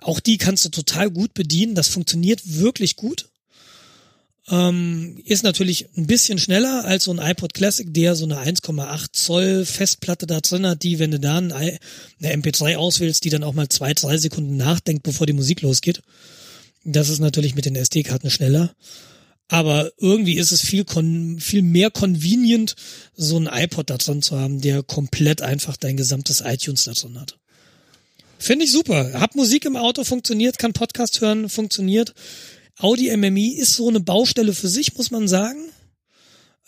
auch 0.00 0.20
die 0.20 0.38
kannst 0.38 0.64
du 0.64 0.70
total 0.70 1.10
gut 1.10 1.34
bedienen. 1.34 1.74
Das 1.74 1.88
funktioniert 1.88 2.40
wirklich 2.44 2.96
gut. 2.96 3.28
Ähm, 4.48 5.20
ist 5.24 5.44
natürlich 5.44 5.86
ein 5.96 6.06
bisschen 6.06 6.38
schneller 6.38 6.84
als 6.84 7.04
so 7.04 7.12
ein 7.12 7.18
iPod 7.18 7.54
Classic, 7.54 7.92
der 7.92 8.16
so 8.16 8.24
eine 8.24 8.38
1,8 8.38 9.06
Zoll 9.12 9.64
Festplatte 9.64 10.26
da 10.26 10.40
drin 10.40 10.66
hat, 10.66 10.82
die, 10.82 10.98
wenn 10.98 11.10
du 11.10 11.20
da 11.20 11.38
eine 11.38 11.78
MP3 12.22 12.76
auswählst, 12.76 13.24
die 13.24 13.30
dann 13.30 13.44
auch 13.44 13.54
mal 13.54 13.68
zwei, 13.68 13.92
drei 13.94 14.16
Sekunden 14.16 14.56
nachdenkt, 14.56 15.02
bevor 15.02 15.26
die 15.26 15.34
Musik 15.34 15.60
losgeht. 15.62 16.02
Das 16.84 17.10
ist 17.10 17.20
natürlich 17.20 17.54
mit 17.54 17.66
den 17.66 17.76
SD-Karten 17.76 18.30
schneller. 18.30 18.74
Aber 19.48 19.90
irgendwie 19.98 20.36
ist 20.36 20.52
es 20.52 20.60
viel, 20.60 20.84
viel 21.38 21.62
mehr 21.62 21.90
convenient, 21.90 22.76
so 23.16 23.36
ein 23.36 23.48
iPod 23.52 23.90
da 23.90 23.98
drin 23.98 24.22
zu 24.22 24.38
haben, 24.38 24.60
der 24.60 24.84
komplett 24.84 25.42
einfach 25.42 25.76
dein 25.76 25.96
gesamtes 25.96 26.40
iTunes 26.40 26.84
da 26.84 26.92
drin 26.92 27.20
hat. 27.20 27.36
Finde 28.38 28.64
ich 28.64 28.72
super. 28.72 29.12
Hab 29.14 29.34
Musik 29.34 29.64
im 29.64 29.76
Auto, 29.76 30.04
funktioniert, 30.04 30.58
kann 30.58 30.72
Podcast 30.72 31.20
hören, 31.20 31.48
funktioniert. 31.48 32.14
Audi 32.80 33.14
MMI 33.16 33.54
ist 33.54 33.74
so 33.74 33.88
eine 33.88 34.00
Baustelle 34.00 34.54
für 34.54 34.68
sich, 34.68 34.94
muss 34.96 35.10
man 35.10 35.28
sagen. 35.28 35.60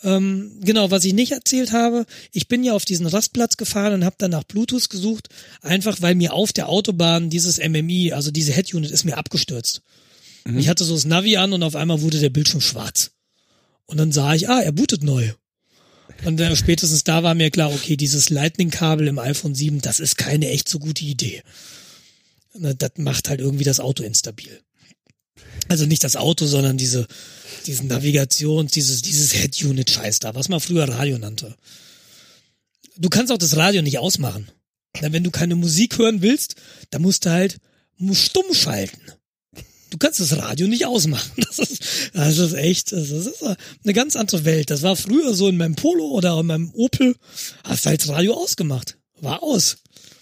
Ähm, 0.03 0.59
genau, 0.61 0.91
was 0.91 1.05
ich 1.05 1.13
nicht 1.13 1.31
erzählt 1.31 1.71
habe, 1.71 2.05
ich 2.31 2.47
bin 2.47 2.63
ja 2.63 2.73
auf 2.73 2.83
diesen 2.83 3.07
Rastplatz 3.07 3.55
gefahren 3.55 3.93
und 3.93 4.05
habe 4.05 4.15
dann 4.19 4.31
nach 4.31 4.43
Bluetooth 4.43 4.89
gesucht, 4.89 5.29
einfach 5.61 6.01
weil 6.01 6.15
mir 6.15 6.33
auf 6.33 6.51
der 6.51 6.67
Autobahn 6.67 7.29
dieses 7.29 7.57
MMI, 7.57 8.11
also 8.11 8.29
diese 8.29 8.51
Head 8.53 8.73
Unit, 8.73 8.91
ist 8.91 9.05
mir 9.05 9.17
abgestürzt. 9.17 9.81
Ich 10.57 10.67
hatte 10.67 10.83
so 10.83 10.93
das 10.93 11.05
Navi 11.05 11.37
an 11.37 11.53
und 11.53 11.63
auf 11.63 11.75
einmal 11.75 12.01
wurde 12.01 12.19
der 12.19 12.29
Bildschirm 12.29 12.59
schwarz. 12.59 13.11
Und 13.85 13.97
dann 13.97 14.11
sah 14.11 14.33
ich, 14.33 14.49
ah, 14.49 14.59
er 14.59 14.73
bootet 14.73 15.03
neu. 15.03 15.31
Und 16.25 16.39
äh, 16.39 16.55
spätestens 16.55 17.05
da 17.05 17.23
war 17.23 17.33
mir 17.33 17.49
klar, 17.49 17.71
okay, 17.71 17.95
dieses 17.95 18.29
Lightning-Kabel 18.29 19.07
im 19.07 19.19
iPhone 19.19 19.55
7, 19.55 19.79
das 19.81 19.99
ist 20.01 20.17
keine 20.17 20.49
echt 20.49 20.67
so 20.67 20.79
gute 20.79 21.05
Idee. 21.05 21.43
Das 22.53 22.91
macht 22.97 23.29
halt 23.29 23.39
irgendwie 23.39 23.63
das 23.63 23.79
Auto 23.79 24.03
instabil. 24.03 24.61
Also 25.69 25.85
nicht 25.85 26.03
das 26.03 26.15
Auto, 26.15 26.45
sondern 26.45 26.77
diese, 26.77 27.07
diesen 27.65 27.87
Navigations, 27.87 28.71
dieses, 28.71 29.01
dieses 29.01 29.33
Head-Unit-Scheiß 29.33 30.19
da, 30.19 30.35
was 30.35 30.49
man 30.49 30.59
früher 30.59 30.87
Radio 30.87 31.17
nannte. 31.17 31.55
Du 32.97 33.09
kannst 33.09 33.31
auch 33.31 33.37
das 33.37 33.55
Radio 33.55 33.81
nicht 33.81 33.97
ausmachen. 33.97 34.51
Wenn 34.99 35.23
du 35.23 35.31
keine 35.31 35.55
Musik 35.55 35.97
hören 35.97 36.21
willst, 36.21 36.55
dann 36.91 37.01
musst 37.01 37.25
du 37.25 37.31
halt 37.31 37.57
stumm 38.11 38.53
schalten. 38.53 39.01
Du 39.89 39.97
kannst 39.97 40.19
das 40.19 40.35
Radio 40.37 40.67
nicht 40.67 40.85
ausmachen. 40.85 41.31
Das 41.45 41.59
ist, 41.59 41.83
das 42.13 42.37
ist 42.39 42.53
echt, 42.53 42.91
das 42.91 43.11
ist 43.11 43.43
eine 43.43 43.93
ganz 43.93 44.15
andere 44.15 44.43
Welt. 44.43 44.71
Das 44.71 44.81
war 44.81 44.95
früher 44.95 45.35
so 45.35 45.47
in 45.47 45.57
meinem 45.57 45.75
Polo 45.75 46.07
oder 46.07 46.39
in 46.39 46.47
meinem 46.47 46.71
Opel. 46.73 47.15
Hast 47.63 47.85
halt 47.85 48.01
das 48.01 48.09
Radio 48.09 48.33
ausgemacht. 48.33 48.97
War 49.21 49.43
aus. 49.43 49.77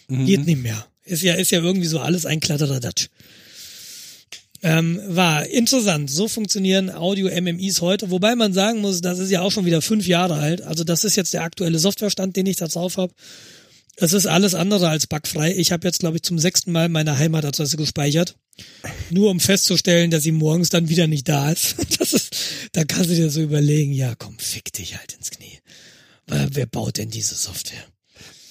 Geht 0.09 0.45
nicht 0.45 0.61
mehr. 0.61 0.85
Ist 1.05 1.23
ja, 1.23 1.35
ist 1.35 1.51
ja 1.51 1.61
irgendwie 1.61 1.88
so 1.88 1.99
alles 1.99 2.26
ein 2.26 2.41
Kladderadatsch. 2.41 3.07
Ähm, 4.63 5.01
war 5.07 5.47
interessant. 5.47 6.11
So 6.11 6.27
funktionieren 6.27 6.91
Audio-MMIs 6.91 7.81
heute. 7.81 8.11
Wobei 8.11 8.35
man 8.35 8.53
sagen 8.53 8.81
muss, 8.81 9.01
das 9.01 9.17
ist 9.17 9.31
ja 9.31 9.41
auch 9.41 9.51
schon 9.51 9.65
wieder 9.65 9.81
fünf 9.81 10.05
Jahre 10.05 10.35
alt. 10.35 10.61
Also 10.61 10.83
das 10.83 11.03
ist 11.03 11.15
jetzt 11.15 11.33
der 11.33 11.43
aktuelle 11.43 11.79
Softwarestand, 11.79 12.35
den 12.35 12.45
ich 12.45 12.57
da 12.57 12.67
drauf 12.67 12.97
habe. 12.97 13.13
Es 13.97 14.13
ist 14.13 14.27
alles 14.27 14.55
andere 14.55 14.89
als 14.89 15.07
bugfrei. 15.07 15.53
Ich 15.55 15.71
habe 15.71 15.88
jetzt, 15.88 15.99
glaube 15.99 16.17
ich, 16.17 16.23
zum 16.23 16.39
sechsten 16.39 16.71
Mal 16.71 16.89
meine 16.89 17.17
Heimatadresse 17.17 17.77
gespeichert. 17.77 18.35
Nur 19.09 19.29
um 19.31 19.39
festzustellen, 19.39 20.11
dass 20.11 20.23
sie 20.23 20.31
morgens 20.31 20.69
dann 20.69 20.89
wieder 20.89 21.07
nicht 21.07 21.27
da 21.27 21.51
ist. 21.51 21.75
Das 21.99 22.13
ist, 22.13 22.35
da 22.71 22.83
kannst 22.83 23.09
du 23.09 23.15
dir 23.15 23.29
so 23.29 23.41
überlegen, 23.41 23.93
ja 23.93 24.15
komm, 24.15 24.38
fick 24.39 24.73
dich 24.73 24.97
halt 24.97 25.13
ins 25.13 25.29
Knie. 25.29 25.59
Weil 26.27 26.49
Wer 26.53 26.65
baut 26.65 26.97
denn 26.97 27.09
diese 27.09 27.35
Software? 27.35 27.85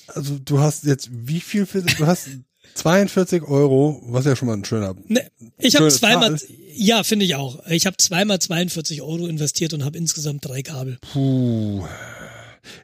Also 0.07 0.39
du 0.39 0.61
hast 0.61 0.85
jetzt 0.85 1.09
wie 1.13 1.41
viel 1.41 1.67
für, 1.67 1.83
du 1.83 2.07
hast 2.07 2.29
42 2.75 3.43
Euro, 3.43 4.01
was 4.07 4.25
ja 4.25 4.37
schon 4.37 4.49
mal 4.49 4.57
ein 4.57 4.65
schöner. 4.65 4.95
Ne, 5.07 5.29
ich 5.59 5.77
habe 5.77 5.89
zweimal, 5.89 6.39
Zahl. 6.39 6.49
ja, 6.75 7.03
finde 7.03 7.25
ich 7.25 7.35
auch. 7.35 7.65
Ich 7.67 7.87
habe 7.87 7.97
zweimal 7.97 8.39
42 8.39 9.03
Euro 9.03 9.27
investiert 9.27 9.75
und 9.75 9.85
habe 9.85 9.99
insgesamt 9.99 10.45
drei 10.47 10.63
Kabel. 10.63 10.99
Puh. 11.13 11.85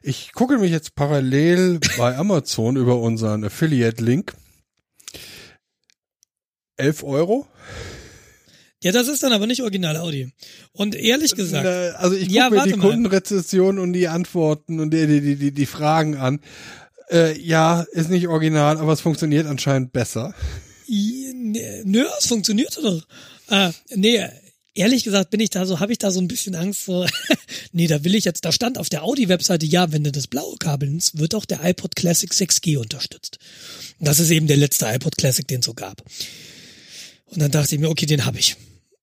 Ich 0.03 0.33
gucke 0.33 0.57
mich 0.57 0.71
jetzt 0.71 0.95
parallel 0.95 1.79
bei 1.97 2.15
Amazon 2.17 2.75
über 2.75 2.99
unseren 2.99 3.43
Affiliate-Link. 3.43 4.33
11 6.77 7.03
Euro? 7.03 7.47
Ja, 8.83 8.91
das 8.91 9.07
ist 9.07 9.23
dann 9.23 9.33
aber 9.33 9.47
nicht 9.47 9.63
original 9.63 9.97
Audi. 9.97 10.31
Und 10.71 10.93
ehrlich 10.95 11.33
gesagt, 11.35 11.65
Na, 11.65 11.97
also 11.97 12.15
ich 12.15 12.27
gucke 12.27 12.35
Ja, 12.35 12.49
mir 12.51 12.63
die 12.63 12.75
mal. 12.75 12.89
Kundenrezession 12.91 13.79
und 13.79 13.93
die 13.93 14.07
Antworten 14.07 14.79
und 14.79 14.91
die, 14.93 15.07
die, 15.07 15.35
die, 15.35 15.51
die 15.51 15.65
Fragen 15.65 16.15
an. 16.17 16.39
Äh, 17.09 17.39
ja, 17.39 17.81
ist 17.91 18.09
nicht 18.09 18.27
original, 18.27 18.77
aber 18.77 18.93
es 18.93 19.01
funktioniert 19.01 19.47
anscheinend 19.47 19.93
besser. 19.93 20.33
ne- 20.87 21.81
nö, 21.85 22.05
es 22.19 22.27
funktionierte 22.27 22.81
doch. 22.81 23.07
Äh, 23.49 23.71
nee, 23.95 24.25
ehrlich 24.73 25.03
gesagt 25.03 25.31
bin 25.31 25.39
ich 25.39 25.49
da 25.49 25.65
so, 25.65 25.79
habe 25.79 25.91
ich 25.91 25.97
da 25.97 26.11
so 26.11 26.19
ein 26.19 26.27
bisschen 26.27 26.55
Angst 26.55 26.85
so, 26.85 27.05
nee, 27.71 27.87
da 27.87 28.03
will 28.03 28.15
ich 28.15 28.25
jetzt, 28.25 28.45
da 28.45 28.51
stand 28.51 28.77
auf 28.77 28.89
der 28.89 29.03
Audi-Webseite, 29.03 29.65
ja, 29.65 29.91
wenn 29.91 30.03
du 30.03 30.11
das 30.11 30.27
blaue 30.27 30.57
Kabel 30.57 30.89
nimmst, 30.89 31.17
wird 31.17 31.33
auch 31.35 31.45
der 31.45 31.63
iPod 31.63 31.95
Classic 31.95 32.31
6G 32.31 32.77
unterstützt. 32.77 33.39
Das 33.99 34.19
ist 34.19 34.29
eben 34.29 34.47
der 34.47 34.57
letzte 34.57 34.85
iPod 34.87 35.17
Classic, 35.17 35.47
den 35.47 35.59
es 35.61 35.65
so 35.65 35.73
gab. 35.73 36.03
Und 37.25 37.41
dann 37.41 37.51
dachte 37.51 37.75
ich 37.75 37.81
mir, 37.81 37.89
okay, 37.89 38.05
den 38.05 38.25
habe 38.25 38.39
ich. 38.39 38.55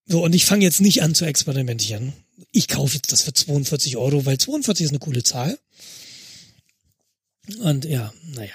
So, 0.07 0.23
und 0.23 0.35
ich 0.35 0.45
fange 0.45 0.65
jetzt 0.65 0.81
nicht 0.81 1.03
an 1.03 1.15
zu 1.15 1.25
experimentieren. 1.25 2.13
Ich 2.53 2.69
kaufe 2.69 2.95
jetzt 2.95 3.11
das 3.13 3.23
für 3.23 3.33
42 3.33 3.97
Euro, 3.97 4.27
weil 4.27 4.39
42 4.39 4.85
ist 4.85 4.91
eine 4.91 4.99
coole 4.99 5.23
Zahl. 5.23 5.59
Und 7.61 7.85
ja, 7.85 8.13
naja. 8.35 8.53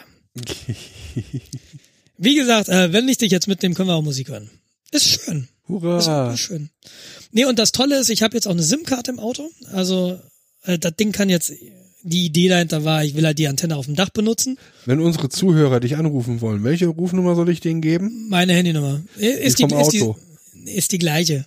Wie 2.17 2.35
gesagt, 2.35 2.69
äh, 2.69 2.91
wenn 2.91 3.07
ich 3.07 3.17
dich 3.17 3.31
jetzt 3.31 3.47
mitnehme, 3.47 3.75
können 3.75 3.89
wir 3.89 3.95
auch 3.95 4.01
Musik 4.03 4.29
hören. 4.29 4.49
Ist 4.91 5.05
schön. 5.07 5.43
Ist 5.43 5.67
Hurra. 5.69 6.25
wirklich 6.25 6.41
schön. 6.41 6.69
Nee, 7.31 7.45
und 7.45 7.59
das 7.59 7.71
Tolle 7.71 7.99
ist, 7.99 8.09
ich 8.09 8.23
habe 8.23 8.35
jetzt 8.35 8.47
auch 8.47 8.51
eine 8.51 8.63
SIM-Karte 8.63 9.11
im 9.11 9.19
Auto. 9.19 9.49
Also 9.71 10.19
äh, 10.63 10.79
das 10.79 10.95
Ding 10.95 11.11
kann 11.11 11.29
jetzt, 11.29 11.51
die 12.03 12.25
Idee 12.25 12.47
dahinter 12.47 12.83
war, 12.83 13.03
ich 13.03 13.15
will 13.15 13.25
halt 13.25 13.37
die 13.37 13.47
Antenne 13.47 13.75
auf 13.75 13.85
dem 13.85 13.95
Dach 13.95 14.09
benutzen. 14.09 14.57
Wenn 14.85 14.99
unsere 14.99 15.29
Zuhörer 15.29 15.79
dich 15.79 15.95
anrufen 15.95 16.41
wollen, 16.41 16.63
welche 16.63 16.87
Rufnummer 16.87 17.35
soll 17.35 17.49
ich 17.49 17.59
denen 17.59 17.81
geben? 17.81 18.27
Meine 18.29 18.53
Handynummer. 18.53 19.01
Äh, 19.19 19.45
Ist 19.45 19.59
Die 19.59 19.63
die, 19.65 19.69
vom 19.69 19.79
ist 19.81 19.91
die, 19.91 20.01
Auto. 20.01 20.17
ist 20.65 20.91
die 20.91 20.97
gleiche. 20.99 21.45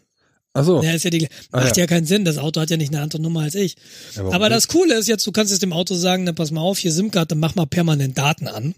Ach 0.54 0.64
so. 0.64 0.82
Ja, 0.82 0.92
ist 0.92 1.04
ja 1.04 1.10
die, 1.10 1.28
Ah, 1.50 1.60
macht 1.60 1.76
ja. 1.76 1.84
ja. 1.84 1.86
keinen 1.86 2.04
Sinn. 2.06 2.24
Das 2.24 2.36
Auto 2.38 2.60
hat 2.60 2.70
ja 2.70 2.76
nicht 2.76 2.92
eine 2.92 3.02
andere 3.02 3.22
Nummer 3.22 3.40
als 3.40 3.54
ich. 3.54 3.76
Aber 4.16 4.48
nicht? 4.48 4.50
das 4.56 4.68
Coole 4.68 4.94
ist 4.96 5.08
jetzt, 5.08 5.26
du 5.26 5.32
kannst 5.32 5.50
jetzt 5.50 5.62
dem 5.62 5.72
Auto 5.72 5.94
sagen, 5.94 6.26
dann 6.26 6.34
pass 6.34 6.50
mal 6.50 6.60
auf, 6.60 6.78
hier 6.78 6.92
SIM-Karte, 6.92 7.34
mach 7.34 7.54
mal 7.54 7.66
permanent 7.66 8.18
Daten 8.18 8.48
an. 8.48 8.74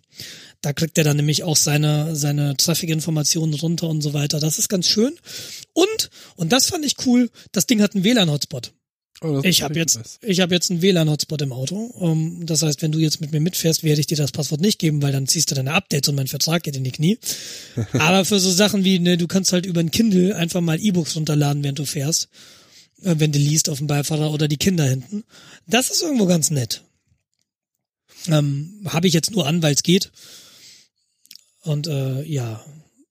Da 0.61 0.73
kriegt 0.73 0.97
er 0.97 1.05
dann 1.05 1.17
nämlich 1.17 1.43
auch 1.43 1.57
seine, 1.57 2.15
seine 2.17 2.57
Traffic-Informationen 2.57 3.55
runter 3.55 3.89
und 3.89 4.03
so 4.03 4.15
weiter. 4.15 4.41
Das 4.41 4.59
ist 4.59 4.69
ganz 4.69 4.87
schön. 4.89 5.15
Und, 5.73 6.11
und 6.37 6.53
das 6.53 6.67
fand 6.69 6.85
ich 6.87 6.95
cool, 7.07 7.29
das 7.53 7.67
Ding 7.67 7.83
hat 7.83 7.95
einen 7.95 8.05
WLAN-Hotspot. 8.05 8.73
Oh, 9.21 9.41
Ich 9.43 9.63
habe 9.63 9.75
jetzt, 9.79 9.97
nice. 9.97 10.19
ich 10.23 10.41
habe 10.41 10.55
jetzt 10.55 10.71
einen 10.71 10.83
WLAN-Hotspot 10.83 11.41
im 11.43 11.53
Auto. 11.53 11.77
Um, 11.77 12.45
das 12.47 12.63
heißt, 12.63 12.83
wenn 12.83 12.93
du 12.93 12.99
jetzt 12.99 13.21
mit 13.21 13.33
mir 13.33 13.41
mitfährst, 13.41 13.83
werde 13.85 14.01
ich 14.01 14.07
dir 14.07 14.17
das 14.17 14.33
Passwort 14.33 14.61
nicht 14.61 14.79
geben, 14.79 15.03
weil 15.03 15.13
dann 15.13 15.27
ziehst 15.29 15.51
du 15.51 15.55
deine 15.55 15.73
Updates 15.73 16.09
und 16.09 16.17
mein 16.17 16.27
Vertrag 16.27 16.63
geht 16.63 16.77
in 16.77 16.85
die 16.85 16.91
Knie. 16.93 17.19
Aber 17.93 18.25
für 18.25 18.41
so 18.41 18.51
Sachen 18.51 18.85
wie, 18.85 18.99
ne, 18.99 19.17
du 19.17 19.27
kannst 19.27 19.53
halt 19.53 19.67
über 19.67 19.81
ein 19.81 19.91
Kindle 19.91 20.37
einfach 20.37 20.61
mal 20.61 20.81
E-Books 20.81 21.17
runterladen, 21.17 21.63
während 21.63 21.79
du 21.79 21.85
fährst, 21.85 22.29
äh, 23.03 23.15
wenn 23.19 23.33
du 23.33 23.39
liest 23.39 23.71
auf 23.71 23.79
dem 23.79 23.87
Beifahrer 23.87 24.33
oder 24.33 24.49
die 24.49 24.57
Kinder 24.59 24.85
hinten. 24.85 25.25
Das 25.67 25.91
ist 25.91 26.03
irgendwo 26.03 26.27
ganz 26.27 26.51
nett. 26.51 26.83
Ähm, 28.27 28.81
habe 28.87 29.07
ich 29.07 29.15
jetzt 29.15 29.31
nur 29.31 29.47
an, 29.47 29.63
weil 29.63 29.75
es 29.75 29.83
geht. 29.83 30.11
Und 31.63 31.87
äh, 31.87 32.23
ja, 32.25 32.65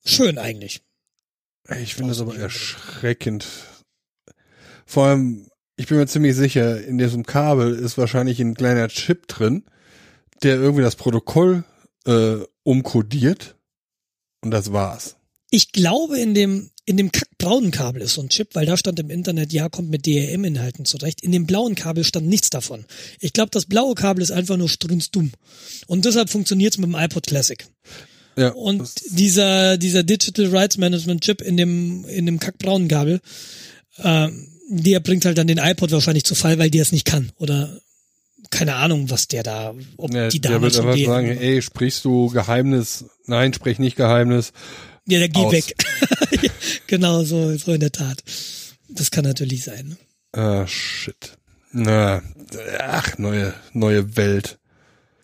schön 0.05 0.37
eigentlich. 0.37 0.81
Ich 1.79 1.95
finde 1.95 2.09
das 2.09 2.19
aber 2.21 2.35
erschreckend. 2.35 3.45
Vor 4.85 5.07
allem, 5.07 5.47
ich 5.75 5.87
bin 5.87 5.97
mir 5.97 6.07
ziemlich 6.07 6.35
sicher, 6.35 6.83
in 6.83 6.97
diesem 6.97 7.25
Kabel 7.25 7.75
ist 7.75 7.97
wahrscheinlich 7.97 8.39
ein 8.39 8.53
kleiner 8.53 8.87
Chip 8.89 9.27
drin, 9.27 9.63
der 10.43 10.55
irgendwie 10.55 10.83
das 10.83 10.95
Protokoll 10.95 11.63
äh, 12.05 12.37
umkodiert. 12.63 13.55
Und 14.41 14.51
das 14.51 14.73
war's. 14.73 15.15
Ich 15.49 15.71
glaube, 15.71 16.19
in 16.19 16.33
dem, 16.33 16.69
in 16.85 16.97
dem 16.97 17.11
kackbraunen 17.11 17.71
Kabel 17.71 18.01
ist 18.01 18.15
so 18.15 18.21
ein 18.21 18.29
Chip, 18.29 18.55
weil 18.55 18.65
da 18.65 18.75
stand 18.75 18.99
im 18.99 19.09
Internet, 19.09 19.53
ja, 19.53 19.69
kommt 19.69 19.89
mit 19.89 20.05
DRM-Inhalten 20.05 20.85
zurecht. 20.85 21.21
In 21.21 21.31
dem 21.31 21.45
blauen 21.45 21.75
Kabel 21.75 22.03
stand 22.03 22.27
nichts 22.27 22.49
davon. 22.49 22.85
Ich 23.19 23.33
glaube, 23.33 23.51
das 23.51 23.65
blaue 23.65 23.95
Kabel 23.95 24.21
ist 24.21 24.31
einfach 24.31 24.57
nur 24.57 24.69
strunzdumm. 24.69 25.31
Und 25.87 26.05
deshalb 26.05 26.29
funktioniert's 26.29 26.77
mit 26.77 26.87
dem 26.87 26.95
iPod 26.95 27.25
Classic. 27.25 27.65
Ja. 28.35 28.49
Und 28.49 28.91
dieser, 29.11 29.77
dieser 29.77 30.03
Digital 30.03 30.47
Rights 30.47 30.77
Management 30.77 31.21
Chip 31.21 31.41
in 31.41 31.55
dem, 31.55 32.03
in 32.05 32.25
dem 32.25 32.39
kackbraunen 32.39 32.87
Kabel, 32.87 33.21
ähm, 33.99 34.52
der 34.73 34.99
bringt 34.99 35.25
halt 35.25 35.37
dann 35.37 35.47
den 35.47 35.59
iPod 35.59 35.91
wahrscheinlich 35.91 36.23
zu 36.23 36.35
Fall, 36.35 36.57
weil 36.57 36.69
der 36.69 36.81
es 36.81 36.91
nicht 36.91 37.05
kann. 37.05 37.31
Oder 37.37 37.79
keine 38.49 38.75
Ahnung, 38.75 39.09
was 39.09 39.27
der 39.27 39.43
da, 39.43 39.73
ob 39.97 40.13
ja, 40.13 40.29
die 40.29 40.39
der 40.39 40.51
damals 40.51 40.75
wird 40.75 40.83
schon 40.83 40.91
einfach 40.91 41.05
sagen, 41.05 41.37
ey, 41.37 41.61
sprichst 41.61 42.05
du 42.05 42.29
Geheimnis? 42.29 43.05
Nein, 43.25 43.53
sprich 43.53 43.79
nicht 43.79 43.95
Geheimnis. 43.95 44.51
Ja, 45.07 45.19
der 45.19 45.29
geht 45.29 45.51
weg. 45.51 45.75
genau, 46.87 47.23
so, 47.23 47.55
so 47.57 47.73
in 47.73 47.79
der 47.79 47.91
Tat. 47.91 48.23
Das 48.89 49.11
kann 49.11 49.25
natürlich 49.25 49.63
sein. 49.63 49.97
Ah, 50.31 50.65
shit. 50.67 51.37
Na, 51.71 52.21
ach, 52.79 53.17
neue, 53.17 53.53
neue 53.73 54.15
Welt. 54.15 54.59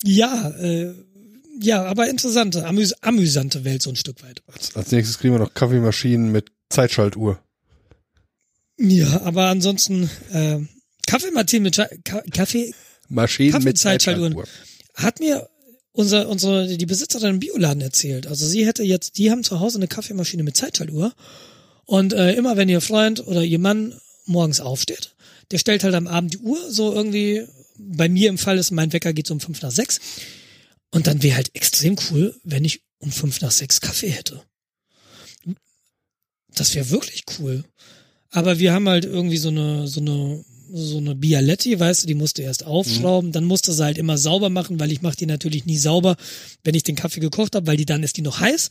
Ja, 0.03 0.49
äh, 0.59 0.93
ja, 1.61 1.83
aber 1.83 2.09
interessante, 2.09 2.65
amüs 2.65 2.93
amüsante 3.01 3.63
Welt 3.65 3.81
so 3.81 3.89
ein 3.89 3.95
Stück 3.95 4.23
weit. 4.23 4.41
Als, 4.47 4.75
als 4.75 4.91
nächstes 4.91 5.19
kriegen 5.19 5.33
wir 5.33 5.39
noch 5.39 5.53
Kaffeemaschinen 5.53 6.31
mit 6.31 6.51
Zeitschaltuhr. 6.69 7.39
Ja, 8.79 9.21
aber 9.21 9.47
ansonsten 9.47 10.09
äh, 10.31 10.59
Kaffeemaschine 11.05 11.63
mit 11.63 11.75
Ka 11.75 12.21
Kaffee 12.31 12.73
Maschinen 13.09 13.51
mit 13.51 13.63
Kaffeezeitschaltuhren. 13.63 14.33
Zeitschaltuhr. 14.33 15.03
hat 15.03 15.19
mir 15.19 15.49
unser, 15.91 16.29
unsere, 16.29 16.77
die 16.77 16.85
Besitzerin 16.85 17.31
im 17.31 17.39
Bioladen 17.39 17.81
erzählt. 17.81 18.27
Also 18.27 18.47
sie 18.47 18.65
hätte 18.65 18.83
jetzt, 18.83 19.17
die 19.17 19.31
haben 19.31 19.43
zu 19.43 19.59
Hause 19.59 19.79
eine 19.79 19.87
Kaffeemaschine 19.87 20.43
mit 20.43 20.55
Zeitschaltuhr. 20.55 21.13
Und 21.85 22.13
äh, 22.13 22.33
immer 22.33 22.55
wenn 22.55 22.69
ihr 22.69 22.81
Freund 22.81 23.25
oder 23.27 23.43
ihr 23.43 23.59
Mann 23.59 23.99
morgens 24.25 24.61
aufsteht, 24.61 25.15
der 25.51 25.57
stellt 25.57 25.83
halt 25.83 25.95
am 25.95 26.07
Abend 26.07 26.35
die 26.35 26.37
Uhr, 26.37 26.71
so 26.71 26.93
irgendwie, 26.93 27.47
bei 27.77 28.07
mir 28.07 28.29
im 28.29 28.37
Fall 28.37 28.57
ist, 28.57 28.71
mein 28.71 28.93
Wecker 28.93 29.11
geht 29.11 29.27
so 29.27 29.33
um 29.33 29.39
fünf 29.39 29.61
nach 29.61 29.71
sechs. 29.71 29.99
Und 30.91 31.07
dann 31.07 31.23
wäre 31.23 31.35
halt 31.35 31.55
extrem 31.55 31.97
cool, 32.09 32.35
wenn 32.43 32.63
ich 32.63 32.81
um 32.99 33.11
fünf 33.11 33.41
nach 33.41 33.51
sechs 33.51 33.81
Kaffee 33.81 34.09
hätte. 34.09 34.43
Das 36.55 36.75
wäre 36.75 36.89
wirklich 36.91 37.23
cool. 37.39 37.63
Aber 38.31 38.59
wir 38.59 38.73
haben 38.73 38.87
halt 38.87 39.05
irgendwie 39.05 39.37
so 39.37 39.49
eine, 39.49 39.87
so 39.87 40.01
eine, 40.01 40.43
so 40.71 40.97
eine 40.97 41.15
Bialetti, 41.15 41.79
weißt 41.79 42.03
du, 42.03 42.07
die 42.07 42.15
musste 42.15 42.43
erst 42.43 42.65
aufschrauben, 42.65 43.31
dann 43.31 43.43
musste 43.43 43.73
sie 43.73 43.83
halt 43.83 43.97
immer 43.97 44.17
sauber 44.17 44.49
machen, 44.49 44.79
weil 44.79 44.91
ich 44.91 45.01
mache 45.01 45.15
die 45.15 45.25
natürlich 45.25 45.65
nie 45.65 45.77
sauber, 45.77 46.15
wenn 46.63 46.75
ich 46.75 46.83
den 46.83 46.95
Kaffee 46.95 47.21
gekocht 47.21 47.55
habe, 47.55 47.65
weil 47.65 47.77
die 47.77 47.85
dann 47.85 48.03
ist 48.03 48.17
die 48.17 48.21
noch 48.21 48.39
heiß. 48.39 48.69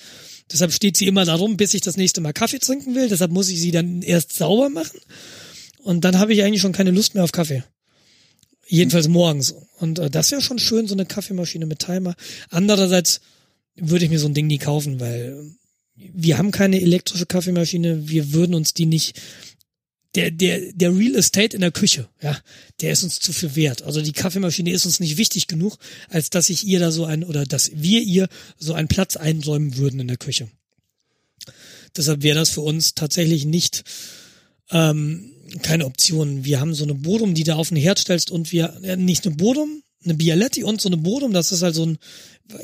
Deshalb 0.53 0.73
steht 0.73 0.97
sie 0.97 1.09
immer 1.09 1.25
darum, 1.25 1.57
bis 1.57 1.75
ich 1.75 1.81
das 1.81 1.97
nächste 1.97 2.21
Mal 2.21 2.33
Kaffee 2.33 2.61
trinken 2.61 2.95
will. 2.95 3.09
Deshalb 3.09 3.33
muss 3.33 3.49
ich 3.49 3.61
sie 3.61 3.73
dann 3.73 4.03
erst 4.03 4.33
sauber 4.33 4.69
machen. 4.69 5.01
Und 5.83 6.05
dann 6.05 6.19
habe 6.19 6.33
ich 6.33 6.43
eigentlich 6.43 6.61
schon 6.61 6.73
keine 6.73 6.93
Lust 6.93 7.15
mehr 7.15 7.25
auf 7.25 7.33
Kaffee. 7.33 7.65
Jedenfalls 8.69 9.09
morgens. 9.09 9.55
Und 9.79 9.99
äh, 9.99 10.11
das 10.11 10.31
wäre 10.31 10.43
schon 10.43 10.59
schön, 10.59 10.87
so 10.87 10.95
eine 10.95 11.07
Kaffeemaschine 11.07 11.67
mit 11.67 11.81
Timer. 11.81 12.15
Andererseits 12.51 13.21
würde 13.75 14.05
ich 14.05 14.11
mir 14.11 14.19
so 14.19 14.27
ein 14.27 14.35
Ding 14.35 14.47
nie 14.47 14.59
kaufen, 14.59 15.01
weil 15.01 15.57
wir 15.95 16.39
haben 16.39 16.51
keine 16.51 16.81
elektrische 16.81 17.27
Kaffeemaschine, 17.27 18.09
wir 18.09 18.33
würden 18.33 18.55
uns 18.55 18.75
die 18.75 18.87
nicht 18.87 19.21
der, 20.15 20.31
der, 20.31 20.73
der 20.73 20.97
Real 20.97 21.17
Estate 21.17 21.55
in 21.55 21.61
der 21.61 21.71
Küche, 21.71 22.09
ja, 22.23 22.39
der 22.81 22.93
ist 22.93 23.03
uns 23.03 23.21
zu 23.21 23.33
viel 23.33 23.55
wert. 23.57 23.83
Also 23.83 24.01
die 24.01 24.13
Kaffeemaschine 24.13 24.71
ist 24.71 24.87
uns 24.87 25.01
nicht 25.01 25.17
wichtig 25.17 25.47
genug, 25.47 25.77
als 26.09 26.31
dass 26.31 26.49
ich 26.49 26.65
ihr 26.65 26.81
da 26.81 26.91
so 26.91 27.05
ein, 27.05 27.25
oder 27.25 27.45
dass 27.45 27.71
wir 27.75 28.01
ihr 28.01 28.29
so 28.59 28.73
einen 28.73 28.89
Platz 28.89 29.17
einräumen 29.17 29.77
würden 29.77 30.01
in 30.01 30.09
der 30.09 30.17
Küche. 30.17 30.49
Deshalb 31.97 32.23
wäre 32.23 32.39
das 32.39 32.51
für 32.51 32.61
uns 32.63 32.95
tatsächlich 32.95 33.45
nicht 33.45 33.85
ähm, 34.71 35.33
keine 35.63 35.87
Option. 35.87 36.45
Wir 36.45 36.61
haben 36.61 36.75
so 36.75 36.85
eine 36.85 36.95
Bodum, 36.95 37.35
die 37.35 37.45
du 37.45 37.55
auf 37.55 37.69
den 37.69 37.77
Herd 37.77 37.99
stellst 37.99 38.31
und 38.31 38.53
wir, 38.53 38.79
äh, 38.83 38.97
nicht 38.97 39.27
eine 39.27 39.37
Bodum, 39.37 39.83
eine 40.05 40.15
Bialetti 40.15 40.65
und 40.65 40.81
so 40.81 40.89
eine 40.89 40.97
Bodum, 40.97 41.33
das 41.33 41.53
ist 41.53 41.63
halt 41.63 41.75
so 41.75 41.85
ein, 41.85 41.99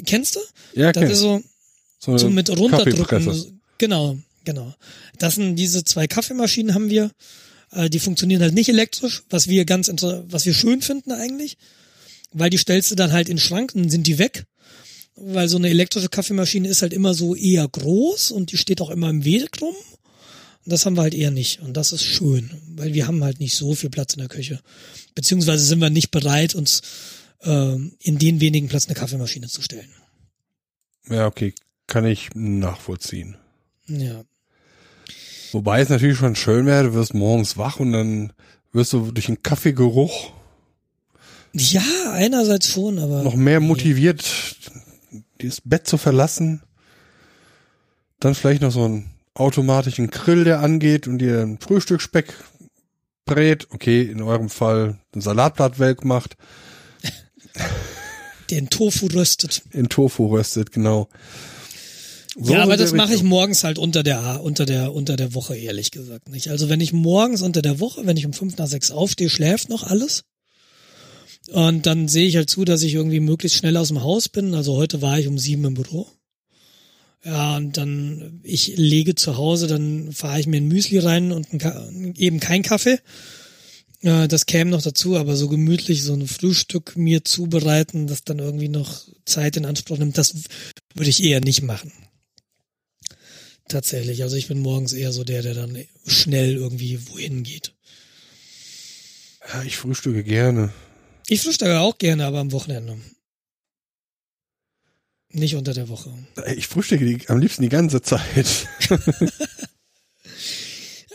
kennst 0.07 0.37
du? 0.37 0.41
Ja, 0.75 0.93
Das 0.93 1.03
kenn 1.03 1.11
ist 1.11 1.19
so, 1.19 1.43
so, 1.99 2.17
so 2.17 2.31
mit 2.31 2.49
runterdrücken. 2.51 3.61
Genau, 3.79 4.19
genau. 4.45 4.75
Das 5.19 5.37
sind 5.37 5.57
diese 5.57 5.85
zwei 5.85 6.07
Kaffeemaschinen 6.07 6.75
haben 6.75 6.91
wir. 6.91 7.11
Äh, 7.71 7.91
die 7.91 8.01
funktionieren 8.01 8.43
halt 8.43 8.55
nicht 8.55 8.69
elektrisch, 8.69 9.23
was 9.31 9.49
wir 9.49 9.65
ganz 9.65 9.89
was 9.89 10.47
wir 10.47 10.55
schön 10.55 10.83
finden 10.83 11.13
eigentlich, 11.13 11.57
weil 12.33 12.51
die 12.51 12.59
stellst 12.59 12.91
du 12.91 12.95
dann 12.95 13.13
halt 13.13 13.29
in 13.29 13.37
den 13.37 13.43
Schrank 13.43 13.75
und 13.75 13.83
dann 13.83 13.91
sind 13.91 14.07
die 14.07 14.19
weg. 14.19 14.45
Weil 15.17 15.49
so 15.49 15.59
eine 15.59 15.69
elektrische 15.69 16.09
Kaffeemaschine 16.09 16.69
ist 16.69 16.83
halt 16.83 16.93
immer 16.93 17.15
so 17.15 17.37
eher 17.37 17.69
groß 17.69 18.33
und 18.33 18.51
die 18.51 18.57
steht 18.57 18.81
auch 18.81 18.91
immer 18.91 19.11
im 19.11 19.25
Weg 19.25 19.61
rum. 19.61 19.75
Und 20.65 20.73
das 20.73 20.87
haben 20.87 20.97
wir 20.97 21.03
halt 21.03 21.15
eher 21.15 21.31
nicht. 21.31 21.61
Und 21.61 21.77
das 21.77 21.93
ist 21.93 22.03
schön, 22.03 22.51
weil 22.75 22.95
wir 22.95 23.07
haben 23.07 23.23
halt 23.23 23.39
nicht 23.39 23.55
so 23.55 23.75
viel 23.75 23.91
Platz 23.91 24.15
in 24.15 24.21
der 24.21 24.29
Küche. 24.29 24.61
Beziehungsweise 25.15 25.65
sind 25.65 25.81
wir 25.81 25.91
nicht 25.91 26.11
bereit, 26.11 26.57
uns 26.57 26.81
äh, 27.43 27.77
in 28.01 28.19
den 28.19 28.41
wenigen 28.41 28.69
Platz 28.69 28.87
eine 28.87 28.95
Kaffeemaschine 28.95 29.47
zu 29.47 29.63
stellen. 29.63 29.93
Ja, 31.09 31.27
okay, 31.27 31.55
kann 31.87 32.07
ich 32.07 32.31
nachvollziehen. 32.35 33.37
Ja. 33.87 34.25
Wobei 35.55 35.81
es 35.81 35.89
natürlich 35.89 36.19
schon 36.19 36.37
schön 36.37 36.67
wäre, 36.67 36.85
du 36.85 36.95
wirst 36.95 37.15
morgens 37.15 37.57
wach 37.57 37.79
und 37.81 37.93
dann 37.93 38.33
wirst 38.73 38.93
du 38.93 39.11
durch 39.13 39.27
den 39.27 39.43
Kaffeegeruch 39.43 40.33
Ja, 41.53 41.83
einerseits 42.13 42.67
schon, 42.69 42.99
aber. 42.99 43.23
noch 43.23 43.37
mehr 43.37 43.61
motiviert, 43.61 44.57
das 45.39 45.61
Bett 45.65 45.87
zu 45.87 45.97
verlassen. 45.97 46.63
Dann 48.21 48.35
vielleicht 48.35 48.63
noch 48.63 48.73
so 48.73 48.85
einen 48.85 49.11
automatischen 49.35 50.11
Grill, 50.11 50.45
der 50.45 50.61
angeht 50.61 51.07
und 51.07 51.19
dir 51.19 51.41
ein 51.43 51.59
Frühstücksspeck 51.61 52.33
brät. 53.25 53.69
Okay, 53.71 54.03
in 54.03 54.23
eurem 54.23 54.49
Fall 54.49 54.99
ein 55.15 55.21
Salatblatt 55.21 55.79
welk 55.79 56.05
macht, 56.05 56.37
den 58.51 58.69
Tofu 58.71 59.07
röstet. 59.07 59.63
in 59.71 59.89
Tofu 59.89 60.27
röstet, 60.35 60.73
genau. 60.73 61.09
So 62.37 62.53
ja, 62.53 62.63
aber 62.63 62.77
das 62.77 62.93
mache 62.93 63.15
ich 63.15 63.23
morgens 63.23 63.63
halt 63.63 63.79
unter 63.79 64.03
der 64.03 64.43
unter 64.43 64.67
der 64.67 64.93
unter 64.93 65.17
der 65.17 65.35
Woche 65.35 65.57
ehrlich 65.57 65.93
gesagt 65.93 66.29
nicht. 66.29 66.49
Also 66.49 66.69
wenn 66.69 66.81
ich 66.81 66.93
morgens 66.93 67.43
unter 67.43 67.63
der 67.63 67.79
Woche, 67.79 68.07
wenn 68.07 68.17
ich 68.17 68.27
um 68.27 68.33
fünf 68.33 68.57
nach 68.57 68.67
sechs 68.67 68.91
aufstehe, 68.91 69.31
schläft 69.31 69.69
noch 69.69 69.85
alles. 69.85 70.25
Und 71.51 71.87
dann 71.87 72.09
sehe 72.09 72.27
ich 72.27 72.37
halt 72.37 72.51
zu, 72.51 72.65
dass 72.65 72.83
ich 72.83 72.95
irgendwie 72.95 73.21
möglichst 73.21 73.59
schnell 73.59 73.77
aus 73.77 73.89
dem 73.89 74.03
Haus 74.03 74.29
bin. 74.29 74.55
Also 74.55 74.77
heute 74.77 75.03
war 75.03 75.19
ich 75.19 75.29
um 75.29 75.39
sieben 75.39 75.65
im 75.65 75.75
Büro. 75.75 76.09
Ja, 77.25 77.57
und 77.57 77.77
dann, 77.77 78.41
ich 78.43 78.77
lege 78.77 79.15
zu 79.15 79.37
Hause, 79.37 79.67
dann 79.67 80.13
fahre 80.13 80.41
ich 80.41 80.47
mir 80.47 80.59
ein 80.59 80.69
Müsli 80.69 80.99
rein 80.99 81.33
und 81.33 81.49
eben 82.19 82.41
kein 82.41 82.63
Kaffee. 82.63 82.99
Äh, 84.03 84.29
das 84.29 84.47
käme 84.47 84.71
noch 84.71 84.83
dazu, 84.83 85.17
aber 85.17 85.37
so 85.37 85.49
gemütlich 85.49 86.03
so 86.03 86.13
ein 86.13 86.27
Frühstück 86.27 86.97
mir 86.97 87.25
zubereiten, 87.25 88.07
das 88.07 88.25
dann 88.25 88.39
irgendwie 88.39 88.69
noch 88.69 89.03
Zeit 89.25 89.57
in 89.57 89.65
Anspruch 89.65 89.99
nimmt, 89.99 90.19
das 90.19 90.35
würde 90.95 91.11
ich 91.11 91.23
eher 91.23 91.41
nicht 91.41 91.63
machen. 91.63 91.93
Tatsächlich. 93.69 94.23
Also 94.23 94.37
ich 94.37 94.49
bin 94.49 94.59
morgens 94.61 94.93
eher 94.93 95.13
so 95.13 95.25
der, 95.25 95.43
der 95.43 95.55
dann 95.55 95.85
schnell 96.07 96.55
irgendwie 96.55 97.09
wohin 97.09 97.43
geht. 97.43 97.73
Ja, 99.53 99.63
ich 99.63 99.77
frühstücke 99.77 100.23
gerne. 100.23 100.73
Ich 101.29 101.43
frühstücke 101.43 101.81
auch 101.81 101.99
gerne, 101.99 102.27
aber 102.27 102.41
am 102.41 102.53
Wochenende. 102.53 102.99
Nicht 105.31 105.57
unter 105.57 105.75
der 105.75 105.89
Woche. 105.89 106.13
Ich 106.57 106.69
frühstücke 106.69 107.05
die, 107.05 107.29
am 107.29 107.39
liebsten 107.39 107.63
die 107.63 107.69
ganze 107.69 108.03
Zeit. 108.03 108.69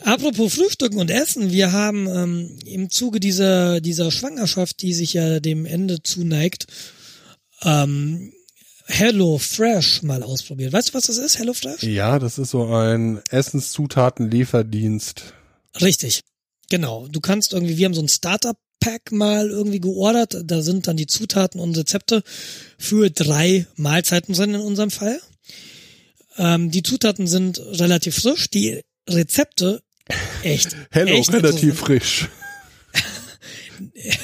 Apropos 0.02 0.54
Frühstücken 0.56 0.98
und 0.98 1.12
Essen, 1.12 1.52
wir 1.52 1.72
haben 1.72 2.08
ähm, 2.08 2.60
im 2.66 2.90
Zuge 2.90 3.20
dieser, 3.20 3.82
dieser 3.82 4.12
Schwangerschaft, 4.12 4.82
die 4.82 4.94
sich 4.94 5.14
ja 5.14 5.40
dem 5.40 5.66
Ende 5.66 6.02
zuneigt, 6.02 6.68
ähm, 7.64 8.34
Hello 8.92 9.38
Fresh 9.38 10.02
mal 10.02 10.24
ausprobiert. 10.24 10.74
Weißt 10.74 10.90
du, 10.90 10.94
was 10.96 11.06
das 11.06 11.20
ist, 11.20 11.38
Hello 11.38 11.54
Fresh? 11.54 11.84
Ja, 11.84 12.18
das 12.18 12.40
ist 12.40 12.50
so 12.50 12.74
ein 12.74 13.22
Essenszutatenlieferdienst. 13.30 15.32
Richtig. 15.80 16.22
Genau. 16.72 17.08
Du 17.08 17.22
kannst 17.22 17.54
irgendwie, 17.54 17.78
wir 17.78 17.86
haben 17.86 17.94
so 17.94 18.02
ein 18.02 18.10
Starter-Pack 18.10 19.12
mal 19.12 19.52
irgendwie 19.52 19.80
geordert. 19.80 20.38
Da 20.44 20.64
sind 20.64 20.88
dann 20.88 20.98
die 20.98 21.06
Zutaten 21.06 21.62
und 21.62 21.78
Rezepte 21.78 22.24
für 22.80 23.12
drei 23.12 23.68
Mahlzeiten 23.76 24.34
drin 24.34 24.56
in 24.56 24.62
unserem 24.62 24.90
Fall. 24.90 25.22
Ähm, 26.38 26.72
die 26.72 26.82
Zutaten 26.82 27.28
sind 27.28 27.60
relativ 27.60 28.16
frisch. 28.16 28.50
Die 28.50 28.82
Rezepte 29.08 29.84
echt. 30.42 30.76
Hello, 30.92 31.12
echt 31.12 31.32
relativ 31.32 31.78
frisch. 31.78 32.28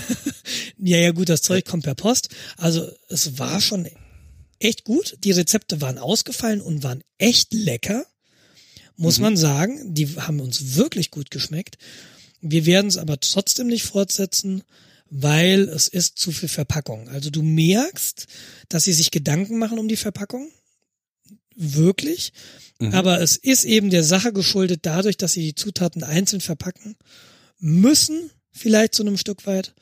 ja, 0.80 0.98
ja, 0.98 1.12
gut, 1.12 1.30
das 1.30 1.44
Zeug 1.44 1.66
kommt 1.66 1.84
per 1.84 1.96
Post. 1.96 2.30
Also 2.58 2.90
es 3.10 3.38
war 3.38 3.62
schon 3.62 3.88
echt 4.60 4.84
gut. 4.84 5.18
Die 5.24 5.32
Rezepte 5.32 5.82
waren 5.82 5.98
ausgefallen 5.98 6.62
und 6.62 6.84
waren 6.84 7.04
echt 7.18 7.54
lecker. 7.54 8.06
Muss 8.98 9.18
mhm. 9.18 9.24
man 9.24 9.38
sagen. 9.38 9.94
Die 9.94 10.08
haben 10.18 10.40
uns 10.40 10.76
wirklich 10.76 11.12
gut 11.12 11.32
geschmeckt. 11.32 11.78
Wir 12.42 12.66
werden 12.66 12.88
es 12.88 12.98
aber 12.98 13.20
trotzdem 13.20 13.68
nicht 13.68 13.84
fortsetzen, 13.84 14.64
weil 15.10 15.70
es 15.70 15.88
ist 15.88 16.18
zu 16.18 16.32
viel 16.32 16.50
Verpackung. 16.50 17.10
Also 17.10 17.30
du 17.30 17.42
merkst, 17.42 18.28
dass 18.70 18.84
sie 18.84 18.94
sich 18.94 19.12
Gedanken 19.12 19.58
machen 19.58 19.80
um 19.80 19.88
die 19.88 19.98
Verpackung. 19.98 20.52
Wirklich. 21.56 22.34
Mhm. 22.80 22.94
Aber 22.94 23.22
es 23.22 23.38
ist 23.38 23.64
eben 23.64 23.90
der 23.90 24.04
Sache 24.04 24.34
geschuldet 24.34 24.82
dadurch, 24.84 25.18
dass 25.18 25.34
sie 25.34 25.42
die 25.42 25.56
Zutaten 25.56 26.04
einzeln 26.04 26.42
verpacken 26.42 26.98
müssen, 27.60 28.30
vielleicht 28.52 28.94
zu 28.94 29.04
einem 29.04 29.18
Stück 29.18 29.46
weit, 29.46 29.74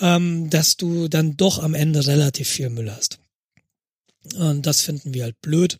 ähm, 0.00 0.50
dass 0.50 0.76
du 0.76 1.08
dann 1.08 1.36
doch 1.36 1.58
am 1.62 1.74
Ende 1.74 2.06
relativ 2.06 2.48
viel 2.48 2.70
Müll 2.70 2.92
hast. 2.92 3.18
Und 4.34 4.66
das 4.66 4.82
finden 4.82 5.14
wir 5.14 5.24
halt 5.24 5.40
blöd. 5.40 5.78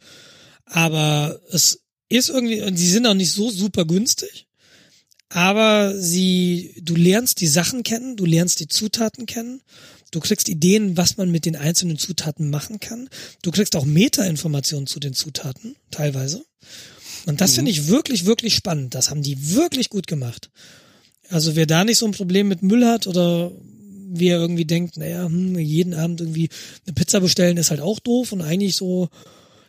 Aber 0.65 1.41
es 1.51 1.83
ist 2.09 2.29
irgendwie, 2.29 2.63
und 2.63 2.77
sie 2.77 2.91
sind 2.91 3.07
auch 3.07 3.15
nicht 3.15 3.33
so 3.33 3.51
super 3.51 3.85
günstig. 3.85 4.47
Aber 5.29 5.97
sie, 5.97 6.75
du 6.83 6.97
lernst 6.97 7.41
die 7.41 7.47
Sachen 7.47 7.83
kennen, 7.83 8.17
du 8.17 8.27
lernst 8.27 8.59
die 8.59 8.67
Zutaten 8.67 9.27
kennen, 9.27 9.63
du 10.11 10.19
kriegst 10.19 10.49
Ideen, 10.49 10.97
was 10.97 11.17
man 11.17 11.31
mit 11.31 11.47
den 11.47 11.55
einzelnen 11.55 11.99
Zutaten 11.99 12.51
machen 12.51 12.81
kann. 12.81 13.09
Du 13.43 13.53
kriegst 13.53 13.77
auch 13.77 13.85
Meta-Informationen 13.85 14.89
zu 14.89 14.99
den 14.99 15.15
Zutaten, 15.15 15.77
teilweise. 15.93 16.45
Und 17.27 17.41
das 17.41 17.53
mhm. 17.53 17.57
finde 17.57 17.71
ich 17.71 17.87
wirklich, 17.87 18.27
wirklich 18.27 18.55
spannend. 18.55 18.97
Das 18.97 19.11
haben 19.11 19.23
die 19.23 19.55
wirklich 19.55 19.89
gut 19.89 20.09
gemacht. 20.09 20.51
Also 21.29 21.55
wer 21.55 21.67
da 21.67 21.85
nicht 21.85 21.99
so 21.99 22.07
ein 22.07 22.13
Problem 22.13 22.49
mit 22.49 22.63
Müll 22.63 22.85
hat 22.85 23.07
oder 23.07 23.53
wie 24.13 24.29
er 24.29 24.39
irgendwie 24.39 24.65
denkt, 24.65 24.97
naja, 24.97 25.25
hm, 25.25 25.59
jeden 25.59 25.95
Abend 25.95 26.21
irgendwie 26.21 26.49
eine 26.87 26.95
Pizza 26.95 27.21
bestellen 27.21 27.57
ist 27.57 27.71
halt 27.71 27.81
auch 27.81 27.99
doof 28.01 28.33
und 28.33 28.43
eigentlich 28.43 28.77
so, 28.77 29.09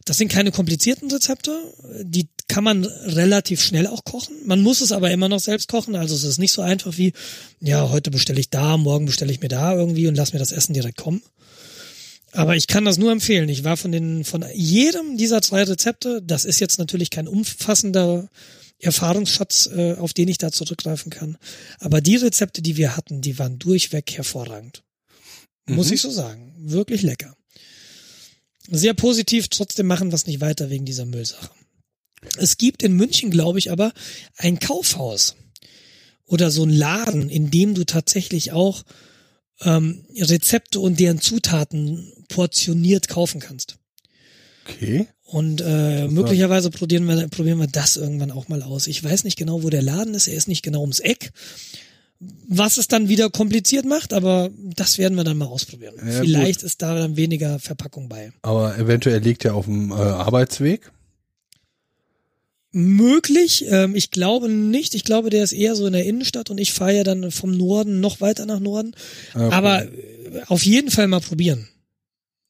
das 0.05 0.17
sind 0.17 0.31
keine 0.31 0.51
komplizierten 0.51 1.11
Rezepte, 1.11 1.57
die 2.03 2.27
kann 2.47 2.63
man 2.63 2.83
relativ 2.85 3.61
schnell 3.61 3.87
auch 3.87 4.03
kochen. 4.03 4.35
Man 4.45 4.61
muss 4.61 4.81
es 4.81 4.91
aber 4.91 5.11
immer 5.11 5.29
noch 5.29 5.39
selbst 5.39 5.67
kochen, 5.67 5.95
also 5.95 6.15
es 6.15 6.23
ist 6.23 6.37
nicht 6.37 6.51
so 6.51 6.61
einfach 6.61 6.97
wie, 6.97 7.13
ja, 7.59 7.89
heute 7.89 8.11
bestelle 8.11 8.39
ich 8.39 8.49
da, 8.49 8.77
morgen 8.77 9.05
bestelle 9.05 9.31
ich 9.31 9.41
mir 9.41 9.47
da 9.47 9.75
irgendwie 9.75 10.07
und 10.07 10.15
lass 10.15 10.33
mir 10.33 10.39
das 10.39 10.51
Essen 10.51 10.73
direkt 10.73 10.97
kommen. 10.97 11.21
Aber 12.33 12.55
ich 12.55 12.67
kann 12.67 12.85
das 12.85 12.97
nur 12.97 13.11
empfehlen. 13.11 13.49
Ich 13.49 13.63
war 13.65 13.75
von 13.75 13.91
den, 13.91 14.23
von 14.23 14.45
jedem 14.53 15.17
dieser 15.17 15.41
zwei 15.41 15.63
Rezepte, 15.63 16.21
das 16.25 16.45
ist 16.45 16.59
jetzt 16.61 16.79
natürlich 16.79 17.09
kein 17.09 17.27
umfassender 17.27 18.29
Erfahrungsschatz, 18.81 19.67
äh, 19.67 19.93
auf 19.93 20.13
den 20.13 20.27
ich 20.27 20.37
da 20.37 20.51
zurückgreifen 20.51 21.11
kann. 21.11 21.37
Aber 21.79 22.01
die 22.01 22.15
Rezepte, 22.15 22.61
die 22.61 22.77
wir 22.77 22.97
hatten, 22.97 23.21
die 23.21 23.37
waren 23.39 23.59
durchweg 23.59 24.11
hervorragend. 24.11 24.83
Mhm. 25.67 25.75
Muss 25.75 25.91
ich 25.91 26.01
so 26.01 26.09
sagen. 26.09 26.53
Wirklich 26.57 27.01
lecker. 27.01 27.35
Sehr 28.69 28.93
positiv, 28.93 29.47
trotzdem 29.47 29.87
machen 29.87 30.11
wir 30.11 30.15
es 30.15 30.27
nicht 30.27 30.41
weiter 30.41 30.69
wegen 30.69 30.85
dieser 30.85 31.05
Müllsache. 31.05 31.49
Es 32.37 32.57
gibt 32.57 32.83
in 32.83 32.93
München, 32.93 33.31
glaube 33.31 33.59
ich, 33.59 33.71
aber 33.71 33.93
ein 34.37 34.59
Kaufhaus 34.59 35.35
oder 36.25 36.51
so 36.51 36.63
ein 36.63 36.69
Laden, 36.69 37.29
in 37.29 37.49
dem 37.49 37.73
du 37.73 37.83
tatsächlich 37.83 38.51
auch 38.51 38.83
ähm, 39.61 40.05
Rezepte 40.15 40.79
und 40.79 40.99
deren 40.99 41.19
Zutaten 41.19 42.13
portioniert 42.29 43.07
kaufen 43.07 43.41
kannst. 43.41 43.77
Okay. 44.65 45.07
Und 45.31 45.61
äh, 45.65 46.09
möglicherweise 46.09 46.69
probieren 46.71 47.05
wir, 47.05 47.29
probieren 47.29 47.57
wir 47.57 47.67
das 47.67 47.95
irgendwann 47.95 48.31
auch 48.31 48.49
mal 48.49 48.61
aus. 48.61 48.87
Ich 48.87 49.01
weiß 49.01 49.23
nicht 49.23 49.37
genau, 49.37 49.63
wo 49.63 49.69
der 49.69 49.81
Laden 49.81 50.13
ist. 50.13 50.27
Er 50.27 50.33
ist 50.33 50.49
nicht 50.49 50.61
genau 50.61 50.81
ums 50.81 50.99
Eck. 50.99 51.31
Was 52.49 52.77
es 52.77 52.89
dann 52.89 53.07
wieder 53.07 53.29
kompliziert 53.29 53.85
macht, 53.85 54.11
aber 54.11 54.49
das 54.75 54.97
werden 54.97 55.15
wir 55.15 55.23
dann 55.23 55.37
mal 55.37 55.45
ausprobieren. 55.45 55.95
Ja, 56.05 56.19
Vielleicht 56.19 56.59
gut. 56.59 56.65
ist 56.65 56.81
da 56.81 56.95
dann 56.95 57.15
weniger 57.15 57.59
Verpackung 57.59 58.09
bei. 58.09 58.33
Aber 58.41 58.77
eventuell 58.77 59.21
liegt 59.21 59.45
er 59.45 59.55
auf 59.55 59.65
dem 59.65 59.91
äh, 59.91 59.95
Arbeitsweg. 59.95 60.91
Möglich, 62.73 63.65
ähm, 63.69 63.95
ich 63.95 64.11
glaube 64.11 64.49
nicht. 64.49 64.95
Ich 64.95 65.05
glaube, 65.05 65.29
der 65.29 65.45
ist 65.45 65.53
eher 65.53 65.77
so 65.77 65.87
in 65.87 65.93
der 65.93 66.05
Innenstadt 66.05 66.49
und 66.49 66.57
ich 66.57 66.73
fahre 66.73 66.97
ja 66.97 67.03
dann 67.05 67.31
vom 67.31 67.51
Norden 67.51 68.01
noch 68.01 68.19
weiter 68.19 68.45
nach 68.45 68.59
Norden. 68.59 68.95
Okay. 69.33 69.49
Aber 69.49 69.83
äh, 69.83 69.89
auf 70.47 70.63
jeden 70.65 70.91
Fall 70.91 71.07
mal 71.07 71.21
probieren. 71.21 71.69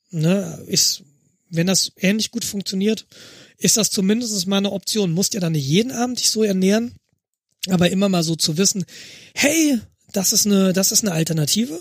Ne, 0.10 0.60
ist 0.68 1.04
wenn 1.52 1.68
das 1.68 1.92
ähnlich 1.98 2.32
gut 2.32 2.46
funktioniert, 2.46 3.06
ist 3.58 3.78
das 3.78 3.92
zumindest 3.92 4.48
mal 4.48 4.58
eine 4.58 4.72
Option. 4.72 5.12
Musst 5.12 5.34
ja 5.34 5.40
dann 5.40 5.52
nicht 5.52 5.68
jeden 5.68 5.92
Abend 5.92 6.20
dich 6.20 6.32
so 6.32 6.44
ernähren, 6.44 6.96
aber 7.68 7.92
immer 7.92 8.10
mal 8.10 8.24
so 8.24 8.36
zu 8.36 8.58
wissen, 8.58 8.86
hey, 9.36 9.80
das 10.14 10.34
ist 10.34 10.48
eine, 10.48 10.74
das 10.74 10.92
ist 10.92 11.04
eine 11.04 11.14
Alternative. 11.14 11.80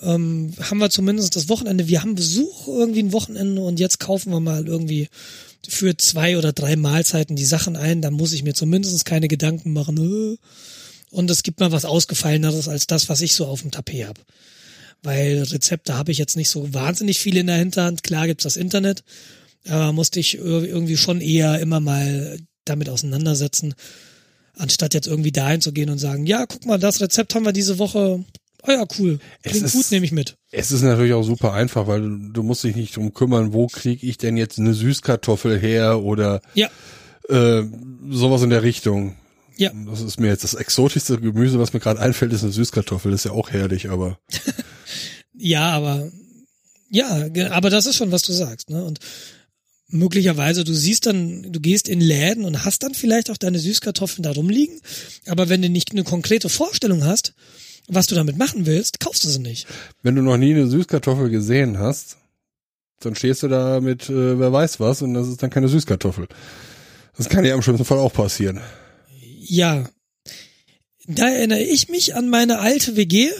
Ähm, 0.00 0.52
haben 0.60 0.78
wir 0.78 0.90
zumindest 0.90 1.36
das 1.36 1.48
Wochenende, 1.48 1.86
wir 1.88 2.02
haben 2.02 2.16
Besuch 2.16 2.66
irgendwie 2.66 3.02
ein 3.02 3.12
Wochenende 3.12 3.62
und 3.62 3.78
jetzt 3.78 4.00
kaufen 4.00 4.32
wir 4.32 4.40
mal 4.40 4.66
irgendwie 4.66 5.08
für 5.68 5.96
zwei 5.96 6.36
oder 6.36 6.52
drei 6.52 6.74
Mahlzeiten 6.76 7.36
die 7.36 7.44
Sachen 7.44 7.76
ein, 7.76 8.02
da 8.02 8.10
muss 8.10 8.32
ich 8.32 8.42
mir 8.42 8.54
zumindest 8.54 9.04
keine 9.04 9.28
Gedanken 9.28 9.72
machen. 9.72 9.96
Äh. 9.98 10.36
Und 11.10 11.30
es 11.30 11.42
gibt 11.42 11.60
mal 11.60 11.72
was 11.72 11.84
Ausgefalleneres 11.84 12.68
als 12.68 12.86
das, 12.86 13.08
was 13.08 13.20
ich 13.20 13.34
so 13.34 13.46
auf 13.46 13.60
dem 13.60 13.70
Tapet 13.70 14.08
habe 14.08 14.20
weil 15.02 15.42
Rezepte 15.42 15.96
habe 15.96 16.12
ich 16.12 16.18
jetzt 16.18 16.36
nicht 16.36 16.50
so 16.50 16.72
wahnsinnig 16.72 17.18
viele 17.18 17.40
in 17.40 17.46
der 17.46 17.56
Hinterhand. 17.56 18.02
Klar 18.02 18.26
gibt's 18.26 18.44
das 18.44 18.56
Internet, 18.56 19.04
aber 19.68 19.92
musste 19.92 20.20
ich 20.20 20.38
irgendwie 20.38 20.96
schon 20.96 21.20
eher 21.20 21.60
immer 21.60 21.80
mal 21.80 22.38
damit 22.64 22.88
auseinandersetzen, 22.88 23.74
anstatt 24.56 24.94
jetzt 24.94 25.08
irgendwie 25.08 25.32
dahin 25.32 25.60
zu 25.60 25.72
gehen 25.72 25.90
und 25.90 25.98
sagen, 25.98 26.26
ja, 26.26 26.46
guck 26.46 26.66
mal, 26.66 26.78
das 26.78 27.00
Rezept 27.00 27.34
haben 27.34 27.44
wir 27.44 27.52
diese 27.52 27.78
Woche. 27.78 28.24
Oh 28.64 28.70
ja, 28.70 28.84
cool. 28.98 29.18
Klingt 29.42 29.64
ist, 29.64 29.72
gut, 29.72 29.90
nehme 29.90 30.06
ich 30.06 30.12
mit. 30.12 30.36
Es 30.52 30.70
ist 30.70 30.82
natürlich 30.82 31.14
auch 31.14 31.24
super 31.24 31.52
einfach, 31.52 31.88
weil 31.88 32.02
du, 32.02 32.32
du 32.32 32.42
musst 32.44 32.62
dich 32.62 32.76
nicht 32.76 32.96
drum 32.96 33.12
kümmern, 33.12 33.52
wo 33.52 33.66
kriege 33.66 34.06
ich 34.06 34.18
denn 34.18 34.36
jetzt 34.36 34.58
eine 34.58 34.74
Süßkartoffel 34.74 35.58
her 35.58 36.00
oder 36.02 36.42
ja. 36.54 36.68
äh, 37.28 37.64
sowas 38.10 38.42
in 38.42 38.50
der 38.50 38.62
Richtung. 38.62 39.16
Ja. 39.56 39.72
Das 39.86 40.00
ist 40.00 40.20
mir 40.20 40.28
jetzt 40.28 40.44
das 40.44 40.54
exotischste 40.54 41.18
Gemüse, 41.18 41.58
was 41.58 41.72
mir 41.72 41.80
gerade 41.80 42.00
einfällt, 42.00 42.32
ist 42.32 42.44
eine 42.44 42.52
Süßkartoffel. 42.52 43.10
Das 43.10 43.22
ist 43.22 43.24
ja 43.24 43.32
auch 43.32 43.50
herrlich, 43.50 43.90
aber. 43.90 44.18
ja, 45.34 45.70
aber 45.70 46.10
ja, 46.90 47.28
aber 47.50 47.70
das 47.70 47.86
ist 47.86 47.96
schon, 47.96 48.12
was 48.12 48.22
du 48.22 48.32
sagst, 48.32 48.68
ne? 48.70 48.84
Und 48.84 49.00
möglicherweise, 49.88 50.64
du 50.64 50.74
siehst 50.74 51.06
dann, 51.06 51.52
du 51.52 51.60
gehst 51.60 51.88
in 51.88 52.00
Läden 52.00 52.44
und 52.44 52.64
hast 52.64 52.82
dann 52.82 52.94
vielleicht 52.94 53.30
auch 53.30 53.36
deine 53.36 53.58
Süßkartoffeln 53.58 54.22
da 54.22 54.32
rumliegen, 54.32 54.80
aber 55.26 55.48
wenn 55.48 55.62
du 55.62 55.68
nicht 55.68 55.92
eine 55.92 56.04
konkrete 56.04 56.48
Vorstellung 56.48 57.04
hast, 57.04 57.34
was 57.88 58.06
du 58.06 58.14
damit 58.14 58.36
machen 58.36 58.66
willst, 58.66 59.00
kaufst 59.00 59.24
du 59.24 59.28
sie 59.28 59.40
nicht. 59.40 59.66
Wenn 60.02 60.14
du 60.14 60.22
noch 60.22 60.36
nie 60.36 60.54
eine 60.54 60.66
Süßkartoffel 60.66 61.30
gesehen 61.30 61.78
hast, 61.78 62.16
dann 63.00 63.14
stehst 63.14 63.42
du 63.42 63.48
da 63.48 63.80
mit 63.80 64.08
äh, 64.08 64.38
wer 64.38 64.52
weiß 64.52 64.80
was 64.80 65.02
und 65.02 65.14
das 65.14 65.28
ist 65.28 65.42
dann 65.42 65.50
keine 65.50 65.68
Süßkartoffel. 65.68 66.28
Das 67.16 67.28
kann 67.28 67.44
ja 67.44 67.54
im 67.54 67.62
schlimmsten 67.62 67.84
Fall 67.84 67.98
auch 67.98 68.12
passieren. 68.12 68.60
Ja. 69.40 69.88
Da 71.06 71.28
erinnere 71.28 71.60
ich 71.60 71.88
mich 71.88 72.14
an 72.14 72.30
meine 72.30 72.60
alte 72.60 72.96
WG. 72.96 73.30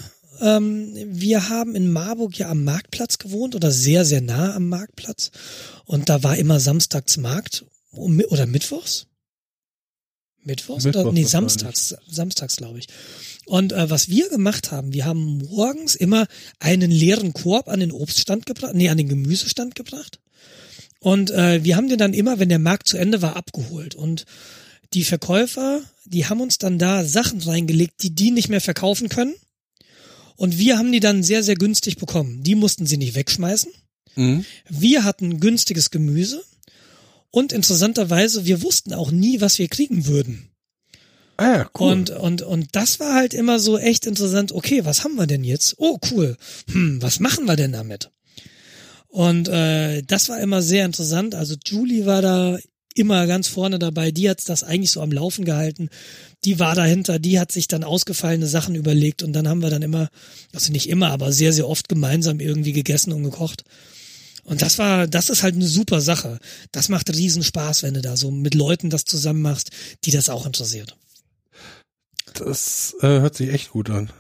Ähm, 0.41 0.95
wir 1.07 1.49
haben 1.49 1.75
in 1.75 1.93
Marburg 1.93 2.37
ja 2.39 2.51
am 2.51 2.65
Marktplatz 2.65 3.19
gewohnt 3.19 3.55
oder 3.55 3.71
sehr, 3.71 4.05
sehr 4.05 4.21
nah 4.21 4.55
am 4.55 4.69
Marktplatz. 4.69 5.31
Und 5.85 6.09
da 6.09 6.23
war 6.23 6.37
immer 6.37 6.61
samstags 6.61 7.17
Markt 7.17 7.65
oder 7.93 8.47
mittwochs. 8.47 9.07
Mittwochs? 10.45 10.85
Mittwochs 10.85 11.05
oder, 11.05 11.13
nee, 11.13 11.25
samstags, 11.25 11.95
samstags 12.09 12.57
glaube 12.57 12.81
ich. 12.81 12.89
Und 13.47 13.73
äh, 13.73 13.91
was 13.91 14.09
wir 14.09 14.29
gemacht 14.29 14.73
haben, 14.73 14.93
wir 14.93 15.05
haben 15.05 15.39
morgens 15.39 15.95
immer 15.95 16.27
einen 16.59 16.91
leeren 16.91 17.33
Korb 17.33 17.69
an 17.69 17.81
den 17.81 17.93
Obststand 17.93 18.47
gebracht, 18.47 18.75
nee, 18.75 18.89
an 18.89 18.99
den 18.99 19.09
Gemüsestand 19.09 19.75
gebracht. 19.75 20.19
Und 21.01 21.31
äh, 21.31 21.65
wir 21.65 21.77
haben 21.77 21.89
den 21.89 21.99
dann 21.99 22.15
immer, 22.15 22.39
wenn 22.39 22.49
der 22.49 22.59
Markt 22.59 22.89
zu 22.89 22.97
Ende 22.97 23.23
war, 23.23 23.37
abgeholt. 23.37 23.95
Und 23.95 24.25
die 24.95 25.05
Verkäufer, 25.05 25.83
die 26.05 26.27
haben 26.27 26.41
uns 26.41 26.59
dann 26.59 26.79
da 26.79 27.05
Sachen 27.05 27.41
reingelegt, 27.41 28.03
die 28.03 28.15
die 28.15 28.31
nicht 28.31 28.49
mehr 28.49 28.61
verkaufen 28.61 29.09
können. 29.09 29.35
Und 30.43 30.59
wir 30.59 30.77
haben 30.77 30.91
die 30.91 30.99
dann 30.99 31.23
sehr, 31.23 31.45
sehr 31.45 31.55
günstig 31.55 31.99
bekommen. 31.99 32.43
Die 32.43 32.57
mussten 32.57 32.85
sie 32.85 32.97
nicht 32.97 33.15
wegschmeißen. 33.15 33.71
Mhm. 34.17 34.45
Wir 34.69 35.05
hatten 35.05 35.39
günstiges 35.39 35.93
Gemüse. 35.93 36.43
Und 37.31 37.53
interessanterweise, 37.53 38.45
wir 38.45 38.61
wussten 38.61 38.93
auch 38.93 39.13
nie, 39.13 39.41
was 39.41 39.61
wir 39.61 39.69
kriegen 39.69 40.07
würden. 40.07 40.49
Ah 41.37 41.59
ja, 41.59 41.71
cool. 41.79 41.93
Und, 41.93 42.11
und, 42.11 42.43
und 42.43 42.67
das 42.73 42.99
war 42.99 43.15
halt 43.15 43.35
immer 43.35 43.61
so 43.61 43.79
echt 43.79 44.05
interessant. 44.05 44.51
Okay, 44.51 44.85
was 44.85 45.05
haben 45.05 45.15
wir 45.15 45.29
denn 45.29 45.45
jetzt? 45.45 45.77
Oh, 45.79 46.01
cool. 46.11 46.37
Hm, 46.73 47.01
was 47.01 47.21
machen 47.21 47.45
wir 47.45 47.55
denn 47.55 47.71
damit? 47.71 48.11
Und 49.07 49.47
äh, 49.47 50.03
das 50.03 50.29
war 50.29 50.41
immer 50.41 50.61
sehr 50.61 50.85
interessant. 50.85 51.37
Also 51.37 51.55
Julie 51.65 52.05
war 52.05 52.21
da 52.21 52.59
immer 52.97 53.27
ganz 53.27 53.49
vorne 53.49 53.79
dabei. 53.79 54.11
Die 54.11 54.29
hat 54.29 54.49
das 54.49 54.65
eigentlich 54.65 54.91
so 54.91 55.01
am 55.01 55.13
Laufen 55.13 55.45
gehalten. 55.45 55.89
Die 56.45 56.59
war 56.59 56.75
dahinter, 56.75 57.19
die 57.19 57.39
hat 57.39 57.53
sich 57.53 57.69
dann 57.69 57.85
ausgefallene 57.85 58.47
Sachen 58.47 58.75
überlegt 58.75 59.23
und 59.23 59.33
dann 59.33 59.49
haben 59.49 59.63
wir 59.63 59.71
dann 59.71 59.83
immer, 59.83 60.09
also 60.53 60.73
nicht 60.73 60.89
immer, 60.89 61.11
aber 61.11 61.33
sehr, 61.33 61.53
sehr 61.53 61.69
oft 61.69 61.89
gemeinsam 61.89 62.41
irgendwie 62.41 62.73
gegessen 62.73 63.13
und 63.13 63.23
gekocht. 63.23 63.65
Und 64.45 64.61
das 64.61 64.79
war, 64.79 65.07
das 65.07 65.31
ist 65.31 65.43
halt 65.43 65.55
eine 65.55 65.67
super 65.67 66.01
Sache. 66.01 66.39
Das 66.73 66.89
macht 66.89 67.11
riesen 67.11 67.45
Spaß, 67.45 67.85
wenn 67.85 67.95
du 67.95 68.03
da 68.03 68.17
so 68.17 68.31
mit 68.31 68.55
Leuten 68.55 68.91
das 68.91 69.05
zusammen 69.05 69.43
machst, 69.43 69.71
die 70.05 70.11
das 70.11 70.29
auch 70.29 70.47
interessiert. 70.47 70.97
Das 72.35 72.97
äh, 73.01 73.07
hört 73.07 73.37
sich 73.37 73.51
echt 73.51 73.71
gut 73.71 73.91
an. 73.91 74.11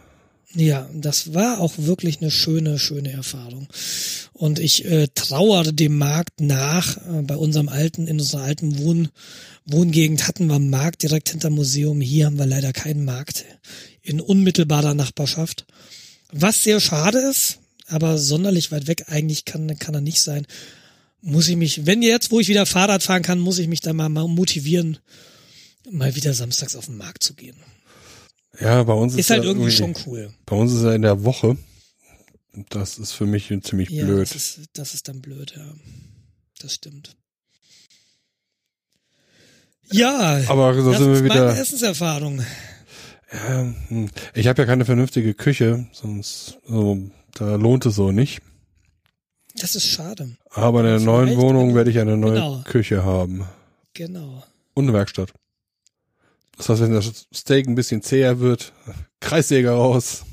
Ja, 0.54 0.88
das 0.92 1.32
war 1.32 1.60
auch 1.60 1.74
wirklich 1.78 2.20
eine 2.20 2.30
schöne, 2.30 2.78
schöne 2.78 3.10
Erfahrung. 3.10 3.68
Und 4.32 4.58
ich 4.58 4.84
äh, 4.84 5.08
trauere 5.14 5.72
dem 5.72 5.96
Markt 5.96 6.40
nach. 6.40 6.98
Äh, 6.98 7.22
bei 7.22 7.36
unserem 7.36 7.68
alten, 7.68 8.06
in 8.06 8.20
unserer 8.20 8.42
alten 8.42 8.78
Wohn 8.78 9.08
Wohngegend 9.64 10.26
hatten 10.26 10.46
wir 10.48 10.56
einen 10.56 10.70
Markt 10.70 11.02
direkt 11.02 11.28
hinterm 11.28 11.54
Museum. 11.54 12.00
Hier 12.00 12.26
haben 12.26 12.38
wir 12.38 12.46
leider 12.46 12.72
keinen 12.72 13.04
Markt 13.04 13.44
in 14.02 14.20
unmittelbarer 14.20 14.94
Nachbarschaft. 14.94 15.66
Was 16.32 16.64
sehr 16.64 16.80
schade 16.80 17.18
ist, 17.18 17.58
aber 17.86 18.18
sonderlich 18.18 18.72
weit 18.72 18.88
weg 18.88 19.04
eigentlich 19.08 19.44
kann, 19.44 19.78
kann 19.78 19.94
er 19.94 20.00
nicht 20.00 20.20
sein. 20.20 20.46
Muss 21.20 21.46
ich 21.46 21.56
mich, 21.56 21.86
wenn 21.86 22.02
jetzt, 22.02 22.32
wo 22.32 22.40
ich 22.40 22.48
wieder 22.48 22.66
Fahrrad 22.66 23.04
fahren 23.04 23.22
kann, 23.22 23.38
muss 23.38 23.58
ich 23.58 23.68
mich 23.68 23.80
da 23.80 23.92
mal 23.92 24.08
motivieren, 24.08 24.98
mal 25.88 26.16
wieder 26.16 26.34
samstags 26.34 26.74
auf 26.74 26.86
den 26.86 26.96
Markt 26.96 27.22
zu 27.22 27.34
gehen. 27.34 27.56
Ja, 28.60 28.82
bei 28.82 28.92
uns 28.92 29.14
ist, 29.14 29.20
Ist 29.20 29.30
halt 29.30 29.44
ja 29.44 29.50
irgendwie 29.50 29.70
schon 29.70 29.94
cool. 30.06 30.32
Bei 30.46 30.56
uns 30.56 30.72
ist 30.72 30.82
er 30.82 30.94
in 30.94 31.02
der 31.02 31.24
Woche. 31.24 31.56
Das 32.68 32.98
ist 32.98 33.12
für 33.12 33.24
mich 33.26 33.52
ziemlich 33.62 33.88
Ja, 33.90 34.04
blöd. 34.04 34.22
das 34.22 34.36
ist, 34.36 34.60
das 34.74 34.94
ist 34.94 35.08
dann 35.08 35.22
blöd, 35.22 35.54
ja. 35.56 35.72
Das 36.60 36.74
stimmt. 36.74 37.16
Ja, 39.90 40.40
Aber 40.48 40.72
da 40.72 40.82
sind 40.82 41.06
wir 41.06 41.12
ist 41.14 41.20
meine 41.22 41.24
wieder. 41.24 41.58
Essenserfahrung. 41.58 42.44
Ja, 43.32 43.74
hm. 43.88 44.10
ich 44.34 44.46
habe 44.46 44.60
ja 44.62 44.66
keine 44.66 44.84
vernünftige 44.84 45.34
Küche, 45.34 45.86
sonst 45.92 46.58
so, 46.66 46.98
da 47.34 47.56
lohnt 47.56 47.86
es 47.86 47.94
so 47.96 48.12
nicht. 48.12 48.42
Das 49.56 49.74
ist 49.74 49.86
schade. 49.86 50.36
Aber 50.50 50.80
in 50.80 50.86
der 50.86 51.00
neuen 51.00 51.36
Wohnung 51.36 51.74
werde 51.74 51.90
ich 51.90 51.98
eine 51.98 52.16
neue 52.16 52.34
genau. 52.34 52.62
Küche 52.64 53.04
haben. 53.04 53.46
Genau. 53.94 54.42
Und 54.74 54.84
eine 54.84 54.92
Werkstatt. 54.94 55.32
Das 56.56 56.68
heißt, 56.68 56.80
wenn 56.82 56.92
das 56.92 57.26
Steak 57.34 57.66
ein 57.66 57.74
bisschen 57.74 58.02
zäher 58.02 58.40
wird, 58.40 58.72
Kreissäger 59.20 59.72
raus. 59.72 60.24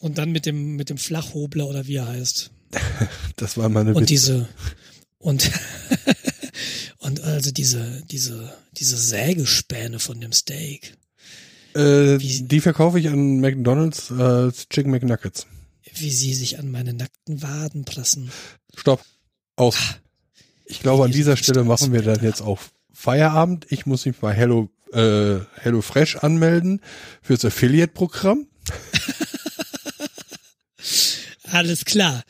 Und 0.00 0.18
dann 0.18 0.30
mit 0.30 0.46
dem, 0.46 0.76
mit 0.76 0.90
dem 0.90 0.98
Flachhobler 0.98 1.66
oder 1.66 1.86
wie 1.86 1.96
er 1.96 2.08
heißt. 2.08 2.50
Das 3.36 3.56
war 3.56 3.68
meine 3.68 3.90
Und 3.90 4.02
Witze. 4.02 4.06
diese, 4.06 4.48
und, 5.18 5.48
und 6.98 7.20
also 7.22 7.52
diese, 7.52 8.02
diese, 8.10 8.52
diese 8.72 8.96
Sägespäne 8.96 10.00
von 10.00 10.20
dem 10.20 10.32
Steak. 10.32 10.94
Äh, 11.74 12.18
wie- 12.18 12.42
die 12.42 12.60
verkaufe 12.60 12.98
ich 12.98 13.08
an 13.08 13.38
McDonalds 13.40 14.10
als 14.10 14.68
Chicken 14.68 14.90
McNuggets. 14.90 15.46
Wie 15.94 16.10
sie 16.10 16.34
sich 16.34 16.58
an 16.58 16.70
meine 16.72 16.94
nackten 16.94 17.42
Waden 17.42 17.84
pressen. 17.84 18.30
Stopp. 18.76 19.04
Aus. 19.56 19.76
Ich 20.66 20.80
glaube, 20.80 21.04
an 21.04 21.12
dieser 21.12 21.36
die 21.36 21.42
Stelle 21.44 21.62
machen 21.64 21.92
wir 21.92 22.02
dann 22.02 22.22
jetzt 22.22 22.42
auch 22.42 22.58
Feierabend. 22.98 23.66
Ich 23.70 23.86
muss 23.86 24.04
mich 24.06 24.16
bei 24.16 24.32
Hello, 24.34 24.68
äh, 24.92 25.36
Hello 25.60 25.82
Fresh 25.82 26.16
anmelden 26.16 26.80
fürs 27.22 27.44
Affiliate-Programm. 27.44 28.48
Alles 31.52 31.84
klar. 31.84 32.22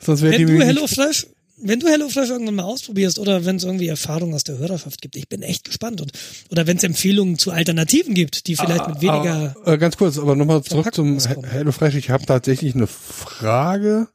Sonst 0.00 0.22
Wenn 0.22 0.32
du 0.32 0.38
mir 0.52 0.58
nicht- 0.58 0.66
HelloFresh, 0.66 1.28
wenn 1.58 1.78
du 1.80 1.86
HelloFresh 1.86 2.30
irgendwann 2.30 2.56
mal 2.56 2.64
ausprobierst 2.64 3.20
oder 3.20 3.44
wenn 3.44 3.56
es 3.56 3.64
irgendwie 3.64 3.86
Erfahrungen 3.86 4.34
aus 4.34 4.42
der 4.42 4.58
Hörerschaft 4.58 5.00
gibt, 5.00 5.14
ich 5.16 5.28
bin 5.28 5.42
echt 5.42 5.64
gespannt 5.64 6.00
und 6.00 6.10
oder 6.50 6.66
wenn 6.66 6.76
es 6.76 6.82
Empfehlungen 6.82 7.38
zu 7.38 7.52
Alternativen 7.52 8.14
gibt, 8.14 8.48
die 8.48 8.56
vielleicht 8.56 8.88
mit 8.88 9.00
weniger 9.00 9.54
Ah, 9.64 9.72
äh, 9.74 9.78
ganz 9.78 9.96
kurz, 9.96 10.18
aber 10.18 10.34
nochmal 10.36 10.62
zurück 10.64 10.92
zum 10.92 11.16
auskommen. 11.16 11.48
Hello 11.48 11.70
Fresh. 11.70 11.94
Ich 11.94 12.10
habe 12.10 12.26
tatsächlich 12.26 12.74
eine 12.74 12.88
Frage. 12.88 14.08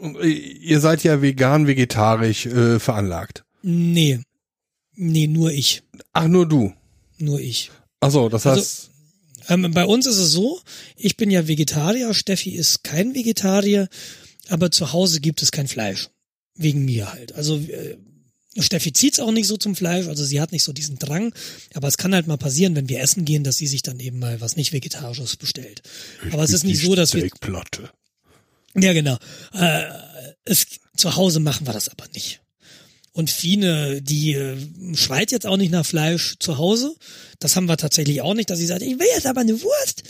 Äh, 0.00 0.26
Ihr 0.28 0.80
seid 0.80 1.04
ja 1.04 1.20
vegan, 1.20 1.66
vegetarisch 1.66 2.46
äh, 2.46 2.80
veranlagt. 2.80 3.44
Nee. 3.62 4.20
Nee, 4.94 5.26
nur 5.26 5.50
ich. 5.52 5.82
Ach, 6.12 6.28
nur 6.28 6.46
du. 6.48 6.72
Nur 7.18 7.40
ich. 7.40 7.70
Ach 8.00 8.10
so, 8.10 8.28
das 8.28 8.46
Also- 8.46 8.60
heißt, 8.60 8.88
Ähm, 9.48 9.72
bei 9.72 9.84
uns 9.84 10.06
ist 10.06 10.18
es 10.18 10.30
so, 10.30 10.60
ich 10.96 11.16
bin 11.16 11.28
ja 11.30 11.48
Vegetarier, 11.48 12.14
Steffi 12.14 12.50
ist 12.50 12.84
kein 12.84 13.12
Vegetarier, 13.14 13.88
aber 14.48 14.70
zu 14.70 14.92
Hause 14.92 15.20
gibt 15.20 15.42
es 15.42 15.50
kein 15.50 15.66
Fleisch. 15.66 16.10
Wegen 16.54 16.84
mir 16.84 17.12
halt. 17.12 17.32
Also 17.34 17.56
äh, 17.56 17.96
Steffi 18.58 18.92
zieht's 18.92 19.18
auch 19.18 19.32
nicht 19.32 19.48
so 19.48 19.56
zum 19.56 19.74
Fleisch, 19.74 20.06
also 20.06 20.24
sie 20.24 20.40
hat 20.40 20.52
nicht 20.52 20.62
so 20.62 20.72
diesen 20.72 20.96
Drang, 20.98 21.34
aber 21.74 21.88
es 21.88 21.96
kann 21.96 22.14
halt 22.14 22.28
mal 22.28 22.36
passieren, 22.36 22.76
wenn 22.76 22.88
wir 22.88 23.00
essen 23.00 23.24
gehen, 23.24 23.42
dass 23.42 23.56
sie 23.56 23.66
sich 23.66 23.82
dann 23.82 23.98
eben 23.98 24.20
mal 24.20 24.40
was 24.40 24.54
nicht 24.54 24.72
Vegetarisches 24.72 25.36
bestellt. 25.36 25.82
aber 26.30 26.44
es 26.44 26.52
ist 26.52 26.64
nicht 26.64 26.80
so, 26.80 26.94
dass 26.94 27.12
wir. 27.14 27.22
Ja, 28.76 28.92
genau. 28.92 29.16
Äh, 29.54 29.84
es, 30.44 30.66
zu 30.96 31.16
Hause 31.16 31.40
machen 31.40 31.66
wir 31.66 31.72
das 31.72 31.88
aber 31.88 32.06
nicht. 32.14 32.40
Und 33.12 33.30
Fine, 33.30 34.00
die 34.00 34.32
äh, 34.32 34.56
schreit 34.94 35.32
jetzt 35.32 35.46
auch 35.46 35.58
nicht 35.58 35.70
nach 35.70 35.84
Fleisch 35.84 36.36
zu 36.38 36.56
Hause. 36.56 36.94
Das 37.38 37.56
haben 37.56 37.66
wir 37.66 37.76
tatsächlich 37.76 38.22
auch 38.22 38.34
nicht, 38.34 38.48
dass 38.48 38.58
sie 38.58 38.66
sagt, 38.66 38.82
ich 38.82 38.98
will 38.98 39.06
jetzt 39.14 39.26
aber 39.26 39.42
eine 39.42 39.60
Wurst. 39.62 40.02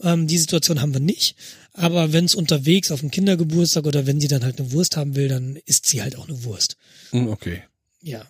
Ähm, 0.00 0.26
die 0.26 0.38
Situation 0.38 0.80
haben 0.80 0.92
wir 0.92 1.00
nicht. 1.00 1.36
Aber 1.72 2.12
wenn 2.12 2.24
es 2.26 2.34
unterwegs 2.36 2.92
auf 2.92 3.00
dem 3.00 3.10
Kindergeburtstag 3.10 3.86
oder 3.86 4.06
wenn 4.06 4.20
sie 4.20 4.28
dann 4.28 4.44
halt 4.44 4.60
eine 4.60 4.70
Wurst 4.70 4.96
haben 4.96 5.16
will, 5.16 5.28
dann 5.28 5.56
isst 5.66 5.86
sie 5.86 6.02
halt 6.02 6.16
auch 6.16 6.28
eine 6.28 6.44
Wurst. 6.44 6.76
Hm, 7.10 7.28
Okay. 7.28 7.62
Ja. 8.02 8.24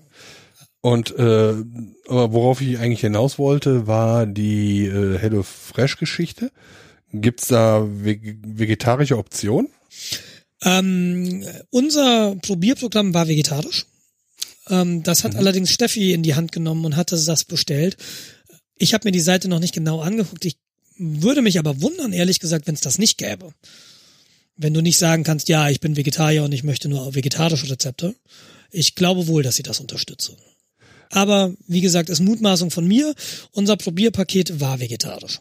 Und 0.80 1.16
äh, 1.18 1.54
aber 2.08 2.32
worauf 2.32 2.60
ich 2.60 2.78
eigentlich 2.78 3.00
hinaus 3.00 3.38
wollte, 3.38 3.86
war 3.86 4.26
die 4.26 4.84
äh, 4.84 5.18
Hello 5.18 5.42
Fresh 5.42 5.96
Geschichte. 5.96 6.52
Gibt's 7.10 7.48
da 7.48 7.86
veg 7.88 8.36
vegetarische 8.44 9.16
Optionen? 9.16 9.68
Ähm, 10.62 11.42
unser 11.70 12.36
Probierprogramm 12.42 13.14
war 13.14 13.28
vegetarisch. 13.28 13.86
Ähm, 14.68 15.02
das 15.02 15.24
hat 15.24 15.36
allerdings 15.36 15.70
Steffi 15.70 16.12
in 16.12 16.22
die 16.22 16.34
Hand 16.34 16.52
genommen 16.52 16.84
und 16.84 16.96
hatte 16.96 17.22
das 17.22 17.44
bestellt. 17.44 17.96
Ich 18.76 18.94
habe 18.94 19.06
mir 19.06 19.12
die 19.12 19.20
Seite 19.20 19.48
noch 19.48 19.60
nicht 19.60 19.74
genau 19.74 20.00
angeguckt. 20.00 20.44
Ich 20.44 20.56
würde 20.96 21.42
mich 21.42 21.58
aber 21.58 21.80
wundern, 21.80 22.12
ehrlich 22.12 22.40
gesagt, 22.40 22.66
wenn 22.66 22.74
es 22.74 22.80
das 22.80 22.98
nicht 22.98 23.18
gäbe. 23.18 23.52
Wenn 24.56 24.74
du 24.74 24.80
nicht 24.80 24.98
sagen 24.98 25.24
kannst, 25.24 25.48
ja, 25.48 25.68
ich 25.68 25.80
bin 25.80 25.96
Vegetarier 25.96 26.44
und 26.44 26.52
ich 26.52 26.62
möchte 26.62 26.88
nur 26.88 27.14
vegetarische 27.14 27.68
Rezepte. 27.68 28.14
Ich 28.70 28.94
glaube 28.94 29.26
wohl, 29.26 29.42
dass 29.42 29.56
sie 29.56 29.62
das 29.62 29.80
unterstützen. 29.80 30.36
Aber 31.10 31.54
wie 31.66 31.80
gesagt, 31.80 32.08
ist 32.10 32.20
Mutmaßung 32.20 32.70
von 32.70 32.86
mir. 32.86 33.14
Unser 33.52 33.76
Probierpaket 33.76 34.60
war 34.60 34.80
vegetarisch. 34.80 35.40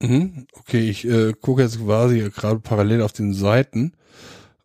Mhm. 0.00 0.46
Okay, 0.52 0.90
ich 0.90 1.04
äh, 1.04 1.32
gucke 1.32 1.62
jetzt 1.62 1.78
quasi 1.78 2.30
gerade 2.34 2.60
parallel 2.60 3.02
auf 3.02 3.12
den 3.12 3.34
Seiten. 3.34 3.92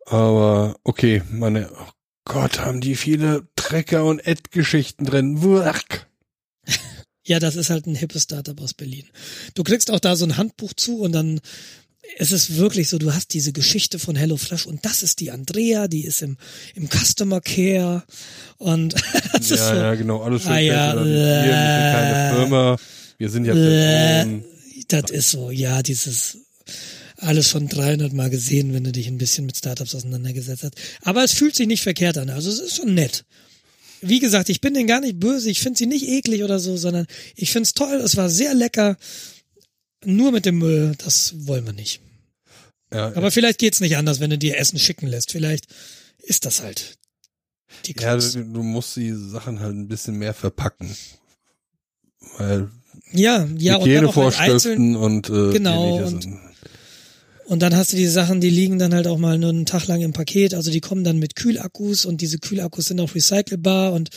Aber 0.06 0.76
okay, 0.84 1.22
meine, 1.30 1.70
oh 1.72 1.92
Gott, 2.28 2.60
haben 2.60 2.80
die 2.80 2.94
viele 2.94 3.48
Trecker 3.56 4.04
und 4.04 4.26
Ad-Geschichten 4.26 5.06
drin. 5.06 5.42
Wuck. 5.42 6.06
Ja, 7.26 7.40
das 7.40 7.56
ist 7.56 7.70
halt 7.70 7.86
ein 7.86 7.94
hippes 7.94 8.24
Startup 8.24 8.60
aus 8.60 8.74
Berlin. 8.74 9.04
Du 9.54 9.62
kriegst 9.64 9.90
auch 9.90 9.98
da 9.98 10.14
so 10.14 10.24
ein 10.24 10.36
Handbuch 10.36 10.74
zu 10.74 11.00
und 11.00 11.12
dann 11.12 11.40
es 12.16 12.32
ist 12.32 12.56
wirklich 12.56 12.88
so, 12.88 12.98
du 12.98 13.12
hast 13.12 13.34
diese 13.34 13.52
Geschichte 13.52 13.98
von 13.98 14.16
HelloFresh 14.16 14.66
und 14.66 14.84
das 14.84 15.02
ist 15.02 15.20
die 15.20 15.30
Andrea, 15.30 15.88
die 15.88 16.04
ist 16.04 16.22
im, 16.22 16.36
im 16.74 16.88
Customer 16.88 17.40
Care 17.40 18.04
und 18.56 18.94
das 19.32 19.50
ist 19.50 19.60
Ja, 19.60 19.68
so, 19.68 19.74
ja, 19.74 19.94
genau, 19.94 20.22
alles 20.22 20.42
schön. 20.42 20.52
Ah, 20.52 20.58
ja, 20.58 20.94
wir, 20.96 21.04
wir 21.04 21.42
sind 21.44 21.92
keine 21.92 22.36
Firma, 22.36 22.76
wir 23.18 23.30
sind 23.30 23.44
ja 23.44 23.52
Personen. 23.54 24.44
das 24.88 25.10
ist 25.10 25.30
so, 25.30 25.50
ja, 25.50 25.82
dieses 25.82 26.38
alles 27.18 27.48
schon 27.48 27.68
300 27.68 28.12
Mal 28.12 28.30
gesehen, 28.30 28.72
wenn 28.72 28.84
du 28.84 28.92
dich 28.92 29.08
ein 29.08 29.18
bisschen 29.18 29.46
mit 29.46 29.56
Startups 29.56 29.94
auseinandergesetzt 29.94 30.62
hast. 30.64 30.74
Aber 31.02 31.24
es 31.24 31.32
fühlt 31.32 31.54
sich 31.56 31.66
nicht 31.66 31.82
verkehrt 31.82 32.16
an, 32.18 32.30
also 32.30 32.50
es 32.50 32.58
ist 32.60 32.76
schon 32.76 32.94
nett. 32.94 33.24
Wie 34.00 34.20
gesagt, 34.20 34.48
ich 34.48 34.60
bin 34.60 34.74
denen 34.74 34.86
gar 34.86 35.00
nicht 35.00 35.18
böse, 35.18 35.50
ich 35.50 35.60
finde 35.60 35.78
sie 35.78 35.86
nicht 35.86 36.06
eklig 36.06 36.44
oder 36.44 36.60
so, 36.60 36.76
sondern 36.76 37.06
ich 37.34 37.50
find's 37.50 37.72
toll, 37.74 37.96
es 37.96 38.16
war 38.16 38.30
sehr 38.30 38.54
lecker. 38.54 38.96
Nur 40.04 40.30
mit 40.30 40.46
dem 40.46 40.58
Müll, 40.58 40.94
das 40.98 41.34
wollen 41.46 41.66
wir 41.66 41.72
nicht. 41.72 42.00
Ja, 42.92 43.12
Aber 43.16 43.30
vielleicht 43.32 43.58
geht's 43.58 43.80
nicht 43.80 43.96
anders, 43.96 44.20
wenn 44.20 44.30
du 44.30 44.38
dir 44.38 44.56
Essen 44.56 44.78
schicken 44.78 45.08
lässt. 45.08 45.32
Vielleicht 45.32 45.66
ist 46.22 46.46
das 46.46 46.62
halt 46.62 46.96
die 47.86 47.94
ja, 47.98 48.12
Krux. 48.12 48.32
du, 48.32 48.44
du 48.44 48.62
musst 48.62 48.94
die 48.96 49.12
Sachen 49.12 49.58
halt 49.60 49.74
ein 49.74 49.88
bisschen 49.88 50.16
mehr 50.16 50.32
verpacken. 50.34 50.96
Weil 52.38 52.70
Ja, 53.12 53.46
ja, 53.56 53.76
und 53.76 53.88
dann 53.90 54.06
auch 54.06 54.16
halt 54.16 54.38
einzeln. 54.38 54.78
Hygienevorschriften 54.78 54.96
und 54.96 55.28
äh, 55.28 55.52
Genau, 55.52 55.98
ähnliches. 55.98 56.24
und- 56.26 56.47
Und 57.48 57.60
dann 57.60 57.74
hast 57.74 57.92
du 57.92 57.96
die 57.96 58.06
Sachen, 58.06 58.40
die 58.40 58.50
liegen 58.50 58.78
dann 58.78 58.94
halt 58.94 59.06
auch 59.06 59.18
mal 59.18 59.38
nur 59.38 59.50
einen 59.50 59.66
Tag 59.66 59.86
lang 59.86 60.02
im 60.02 60.12
Paket. 60.12 60.54
Also 60.54 60.70
die 60.70 60.80
kommen 60.80 61.02
dann 61.02 61.18
mit 61.18 61.34
Kühlakkus 61.34 62.04
und 62.04 62.20
diese 62.20 62.38
Kühlakkus 62.38 62.86
sind 62.86 63.00
auch 63.00 63.14
recycelbar 63.14 63.92
und 63.92 64.10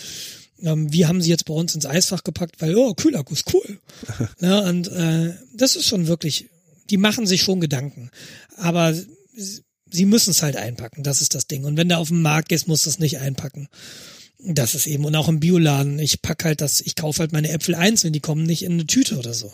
Ähm, 0.63 0.93
wir 0.93 1.07
haben 1.07 1.21
sie 1.21 1.29
jetzt 1.29 1.45
bei 1.45 1.53
uns 1.53 1.73
ins 1.73 1.85
Eisfach 1.85 2.23
gepackt, 2.23 2.61
weil, 2.61 2.75
oh, 2.75 2.93
Kühlakkus, 2.93 3.43
cool. 3.53 3.79
ja, 4.41 4.59
und 4.69 4.89
äh, 4.89 5.33
das 5.55 5.75
ist 5.75 5.87
schon 5.87 6.07
wirklich, 6.07 6.49
die 6.89 6.97
machen 6.97 7.25
sich 7.25 7.41
schon 7.41 7.59
Gedanken. 7.59 8.11
Aber 8.57 8.93
sie 9.89 10.05
müssen 10.05 10.31
es 10.31 10.43
halt 10.43 10.55
einpacken, 10.55 11.03
das 11.03 11.21
ist 11.21 11.35
das 11.35 11.47
Ding. 11.47 11.65
Und 11.65 11.77
wenn 11.77 11.89
du 11.89 11.97
auf 11.97 12.09
den 12.09 12.21
Markt 12.21 12.49
gehst, 12.49 12.67
musst 12.67 12.85
du 12.85 12.89
es 12.89 12.99
nicht 12.99 13.19
einpacken. 13.19 13.67
Das 14.37 14.75
ist 14.75 14.87
eben, 14.87 15.05
und 15.05 15.15
auch 15.15 15.29
im 15.29 15.39
Bioladen, 15.39 15.99
ich 15.99 16.21
pack 16.21 16.43
halt 16.45 16.61
das, 16.61 16.81
ich 16.81 16.95
kaufe 16.95 17.19
halt 17.19 17.31
meine 17.31 17.49
Äpfel 17.49 17.75
einzeln, 17.75 18.13
die 18.13 18.21
kommen 18.21 18.43
nicht 18.43 18.63
in 18.63 18.73
eine 18.73 18.87
Tüte 18.87 19.17
oder 19.17 19.33
so. 19.33 19.51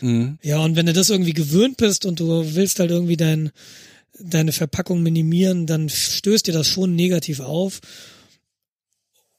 Mhm. 0.00 0.38
Ja, 0.42 0.58
und 0.58 0.76
wenn 0.76 0.86
du 0.86 0.92
das 0.92 1.10
irgendwie 1.10 1.34
gewöhnt 1.34 1.76
bist 1.76 2.06
und 2.06 2.20
du 2.20 2.54
willst 2.54 2.78
halt 2.80 2.90
irgendwie 2.90 3.16
dein, 3.16 3.50
deine 4.18 4.52
Verpackung 4.52 5.02
minimieren, 5.02 5.66
dann 5.66 5.88
stößt 5.88 6.46
dir 6.46 6.52
das 6.52 6.66
schon 6.66 6.94
negativ 6.94 7.40
auf. 7.40 7.80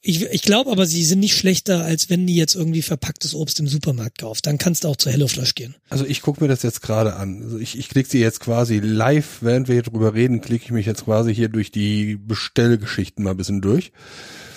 Ich, 0.01 0.23
ich 0.23 0.43
glaube 0.43 0.71
aber, 0.71 0.85
sie 0.85 1.03
sind 1.03 1.19
nicht 1.19 1.35
schlechter, 1.35 1.83
als 1.83 2.09
wenn 2.09 2.25
die 2.25 2.35
jetzt 2.35 2.55
irgendwie 2.55 2.81
verpacktes 2.81 3.35
Obst 3.35 3.59
im 3.59 3.67
Supermarkt 3.67 4.19
kauft. 4.19 4.47
Dann 4.47 4.57
kannst 4.57 4.85
du 4.85 4.87
auch 4.87 4.95
zur 4.95 5.11
HelloFlash 5.11 5.55
gehen. 5.55 5.75
Also 5.89 6.05
ich 6.05 6.21
gucke 6.21 6.41
mir 6.41 6.47
das 6.47 6.63
jetzt 6.63 6.81
gerade 6.81 7.15
an. 7.15 7.43
Also 7.43 7.57
ich, 7.57 7.77
ich 7.77 7.89
klicke 7.89 8.09
sie 8.09 8.19
jetzt 8.19 8.39
quasi 8.39 8.79
live, 8.79 9.39
während 9.41 9.67
wir 9.67 9.75
hier 9.75 9.83
drüber 9.83 10.13
reden, 10.13 10.39
klicke 10.39 10.63
ich 10.63 10.71
mich 10.71 10.85
jetzt 10.85 11.03
quasi 11.03 11.35
hier 11.35 11.49
durch 11.49 11.71
die 11.71 12.15
Bestellgeschichten 12.15 13.25
mal 13.25 13.31
ein 13.31 13.37
bisschen 13.37 13.59
durch. 13.61 13.91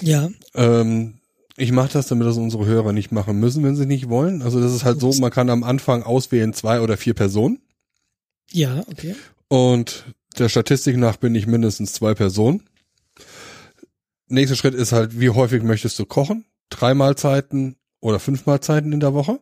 Ja. 0.00 0.30
Ähm, 0.54 1.14
ich 1.56 1.72
mache 1.72 1.92
das, 1.92 2.06
damit 2.08 2.26
das 2.26 2.36
unsere 2.36 2.66
Hörer 2.66 2.92
nicht 2.92 3.12
machen 3.12 3.38
müssen, 3.38 3.62
wenn 3.62 3.76
sie 3.76 3.86
nicht 3.86 4.08
wollen. 4.08 4.42
Also 4.42 4.60
das 4.60 4.72
ist 4.72 4.84
halt 4.84 5.00
so, 5.00 5.12
man 5.20 5.30
kann 5.30 5.50
am 5.50 5.64
Anfang 5.64 6.02
auswählen 6.02 6.54
zwei 6.54 6.80
oder 6.80 6.96
vier 6.96 7.14
Personen. 7.14 7.60
Ja, 8.50 8.84
okay. 8.90 9.14
Und 9.48 10.04
der 10.38 10.48
Statistik 10.48 10.96
nach 10.96 11.16
bin 11.16 11.34
ich 11.34 11.46
mindestens 11.46 11.92
zwei 11.92 12.14
Personen 12.14 12.62
nächster 14.32 14.56
Schritt 14.56 14.74
ist 14.74 14.92
halt, 14.92 15.20
wie 15.20 15.30
häufig 15.30 15.62
möchtest 15.62 15.98
du 15.98 16.06
kochen? 16.06 16.44
Drei 16.70 16.94
Mahlzeiten 16.94 17.76
oder 18.00 18.18
fünf 18.18 18.46
Mahlzeiten 18.46 18.92
in 18.92 19.00
der 19.00 19.14
Woche? 19.14 19.40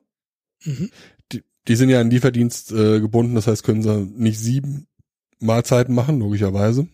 Mhm. 0.65 0.91
Die, 1.33 1.43
die 1.69 1.77
sind 1.77 1.89
ja 1.89 2.01
an 2.01 2.11
Lieferdienst 2.11 2.73
äh, 2.73 3.01
gebunden, 3.01 3.37
das 3.37 3.47
heißt, 3.47 3.63
können 3.63 3.83
sie 3.83 3.97
nicht 3.97 4.39
sieben 4.39 4.87
Mahlzeiten 5.39 5.95
machen, 5.95 6.19
logischerweise. 6.19 6.89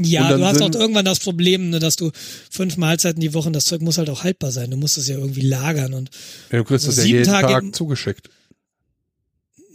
Ja, 0.00 0.36
du 0.36 0.44
hast 0.44 0.60
auch 0.62 0.74
irgendwann 0.74 1.04
das 1.04 1.20
Problem, 1.20 1.70
ne, 1.70 1.78
dass 1.78 1.96
du 1.96 2.10
fünf 2.50 2.76
Mahlzeiten 2.76 3.20
die 3.20 3.34
Woche, 3.34 3.50
das 3.50 3.64
Zeug 3.64 3.82
muss 3.82 3.98
halt 3.98 4.10
auch 4.10 4.24
haltbar 4.24 4.52
sein. 4.52 4.70
Du 4.70 4.76
musst 4.76 4.98
es 4.98 5.08
ja 5.08 5.16
irgendwie 5.16 5.42
lagern 5.42 5.94
und 5.94 6.10
ja, 6.50 6.58
du 6.58 6.64
kriegst 6.64 6.86
es 6.86 6.96
ja 6.96 7.04
jeden 7.04 7.24
Tage 7.24 7.48
Tag 7.48 7.74
zugeschickt. 7.74 8.30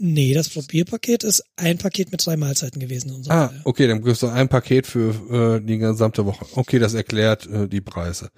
Nee, 0.03 0.33
das 0.33 0.49
Probierpaket 0.49 1.23
ist 1.23 1.43
ein 1.57 1.77
Paket 1.77 2.11
mit 2.11 2.21
zwei 2.21 2.35
Mahlzeiten 2.35 2.79
gewesen. 2.79 3.13
In 3.13 3.29
ah, 3.29 3.49
Fall. 3.49 3.61
okay, 3.65 3.87
dann 3.87 4.03
kriegst 4.03 4.23
du 4.23 4.27
ein 4.27 4.49
Paket 4.49 4.87
für 4.87 5.59
äh, 5.59 5.63
die 5.63 5.77
gesamte 5.77 6.25
Woche. 6.25 6.43
Okay, 6.55 6.79
das 6.79 6.95
erklärt 6.95 7.45
äh, 7.45 7.67
die 7.67 7.81
Preise. 7.81 8.31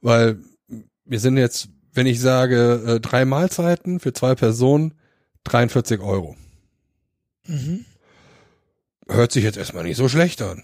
Weil 0.00 0.38
wir 1.04 1.20
sind 1.20 1.36
jetzt, 1.36 1.68
wenn 1.92 2.06
ich 2.06 2.20
sage, 2.20 2.82
äh, 2.86 3.00
drei 3.00 3.26
Mahlzeiten 3.26 4.00
für 4.00 4.14
zwei 4.14 4.34
Personen, 4.34 4.94
43 5.44 6.00
Euro. 6.00 6.36
Mhm. 7.46 7.84
Hört 9.08 9.32
sich 9.32 9.44
jetzt 9.44 9.58
erstmal 9.58 9.84
nicht 9.84 9.96
so 9.98 10.08
schlecht 10.08 10.40
an. 10.40 10.62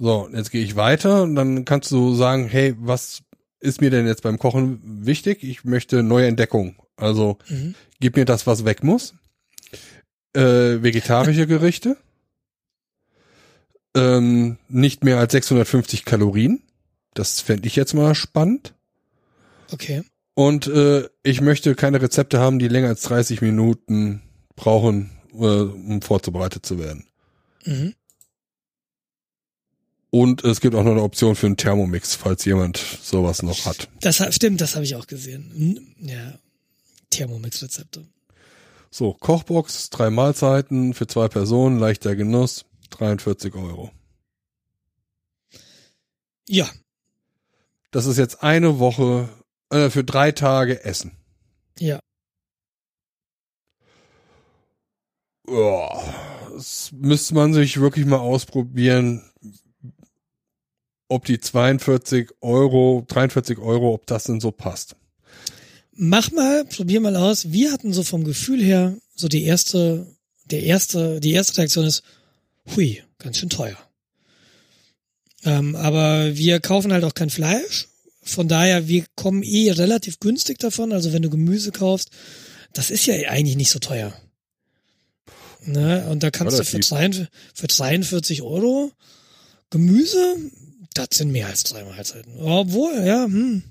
So, 0.00 0.28
jetzt 0.32 0.52
gehe 0.52 0.62
ich 0.62 0.76
weiter 0.76 1.24
und 1.24 1.34
dann 1.34 1.64
kannst 1.64 1.90
du 1.90 2.14
sagen, 2.14 2.46
hey, 2.46 2.74
was 2.78 3.22
ist 3.58 3.80
mir 3.80 3.90
denn 3.90 4.06
jetzt 4.06 4.22
beim 4.22 4.38
Kochen 4.38 4.80
wichtig? 5.04 5.42
Ich 5.42 5.64
möchte 5.64 6.04
neue 6.04 6.28
Entdeckung. 6.28 6.76
Also 6.96 7.38
mhm. 7.48 7.74
gib 7.98 8.16
mir 8.16 8.24
das, 8.24 8.46
was 8.46 8.64
weg 8.64 8.84
muss. 8.84 9.14
Äh, 10.34 10.82
vegetarische 10.82 11.46
Gerichte. 11.48 11.96
Ähm, 13.96 14.58
nicht 14.68 15.02
mehr 15.02 15.18
als 15.18 15.32
650 15.32 16.04
Kalorien. 16.04 16.62
Das 17.14 17.40
fände 17.40 17.66
ich 17.66 17.74
jetzt 17.74 17.94
mal 17.94 18.14
spannend. 18.14 18.74
Okay. 19.72 20.04
Und 20.34 20.68
äh, 20.68 21.08
ich 21.24 21.40
möchte 21.40 21.74
keine 21.74 22.00
Rezepte 22.00 22.38
haben, 22.38 22.60
die 22.60 22.68
länger 22.68 22.88
als 22.88 23.02
30 23.02 23.40
Minuten 23.40 24.22
brauchen, 24.54 25.10
äh, 25.32 25.36
um 25.36 26.00
vorzubereitet 26.02 26.64
zu 26.64 26.78
werden. 26.78 27.08
Mhm. 27.64 27.94
Und 30.10 30.42
es 30.44 30.60
gibt 30.60 30.74
auch 30.74 30.84
noch 30.84 30.92
eine 30.92 31.02
Option 31.02 31.36
für 31.36 31.46
einen 31.46 31.56
Thermomix, 31.56 32.14
falls 32.14 32.44
jemand 32.44 32.78
sowas 32.78 33.42
noch 33.42 33.66
hat. 33.66 33.88
Das 34.00 34.22
stimmt, 34.34 34.60
das 34.60 34.74
habe 34.74 34.84
ich 34.84 34.96
auch 34.96 35.06
gesehen. 35.06 35.94
Ja, 36.00 36.38
Thermomix-Rezepte. 37.10 38.06
So, 38.90 39.12
Kochbox, 39.12 39.90
drei 39.90 40.08
Mahlzeiten 40.08 40.94
für 40.94 41.06
zwei 41.06 41.28
Personen, 41.28 41.78
leichter 41.78 42.16
Genuss, 42.16 42.64
43 42.90 43.54
Euro. 43.54 43.90
Ja. 46.48 46.70
Das 47.90 48.06
ist 48.06 48.16
jetzt 48.16 48.42
eine 48.42 48.78
Woche 48.78 49.28
äh, 49.70 49.90
für 49.90 50.04
drei 50.04 50.32
Tage 50.32 50.84
Essen. 50.84 51.12
Ja. 51.78 52.00
Oh, 55.46 55.88
das 56.54 56.92
müsste 56.92 57.34
man 57.34 57.54
sich 57.54 57.80
wirklich 57.80 58.04
mal 58.04 58.18
ausprobieren, 58.18 59.27
ob 61.08 61.24
die 61.24 61.40
42 61.40 62.30
Euro, 62.40 63.04
43 63.08 63.58
Euro, 63.58 63.94
ob 63.94 64.06
das 64.06 64.24
denn 64.24 64.40
so 64.40 64.50
passt. 64.50 64.96
Mach 65.92 66.30
mal, 66.30 66.64
probier 66.64 67.00
mal 67.00 67.16
aus. 67.16 67.50
Wir 67.50 67.72
hatten 67.72 67.92
so 67.92 68.04
vom 68.04 68.24
Gefühl 68.24 68.62
her 68.62 68.96
so 69.16 69.26
die 69.26 69.44
erste, 69.44 70.06
der 70.44 70.62
erste, 70.62 71.18
die 71.20 71.32
erste 71.32 71.58
Reaktion 71.58 71.86
ist, 71.86 72.02
hui, 72.76 73.02
ganz 73.18 73.38
schön 73.38 73.50
teuer. 73.50 73.76
Ähm, 75.44 75.74
aber 75.76 76.36
wir 76.36 76.60
kaufen 76.60 76.92
halt 76.92 77.04
auch 77.04 77.14
kein 77.14 77.30
Fleisch. 77.30 77.88
Von 78.22 78.46
daher, 78.46 78.88
wir 78.88 79.04
kommen 79.16 79.42
eh 79.42 79.70
relativ 79.70 80.20
günstig 80.20 80.58
davon. 80.58 80.92
Also 80.92 81.12
wenn 81.12 81.22
du 81.22 81.30
Gemüse 81.30 81.72
kaufst, 81.72 82.10
das 82.74 82.90
ist 82.90 83.06
ja 83.06 83.14
eigentlich 83.30 83.56
nicht 83.56 83.70
so 83.70 83.78
teuer. 83.78 84.12
Ne? 85.64 86.06
Und 86.08 86.22
da 86.22 86.30
kannst 86.30 86.54
relativ. 86.54 86.70
du 86.70 86.76
für, 86.76 86.82
42, 86.82 87.28
für 87.54 87.66
43 87.66 88.42
Euro 88.42 88.92
Gemüse 89.70 90.36
das 90.98 91.18
sind 91.18 91.30
mehr 91.30 91.46
als 91.46 91.64
drei 91.64 91.84
Mahlzeiten. 91.84 92.38
Obwohl, 92.38 93.02
ja, 93.04 93.24
hm. 93.24 93.62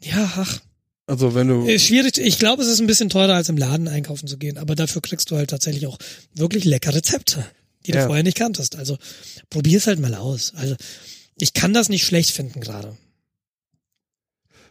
Ja, 0.00 0.32
ach. 0.36 0.60
Also 1.06 1.34
wenn 1.34 1.48
du. 1.48 1.66
Ist 1.66 1.86
schwierig. 1.86 2.18
Ich 2.18 2.38
glaube, 2.38 2.62
es 2.62 2.68
ist 2.68 2.80
ein 2.80 2.86
bisschen 2.86 3.10
teurer, 3.10 3.34
als 3.34 3.48
im 3.48 3.56
Laden 3.56 3.88
einkaufen 3.88 4.26
zu 4.26 4.38
gehen. 4.38 4.56
Aber 4.56 4.74
dafür 4.74 5.02
kriegst 5.02 5.30
du 5.30 5.36
halt 5.36 5.50
tatsächlich 5.50 5.86
auch 5.86 5.98
wirklich 6.34 6.64
leckere 6.64 6.94
Rezepte, 6.94 7.44
die 7.86 7.92
ja. 7.92 8.00
du 8.00 8.06
vorher 8.06 8.22
nicht 8.22 8.38
kanntest. 8.38 8.76
Also 8.76 8.96
probier's 9.50 9.86
halt 9.86 10.00
mal 10.00 10.14
aus. 10.14 10.52
Also 10.54 10.76
ich 11.38 11.52
kann 11.52 11.74
das 11.74 11.88
nicht 11.88 12.04
schlecht 12.04 12.30
finden 12.30 12.60
gerade. 12.60 12.96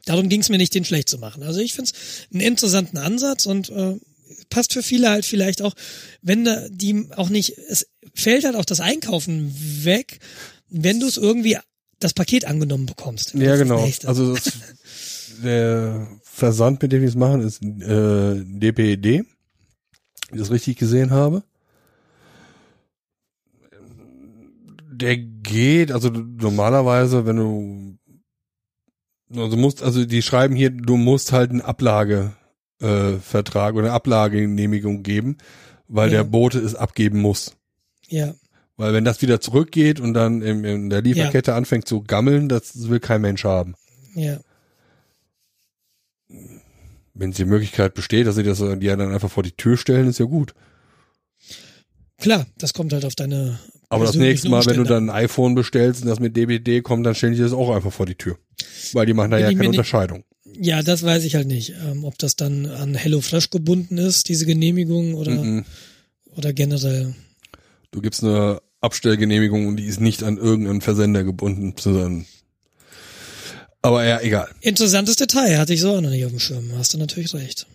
Darum 0.05 0.27
ging 0.27 0.41
es 0.41 0.49
mir 0.49 0.57
nicht, 0.57 0.75
den 0.75 0.85
schlecht 0.85 1.07
zu 1.07 1.17
machen. 1.17 1.43
Also 1.43 1.59
ich 1.59 1.73
finde 1.73 1.91
es 1.91 2.27
einen 2.31 2.41
interessanten 2.41 2.97
Ansatz 2.97 3.45
und 3.45 3.69
äh, 3.69 3.95
passt 4.49 4.73
für 4.73 4.83
viele 4.83 5.09
halt 5.09 5.25
vielleicht 5.25 5.61
auch, 5.61 5.73
wenn 6.21 6.45
da 6.45 6.67
die 6.69 7.07
auch 7.15 7.29
nicht, 7.29 7.57
es 7.69 7.87
fällt 8.13 8.43
halt 8.43 8.55
auch 8.55 8.65
das 8.65 8.79
Einkaufen 8.79 9.53
weg, 9.83 10.19
wenn 10.73 10.99
du 10.99 11.07
es 11.07 11.17
irgendwie 11.17 11.57
das 11.99 12.13
Paket 12.13 12.45
angenommen 12.45 12.85
bekommst. 12.87 13.33
Ja, 13.35 13.55
genau. 13.55 13.87
Also 14.05 14.33
das, 14.33 14.51
der 15.43 16.07
Versand, 16.23 16.81
mit 16.81 16.91
dem 16.91 17.01
wir 17.01 17.07
es 17.07 17.15
machen, 17.15 17.41
ist 17.41 17.63
äh, 17.63 18.43
DPED, 18.43 19.05
e 19.05 19.23
wie 20.29 20.35
ich 20.35 20.39
das 20.39 20.51
richtig 20.51 20.77
gesehen 20.77 21.11
habe. 21.11 21.43
Der 24.91 25.17
geht, 25.17 25.91
also 25.91 26.09
normalerweise, 26.09 27.25
wenn 27.25 27.35
du 27.35 27.97
also 29.35 29.57
musst, 29.57 29.81
also 29.81 30.05
die 30.05 30.21
schreiben 30.21 30.55
hier, 30.55 30.69
du 30.69 30.97
musst 30.97 31.31
halt 31.31 31.49
einen 31.49 31.61
Ablagevertrag 31.61 32.35
äh, 32.81 33.77
oder 33.77 33.87
eine 33.87 33.93
Ablagegenehmigung 33.93 35.01
geben, 35.03 35.37
weil 35.87 36.11
ja. 36.11 36.17
der 36.17 36.23
Bote 36.25 36.59
es 36.59 36.75
abgeben 36.75 37.19
muss. 37.19 37.55
Ja. 38.07 38.35
Weil 38.75 38.93
wenn 38.93 39.05
das 39.05 39.21
wieder 39.21 39.39
zurückgeht 39.39 39.99
und 39.99 40.13
dann 40.13 40.41
in, 40.41 40.63
in 40.63 40.89
der 40.89 41.01
Lieferkette 41.01 41.51
ja. 41.51 41.57
anfängt 41.57 41.87
zu 41.87 42.01
gammeln, 42.01 42.49
das 42.49 42.89
will 42.89 42.99
kein 42.99 43.21
Mensch 43.21 43.43
haben. 43.43 43.75
Ja. 44.15 44.39
Wenn 47.13 47.31
die 47.31 47.45
Möglichkeit 47.45 47.93
besteht, 47.93 48.25
dass 48.25 48.35
sie 48.35 48.43
das 48.43 48.57
die 48.57 48.87
dann 48.87 49.13
einfach 49.13 49.29
vor 49.29 49.43
die 49.43 49.51
Tür 49.51 49.77
stellen, 49.77 50.07
ist 50.07 50.19
ja 50.19 50.25
gut. 50.25 50.55
Klar, 52.17 52.47
das 52.57 52.73
kommt 52.73 52.93
halt 52.93 53.05
auf 53.05 53.15
deine. 53.15 53.59
Aber 53.89 54.05
das 54.05 54.15
nächste 54.15 54.49
Mal, 54.49 54.57
Umstände. 54.57 54.79
wenn 54.79 54.85
du 54.85 54.89
dann 54.89 55.09
ein 55.09 55.23
iPhone 55.23 55.53
bestellst 55.53 56.01
und 56.01 56.07
das 56.07 56.19
mit 56.19 56.35
DBD 56.35 56.81
kommt, 56.81 57.05
dann 57.05 57.13
stellen 57.13 57.33
die 57.33 57.39
das 57.39 57.53
auch 57.53 57.75
einfach 57.75 57.91
vor 57.91 58.07
die 58.07 58.15
Tür. 58.15 58.37
Weil 58.93 59.05
die 59.05 59.13
machen 59.13 59.29
da 59.29 59.37
ja 59.37 59.53
keine 59.53 59.69
Unterscheidung. 59.69 60.23
Ja, 60.59 60.81
das 60.81 61.03
weiß 61.03 61.23
ich 61.25 61.35
halt 61.35 61.47
nicht. 61.47 61.73
Ähm, 61.85 62.03
ob 62.03 62.17
das 62.17 62.35
dann 62.35 62.65
an 62.65 62.95
HelloFresh 62.95 63.49
gebunden 63.49 63.97
ist, 63.97 64.29
diese 64.29 64.45
Genehmigung 64.45 65.13
oder, 65.15 65.31
mhm. 65.31 65.65
oder 66.35 66.53
generell. 66.53 67.13
Du 67.91 68.01
gibst 68.01 68.23
eine 68.23 68.61
Abstellgenehmigung 68.83 69.67
und 69.67 69.77
die 69.77 69.85
ist 69.85 70.01
nicht 70.01 70.23
an 70.23 70.37
irgendeinen 70.37 70.81
Versender 70.81 71.23
gebunden, 71.23 71.73
sondern 71.79 72.25
aber 73.83 74.05
ja, 74.05 74.21
egal. 74.21 74.49
Interessantes 74.61 75.17
Detail, 75.17 75.59
hatte 75.59 75.73
ich 75.73 75.81
so 75.81 75.91
auch 75.91 76.01
noch 76.01 76.09
nicht 76.09 76.23
auf 76.23 76.31
dem 76.31 76.39
Schirm. 76.39 76.71
Hast 76.77 76.93
du 76.93 76.97
natürlich 76.97 77.33
recht. 77.33 77.67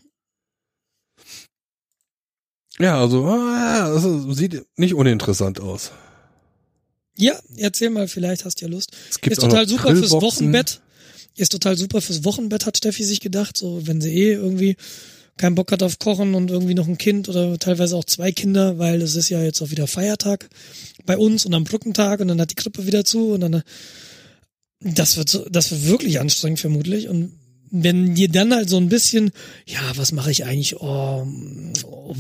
Ja, 2.79 2.99
also 2.99 4.27
das 4.27 4.37
sieht 4.37 4.65
nicht 4.77 4.95
uninteressant 4.95 5.61
aus. 5.61 5.91
Ja, 7.17 7.39
erzähl 7.57 7.91
mal, 7.91 8.09
vielleicht 8.09 8.45
hast 8.45 8.61
du 8.61 8.67
ja 8.67 8.71
Lust. 8.71 8.93
Es 9.11 9.21
gibt 9.21 9.33
ist 9.33 9.43
total 9.43 9.69
super 9.69 9.95
fürs. 9.95 10.13
Wochenbett. 10.13 10.81
Ist 11.37 11.53
total 11.53 11.77
super 11.77 12.01
fürs 12.01 12.25
Wochenbett, 12.25 12.65
hat 12.65 12.77
Steffi 12.79 13.05
sich 13.05 13.21
gedacht. 13.21 13.57
So, 13.57 13.87
wenn 13.87 14.01
sie 14.01 14.15
eh 14.15 14.33
irgendwie 14.33 14.77
keinen 15.39 15.55
Bock 15.55 15.73
hat 15.73 15.83
auf 15.83 15.99
Kochen 15.99 16.35
und 16.35 16.51
irgendwie 16.51 16.75
noch 16.75 16.89
ein 16.89 16.99
Kind 16.99 17.29
oder 17.29 17.59
teilweise 17.59 17.97
auch 17.97 18.05
zwei 18.05 18.33
Kinder, 18.33 18.79
weil 18.79 19.01
es 19.01 19.17
ist 19.17 19.29
ja 19.29 19.43
jetzt 19.43 19.63
auch 19.63 19.71
wieder 19.71 19.87
Feiertag 19.87 20.49
bei 21.07 21.17
uns 21.17 21.47
und 21.47 21.55
am 21.55 21.65
Brückentag 21.65 22.21
und 22.21 22.29
dann 22.29 22.41
hat 22.41 22.51
die 22.51 22.57
Krippe 22.57 22.87
wieder 22.87 23.05
zu 23.05 23.33
und 23.33 23.41
dann, 23.41 23.55
äh, 23.55 23.63
das 24.81 25.17
wird 25.17 25.29
so, 25.29 25.47
das 25.49 25.71
wird 25.71 25.87
wirklich 25.87 26.21
anstrengend 26.21 26.61
vermutlich 26.61 27.09
und 27.09 27.33
wenn 27.71 28.15
dir 28.15 28.29
dann 28.29 28.55
halt 28.55 28.69
so 28.69 28.79
ein 28.79 28.89
bisschen, 28.89 29.31
ja, 29.67 29.81
was 29.97 30.13
mache 30.13 30.31
ich 30.31 30.45
eigentlich? 30.45 30.81
Oh, 30.81 31.27
oh, 31.85 32.15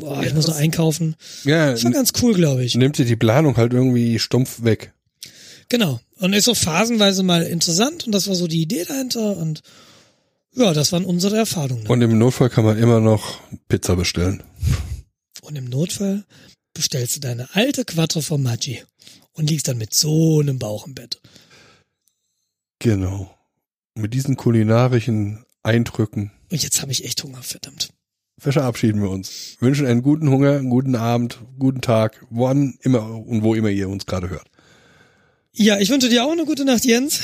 oh 0.00 0.20
ich 0.24 0.34
muss 0.34 0.46
noch 0.46 0.56
einkaufen. 0.56 1.16
Ja, 1.44 1.72
Das 1.72 1.84
war 1.84 1.90
ganz 1.90 2.12
cool, 2.22 2.34
glaube 2.34 2.64
ich. 2.64 2.76
nimmt 2.76 2.98
dir 2.98 3.04
die 3.04 3.16
Planung 3.16 3.56
halt 3.56 3.72
irgendwie 3.72 4.18
stumpf 4.18 4.62
weg. 4.62 4.92
Genau. 5.68 6.00
Und 6.18 6.32
ist 6.32 6.44
so 6.44 6.54
phasenweise 6.54 7.22
mal 7.22 7.42
interessant 7.42 8.06
und 8.06 8.12
das 8.12 8.28
war 8.28 8.36
so 8.36 8.46
die 8.46 8.62
Idee 8.62 8.84
dahinter 8.84 9.36
und 9.36 9.62
ja, 10.56 10.72
das 10.72 10.92
waren 10.92 11.04
unsere 11.04 11.36
Erfahrungen. 11.36 11.86
Und 11.86 12.02
im 12.02 12.18
Notfall 12.18 12.50
kann 12.50 12.64
man 12.64 12.78
immer 12.78 13.00
noch 13.00 13.40
Pizza 13.68 13.96
bestellen. 13.96 14.42
Und 15.42 15.56
im 15.56 15.66
Notfall 15.66 16.24
bestellst 16.74 17.16
du 17.16 17.20
deine 17.20 17.54
alte 17.54 17.84
Quattro 17.84 18.20
Formaggi 18.20 18.82
und 19.32 19.48
liegst 19.50 19.68
dann 19.68 19.78
mit 19.78 19.94
so 19.94 20.40
einem 20.40 20.58
Bauch 20.58 20.86
im 20.86 20.94
Bett. 20.94 21.20
Genau. 22.78 23.34
Mit 23.94 24.12
diesen 24.14 24.36
kulinarischen 24.36 25.44
Eindrücken 25.62 26.32
Und 26.50 26.62
jetzt 26.62 26.82
habe 26.82 26.92
ich 26.92 27.04
echt 27.04 27.22
Hunger, 27.22 27.42
verdammt. 27.42 27.88
verabschieden 28.38 29.02
wir 29.02 29.10
uns. 29.10 29.56
Wünschen 29.60 29.86
einen 29.86 30.02
guten 30.02 30.30
Hunger, 30.30 30.52
einen 30.52 30.70
guten 30.70 30.94
Abend, 30.94 31.38
guten 31.58 31.80
Tag, 31.80 32.24
wann 32.30 32.78
immer 32.82 33.10
und 33.10 33.42
wo 33.42 33.54
immer 33.54 33.70
ihr 33.70 33.88
uns 33.88 34.06
gerade 34.06 34.28
hört. 34.28 34.46
Ja, 35.52 35.78
ich 35.78 35.88
wünsche 35.88 36.08
dir 36.10 36.24
auch 36.24 36.32
eine 36.32 36.44
gute 36.44 36.64
Nacht, 36.66 36.84
Jens. 36.84 37.20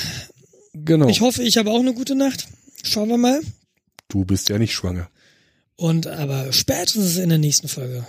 Genau. 0.73 1.07
Ich 1.07 1.21
hoffe, 1.21 1.43
ich 1.43 1.57
habe 1.57 1.69
auch 1.69 1.79
eine 1.79 1.93
gute 1.93 2.15
Nacht. 2.15 2.47
Schauen 2.83 3.09
wir 3.09 3.17
mal. 3.17 3.41
du 4.09 4.25
bist 4.25 4.49
ja 4.49 4.59
nicht 4.59 4.73
schwanger. 4.73 5.09
Und 5.75 6.05
aber 6.05 6.53
spätestens 6.53 7.17
in 7.17 7.29
der 7.29 7.39
nächsten 7.39 7.67
Folge 7.67 8.05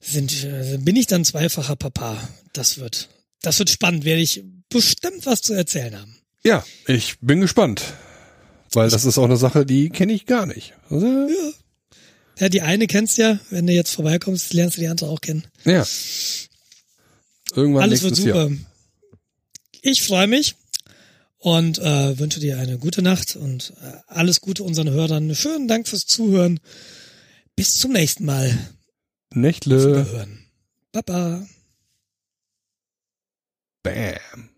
sind, 0.00 0.44
äh, 0.44 0.78
bin 0.80 0.96
ich 0.96 1.06
dann 1.06 1.24
zweifacher 1.24 1.76
Papa. 1.76 2.26
Das 2.52 2.78
wird, 2.78 3.08
das 3.42 3.58
wird 3.58 3.68
spannend. 3.70 4.04
Werde 4.04 4.22
ich 4.22 4.42
bestimmt 4.70 5.26
was 5.26 5.42
zu 5.42 5.52
erzählen 5.52 6.00
haben. 6.00 6.16
Ja, 6.44 6.64
ich 6.86 7.16
bin 7.20 7.40
gespannt. 7.40 7.82
Weil 8.72 8.90
das 8.90 9.04
ist 9.04 9.18
auch 9.18 9.24
eine 9.24 9.36
Sache, 9.36 9.66
die 9.66 9.90
kenne 9.90 10.12
ich 10.14 10.26
gar 10.26 10.46
nicht. 10.46 10.72
Also, 10.90 11.28
Ja, 12.38 12.48
die 12.48 12.62
eine 12.62 12.86
kennst 12.86 13.18
ja. 13.18 13.38
Wenn 13.50 13.66
du 13.66 13.72
jetzt 13.72 13.90
vorbeikommst, 13.92 14.52
lernst 14.52 14.76
du 14.76 14.80
die 14.80 14.88
andere 14.88 15.10
auch 15.10 15.20
kennen. 15.20 15.46
ja. 15.64 15.86
Irgendwann 17.54 17.82
Alles 17.82 18.02
wird 18.02 18.16
super. 18.16 18.48
Jahr. 18.48 18.50
Ich 19.82 20.02
freue 20.02 20.26
mich 20.26 20.56
und 21.44 21.78
äh, 21.78 22.18
wünsche 22.18 22.40
dir 22.40 22.58
eine 22.58 22.78
gute 22.78 23.02
Nacht 23.02 23.36
und 23.36 23.74
äh, 23.82 23.98
alles 24.06 24.40
Gute 24.40 24.62
unseren 24.62 24.88
Hörern. 24.88 25.34
Schönen 25.34 25.68
Dank 25.68 25.86
fürs 25.86 26.06
Zuhören. 26.06 26.58
Bis 27.54 27.76
zum 27.76 27.92
nächsten 27.92 28.24
Mal. 28.24 28.58
Nächtle. 29.34 30.06
Baba. 30.90 31.46
Bam. 33.82 34.53